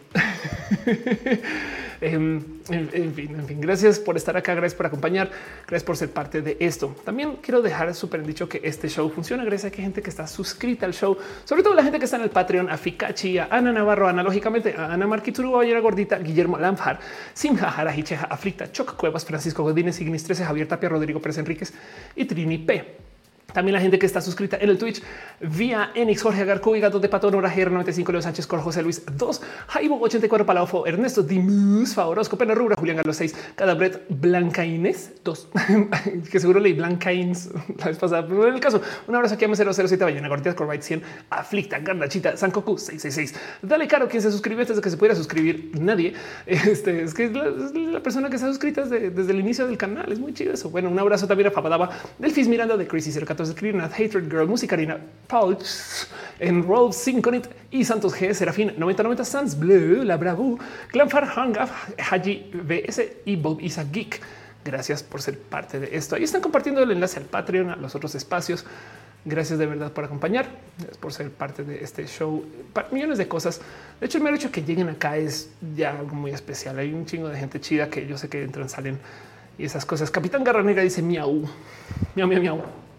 Em, 2.01 2.43
en, 2.70 3.15
fin, 3.15 3.35
en 3.35 3.47
fin, 3.47 3.61
gracias 3.61 3.99
por 3.99 4.17
estar 4.17 4.35
acá, 4.35 4.55
gracias 4.55 4.75
por 4.75 4.87
acompañar, 4.87 5.31
gracias 5.67 5.85
por 5.85 5.97
ser 5.97 6.11
parte 6.11 6.41
de 6.41 6.57
esto. 6.59 6.97
También 7.05 7.37
quiero 7.43 7.61
dejar 7.61 7.95
súper 7.95 8.25
dicho 8.25 8.49
que 8.49 8.61
este 8.65 8.89
show 8.89 9.11
funciona 9.11 9.45
gracias 9.45 9.70
a 9.70 9.75
que 9.75 9.83
gente 9.83 10.01
que 10.01 10.09
está 10.09 10.27
suscrita 10.27 10.87
al 10.87 10.95
show, 10.95 11.17
sobre 11.45 11.62
todo 11.62 11.75
la 11.75 11.83
gente 11.83 11.99
que 11.99 12.07
está 12.07 12.17
en 12.17 12.23
el 12.23 12.31
Patreon, 12.31 12.70
a 12.70 12.79
Fikachi, 12.79 13.39
a 13.39 13.49
Ana 13.51 13.73
Navarro, 13.73 14.09
analógicamente, 14.09 14.75
a 14.77 14.95
Ana 14.95 15.07
Marquituru, 15.07 15.53
Ballera 15.53 15.81
Gordita, 15.81 16.19
Guillermo 16.19 16.57
Lamfar, 16.57 17.01
Simja 17.35 17.70
Jara, 17.70 17.95
Hicheja, 17.95 18.27
Aflicta, 18.27 18.73
Choc 18.73 18.97
Cuevas, 18.97 19.25
Francisco 19.27 19.62
Godínez, 19.62 20.01
Ignis 20.01 20.25
13, 20.25 20.45
Javier 20.45 20.69
Tapia, 20.69 20.89
Rodrigo 20.89 21.20
Pérez 21.20 21.39
Enríquez 21.39 21.75
y 22.17 22.25
Trini 22.25 22.59
P. 22.59 23.09
También 23.53 23.75
la 23.75 23.81
gente 23.81 23.99
que 23.99 24.07
está 24.07 24.20
suscrita 24.20 24.57
en 24.61 24.70
el 24.70 24.79
Twitch 24.79 25.03
vía 25.41 25.91
Enix, 25.95 26.23
Jorge 26.23 26.43
Agarco, 26.43 26.73
Gato 26.73 27.01
de 27.01 27.09
Pato, 27.09 27.31
Nora 27.31 27.53
GR 27.55 27.70
95, 27.70 28.12
Leo 28.12 28.23
Sánchez, 28.23 28.47
Cor, 28.47 28.61
José 28.61 28.83
Luis 28.83 29.03
2, 29.12 29.43
Jaibo 29.69 30.01
84, 30.01 30.47
Palafo, 30.47 30.87
Ernesto 30.87 31.23
Dimus, 31.23 31.95
Favorosco, 31.95 32.37
Pena 32.37 32.55
Rubra, 32.55 32.77
Julián 32.77 32.97
Galo 32.97 33.12
6, 33.12 33.35
Cadabret, 33.55 34.05
Blanca 34.09 34.65
Inés 34.65 35.12
2, 35.25 35.49
que 36.31 36.41
seguro 36.41 36.61
leí 36.61 36.73
Blanca 36.73 37.12
Inés 37.12 37.51
la 37.79 37.87
vez 37.87 37.99
pasada, 37.99 38.27
pero 38.27 38.47
en 38.49 38.55
el 38.55 38.61
caso, 38.61 38.81
un 39.07 39.15
abrazo 39.15 39.35
aquí 39.35 39.45
a 39.45 39.49
M007, 39.49 39.99
Ballena, 39.99 40.29
Gortias, 40.29 40.55
Corbite 40.55 40.83
100, 40.83 41.03
Aflicta, 41.31 41.79
Gardachita, 41.79 42.37
Sankoku 42.37 42.79
666. 42.79 43.35
Dale 43.62 43.87
caro 43.89 44.09
quien 44.09 44.23
se 44.23 44.31
suscribió 44.31 44.61
antes 44.62 44.77
de 44.77 44.83
que 44.83 44.91
se 44.91 44.97
pudiera 44.97 45.15
suscribir 45.15 45.73
nadie. 45.81 46.15
Este 46.47 47.03
es 47.03 47.15
que 47.15 47.25
es 47.25 47.33
la, 47.33 48.01
persona 48.01 48.29
que 48.29 48.37
está 48.37 48.49
suscrita 48.49 48.83
desde, 48.83 49.11
desde, 49.11 49.33
el 49.33 49.41
inicio 49.41 49.67
del 49.67 49.77
canal. 49.77 50.11
Es 50.11 50.19
muy 50.19 50.33
chido 50.33 50.53
eso. 50.53 50.70
Bueno, 50.70 50.91
un 50.91 50.99
abrazo 50.99 51.27
también 51.27 51.49
a 51.49 51.51
Papadaba, 51.53 51.91
Delfis 52.19 52.49
Miranda 52.49 52.77
de 52.77 52.87
Crazy 52.87 53.12
014, 53.12 53.40
Krina, 53.55 53.86
Hatred 53.86 54.31
Girl, 54.31 54.47
Musicarina, 54.47 54.99
Paul, 55.27 55.57
en 56.39 56.62
Roll 56.62 56.93
Synconit 56.93 57.47
y 57.70 57.85
Santos 57.85 58.15
G, 58.15 58.35
Serafín 58.35 58.73
9090, 58.77 59.25
Sans 59.25 59.59
Blue, 59.59 60.05
La 60.05 60.17
Bravu, 60.17 60.59
Glanfar, 60.93 61.27
Hangaf, 61.36 61.91
Haji 61.99 62.51
BS 62.52 63.23
y 63.25 63.36
Bob 63.36 63.60
Isa 63.60 63.85
Geek. 63.85 64.20
Gracias 64.65 65.02
por 65.02 65.23
ser 65.23 65.39
parte 65.39 65.81
de 65.81 65.97
esto. 65.97 66.17
Ahí 66.17 66.25
están 66.25 66.43
compartiendo 66.43 66.83
el 66.83 66.91
enlace 66.91 67.19
al 67.19 67.25
Patreon, 67.25 67.70
a 67.70 67.77
los 67.77 67.94
otros 67.94 68.15
espacios. 68.15 68.67
Gracias 69.25 69.59
de 69.59 69.67
verdad 69.67 69.93
por 69.93 70.05
acompañar, 70.05 70.47
por 70.99 71.12
ser 71.12 71.31
parte 71.31 71.65
de 71.65 71.83
este 71.83 72.07
show. 72.07 72.44
Millones 72.91 73.19
de 73.19 73.28
cosas. 73.28 73.60
De 74.01 74.07
hecho, 74.07 74.19
el 74.19 74.25
mero 74.25 74.36
hecho 74.36 74.51
que 74.51 74.62
lleguen 74.62 74.89
acá 74.89 75.17
es 75.17 75.51
ya 75.77 75.99
algo 75.99 76.15
muy 76.15 76.31
especial. 76.33 76.78
Hay 76.78 76.93
un 76.93 77.07
chingo 77.07 77.28
de 77.28 77.39
gente 77.39 77.60
chida 77.60 77.89
que 77.89 78.07
yo 78.07 78.19
sé 78.19 78.28
que 78.28 78.43
entran, 78.43 78.69
salen 78.69 78.99
y 79.59 79.65
esas 79.65 79.85
cosas. 79.85 80.10
Capitán 80.10 80.43
Garranera 80.43 80.83
dice 80.83 81.02
miau, 81.02 81.44
miau, 82.15 82.28
miau, 82.28 82.41
miau. 82.41 82.90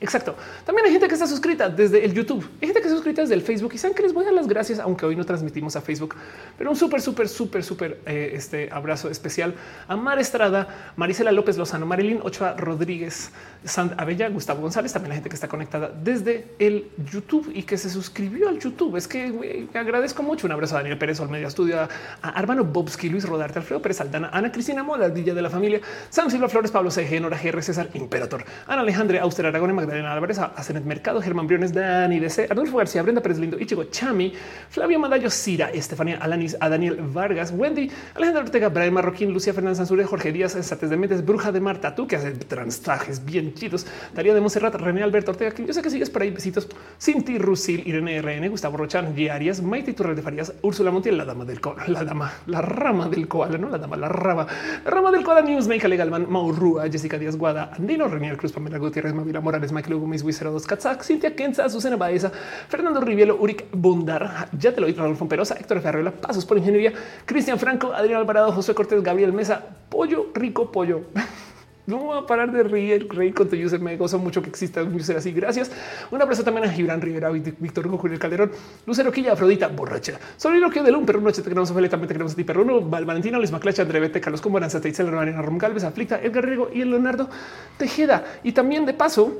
Exacto. 0.00 0.36
También 0.64 0.86
hay 0.86 0.92
gente 0.92 1.08
que 1.08 1.14
está 1.14 1.26
suscrita 1.26 1.68
desde 1.68 2.04
el 2.04 2.14
YouTube. 2.14 2.48
Hay 2.60 2.68
gente 2.68 2.80
que 2.80 2.86
está 2.86 2.96
suscrita 2.96 3.22
desde 3.22 3.34
el 3.34 3.42
Facebook 3.42 3.72
y 3.74 3.78
saben 3.78 3.96
que 3.96 4.02
les 4.02 4.12
voy 4.12 4.22
a 4.22 4.26
dar 4.26 4.34
las 4.34 4.46
gracias, 4.46 4.78
aunque 4.78 5.06
hoy 5.06 5.16
no 5.16 5.24
transmitimos 5.24 5.74
a 5.76 5.80
Facebook, 5.80 6.14
pero 6.56 6.70
un 6.70 6.76
súper, 6.76 7.00
súper, 7.00 7.28
súper, 7.28 7.64
súper 7.64 8.00
eh, 8.06 8.30
este 8.34 8.68
abrazo 8.70 9.10
especial 9.10 9.54
a 9.88 9.96
Mar 9.96 10.18
Estrada, 10.18 10.92
Marisela 10.96 11.32
López 11.32 11.58
Lozano, 11.58 11.86
Marilyn 11.86 12.20
Ochoa 12.22 12.54
Rodríguez, 12.54 13.30
Sand 13.64 13.94
Abella, 13.98 14.28
Gustavo 14.28 14.60
González, 14.60 14.92
también 14.92 15.10
la 15.10 15.14
gente 15.16 15.28
que 15.28 15.34
está 15.34 15.48
conectada 15.48 15.90
desde 16.02 16.46
el 16.58 16.90
YouTube 17.10 17.50
y 17.54 17.62
que 17.62 17.76
se 17.76 17.90
suscribió 17.90 18.48
al 18.48 18.58
YouTube. 18.58 18.96
Es 18.96 19.08
que 19.08 19.68
agradezco 19.74 20.22
mucho. 20.22 20.46
Un 20.46 20.52
abrazo 20.52 20.76
a 20.76 20.78
Daniel 20.78 20.98
Pérez 20.98 21.20
Olmedia 21.20 21.48
Estudio, 21.48 21.80
a 21.80 21.88
Armano 22.28 22.64
Bobski, 22.64 23.08
Luis 23.08 23.24
Rodarte, 23.24 23.58
Alfredo 23.58 23.82
Pérez 23.82 24.00
Aldana, 24.00 24.30
Ana 24.32 24.52
Cristina 24.52 24.82
Mola, 24.82 25.08
Villa 25.08 25.34
de 25.34 25.42
la 25.42 25.50
Familia, 25.50 25.80
San 26.10 26.30
Silva 26.30 26.48
Flores, 26.48 26.70
Pablo 26.70 26.90
CG, 26.90 27.20
Nora 27.20 27.38
GR, 27.42 27.62
César 27.62 27.88
Imperator, 27.94 28.44
Ana 28.66 28.82
Alejandra 28.82 29.22
Auster 29.22 29.46
Aragón, 29.46 29.70
Magdalena 29.88 30.12
Álvarez, 30.12 30.38
a 30.38 30.52
Mercado, 30.84 31.22
Germán 31.22 31.46
Briones, 31.46 31.72
Dani 31.72 32.20
DC, 32.20 32.48
Adolfo 32.50 32.76
García, 32.76 33.02
Brenda 33.02 33.22
Pérez 33.22 33.38
Lindo, 33.38 33.58
Ichigo 33.58 33.84
Chami, 33.84 34.34
Flavio 34.68 34.98
Madallo, 34.98 35.30
Cira, 35.30 35.70
Estefanía 35.70 36.18
Alanis, 36.18 36.58
a 36.60 36.68
Daniel 36.68 36.98
Vargas, 37.00 37.54
Wendy, 37.56 37.90
Alejandro 38.14 38.42
Ortega, 38.42 38.68
Brian 38.68 38.92
Marroquín, 38.92 39.32
Lucía 39.32 39.54
Fernández 39.54 39.80
Ansure, 39.80 40.04
Jorge 40.04 40.30
Díaz, 40.30 40.52
Sates 40.60 40.90
de 40.90 40.96
Méndez, 40.98 41.24
Bruja 41.24 41.52
de 41.52 41.60
Marta, 41.60 41.94
tú 41.94 42.06
que 42.06 42.16
hace 42.16 42.32
transtrajes 42.32 43.24
bien 43.24 43.54
chidos, 43.54 43.86
Darío 44.14 44.34
de 44.34 44.42
Monserrat, 44.42 44.74
René 44.74 45.02
Alberto 45.02 45.30
Ortega, 45.30 45.52
que 45.52 45.64
yo 45.64 45.72
sé 45.72 45.80
que 45.80 45.88
sigues 45.88 46.10
por 46.10 46.20
ahí, 46.20 46.30
besitos, 46.30 46.68
Cinti 47.00 47.38
Rusil, 47.38 47.88
Irene 47.88 48.20
RN, 48.20 48.46
Gustavo 48.50 48.76
Rochan, 48.76 49.16
G. 49.16 49.30
Arias, 49.30 49.62
Maite 49.62 49.94
Turrel 49.94 50.16
de 50.16 50.20
Farías, 50.20 50.52
Úrsula 50.60 50.90
Montiel, 50.90 51.16
la 51.16 51.24
dama 51.24 51.46
del 51.46 51.62
koala, 51.62 51.88
la 51.88 52.04
dama, 52.04 52.30
la 52.44 52.60
rama 52.60 53.08
del 53.08 53.26
koala, 53.26 53.56
no 53.56 53.70
la 53.70 53.78
dama, 53.78 53.96
la 53.96 54.08
rama, 54.10 54.46
la 54.84 54.90
rama 54.90 55.10
del 55.10 55.24
koala 55.24 55.40
News, 55.40 55.66
Meika 55.66 55.88
Legalman, 55.88 56.26
Maurrua, 56.28 56.90
Jessica 56.90 57.16
Díaz 57.18 57.36
Guada, 57.36 57.72
Andino, 57.74 58.06
Renier 58.06 58.36
Cruz, 58.36 58.52
Pamela 58.52 58.76
Gutiérrez, 58.76 59.14
Mavila 59.14 59.40
Morales, 59.40 59.72
Michael 59.78 59.94
Hugo, 59.94 60.06
Mis 60.08 60.24
Wizard, 60.24 60.50
Katzak, 60.66 61.04
Cintia 61.04 61.36
Kenza, 61.36 61.68
Susana 61.68 61.96
Baeza, 61.96 62.32
Fernando 62.68 63.00
Rivielo, 63.00 63.36
Uric 63.40 63.66
Bundar, 63.72 64.48
ya 64.58 64.74
te 64.74 64.80
lo 64.80 64.88
oí, 64.88 64.92
Rodolfo 64.92 65.28
Perosa, 65.28 65.54
Héctor 65.54 65.80
Ferreira, 65.80 66.10
Pasos 66.10 66.44
por 66.44 66.58
Ingeniería, 66.58 66.92
Cristian 67.24 67.60
Franco, 67.60 67.92
Adrián 67.92 68.20
Alvarado, 68.20 68.50
José 68.50 68.74
Cortés, 68.74 69.02
Gabriel 69.04 69.32
Mesa, 69.32 69.64
Pollo, 69.88 70.26
Rico 70.34 70.72
Pollo. 70.72 71.02
No 71.88 71.96
voy 71.96 72.18
a 72.18 72.26
parar 72.26 72.52
de 72.52 72.62
reír, 72.64 73.08
reír 73.08 73.32
con 73.32 73.48
tu 73.48 73.56
user. 73.56 73.80
Me 73.80 73.96
gozo 73.96 74.18
mucho 74.18 74.42
que 74.42 74.50
exista 74.50 74.82
un 74.82 74.94
user 74.94 75.16
así. 75.16 75.32
Gracias. 75.32 75.70
Un 76.10 76.20
abrazo 76.20 76.44
también 76.44 76.66
a 76.66 76.70
Gibran 76.70 77.00
Rivera, 77.00 77.30
Víctor 77.30 77.86
Hugo, 77.86 77.96
Julio 77.96 78.18
Calderón, 78.18 78.50
Lucero 78.84 79.10
Quilla, 79.10 79.32
Afrodita, 79.32 79.68
borracha. 79.68 80.20
Soy 80.36 80.60
lo 80.60 80.68
que 80.68 80.82
de 80.82 80.92
un 80.92 81.06
perro 81.06 81.22
noche. 81.22 81.40
Te 81.40 81.48
queremos 81.48 81.70
Ophelia, 81.70 81.88
también 81.88 82.08
te 82.08 82.12
queremos 82.12 82.34
a 82.34 82.36
ti, 82.36 82.44
perruno, 82.44 82.82
Valentino, 82.82 83.38
Luis 83.38 83.52
Maclacha, 83.52 83.80
André 83.80 84.00
Bete, 84.00 84.20
Carlos 84.20 84.42
Comboranza, 84.42 84.82
Teitzel, 84.82 85.10
Rom 85.10 85.56
Galvez, 85.56 85.82
Aflicta, 85.82 86.20
Edgar 86.20 86.44
Riego 86.44 86.68
y 86.74 86.82
el 86.82 86.90
Leonardo 86.90 87.30
Tejeda. 87.78 88.22
Y 88.42 88.52
también 88.52 88.84
de 88.84 88.92
paso 88.92 89.32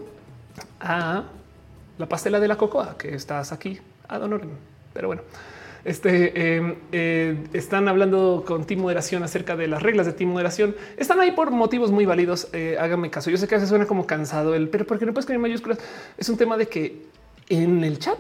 a 0.80 1.24
la 1.98 2.06
pastela 2.06 2.40
de 2.40 2.48
la 2.48 2.56
cocoa 2.56 2.96
que 2.96 3.14
estás 3.14 3.52
aquí 3.52 3.78
a 4.08 4.18
Don 4.18 4.40
Pero 4.92 5.08
bueno, 5.08 5.22
este 5.84 6.56
em, 6.56 6.76
eh, 6.92 7.36
están 7.52 7.88
hablando 7.88 8.44
con 8.46 8.64
Team 8.64 8.80
Moderación 8.80 9.22
acerca 9.22 9.56
de 9.56 9.68
las 9.68 9.82
reglas 9.82 10.06
de 10.06 10.12
Team 10.12 10.30
Moderación. 10.30 10.76
Están 10.96 11.20
ahí 11.20 11.32
por 11.32 11.50
motivos 11.50 11.90
muy 11.90 12.06
válidos. 12.06 12.48
Eh, 12.52 12.76
háganme 12.80 13.10
caso. 13.10 13.30
Yo 13.30 13.36
sé 13.36 13.48
que 13.48 13.54
a 13.54 13.58
veces 13.58 13.68
suena 13.68 13.86
como 13.86 14.06
cansado 14.06 14.54
el, 14.54 14.68
pero 14.68 14.86
porque 14.86 15.06
no 15.06 15.12
puedes 15.12 15.26
poner 15.26 15.40
mayúsculas. 15.40 15.78
Es 16.16 16.28
un 16.28 16.36
tema 16.36 16.56
de 16.56 16.68
que 16.68 17.06
en 17.48 17.84
el 17.84 17.98
chat 17.98 18.18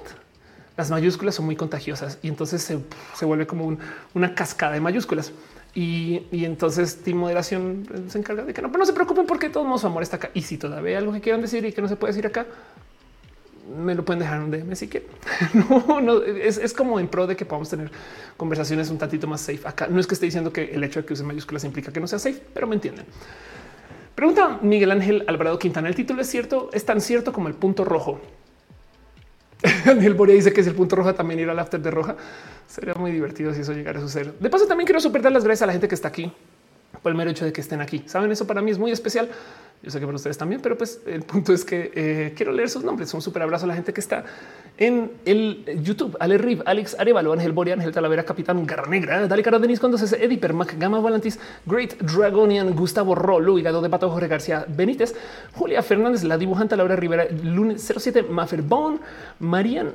las 0.76 0.90
mayúsculas 0.90 1.34
son 1.34 1.46
muy 1.46 1.56
contagiosas 1.56 2.18
y 2.22 2.28
entonces 2.28 2.62
se, 2.62 3.24
vuelve 3.24 3.46
como 3.46 3.76
una 4.14 4.34
cascada 4.34 4.74
de 4.74 4.80
mayúsculas. 4.80 5.32
Y, 5.80 6.44
entonces 6.44 7.02
Team 7.04 7.18
Moderación 7.18 7.86
se 8.08 8.18
encarga 8.18 8.42
de 8.42 8.52
que 8.52 8.60
no, 8.60 8.66
pero 8.66 8.80
no 8.80 8.86
se 8.86 8.92
preocupen 8.92 9.26
porque 9.26 9.48
todo 9.48 9.62
modos 9.62 9.82
su 9.82 9.86
amor 9.86 10.02
está 10.02 10.16
acá. 10.16 10.30
Y 10.34 10.42
si 10.42 10.58
todavía 10.58 10.90
hay 10.90 10.96
algo 10.96 11.12
que 11.12 11.20
quieran 11.20 11.40
decir 11.40 11.64
y 11.64 11.72
que 11.72 11.80
no 11.80 11.86
se 11.86 11.94
puede 11.94 12.14
decir 12.14 12.26
acá, 12.26 12.46
me 13.80 13.94
lo 13.94 14.04
pueden 14.04 14.18
dejar 14.18 14.38
en 14.38 14.42
un 14.42 14.50
DM 14.50 14.74
si 14.74 14.88
quieren. 14.88 15.08
no, 15.54 16.00
no 16.00 16.20
es, 16.24 16.74
como 16.74 16.98
en 16.98 17.06
pro 17.06 17.28
de 17.28 17.36
que 17.36 17.44
podamos 17.44 17.70
tener 17.70 17.92
conversaciones 18.36 18.90
un 18.90 18.98
tantito 18.98 19.28
más 19.28 19.40
safe 19.40 19.60
acá. 19.62 19.86
No 19.86 20.00
es 20.00 20.08
que 20.08 20.14
esté 20.14 20.26
diciendo 20.26 20.52
que 20.52 20.64
el 20.64 20.82
hecho 20.82 21.00
de 21.00 21.06
que 21.06 21.12
use 21.12 21.22
mayúsculas 21.22 21.62
implica 21.62 21.92
que 21.92 22.00
no 22.00 22.08
sea 22.08 22.18
safe, 22.18 22.42
pero 22.52 22.66
me 22.66 22.74
entienden. 22.74 23.06
Pregunta 24.16 24.58
Miguel 24.60 24.90
Ángel 24.90 25.22
Alvarado 25.28 25.60
Quintana. 25.60 25.86
El 25.86 25.94
título 25.94 26.22
es 26.22 26.26
cierto, 26.26 26.70
es 26.72 26.84
tan 26.84 27.00
cierto 27.00 27.32
como 27.32 27.46
el 27.46 27.54
punto 27.54 27.84
rojo. 27.84 28.20
Daniel 29.84 30.14
Boria 30.14 30.34
dice 30.34 30.52
que 30.52 30.60
es 30.60 30.66
el 30.66 30.74
punto 30.74 30.96
rojo 30.96 31.14
también 31.14 31.38
ir 31.38 31.48
al 31.48 31.58
after 31.60 31.80
de 31.80 31.92
roja. 31.92 32.16
Sería 32.68 32.94
muy 32.94 33.10
divertido 33.10 33.54
si 33.54 33.62
eso 33.62 33.72
llegara 33.72 33.98
a 33.98 34.02
suceder. 34.02 34.34
De 34.34 34.50
paso, 34.50 34.66
también 34.66 34.86
quiero 34.86 35.00
super 35.00 35.22
dar 35.22 35.32
las 35.32 35.42
gracias 35.42 35.62
a 35.62 35.66
la 35.66 35.72
gente 35.72 35.88
que 35.88 35.94
está 35.94 36.08
aquí 36.08 36.30
por 37.02 37.10
el 37.10 37.16
mero 37.16 37.30
hecho 37.30 37.44
de 37.44 37.52
que 37.52 37.60
estén 37.60 37.80
aquí. 37.80 38.02
Saben, 38.06 38.30
eso 38.30 38.46
para 38.46 38.60
mí 38.60 38.70
es 38.70 38.78
muy 38.78 38.90
especial. 38.90 39.28
Yo 39.82 39.90
sé 39.90 40.00
que 40.00 40.06
para 40.06 40.16
ustedes 40.16 40.36
también, 40.36 40.60
pero 40.60 40.76
pues 40.76 41.00
el 41.06 41.22
punto 41.22 41.52
es 41.52 41.64
que 41.64 41.92
eh, 41.94 42.34
quiero 42.36 42.52
leer 42.52 42.68
sus 42.68 42.82
nombres. 42.82 43.14
Un 43.14 43.22
súper 43.22 43.42
abrazo 43.42 43.64
a 43.64 43.68
la 43.68 43.74
gente 43.74 43.92
que 43.92 44.00
está 44.00 44.24
en 44.76 45.12
el 45.24 45.64
YouTube. 45.82 46.16
Ale 46.18 46.36
Rib, 46.36 46.62
Alex 46.66 46.96
Arevalo, 46.98 47.32
Ángel 47.32 47.52
Boria, 47.52 47.74
Ángel 47.74 47.92
Talavera, 47.92 48.24
Capitán 48.24 48.66
Garra 48.66 48.88
Negra, 48.88 49.26
Dale 49.28 49.42
Cara 49.42 49.58
Denis, 49.60 49.78
cuando 49.78 49.96
se 49.96 50.22
Eddie 50.22 50.38
Permac, 50.38 50.76
Gama 50.78 51.00
Valentis, 51.00 51.38
Great 51.64 51.96
Dragonian, 52.00 52.74
Gustavo 52.74 53.14
Rolo, 53.14 53.56
Hígado 53.56 53.80
de 53.80 53.88
Pato, 53.88 54.10
Jorge 54.10 54.26
García 54.26 54.66
Benítez, 54.68 55.14
Julia 55.54 55.80
Fernández, 55.82 56.24
la 56.24 56.36
dibujante 56.36 56.76
Laura 56.76 56.96
Rivera, 56.96 57.28
Lunes 57.44 57.80
07, 57.96 58.24
Maffer 58.24 58.62
Bone, 58.62 58.98
Marian 59.38 59.94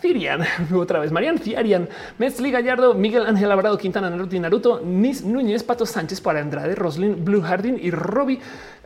Cirian, 0.00 0.42
otra 0.74 0.98
vez 0.98 1.12
Marian 1.12 1.38
Ciarian, 1.38 1.88
Metzli 2.18 2.50
Gallardo, 2.50 2.94
Miguel 2.94 3.26
Ángel 3.26 3.50
Alvarado, 3.50 3.78
Quintana 3.78 4.10
Naruto, 4.10 4.40
Naruto, 4.40 4.80
Nis 4.84 5.24
Núñez, 5.24 5.62
Pato 5.62 5.86
Sánchez, 5.86 6.20
para 6.20 6.40
Andrade, 6.40 6.74
Roslyn, 6.74 7.24
Blue 7.24 7.42
Hardin 7.42 7.78
y 7.80 7.90
Robbie 7.90 8.40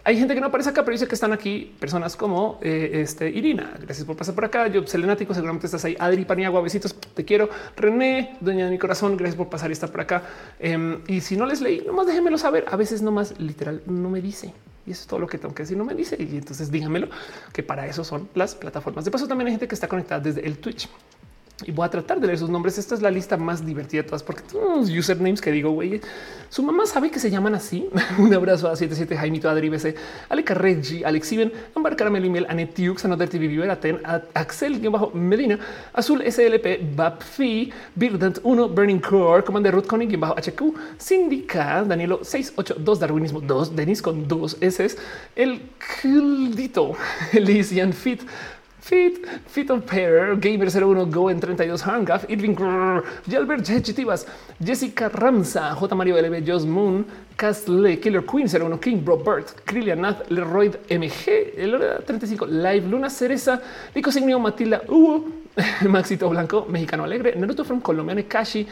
hay 0.05 0.19
gente 0.19 0.35
que 0.35 0.41
no 0.41 0.49
aparece 0.49 0.71
acá, 0.71 0.85
pero 0.85 0.93
dice 0.93 1.07
que 1.07 1.15
están 1.15 1.33
aquí 1.33 1.77
personas 1.79 2.17
como 2.17 2.59
eh, 2.61 2.91
este 2.95 3.29
Irina. 3.29 3.73
Gracias 3.81 4.05
por 4.05 4.17
pasar 4.17 4.35
por 4.35 4.45
acá. 4.45 4.67
Yo, 4.67 4.85
Selenático, 4.85 5.33
seguramente 5.33 5.67
estás 5.67 5.85
ahí. 5.85 5.97
Adri 5.99 6.25
Paniagua, 6.25 6.61
besitos, 6.61 6.95
te 6.95 7.25
quiero. 7.25 7.49
René, 7.77 8.37
doña 8.41 8.65
de 8.65 8.73
mi 8.73 8.79
corazón, 8.79 9.17
gracias 9.17 9.37
por 9.37 9.49
pasar 9.49 9.71
y 9.71 9.75
estar 9.75 9.91
por 9.93 10.01
acá. 10.01 10.23
Em, 10.59 11.03
y 11.07 11.21
si 11.21 11.37
no 11.37 11.47
les 11.47 11.61
leí, 11.61 11.83
nomás 11.87 12.07
déjenmelo 12.07 12.37
saber. 12.37 12.65
A 12.69 12.77
veces 12.77 13.01
nomás 13.01 13.39
literal 13.39 13.83
no 13.87 14.11
me 14.11 14.21
dice. 14.21 14.53
Y 14.86 14.91
es 14.91 15.07
todo 15.07 15.20
lo 15.20 15.27
que 15.27 15.39
tengo 15.39 15.55
que 15.55 15.62
decir. 15.62 15.77
No 15.77 15.85
me 15.85 15.94
dice. 15.94 16.17
Y 16.19 16.36
entonces 16.36 16.70
díganmelo 16.70 17.09
que 17.52 17.62
para 17.62 17.86
eso 17.86 18.05
son 18.05 18.28
las 18.35 18.55
plataformas. 18.55 19.05
De 19.05 19.11
paso, 19.11 19.28
también 19.28 19.47
hay 19.47 19.52
gente 19.52 19.69
que 19.69 19.75
está 19.75 19.89
conectada 19.89 20.20
desde 20.20 20.47
el 20.47 20.59
Twitch 20.59 20.89
y 21.66 21.72
voy 21.72 21.86
a 21.86 21.90
tratar 21.90 22.20
de 22.20 22.26
leer 22.26 22.39
sus 22.39 22.50
nombres. 22.50 22.78
Esta 22.78 22.94
es 22.94 23.02
la 23.02 23.10
lista 23.10 23.36
más 23.36 23.64
divertida 23.64 24.02
de 24.02 24.08
todas, 24.08 24.22
porque 24.22 24.42
unos 24.56 24.90
usernames 24.90 25.40
que 25.40 25.52
digo, 25.52 25.70
güey, 25.70 26.00
su 26.48 26.62
mamá 26.62 26.86
sabe 26.86 27.10
que 27.10 27.18
se 27.18 27.31
llaman 27.31 27.55
así. 27.55 27.89
Un 28.18 28.32
abrazo 28.34 28.68
a 28.68 28.76
77 28.76 29.16
Jaimito 29.16 29.48
Adri 29.48 29.68
BC, 29.68 29.94
Ale 30.28 30.44
Carreggi, 30.44 31.05
Alex 31.05 31.32
Iben, 31.32 31.52
Ambar 31.74 31.97
Caramel 31.97 32.24
Email, 32.24 32.47
Anetiux, 32.48 33.05
Anoder 33.05 33.28
TV 33.28 33.47
Viver, 33.47 33.70
Aten, 33.70 34.00
Axel, 34.34 34.78
bajo 34.90 35.10
Medina, 35.10 35.58
Azul 35.92 36.22
SLP, 36.22 36.94
Bapfi, 36.94 37.72
Birdant 37.94 38.39
1, 38.42 38.68
Burning 38.68 39.00
Core, 39.00 39.44
Commander 39.44 39.72
Ruth 39.72 39.86
Conning, 39.86 40.18
bajo 40.18 40.34
HQ, 40.34 40.62
Sindica, 40.98 41.84
Danielo 41.84 42.24
682, 42.24 42.98
Darwinismo 42.98 43.40
2, 43.40 43.76
Denis 43.76 44.02
con 44.02 44.26
dos 44.26 44.56
S, 44.60 44.97
el 45.36 45.62
Kildito, 46.00 46.94
Elysian 47.32 47.92
Fit, 47.92 48.22
Fit, 48.83 49.25
Fit 49.47 49.70
of 49.70 49.86
Pair, 49.86 50.35
Gamer 50.41 50.69
01, 50.69 51.09
Go 51.09 51.31
en 51.31 51.39
32, 51.39 51.86
Hangaf, 51.86 52.25
Irving, 52.28 52.57
Jalbert 53.28 53.65
Chitivas, 53.65 54.27
Jessica 54.59 55.09
Ramsa, 55.09 55.73
J. 55.73 55.94
Mario 55.94 56.17
LB, 56.17 56.44
Joss 56.44 56.67
Moon, 56.67 57.07
Castle, 57.36 58.01
Killer 58.01 58.23
Queen 58.23 58.49
01, 58.49 58.78
King 58.81 59.05
Robert, 59.05 59.55
Krillian 59.65 60.01
Nath, 60.01 60.28
Leroy 60.31 60.73
MG, 60.89 61.55
el 61.57 62.02
35, 62.05 62.47
Live 62.47 62.89
Luna 62.89 63.09
Cereza, 63.09 63.62
Nico 63.94 64.11
Signio, 64.11 64.41
Matilda, 64.41 64.83
Hugo, 64.89 65.28
Maxito 65.83 66.28
Blanco, 66.28 66.67
Mexicano 66.69 67.05
Alegre, 67.05 67.36
Naruto 67.36 67.65
from 67.65 67.81
Colombia, 67.81 68.25
Kashi, 68.25 68.67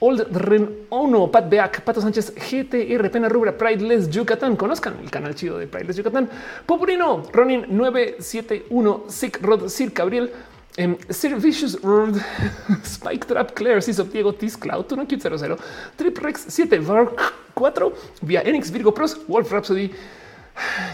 Old 0.00 0.26
Ren 0.32 0.86
Ono, 0.90 1.28
Pat 1.28 1.48
Beak, 1.48 1.84
Pato 1.84 2.00
Sánchez, 2.00 2.34
GTR, 2.34 3.10
Pena 3.10 3.28
Rubra, 3.28 3.56
Prideless 3.56 4.10
Yucatán. 4.10 4.56
Conozcan 4.56 4.96
el 5.02 5.10
canal 5.10 5.34
chido 5.34 5.58
de 5.58 5.66
Prideless 5.66 5.96
Yucatán. 5.96 6.28
Popurino, 6.66 7.22
Ronin 7.32 7.66
971, 7.68 9.04
Sick 9.08 9.38
Rod, 9.40 9.68
Sir 9.68 9.90
Gabriel, 9.94 10.30
um, 10.78 10.96
Sir 11.08 11.36
Vicious 11.36 11.82
World, 11.82 12.20
Spike 12.84 13.26
Trap, 13.26 13.54
Claire, 13.54 13.80
Cisop, 13.80 14.10
Diego, 14.10 14.32
Tis 14.32 14.56
Cloud, 14.56 14.86
Cute 15.08 15.20
00, 15.20 15.56
Trip 15.96 16.18
Rex 16.18 16.46
7, 16.48 16.80
Var 16.80 17.10
4, 17.54 17.92
Via 18.22 18.42
Enix, 18.42 18.70
Virgo 18.70 18.92
Pros, 18.92 19.16
Wolf 19.28 19.50
Rhapsody, 19.50 19.92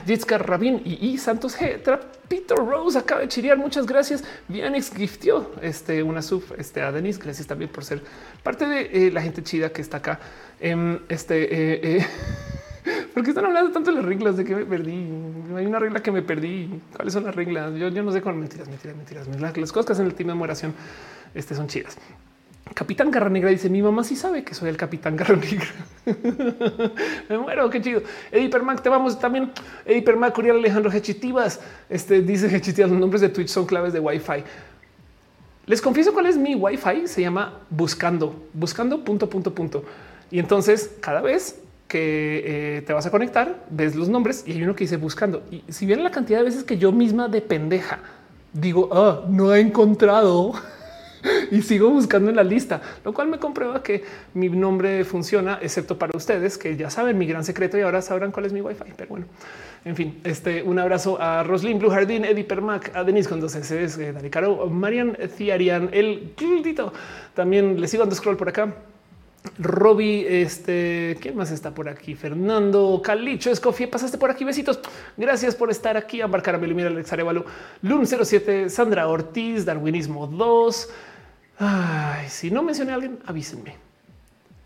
Jitska 0.07 0.39
Rabin 0.39 0.83
y, 0.85 1.19
Santos 1.19 1.57
G. 1.59 1.81
Peter 2.29 2.57
Rose 2.57 2.99
acaba 2.99 3.21
de 3.23 3.29
chirear. 3.29 3.59
Muchas 3.59 3.87
gracias. 3.87 4.25
Vianix 4.49 4.93
giftió 4.95 5.51
este, 5.63 6.03
una 6.03 6.23
sub 6.23 6.45
este, 6.59 6.81
a 6.81 6.93
Denis. 6.93 7.19
Gracias 7.19 7.47
también 7.47 7.71
por 7.71 7.85
ser 7.85 8.03
parte 8.43 8.67
de 8.67 9.07
eh, 9.07 9.11
la 9.11 9.21
gente 9.23 9.43
chida 9.43 9.71
que 9.71 9.83
está 9.83 9.99
acá. 9.99 10.21
Em, 10.61 11.01
este, 11.09 11.43
eh, 11.45 11.99
eh, 11.99 12.07
están 13.27 13.45
hablando 13.45 13.73
tanto 13.73 13.91
de 13.91 13.97
las 13.97 14.05
reglas 14.05 14.37
de 14.37 14.45
que 14.45 14.55
me 14.55 14.65
perdí. 14.65 15.09
Hay 15.57 15.67
una 15.67 15.79
regla 15.79 16.03
que 16.03 16.13
me 16.13 16.23
perdí. 16.23 16.81
¿Cuáles 16.95 17.13
son 17.13 17.25
las 17.25 17.35
reglas? 17.35 17.75
Yo, 17.75 17.91
no 17.91 18.13
sé 18.13 18.23
con 18.23 18.39
mentiras, 18.39 18.69
mentiras, 18.69 18.97
mentiras. 19.29 19.57
Las 19.57 19.73
cosas 19.73 19.87
que 19.87 19.93
hacen 19.93 20.07
el 20.07 20.15
team 20.15 20.29
de 20.29 20.35
memoración 20.35 20.75
este, 21.35 21.55
son 21.55 21.67
chidas. 21.67 21.97
Capitán 22.75 23.11
Garra 23.11 23.29
Negra 23.29 23.51
dice 23.51 23.69
mi 23.69 23.83
mamá 23.83 24.05
sí 24.05 24.17
sabe 24.17 24.45
que 24.45 24.55
soy 24.55 24.69
el 24.69 24.77
Capitán 24.77 25.17
Garra 25.17 25.37
Negra. 25.37 25.69
Me 27.29 27.39
muero, 27.39 27.69
qué 27.69 27.81
chido. 27.81 28.03
Eddie 28.31 28.49
te 28.49 28.89
vamos 28.89 29.19
también. 29.19 29.51
Eddie 29.85 30.03
Permac, 30.03 30.37
Uriel 30.39 30.57
Alejandro 30.57 30.91
Hechitivas. 30.93 31.61
Este 31.89 32.23
dice 32.23 32.55
Hechitivas, 32.55 32.91
los 32.91 33.01
nombres 33.01 33.21
de 33.21 33.29
Twitch 33.29 33.49
son 33.49 33.67
claves 33.67 33.93
de 33.93 34.01
Wi-Fi. 34.01 34.45
Les 35.67 35.83
confieso 35.83 36.13
cuál 36.13 36.27
es 36.27 36.37
mi 36.37 36.55
Wi-Fi. 36.55 37.07
Se 37.07 37.21
llama 37.21 37.59
buscando, 37.71 38.35
buscando 38.53 39.05
punto, 39.05 39.29
punto, 39.29 39.55
punto. 39.55 39.85
Y 40.31 40.39
entonces 40.39 40.91
cada 41.01 41.21
vez 41.21 41.61
que 41.89 42.77
eh, 42.79 42.83
te 42.83 42.93
vas 42.93 43.05
a 43.07 43.11
conectar, 43.11 43.65
ves 43.69 43.97
los 43.97 44.09
nombres 44.09 44.45
y 44.47 44.53
hay 44.53 44.63
uno 44.63 44.77
que 44.77 44.85
dice 44.85 44.97
buscando. 44.97 45.43
Y 45.51 45.65
si 45.69 45.87
bien 45.87 46.05
la 46.05 46.11
cantidad 46.13 46.39
de 46.39 46.45
veces 46.45 46.63
que 46.63 46.79
yo 46.79 46.93
misma 46.93 47.29
de 47.29 47.41
pendeja 47.41 47.99
digo, 48.53 48.89
ah, 48.93 49.25
no 49.29 49.55
he 49.55 49.61
encontrado 49.61 50.53
y 51.51 51.63
sigo 51.63 51.91
buscando 51.91 52.31
en 52.31 52.37
la 52.37 52.43
lista, 52.43 52.81
lo 53.05 53.13
cual 53.13 53.29
me 53.29 53.39
comprueba 53.39 53.83
que 53.83 54.05
mi 54.35 54.49
nombre 54.49 55.05
funciona, 55.05 55.59
excepto 55.61 55.99
para 55.99 56.17
ustedes 56.17 56.59
que 56.59 56.77
ya 56.77 56.91
saben 56.91 57.19
mi 57.19 57.27
gran 57.27 57.45
secreto 57.45 57.79
y 57.79 57.83
ahora 57.83 58.03
sabrán 58.03 58.33
cuál 58.33 58.47
es 58.47 58.53
mi 58.53 58.61
wifi. 58.61 58.93
Pero 58.97 59.09
bueno, 59.09 59.27
en 59.85 59.97
fin, 59.97 60.21
este 60.25 60.63
un 60.63 60.79
abrazo 60.79 61.21
a 61.21 61.43
Roslyn 61.43 61.79
Blue 61.79 61.91
Jardín, 61.91 62.25
Eddie 62.25 62.45
Permac, 62.45 62.95
a 62.95 63.05
Denise 63.05 63.29
con 63.29 63.41
dos 63.41 63.55
S, 63.55 63.75
eh, 63.75 64.13
Dani 64.13 64.31
Caro, 64.31 64.67
Marian 64.67 65.17
Ciarian, 65.37 65.91
el 65.93 66.33
Quildito. 66.37 66.93
También 67.35 67.81
les 67.81 67.91
sigo 67.91 68.03
dando 68.03 68.17
scroll 68.17 68.37
por 68.37 68.49
acá. 68.49 68.75
Robbie, 69.59 70.43
este, 70.43 71.17
¿quién 71.21 71.35
más 71.35 71.51
está 71.51 71.75
por 71.75 71.89
aquí? 71.89 72.15
Fernando, 72.15 73.01
Calicho, 73.03 73.51
Escofie, 73.51 73.89
pasaste 73.89 74.19
por 74.19 74.31
aquí, 74.31 74.45
besitos. 74.45 74.81
Gracias 75.17 75.55
por 75.55 75.71
estar 75.71 75.97
aquí, 75.97 76.21
Ambar 76.21 76.43
Mira 76.61 76.75
Mira, 76.75 76.89
Alex 76.89 77.13
Arevalo, 77.13 77.47
Lun 77.83 78.07
07, 78.07 78.69
Sandra 78.69 79.09
Ortiz, 79.09 79.65
Darwinismo 79.65 80.27
2, 80.27 80.91
Ay, 81.63 82.27
si 82.31 82.51
no 82.51 82.63
mencioné 82.63 82.93
a 82.93 82.95
alguien, 82.95 83.19
avísenme. 83.27 83.75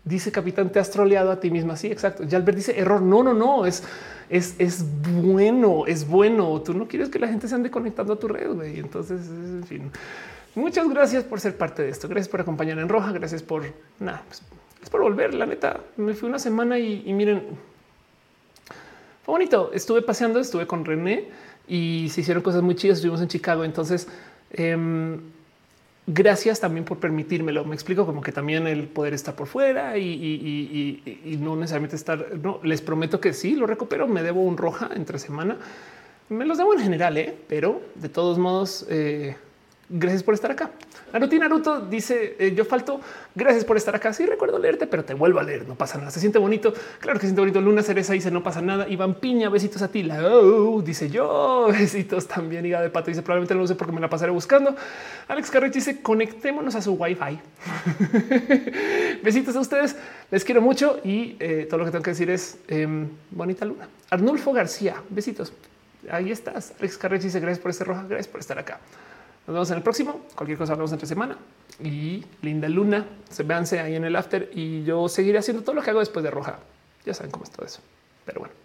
Dice 0.05 0.31
capitán, 0.31 0.71
te 0.71 0.79
has 0.79 0.89
troleado 0.89 1.29
a 1.29 1.39
ti 1.41 1.51
misma. 1.51 1.75
Sí, 1.75 1.87
exacto. 1.87 2.23
Ya 2.23 2.37
Albert 2.37 2.55
dice 2.55 2.79
error. 2.79 3.01
No, 3.01 3.21
no, 3.21 3.33
no. 3.33 3.65
Es, 3.65 3.83
es, 4.29 4.55
es 4.59 4.85
bueno, 5.21 5.85
es 5.87 6.07
bueno. 6.07 6.61
Tú 6.61 6.73
no 6.73 6.87
quieres 6.87 7.09
que 7.09 7.19
la 7.19 7.27
gente 7.27 7.49
se 7.49 7.55
ande 7.55 7.69
conectando 7.69 8.13
a 8.13 8.19
tu 8.19 8.29
red. 8.29 8.49
Entonces, 8.77 9.27
en 9.27 9.63
fin, 9.65 9.91
muchas 10.53 10.87
gracias 10.87 11.25
por 11.25 11.41
ser 11.41 11.57
parte 11.57 11.83
de 11.83 11.89
esto. 11.89 12.07
Gracias 12.07 12.29
por 12.29 12.39
acompañar 12.39 12.79
en 12.79 12.87
roja. 12.87 13.11
Gracias 13.11 13.43
por 13.43 13.63
nada, 13.99 14.23
pues, 14.27 14.41
es 14.81 14.89
por 14.89 15.01
volver. 15.01 15.33
La 15.33 15.45
neta, 15.45 15.81
me 15.97 16.13
fui 16.13 16.29
una 16.29 16.39
semana 16.39 16.79
y, 16.79 17.11
miren, 17.11 17.43
fue 19.25 19.33
bonito. 19.33 19.71
Estuve 19.73 20.01
paseando, 20.01 20.39
estuve 20.39 20.65
con 20.65 20.85
René 20.85 21.29
y 21.67 22.07
se 22.09 22.21
hicieron 22.21 22.41
cosas 22.41 22.61
muy 22.61 22.75
chidas. 22.75 22.99
Estuvimos 22.99 23.21
en 23.21 23.27
Chicago. 23.27 23.65
Entonces, 23.65 24.07
eh, 24.51 25.17
gracias 26.07 26.59
también 26.59 26.85
por 26.85 26.99
permitírmelo. 26.99 27.65
Me 27.65 27.75
explico 27.75 28.05
como 28.05 28.21
que 28.21 28.31
también 28.31 28.67
el 28.67 28.87
poder 28.87 29.13
está 29.13 29.35
por 29.35 29.47
fuera 29.47 29.97
y, 29.97 31.37
no 31.39 31.55
necesariamente 31.55 31.95
estar. 31.95 32.37
No 32.41 32.59
les 32.63 32.81
prometo 32.81 33.19
que 33.19 33.33
sí 33.33 33.55
lo 33.55 33.67
recupero. 33.67 34.07
Me 34.07 34.23
debo 34.23 34.41
un 34.41 34.57
roja 34.57 34.89
entre 34.95 35.19
semana. 35.19 35.57
Me 36.29 36.45
los 36.45 36.57
debo 36.57 36.73
en 36.73 36.79
general, 36.79 37.17
¿eh? 37.17 37.35
pero 37.47 37.81
de 37.95 38.09
todos 38.09 38.39
modos, 38.39 38.85
eh, 38.89 39.35
Gracias 39.89 40.23
por 40.23 40.33
estar 40.33 40.49
acá. 40.49 40.71
Naruto 41.15 41.37
Naruto 41.37 41.79
dice 41.79 42.35
eh, 42.39 42.53
yo 42.53 42.65
falto. 42.65 42.99
Gracias 43.33 43.63
por 43.63 43.77
estar 43.77 43.95
acá. 43.95 44.11
Sí, 44.11 44.25
recuerdo 44.25 44.59
leerte, 44.59 44.85
pero 44.85 45.05
te 45.05 45.13
vuelvo 45.13 45.39
a 45.39 45.43
leer. 45.43 45.65
No 45.65 45.75
pasa 45.75 45.97
nada. 45.97 46.11
Se 46.11 46.19
siente 46.19 46.39
bonito. 46.39 46.73
Claro 46.99 47.17
que 47.17 47.21
se 47.21 47.27
siente 47.27 47.39
bonito. 47.39 47.61
Luna 47.61 47.83
Cereza 47.83 48.11
dice 48.11 48.31
no 48.31 48.43
pasa 48.43 48.61
nada. 48.61 48.85
Iván 48.89 49.15
Piña, 49.15 49.49
besitos 49.49 49.81
a 49.81 49.87
ti. 49.87 50.03
La 50.03 50.21
dice 50.83 51.09
yo 51.09 51.67
besitos 51.71 52.27
también. 52.27 52.65
Hígado 52.65 52.83
de 52.83 52.89
pato 52.89 53.11
dice 53.11 53.21
probablemente 53.21 53.55
no 53.55 53.61
lo 53.61 53.67
sé 53.67 53.75
porque 53.75 53.93
me 53.93 54.01
la 54.01 54.09
pasaré 54.09 54.31
buscando. 54.31 54.75
Alex 55.29 55.49
Carrich 55.51 55.73
dice 55.73 56.01
conectémonos 56.01 56.75
a 56.75 56.81
su 56.81 56.95
wifi. 56.95 57.39
besitos 59.23 59.55
a 59.55 59.61
ustedes. 59.61 59.95
Les 60.31 60.43
quiero 60.43 60.61
mucho 60.61 60.99
y 61.01 61.37
eh, 61.39 61.65
todo 61.69 61.77
lo 61.77 61.85
que 61.85 61.91
tengo 61.91 62.03
que 62.03 62.11
decir 62.11 62.29
es 62.29 62.57
em, 62.67 63.07
bonita 63.31 63.63
luna. 63.63 63.87
Arnulfo 64.09 64.51
García, 64.51 64.95
besitos. 65.09 65.53
Ahí 66.09 66.29
estás. 66.29 66.73
Alex 66.77 66.97
Carrich 66.97 67.21
dice 67.21 67.39
gracias 67.39 67.59
por 67.59 67.71
este 67.71 67.85
roja. 67.85 68.03
Gracias 68.03 68.27
por 68.27 68.41
estar 68.41 68.59
acá. 68.59 68.79
Nos 69.47 69.53
vemos 69.53 69.71
en 69.71 69.77
el 69.77 69.83
próximo. 69.83 70.21
Cualquier 70.35 70.57
cosa 70.57 70.73
hablamos 70.73 70.91
entre 70.91 71.07
semana 71.07 71.37
y 71.83 72.23
linda 72.41 72.67
luna. 72.67 73.05
Se 73.29 73.43
véanse 73.43 73.79
ahí 73.79 73.95
en 73.95 74.05
el 74.05 74.15
after 74.15 74.49
y 74.53 74.83
yo 74.83 75.07
seguiré 75.07 75.37
haciendo 75.37 75.63
todo 75.63 75.75
lo 75.75 75.81
que 75.81 75.91
hago 75.91 75.99
después 75.99 76.23
de 76.23 76.31
roja. 76.31 76.59
Ya 77.05 77.13
saben 77.13 77.31
cómo 77.31 77.43
es 77.43 77.51
todo 77.51 77.65
eso. 77.65 77.79
Pero 78.25 78.39
bueno. 78.39 78.64